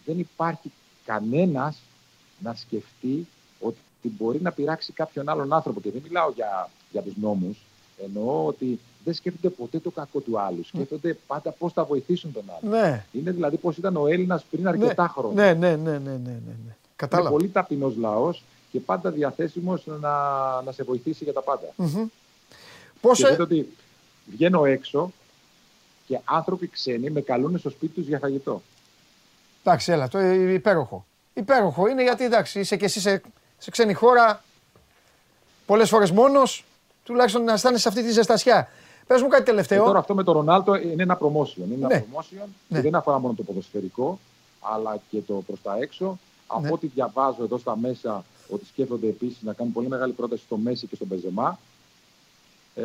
δεν 0.04 0.18
υπάρχει 0.18 0.70
κανένας 1.04 1.78
να 2.38 2.54
σκεφτεί 2.54 3.26
ότι 3.60 3.76
μπορεί 4.02 4.40
να 4.42 4.52
πειράξει 4.52 4.92
κάποιον 4.92 5.28
άλλον 5.28 5.52
άνθρωπο 5.52 5.80
και 5.80 5.90
δεν 5.90 6.00
μιλάω 6.04 6.30
για, 6.30 6.70
για 6.92 7.02
τους 7.02 7.16
νόμους 7.16 7.58
εννοώ 8.04 8.46
ότι 8.46 8.78
δεν 9.06 9.14
σκέφτονται 9.14 9.48
ποτέ 9.54 9.78
το 9.78 9.90
κακό 9.90 10.20
του 10.20 10.40
άλλου 10.40 10.64
σκέφτονται 10.64 11.16
πάντα 11.26 11.50
πώς 11.50 11.72
θα 11.72 11.84
βοηθήσουν 11.84 12.32
τον 12.32 12.42
άλλο 12.48 12.76
Ναι, 12.76 13.04
είναι 13.12 13.30
δηλαδή 13.30 13.56
πώς 13.56 13.76
ήταν 13.76 13.96
ο 13.96 14.06
Έλληνας 14.06 14.44
πριν 14.50 14.68
αρκετά 14.68 15.08
χρόνια 15.16 15.44
ναι, 15.44 15.52
ναι, 15.54 15.76
ναι, 15.76 15.90
ναι, 15.90 15.98
ναι, 15.98 16.10
ναι, 16.10 16.30
ναι. 16.30 16.30
είναι 16.62 16.76
Κατάλαβα. 16.96 17.30
πολύ 17.30 17.48
ταπεινός 17.48 17.96
λαός 17.96 18.42
και 18.72 18.80
πάντα 18.80 19.10
διαθέσιμος 19.10 19.82
να, 19.86 20.10
να 20.62 20.72
σε 20.72 20.82
βοηθήσει 20.82 21.24
για 21.24 21.32
τα 21.32 21.42
πάντα 21.42 21.66
Μμμ. 21.76 22.06
Πώς, 23.00 23.18
Και 23.18 23.26
ε, 23.26 23.30
δείτε 23.30 23.42
ότι 23.42 23.68
βγαίνω 24.26 24.64
έξω 24.64 25.12
και 26.06 26.18
άνθρωποι 26.24 26.68
ξένοι 26.68 27.10
με 27.10 27.20
καλούν 27.20 27.58
στο 27.58 27.70
σπίτι 27.70 27.92
τους 27.94 28.06
για 28.06 28.18
φαγητό. 28.18 28.62
εντάξει, 29.64 29.92
έλα, 29.92 30.08
το 30.08 30.18
ε, 30.18 30.52
υπέροχο. 30.52 31.06
Υπέροχο 31.34 31.86
είναι 31.88 32.02
γιατί 32.02 32.24
εντάξει, 32.24 32.60
είσαι 32.60 32.76
και 32.76 32.84
εσύ 32.84 33.00
σε, 33.00 33.22
σε 33.58 33.70
ξένη 33.70 33.92
χώρα, 33.92 34.42
πολλές 35.66 35.88
φορές 35.88 36.10
μόνος, 36.10 36.64
τουλάχιστον 37.04 37.44
να 37.44 37.52
αισθάνεσαι 37.52 37.88
αυτή 37.88 38.02
τη 38.02 38.10
ζεστασιά. 38.10 38.68
Πες 39.06 39.22
μου 39.22 39.28
κάτι 39.28 39.42
Και 39.42 39.50
τελευταίο. 39.50 39.84
τώρα 39.84 39.98
αυτό 39.98 40.14
με 40.14 40.22
το 40.22 40.32
Ρονάλτο 40.32 40.74
είναι 40.74 41.02
ένα 41.02 41.18
promotion. 41.20 41.56
Είναι 41.56 41.74
ένα 41.74 41.86
Ναι. 41.88 42.04
promotion 42.12 42.46
Ναι. 42.68 42.76
και 42.76 42.82
δεν 42.82 42.94
αφορά 42.94 43.18
μόνο 43.18 43.34
το 43.34 43.42
ποδοσφαιρικό, 43.42 44.18
αλλά 44.60 44.98
και 45.10 45.18
το 45.26 45.34
προς 45.46 45.62
τα 45.62 45.76
έξω. 45.80 46.04
Ναι. 46.06 46.16
Από 46.46 46.74
ό,τι 46.74 46.86
διαβάζω 46.86 47.42
εδώ 47.42 47.58
στα 47.58 47.76
μέσα, 47.78 48.24
ότι 48.48 48.64
σκέφτονται 48.66 49.06
επίσης 49.06 49.42
να 49.42 49.52
κάνουν 49.52 49.72
πολύ 49.72 49.88
μεγάλη 49.88 50.12
πρόταση 50.12 50.42
στο 50.42 50.56
Μέση 50.56 50.86
και 50.86 50.94
στον 50.94 51.06
Μπεζεμά. 51.06 51.58
Ε, 52.74 52.82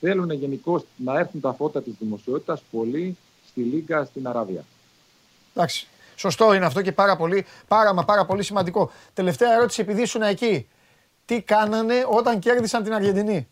θέλουν 0.00 0.30
γενικώ 0.30 0.84
να 0.96 1.18
έρθουν 1.18 1.40
τα 1.40 1.52
φώτα 1.52 1.82
της 1.82 1.92
δημοσιότητας 1.98 2.62
πολύ 2.70 3.16
στη 3.48 3.60
Λίγκα 3.60 4.04
στην 4.04 4.26
Αραβία. 4.28 4.64
Εντάξει. 5.54 5.86
Σωστό 6.16 6.52
είναι 6.54 6.64
αυτό 6.64 6.82
και 6.82 6.92
πάρα 6.92 7.16
πολύ, 7.16 7.44
πάρα 7.68 7.94
μα 7.94 8.04
πάρα 8.04 8.24
πολύ 8.24 8.42
σημαντικό. 8.42 8.90
Τελευταία 9.14 9.52
ερώτηση 9.54 9.80
επειδή 9.80 10.02
ήσουν 10.02 10.22
εκεί. 10.22 10.68
Τι 11.24 11.42
κάνανε 11.42 11.94
όταν 12.10 12.38
κέρδισαν 12.38 12.82
την 12.82 12.92
Αργεντινή; 12.94 13.48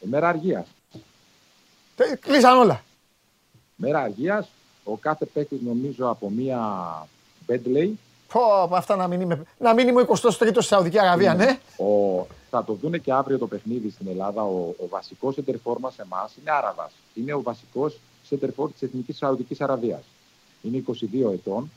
Ε, 0.00 0.06
μέρα 0.08 0.28
αργίας. 0.28 0.66
Τε- 1.96 2.18
Κλείσαν 2.20 2.58
όλα. 2.58 2.82
Μέρα 3.76 4.00
αργίας, 4.00 4.48
ο 4.84 4.96
κάθε 4.96 5.24
παίκτης 5.24 5.60
νομίζω 5.60 6.08
από 6.08 6.30
μία 6.30 6.60
Bentley 7.48 7.90
Πω, 8.32 8.40
πω, 8.68 8.74
αυτά 8.76 8.96
να 8.96 9.06
μην 9.08 9.20
είμαι, 9.20 9.42
να 9.58 9.74
μην 9.74 9.88
είμαι 9.88 10.00
ο 10.00 10.04
23ο 10.22 10.30
στη 10.52 10.62
Σαουδική 10.62 10.98
Αραβία, 10.98 11.34
ναι. 11.34 11.58
Ο, 11.84 12.26
θα 12.50 12.64
το 12.64 12.72
δούνε 12.72 12.98
και 12.98 13.12
αύριο 13.12 13.38
το 13.38 13.46
παιχνίδι 13.46 13.90
στην 13.90 14.06
Ελλάδα. 14.08 14.42
Ο, 14.42 14.74
ο 14.78 14.88
βασικός 14.88 15.34
σεντερφόρ 15.34 15.78
μας 15.78 15.98
εμάς 15.98 16.36
είναι 16.40 16.50
Άραβας. 16.50 16.92
Είναι 17.14 17.32
ο 17.32 17.42
βασικός 17.42 17.98
σεντερφόρ 18.26 18.70
της 18.72 18.82
Εθνικής 18.82 19.16
Σαουδικής 19.16 19.60
Αραβίας. 19.60 20.02
Είναι 20.62 20.82
22 20.86 21.32
ετών, 21.32 21.70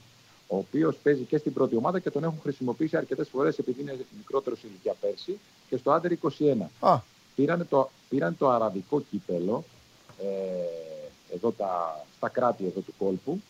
ο 0.47 0.57
οποίος 0.57 0.95
παίζει 1.03 1.21
και 1.23 1.37
στην 1.37 1.53
πρώτη 1.53 1.75
ομάδα 1.75 1.99
και 1.99 2.09
τον 2.09 2.23
έχουν 2.23 2.39
χρησιμοποιήσει 2.41 2.97
αρκετές 2.97 3.29
φορές 3.29 3.57
επειδή 3.57 3.81
είναι 3.81 3.97
μικρότερος 4.17 4.59
σε 4.59 4.67
ηλικία 4.67 4.95
πέρσι 5.01 5.39
και 5.69 5.77
στο 5.77 5.91
άντερ 5.91 6.11
21. 6.11 6.69
Α, 6.79 6.99
Πήραν 7.35 7.67
το, 7.69 7.89
πήραν 8.09 8.37
το 8.37 8.49
αραβικό 8.49 9.01
κύπελο 9.01 9.63
ε, 10.17 11.33
εδώ 11.33 11.51
τα, 11.51 12.03
στα 12.17 12.29
κράτη 12.29 12.65
εδώ 12.65 12.79
του 12.79 12.93
κόλπου 12.97 13.41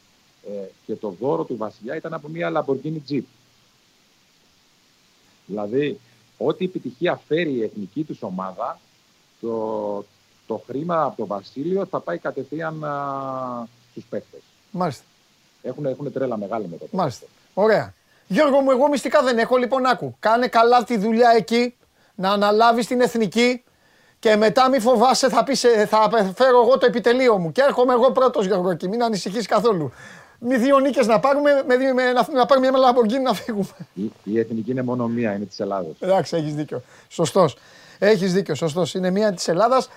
ε, 0.48 0.66
και 0.86 0.96
το 0.96 1.16
δώρο 1.20 1.44
του 1.44 1.58
βασιλιά 1.58 1.96
ήταν 1.96 2.14
από 2.14 2.28
μια 2.28 2.52
Lamborghini 2.56 3.12
Jeep. 3.12 3.24
Δηλαδή, 5.46 6.00
ό,τι 6.38 6.66
επιτυχία 6.66 7.22
φέρει 7.28 7.52
η 7.52 7.64
εθνική 7.64 8.04
τους 8.04 8.22
ομάδα, 8.22 8.80
το, 9.42 10.06
το 10.48 10.64
χρήμα 10.66 11.04
από 11.04 11.18
το 11.18 11.26
βασίλειο 11.26 11.86
θα 11.86 12.00
πάει 12.00 12.18
κατευθείαν 12.18 12.84
α, 12.84 13.68
στους 13.92 14.04
παίκτες. 14.10 14.42
μάλιστα, 14.72 15.04
Έχουν, 15.62 15.86
έχουν 15.86 16.12
τρέλα 16.12 16.38
μεγάλη 16.38 16.68
με 16.68 16.78
το 16.78 16.86
μάλιστα. 16.92 17.26
Ωραία. 17.54 17.94
Γιώργο 18.28 18.60
μου, 18.60 18.72
εγώ 18.72 18.88
μυστικά 18.88 19.24
δεν 19.24 19.38
έχω, 19.38 19.58
λοιπόν 19.58 19.86
άκου. 19.86 20.16
Κάνε 20.20 20.48
καλά 20.48 20.84
τη 20.84 20.98
δουλειά 20.98 21.30
εκεί, 21.30 21.76
να 22.16 22.32
αναλάβεις 22.32 22.88
την 22.88 23.02
εθνική 23.02 23.64
και 24.22 24.36
μετά 24.36 24.70
μη 24.70 24.80
φοβάσαι, 24.80 25.30
θα, 25.30 25.44
πεις, 25.44 25.64
ε, 25.64 25.86
θα 25.86 26.10
φέρω 26.36 26.62
εγώ 26.62 26.78
το 26.78 26.86
επιτελείο 26.86 27.38
μου 27.38 27.52
και 27.52 27.62
έρχομαι 27.62 27.94
εγώ 27.94 28.12
πρώτος 28.12 28.46
Γιώργο 28.46 28.74
και 28.74 28.88
μην 28.88 29.04
ανησυχείς 29.04 29.48
καθόλου. 29.48 29.92
Μη 30.40 30.58
δύο 30.58 30.80
νίκες 30.80 31.08
να 31.08 31.20
πάρουμε, 31.20 31.64
με, 31.68 31.78
δύο- 31.78 31.94
με, 31.94 32.12
να, 32.12 32.28
να 32.34 32.46
πάρουμε 32.46 32.70
μια 32.70 32.80
Lamborghini 32.80 33.22
να 33.24 33.34
φύγουμε. 33.34 33.68
Η, 33.94 34.12
η 34.24 34.40
εθνική 34.40 34.72
είναι 34.72 34.82
μόνο 34.82 35.08
μία, 35.08 35.34
είναι 35.34 35.46
της 35.46 35.60
Ελλάδος. 35.60 35.96
Εντάξει, 36.00 36.36
έχεις 36.36 36.56
δίκιο. 36.56 36.82
Σωστός. 37.08 37.58
Έχεις 38.00 38.34
δίκιο, 38.34 38.56
σωστός. 38.56 38.94
Είναι 38.94 39.10
μία 39.10 39.34
της 39.34 39.48
Ελλάδας. 39.48 39.90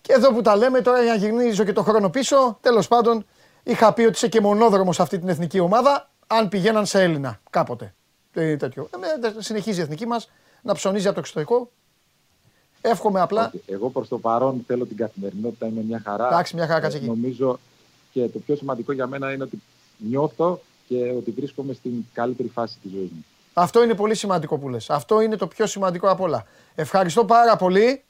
Και 0.00 0.12
εδώ 0.12 0.32
που 0.32 0.42
τα 0.42 0.56
λέμε 0.56 0.80
τώρα 0.80 1.02
για 1.02 1.10
να 1.12 1.18
γυρνίζω 1.18 1.64
και 1.64 1.72
το 1.72 1.82
χρόνο 1.82 2.10
πίσω, 2.10 2.58
τέλος 2.60 2.88
πάντων, 2.88 3.26
είχα 3.62 3.92
πει 3.92 4.02
ότι 4.02 4.12
είσαι 4.12 4.28
και 4.28 4.40
μονόδρομος 4.40 4.96
σε 4.96 5.02
αυτή 5.02 5.18
την 5.18 5.28
εθνική 5.28 5.60
ομάδα, 5.60 6.10
αν 6.26 6.48
πηγαίναν 6.48 6.86
σε 6.86 7.02
Έλληνα 7.02 7.40
κάποτε. 7.50 7.94
Δεν 8.32 8.46
είναι 8.46 8.56
τέτοιο. 8.56 8.88
Ε, 8.94 8.96
με- 8.96 9.34
συνεχίζει 9.38 9.78
η 9.78 9.82
εθνική 9.82 10.06
μας 10.06 10.30
να 10.62 10.74
ψωνίζει 10.74 11.04
από 11.06 11.14
το 11.14 11.20
εξωτερικό. 11.20 11.70
Εύχομαι 12.80 13.20
απλά. 13.20 13.46
Όχι, 13.54 13.62
Εγώ 13.66 13.90
προς 13.90 14.08
το 14.08 14.18
παρόν 14.18 14.64
θέλω 14.66 14.86
την 14.86 14.96
καθημερινότητα, 14.96 15.66
είναι 15.66 15.82
μια 15.86 16.00
χαρά. 16.04 16.26
Εντάξει, 16.26 16.54
μια 16.56 16.66
χαρά, 16.66 16.80
κάτσε 16.80 16.96
Ε, 16.96 17.00
εκεί. 17.00 17.08
Νομίζω 17.08 17.58
και 18.12 18.28
το 18.28 18.38
πιο 18.38 18.56
σημαντικό 18.56 18.92
για 18.92 19.06
μένα 19.06 19.32
είναι 19.32 19.42
ότι 19.42 19.62
νιώθω 19.98 20.60
και 20.88 21.14
ότι 21.16 21.30
βρίσκομαι 21.30 21.72
στην 21.72 21.92
καλύτερη 22.12 22.48
φάση 22.48 22.78
της 22.82 22.90
ζωής 22.90 23.10
μου. 23.10 23.24
Αυτό 23.54 23.82
είναι 23.82 23.94
πολύ 23.94 24.14
σημαντικό 24.14 24.58
που 24.58 24.68
λες. 24.68 24.90
Αυτό 24.90 25.20
είναι 25.20 25.36
το 25.36 25.46
πιο 25.46 25.66
σημαντικό 25.66 26.10
απ' 26.10 26.20
όλα. 26.20 26.44
Ευχαριστώ 26.74 27.24
πάρα 27.24 27.56
πολύ. 27.56 28.02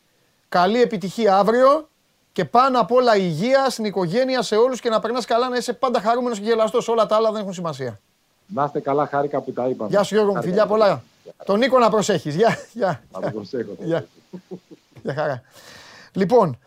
Καλή 0.49 0.81
επιτυχία 0.81 1.37
αύριο. 1.37 1.89
Και 2.33 2.45
πάνω 2.45 2.81
απ' 2.81 2.93
όλα 2.93 3.17
υγεία 3.17 3.71
στην 3.71 3.85
οικογένεια, 3.85 4.43
σε 4.43 4.57
όλους 4.57 4.81
και 4.81 4.89
να 4.89 5.01
περνάς 5.01 5.25
καλά, 5.25 5.49
να 5.49 5.57
είσαι 5.57 5.73
πάντα 5.73 6.01
χαρούμενος 6.01 6.39
και 6.39 6.45
γελαστός. 6.45 6.89
Όλα 6.89 7.07
τα 7.07 7.17
άλλα 7.17 7.31
δεν 7.33 7.41
έχουν 7.41 7.53
σημασία. 7.53 8.01
Να 8.47 8.65
είστε 8.65 8.81
καλά, 8.81 9.07
χάρηκα 9.07 9.41
που 9.41 9.53
τα 9.53 9.69
είπαμε. 9.69 9.91
Γεια 9.91 10.03
σου 10.03 10.15
Γιώργο 10.15 10.33
μου, 10.33 10.41
Χάρηκα 10.41 10.51
φιλιά 10.57 10.67
που 10.67 10.79
τα 10.79 10.85
πολλά. 10.85 11.03
Είπαμε. 11.29 11.45
Τον 11.45 11.59
Νίκο 11.59 11.79
να 11.79 11.91
προσέχεις. 11.91 12.35
Γεια, 12.35 12.59
γεια. 12.73 13.03
Θα 13.11 13.21
το 13.21 13.31
προσέχω. 13.31 13.71
θα 13.71 13.77
το 13.77 13.85
Γεια. 13.85 14.07
προσέχω. 14.31 14.61
Γεια 15.03 15.15
χαρά. 15.15 15.43
Λοιπόν, 16.13 16.59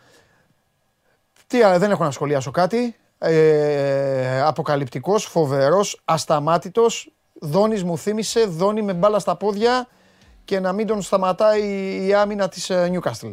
τι 1.48 1.62
άλλο, 1.64 1.80
δεν 1.80 1.92
έχω 1.92 2.04
να 2.04 2.12
σχολιάσω 2.12 2.52
κάτι. 2.52 2.96
Ε, 3.18 4.42
αποκαλυπτικός, 4.42 5.26
φοβερός, 5.26 6.02
ασταμάτητος. 6.06 7.12
Δόνης 7.34 7.84
μου 7.84 7.98
θύμισε, 7.98 8.46
Δόνη 8.46 8.82
με 8.82 8.94
μπάλα 8.94 9.20
στα 9.20 9.36
πόδια 9.36 9.88
και 10.46 10.60
να 10.60 10.72
μην 10.74 10.88
τον 10.88 11.02
σταματάει 11.02 11.62
η 12.06 12.14
άμυνα 12.14 12.50
της 12.50 12.70
ε, 12.70 12.92
Newcastle. 12.94 13.32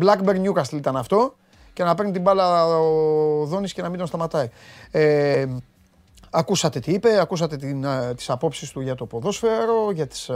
Blackburn 0.00 0.42
Newcastle 0.48 0.72
ήταν 0.72 0.96
αυτό 0.96 1.36
και 1.72 1.84
να 1.84 1.94
παίρνει 1.94 2.12
την 2.12 2.22
μπάλα 2.22 2.66
ο 2.66 3.44
Δόνης 3.44 3.72
και 3.72 3.82
να 3.82 3.88
μην 3.88 3.98
τον 3.98 4.06
σταματάει. 4.06 4.48
Ε, 4.90 5.46
Ακούσατε 6.38 6.80
τι 6.80 6.92
είπε, 6.92 7.20
ακούσατε 7.20 7.56
την, 7.56 7.84
ε, 7.84 8.14
τις 8.14 8.30
απόψεις 8.30 8.70
του 8.70 8.80
για 8.80 8.94
το 8.94 9.06
ποδόσφαιρο, 9.06 9.90
για 9.92 10.06
τις, 10.06 10.28
ε, 10.28 10.34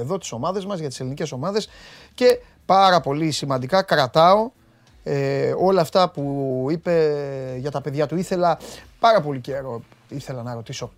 εδώ 0.00 0.18
τις 0.18 0.32
ομάδες 0.32 0.64
μας, 0.66 0.78
για 0.78 0.88
τις 0.88 1.00
ελληνικές 1.00 1.32
ομάδες 1.32 1.68
και 2.14 2.38
πάρα 2.66 3.00
πολύ 3.00 3.30
σημαντικά 3.30 3.82
κρατάω 3.82 4.50
ε, 5.02 5.54
όλα 5.58 5.80
αυτά 5.80 6.10
που 6.10 6.66
είπε 6.70 7.14
για 7.58 7.70
τα 7.70 7.80
παιδιά 7.80 8.06
του. 8.06 8.16
Ήθελα 8.16 8.58
πάρα 8.98 9.20
πολύ 9.20 9.40
καιρό, 9.40 9.82
ήθελα 10.08 10.42
να 10.42 10.54
ρωτήσω 10.54 10.92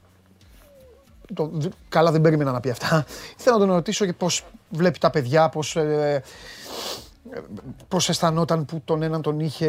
το, 1.34 1.50
δ- 1.52 1.72
καλά 1.88 2.10
δεν 2.10 2.20
περίμενα 2.20 2.52
να 2.52 2.60
πει 2.60 2.70
αυτά. 2.70 3.04
Ήθελα 3.38 3.58
να 3.58 3.66
τον 3.66 3.74
ρωτήσω 3.74 4.04
και 4.04 4.12
πώς 4.12 4.44
βλέπει 4.68 4.98
τα 4.98 5.10
παιδιά, 5.10 5.48
πώς, 5.48 5.76
ε, 5.76 6.22
ε, 7.30 7.40
πώς 7.88 8.08
αισθανόταν 8.08 8.64
που 8.64 8.80
τον 8.84 9.02
έναν 9.02 9.22
τον 9.22 9.40
είχε 9.40 9.68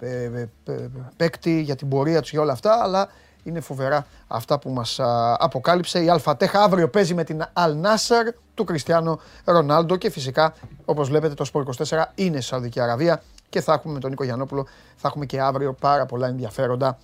ε, 0.00 0.06
ε, 0.06 0.48
ε, 0.64 0.88
παίκτη 1.16 1.60
για 1.60 1.76
την 1.76 1.88
πορεία 1.88 2.20
τους 2.20 2.30
για 2.30 2.40
όλα 2.40 2.52
αυτά, 2.52 2.82
αλλά 2.82 3.08
είναι 3.42 3.60
φοβερά 3.60 4.06
αυτά 4.26 4.58
που 4.58 4.70
μας 4.70 5.00
α, 5.00 5.36
αποκάλυψε 5.38 6.04
η 6.04 6.08
Αλφατέχ. 6.08 6.54
Αύριο 6.54 6.88
παίζει 6.88 7.14
με 7.14 7.24
την 7.24 7.44
Αλ 7.52 7.76
Νάσαρ 7.76 8.26
του 8.54 8.64
Κριστιανό 8.64 9.20
Ρονάλντο 9.44 9.96
και 9.96 10.10
φυσικά 10.10 10.54
όπως 10.84 11.08
βλέπετε 11.08 11.34
το 11.34 11.44
Σπορ 11.44 11.64
24 11.88 12.04
είναι 12.14 12.36
στη 12.36 12.46
Σαουδική 12.46 12.80
Αραβία 12.80 13.22
και 13.48 13.60
θα 13.60 13.72
έχουμε 13.72 13.94
με 13.94 14.00
τον 14.00 14.10
Νίκο 14.10 14.24
Γιαννόπουλο, 14.24 14.66
θα 14.96 15.08
έχουμε 15.08 15.26
και 15.26 15.40
αύριο 15.40 15.72
πάρα 15.72 16.06
πολλά 16.06 16.26
ενδιαφέροντα 16.26 16.98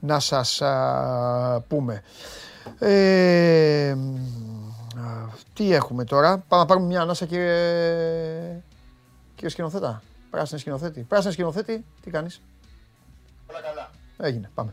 να 0.00 0.20
σας 0.20 0.62
α, 0.62 1.62
πούμε. 1.68 2.02
Ε, 2.78 3.94
μ, 3.96 4.14
α, 5.00 5.28
τι 5.52 5.72
έχουμε 5.72 6.04
τώρα; 6.04 6.38
Πάμε 6.48 6.62
να 6.62 6.68
πάρουμε 6.68 6.86
μια 6.86 7.00
ανάσα 7.00 7.26
κύριε, 7.26 8.62
κύριε 9.34 9.50
σκηνοθέτα. 9.50 10.02
Πράσινη 10.30 10.60
σκηνοθέτη. 10.60 11.00
Πράσινη 11.00 11.32
σκηνοθέτη, 11.32 11.84
τι 12.02 12.10
κάνεις; 12.10 12.40
Όλα 13.50 13.60
καλά. 13.60 13.90
Έγινε, 14.16 14.50
πάμε. 14.54 14.72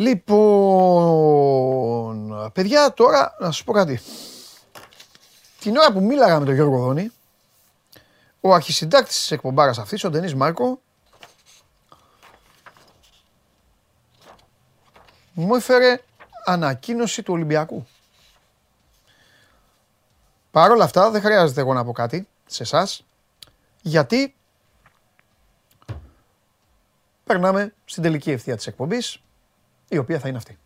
Λοιπόν, 0.00 0.30
παιδιά, 2.52 2.92
τώρα 2.92 3.36
να 3.38 3.46
σας 3.46 3.64
πω 3.64 3.72
κάτι. 3.72 4.00
Την 5.60 5.76
ώρα 5.76 5.92
που 5.92 6.00
μίλαγα 6.00 6.38
με 6.38 6.44
τον 6.44 6.54
Γιώργο 6.54 6.78
Δόνη, 6.78 7.12
ο 8.40 8.54
αρχισυντάκτης 8.54 9.18
της 9.18 9.30
εκπομπάρας 9.30 9.78
αυτής, 9.78 10.04
ο 10.04 10.10
Ντενής 10.10 10.34
Μάρκο, 10.34 10.80
μου 15.32 15.54
έφερε 15.54 16.02
ανακοίνωση 16.44 17.22
του 17.22 17.32
Ολυμπιακού. 17.32 17.86
Παρ' 20.50 20.70
όλα 20.70 20.84
αυτά 20.84 21.10
δεν 21.10 21.20
χρειάζεται 21.20 21.60
εγώ 21.60 21.72
να 21.74 21.84
πω 21.84 21.92
κάτι 21.92 22.28
σε 22.46 22.62
εσάς, 22.62 23.04
γιατί 23.82 24.34
περνάμε 27.24 27.74
στην 27.84 28.02
τελική 28.02 28.30
ευθεία 28.30 28.56
της 28.56 28.66
εκπομπής, 28.66 29.22
η 29.88 29.98
οποία 29.98 30.18
θα 30.18 30.28
είναι 30.28 30.36
αυτή. 30.36 30.58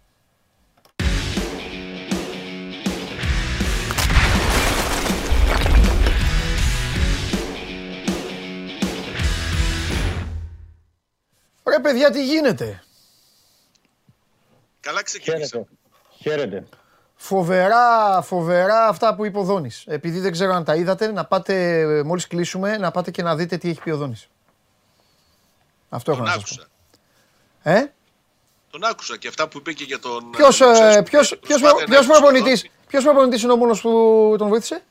Ρε 11.68 11.78
παιδιά, 11.80 12.10
τι 12.10 12.24
γίνεται; 12.24 12.82
Καλά 14.80 15.02
ξεκινήσαμε. 15.02 15.64
Χαίρετε. 16.20 16.64
Φοβερά, 17.16 18.22
φοβερά 18.22 18.86
αυτά 18.88 19.14
που 19.14 19.24
είπε 19.24 19.38
ο 19.38 19.42
Δόνης. 19.42 19.84
Επειδή 19.86 20.20
δεν 20.20 20.32
ξέρω 20.32 20.52
αν 20.52 20.64
τα 20.64 20.74
είδατε, 20.74 21.12
να 21.12 21.24
πάτε, 21.24 21.80
ε, 21.80 22.02
μόλις 22.02 22.26
κλείσουμε, 22.26 22.76
να 22.76 22.90
πάτε 22.90 23.10
και 23.10 23.22
να 23.22 23.36
δείτε 23.36 23.56
τι 23.56 23.68
έχει 23.68 23.80
πει 23.82 23.90
ο 23.90 23.96
Δόνης. 23.96 24.28
Αυτό 25.88 26.10
έχω 26.12 26.20
Τον 26.20 26.28
να 26.28 26.34
σας 26.34 26.42
άκουσα. 26.42 26.68
πω. 27.62 27.70
Ε; 27.70 27.92
Τον 28.72 28.84
άκουσα 28.84 29.16
και 29.16 29.28
αυτά 29.28 29.48
που 29.48 29.58
είπε 29.58 29.72
και 29.72 29.84
για 29.84 29.98
τον. 29.98 30.30
Ποιος, 30.30 30.60
ε, 30.60 30.64
ε, 30.64 30.68
Λουτσέσκου. 30.68 31.02
ποιος, 31.02 31.38
ποιος, 31.40 31.60
Προσπάθεια 31.60 31.86
να 31.86 31.92
ποιος 31.94 32.06
προπονητής, 32.06 32.52
εξοδώσει. 32.52 32.70
ποιος 32.88 33.04
προπονητής 33.04 33.42
είναι 33.42 33.52
ο 33.52 33.56
μόνος 33.56 33.80
που 33.80 33.90
τον 34.38 34.48
βοήθησε; 34.48 34.82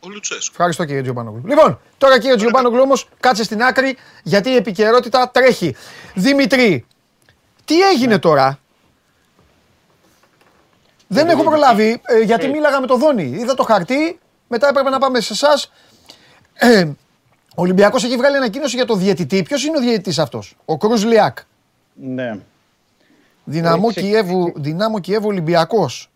Ο 0.00 0.08
Λουτσέσκου. 0.08 0.50
Ευχαριστώ 0.50 0.84
κύριε 0.84 1.02
Τζιομπάνογλου. 1.02 1.42
Λοιπόν, 1.46 1.80
τώρα 1.98 2.18
κύριε 2.18 2.36
Τζιομπάνογλου 2.36 2.80
όμως 2.80 3.08
κάτσε 3.20 3.44
στην 3.44 3.62
άκρη 3.62 3.96
γιατί 4.22 4.50
η 4.50 4.54
επικαιρότητα 4.56 5.30
τρέχει. 5.30 5.76
Δημητρή, 6.14 6.86
τι 7.64 7.80
έγινε 7.80 8.18
τώρα; 8.18 8.58
Δεν 11.06 11.28
έχω 11.28 11.42
προλάβει 11.42 12.00
ε, 12.04 12.20
γιατί 12.20 12.48
μίλαγα 12.48 12.80
με 12.80 12.86
τον 12.86 12.98
Δόνη. 12.98 13.22
Είδα 13.22 13.54
το 13.54 13.62
χαρτί, 13.62 14.18
μετά 14.48 14.68
έπρεπε 14.68 14.90
να 14.90 14.98
πάμε 14.98 15.20
σε 15.20 15.32
εσάς. 15.32 15.72
Ε, 16.54 16.84
ο 17.54 17.62
Ολυμπιακός 17.62 18.04
έχει 18.04 18.16
βγάλει 18.16 18.36
ανακοίνωση 18.36 18.76
για 18.76 18.86
το 18.86 18.94
διαιτητή. 18.94 19.42
Ποιος 19.42 19.64
είναι 19.64 19.76
ο 19.76 19.80
διαιτητής 19.80 20.18
αυτός, 20.18 20.56
ο 20.64 20.76
Κρούζ 20.76 21.04
Λιάκ. 21.04 21.38
Ναι. 21.94 22.38
Δυναμό 23.48 23.86
Έχει 23.90 24.00
Κιέβου, 24.00 24.52
Δυνάμο 24.56 24.98
Κιέβου 25.00 25.26
Ολυμπιακός. 25.28 26.10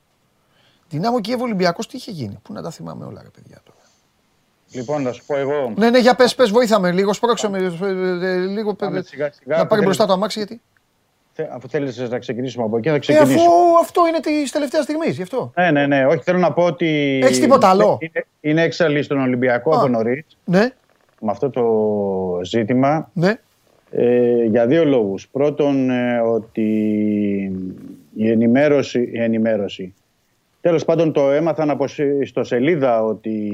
Δυνάμο 0.88 1.20
Κιέβου 1.20 1.42
Ολυμπιακός 1.42 1.86
τι 1.86 1.96
είχε 1.96 2.10
γίνει; 2.10 2.38
Πού 2.42 2.52
να 2.52 2.62
τα 2.62 2.70
θυμάμαι 2.70 3.04
όλα 3.04 3.20
ρε 3.22 3.28
παιδιά 3.28 3.60
τώρα. 3.64 3.78
Λοιπόν, 4.72 5.02
να 5.02 5.12
σου 5.12 5.22
πω 5.26 5.36
εγώ. 5.36 5.72
Ναι, 5.76 5.90
ναι, 5.90 5.98
για 5.98 6.14
πες, 6.14 6.34
πες, 6.34 6.50
βοήθαμε 6.50 6.92
λίγο, 6.92 7.12
σπρώξε 7.12 7.48
με, 7.48 7.58
ε, 7.58 8.26
ε, 8.26 8.36
λίγο, 8.36 8.74
Πάμε 8.74 8.98
ε, 8.98 9.02
σιγά 9.02 9.32
σιγά. 9.32 9.54
να 9.54 9.56
Αφού 9.56 9.66
πάρει 9.66 9.82
μπροστά 9.82 10.02
το 10.06 10.08
θέλεις- 10.08 10.16
αμάξι 10.22 10.38
γιατί. 10.38 10.60
θε- 11.32 11.50
Αφού 11.52 11.68
θέλεις 11.68 11.98
να 11.98 12.18
ξεκινήσουμε 12.18 12.64
από 12.64 12.76
εκεί, 12.76 12.88
θα 12.88 12.94
Ε, 12.94 12.98
ξεκινήσω. 12.98 13.32
αφού 13.40 13.50
αυτό 13.80 14.02
είναι 14.08 14.20
της 14.20 14.50
τελευταίας 14.52 14.84
στιγμής, 14.84 15.16
γι' 15.16 15.22
αυτό. 15.22 15.52
Ναι, 15.56 15.70
ναι, 15.70 15.86
ναι. 15.86 16.06
Όχι, 16.06 16.22
θέλω 16.22 16.38
να 16.38 16.52
πω 16.52 16.62
ότι. 16.64 17.20
Έχεις 17.24 17.40
τίποτα 17.40 17.68
άλλο; 17.68 17.98
Είναι, 18.00 18.26
είναι 18.40 18.62
έξαλλη 18.62 19.02
στον 19.02 19.20
Ολυμπιακό 19.20 19.74
Α. 19.74 19.78
από 19.78 19.88
νωρίς 19.88 20.24
Ναι, 20.44 20.70
με 21.20 21.30
αυτό 21.30 21.50
το 21.50 21.64
ζήτημα. 22.44 23.10
ναι, 23.12 23.34
Ε, 23.94 24.44
για 24.44 24.66
δύο 24.66 24.84
λόγους. 24.84 25.28
Πρώτον, 25.28 25.90
ε, 25.90 26.18
ότι 26.18 26.70
η 28.14 28.30
ενημέρωση, 28.30 29.10
η 29.12 29.20
ενημέρωση. 29.22 29.94
Τέλος 30.60 30.84
πάντων, 30.84 31.12
το 31.12 31.30
έμαθαν 31.30 31.70
από 31.70 31.86
σι- 31.86 32.26
στο 32.26 32.44
σελίδα 32.44 33.04
ότι 33.04 33.52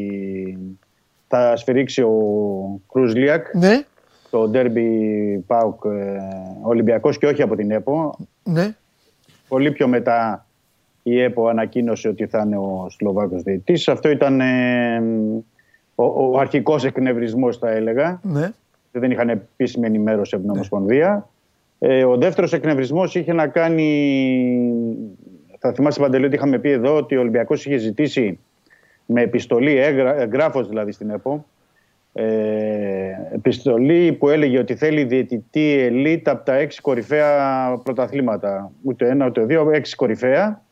θα 1.29 1.57
σφυρίξει 1.57 2.03
ο 2.03 2.17
Κρουζλιακ 2.93 3.55
ναι, 3.55 3.83
το 4.31 4.49
ντέρμπι 4.49 4.89
ΠΑΟΚ 5.47 5.85
ε, 5.85 6.19
Ολυμπιακός 6.63 7.19
και 7.19 7.27
όχι 7.27 7.43
από 7.43 7.57
την 7.57 7.71
ΕΠΟ. 7.71 8.17
ναι. 8.45 8.75
Πολύ 9.49 9.71
πιο 9.73 9.89
μετά 9.89 10.47
η 11.03 11.21
ΕΠΟ 11.21 11.49
ανακοίνωσε 11.49 12.09
ότι 12.09 12.27
θα 12.27 12.43
είναι 12.47 12.57
ο 12.57 12.87
Σλοβάκος 12.91 13.43
διαιτητής. 13.43 13.89
Αυτό 13.89 14.11
ήταν 14.11 14.41
ε, 14.41 15.03
ο, 15.95 16.05
ο 16.05 16.39
αρχικός 16.39 16.85
εκνευρισμός 16.85 17.59
θα 17.59 17.71
έλεγα. 17.71 18.21
ναι. 18.23 18.51
Δεν 18.99 19.11
είχαν 19.11 19.29
επίσημη 19.29 19.87
ενημέρωση 19.87 20.35
από 20.35 20.45
την 20.45 20.53
Ομοσπονδία. 20.53 21.29
Ε, 21.79 22.05
ο 22.05 22.17
δεύτερος 22.17 22.53
εκνευρισμός 22.53 23.15
είχε 23.15 23.33
να 23.33 23.47
κάνει... 23.47 23.89
Θα 25.59 25.73
θυμάσαι 25.73 26.01
Παντελή 26.01 26.25
ότι 26.25 26.35
είχαμε 26.35 26.59
πει 26.59 26.71
εδώ 26.71 26.97
ότι 26.97 27.17
ο 27.17 27.21
Ολυμπιακός 27.21 27.67
είχε 27.67 27.77
ζητήσει 27.77 28.39
με 29.07 29.23
επιστολή, 29.23 29.77
έγρα, 29.77 30.21
εγγράφος 30.21 30.69
δηλαδή 30.69 30.93
στην 30.93 31.11
ΕΠΟ, 31.11 31.47
ε, 32.13 32.25
επιστολή 33.35 34.13
που 34.13 34.29
έλεγε 34.29 34.59
ότι 34.59 34.75
θέλει 34.75 35.05
διαιτητή 35.05 35.79
ελίτ 35.79 36.29
από 36.29 36.45
τα 36.45 36.55
έξι 36.55 36.81
κορυφαία 36.81 37.81
πρωταθλήματα. 37.83 38.71
Ούτε 38.83 39.09
ένα 39.09 39.27
ούτε 39.27 39.45
δύο, 39.45 39.71
έξι 39.71 39.97
κορυφαία. 39.97 40.63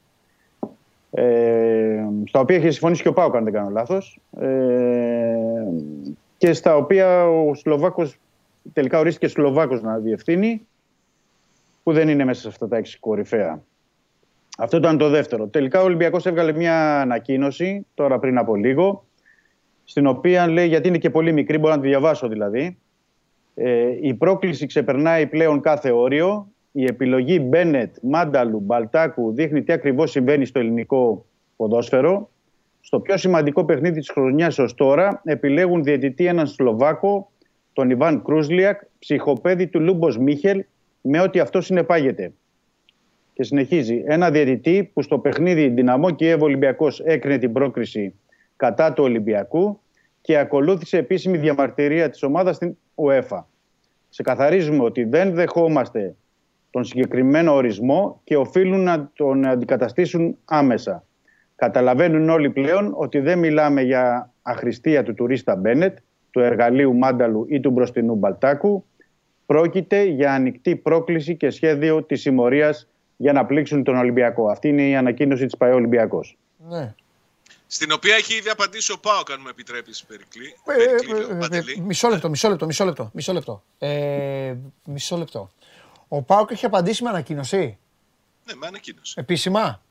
Ε, 1.11 2.05
στα 2.25 2.41
οποία 2.41 2.57
είχε 2.57 2.71
συμφωνήσει 2.71 3.03
και 3.03 3.09
ο 3.09 3.13
Πάουκ, 3.13 3.37
αν 3.37 3.45
δεν 3.45 3.53
κάνω 3.53 3.71
λάθος. 3.71 4.21
Ε, 4.41 4.47
και 6.39 6.53
στα 6.53 6.77
οποία 6.77 7.29
ο 7.29 7.55
Σλοβάκος 7.55 8.17
τελικά 8.73 8.99
ορίστηκε 8.99 9.29
Σλοβάκος 9.29 9.83
να 9.83 9.99
διευθύνει, 9.99 10.67
που 11.83 11.93
δεν 11.93 12.09
είναι 12.09 12.25
μέσα 12.25 12.41
σε 12.41 12.49
αυτά 12.49 12.69
τα 12.69 12.77
έξι 12.77 12.99
κορυφαία. 12.99 13.63
Αυτό 14.59 14.77
ήταν 14.77 14.99
το 14.99 15.09
δεύτερο. 15.09 15.47
Τελικά 15.47 15.81
ο 15.81 15.85
Ολυμπιακός 15.85 16.27
έβγαλε 16.27 16.53
μια 16.53 17.01
ανακοίνωση, 17.01 17.87
τώρα 17.95 18.19
πριν 18.19 18.39
από 18.39 18.55
λίγο, 18.57 19.05
στην 19.85 20.07
οποία 20.07 20.49
λέει, 20.49 20.67
γιατί 20.67 20.89
είναι 20.89 20.99
και 20.99 21.11
πολύ 21.11 21.33
μικρή, 21.33 21.59
μπορώ 21.59 21.75
να 21.75 21.81
τη 21.81 21.89
διαβάσω 21.89 22.29
δηλαδή, 22.29 22.79
ε, 23.55 23.89
η 24.01 24.15
πρόκληση 24.15 24.67
ξεπερνάει 24.67 25.27
πλέον 25.27 25.61
κάθε 25.61 25.91
όριο. 25.91 26.49
Η 26.73 26.85
επιλογή 26.85 27.41
Μπένετ, 27.43 27.97
Μάνταλου, 28.03 28.61
Μπαλτάκου 28.61 29.33
δείχνει 29.33 29.63
τι 29.63 29.73
ακριβώς 29.73 30.11
συμβαίνει 30.11 30.45
στο 30.45 30.59
ελληνικό 30.59 31.25
ποδόσφαιρο. 31.57 32.31
Στο 32.87 33.01
πιο 33.01 33.17
σημαντικό 33.17 33.65
παιχνίδι 33.65 33.99
της 33.99 34.11
χρονιάς 34.11 34.59
ως 34.59 34.75
τώρα 34.75 35.21
επιλέγουν 35.25 35.83
διαιτητή 35.83 36.27
έναν 36.27 36.47
Σλοβάκο, 36.47 37.31
τον 37.73 37.91
Ιβάν 37.91 38.23
Κρούσλιακ, 38.23 38.81
ψυχοπαίδη 38.99 39.67
του 39.67 39.81
Λούμπος 39.81 40.19
Μίχελ, 40.19 40.65
με 41.01 41.21
ό,τι 41.21 41.39
αυτό 41.39 41.61
συνεπάγεται. 41.61 42.33
Και 43.33 43.43
συνεχίζει. 43.43 44.03
Ένα 44.07 44.31
διαιτητή 44.31 44.91
που 44.95 45.03
στο 45.03 45.19
παιχνίδι 45.19 45.69
Δυναμό 45.69 46.11
Κιέβο 46.11 46.45
Ολυμπιακός 46.45 47.01
έκρινε 47.01 47.39
την 47.39 47.53
πρόκριση 47.53 48.15
κατά 48.57 48.93
του 48.93 49.05
Ολυμπιακού 49.05 49.81
και 50.21 50.39
ακολούθησε 50.39 50.97
επίσημη 50.97 51.39
διαμαρτυρία 51.39 52.11
της 52.11 52.23
ομάδας 52.23 52.57
στην 52.57 52.77
UEFA. 52.95 53.45
Ξεκαθαρίζουμε 54.11 54.85
ότι 54.85 55.05
δεν 55.05 55.35
δεχόμαστε 55.35 56.15
τον 56.71 56.85
συγκεκριμένο 56.85 57.55
ορισμό 57.55 58.21
και 58.25 58.37
οφείλουν 58.37 58.81
να 58.81 59.11
τον 59.15 59.47
αντικαταστήσουν 59.47 60.37
άμεσα. 60.45 61.06
Καταλαβαίνουν 61.57 62.29
όλοι 62.29 62.51
πλέον 62.51 62.95
ότι 62.97 63.19
δεν 63.19 63.39
μιλάμε 63.39 63.83
για 63.83 64.33
αχρηστία 64.43 65.03
του 65.03 65.15
τουρίστα 65.15 65.57
Μπένετ, 65.57 65.99
του 66.31 66.41
εργαλείου 66.41 66.95
Μάνταλου 66.95 67.47
ή 67.49 67.61
του 67.61 67.71
μπροστινού 67.71 68.15
Μπαλτάκου. 68.15 68.85
Πρόκειται 69.47 70.03
για 70.03 70.33
ανοιχτή 70.35 70.77
πρόκληση 70.77 71.37
και 71.37 71.51
σχέδιο 71.51 72.03
της 72.03 72.21
συμμορίας 72.21 72.89
για 73.17 73.33
να 73.33 73.47
πλήξουν 73.47 73.85
τον 73.85 73.97
Ολυμπιακό. 73.97 74.49
Αυτή 74.49 74.69
είναι 74.69 74.89
η 74.89 74.97
ανακοίνωση 74.97 75.45
της 75.45 75.57
ΠαΕ 75.57 75.73
Ολυμπιακός. 75.73 76.37
ναι. 76.69 76.95
Στην 77.69 77.93
οποία 77.93 78.15
έχει 78.15 78.35
ήδη 78.37 78.49
απαντήσει 78.49 78.93
ο 78.93 78.99
Πάοκ, 78.99 79.31
αν 79.31 79.39
μου 79.43 79.49
επιτρέπεις, 79.49 80.05
Περικλή. 80.05 80.47
Ε, 80.47 80.75
Περικλή, 80.75 81.11
ε, 81.11 81.19
λέω, 81.19 81.31
ε, 81.31 81.39
Παντελή. 81.39 81.73
ε, 81.79 81.81
Μισό 81.81 82.09
λεπτό, 82.09 82.29
μισό 82.29 82.49
λεπτό, 82.49 82.67
μισό 82.67 82.85
λεπτό. 82.85 83.11
Μισό 83.15 83.33
λεπτό. 83.33 83.63
Ε, 83.79 84.55
μισό 84.85 85.17
λεπτό. 85.17 85.51
Ο 86.09 86.23
Πάουκ 86.23 86.51
έχει 86.51 86.67
απαντήσει 86.67 87.03
με 87.03 87.09
ανακοίνωση; 87.09 87.79
Ναι, 88.45 88.55
με 88.55 88.67
ανακοίνωση. 88.67 89.15
Επίσημα; 89.19 89.83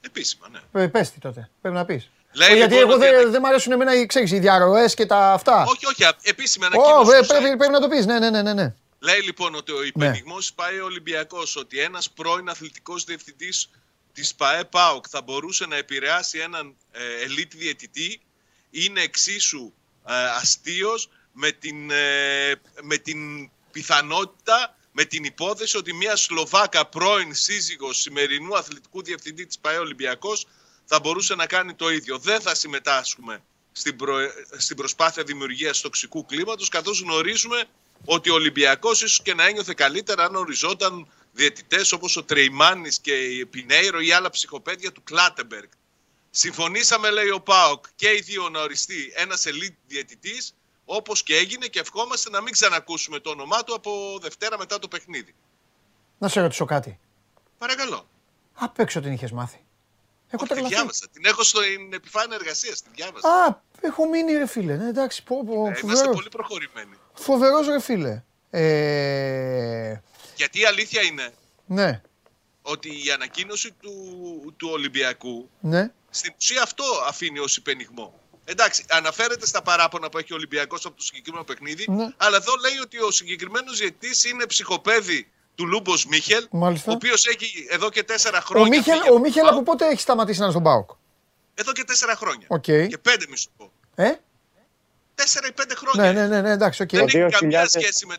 Επίσημα, 0.00 0.48
ναι. 0.72 0.82
Ε, 0.82 0.86
Πες 0.86 1.10
τι 1.10 1.18
τότε, 1.20 1.50
πρέπει 1.60 1.76
να 1.76 1.84
πεις. 1.84 2.10
Λέει, 2.32 2.56
γιατί 2.56 2.74
λοιπόν, 2.74 2.88
εγώ 2.90 2.98
ότι 2.98 3.04
δεν 3.10 3.18
ανα- 3.20 3.30
δεν 3.30 3.40
μ' 3.40 3.46
αρέσουν 3.46 3.72
εμένα 3.72 3.94
οι, 3.94 4.06
ξέρεις, 4.06 4.30
οι 4.32 4.38
διαρροές 4.38 4.94
και 4.94 5.06
τα 5.06 5.32
αυτά. 5.32 5.64
Όχι, 5.68 5.86
όχι, 5.86 6.04
α- 6.04 6.16
επίσημη 6.22 6.64
Ω, 6.64 6.68
ανακοίνωση. 6.72 7.04
βρε, 7.10 7.20
του 7.20 7.26
πρέπει, 7.26 7.44
site. 7.54 7.58
πρέπει 7.58 7.72
να 7.72 7.80
το 7.80 7.88
πεις, 7.88 8.06
ναι, 8.06 8.18
ναι, 8.18 8.30
ναι, 8.30 8.42
ναι. 8.42 8.52
ναι. 8.54 8.74
Λέει 8.98 9.20
λοιπόν 9.22 9.54
ότι 9.54 9.72
ο 9.72 9.82
υπενιγμός 9.82 10.52
πάει 10.52 10.78
ο 10.80 10.84
Ολυμπιακός, 10.84 11.56
ότι 11.56 11.78
ένας 11.80 12.10
πρώην 12.10 12.48
αθλητικός 12.48 13.04
διευθυντής 13.04 13.70
της 14.12 14.34
ΠαΕ 14.34 14.64
ΠΑΟΚ 14.64 15.04
θα 15.10 15.22
μπορούσε 15.22 15.66
να 15.66 15.76
επηρεάσει 15.76 16.38
έναν 16.38 16.74
ε, 16.92 17.22
ελίτ 17.24 17.52
διαιτητή 17.54 18.20
είναι 18.70 19.00
εξίσου 19.00 19.72
ε, 20.08 20.12
αστείος 20.40 21.08
με 21.32 21.50
την, 21.50 21.90
ε, 21.90 22.52
με 22.82 22.96
την 22.96 23.50
πιθανότητα, 23.72 24.76
με 25.00 25.04
την 25.04 25.24
υπόθεση 25.24 25.76
ότι 25.76 25.92
μια 25.92 26.16
Σλοβάκα 26.16 26.86
πρώην 26.86 27.34
σύζυγος 27.34 28.00
σημερινού 28.00 28.56
αθλητικού 28.56 29.02
διευθυντή 29.02 29.46
της 29.46 29.58
ΠαΕ 29.58 29.78
Ολυμπιακός 29.78 30.46
θα 30.84 31.00
μπορούσε 31.00 31.34
να 31.34 31.46
κάνει 31.46 31.74
το 31.74 31.90
ίδιο. 31.90 32.18
Δεν 32.18 32.40
θα 32.40 32.54
συμμετάσχουμε 32.54 33.42
στην, 33.72 33.96
προ- 33.96 34.30
στην 34.56 34.76
προσπάθεια 34.76 35.22
δημιουργίας 35.22 35.80
τοξικού 35.80 36.24
κλίματος 36.26 36.68
καθώς 36.68 37.00
γνωρίζουμε 37.00 37.64
ότι 38.04 38.30
ο 38.30 38.34
Ολυμπιακός 38.34 39.02
ίσως 39.02 39.22
και 39.22 39.34
να 39.34 39.46
ένιωθε 39.46 39.72
καλύτερα 39.76 40.24
αν 40.24 40.34
οριζόταν 40.34 41.06
διαιτητές 41.32 41.92
όπως 41.92 42.16
ο 42.16 42.24
Τρεϊμάνης 42.24 43.00
και 43.00 43.14
η 43.24 43.46
Πινέιρο 43.46 44.00
ή 44.00 44.12
άλλα 44.12 44.30
ψυχοπαίδια 44.30 44.92
του 44.92 45.02
Κλάτεμπεργκ. 45.02 45.68
Συμφωνήσαμε, 46.30 47.10
λέει 47.10 47.30
ο 47.30 47.40
Πάοκ, 47.40 47.84
και 47.94 48.08
οι 48.08 48.20
δύο 48.20 48.48
να 48.48 48.60
οριστεί 48.60 49.12
ένας 49.14 49.46
ελίτ 49.46 49.74
διαιτητής, 49.86 50.54
όπως 50.90 51.22
και 51.22 51.36
έγινε 51.36 51.66
και 51.66 51.78
ευχόμαστε 51.78 52.30
να 52.30 52.40
μην 52.40 52.52
ξανακούσουμε 52.52 53.18
το 53.20 53.30
όνομά 53.30 53.64
του 53.64 53.74
από 53.74 54.18
Δευτέρα 54.20 54.58
μετά 54.58 54.78
το 54.78 54.88
παιχνίδι. 54.88 55.34
Να 56.18 56.28
σε 56.28 56.40
ρωτήσω 56.40 56.64
κάτι. 56.64 56.98
Παρακαλώ. 57.58 58.08
Απ' 58.54 58.78
έξω 58.78 59.00
την 59.00 59.12
είχες 59.12 59.32
μάθει. 59.32 59.56
Έχω 60.30 60.42
Όχι, 60.42 60.46
τη 60.46 60.48
τρελαθεί. 60.48 60.74
διάβασα. 60.74 61.06
Την 61.12 61.24
έχω 61.24 61.42
στην 61.42 61.92
επιφάνεια 61.92 62.36
εργασίας. 62.40 62.82
Την 62.82 62.92
διάβασα. 62.94 63.28
Α, 63.28 63.62
έχω 63.80 64.08
μείνει 64.08 64.32
ρε 64.32 64.46
φίλε. 64.46 64.76
Ναι, 64.76 64.88
εντάξει, 64.88 65.22
πω, 65.22 65.44
πω, 65.44 65.52
Ε, 65.52 65.56
είμαστε 65.56 65.80
φοβερός. 65.80 66.14
πολύ 66.14 66.28
προχωρημένοι. 66.28 66.94
Φοβερός 67.14 67.66
ρε 67.66 67.80
φίλε. 67.80 68.22
Ε, 68.50 70.00
Γιατί 70.36 70.60
η 70.60 70.64
αλήθεια 70.64 71.02
είναι 71.02 71.32
ναι, 71.66 72.02
ότι 72.62 72.88
η 73.06 73.10
ανακοίνωση 73.10 73.72
του, 73.72 73.92
του 74.56 74.68
Ολυμπιακού 74.72 75.50
ναι. 75.60 75.92
στην 76.10 76.34
ουσία 76.36 76.62
αυτό 76.62 76.84
αφήνει 77.06 77.38
ως 77.38 77.56
υπενιγμό. 77.56 78.20
Εντάξει, 78.50 78.84
αναφέρεται 78.90 79.46
στα 79.46 79.62
παράπονα 79.62 80.08
που 80.08 80.18
έχει 80.18 80.32
ο 80.32 80.36
Ολυμπιακός 80.36 80.84
από 80.86 80.96
το 80.96 81.02
συγκεκριμένο 81.02 81.44
παιχνίδι, 81.44 81.84
Ναι. 81.88 82.08
αλλά 82.16 82.36
εδώ 82.36 82.52
λέει 82.62 82.78
ότι 82.82 82.98
ο 83.02 83.10
συγκεκριμένος 83.10 83.78
διαιτητής 83.78 84.24
είναι 84.24 84.46
ψυχοπαίδι 84.46 85.28
του 85.54 85.66
Λούμπος 85.66 86.06
Μίχελ, 86.06 86.46
Μάλιστα. 86.50 86.90
ο 86.90 86.94
οποίος 86.94 87.26
έχει 87.26 87.66
εδώ 87.70 87.90
και 87.90 88.02
τέσσερα 88.02 88.38
Ο 88.38 88.40
χρόνια. 88.40 88.68
Μίχελ, 88.68 88.94
φύγει 88.94 89.06
από 89.06 89.14
ο 89.14 89.18
Μίχελ 89.18 89.42
τον 89.44 89.52
από 89.54 89.62
ΠΑΟΚ. 89.62 89.78
πότε 89.78 89.90
έχει 89.92 90.00
σταματήσει 90.00 90.38
να 90.38 90.44
είναι 90.44 90.52
στον 90.52 90.64
ΠΑΟΚ. 90.64 90.90
Εδώ 91.54 91.72
και 91.72 91.84
τέσσερα 91.84 92.14
χρόνια. 92.16 92.46
Οκ. 92.50 92.62
Και 92.62 92.98
πέντε 93.02 93.24
μη 93.30 93.36
σου 93.36 93.48
πω. 93.56 93.70
Ε, 93.94 94.12
Τέσσερα 95.14 95.46
ή 95.46 95.52
πέντε 95.52 95.74
χρόνια. 95.74 96.12
ναι, 96.12 96.20
ναι, 96.20 96.26
ναι, 96.26 96.40
ναι, 96.40 96.50
εντάξει, 96.50 96.82
οκ. 96.82 96.88
Δεν 96.90 97.04
έχει 97.06 97.24
2000 97.26 97.30
καμία 97.30 97.68
σχέση 97.68 98.06
με... 98.06 98.16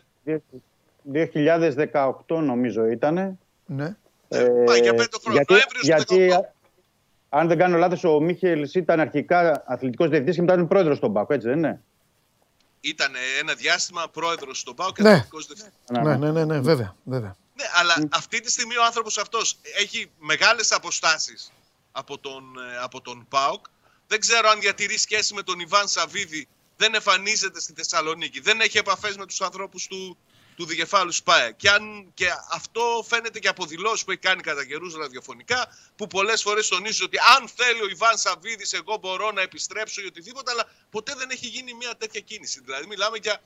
2018 1.12 2.12
νομίζω 2.26 2.86
ήταν. 2.86 3.38
Ναι. 3.66 3.96
Πάει 4.66 4.80
για 4.80 4.94
πέντε 4.94 5.16
χρόνια. 5.22 5.44
γιατί, 5.46 5.52
Νοέμβριος 5.52 6.04
του 6.06 6.14
γιατί 6.14 6.28
18. 6.32 6.59
Αν 7.32 7.48
δεν 7.48 7.58
κάνω 7.58 7.76
λάθος, 7.76 8.04
ο 8.04 8.20
Μίχελς 8.20 8.74
ήταν 8.74 9.00
αρχικά 9.00 9.62
αθλητικός 9.66 10.08
διευθυντής 10.08 10.34
και 10.34 10.40
μετά 10.40 10.54
ήταν 10.54 10.68
πρόεδρος 10.68 10.96
στον 10.96 11.12
ΠΑΟΚ, 11.12 11.34
έτσι 11.34 11.48
δεν 11.48 11.56
είναι; 11.56 11.82
Ήταν 12.80 13.12
ένα 13.40 13.54
διάστημα 13.54 14.08
πρόεδρος 14.08 14.58
στον 14.58 14.74
ΠΑΟΚ 14.74 14.94
και 14.96 15.02
Ναι. 15.02 15.10
αθλητικός 15.10 15.46
διευθυντής. 15.46 15.78
Ναι, 15.90 16.16
ναι, 16.16 16.30
ναι, 16.30 16.44
ναι, 16.44 16.60
βέβαια, 16.60 16.96
βέβαια. 17.04 17.36
Ναι, 17.54 17.64
αλλά 17.80 18.08
αυτή 18.12 18.40
τη 18.40 18.50
στιγμή 18.50 18.76
ο 18.76 18.84
άνθρωπος 18.84 19.18
αυτός 19.18 19.56
έχει 19.80 20.10
μεγάλες 20.18 20.72
αποστάσεις 20.72 21.52
από 21.92 22.18
τον, 22.18 22.42
ε, 22.72 22.78
από 22.82 23.00
τον 23.00 23.26
ΠΑΟΚ. 23.28 23.64
Δεν 24.06 24.20
ξέρω 24.20 24.48
αν 24.48 24.60
διατηρεί 24.60 24.98
σχέση 24.98 25.34
με 25.34 25.42
τον 25.42 25.60
Ιβάν 25.60 25.88
Σαββίδη. 25.88 26.48
Δεν 26.76 26.94
εμφανίζεται 26.94 27.60
στη 27.60 27.72
Θεσσαλονίκη. 27.76 28.40
Δεν 28.40 28.60
έχει 28.60 28.78
επαφές 28.78 29.16
με 29.16 29.26
τους 29.26 29.40
ανθρώπους 29.40 29.86
του, 29.86 30.16
του 30.56 30.66
δικεφάλου 30.66 31.12
ΣΠΑΕ. 31.12 31.52
Και, 31.56 31.68
αν, 31.70 32.10
και 32.14 32.26
αυτό 32.52 33.04
φαίνεται 33.06 33.38
και 33.38 33.48
από 33.48 33.64
δηλώσεις 33.66 34.04
που 34.04 34.10
έχει 34.10 34.20
κάνει 34.20 34.40
κατά 34.42 34.66
καιρούς 34.66 34.94
ραδιοφωνικά, 34.96 35.66
που 35.96 36.06
πολλές 36.06 36.42
φορές 36.42 36.68
τονίζει 36.68 37.04
ότι 37.04 37.16
αν 37.38 37.48
θέλει 37.48 37.82
ο 37.82 37.88
Ιβάν 37.88 38.16
Σαββίδης 38.16 38.72
εγώ 38.72 38.96
μπορώ 39.00 39.30
να 39.30 39.42
επιστρέψω 39.42 40.02
ή 40.02 40.06
οτιδήποτε, 40.06 40.50
αλλά 40.50 40.64
ποτέ 40.90 41.12
δεν 41.16 41.28
έχει 41.30 41.46
γίνει 41.46 41.74
μια 41.74 41.94
τέτοια 41.98 42.20
κίνηση. 42.20 42.60
Δηλαδή 42.64 42.86
μιλάμε 42.86 43.16
για 43.22 43.40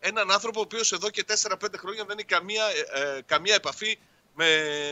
έναν 0.00 0.30
άνθρωπο 0.30 0.58
ο 0.60 0.62
οποίος 0.62 0.92
εδώ 0.92 1.10
και 1.10 1.24
4-5 1.28 1.54
χρόνια 1.76 2.04
δεν 2.04 2.16
έχει 2.18 2.26
καμία, 2.26 2.64
ε, 2.94 3.16
ε, 3.16 3.20
καμία 3.26 3.54
επαφή 3.54 3.98
με, 4.34 4.46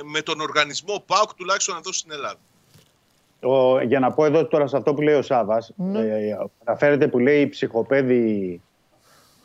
με 0.04 0.20
τον 0.22 0.40
οργανισμό 0.40 1.02
ΠΑΟΚ, 1.06 1.34
τουλάχιστον 1.34 1.76
εδώ 1.76 1.92
στην 1.92 2.10
Ελλάδα. 2.10 2.38
Ο, 3.40 3.80
για 3.80 3.98
να 4.00 4.12
πω 4.12 4.24
εδώ 4.24 4.46
τώρα 4.46 4.66
σε 4.66 4.76
αυτό 4.76 4.94
που 4.94 5.02
λέει 5.02 5.14
ο 5.14 5.22
Σάβας, 5.22 5.72
Ναι. 5.76 6.00
ε, 6.00 6.36
αναφέρεται 6.64 7.08
που 7.08 7.18
λέει 7.18 7.40
η 7.40 7.48
ψυχοπαίδη 7.48 8.60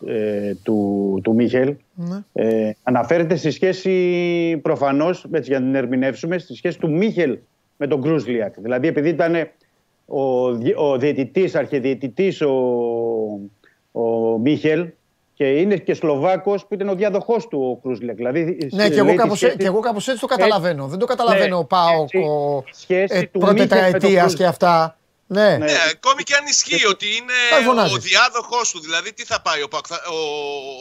ε, 0.07 0.53
του, 0.63 1.19
του 1.23 1.33
Μίχελ, 1.33 1.75
Ναι. 1.93 2.17
ε, 2.33 2.71
αναφέρεται 2.83 3.35
στη 3.35 3.51
σχέση 3.51 4.59
προφανώς, 4.61 5.25
έτσι 5.31 5.49
για 5.49 5.59
να 5.59 5.65
την 5.65 5.75
ερμηνεύσουμε, 5.75 6.37
στη 6.37 6.55
σχέση 6.55 6.79
του 6.79 6.91
Μίχελ 6.91 7.37
με 7.77 7.87
τον 7.87 8.01
Κρούσλιακ. 8.01 8.53
Δηλαδή 8.59 8.87
επειδή 8.87 9.09
ήταν 9.09 9.35
ο, 10.05 10.51
δι- 10.53 10.77
ο 10.77 10.97
διαιτητής, 10.97 11.55
αρχιδιαιτητής 11.55 12.41
ο, 12.41 12.51
ο 13.91 14.37
Μίχελ 14.37 14.87
και 15.33 15.45
είναι 15.59 15.75
και 15.77 15.93
Σλοβάκος 15.93 16.65
που 16.65 16.73
ήταν 16.73 16.89
ο 16.89 16.95
διάδοχός 16.95 17.47
του 17.47 17.59
ο 17.71 17.75
Κρούσλιακ. 17.87 18.15
Δηλαδή, 18.15 18.57
Ναι, 18.73 18.89
και 18.89 18.93
εγώ, 18.95 19.03
λέει 19.05 19.15
τη 19.15 19.21
κάπως, 19.21 19.37
σχέση- 19.37 19.57
και 19.57 19.65
εγώ 19.65 19.79
κάπως 19.79 20.07
έτσι 20.07 20.19
το 20.21 20.27
καταλαβαίνω. 20.27 20.87
Δεν 20.87 20.99
το 20.99 21.05
καταλαβαίνω 21.05 21.55
Ναι, 21.55 21.55
ο 21.61 21.65
ΠΑΟΚ, 21.65 22.07
σχέση- 22.07 22.25
ο 22.27 22.63
σχέση 22.71 23.17
ε, 23.17 23.21
του 23.21 23.39
πρώτη 23.39 23.53
Μίχελ 23.53 23.67
με 23.69 23.75
τον 23.75 23.91
τετραετίας 23.91 24.23
Κρούς. 24.23 24.35
και 24.35 24.45
αυτά. 24.45 24.97
Ναι. 25.33 25.57
Ναι, 25.57 25.71
ακόμη 25.91 26.23
και 26.23 26.35
αν 26.35 26.45
ισχύει 26.45 26.85
ότι 26.85 27.15
είναι 27.15 27.33
Πάει 27.51 27.63
φωνάζεις. 27.63 27.93
ο 27.95 27.97
διάδοχός 27.99 28.71
του. 28.71 28.79
Δηλαδή, 28.79 29.13
τι 29.13 29.25
θα 29.25 29.41
πάει 29.41 29.61
ο 29.61 29.67
ΠΑΟΚ. 29.67 29.85
Θα- 29.89 30.01
ο, 30.11 30.17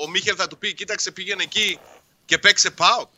ο 0.04 0.08
Μίχελ 0.08 0.34
θα 0.38 0.46
του 0.48 0.58
πει, 0.58 0.74
κοίταξε, 0.74 1.10
πήγαινε 1.10 1.42
εκεί 1.42 1.78
και 2.24 2.38
παίξε 2.38 2.70
ΠΑΟΚ. 2.70 3.08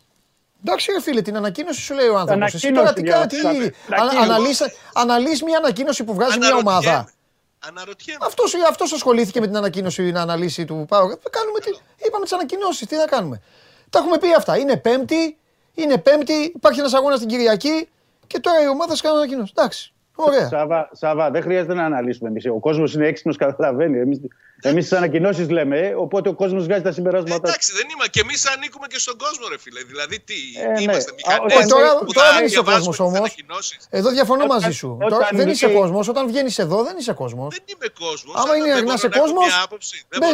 Εντάξει, 0.65 0.93
ρε 0.93 1.01
φίλε, 1.01 1.23
την 1.23 1.37
ανακοίνωση 1.37 1.81
σου 1.81 1.95
λέει 1.95 2.07
ο 2.07 2.19
άνθρωπος. 2.19 2.55
Εσύ 2.55 2.67
Ανακοίνωση 2.67 3.03
τώρα 3.03 3.27
τι 3.27 3.37
διάβασα. 3.37 3.59
κάτι. 3.61 3.75
Ανακοίνωση. 4.01 4.31
Αναλύσει 4.31 4.65
αναλύεις 4.95 5.43
μια 5.43 5.57
ανακοίνωση 5.59 6.05
που 6.05 6.15
βγάζει 6.15 6.39
μια 6.39 6.47
Αναρωτιέμαι. 6.49 6.87
ομάδα. 6.87 7.11
Αναρωτιέμαι. 7.59 8.25
Αυτός, 8.27 8.55
αυτός 8.69 8.93
ασχολήθηκε 8.93 9.41
με 9.41 9.47
την 9.47 9.57
ανακοίνωση, 9.57 10.03
την 10.05 10.17
αναλύση 10.19 10.65
του 10.65 10.85
Πάου. 10.89 11.21
Κάνουμε 11.31 11.59
τι, 11.61 11.71
είπαμε 12.07 12.25
τις 12.25 12.33
ανακοινώσεις, 12.33 12.87
τι 12.87 12.97
να 12.97 13.05
κάνουμε. 13.05 13.43
Τα 13.91 13.99
έχουμε 13.99 14.19
πει 14.19 14.35
αυτά. 14.35 14.57
Είναι 14.59 14.77
Πέμπτη, 14.77 15.37
είναι 15.75 15.99
Πέμπτη, 15.99 16.33
υπάρχει 16.55 16.79
ένας 16.81 16.95
αγώνας 16.95 17.19
την 17.19 17.29
Κυριακή 17.29 17.89
και 18.27 18.39
τώρα 18.41 18.63
οι 18.63 18.69
ομάδες 18.69 19.01
κάνουν 19.01 19.19
ανακοινώσει. 19.19 19.53
Εντάξει. 19.57 19.92
Ωραία. 20.15 20.49
Σάβα, 20.49 20.89
Σάβα, 20.93 21.31
δεν 21.31 21.43
χρειάζεται 21.43 21.75
να 21.75 21.85
αναλύσουμε 21.85 22.29
εμείς. 22.29 22.47
Ο 22.47 22.59
κόσμος 22.61 22.95
είναι 22.95 23.07
έξυπνος, 23.07 23.37
καταλαβαίνει. 23.37 23.99
Εμείς 23.99 24.19
εμείς 24.65 24.89
τι 24.89 24.97
ανακοινώσεις 24.97 25.49
λέμε, 25.51 25.79
ε, 25.79 25.95
οπότε 25.95 26.29
ο 26.29 26.35
κόσμος 26.35 26.65
βγάζει 26.65 26.83
τα 26.83 26.89
Ε, 26.89 26.93
συμπεράσματα. 26.93 27.35
εντάξει, 27.49 27.73
δεν 27.73 27.87
είμαι. 27.95 28.07
Και 28.11 28.21
εμείς 28.21 28.47
ανήκουμε 28.47 28.87
και 28.87 28.99
στον 28.99 29.17
κόσμο, 29.19 29.49
ρε 29.49 29.59
φίλε. 29.59 29.83
Δηλαδή, 29.83 30.21
τι, 30.21 30.35
Ε, 30.63 30.67
τι 30.67 30.73
ναι. 30.73 30.81
είμαστε, 30.83 31.11
Α, 31.11 31.15
μηχανές 31.17 31.57
όταν- 31.57 31.69
τώρα- 31.69 31.99
που 31.99 32.13
τώρα 32.13 32.29
θα 32.29 32.35
δεν 32.37 32.45
είσαι 32.47 32.59
ο 32.59 32.63
διαβάζουμε 32.63 32.87
κόσμος 32.87 32.97
τις 32.97 33.05
όμως. 33.07 33.19
ανακοινώσεις. 33.19 33.87
Εδώ 33.91 34.09
διαφωνώ 34.11 34.45
Όταν- 34.45 34.57
μαζί 34.57 34.71
σου. 34.81 34.91
όταν 34.97 35.09
Τώρα 35.11 35.29
δεν 35.33 35.49
είσαι 35.49 35.67
βγήκε- 35.67 35.81
κόσμος. 35.81 36.09
Όταν 36.09 36.27
βγαίνεις 36.27 36.59
εδώ 36.59 36.83
δεν 36.85 36.97
είσαι 36.99 37.13
κόσμος. 37.13 37.49
Δεν 37.57 37.65
είμαι 37.75 37.89
κόσμος. 38.05 38.35
Άμα 38.41 38.57
είναι 38.57 38.81
να 38.81 38.93
είσαι 38.93 39.09
κόσμος, 39.09 39.45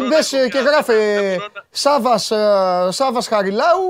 μπε 0.08 0.48
και 0.54 0.58
γράφε 0.58 0.96
Σάβας 1.70 2.24
Σάβας 2.98 3.26
Χαριλάου, 3.28 3.84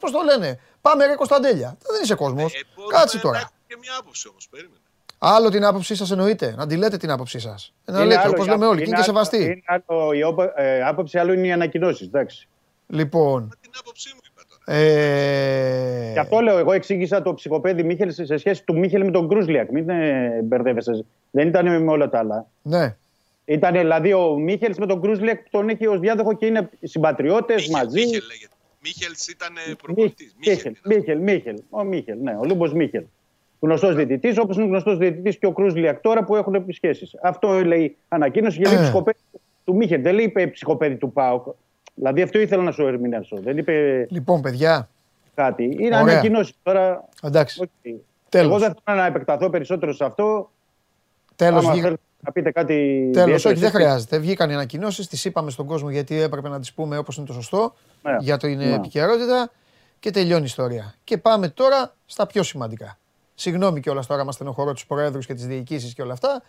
πώς 0.00 0.10
το 0.10 0.20
λένε. 0.24 0.60
Πάμε 0.80 1.06
ρε 1.06 1.14
Κωνσταντέλια. 1.14 1.76
Δεν 1.92 2.02
είσαι 2.02 2.14
κόσμος. 2.14 2.54
Ε, 2.54 2.60
Κάτσε 2.88 3.18
τώρα. 3.18 3.50
και 3.68 3.76
μια 3.80 3.92
άποψη 4.00 4.28
όμως. 4.28 4.48
Περίμενε. 4.50 4.76
Άλλο 5.18 5.48
την 5.48 5.64
άποψή 5.64 5.94
σας 5.94 6.10
εννοείται. 6.10 6.54
Να 6.56 6.66
τη 6.66 6.76
λέτε 6.76 6.96
την 6.96 7.10
άποψή 7.10 7.38
σας. 7.38 7.72
Να 7.84 8.04
λέτε 8.04 8.20
άλλο 8.20 8.30
όπως 8.30 8.46
η 8.46 8.48
λέμε 8.48 8.66
όλοι. 8.66 8.76
Και 8.76 8.84
είναι 8.84 8.90
και 8.90 8.94
άλλο- 8.94 9.04
σεβαστή. 9.04 9.42
Είναι 9.44 9.62
άλλο 9.66 10.12
η 10.12 10.22
όπα- 10.22 10.52
ε, 10.60 10.82
άποψη, 10.82 11.18
άλλο 11.18 11.32
είναι 11.32 11.46
οι 11.46 11.52
ανακοινώσεις. 11.52 12.06
Εντάξει. 12.06 12.48
Λοιπόν. 12.86 13.48
Την 13.60 13.70
άποψή 13.80 14.10
μου 14.14 14.20
είπα 14.30 14.42
τώρα. 14.48 14.78
Ε... 14.78 16.10
Και 16.12 16.18
αυτό 16.20 16.40
λέω. 16.40 16.58
Εγώ 16.58 16.72
εξήγησα 16.72 17.22
το 17.22 17.34
ψυχοπαίδι 17.34 17.82
Μίχελ 17.82 18.12
σε 18.12 18.24
σε 18.24 18.36
σχέση 18.36 18.64
του 18.64 18.78
Μίχελ 18.78 19.04
με 19.04 19.10
τον 19.10 19.28
Κρούσλιακ. 19.28 19.70
Μην 19.70 19.88
ε, 19.88 20.40
μπερδεύεσαι. 20.44 21.04
Δεν 21.30 21.48
ήταν 21.48 21.82
με 21.82 21.90
όλα 21.90 22.08
τα 22.08 22.18
άλλα. 22.18 22.46
Ναι. 22.62 22.96
Ήταν 23.44 23.72
δηλαδή 23.72 24.12
ο 24.12 24.38
Μίχελ 24.38 24.74
με 24.78 24.86
τον 24.86 25.00
Κρούσλιακ 25.00 25.38
που 25.42 25.48
τον 25.50 25.68
έχει 25.68 25.86
ως 25.86 26.00
διάδοχο 26.00 26.32
και 26.36 26.46
είναι 26.46 26.68
συμπατριώτες 26.82 27.56
Μίχελ, 27.68 27.72
μαζί. 27.84 27.98
Μίχελ 28.00 28.22
λέγεται. 28.26 28.52
Μίχελς 28.82 29.26
ήταν 29.28 29.52
προπονητής. 29.82 30.34
Μίχελ, 30.46 30.74
Μίχελ, 30.84 31.18
Μίχελ, 31.20 31.56
ο 31.70 31.84
Μίχελ, 31.84 32.18
ναι, 32.22 32.36
ο 32.40 32.44
Λούμπος 32.44 32.72
Μίχελ. 32.72 33.04
Γνωστός 33.60 33.94
διαιτητής, 33.94 34.38
όπως 34.38 34.56
είναι 34.56 34.66
γνωστός 34.66 34.98
διαιτητής 34.98 35.38
και 35.38 35.46
ο 35.46 35.52
Κρούσλιακ 35.52 36.00
τώρα 36.00 36.24
που 36.24 36.36
έχουν 36.36 36.64
σχέσει. 36.72 37.10
Αυτό 37.22 37.48
λέει 37.64 37.96
ανακοίνωση 38.08 38.60
για 38.62 38.70
Ε. 38.70 38.74
λέει 38.74 38.82
ψυχοπαίδι 38.82 39.18
του 39.64 39.74
Μίχελ. 39.76 40.02
Δεν 40.02 40.14
λέει 40.14 40.24
είπε 40.24 40.46
ψυχοπαίδι 40.46 40.96
του 40.96 41.12
ΠΑΟΚ. 41.12 41.46
Δηλαδή 41.94 42.22
αυτό 42.22 42.38
ήθελα 42.38 42.62
να 42.62 42.70
σου 42.70 42.86
ερμηνεύσω. 42.86 43.36
Δεν 43.40 43.58
είπε 43.58 44.06
Λοιπόν, 44.10 44.40
παιδιά. 44.40 44.88
κάτι. 45.34 45.64
Είναι 45.64 45.86
Ωραία. 46.00 46.12
ανακοίνωση 46.12 46.54
τώρα. 46.62 47.04
Εντάξει. 47.22 47.62
οκ. 47.62 47.68
Τέλος. 48.28 48.50
Εγώ 48.50 48.58
δεν 48.58 48.74
θέλω 48.84 48.96
να 48.96 49.06
επεκταθώ 49.06 49.50
περισσότερο 49.50 49.92
σε 49.92 50.04
αυτό. 50.04 50.50
Τέλος. 51.36 51.64
Άμα 51.64 51.74
θέλετε 51.74 52.02
να 52.20 52.32
πείτε 52.32 52.50
κάτι. 52.50 52.74
Τέλος, 53.12 53.14
ιδιαίτερο, 53.14 53.34
όχι, 53.34 53.42
δεν 53.60 53.62
εσείς. 53.62 53.70
χρειάζεται. 53.70 54.18
Βγήκαν 54.18 54.50
οι 54.50 54.54
ανακοινώσεις, 54.54 55.06
τις 55.06 55.24
είπαμε 55.24 55.50
στον 55.50 55.66
κόσμο 55.66 55.90
γιατί 55.90 56.20
έπρεπε 56.20 56.48
να 56.48 56.60
τις 56.60 56.72
πούμε 56.72 56.96
όπως 56.98 57.16
είναι 57.16 57.26
το 57.26 57.32
σωστό 57.32 57.74
Ναι. 58.02 58.16
για 58.20 58.36
την 58.36 58.56
Ναι. 58.56 58.74
επικαιρότητα 58.74 59.50
και 60.00 60.10
τελειώνει 60.10 60.42
η 60.42 60.44
ιστορία. 60.46 60.94
Και 61.04 61.18
πάμε 61.18 61.48
τώρα 61.48 61.94
στα 62.06 62.26
πιο 62.26 62.42
σημαντικά. 62.42 62.98
Συγγνώμη 63.40 63.80
κιόλας 63.80 64.06
τώρα, 64.06 64.24
μα 64.24 64.32
στενοχωρώ 64.32 64.72
του 64.72 64.86
προέδρου 64.86 65.20
και 65.20 65.34
τι 65.34 65.46
διοικήσει 65.46 65.94
και 65.94 66.02
όλα 66.02 66.12
αυτά. 66.12 66.42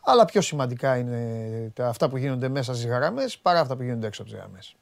Αλλά 0.00 0.24
πιο 0.24 0.40
σημαντικά 0.40 0.96
είναι 0.96 1.70
τα, 1.74 1.88
αυτά 1.88 2.08
που 2.08 2.16
γίνονται 2.16 2.48
μέσα 2.48 2.74
στις 2.74 2.86
γραμμές 2.86 3.38
παρά 3.38 3.60
αυτά 3.60 3.76
που 3.76 3.82
γίνονται 3.82 4.06
έξω 4.06 4.22
από 4.22 4.30
τις 4.30 4.40
γραμμές. 4.40 4.76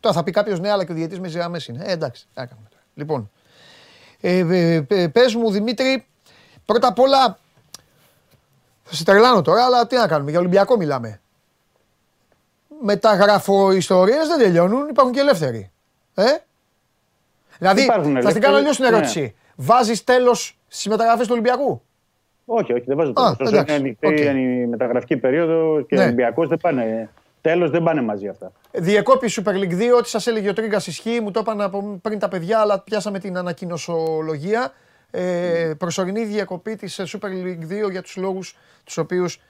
Τώρα 0.00 0.14
θα 0.14 0.22
πει 0.22 0.30
κάποιος 0.30 0.60
ναι, 0.60 0.70
αλλά 0.70 0.84
και 0.84 0.92
ο 0.92 0.94
διαιτής 0.94 1.20
με 1.20 1.26
τις 1.26 1.36
γραμμές 1.36 1.66
είναι. 1.66 1.84
Ε, 1.84 1.92
εντάξει, 1.92 2.22
τι 2.22 2.30
να 2.34 2.46
κάνουμε 2.46 2.68
τώρα. 2.70 2.82
Λοιπόν, 2.94 3.30
ε, 4.20 4.38
ε, 4.38 4.84
ε, 4.88 5.08
πες 5.08 5.34
μου 5.34 5.50
Δημήτρη, 5.50 6.06
πρώτα 6.64 6.88
απ' 6.88 6.98
όλα. 6.98 7.38
Θα 8.82 8.94
σε 8.94 9.04
τρελάνω 9.04 9.42
τώρα, 9.42 9.64
αλλά 9.64 9.86
τι 9.86 9.96
να 9.96 10.06
κάνουμε, 10.06 10.30
για 10.30 10.38
Ολυμπιακό 10.38 10.76
μιλάμε. 10.76 11.20
Μεταγραφο-ιστορίες 12.82 14.28
δεν 14.28 14.38
τελειώνουν, 14.38 14.88
υπάρχουν 14.88 15.14
και 15.14 15.20
ελεύθεροι. 15.20 15.70
Ε; 16.14 16.24
Δηλαδή, 17.58 17.82
Υπάρχουν 17.82 18.22
θα 18.22 18.30
στην 18.30 18.42
κάνω 18.42 18.56
ελεύθεροι, 18.56 18.56
αλλιώς 18.56 18.76
την 18.76 18.84
ναι. 18.84 18.96
ερώτηση. 18.96 19.34
Βάζεις 19.56 20.04
τέλος 20.04 20.56
στις 20.72 20.86
μεταγραφές 20.86 21.26
του 21.26 21.32
Ολυμπιακού; 21.32 21.82
Όχι, 22.44 22.72
όχι, 22.72 22.84
δεν 22.86 22.96
βάζω 22.96 23.10
Α, 23.10 23.14
τέλος. 23.14 23.36
Όσο 23.40 23.56
εντάξει, 23.56 23.74
είναι 23.74 23.84
ανοιχτή 23.84 24.06
οκ. 24.06 24.18
η 24.36 24.66
μεταγραφική 24.66 25.16
περίοδος 25.16 25.80
και 25.82 25.94
Ναι. 25.96 26.00
ο 26.00 26.04
Ολυμπιακός 26.04 26.48
δεν 26.48 26.58
πάνε. 26.58 27.10
Τέλος 27.40 27.70
δεν 27.70 27.82
πάνε 27.82 28.02
μαζί 28.02 28.28
αυτά. 28.28 28.52
Διεκόπη 28.72 29.26
η 29.26 29.30
Super 29.36 29.50
League 29.52 29.72
2, 29.78 29.96
ό,τι 29.98 30.08
σας 30.08 30.26
έλεγε 30.26 30.48
ο 30.48 30.52
Τρίγκας 30.52 30.86
ισχύει, 30.86 31.20
μου 31.20 31.30
το 31.30 31.40
είπαν 31.40 31.60
από 31.60 31.98
πριν 32.02 32.18
τα 32.18 32.28
παιδιά, 32.28 32.58
αλλά 32.58 32.80
πιάσαμε 32.80 33.18
την 33.18 33.36
ανακοινωσολογία. 33.36 34.72
Ε, 35.10 35.72
προσωρινή 35.78 36.24
διακοπή 36.24 36.76
της 36.76 37.00
Super 37.06 37.26
League 37.28 37.86
2 37.86 37.90
για 37.90 38.02
τους 38.02 38.16
λόγους 38.16 38.56
τους 38.84 38.96
οποίους 38.98 39.40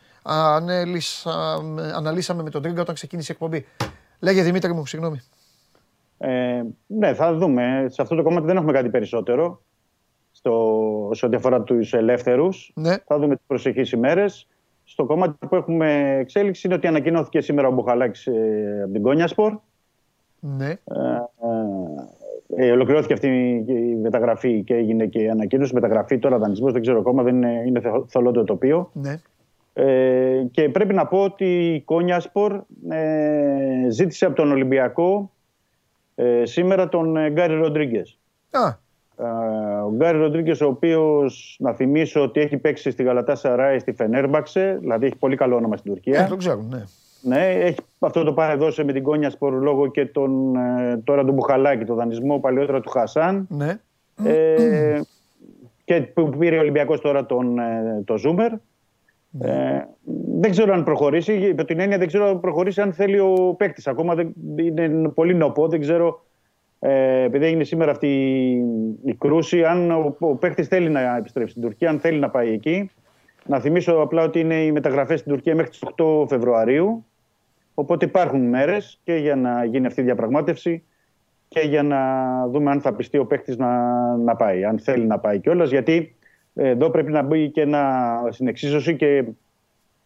αναλύσαμε 1.94 2.42
με 2.42 2.50
τον 2.50 2.62
Τρίγκα 2.62 2.80
όταν 2.80 2.94
ξεκίνησε 2.94 3.32
η 3.32 3.34
εκπομπή. 3.40 3.66
Λέγε 4.20 4.42
Δημήτρη 4.42 4.72
μου, 4.72 4.86
συγγνώμη. 4.86 5.20
Ε, 6.18 6.62
ναι, 6.86 7.14
θα 7.14 7.34
δούμε. 7.34 7.86
Σε 7.88 8.02
αυτό 8.02 8.14
το 8.14 8.22
κομμάτι 8.22 8.46
δεν 8.46 8.56
έχουμε 8.56 8.72
κάτι 8.72 8.88
περισσότερο. 8.88 9.60
Στο, 10.44 11.08
σε 11.12 11.26
ό,τι 11.26 11.36
αφορά 11.36 11.62
τους 11.62 11.92
ελεύθερους. 11.92 12.72
Ναι. 12.74 12.96
Θα 13.06 13.18
δούμε 13.18 13.36
τις 13.36 13.44
προσεχείς 13.46 13.92
ημέρες. 13.92 14.46
Στο 14.84 15.04
κομμάτι 15.04 15.46
που 15.48 15.56
έχουμε 15.56 16.16
εξέλιξη 16.18 16.66
είναι 16.66 16.76
ότι 16.76 16.86
ανακοινώθηκε 16.86 17.40
σήμερα 17.40 17.68
ο 17.68 17.72
Μπουχαλάκης 17.72 18.26
ε, 18.26 18.80
από 18.84 18.92
την 18.92 19.02
Κόνιασπορ. 19.02 19.58
Ναι. 20.40 20.68
Ε, 20.68 20.76
ε, 22.56 22.66
ε, 22.66 22.70
ολοκληρώθηκε 22.70 23.12
αυτή 23.12 23.28
η 23.66 23.94
μεταγραφή 24.02 24.62
και 24.62 24.74
έγινε 24.74 25.06
και 25.06 25.18
η 25.22 25.28
ανακοίνωση. 25.30 25.74
Μεταγραφή 25.74 26.18
τώρα 26.18 26.38
δανεισμός, 26.38 26.72
δεν 26.72 26.80
ξέρω 26.82 26.98
ακόμα, 26.98 27.22
δεν 27.22 27.34
είναι, 27.36 27.62
είναι 27.66 27.80
θε- 27.80 28.04
θολό 28.08 28.30
το 28.30 28.44
τοπίο. 28.44 28.90
ναι. 28.92 29.14
Ε, 29.74 30.42
και 30.50 30.68
πρέπει 30.68 30.94
να 30.94 31.06
πω 31.06 31.22
ότι 31.22 31.74
η 31.74 31.80
Κόνιασπορ 31.80 32.60
ε, 32.88 33.86
ζήτησε 33.90 34.26
από 34.26 34.34
τον 34.34 34.50
Ολυμπιακό 34.52 35.30
ε, 36.14 36.44
σήμερα 36.44 36.88
τον 36.88 37.16
ε, 37.16 37.30
Γκάρι 37.30 37.54
Ροντρίγκες. 37.54 38.18
Α, 38.50 38.80
Ε, 39.16 39.24
ο 39.84 39.92
Γκάρι 39.94 40.18
Ροντρίγκες, 40.18 40.60
ο 40.60 40.66
οποίος 40.66 41.56
να 41.58 41.72
θυμίσω 41.72 42.22
ότι 42.22 42.40
έχει 42.40 42.56
παίξει 42.56 42.90
στη 42.90 43.02
Γαλατά 43.02 43.34
Σαράι, 43.34 43.78
στη 43.78 43.92
Φενέρμπαξε, 43.92 44.76
δηλαδή 44.80 45.06
έχει 45.06 45.16
πολύ 45.16 45.36
καλό 45.36 45.56
όνομα 45.56 45.76
στην 45.76 45.92
Τουρκία. 45.92 46.20
ε, 46.20 46.28
το 46.28 46.36
ξέρουν, 46.36 46.66
ναι. 46.70 46.82
Ναι, 47.24 47.46
έχει, 47.46 47.78
αυτό 47.98 48.24
το 48.24 48.32
πάρε 48.32 48.54
δώσε 48.54 48.84
με 48.84 48.92
την 48.92 49.02
Κόνια 49.02 49.30
Σπορ 49.30 49.62
λόγω 49.62 49.86
και 49.90 50.06
τον, 50.06 50.56
ε, 50.56 50.96
τώρα 51.04 51.24
τον 51.24 51.34
Μπουχαλάκη, 51.34 51.84
το 51.84 51.94
δανεισμό 51.94 52.38
παλιότερα 52.38 52.80
του 52.80 52.90
Χασάν. 52.90 53.46
ναι. 53.50 53.80
Ε, 54.24 55.00
και 55.84 56.00
που 56.00 56.28
πήρε 56.28 56.56
ο 56.56 56.60
Ολυμπιακός 56.60 57.00
τώρα 57.00 57.26
τον, 57.26 57.58
ε, 57.58 58.02
το 58.04 58.16
Ζούμερ. 58.16 58.52
Ε, 59.40 59.80
δεν 60.40 60.50
ξέρω 60.50 60.72
αν 60.72 60.84
προχωρήσει. 60.84 61.32
Υπό 61.32 61.64
την 61.64 61.80
έννοια 61.80 61.98
δεν 61.98 62.06
ξέρω 62.06 62.26
αν 62.26 62.40
προχωρήσει 62.40 62.80
αν 62.80 62.92
θέλει 62.92 63.18
ο 63.18 63.54
παίκτης. 63.58 63.86
Ακόμα 63.86 64.14
δεν, 64.14 64.34
είναι 64.66 65.08
πολύ 65.08 65.34
νοπό. 65.34 65.68
Δεν 65.68 65.80
ξέρω. 65.80 66.24
Ε, 66.84 67.22
επειδή 67.22 67.44
έγινε 67.44 67.64
σήμερα 67.64 67.90
αυτή 67.90 68.06
η- 68.06 69.10
η 69.10 69.14
κρούση, 69.14 69.64
αν 69.64 69.90
ο, 69.90 70.16
ο 70.18 70.34
παίκτης 70.34 70.68
θέλει 70.68 70.88
να 70.88 71.16
επιστρέψει 71.16 71.50
στην 71.50 71.62
Τουρκία, 71.62 71.90
αν 71.90 72.00
θέλει 72.00 72.18
να 72.18 72.30
πάει 72.30 72.52
εκεί. 72.52 72.90
Να 73.46 73.60
θυμίσω 73.60 73.92
απλά 73.94 74.22
ότι 74.22 74.40
είναι 74.40 74.54
οι 74.64 74.72
μεταγραφές 74.72 75.20
στην 75.20 75.32
Τουρκία 75.32 75.54
μέχρι 75.54 75.70
τις 75.70 75.82
8 75.96 76.24
Φεβρουαρίου. 76.28 77.04
Οπότε 77.74 78.04
υπάρχουν 78.04 78.40
μέρες 78.48 79.00
και 79.04 79.14
για 79.14 79.36
να 79.36 79.64
γίνει 79.64 79.86
αυτή 79.86 80.00
η 80.00 80.04
διαπραγμάτευση 80.04 80.82
και 81.48 81.60
για 81.60 81.82
να 81.82 81.98
δούμε 82.48 82.70
αν 82.70 82.80
θα 82.80 82.94
πιστεί 82.94 83.18
ο 83.18 83.26
παίκτης 83.26 83.56
να, 83.56 83.76
να 84.16 84.36
πάει, 84.36 84.64
αν 84.64 84.78
θέλει 84.78 85.06
να 85.06 85.18
πάει 85.18 85.40
κιόλας. 85.40 85.70
Γιατί 85.70 86.16
ε, 86.54 86.68
εδώ 86.68 86.90
πρέπει 86.90 87.12
να 87.12 87.22
μπει 87.22 87.50
και 87.50 87.60
ένα, 87.60 88.12
στην 88.30 88.46
εξίσωση 88.48 88.96
και 88.96 89.24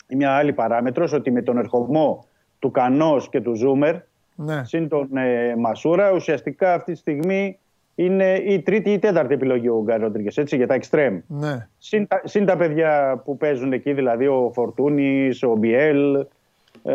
μια 0.09 0.31
άλλη 0.31 0.53
παράμετρος 0.53 1.13
ότι 1.13 1.31
με 1.31 1.43
τον 1.43 1.59
ερχομό 1.59 2.27
του 2.59 2.71
Κανός 2.71 3.29
και 3.29 3.41
του 3.41 3.55
Ζούμερ 3.55 3.95
ναι. 4.37 4.65
συν 4.65 4.89
τον 4.89 5.17
ε, 5.17 5.55
Μασούρα 5.57 6.13
ουσιαστικά 6.13 6.75
αυτή 6.75 6.93
τη 6.93 6.99
στιγμή 6.99 7.59
είναι 7.95 8.35
η 8.35 8.61
τρίτη 8.63 8.91
ή 8.91 8.93
η 8.93 8.99
τέταρτη 8.99 9.35
επιλογή 9.35 9.69
ο 9.69 9.83
Γκάρι 9.85 10.03
Ροντρίγκες, 10.03 10.37
έτσι 10.37 10.57
για 10.57 10.67
τα 10.67 10.75
εξτρέμ. 10.75 11.19
ναι. 11.27 11.69
Συν, 11.79 12.07
τα- 12.07 12.21
συν 12.25 12.47
τα 12.47 12.57
παιδιά 12.57 13.23
που 13.25 13.37
παίζουν 13.37 13.73
εκεί, 13.73 13.93
δηλαδή 13.93 14.27
ο 14.27 14.51
Φορτούνης, 14.55 15.43
ο 15.43 15.55
Μπιέλ. 15.57 16.15
Ε, 16.83 16.95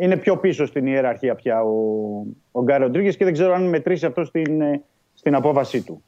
είναι 0.00 0.16
πιο 0.16 0.36
πίσω 0.36 0.66
στην 0.66 0.86
ιεραρχία 0.86 1.34
πια 1.34 1.62
ο, 1.62 1.70
ο 2.52 2.62
Γκάρι 2.62 2.82
Ροντρίγκες 2.82 3.16
και 3.16 3.24
δεν 3.24 3.32
ξέρω 3.32 3.54
αν 3.54 3.68
μετρήσει 3.68 4.06
αυτό 4.06 4.24
στην, 4.24 4.60
ε, 4.60 4.82
στην 5.14 5.34
απόβασή 5.34 5.82
του. 5.82 6.02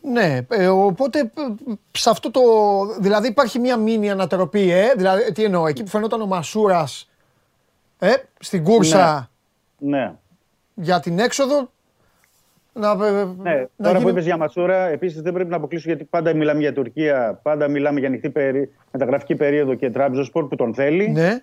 Ναι, 0.00 0.38
ε, 0.48 0.66
οπότε 0.68 1.18
ε, 1.18 1.72
σε 1.90 2.10
αυτό 2.10 2.30
το. 2.30 2.40
Δηλαδή 3.00 3.28
υπάρχει 3.28 3.58
μια 3.58 3.76
μήνυ 3.76 4.10
ανατροπή, 4.10 4.70
ε. 4.70 4.92
Δηλαδή, 4.96 5.32
τι 5.32 5.44
εννοώ, 5.44 5.66
εκεί 5.66 5.82
που 5.82 5.88
φαινόταν 5.88 6.20
ο 6.20 6.26
Μασούρας 6.26 7.10
ε, 7.98 8.12
στην 8.40 8.64
κούρσα 8.64 9.14
Ναι. 9.14 9.26
Για 10.74 11.00
την 11.00 11.18
έξοδο. 11.18 11.68
Να, 12.72 12.90
ε, 12.90 13.24
Ναι, 13.42 13.52
να 13.54 13.68
τώρα 13.76 13.92
που 13.92 13.98
γίνει- 13.98 14.10
είπες 14.10 14.24
για 14.24 14.36
Μασούρα, 14.36 14.86
επίσης 14.86 15.22
δεν 15.22 15.32
πρέπει 15.32 15.50
να 15.50 15.56
αποκλείσω 15.56 15.88
γιατί 15.88 16.04
πάντα 16.04 16.34
μιλάμε 16.34 16.60
για 16.60 16.72
Τουρκία, 16.72 17.40
πάντα 17.42 17.68
μιλάμε 17.68 17.98
για 17.98 18.08
ανοιχτή 18.08 18.30
περί... 18.30 18.72
μεταγραφική 18.92 19.34
περίοδο 19.34 19.74
και 19.74 19.90
Τραμπζοσπορ 19.90 20.48
που 20.48 20.56
τον 20.56 20.74
θέλει. 20.74 21.08
Ναι. 21.08 21.42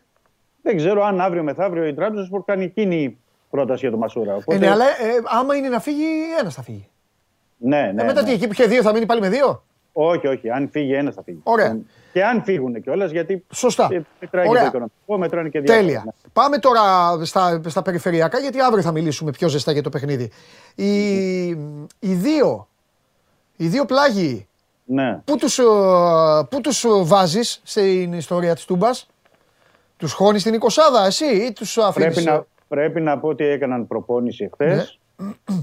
Δεν 0.61 0.76
ξέρω 0.77 1.03
αν 1.03 1.22
αύριο 1.22 1.43
μεθαύριο 1.43 1.85
η 1.85 1.93
Τραμπζοσπορ 1.93 2.43
κάνει 2.45 2.63
εκείνη 2.63 3.18
πρόταση 3.49 3.80
για 3.80 3.89
τον 3.89 3.99
Μασούρα. 3.99 4.31
Ε, 4.31 4.35
Οπότε... 4.35 4.57
ναι, 4.57 4.69
αλλά 4.69 4.85
ε, 4.85 4.89
άμα 5.39 5.55
είναι 5.55 5.69
να 5.69 5.80
φύγει, 5.80 6.05
ένας 6.39 6.53
θα 6.53 6.61
φύγει. 6.61 6.88
ναι, 7.57 7.91
ναι, 7.93 8.01
ε, 8.01 8.05
μετά 8.05 8.22
ναι. 8.22 8.27
τι, 8.27 8.34
εκεί 8.34 8.45
που 8.47 8.51
είχε 8.53 8.65
δύο 8.65 8.81
θα 8.81 8.93
μείνει 8.93 9.05
πάλι 9.05 9.22
με 9.22 9.30
δύο; 9.30 9.63
Όχι, 9.93 10.27
όχι. 10.27 10.49
Αν 10.49 10.69
φύγει 10.72 10.93
ένας 10.93 11.15
θα 11.15 11.23
φύγει. 11.23 11.39
Ωραία. 11.43 11.77
Και 12.13 12.23
αν 12.23 12.43
φύγουν 12.43 12.81
κιόλας, 12.81 13.11
γιατί. 13.11 13.45
Σωστά. 13.53 13.88
ε, 13.91 14.01
Μετράει 14.19 14.43
και 14.43 14.49
Ωραία. 14.49 14.61
το 14.61 14.68
οικονομικό, 14.68 15.18
μετράνε 15.18 15.49
και 15.49 15.59
διάφορα. 15.59 15.85
Τέλεια. 15.85 16.01
ναι. 16.05 16.11
Πάμε 16.34 16.57
τώρα 16.57 16.81
στα, 17.26 17.61
στα 17.68 17.81
περιφερειακά, 17.81 18.39
γιατί 18.39 18.59
αύριο 18.61 18.84
θα 18.84 18.91
μιλήσουμε 18.91 19.31
πιο 19.31 19.47
ζεστά 19.47 19.72
για 19.72 19.81
το 19.84 19.89
παιχνίδι. 19.89 20.31
Οι, 20.76 21.45
οι 21.99 22.13
δύο, 22.13 22.68
οι 23.55 23.68
δύο 23.68 23.85
πλάγιοι, 23.85 24.47
Ναι. 24.85 25.22
πού 25.26 25.38
τους, 25.38 25.59
ε, 25.59 25.63
πού 26.49 26.61
τους 26.61 26.85
βάζεις 27.03 27.61
στην 27.63 28.13
ιστορία 28.13 28.53
της 28.55 28.65
Τούμπας, 28.65 29.07
τους 29.97 30.11
χώνεις 30.13 30.41
στην 30.41 30.53
εικοσάδα 30.53 31.05
εσύ 31.05 31.26
ή 31.26 31.51
τους 31.53 31.77
αφήνεις... 31.77 32.13
Πρέπει 32.13 32.30
να, 32.30 32.45
πρέπει 32.68 33.01
να 33.01 33.19
πω 33.19 33.27
ότι 33.27 33.43
έκαναν 33.45 33.88
προπόνηση 33.88 34.49
χθες. 34.53 34.99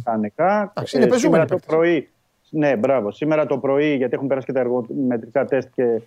Κανονικά. 0.04 0.72
Εντάξει, 0.74 0.96
είναι 0.96 1.06
πεζούμενοι 1.06 1.20
σήμερα 1.20 1.44
το 1.44 1.54
παίκτες. 1.54 1.74
πρωί. 1.76 2.08
Ναι, 2.50 2.76
μπράβο. 2.76 3.12
Σήμερα 3.12 3.46
το 3.46 3.58
πρωί, 3.58 3.94
γιατί 3.96 4.14
έχουν 4.14 4.26
περάσει 4.26 4.46
και 4.46 4.52
τα 4.52 4.60
εργομετρικά 4.60 5.44
τεστ 5.44 5.68
και 5.74 6.00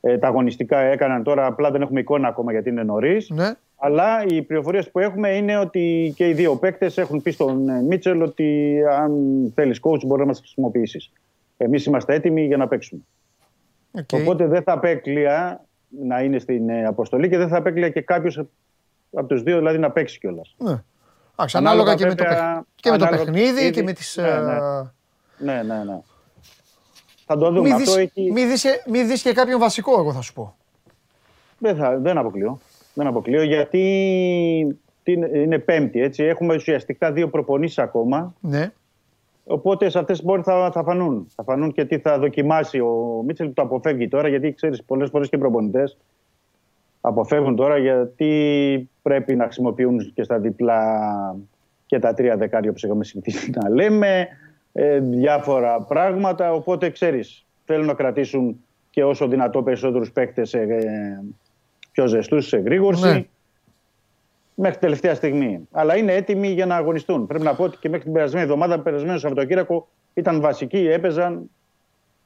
ε, 0.00 0.18
τα 0.18 0.26
αγωνιστικά 0.26 0.78
έκαναν 0.78 1.22
τώρα. 1.22 1.46
Απλά 1.46 1.70
δεν 1.70 1.82
έχουμε 1.82 2.00
εικόνα 2.00 2.28
ακόμα 2.28 2.52
γιατί 2.52 2.68
είναι 2.68 2.82
νωρίς. 2.82 3.30
Ναι. 3.30 3.52
Αλλά 3.76 4.24
οι 4.24 4.42
πληροφορίες 4.42 4.90
που 4.90 4.98
έχουμε 4.98 5.28
είναι 5.28 5.56
ότι 5.58 6.12
και 6.16 6.28
οι 6.28 6.32
δύο 6.32 6.56
παίκτες 6.56 6.98
έχουν 6.98 7.22
πει 7.22 7.30
στον 7.30 7.68
ε, 7.68 7.82
Μίτσελ 7.82 8.22
ότι 8.22 8.78
αν 9.00 9.12
θέλεις 9.54 9.80
coach 9.82 10.06
μπορεί 10.06 10.20
να 10.20 10.26
μας 10.26 10.38
χρησιμοποιήσεις. 10.38 11.12
Εμείς 11.56 11.84
είμαστε 11.84 12.14
έτοιμοι 12.14 12.46
για 12.46 12.56
να 12.56 12.68
παίξουμε. 12.68 13.00
Οκ. 13.92 14.08
Οπότε 14.12 14.46
δεν 14.46 14.62
θα 14.62 14.72
απέκλεια 14.72 15.64
να 16.04 16.20
είναι 16.22 16.38
στην 16.38 16.68
ε, 16.68 16.86
αποστολή 16.86 17.28
και 17.28 17.36
δεν 17.36 17.48
θα 17.48 17.56
απέκλεια 17.56 17.88
και 17.88 18.00
κάποιος 18.00 18.42
από 19.12 19.26
τους 19.26 19.42
δύο 19.42 19.56
δηλαδή 19.58 19.78
να 19.78 19.90
παίξει 19.90 20.18
κιόλας. 20.18 20.54
Ναι. 20.58 20.82
Εντάξει, 21.32 21.56
ανάλογα, 21.56 21.94
και, 21.94 22.06
με 22.06 22.14
το, 22.14 22.24
βέβαια, 22.24 22.52
παιχ- 22.54 22.64
και 22.74 22.90
με 22.90 22.98
το 22.98 23.04
ανάλογα 23.04 23.24
παιχνίδι 23.24 23.52
παιχνίδι. 23.52 23.70
και 23.70 23.82
με 23.82 23.92
τις... 23.92 24.16
Ναι, 24.16 24.40
ναι. 24.40 24.58
Ε, 25.40 25.44
Ναι, 25.44 25.62
ναι, 25.62 25.84
ναι. 25.84 25.98
Θα 27.26 27.36
το 27.36 27.46
δούμε. 27.50 27.60
Μη 27.60 27.72
Αυτό 27.72 27.84
δεις, 27.94 27.96
έχει... 27.96 28.32
μη 28.32 28.44
δεις 28.44 28.62
και- 28.62 28.82
μη 28.90 29.02
δεις 29.02 29.22
και 29.22 29.32
κάποιον 29.32 29.58
βασικό, 29.60 30.00
εγώ 30.00 30.12
θα 30.12 30.20
σου 30.20 30.32
πω. 30.32 30.54
δεν, 31.58 31.76
θα, 31.76 31.98
δεν 31.98 32.18
αποκλείω. 32.18 32.58
Δεν 32.94 33.06
αποκλείω 33.06 33.42
γιατί 33.42 34.76
την- 35.02 35.34
είναι 35.34 35.58
πέμπτη, 35.58 36.00
έτσι. 36.00 36.22
Έχουμε 36.24 36.54
ουσιαστικά 36.54 37.12
δύο 37.12 37.28
προπονήσεις 37.28 37.78
ακόμα. 37.78 38.34
Ναι. 38.40 38.72
Οπότε 39.44 39.88
σε 39.90 39.98
αυτές 39.98 40.24
μπορεί 40.24 40.42
θα, 40.42 40.70
θα 40.72 40.82
φανούν. 40.82 41.26
Θα 41.34 41.42
φανούν 41.42 41.72
και 41.72 41.84
τι 41.84 41.98
θα 41.98 42.18
δοκιμάσει 42.18 42.80
ο 42.80 43.22
Μίτσελ 43.26 43.46
που 43.46 43.52
το 43.52 43.62
αποφεύγει 43.62 44.08
τώρα. 44.08 44.28
Γιατί 44.28 44.52
ξέρεις 44.54 44.82
πολλές 44.84 45.10
φορές 45.10 45.28
και 45.28 45.36
οι 45.36 45.38
προπονητές 45.38 45.96
αποφεύγουν 47.00 47.56
τώρα 47.56 47.78
γιατί 47.78 48.88
πρέπει 49.02 49.34
να 49.36 49.44
χρησιμοποιούν 49.44 50.12
και 50.14 50.22
στα 50.22 50.38
διπλά 50.38 51.36
και 51.86 51.98
τα 51.98 52.14
τρία 52.14 52.36
δεκάρια 52.36 52.70
όπως 52.70 52.82
είχαμε 52.82 53.04
συνηθίσει 53.04 53.50
να 53.62 53.68
λέμε. 53.70 54.28
Ε, 54.72 55.00
διάφορα 55.00 55.80
πράγματα. 55.80 56.52
Οπότε 56.52 56.90
ξέρεις 56.90 57.44
θέλουν 57.64 57.86
να 57.86 57.94
κρατήσουν 57.94 58.64
και 58.90 59.04
όσο 59.04 59.28
δυνατό 59.28 59.62
περισσότερους 59.62 60.12
παίκτες 60.12 60.54
ε, 60.54 60.60
ε, 60.60 61.24
πιο 61.92 62.06
ζεστούς 62.06 62.46
σε 62.46 62.56
γρήγορση. 62.56 63.12
Ναι. 63.12 63.24
Μέχρι 64.54 64.78
τελευταία 64.78 65.14
στιγμή. 65.14 65.68
Αλλά 65.70 65.96
είναι 65.96 66.12
έτοιμοι 66.12 66.48
για 66.48 66.66
να 66.66 66.76
αγωνιστούν. 66.76 67.26
Πρέπει 67.26 67.44
να 67.44 67.54
πω 67.54 67.64
ότι 67.64 67.76
και 67.76 67.88
μέχρι 67.88 68.04
την 68.04 68.12
περασμένη 68.12 68.44
εβδομάδα, 68.44 68.80
περασμένο 68.80 69.18
Σαββατοκύριακο, 69.18 69.88
ήταν 70.14 70.40
βασικοί, 70.40 70.88
έπαιζαν. 70.88 71.50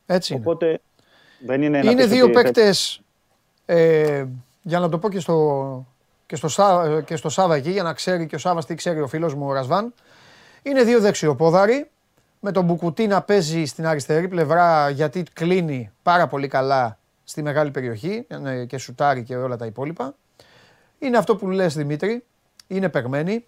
Έτσι 0.07 0.35
είναι. 0.35 0.43
Οπότε 0.47 0.81
δεν 1.47 1.63
είναι 1.63 1.79
ένα 1.79 1.91
Είναι 1.91 2.07
δύο 2.07 2.31
παίκτες. 2.31 3.01
Ε, 3.67 4.25
για 4.63 4.79
να 4.79 4.89
το 4.89 4.99
πω 4.99 5.11
και 5.11 5.21
στο, 5.21 5.87
και, 6.27 6.37
στο, 6.37 6.49
Σά- 6.49 7.03
και 7.05 7.17
στο 7.17 7.29
Σάβα 7.29 7.55
εκεί, 7.55 7.71
για 7.71 7.83
να 7.83 7.93
ξέρει 7.93 8.27
και 8.27 8.35
ο 8.35 8.39
Σάβας 8.39 8.67
τι 8.67 8.75
ξέρει 8.75 9.01
ο 9.01 9.07
φίλος 9.07 9.35
μου 9.35 9.47
ο 9.47 9.53
Ρασβάν. 9.53 9.95
Είναι 10.63 10.83
δύο 10.83 11.01
δεξιοπόδαροι. 11.01 11.91
Με 12.47 12.53
τον 12.53 12.65
Μπουκουτί 12.65 13.07
να 13.07 13.23
παίζει 13.23 13.65
στην 13.65 13.87
αριστερή 13.87 14.29
πλευρά 14.29 14.91
γιατί 14.91 15.23
κλείνει 15.33 15.91
πάρα 16.03 16.27
πολύ 16.27 16.49
καλά 16.49 16.99
στη 17.25 17.43
μεγάλη 17.43 17.71
περιοχή 17.71 18.27
ε, 18.47 18.65
και 18.65 18.79
σουτάρει 18.79 19.23
και 19.23 19.37
όλα 19.37 19.57
τα 19.57 19.67
υπόλοιπα. 19.67 20.15
Είναι 20.99 21.17
αυτό 21.17 21.37
που 21.37 21.49
λες 21.51 21.75
Δημήτρη. 21.75 22.25
Είναι 22.67 22.89
παιγμένοι. 22.89 23.45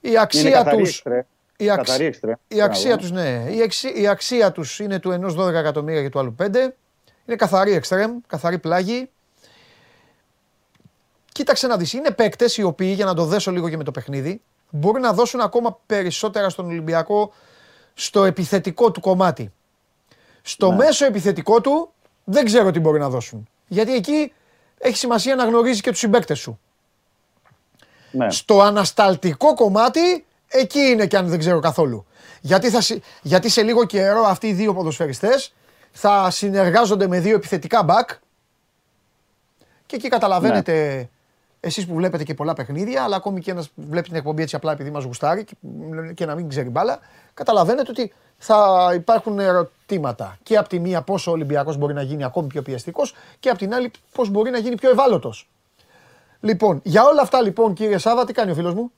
Η 0.00 0.18
αξία 0.18 0.50
καθαρή 0.50 0.76
τους... 0.76 0.88
εξτρέ. 0.88 1.26
Η, 1.56 1.70
αξ- 1.70 1.86
Καθαρή 1.86 2.04
εξτρέ. 2.04 2.32
η 2.48 2.60
αξία 2.62 2.86
Μπράβο. 2.96 3.00
τους, 3.00 3.10
ναι. 3.10 3.44
Η, 3.50 3.62
αξι- 3.62 3.96
η 3.98 4.06
αξία 4.08 4.52
τους 4.52 4.78
είναι 4.78 4.98
του 4.98 5.10
ενός 5.10 5.36
12 5.38 5.52
εκατομμύρια 5.52 6.02
και 6.02 6.08
του 6.08 6.18
άλλου 6.18 6.34
5. 6.42 6.44
Είναι 7.26 7.36
καθαρή 7.36 7.72
εξτρέμ, 7.72 8.18
καθαρή 8.26 8.58
πλάγη. 8.58 9.10
Κοίταξε 11.32 11.66
να 11.66 11.76
δεις, 11.76 11.92
είναι 11.92 12.10
παίκτες 12.10 12.56
οι 12.56 12.62
οποίοι, 12.62 12.92
για 12.96 13.04
να 13.04 13.14
το 13.14 13.24
δέσω 13.24 13.50
λίγο 13.50 13.68
και 13.68 13.76
με 13.76 13.84
το 13.84 13.90
παιχνίδι, 13.90 14.42
μπορεί 14.70 15.00
να 15.00 15.12
δώσουν 15.12 15.40
ακόμα 15.40 15.78
περισσότερα 15.86 16.48
στον 16.48 16.66
Ολυμπιακό 16.66 17.32
στο 17.94 18.24
επιθετικό 18.24 18.90
του 18.90 19.00
κομμάτι. 19.00 19.52
Στο 20.42 20.72
μέσο 20.72 21.04
επιθετικό 21.04 21.60
του 21.60 21.92
δεν 22.24 22.44
ξέρω 22.44 22.70
τι 22.70 22.80
μπορεί 22.80 22.98
να 22.98 23.08
δώσουν. 23.08 23.48
Γιατί 23.66 23.94
εκεί 23.94 24.32
έχει 24.78 24.96
σημασία 24.96 25.34
να 25.34 25.44
γνωρίζει 25.44 25.80
και 25.80 25.90
τους 25.90 25.98
συμπαίκτες 25.98 26.38
σου. 26.38 26.58
Ναι. 28.10 28.30
Στο 28.30 28.60
ανασταλτικό 28.60 29.54
κομμάτι, 29.54 30.26
εκεί 30.48 30.78
είναι 30.78 31.06
και 31.06 31.16
αν 31.16 31.26
δεν 31.28 31.38
ξέρω 31.38 31.60
καθόλου. 31.60 32.06
Γιατί, 32.40 32.70
θα, 32.70 32.80
συ- 32.80 33.02
γιατί 33.22 33.48
σε 33.48 33.62
λίγο 33.62 33.84
καιρό 33.84 34.22
αυτοί 34.24 34.46
οι 34.46 34.52
δύο 34.52 34.74
ποδοσφαιριστές 34.74 35.54
θα 35.92 36.30
συνεργάζονται 36.30 37.06
με 37.06 37.20
δύο 37.20 37.34
επιθετικά 37.34 37.84
back 37.88 38.16
και 39.86 39.96
εκεί 39.96 40.08
καταλαβαίνετε 40.08 41.08
εσείς 41.60 41.86
που 41.86 41.94
βλέπετε 41.94 42.24
και 42.24 42.34
πολλά 42.34 42.52
παιχνίδια, 42.54 43.02
αλλά 43.02 43.16
ακόμη 43.16 43.40
και 43.40 43.50
ένας 43.50 43.70
βλέπει 43.74 44.08
την 44.08 44.16
εκπομπή 44.16 44.42
έτσι 44.42 44.56
απλά 44.56 44.72
επειδή 44.72 44.90
μας 44.90 45.04
γουστάρει 45.04 45.44
και- 45.44 45.54
και 46.14 46.26
να 46.26 46.34
μην 46.34 46.48
ξέρει 46.48 46.68
μπάλα, 46.68 46.98
καταλαβαίνετε 47.34 47.90
ότι 47.90 48.12
θα 48.38 48.90
υπάρχουν 48.94 49.38
ερωτήματα. 49.38 50.38
Και 50.42 50.56
από 50.56 50.68
τη 50.68 50.78
μία 50.78 51.02
πόσο 51.02 51.30
ο 51.30 51.34
Ολυμπιακός 51.34 51.76
μπορεί 51.76 51.94
να 51.94 52.02
γίνει 52.02 52.24
ακόμη 52.24 52.46
πιο 52.46 52.62
πιεστικός 52.62 53.14
και 53.40 53.48
από 53.48 53.58
την 53.58 53.74
άλλη 53.74 53.90
πώς 54.12 54.28
μπορεί 54.28 54.50
να 54.50 54.58
γίνει 54.58 54.74
πιο 54.74 54.90
ευάλωτος. 54.90 55.48
Λοιπόν, 56.40 56.80
για 56.84 57.04
όλα 57.04 57.22
αυτά 57.22 57.42
λοιπόν 57.42 57.74
κύριε 57.74 57.98
Σάβα, 57.98 58.24
τι 58.24 58.32
κάνει 58.32 58.50
ο 58.50 58.54
φίλος 58.54 58.74
μου; 58.74 58.92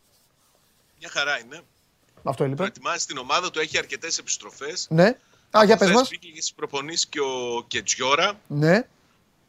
Μια 0.98 1.08
χαρά 1.08 1.38
είναι. 1.40 1.60
Αυτό 2.22 2.44
έλειπε. 2.44 2.56
Προετοιμάζει 2.56 3.06
την 3.06 3.18
ομάδα 3.18 3.50
του, 3.50 3.60
έχει 3.60 3.78
αρκετές 3.78 4.18
επιστροφές. 4.18 4.86
Ναι. 4.90 5.16
Α, 5.58 5.64
για 5.64 5.76
πες 5.76 5.90
μας. 5.90 6.08
Μπήκε 6.08 6.28
στις 6.30 6.52
προπονήσεις 6.52 7.06
και 7.06 7.20
ο 7.20 7.64
Κετζιόρα. 7.66 8.40
Ναι. 8.46 8.86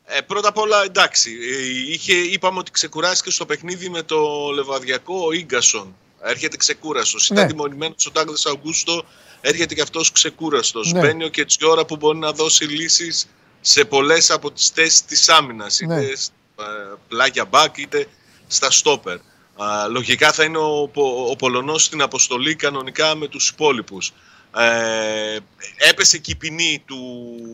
Ε, 0.06 0.22
πρώτα 0.22 0.48
απ' 0.48 0.58
όλα, 0.58 0.84
εντάξει, 0.84 1.32
ε, 1.32 1.92
είχε, 1.92 2.14
είπαμε 2.14 2.60
ότι 2.60 2.72
ξεκουράστηκε 2.72 3.32
στο 3.32 3.46
παιχνίδι 3.46 3.90
με 3.90 4.02
το 4.02 4.50
Λεβαδιακό 4.54 5.26
ο 5.26 5.32
Ίγκασον. 5.32 5.96
Έρχεται 6.22 6.58
ξεκούραστος. 6.58 7.30
Ναι. 7.30 7.36
Ήταν 7.36 7.48
τιμωρημένος 7.50 8.06
ο 8.06 8.12
Τάγδε 8.12 8.34
Αυγούστο, 8.46 9.04
έρχεται 9.42 9.76
και 9.76 9.82
αυτός 9.82 10.12
ξεκούραστος. 10.12 10.92
Ναι. 10.92 11.00
Μπαίνει 11.00 11.24
ο 11.24 11.28
Κετζιόρα 11.30 11.86
που 11.86 11.96
μπορεί 11.96 12.18
να 12.18 12.32
δώσει 12.32 12.64
λύσεις 12.64 13.28
σε 13.62 13.86
πολλές 13.86 14.32
από 14.32 14.52
τις 14.52 14.70
θέσεις 14.70 15.06
της 15.06 15.30
άμυνας. 15.30 15.80
Ναι. 15.80 16.02
Είτε 16.02 16.16
στα 16.16 16.34
ε, 16.64 16.96
πλάγια 17.08 17.46
μπακ, 17.46 17.78
είτε 17.78 18.08
στα 18.48 18.72
στόπερ. 18.72 19.18
Α, 19.56 19.88
λογικά 19.88 20.32
θα 20.32 20.44
είναι 20.44 20.58
ο, 20.58 20.88
Πο- 20.94 21.28
ο 21.30 21.36
Πολωνός 21.36 21.84
στην 21.84 22.02
αποστολή 22.02 22.56
κανονικά 22.56 23.16
με 23.16 23.28
τους 23.28 23.50
υπόλοιπους. 23.50 24.14
Ε, 24.58 25.38
έπεσε 25.78 26.18
και 26.18 26.32
η 26.32 26.36
ποινή 26.36 26.84
του 26.86 26.98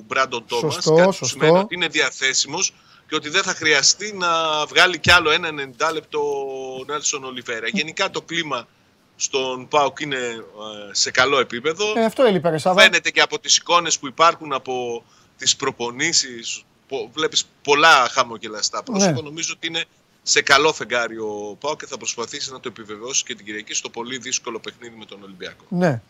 Μπράντον 0.07 0.45
Τόμας, 0.47 0.73
Σωστό, 0.73 0.93
κάτι 0.93 1.05
που 1.05 1.13
σωστό. 1.13 1.25
σημαίνει 1.39 1.57
ότι 1.57 1.75
είναι 1.75 1.87
διαθέσιμος 1.87 2.73
και 3.13 3.19
ότι 3.19 3.29
δεν 3.29 3.43
θα 3.43 3.53
χρειαστεί 3.53 4.13
να 4.13 4.27
βγάλει 4.65 4.99
κι 4.99 5.11
άλλο 5.11 5.31
ένα 5.31 5.49
90 5.89 5.93
λεπτό 5.93 6.19
ο 6.19 6.83
Νέλσον 6.87 7.23
Ολιβέρα. 7.23 7.67
Γενικά 7.67 8.09
το 8.09 8.21
κλίμα 8.21 8.67
στον 9.15 9.67
ΠΑΟΚ 9.67 9.99
είναι 9.99 10.15
ε, 10.17 10.43
σε 10.91 11.11
καλό 11.11 11.39
επίπεδο. 11.39 11.93
Ε, 11.95 12.05
αυτό 12.05 12.23
έλειπε 12.23 12.49
ρε 12.49 12.57
Σάβα. 12.57 12.81
Φαίνεται 12.81 13.09
και 13.09 13.21
από 13.21 13.39
τις 13.39 13.57
εικόνες 13.57 13.99
που 13.99 14.07
υπάρχουν 14.07 14.53
από 14.53 15.03
τις 15.37 15.55
προπονήσεις. 15.55 16.63
πο- 16.87 17.09
Βλέπεις 17.13 17.45
πολλά 17.63 18.07
χαμογελαστά 18.11 18.83
πρόσωπα. 18.83 19.11
Ναι. 19.11 19.21
Νομίζω 19.21 19.53
ότι 19.55 19.67
είναι 19.67 19.83
σε 20.23 20.41
καλό 20.41 20.73
φεγγάρι 20.73 21.17
ο 21.17 21.57
ΠΑΟΚ 21.59 21.79
και 21.79 21.85
θα 21.85 21.97
προσπαθήσει 21.97 22.51
να 22.51 22.59
το 22.59 22.67
επιβεβαιώσει 22.69 23.23
και 23.23 23.35
την 23.35 23.45
Κυριακή 23.45 23.73
στο 23.73 23.89
πολύ 23.89 24.17
δύσκολο 24.17 24.59
παιχνίδι 24.59 24.95
με 24.99 25.05
τον 25.05 25.23
Ολυμπιακό. 25.23 25.63
Ναι. 25.69 26.01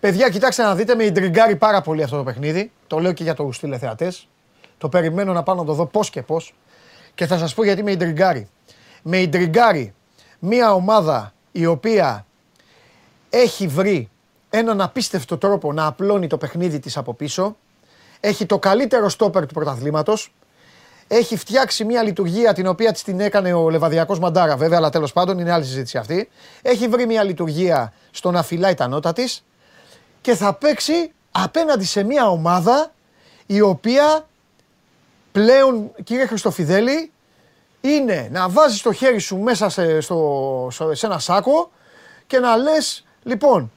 Παιδιά, 0.00 0.28
κοιτάξτε 0.30 0.62
να 0.62 0.74
δείτε, 0.74 0.94
με 0.94 1.04
ιντριγκάρει 1.04 1.56
πάρα 1.56 1.82
πολύ 1.82 2.02
αυτό 2.02 2.16
το 2.16 2.22
παιχνίδι. 2.24 2.70
Το 2.86 2.98
λέω 2.98 3.12
και 3.12 3.22
για 3.22 3.34
τους 3.34 3.58
τηλεθεατές. 3.58 4.26
Το 4.82 4.88
περιμένω 4.88 5.32
να 5.32 5.42
πάω 5.42 5.54
να 5.54 5.64
το 5.64 5.72
δω 5.72 5.86
πώς 5.86 6.10
και 6.10 6.22
πώς. 6.22 6.54
Και 7.14 7.26
θα 7.26 7.38
σας 7.38 7.54
πω 7.54 7.64
γιατί 7.64 7.82
με 7.82 7.90
ιντριγκάρει. 7.90 8.48
Με 9.02 9.18
ιντριγκάρει 9.18 9.94
μια 10.38 10.74
ομάδα 10.74 11.32
η 11.52 11.66
οποία 11.66 12.26
έχει 13.30 13.66
βρει 13.66 14.10
έναν 14.50 14.80
απίστευτο 14.80 15.38
τρόπο 15.38 15.72
να 15.72 15.86
απλώνει 15.86 16.26
το 16.26 16.38
παιχνίδι 16.38 16.78
της 16.78 16.96
από 16.96 17.14
πίσω. 17.14 17.56
Έχει 18.20 18.46
το 18.46 18.58
καλύτερο 18.58 19.08
στόπερ 19.08 19.46
του 19.46 19.54
πρωταθλήματος. 19.54 20.34
Έχει 21.08 21.36
φτιάξει 21.36 21.84
μια 21.84 22.02
λειτουργία 22.02 22.52
την 22.52 22.66
οποία 22.66 22.92
της 22.92 23.02
την 23.02 23.20
έκανε 23.20 23.52
ο 23.52 23.70
Λεβαδιακός 23.70 24.18
Μαντάρα 24.18 24.56
βέβαια, 24.56 24.78
αλλά 24.78 24.90
τέλος 24.90 25.12
πάντων 25.12 25.38
είναι 25.38 25.52
άλλη 25.52 25.64
συζήτηση 25.64 25.98
αυτή. 25.98 26.28
Έχει 26.62 26.88
βρει 26.88 27.06
μια 27.06 27.22
λειτουργία 27.22 27.92
στο 28.10 28.30
να 28.30 28.42
φυλάει 28.42 28.74
τα 28.74 28.88
νότα 28.88 29.12
της 29.12 29.44
και 30.20 30.34
θα 30.34 30.54
παίξει 30.54 31.12
απέναντι 31.30 31.84
σε 31.84 32.02
μια 32.02 32.28
ομάδα 32.28 32.92
η 33.46 33.60
οποία 33.60 34.26
πλέον, 35.32 35.90
κύριε 36.04 36.26
Χριστοφιδέλη, 36.26 37.10
είναι 37.80 38.28
να 38.32 38.48
βάζεις 38.48 38.82
το 38.82 38.92
χέρι 38.92 39.18
σου 39.18 39.36
μέσα 39.38 39.68
σε, 39.68 40.00
στο, 40.00 40.68
στο- 40.70 40.94
σε 40.94 41.06
ένα 41.06 41.18
σάκο 41.18 41.70
και 42.26 42.38
να 42.38 42.56
λες, 42.56 43.04
λοιπόν, 43.22 43.72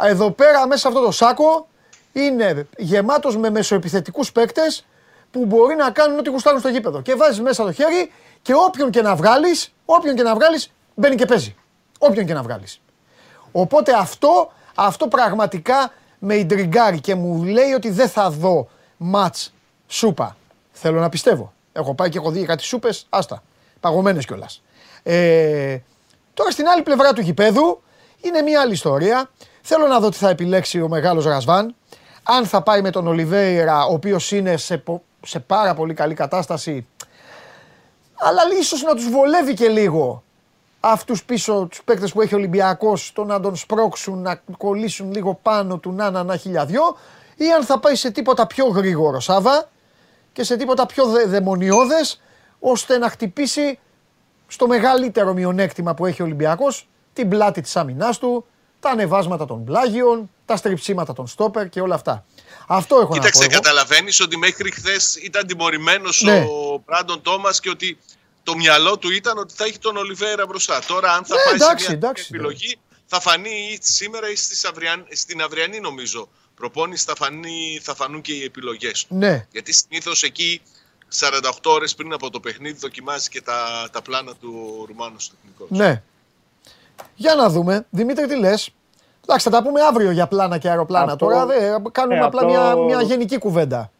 εδώ 0.00 0.30
πέρα 0.30 0.66
μέσα 0.66 0.80
σε 0.80 0.88
αυτό 0.88 1.00
το 1.00 1.10
σάκο 1.10 1.66
είναι 2.12 2.68
γεμάτος 2.76 3.36
με 3.36 3.50
μεσοεπιθετικούς 3.50 4.32
παίκτες 4.32 4.84
που 5.30 5.44
μπορεί 5.46 5.74
να 5.74 5.90
κάνουν 5.90 6.18
ό,τι 6.18 6.30
γουστάρουν 6.30 6.60
στο 6.60 6.68
γήπεδο. 6.68 7.00
Και 7.02 7.14
βάζεις 7.14 7.40
μέσα 7.40 7.64
το 7.64 7.72
χέρι 7.72 8.12
και 8.42 8.54
όποιον 8.54 8.90
και 8.90 9.02
να 9.02 9.14
βγάλεις, 9.16 9.72
όποιον 9.84 10.14
και 10.14 10.22
να 10.22 10.34
βγάλεις, 10.34 10.72
μπαίνει 10.94 11.14
και 11.14 11.26
παίζει. 11.26 11.54
Όποιον 11.98 12.26
και 12.26 12.34
να 12.34 12.42
βγάλεις. 12.42 12.80
Οπότε 13.52 13.92
αυτό, 13.92 14.52
αυτό 14.74 15.08
πραγματικά 15.08 15.92
με 16.18 16.34
ιντριγκάρει 16.34 17.00
και 17.00 17.14
μου 17.14 17.44
λέει 17.44 17.72
ότι 17.72 17.90
δεν 17.90 18.08
θα 18.08 18.30
δω 18.30 18.68
ματς 18.96 19.52
σούπα. 19.86 20.36
Θέλω 20.76 21.00
να 21.00 21.08
πιστεύω. 21.08 21.52
Έχω 21.72 21.94
πάει 21.94 22.08
και 22.08 22.18
έχω 22.18 22.30
δει 22.30 22.44
κάτι 22.44 22.62
σούπες, 22.62 23.06
άστα, 23.08 23.42
παγωμένες 23.80 24.26
κιόλας. 24.26 24.62
Ε, 25.02 25.78
τώρα 26.34 26.50
στην 26.50 26.66
άλλη 26.66 26.82
πλευρά 26.82 27.12
του 27.12 27.20
γηπέδου 27.20 27.82
είναι 28.20 28.42
μια 28.42 28.60
άλλη 28.60 28.72
ιστορία. 28.72 29.30
Θέλω 29.62 29.86
να 29.86 30.00
δω 30.00 30.08
τι 30.08 30.16
θα 30.16 30.28
επιλέξει 30.28 30.80
ο 30.80 30.88
μεγάλος 30.88 31.24
Ρασβάν. 31.24 31.74
Αν 32.22 32.46
θα 32.46 32.62
πάει 32.62 32.82
με 32.82 32.90
τον 32.90 33.06
Ολιβέηρα, 33.06 33.84
ο 33.84 33.92
οποίος 33.92 34.32
είναι 34.32 34.56
σε, 34.56 34.78
πο- 34.78 35.02
σε 35.26 35.40
πάρα 35.40 35.74
πολύ 35.74 35.94
καλή 35.94 36.14
κατάσταση, 36.14 36.86
αλλά 38.14 38.42
ίσως 38.60 38.82
να 38.82 38.94
τους 38.94 39.10
βολεύει 39.10 39.54
και 39.54 39.68
λίγο 39.68 40.22
αυτούς 40.80 41.24
πίσω 41.24 41.66
τους 41.70 41.82
παίκτες 41.84 42.12
που 42.12 42.20
έχει 42.20 42.34
ο 42.34 42.36
Ολυμπιακός 42.36 43.12
το 43.14 43.24
να 43.24 43.40
τον 43.40 43.56
σπρώξουν, 43.56 44.22
να 44.22 44.40
κολλήσουν 44.58 45.12
λίγο 45.12 45.38
πάνω 45.42 45.78
του 45.78 45.92
να 45.92 46.10
να 46.10 46.22
να 46.22 46.36
χιλιαδιό 46.36 46.96
ή 47.36 47.52
αν 47.52 47.64
θα 47.64 47.78
πάει 47.78 47.94
σε 47.94 48.10
τίποτα 48.10 48.46
πιο 48.46 48.66
γρήγορο 48.66 49.20
Σάβα 49.20 49.68
και 50.34 50.42
σε 50.44 50.56
τίποτα 50.56 50.86
πιο 50.86 51.06
δε, 51.06 51.24
δαιμονιώδες 51.26 52.20
ώστε 52.58 52.98
να 52.98 53.08
χτυπήσει 53.10 53.78
στο 54.46 54.66
μεγαλύτερο 54.66 55.32
μειονέκτημα 55.32 55.94
που 55.94 56.06
έχει 56.06 56.22
ο 56.22 56.24
Ολυμπιακός 56.24 56.88
την 57.12 57.28
πλάτη 57.28 57.60
της 57.60 57.76
άμυνάς 57.76 58.18
του, 58.18 58.46
τα 58.80 58.90
ανεβάσματα 58.90 59.44
των 59.46 59.64
πλάγιων, 59.64 60.30
τα 60.44 60.56
στριψίματα 60.56 61.12
των 61.12 61.26
στόπερ 61.26 61.68
και 61.68 61.80
όλα 61.80 61.94
αυτά. 61.94 62.24
Αυτό 62.66 62.96
έχω 62.96 63.12
Κοίταξε, 63.12 63.42
να 63.42 63.46
πω 63.48 63.52
εγώ. 63.52 63.62
καταλαβαίνεις 63.62 64.20
ότι 64.20 64.36
μέχρι 64.36 64.70
χθες 64.70 65.16
ήταν 65.16 65.46
τιμωρημένος 65.46 66.22
Ναι. 66.22 66.38
ο 66.38 66.82
Μπράντον 66.86 67.22
Τόμας 67.22 67.60
και 67.60 67.70
ότι 67.70 67.98
το 68.42 68.56
μυαλό 68.56 68.98
του 68.98 69.10
ήταν 69.12 69.38
ότι 69.38 69.54
θα 69.56 69.64
έχει 69.64 69.78
τον 69.78 69.96
Ολιβέρα 69.96 70.46
μπροστά. 70.46 70.78
Τώρα, 70.86 71.12
αν 71.12 71.24
θα 71.24 71.34
Ναι, 71.34 71.42
πάει 71.44 71.54
εντάξει, 71.54 71.84
σε 71.84 71.90
μια 71.90 71.98
εντάξει, 71.98 72.26
επιλογή, 72.28 72.76
θα 73.06 73.20
φανεί 73.20 73.50
ή 73.72 73.78
σήμερα 73.82 74.30
ή 74.30 74.36
στις 74.36 74.64
αυριαν... 74.64 75.06
στην 75.12 75.42
αυριανή, 75.42 75.80
νομίζω. 75.80 76.28
Προπόνηση 76.56 77.04
θα, 77.04 77.14
φανεί... 77.16 77.80
θα 77.82 77.94
φανούν 77.94 78.20
και 78.20 78.32
οι 78.32 78.42
επιλογές 78.44 79.04
του. 79.06 79.14
Ναι, 79.14 79.46
Γιατί 79.52 79.72
συνήθως 79.72 80.22
εκεί 80.22 80.60
48 81.20 81.50
ώρες 81.64 81.94
πριν 81.94 82.12
από 82.12 82.30
το 82.30 82.40
παιχνίδι 82.40 82.78
δοκιμάζει 82.78 83.28
και 83.28 83.42
τα, 83.42 83.88
τα 83.92 84.02
πλάνα 84.02 84.32
του 84.40 84.76
ο 84.80 84.84
Ρουμάνος 84.84 85.30
τεχνικός. 85.30 85.78
ναι. 85.78 86.02
Για 87.14 87.34
να 87.34 87.48
δούμε. 87.48 87.86
Δημήτρη, 87.90 88.26
τι 88.26 88.36
λες; 88.36 88.70
Εντάξει, 89.24 89.44
θα 89.50 89.50
τα 89.56 89.62
πούμε 89.62 89.80
αύριο 89.80 90.10
για 90.10 90.26
πλάνα 90.26 90.58
και 90.58 90.68
αεροπλάνα. 90.68 91.12
Αυτό- 91.12 91.26
Τώρα 91.26 91.46
δε, 91.46 91.56
κάνουμε 91.92 92.18
Ε, 92.18 92.20
απλά 92.20 92.40
αυτό- 92.40 92.46
μια, 92.46 92.74
μια 92.76 93.02
γενική 93.02 93.38
κουβέντα. 93.38 93.90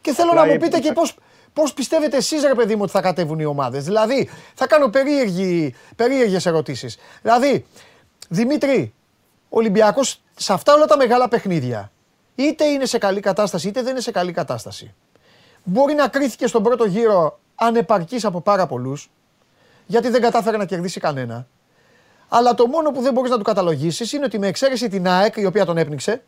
Και 0.00 0.12
θέλω 0.12 0.30
Απλά 0.30 0.40
να 0.42 0.48
μου 0.48 0.54
η- 0.54 0.58
πείτε 0.58 0.78
και 0.78 0.92
πώς, 0.92 1.14
πώς 1.52 1.72
πιστεύετε 1.74 2.16
εσείς 2.16 2.42
ρε 2.42 2.54
παιδί 2.54 2.74
μου 2.76 2.82
ότι 2.82 2.90
θα 2.92 3.00
κατέβουν 3.00 3.38
οι 3.38 3.44
ομάδες. 3.44 3.84
Δηλαδή, 3.84 4.30
θα 4.54 4.66
κάνω 4.66 4.88
περίεργη, 4.88 5.74
περίεργες 5.96 6.46
ερωτήσεις. 6.46 6.96
Δηλαδή, 7.22 7.66
Δημήτρη, 8.28 8.92
ο 9.48 9.58
Ολυμπιακός 9.58 10.20
σε 10.38 10.52
αυτά 10.52 10.74
όλα 10.74 10.84
τα 10.84 10.96
μεγάλα 10.96 11.28
παιχνίδια 11.28 11.92
είτε 12.34 12.64
είναι 12.64 12.86
σε 12.86 12.98
καλή 12.98 13.20
κατάσταση 13.20 13.68
είτε 13.68 13.82
δεν 13.82 13.90
είναι 13.90 14.00
σε 14.00 14.10
καλή 14.10 14.32
κατάσταση. 14.32 14.94
Μπορεί 15.64 15.94
να 15.94 16.08
κρίθηκε 16.08 16.46
στον 16.46 16.62
πρώτο 16.62 16.84
γύρο 16.84 17.38
ανεπαρκής 17.54 18.24
από 18.24 18.40
πάρα 18.40 18.66
πολλούς, 18.66 19.10
γιατί 19.86 20.08
δεν 20.08 20.20
κατάφερε 20.20 20.56
να 20.56 20.64
κερδίσει 20.64 21.00
κανένα. 21.00 21.46
Αλλά 22.28 22.54
το 22.54 22.66
μόνο 22.66 22.90
που 22.90 23.00
δεν 23.00 23.12
μπορείς 23.12 23.30
να 23.30 23.36
του 23.36 23.42
καταλογίσεις 23.42 24.12
είναι 24.12 24.24
ότι 24.24 24.38
με 24.38 24.46
εξαίρεση 24.46 24.88
την 24.88 25.08
ΑΕΚ, 25.08 25.36
η 25.36 25.44
οποία 25.44 25.64
τον 25.64 25.76
έπνιξε 25.76 26.22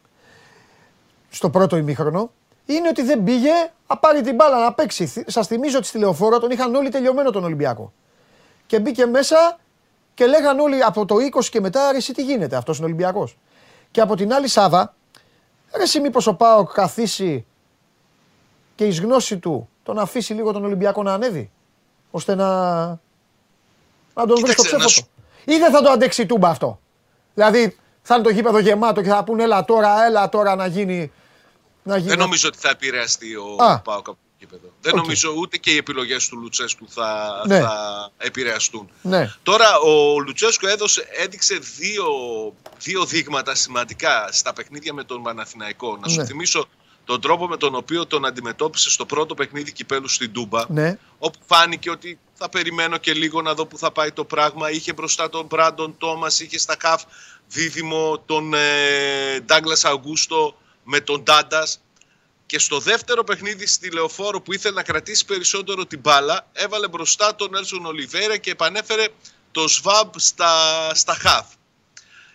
στο 1.31 1.51
πρώτο 1.51 1.77
ημίχρονο, 1.77 2.31
είναι 2.67 2.89
ότι 2.89 3.03
δεν 3.03 3.23
πήγε 3.25 3.53
να 3.89 3.97
πάρει 3.97 4.21
την 4.21 4.35
μπάλα 4.35 4.59
να 4.59 4.73
παίξει. 4.73 5.25
Σας 5.27 5.47
θυμίζω 5.47 5.79
ότι 5.79 5.87
στη 5.87 5.99
λεωφόρο 5.99 6.39
τον 6.39 6.51
είχαν 6.51 6.75
όλοι 6.75 6.89
τελειωμένο 6.89 7.31
τον 7.31 7.45
Ολυμπιακό. 7.45 7.93
Και 8.67 8.81
μπήκε 8.81 9.07
μέσα 9.07 9.59
και 10.15 10.27
λέγαν 10.27 10.59
όλοι 10.59 10.83
από 10.83 11.05
το 11.05 11.17
20 11.35 11.45
και 11.45 11.61
μετά, 11.61 11.91
ρε 11.91 11.97
εσύ 11.97 12.13
τι 12.13 12.23
γίνεται, 12.23 12.57
αυτός 12.57 12.77
είναι 12.77 12.87
Ολυμπιακός. 12.87 13.37
Και 13.91 14.01
από 14.01 14.17
την 14.17 14.33
άλλη 14.33 14.49
Σάβα, 14.49 14.95
ρε 15.77 15.83
εσύ 15.83 16.01
μήπως 16.01 16.27
ο 16.27 16.35
Πάοκ 16.35 16.73
καθίσει 16.73 17.47
και 18.75 18.87
η 18.87 18.95
γνώση 18.95 19.39
του 19.39 19.69
τον 19.83 19.99
αφήσει 19.99 20.35
λίγο 20.35 20.53
τον 20.53 20.65
Ολυμπιακό 20.65 21.03
να 21.03 21.15
ανέβει, 21.15 21.51
ώστε 22.11 22.35
να, 22.35 22.87
να 24.15 24.27
τον 24.27 24.41
βρει 24.41 24.53
στο 24.53 24.63
Κοίταξε, 24.63 24.77
να 24.77 24.85
ψέφο 24.85 25.01
του; 25.01 25.53
Ή 25.53 25.59
δεν 25.59 25.71
θα 25.71 25.83
το 25.83 25.91
αντέξει 25.91 26.23
η 26.23 26.27
τούμπα 26.27 26.49
αυτό; 26.49 26.81
Δηλαδή 27.35 27.77
θα 28.03 28.15
είναι 28.15 28.25
το 28.25 28.31
γήπεδο 28.31 28.59
γεμάτο 28.59 29.03
και 29.03 29.09
θα 29.09 29.25
πούνε 29.25 29.43
έλα 29.43 29.65
τώρα, 29.65 30.05
έλα 30.05 30.29
τώρα 30.29 30.55
να 30.55 30.67
γίνει... 30.67 31.13
Να 31.83 31.97
γίνει 31.97 32.09
Δεν 32.09 32.19
νομίζω 32.19 32.49
ότι 32.49 32.59
θα 32.59 32.69
επηρεαστεί 32.71 33.37
ο 33.37 33.57
Α. 33.59 33.81
Πάοκ 33.81 34.09
από 34.09 34.19
το 34.41 34.47
γήπεδο. 34.47 34.73
Δεν 34.81 34.93
Οκ. 34.93 34.99
νομίζω 34.99 35.33
ούτε 35.37 35.57
και 35.57 35.71
οι 35.71 35.77
επιλογές 35.77 36.29
του 36.29 36.37
Λουτσέσκου 36.39 36.87
θα, 36.89 37.43
Ναι. 37.47 37.61
θα 37.61 38.11
επηρεαστούν. 38.19 38.91
Ναι. 39.03 39.33
Τώρα 39.43 39.79
ο 39.79 40.19
Λουτσέσκου 40.21 40.67
έδωσε, 40.67 41.07
έδειξε 41.19 41.59
δύο, 41.79 42.07
δύο 42.79 43.05
δείγματα 43.05 43.55
σημαντικά 43.55 44.29
στα 44.33 44.53
παιχνίδια 44.53 44.93
με 44.93 45.05
τον 45.05 45.23
Παναθηναϊκό. 45.23 45.97
Να 46.03 46.09
σου 46.09 46.17
Ναι. 46.21 46.27
θυμίσω 46.27 46.69
τον 47.05 47.21
τρόπο 47.21 47.47
με 47.47 47.57
τον 47.57 47.75
οποίο 47.75 48.07
τον 48.07 48.25
αντιμετώπισε 48.25 48.91
στο 48.91 49.07
πρώτο 49.07 49.35
παιχνίδι 49.35 49.73
κυπέλου 49.73 50.09
στην 50.09 50.33
Τούμπα. 50.33 50.65
Ναι. 50.69 50.99
Όπου 51.19 51.39
φάνηκε 51.47 51.91
ότι 51.91 52.19
θα 52.35 52.49
περιμένω 52.49 52.97
και 52.97 53.13
λίγο 53.13 53.43
να 53.43 53.55
δω 53.55 53.67
που 53.67 53.79
θα 53.79 53.91
πάει 53.91 54.13
το 54.13 54.25
πράγμα. 54.25 54.71
Είχε 54.71 54.93
μπροστά 54.93 55.29
τον 55.29 55.47
Μπράντον 55.47 55.95
Τόμας, 55.99 56.41
είχε 56.41 56.59
στα 56.59 56.77
καφ 56.77 57.03
δίδυμο 57.49 58.23
τον 58.27 58.55
Ντάγκλα 59.45 59.77
Αγκούστο 59.83 60.57
με 60.85 61.01
τον 61.01 61.23
Ντάντας. 61.23 61.81
Και 62.51 62.59
στο 62.59 62.81
δεύτερο 62.81 63.25
παιχνίδι 63.25 63.67
στη 63.67 63.91
Λεωφόρο 63.91 64.41
που 64.41 64.53
ήθελε 64.53 64.75
να 64.75 64.83
κρατήσει 64.83 65.25
περισσότερο 65.25 65.87
την 65.87 66.01
μπάλα, 66.01 66.49
έβαλε 66.53 66.89
μπροστά 66.89 67.35
τον 67.35 67.55
Έλσον 67.55 67.87
Ολιβέρα 67.87 68.37
και 68.37 68.51
επανέφερε 68.51 69.09
το 69.53 69.69
ΣΒΑΜ 69.69 70.11
στα, 70.17 70.95
στα 70.95 71.15
χαφ. 71.15 71.47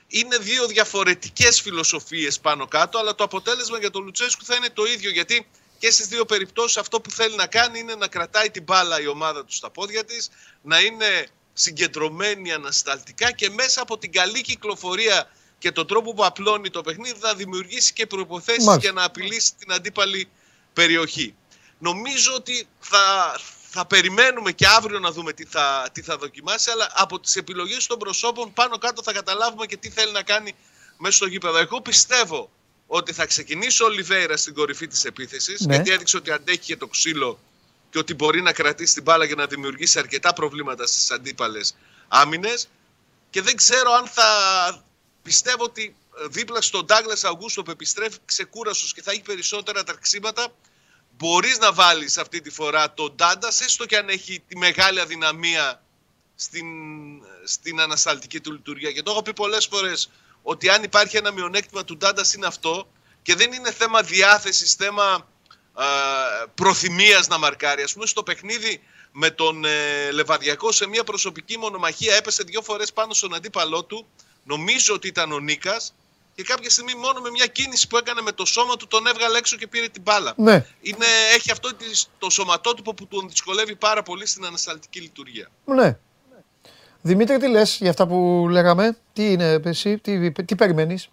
Είναι 0.07 0.37
δύο 0.37 0.67
διαφορετικές 0.67 1.61
φιλοσοφίες 1.61 2.39
πάνω 2.39 2.67
κάτω, 2.67 2.99
αλλά 2.99 3.15
το 3.15 3.23
αποτέλεσμα 3.23 3.79
για 3.79 3.91
τον 3.91 4.03
Λουτσέσκου 4.03 4.45
θα 4.45 4.55
είναι 4.55 4.69
το 4.69 4.85
ίδιο, 4.85 5.09
γιατί 5.09 5.47
και 5.77 5.91
στις 5.91 6.07
δύο 6.07 6.25
περιπτώσεις 6.25 6.77
αυτό 6.77 7.01
που 7.01 7.11
θέλει 7.11 7.35
να 7.35 7.47
κάνει 7.47 7.79
είναι 7.79 7.95
να 7.95 8.07
κρατάει 8.07 8.49
την 8.51 8.63
μπάλα 8.63 9.01
η 9.01 9.07
ομάδα 9.07 9.45
του 9.45 9.53
στα 9.53 9.69
πόδια 9.69 10.03
της, 10.05 10.29
να 10.61 10.79
είναι 10.79 11.27
συγκεντρωμένη 11.53 12.51
ανασταλτικά 12.51 13.31
και 13.31 13.49
μέσα 13.49 13.81
από 13.81 13.97
την 13.97 14.11
καλή 14.11 14.41
κυκλοφορία 14.41 15.29
και 15.65 15.71
τον 15.71 15.87
τρόπο 15.87 16.13
που 16.13 16.25
απλώνει 16.25 16.69
το 16.69 16.81
παιχνίδι 16.81 17.19
θα 17.19 17.35
δημιουργήσει 17.35 17.93
και 17.93 18.05
προϋποθέσεις 18.07 18.63
Μάλιστα. 18.65 18.89
για 18.91 19.01
να 19.01 19.03
απειλήσει 19.07 19.51
την 19.59 19.71
αντίπαλη 19.71 20.29
περιοχή. 20.73 21.35
Νομίζω 21.79 22.33
ότι 22.35 22.67
θα, 22.79 23.35
θα 23.69 23.85
περιμένουμε 23.85 24.51
και 24.51 24.67
αύριο 24.67 24.99
να 24.99 25.11
δούμε 25.11 25.33
τι 25.33 25.45
θα, 25.45 25.89
τι 25.91 26.01
θα 26.01 26.17
δοκιμάσει, 26.17 26.69
αλλά 26.71 26.91
από 26.95 27.19
τις 27.19 27.35
επιλογές 27.35 27.85
των 27.85 27.97
προσώπων 27.99 28.53
πάνω 28.53 28.77
κάτω 28.77 29.03
θα 29.03 29.11
καταλάβουμε 29.13 29.65
και 29.65 29.77
τι 29.77 29.89
θέλει 29.89 30.11
να 30.11 30.21
κάνει 30.23 30.55
μέσα 30.97 31.15
στο 31.15 31.25
γήπεδο. 31.25 31.57
Εγώ 31.57 31.81
πιστεύω 31.81 32.49
ότι 32.87 33.13
θα 33.13 33.25
ξεκινήσει 33.25 33.83
ο 33.83 33.85
Ολιβέηρα 33.85 34.37
στην 34.37 34.53
κορυφή 34.53 34.87
της 34.87 35.05
επίθεσης, 35.05 35.59
Ναι. 35.65 35.73
γιατί 35.75 35.91
έδειξε 35.91 36.17
ότι 36.17 36.31
αντέχει 36.31 36.59
και 36.59 36.77
το 36.77 36.87
ξύλο 36.87 37.39
και 37.89 37.97
ότι 37.97 38.13
μπορεί 38.13 38.41
να 38.41 38.53
κρατήσει 38.53 38.93
την 38.93 39.03
μπάλα 39.03 39.25
για 39.25 39.35
να 39.35 39.45
δημιουργήσει 39.45 39.99
αρκετά 39.99 40.33
προβλήματα 40.33 40.85
στις 40.87 41.11
αντίπαλες 41.11 41.75
άμυνες. 42.07 42.67
Και 43.29 43.41
δεν 43.41 43.55
ξέρω 43.55 43.91
αν 43.91 44.07
θα 44.07 44.29
πιστεύω 45.25 45.63
ότι 45.63 45.95
ε, 46.23 46.27
δίπλα 46.27 46.61
στον 46.61 46.85
Ντάγλας 46.85 47.23
Αυγούστο 47.23 47.63
που 47.63 47.71
επιστρέφει 47.71 48.17
ξεκούραστος 48.25 48.93
και 48.93 49.01
θα 49.01 49.11
έχει 49.11 49.21
περισσότερα 49.21 49.83
ταρξίματα 49.83 50.47
μπορείς 51.17 51.59
να 51.59 51.73
βάλεις 51.73 52.17
αυτή 52.17 52.41
τη 52.41 52.49
φορά 52.49 52.93
τον 52.93 53.15
Ντάντας 53.15 53.61
έστω 53.61 53.85
και 53.85 53.97
αν 53.97 54.09
έχει 54.09 54.43
τη 54.47 54.57
μεγάλη 54.57 54.99
αδυναμία 54.99 55.81
στην, 56.35 56.67
στην 57.43 57.79
ανασταλτική 57.79 58.39
του 58.39 58.51
λειτουργία. 58.51 58.91
Και 58.91 59.01
το 59.01 59.11
έχω 59.11 59.21
πει 59.21 59.33
πολλές 59.33 59.65
φορές 59.65 60.11
ότι 60.41 60.69
αν 60.69 60.83
υπάρχει 60.83 61.17
ένα 61.17 61.31
μειονέκτημα 61.31 61.83
του 61.83 61.97
Ντάντας 61.97 62.33
είναι 62.33 62.45
αυτό 62.45 62.87
και 63.21 63.35
δεν 63.35 63.53
είναι 63.53 63.71
θέμα 63.71 64.01
διάθεσης, 64.01 64.73
θέμα 64.73 65.27
ε, 65.79 65.83
προθυμίας 66.55 67.27
να 67.27 67.37
μαρκάρει. 67.37 67.81
Ας 67.81 67.93
πούμε 67.93 68.05
στο 68.05 68.23
παιχνίδι 68.23 68.81
με 69.11 69.29
τον 69.29 69.65
ε, 69.65 70.11
Λεβαδιακό 70.11 70.71
σε 70.71 70.87
μια 70.87 71.03
προσωπική 71.03 71.57
μονομαχία 71.57 72.15
έπεσε 72.15 72.43
δύο 72.43 72.61
φορές 72.61 72.93
πάνω 72.93 73.13
στον 73.13 73.33
αντίπαλό 73.33 73.83
του. 73.83 74.07
Νομίζω 74.47 74.93
ότι 74.93 75.07
ήταν 75.07 75.31
ο 75.31 75.39
Νίκας 75.39 75.93
και 76.35 76.43
κάποια 76.43 76.69
στιγμή 76.69 76.93
μόνο 76.95 77.19
με 77.21 77.29
μια 77.29 77.45
κίνηση 77.45 77.87
που 77.87 77.97
έκανε 77.97 78.21
με 78.21 78.31
το 78.31 78.45
σώμα 78.45 78.75
του 78.75 78.87
τον 78.87 79.07
έβγαλε 79.07 79.37
έξω 79.37 79.55
και 79.57 79.67
πήρε 79.67 79.87
την 79.87 80.01
μπάλα. 80.01 80.33
Ναι. 80.37 80.65
Είναι, 80.81 81.05
έχει 81.35 81.51
αυτό 81.51 81.75
τις- 81.75 82.09
το 82.19 82.29
σωματότυπο 82.29 82.93
που 82.93 83.07
τον 83.07 83.29
δυσκολεύει 83.29 83.75
πάρα 83.75 84.03
πολύ 84.03 84.25
στην 84.27 84.45
ανασταλτική 84.45 84.99
λειτουργία. 84.99 85.47
Ναι. 85.65 85.97
Δημήτρη, 87.01 87.37
τι 87.37 87.47
λες 87.49 87.77
για 87.81 87.89
αυτά 87.89 88.07
που 88.07 88.47
λέγαμε, 88.49 88.97
τι 89.13 89.31
είναι 89.31 89.59
εσύ, 89.65 89.97
τι, 89.97 90.31
τι 90.31 90.55
περιμένεις; 90.55 91.09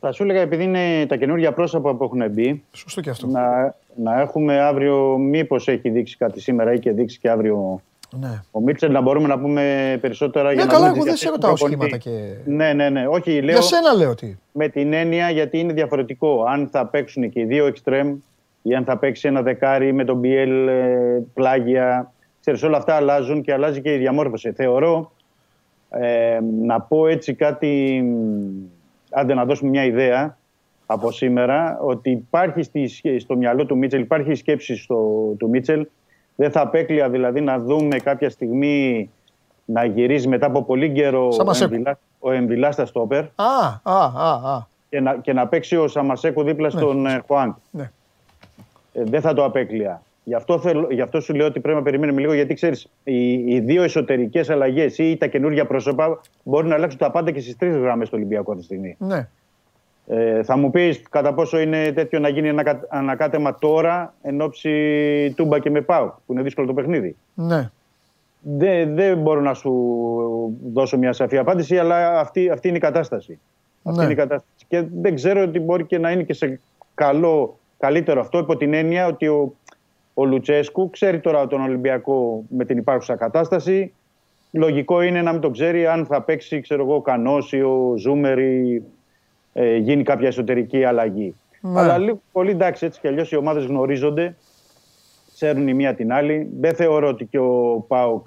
Θα 0.00 0.12
σου 0.12 0.22
έλεγα, 0.22 0.40
επειδή 0.40 0.62
είναι 0.62 1.06
τα 1.06 1.16
καινούργια 1.16 1.52
πρόσωπα 1.52 1.94
που 1.94 2.04
έχουν 2.04 2.30
μπει, 2.30 2.64
Σωστό 2.72 3.00
και 3.00 3.10
αυτό. 3.10 3.26
να, 3.26 3.74
να 3.96 4.20
έχουμε 4.20 4.60
αύριο, 4.60 5.16
μήπως 5.18 5.68
έχει 5.68 5.88
δείξει 5.90 6.16
κάτι 6.16 6.40
σήμερα 6.40 6.72
ή 6.72 6.78
και 6.78 6.90
δείξει 6.92 7.18
και 7.18 7.30
αύριο 7.30 7.82
Ναι. 8.20 8.40
ο 8.50 8.60
Μίτσελ, 8.60 8.92
να 8.92 9.00
μπορούμε 9.00 9.28
να 9.28 9.38
πούμε 9.38 9.98
περισσότερα 10.00 10.48
Ναι, 10.48 10.54
για 10.54 10.64
να 10.64 10.72
καλά, 10.72 10.84
δούμε 10.88 10.96
εγώ 10.98 11.04
τις 11.04 11.20
δεν 11.22 11.30
σε 11.32 11.38
διαθέσεις 11.38 11.60
του 11.60 11.66
ρωτάω 11.66 11.68
προπονητή. 11.68 12.00
σχήματα 12.00 12.34
και... 12.44 12.50
Ναι, 12.50 12.72
ναι, 12.72 12.88
ναι. 12.90 13.06
Όχι, 13.08 13.30
λέω 13.42 13.52
Για 13.52 13.60
σένα 13.62 13.92
λέω 13.94 14.14
τι. 14.14 14.36
με 14.52 14.68
την 14.68 14.92
έννοια 14.92 15.30
γιατί 15.30 15.58
είναι 15.58 15.72
διαφορετικό. 15.72 16.44
Αν 16.48 16.68
θα 16.72 16.86
παίξουν 16.86 17.30
και 17.30 17.40
οι 17.40 17.44
δύο 17.44 17.66
εξτρέμ 17.66 18.16
ή 18.62 18.74
αν 18.74 18.84
θα 18.84 18.98
παίξει 18.98 19.28
ένα 19.28 19.42
δεκάρι 19.42 19.92
με 19.92 20.04
τον 20.04 20.16
Μπιέλ 20.18 20.68
ε, 20.68 21.22
πλάγια. 21.34 22.12
Ξέρεις, 22.40 22.62
όλα 22.62 22.76
αυτά 22.76 22.94
αλλάζουν 22.94 23.42
και 23.42 23.52
αλλάζει 23.52 23.80
και 23.80 23.94
η 23.94 23.98
διαμόρφωση. 23.98 24.52
Θεωρώ, 24.52 25.12
ε, 25.90 26.38
να 26.62 26.80
πω 26.80 27.06
έτσι 27.06 27.34
κάτι, 27.34 28.00
μ, 28.04 28.66
άντε 29.10 29.34
να 29.34 29.44
δώσουμε 29.44 29.70
μια 29.70 29.84
ιδέα 29.84 30.36
από 30.86 31.10
σήμερα, 31.10 31.78
ότι 31.80 32.10
υπάρχει 32.10 32.62
στη, 32.62 32.86
σκε- 32.88 33.20
στο 33.20 33.36
μυαλό 33.36 33.66
του 33.66 33.76
Μίτσελ, 33.76 34.00
υπάρχει 34.00 34.30
η 34.30 34.34
σκέψη 34.34 34.76
στο, 34.76 34.96
του 35.38 35.48
Μίτσελ, 35.48 35.86
δεν 36.36 36.50
θα 36.50 36.60
απέκλεια 36.60 37.08
δηλαδή 37.08 37.40
να 37.40 37.58
δούμε 37.58 37.96
κάποια 37.96 38.30
στιγμή 38.30 39.10
να 39.64 39.84
γυρίζει 39.84 40.28
μετά 40.28 40.46
από 40.46 40.62
πολύ 40.62 40.90
καιρό 40.92 41.30
Σαν 41.30 41.40
ο 41.42 41.44
Μασέκου. 41.48 41.72
Εμβιλά- 41.74 41.98
ο 42.18 42.30
Εμβιλάς 42.32 42.74
στα 42.74 42.86
στόπερ 42.86 43.22
Α, 43.34 43.80
α, 43.82 44.12
α, 44.14 44.32
α. 44.54 44.66
και 44.88 45.00
να, 45.00 45.14
και 45.16 45.32
να 45.32 45.46
παίξει 45.46 45.76
ο 45.76 45.88
Σαμασέκο 45.88 46.42
δίπλα 46.42 46.70
στον 46.70 47.06
ε, 47.06 47.22
Χουάνκ. 47.26 47.54
Ναι. 47.70 47.90
Ε, 48.92 49.02
δεν 49.04 49.20
θα 49.20 49.34
το 49.34 49.44
απέκλεια. 49.44 50.02
Γι 50.24 50.34
αυτό, 50.34 50.58
θέλω, 50.58 50.86
γι' 50.90 51.00
αυτό 51.00 51.20
σου 51.20 51.34
λέω 51.34 51.46
ότι 51.46 51.60
πρέπει 51.60 51.78
να 51.78 51.84
περιμένουμε 51.84 52.20
λίγο, 52.20 52.32
γιατί 52.32 52.54
ξέρεις, 52.54 52.86
οι, 53.04 53.32
οι 53.32 53.60
δύο 53.60 53.82
εσωτερικές 53.82 54.50
αλλαγές 54.50 54.98
ή 54.98 55.16
τα 55.16 55.26
καινούργια 55.26 55.66
πρόσωπα 55.66 56.20
μπορεί 56.42 56.66
να 56.66 56.74
αλλάξουν 56.74 56.98
τα 56.98 57.10
πάντα 57.10 57.30
και 57.30 57.40
στις 57.40 57.56
τρεις 57.56 57.76
γραμμές 57.76 58.08
του 58.08 58.14
Ολυμπιακού 58.16 58.50
αυτή 58.50 58.60
τη 58.60 58.66
στιγμή. 58.66 58.96
Ναι. 58.98 59.28
Ε, 60.06 60.42
θα 60.42 60.56
μου 60.56 60.70
πεις 60.70 61.02
κατά 61.10 61.34
πόσο 61.34 61.58
είναι 61.58 61.92
τέτοιο 61.92 62.18
να 62.18 62.28
γίνει 62.28 62.48
ένα 62.48 62.80
ανακάτεμα 62.88 63.58
τώρα 63.58 64.14
εν 64.22 64.40
ώψη 64.40 65.32
Τούμπα 65.36 65.58
και 65.58 65.70
με 65.70 65.80
Πάου, 65.80 66.14
που 66.26 66.32
είναι 66.32 66.42
δύσκολο 66.42 66.66
το 66.66 66.74
παιχνίδι; 66.74 67.16
Ναι. 67.34 67.70
Δεν, 68.40 68.94
δεν 68.94 69.18
μπορώ 69.18 69.40
να 69.40 69.54
σου 69.54 69.72
δώσω 70.72 70.98
μια 70.98 71.12
σαφή 71.12 71.38
απάντηση, 71.38 71.78
αλλά 71.78 72.20
αυτή, 72.20 72.50
αυτή 72.50 72.68
είναι 72.68 72.76
η 72.76 72.80
κατάσταση. 72.80 73.38
Αυτή 73.82 73.98
Ναι. 73.98 74.04
είναι 74.04 74.12
η 74.12 74.16
κατάσταση. 74.16 74.64
Και 74.68 74.84
δεν 75.00 75.14
ξέρω 75.14 75.42
ότι 75.42 75.60
μπορεί 75.60 75.84
και 75.84 75.98
να 75.98 76.10
είναι 76.10 76.22
και 76.22 76.34
σε 76.34 76.60
καλό, 76.94 77.58
καλύτερο 77.78 78.20
αυτό, 78.20 78.38
υπό 78.38 78.56
την 78.56 78.74
έννοια 78.74 79.06
ότι 79.06 79.26
ο, 79.26 79.54
ο 80.14 80.24
Λουτσέσκου 80.24 80.90
ξέρει 80.90 81.20
τώρα 81.20 81.46
τον 81.46 81.60
Ολυμπιακό 81.60 82.44
με 82.48 82.64
την 82.64 82.78
υπάρχουσα 82.78 83.16
κατάσταση. 83.16 83.92
Λογικό 84.50 85.00
είναι 85.02 85.22
να 85.22 85.32
μην 85.32 85.40
το 85.40 85.50
ξέρει 85.50 85.86
αν 85.86 86.06
θα 86.06 86.22
παίξει, 86.22 86.60
ξέρω 86.60 86.82
εγώ, 86.82 86.94
ο 86.94 87.00
Κανός 87.00 87.52
ή 87.52 87.62
ο 87.62 87.94
Ζούμερ 87.96 88.38
ή 88.38 88.82
ε, 89.56 89.76
γίνει 89.76 90.02
κάποια 90.02 90.28
εσωτερική 90.28 90.84
αλλαγή. 90.84 91.34
Ναι. 91.60 91.80
Αλλά 91.80 91.98
λίγο 91.98 92.20
πολύ 92.32 92.50
εντάξει, 92.50 92.86
έτσι 92.86 93.00
κι 93.00 93.08
αλλιώς 93.08 93.32
οι 93.32 93.36
ομάδες 93.36 93.64
γνωρίζονται, 93.64 94.36
ξέρουν 95.34 95.68
η 95.68 95.74
μία 95.74 95.94
την 95.94 96.12
άλλη. 96.12 96.48
Δεν 96.60 96.74
θεωρώ 96.74 97.08
ότι 97.08 97.24
και 97.24 97.38
ο 97.38 97.84
Πάοκ, 97.88 98.26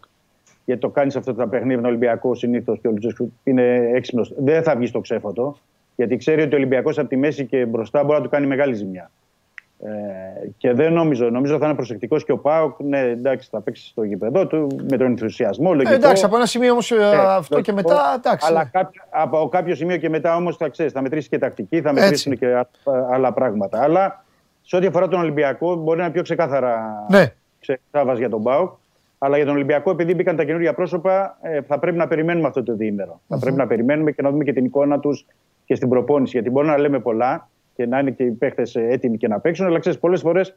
γιατί 0.66 0.82
το 0.82 0.90
κάνεις 0.90 1.14
σε 1.14 1.20
αυτά 1.20 1.36
τα 1.36 1.48
παιχνίδια, 1.48 1.76
τον 1.76 1.86
Ολυμπιακό 1.86 2.36
συνήθως 2.36 2.80
και 2.82 2.88
ο 2.88 2.92
Λουτσέσκου 2.92 3.34
είναι 3.44 3.92
έξυπνος, 3.94 4.34
δεν 4.38 4.64
θα 4.64 4.76
βγει 4.76 4.86
στο 4.86 5.00
ξέφωτο. 5.00 5.58
Γιατί 5.96 6.16
ξέρει 6.18 6.42
ότι 6.42 6.54
ο 6.54 6.58
Ολυμπιακός 6.58 6.98
από 6.98 7.08
τη 7.08 7.16
μέση 7.16 7.46
και 7.46 7.66
μπροστά 7.66 8.04
μπορεί 8.04 8.18
να 8.18 8.24
του 8.24 8.30
κάνει 8.30 8.48
μεγάλη 8.48 8.74
ζημιά. 8.74 9.12
Ε, 9.84 9.90
και 10.58 10.74
δεν 10.74 10.94
νομίζω, 10.94 11.30
νομίζω 11.30 11.58
θα 11.58 11.66
είναι 11.66 11.76
προσεκτικός 11.76 12.26
και 12.26 12.32
ο 12.32 12.38
Πάοκ. 12.38 12.80
Ναι, 12.80 13.00
εντάξει, 13.00 13.48
θα 13.52 13.62
παίξει 13.62 13.88
στο 13.88 14.04
γήπεδο 14.04 14.48
του 14.48 14.68
με 14.90 14.98
τον 14.98 15.08
ενθουσιασμό. 15.08 15.74
Λογικό. 15.74 15.92
Ε, 15.94 15.96
εντάξει, 15.96 16.26
από 16.26 16.36
ένα 16.36 16.46
σημείο 16.46 16.72
όμως 16.72 16.92
αυτό 16.92 17.62
και 17.62 17.72
λογικό. 17.72 17.90
μετά. 17.90 18.14
Εντάξει. 18.16 18.48
Αλλά 18.50 18.64
κάποιο, 18.66 19.02
από 19.10 19.50
κάποιο 19.52 19.76
σημείο 19.76 19.98
και 19.98 20.10
μετά 20.10 20.36
όμως 20.36 20.58
θα 20.58 20.70
ξέρεις, 20.70 20.92
θα 20.92 21.02
μετρήσεις 21.02 21.30
και 21.30 21.38
τακτική, 21.38 21.82
θα 21.82 21.94
μετρήσουν 21.94 22.38
και 22.38 22.48
α- 22.56 22.68
άλλα 23.12 23.34
πράγματα. 23.34 23.82
Αλλά 23.82 24.24
σε 24.62 24.76
ό,τι 24.76 24.86
αφορά 24.86 25.08
τον 25.08 25.20
Ολυμπιακό, 25.20 25.76
μπορεί 25.76 25.98
να 25.98 26.04
είναι 26.04 26.14
πιο 26.14 26.22
ξεκάθαρα 26.22 27.06
Ναι. 27.10 27.26
Σάβα 27.92 28.14
για 28.14 28.30
τον 28.30 28.44
Πάοκ. 28.44 28.72
Αλλά 29.18 29.36
για 29.38 29.46
τον 29.46 29.56
Ολυμπιακό, 29.56 29.90
επειδή 29.92 30.14
μπήκαν 30.16 30.36
τα 30.36 30.44
καινούργια 30.44 30.74
πρόσωπα, 30.74 31.38
ε, 31.42 31.62
θα 31.62 31.80
πρέπει 31.80 31.98
να 31.98 32.08
περιμένουμε 32.08 32.48
αυτό 32.48 32.64
το 32.64 32.76
διήμερο. 32.76 33.22
Θα 33.28 33.40
πρέπει 33.40 33.58
να 33.58 33.68
περιμένουμε 33.68 34.12
και 34.12 34.22
να 34.22 34.32
δούμε 34.32 34.44
και 34.44 34.54
την 34.54 34.66
εικόνα 34.66 35.00
τους 35.00 35.26
και 35.66 35.76
στην 35.76 35.90
προπόνηση. 35.90 36.32
Γιατί 36.32 36.50
μπορεί 36.50 36.68
να 36.68 36.78
λέμε 36.78 37.00
πολλά 37.00 37.50
και 37.78 37.86
να 37.86 38.00
είναι 38.00 38.12
και 38.12 38.24
οι 38.24 38.32
παίχτε 38.32 38.64
έτοιμοι 38.74 39.18
και 39.18 39.28
να 39.28 39.40
παίξουν, 39.40 39.66
αλλά 39.66 39.80
ξέρεις, 39.80 40.00
πολλές 40.00 40.22
φορές 40.22 40.56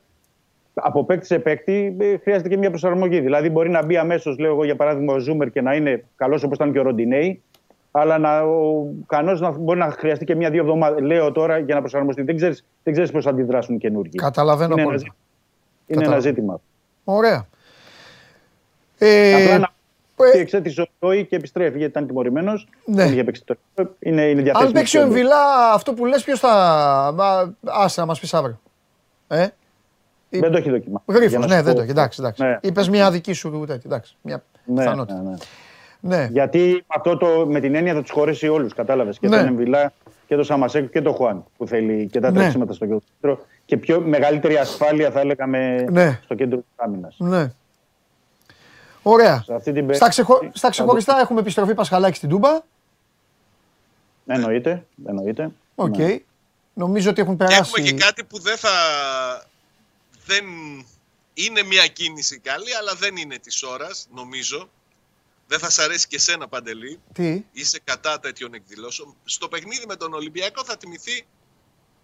από 0.74 1.05
παίκτη 1.05 1.26
σε 1.26 1.39
παίκτη 1.39 1.97
ε, 2.00 2.16
χρειάζεται 2.18 2.49
και 2.49 2.57
μια 2.57 2.68
προσαρμογή. 2.70 3.20
Δηλαδή, 3.20 3.50
μπορεί 3.50 3.70
να 3.70 3.84
μπει 3.84 3.97
αμέσως, 3.97 4.39
λέω 4.39 4.50
εγώ 4.50 4.65
για 4.65 4.76
παράδειγμα, 4.76 5.15
ο 5.15 5.18
Ζούμερ 5.18 5.50
και 5.50 5.60
να 5.60 5.74
είναι 5.74 6.05
καλός 6.16 6.42
όπως 6.42 6.57
ήταν 6.57 6.73
και 6.73 6.78
ο 6.78 6.82
Ροντινέη, 6.82 7.42
αλλά 7.90 8.18
να, 8.18 8.42
ο 8.42 8.86
Κανός 9.07 9.40
να, 9.40 9.50
μπορεί 9.50 9.78
να 9.78 9.90
χρειαστεί 9.90 10.24
και 10.24 10.34
μια-δύο 10.34 10.60
εβδομάδες, 10.60 11.00
λέω 11.02 11.32
τώρα, 11.32 11.58
για 11.58 11.74
να 11.74 11.81
προσαρμοστεί. 11.81 12.23
Δεν 12.23 12.36
ξέρεις 12.36 12.65
δεν 12.82 12.92
ξέρεις 12.92 13.10
πώς 13.10 13.24
θα 13.24 13.31
αντιδράσουν 13.31 13.74
οι 13.74 13.78
καινούργοι. 13.78 14.16
Καταλαβαίνω 14.16 14.73
είναι, 14.73 14.82
ένα, 14.82 14.90
απόλυτα. 14.90 14.99
ζήτημα. 14.99 15.16
είναι 15.86 16.00
ένα 16.00 16.02
Καταλαβαίνω. 16.02 16.34
ζήτημα. 16.34 16.60
Ωραία. 17.05 17.47
Ε, 18.99 19.34
Απλά 19.44 19.58
να 19.58 19.68
ε, 20.24 20.31
πει 20.32 20.39
εξέτησε 20.39 20.81
ο 20.81 20.86
Ρόι 20.99 21.24
και 21.26 21.36
επιστρέφει 21.36 21.76
γιατί 21.78 21.90
ήταν 21.92 22.07
τιμωρημένος. 22.07 22.68
Ναι. 22.84 23.02
Δεν 23.02 23.12
είχε 23.12 23.24
παίξει 23.24 23.42
το. 23.44 23.55
Είναι, 23.99 24.23
είναι 24.23 24.42
διαθέσιμο. 24.42 24.66
αν 24.68 24.73
παίξει 24.73 24.97
ο 24.97 25.00
στο- 25.00 25.08
Εμβιλά, 25.10 25.73
αυτό 25.73 25.94
που 25.94 26.07
λες, 26.07 26.24
ποιος 26.24 26.40
θα... 26.40 26.49
Μα, 27.15 27.55
άσε 27.65 28.00
να 28.00 28.07
μας 28.07 28.20
πεις 28.20 28.34
αύριο. 28.34 28.60
Ε, 29.28 29.47
Δεν 30.31 30.50
το 30.50 30.57
έχει 30.57 30.70
δοκιμάσει. 30.70 31.05
Γρίφος, 31.08 31.28
Για 31.31 31.39
να 31.39 31.47
ναι, 31.47 31.57
σου 31.57 31.62
δεν 31.62 31.73
πω. 31.73 31.76
το 31.76 31.82
έχει. 31.82 31.90
Εντάξει, 31.90 32.20
εντάξει. 32.20 32.42
Ναι. 32.42 32.58
Είπες 32.60 32.89
μια 32.89 33.10
δική 33.10 33.32
σου 33.32 33.50
τέτοια, 33.66 33.82
εντάξει. 33.84 34.16
Μια 34.23 34.42
Ναι, 34.65 34.74
πιθανότητα. 34.74 35.23
ναι, 35.23 35.31
ναι. 35.31 35.36
Ναι. 36.16 36.28
Γιατί 36.32 36.84
αυτό 36.86 37.16
το, 37.16 37.47
με 37.49 37.60
την 37.60 37.74
έννοια 37.74 37.94
θα 37.94 38.00
τους 38.02 38.10
χωρέσει 38.10 38.49
όλους, 38.49 38.74
κατάλαβες. 38.74 39.18
Και 39.18 39.28
Ναι. 39.28 39.36
τον 39.36 39.47
Εμβιλά 39.47 39.92
και 40.26 40.34
τον 40.34 40.44
Σαμασέκο 40.44 40.86
και 40.86 41.02
τον 41.02 41.15
Χουάν 41.15 41.44
που 41.57 41.66
θέλει 41.66 42.07
και 42.07 42.20
τα 42.20 42.31
Ναι. 42.31 42.39
τρέξιματα 42.39 42.73
στο 42.73 42.86
κέντρο. 42.86 43.40
Και 43.65 43.76
πιο 43.76 44.00
μεγαλύτερη 44.00 44.57
ασφάλεια 44.57 45.10
θα 45.10 45.20
έλεγα 45.20 45.47
με- 45.47 45.84
Ναι. 45.90 46.20
στο 46.24 46.34
κέντρο 46.34 46.57
της 46.58 46.66
άμυνας. 46.76 47.16
ναι. 47.18 47.50
Ωραία. 49.02 49.42
Σε 49.46 49.54
αυτή 49.54 49.72
την 49.72 49.86
πε- 49.86 49.96
Στα, 49.96 50.08
ξεχω... 50.08 50.38
θα 50.38 50.50
στα 50.54 50.70
ξεχωριστά 50.70 51.18
έχουμε 51.20 51.40
επιστροφή 51.40 51.74
Πασχαλάκη 51.74 52.16
στην 52.16 52.28
Τούμπα. 52.28 52.60
Εννοείται. 54.26 54.86
εννοείται. 55.06 55.50
Οκ. 55.74 55.96
Ναι. 55.96 56.18
Νομίζω 56.74 57.10
ότι 57.10 57.20
έχουν 57.20 57.36
Και 57.36 57.44
περάσει. 57.44 57.60
έχουμε 57.60 57.88
και 57.90 57.92
κάτι 58.04 58.24
που 58.24 58.38
δεν 58.38 58.56
θα. 58.56 58.70
Δεν 60.26 60.44
είναι 61.34 61.62
μια 61.62 61.86
κίνηση 61.86 62.38
καλή, 62.38 62.74
αλλά 62.74 62.94
δεν 62.94 63.16
είναι 63.16 63.38
της 63.38 63.62
ώρας, 63.62 64.06
νομίζω. 64.14 64.70
Δεν 65.46 65.58
θα 65.58 65.70
σ' 65.70 65.78
αρέσει 65.78 66.06
και 66.06 66.18
σένα, 66.18 66.48
Παντελή. 66.48 67.00
Τι; 67.12 67.44
Είσαι 67.52 67.80
κατά 67.84 68.20
τέτοιων 68.20 68.54
εκδηλώσεων. 68.54 69.14
Στο 69.24 69.48
παιχνίδι 69.48 69.84
με 69.88 69.96
τον 69.96 70.14
Ολυμπιακό 70.14 70.64
θα 70.64 70.76
τιμηθεί 70.76 71.26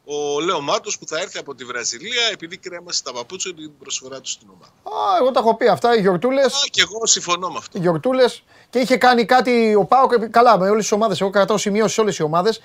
ο 0.09 0.41
Λέο 0.41 0.61
Μάτος 0.61 0.99
που 0.99 1.07
θα 1.07 1.19
έρθει 1.21 1.39
από 1.39 1.55
τη 1.55 1.65
Βραζιλία 1.65 2.23
επειδή 2.33 2.57
κρέμασε 2.57 3.03
τα 3.03 3.13
παπούτσια 3.13 3.55
του 3.55 3.61
για 3.61 3.69
την 3.69 3.79
προσφορά 3.79 4.21
του 4.21 4.29
στην 4.29 4.49
ομάδα. 4.55 4.73
Α, 4.73 5.17
εγώ 5.21 5.31
τα 5.31 5.41
έχω 5.41 5.57
πει 5.57 5.69
αυτά. 5.69 5.97
Οι 5.97 6.01
γιορτούλες. 6.01 6.55
Α, 6.55 6.67
και 6.71 6.81
εγώ 6.81 7.07
συμφωνώ 7.07 7.49
με 7.49 7.55
αυτό. 7.59 7.79
Οι 7.79 7.81
γιορτούλες. 7.81 8.43
Και 8.71 8.79
είχε 8.79 8.97
κάνει 8.97 9.25
κάτι 9.25 9.75
ο 9.75 9.85
Πάοκ. 9.85 10.29
Καλά, 10.31 10.59
με 10.59 10.69
όλες 10.69 10.83
τις 10.83 10.93
ομάδες. 10.93 11.21
Εγώ 11.21 11.31
κρατάω 11.31 11.57
σημειώσεις 11.57 11.95
σε 11.95 12.01
όλες 12.01 12.19
οι 12.19 12.23
ομάδες. 12.23 12.61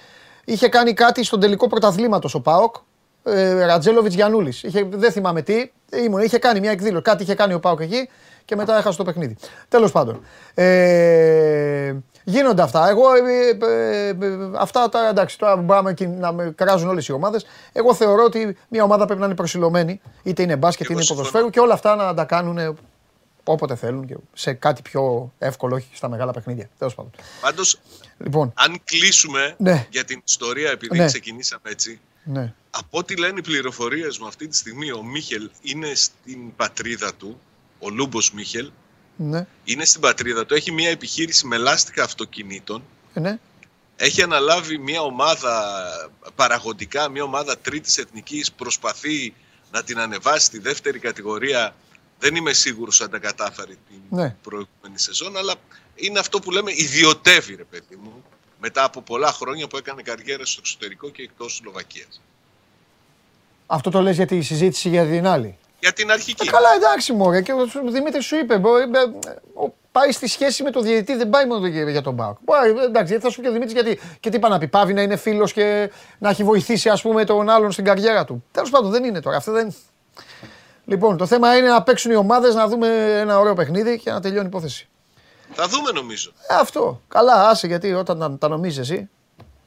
Είχε 0.46 0.68
κάνει 0.68 0.94
κάτι 0.94 1.24
στον 1.24 1.40
τελικό 1.40 1.68
πρωταθλήματος 1.68 2.34
ο 2.34 2.40
Πάοκ. 2.40 2.76
Ε, 3.24 3.66
Ρατζέλοβιτς 3.66 4.16
Γιανούλης. 4.16 4.66
Δεν 4.90 5.12
θυμάμαι 5.12 5.42
τι. 5.42 5.72
Ήμουν, 5.92 6.22
είχε 6.22 6.38
κάνει 6.38 6.60
μια 6.60 6.72
εκδήλωση. 6.72 7.04
Κάτι 7.04 7.24
είχε 7.24 7.36
κάνει 7.36 7.54
ο 7.54 7.60
Πάοκ 7.60 7.80
εκεί 7.80 8.10
και 8.46 8.56
μετά 8.56 8.78
έχασε 8.78 8.98
το 8.98 9.04
παιχνίδι. 9.04 9.38
Τέλος 9.68 9.92
πάντων. 9.92 10.26
Ε, 10.54 11.96
γίνονται 12.24 12.62
αυτά. 12.62 12.90
Εγώ, 12.90 13.14
ε, 13.14 13.58
ε, 13.66 14.08
ε, 14.08 14.16
αυτά 14.58 14.90
τα 14.90 15.08
εντάξει, 15.08 15.38
τώρα 15.38 15.56
μπορούμε 15.56 15.94
και 15.94 16.08
να 16.08 16.32
με 16.32 16.52
κράζουν 16.56 16.90
όλες 16.90 17.08
οι 17.08 17.12
ομάδες. 17.12 17.46
Εγώ 17.72 17.94
θεωρώ 17.94 18.24
ότι 18.24 18.58
μια 18.70 18.84
ομάδα 18.84 19.06
πρέπει 19.06 19.20
να 19.20 19.26
είναι 19.26 19.36
προσιλωμένη, 19.36 20.02
είτε 20.24 20.42
είναι 20.42 20.56
μπάσκετ, 20.56 20.86
Εγώ 20.90 20.94
είτε 20.94 20.94
είναι 20.94 21.02
συμφωνώ. 21.04 21.28
ποδοσφαίρου 21.28 21.50
και 21.50 21.60
όλα 21.60 21.74
αυτά 21.74 21.96
να 21.96 22.14
τα 22.14 22.24
κάνουν 22.26 22.78
όποτε 23.44 23.76
θέλουν 23.76 24.06
και 24.08 24.16
σε 24.34 24.54
κάτι 24.54 24.82
πιο 24.82 25.32
εύκολο, 25.40 25.76
όχι 25.76 25.88
στα 25.94 26.10
μεγάλα 26.10 26.32
παιχνίδια. 26.32 26.70
Τέλος 26.78 26.96
πάντων. 26.96 27.12
Πάντως, 27.42 27.80
Λοιπόν, 28.18 28.52
αν 28.56 28.82
κλείσουμε 28.84 29.56
Ναι. 29.58 29.88
για 29.90 30.04
την 30.06 30.22
ιστορία, 30.26 30.70
επειδή 30.72 30.98
Ναι. 30.98 31.06
ξεκινήσαμε 31.06 31.62
έτσι, 31.70 32.00
ναι. 32.24 32.54
από 32.70 32.98
ό,τι 32.98 33.18
λένε 33.18 33.34
οι 33.40 33.42
πληροφορίες 33.42 34.18
μου 34.20 34.28
αυτή 34.28 34.48
τη 34.48 34.56
στιγμή, 34.56 34.92
ο 34.92 35.04
Μίχελ 35.04 35.50
είναι 35.62 35.92
στην 35.96 36.56
πατρίδα 36.56 37.14
του, 37.18 37.40
ο 37.80 37.90
Λούμπος 37.90 38.32
Μίχελ, 38.34 38.72
Ναι, 39.16 39.46
είναι 39.64 39.86
στην 39.86 40.02
πατρίδα 40.02 40.46
του, 40.46 40.54
έχει 40.54 40.72
μια 40.72 40.90
επιχείρηση 40.90 41.48
με 41.48 41.58
λάστιχα 41.58 42.04
αυτοκινήτων, 42.04 42.84
ε, 43.14 43.20
ναι. 43.20 43.40
έχει 43.96 44.22
αναλάβει 44.24 44.78
μια 44.78 45.02
ομάδα 45.02 45.64
παραγωγικά, 46.36 47.10
μια 47.10 47.24
ομάδα 47.24 47.58
τρίτης 47.58 47.98
εθνικής, 47.98 48.52
προσπαθεί 48.52 49.34
να 49.72 49.84
την 49.84 50.00
ανεβάσει 50.00 50.46
στη 50.46 50.60
δεύτερη 50.60 51.00
κατηγορία. 51.00 51.76
Δεν 52.20 52.36
είμαι 52.36 52.54
σίγουρος 52.54 53.02
αν 53.02 53.10
τα 53.10 53.20
κατάφερε 53.20 53.74
την 53.90 54.00
Ναι. 54.10 54.36
προηγούμενη 54.42 55.00
σεζόν, 55.00 55.38
αλλά 55.38 55.54
είναι 55.96 56.20
αυτό 56.20 56.40
που 56.40 56.52
λέμε 56.52 56.72
ιδιωτεύει, 56.76 57.56
ρε 57.56 57.64
παιδί 57.64 57.96
μου, 57.96 58.24
μετά 58.60 58.84
από 58.84 59.02
πολλά 59.02 59.32
χρόνια 59.32 59.68
που 59.68 59.78
έκανε 59.78 60.02
καριέρα 60.02 60.46
στο 60.46 60.60
εξωτερικό 60.60 61.10
και 61.10 61.22
εκτός 61.22 61.56
Σλοβακίας. 61.56 62.22
Αυτό 63.66 63.90
το 63.90 64.02
λες 64.02 64.16
για 64.16 64.26
τη 64.26 64.42
συζήτηση 64.42 64.90
για 64.90 65.06
την 65.06 65.26
άλλη; 65.28 65.58
Για 65.82 65.94
την 65.94 66.12
αρχική. 66.12 66.48
Ε, 66.48 66.52
καλά, 66.52 66.70
εντάξει, 66.76 67.14
μωρέ. 67.14 67.42
Και 67.42 67.52
ο 67.54 67.66
Δημήτρης 67.92 68.26
σου 68.26 68.36
είπε, 68.36 68.58
μπορεί, 68.58 68.84
ε, 68.84 69.00
ε, 69.30 69.34
ο- 69.66 69.74
πάει 69.92 70.12
στη 70.12 70.28
σχέση 70.28 70.64
με 70.64 70.72
το 70.72 70.82
διαιτητή, 70.82 71.16
δεν 71.16 71.30
πάει 71.30 71.46
μόνο 71.46 71.68
για 71.68 71.90
για 71.90 72.02
τον 72.02 72.14
Μπάουκ. 72.14 72.38
Μπορεί, 72.42 72.70
Εντάξει, 72.70 73.12
γιατί 73.14 73.24
θα 73.24 73.30
σου 73.30 73.42
πει 73.42 73.48
ο 73.48 73.52
Δημήτρης 73.52 73.74
γιατί. 73.84 74.00
Και 74.20 74.30
τι 74.30 74.36
είπα 74.36 74.50
να 74.50 74.58
πει, 74.58 74.68
πάβει 74.68 74.94
να 74.94 75.02
είναι 75.02 75.16
φίλος 75.16 75.54
και 75.54 75.92
να 76.18 76.30
έχει 76.30 76.44
βοηθήσει, 76.44 76.90
ας 76.90 77.02
πούμε, 77.02 77.24
τον 77.26 77.50
άλλον 77.50 77.72
στην 77.72 77.86
καριέρα 77.86 78.26
του. 78.26 78.44
Τέλος 78.52 78.70
πάντων, 78.70 78.92
δεν 78.92 79.04
είναι 79.04 79.20
τώρα. 79.20 79.38
Αυτό 79.38 79.52
δεν. 79.52 79.76
Λοιπόν, 80.86 81.18
το 81.18 81.26
θέμα 81.26 81.58
είναι 81.58 81.68
να 81.68 81.84
παίξουν 81.84 82.12
οι 82.12 82.16
ομάδες, 82.16 82.56
να 82.56 82.68
δούμε 82.68 82.88
ένα 83.20 83.40
ωραίο 83.40 83.54
παιχνίδι 83.54 84.00
και 84.00 84.12
να 84.12 84.20
τελειώνει 84.22 84.46
η 84.46 84.48
υπόθεση. 84.48 84.88
Θα 85.54 85.68
δούμε 85.68 85.92
νομίζω. 85.92 86.32
Ε, 86.48 86.56
αυτό. 86.56 87.02
Καλά, 87.08 87.50
άσε 87.50 87.68
γιατί 87.68 87.94
όταν 87.94 88.20
τα, 88.20 88.38
τα 88.40 88.48
νομίζεις 88.48 88.78
εσύ. 88.80 89.10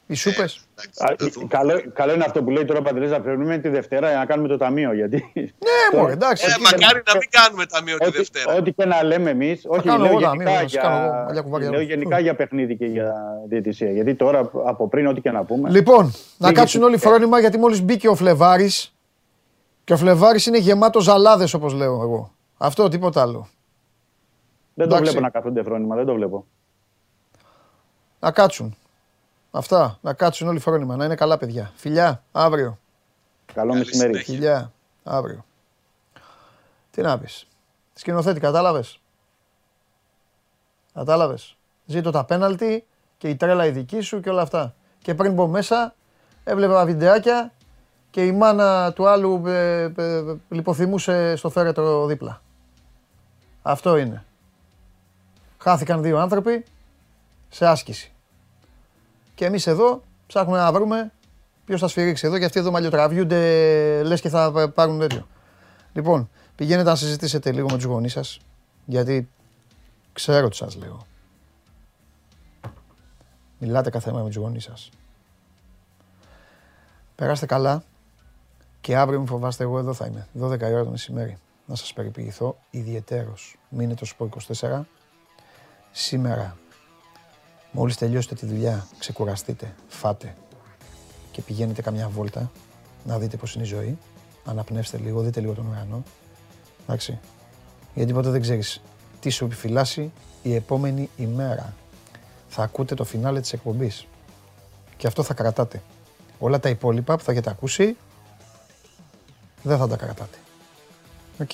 Οι 0.07 0.15
σούπε. 0.15 0.42
Εντάξει, 0.42 1.05
Α, 1.05 1.15
θα 1.18 1.28
δούμε. 1.33 1.47
καλό, 1.49 1.83
καλό 1.92 2.15
είναι 2.15 2.24
αυτό 2.24 2.42
που 2.42 2.50
λέει 2.50 2.65
τώρα 2.65 2.78
ο 2.78 2.83
Παντελής 2.83 3.10
να 3.10 3.20
φέρνουμε 3.20 3.58
τη 3.58 3.68
Δευτέρα 3.68 4.08
για 4.08 4.18
να 4.18 4.26
κάνουμε 4.26 4.49
το 4.49 4.57
ταμείο. 4.57 4.92
Γιατί 4.92 5.31
Ναι, 5.34 5.99
μωρέ, 6.00 6.12
εντάξει. 6.12 6.47
Ε, 6.49 6.55
μακάρι 6.62 7.02
να 7.07 7.12
μην 7.18 7.28
κάνουμε 7.31 7.66
ταμείο 7.66 7.97
τη 7.99 8.07
ό,τι, 8.07 8.16
Δευτέρα. 8.16 8.55
ό,τι 8.55 8.73
και 8.73 8.84
να 8.84 9.02
λέμε 9.05 9.31
εμείς, 9.31 9.62
όχι 9.66 9.86
κάνω 9.89 10.02
λέω 10.05 10.10
εγώ 10.10 10.18
γενικά, 10.18 10.44
ταμείο, 10.44 10.68
σας 10.68 10.83
κάνω 10.83 10.97
εγώ, 10.97 11.07
για, 11.10 11.24
μαλλιά 11.24 11.42
κουβάρια. 11.42 11.70
λέω 11.70 11.81
γενικά 11.81 12.18
για 12.18 12.34
παιχνίδι 12.34 12.76
και 12.76 12.86
για 12.86 13.12
διαιτησία. 13.49 13.91
Γιατί 13.91 14.15
τώρα 14.15 14.50
από 14.65 14.89
πριν 14.89 15.07
ό,τι 15.07 15.20
και 15.20 15.31
να 15.31 15.44
πούμε. 15.44 15.70
Λοιπόν, 15.70 16.05
να 16.39 16.49
Λίγη 16.49 16.58
κάτσουν 16.60 16.83
όλοι 16.83 16.92
συζήτηση. 16.92 17.15
φρόνημα 17.15 17.41
γιατί 17.41 17.58
μόλις 17.58 17.83
μπήκε 17.83 18.08
ο 18.08 18.15
Φλεβάρης. 18.15 18.94
Και 19.84 19.92
ο 19.92 19.97
Φλεβάρης 19.97 20.47
είναι 20.47 20.58
γεμάτο 20.58 21.00
ζαλάδες, 21.00 21.55
όπως 21.55 21.73
λέω 21.73 21.92
εγώ. 22.02 22.33
Αυτό, 22.58 22.89
τίποτα 22.89 23.20
άλλο. 23.23 23.49
δεν 24.74 24.89
το 24.89 24.94
εντάξει. 24.94 25.02
βλέπω 25.02 25.20
να 25.20 25.31
καθούνται 25.31 25.62
φρόνημα, 25.62 25.97
δεν 25.97 26.07
το 26.07 26.15
βλέπω. 26.15 26.47
Να 28.20 28.31
κάτσουν. 28.31 28.76
Αυτά, 29.57 29.99
να 30.00 30.12
κάτσουν 30.15 30.49
όλοι 30.49 30.58
φρόνημα, 30.58 30.97
να 30.97 31.05
είναι 31.05 31.15
καλά 31.15 31.36
παιδιά. 31.39 31.73
Φιλιά, 31.74 32.23
αύριο. 32.33 32.78
Καλό 33.55 33.68
Καλή 33.73 33.84
μεσημέρι. 33.84 34.10
συνέχεια. 34.12 34.34
Φιλιά, 34.34 34.73
αύριο. 35.05 35.44
Τι 36.91 37.02
να 37.02 37.18
πεις. 37.18 37.47
Σκηνοθέτη, 37.94 38.41
κατάλαβες; 38.41 39.00
Κατάλαβες; 40.94 41.57
Ζήτω 41.86 42.10
τα 42.10 42.24
πέναλτι 42.24 42.84
και 43.18 43.28
η 43.28 43.36
τρέλα 43.36 43.66
η 43.66 43.70
δική 43.70 44.00
σου 44.00 44.20
και 44.20 44.31
όλα 44.31 44.42
αυτά. 44.42 44.74
Και 45.02 45.15
πριν 45.15 45.33
μπω 45.33 45.47
μέσα, 45.47 45.94
έβλεπα 46.44 46.84
βιντεάκια 46.84 47.52
και 48.10 48.26
η 48.26 48.33
μάνα 48.33 48.92
του 48.92 49.08
άλλου 49.08 49.47
ε, 49.47 49.83
ε, 49.97 50.23
λιποθυμούσε 50.49 51.36
στο 51.36 51.50
φέρετρο 51.50 52.07
δίπλα. 52.07 52.42
Αυτό 53.62 53.97
είναι. 53.97 54.24
Χάθηκαν 55.58 56.02
δύο 56.02 56.18
άνθρωποι 56.18 56.65
σε 57.49 57.66
άσκηση. 57.66 58.13
Και 59.34 59.44
εμείς 59.44 59.66
εδώ 59.66 60.02
ψάχνουμε 60.26 60.58
να 60.58 60.72
βρούμε 60.72 61.12
ποιος 61.64 61.80
θα 61.80 61.88
σφυρίξει 61.88 62.26
εδώ 62.26 62.38
και 62.38 62.44
αυτοί 62.44 62.58
εδώ 62.58 62.70
μαλλιοτραβιούνται 62.70 64.02
λες 64.02 64.20
και 64.20 64.28
θα 64.28 64.70
πάρουν 64.74 64.98
τέτοιο. 64.98 65.26
Λοιπόν, 65.92 66.30
πηγαίνετε 66.54 66.88
να 66.88 66.96
συζητήσετε 66.96 67.52
λίγο 67.52 67.66
με 67.70 67.76
τους 67.76 67.84
γονείς 67.84 68.12
σας, 68.12 68.40
γιατί 68.84 69.28
ξέρω 70.12 70.48
τι 70.48 70.56
σας 70.56 70.76
λέω. 70.76 71.06
Μιλάτε 73.58 73.90
κάθε 73.90 74.10
μέρα 74.10 74.22
με 74.22 74.28
τους 74.28 74.38
γονείς 74.38 74.64
σας. 74.64 74.90
Περάστε 77.14 77.46
καλά 77.46 77.82
και 78.80 78.96
αύριο 78.96 79.18
μην 79.18 79.28
φοβάστε 79.28 79.64
εγώ 79.64 79.78
εδώ 79.78 79.92
θα 79.92 80.06
είμαι, 80.06 80.28
12 80.40 80.60
η 80.60 80.72
ώρα 80.72 80.84
το 80.84 80.90
μεσημέρι. 80.90 81.38
Να 81.66 81.74
σας 81.74 81.92
περιποιηθώ 81.92 82.56
ιδιαιτέρως. 82.70 83.56
Μείνετε 83.68 84.04
στο 84.04 84.24
24. 84.24 84.86
Σήμερα, 85.90 86.56
μόλις 87.74 87.96
τελειώσετε 87.96 88.34
τη 88.34 88.46
δουλειά, 88.46 88.86
ξεκουραστείτε, 88.98 89.74
φάτε 89.88 90.34
και 91.30 91.42
πηγαίνετε 91.42 91.82
καμιά 91.82 92.08
βόλτα 92.08 92.50
να 93.04 93.18
δείτε 93.18 93.36
πώς 93.36 93.54
είναι 93.54 93.64
η 93.64 93.66
ζωή 93.66 93.98
Αναπνεύστε 94.44 94.98
λίγο, 94.98 95.20
δείτε 95.20 95.40
λίγο 95.40 95.52
τον 95.52 95.66
ουρανό. 95.66 96.02
Εντάξει. 96.82 97.18
Γιατί 97.94 98.12
ποτέ 98.12 98.30
δεν 98.30 98.40
ξέρεις 98.40 98.80
τι 99.20 99.30
σου 99.30 99.44
επιφυλάσσει 99.44 100.12
η 100.42 100.54
επόμενη 100.54 101.10
ημέρα. 101.16 101.74
Θα 102.48 102.62
ακούτε 102.62 102.94
το 102.94 103.04
φινάλε 103.04 103.40
της 103.40 103.52
εκπομπής. 103.52 104.06
Και 104.96 105.06
αυτό 105.06 105.22
θα 105.22 105.34
κρατάτε. 105.34 105.82
Όλα 106.38 106.60
τα 106.60 106.68
υπόλοιπα 106.68 107.16
που 107.16 107.22
θα 107.22 107.32
έχετε 107.32 107.50
ακούσει, 107.50 107.96
δεν 109.62 109.78
θα 109.78 109.88
τα 109.88 109.96
κρατάτε. 109.96 110.38
Οκ. 111.40 111.50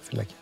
Φιλάκια. 0.00 0.36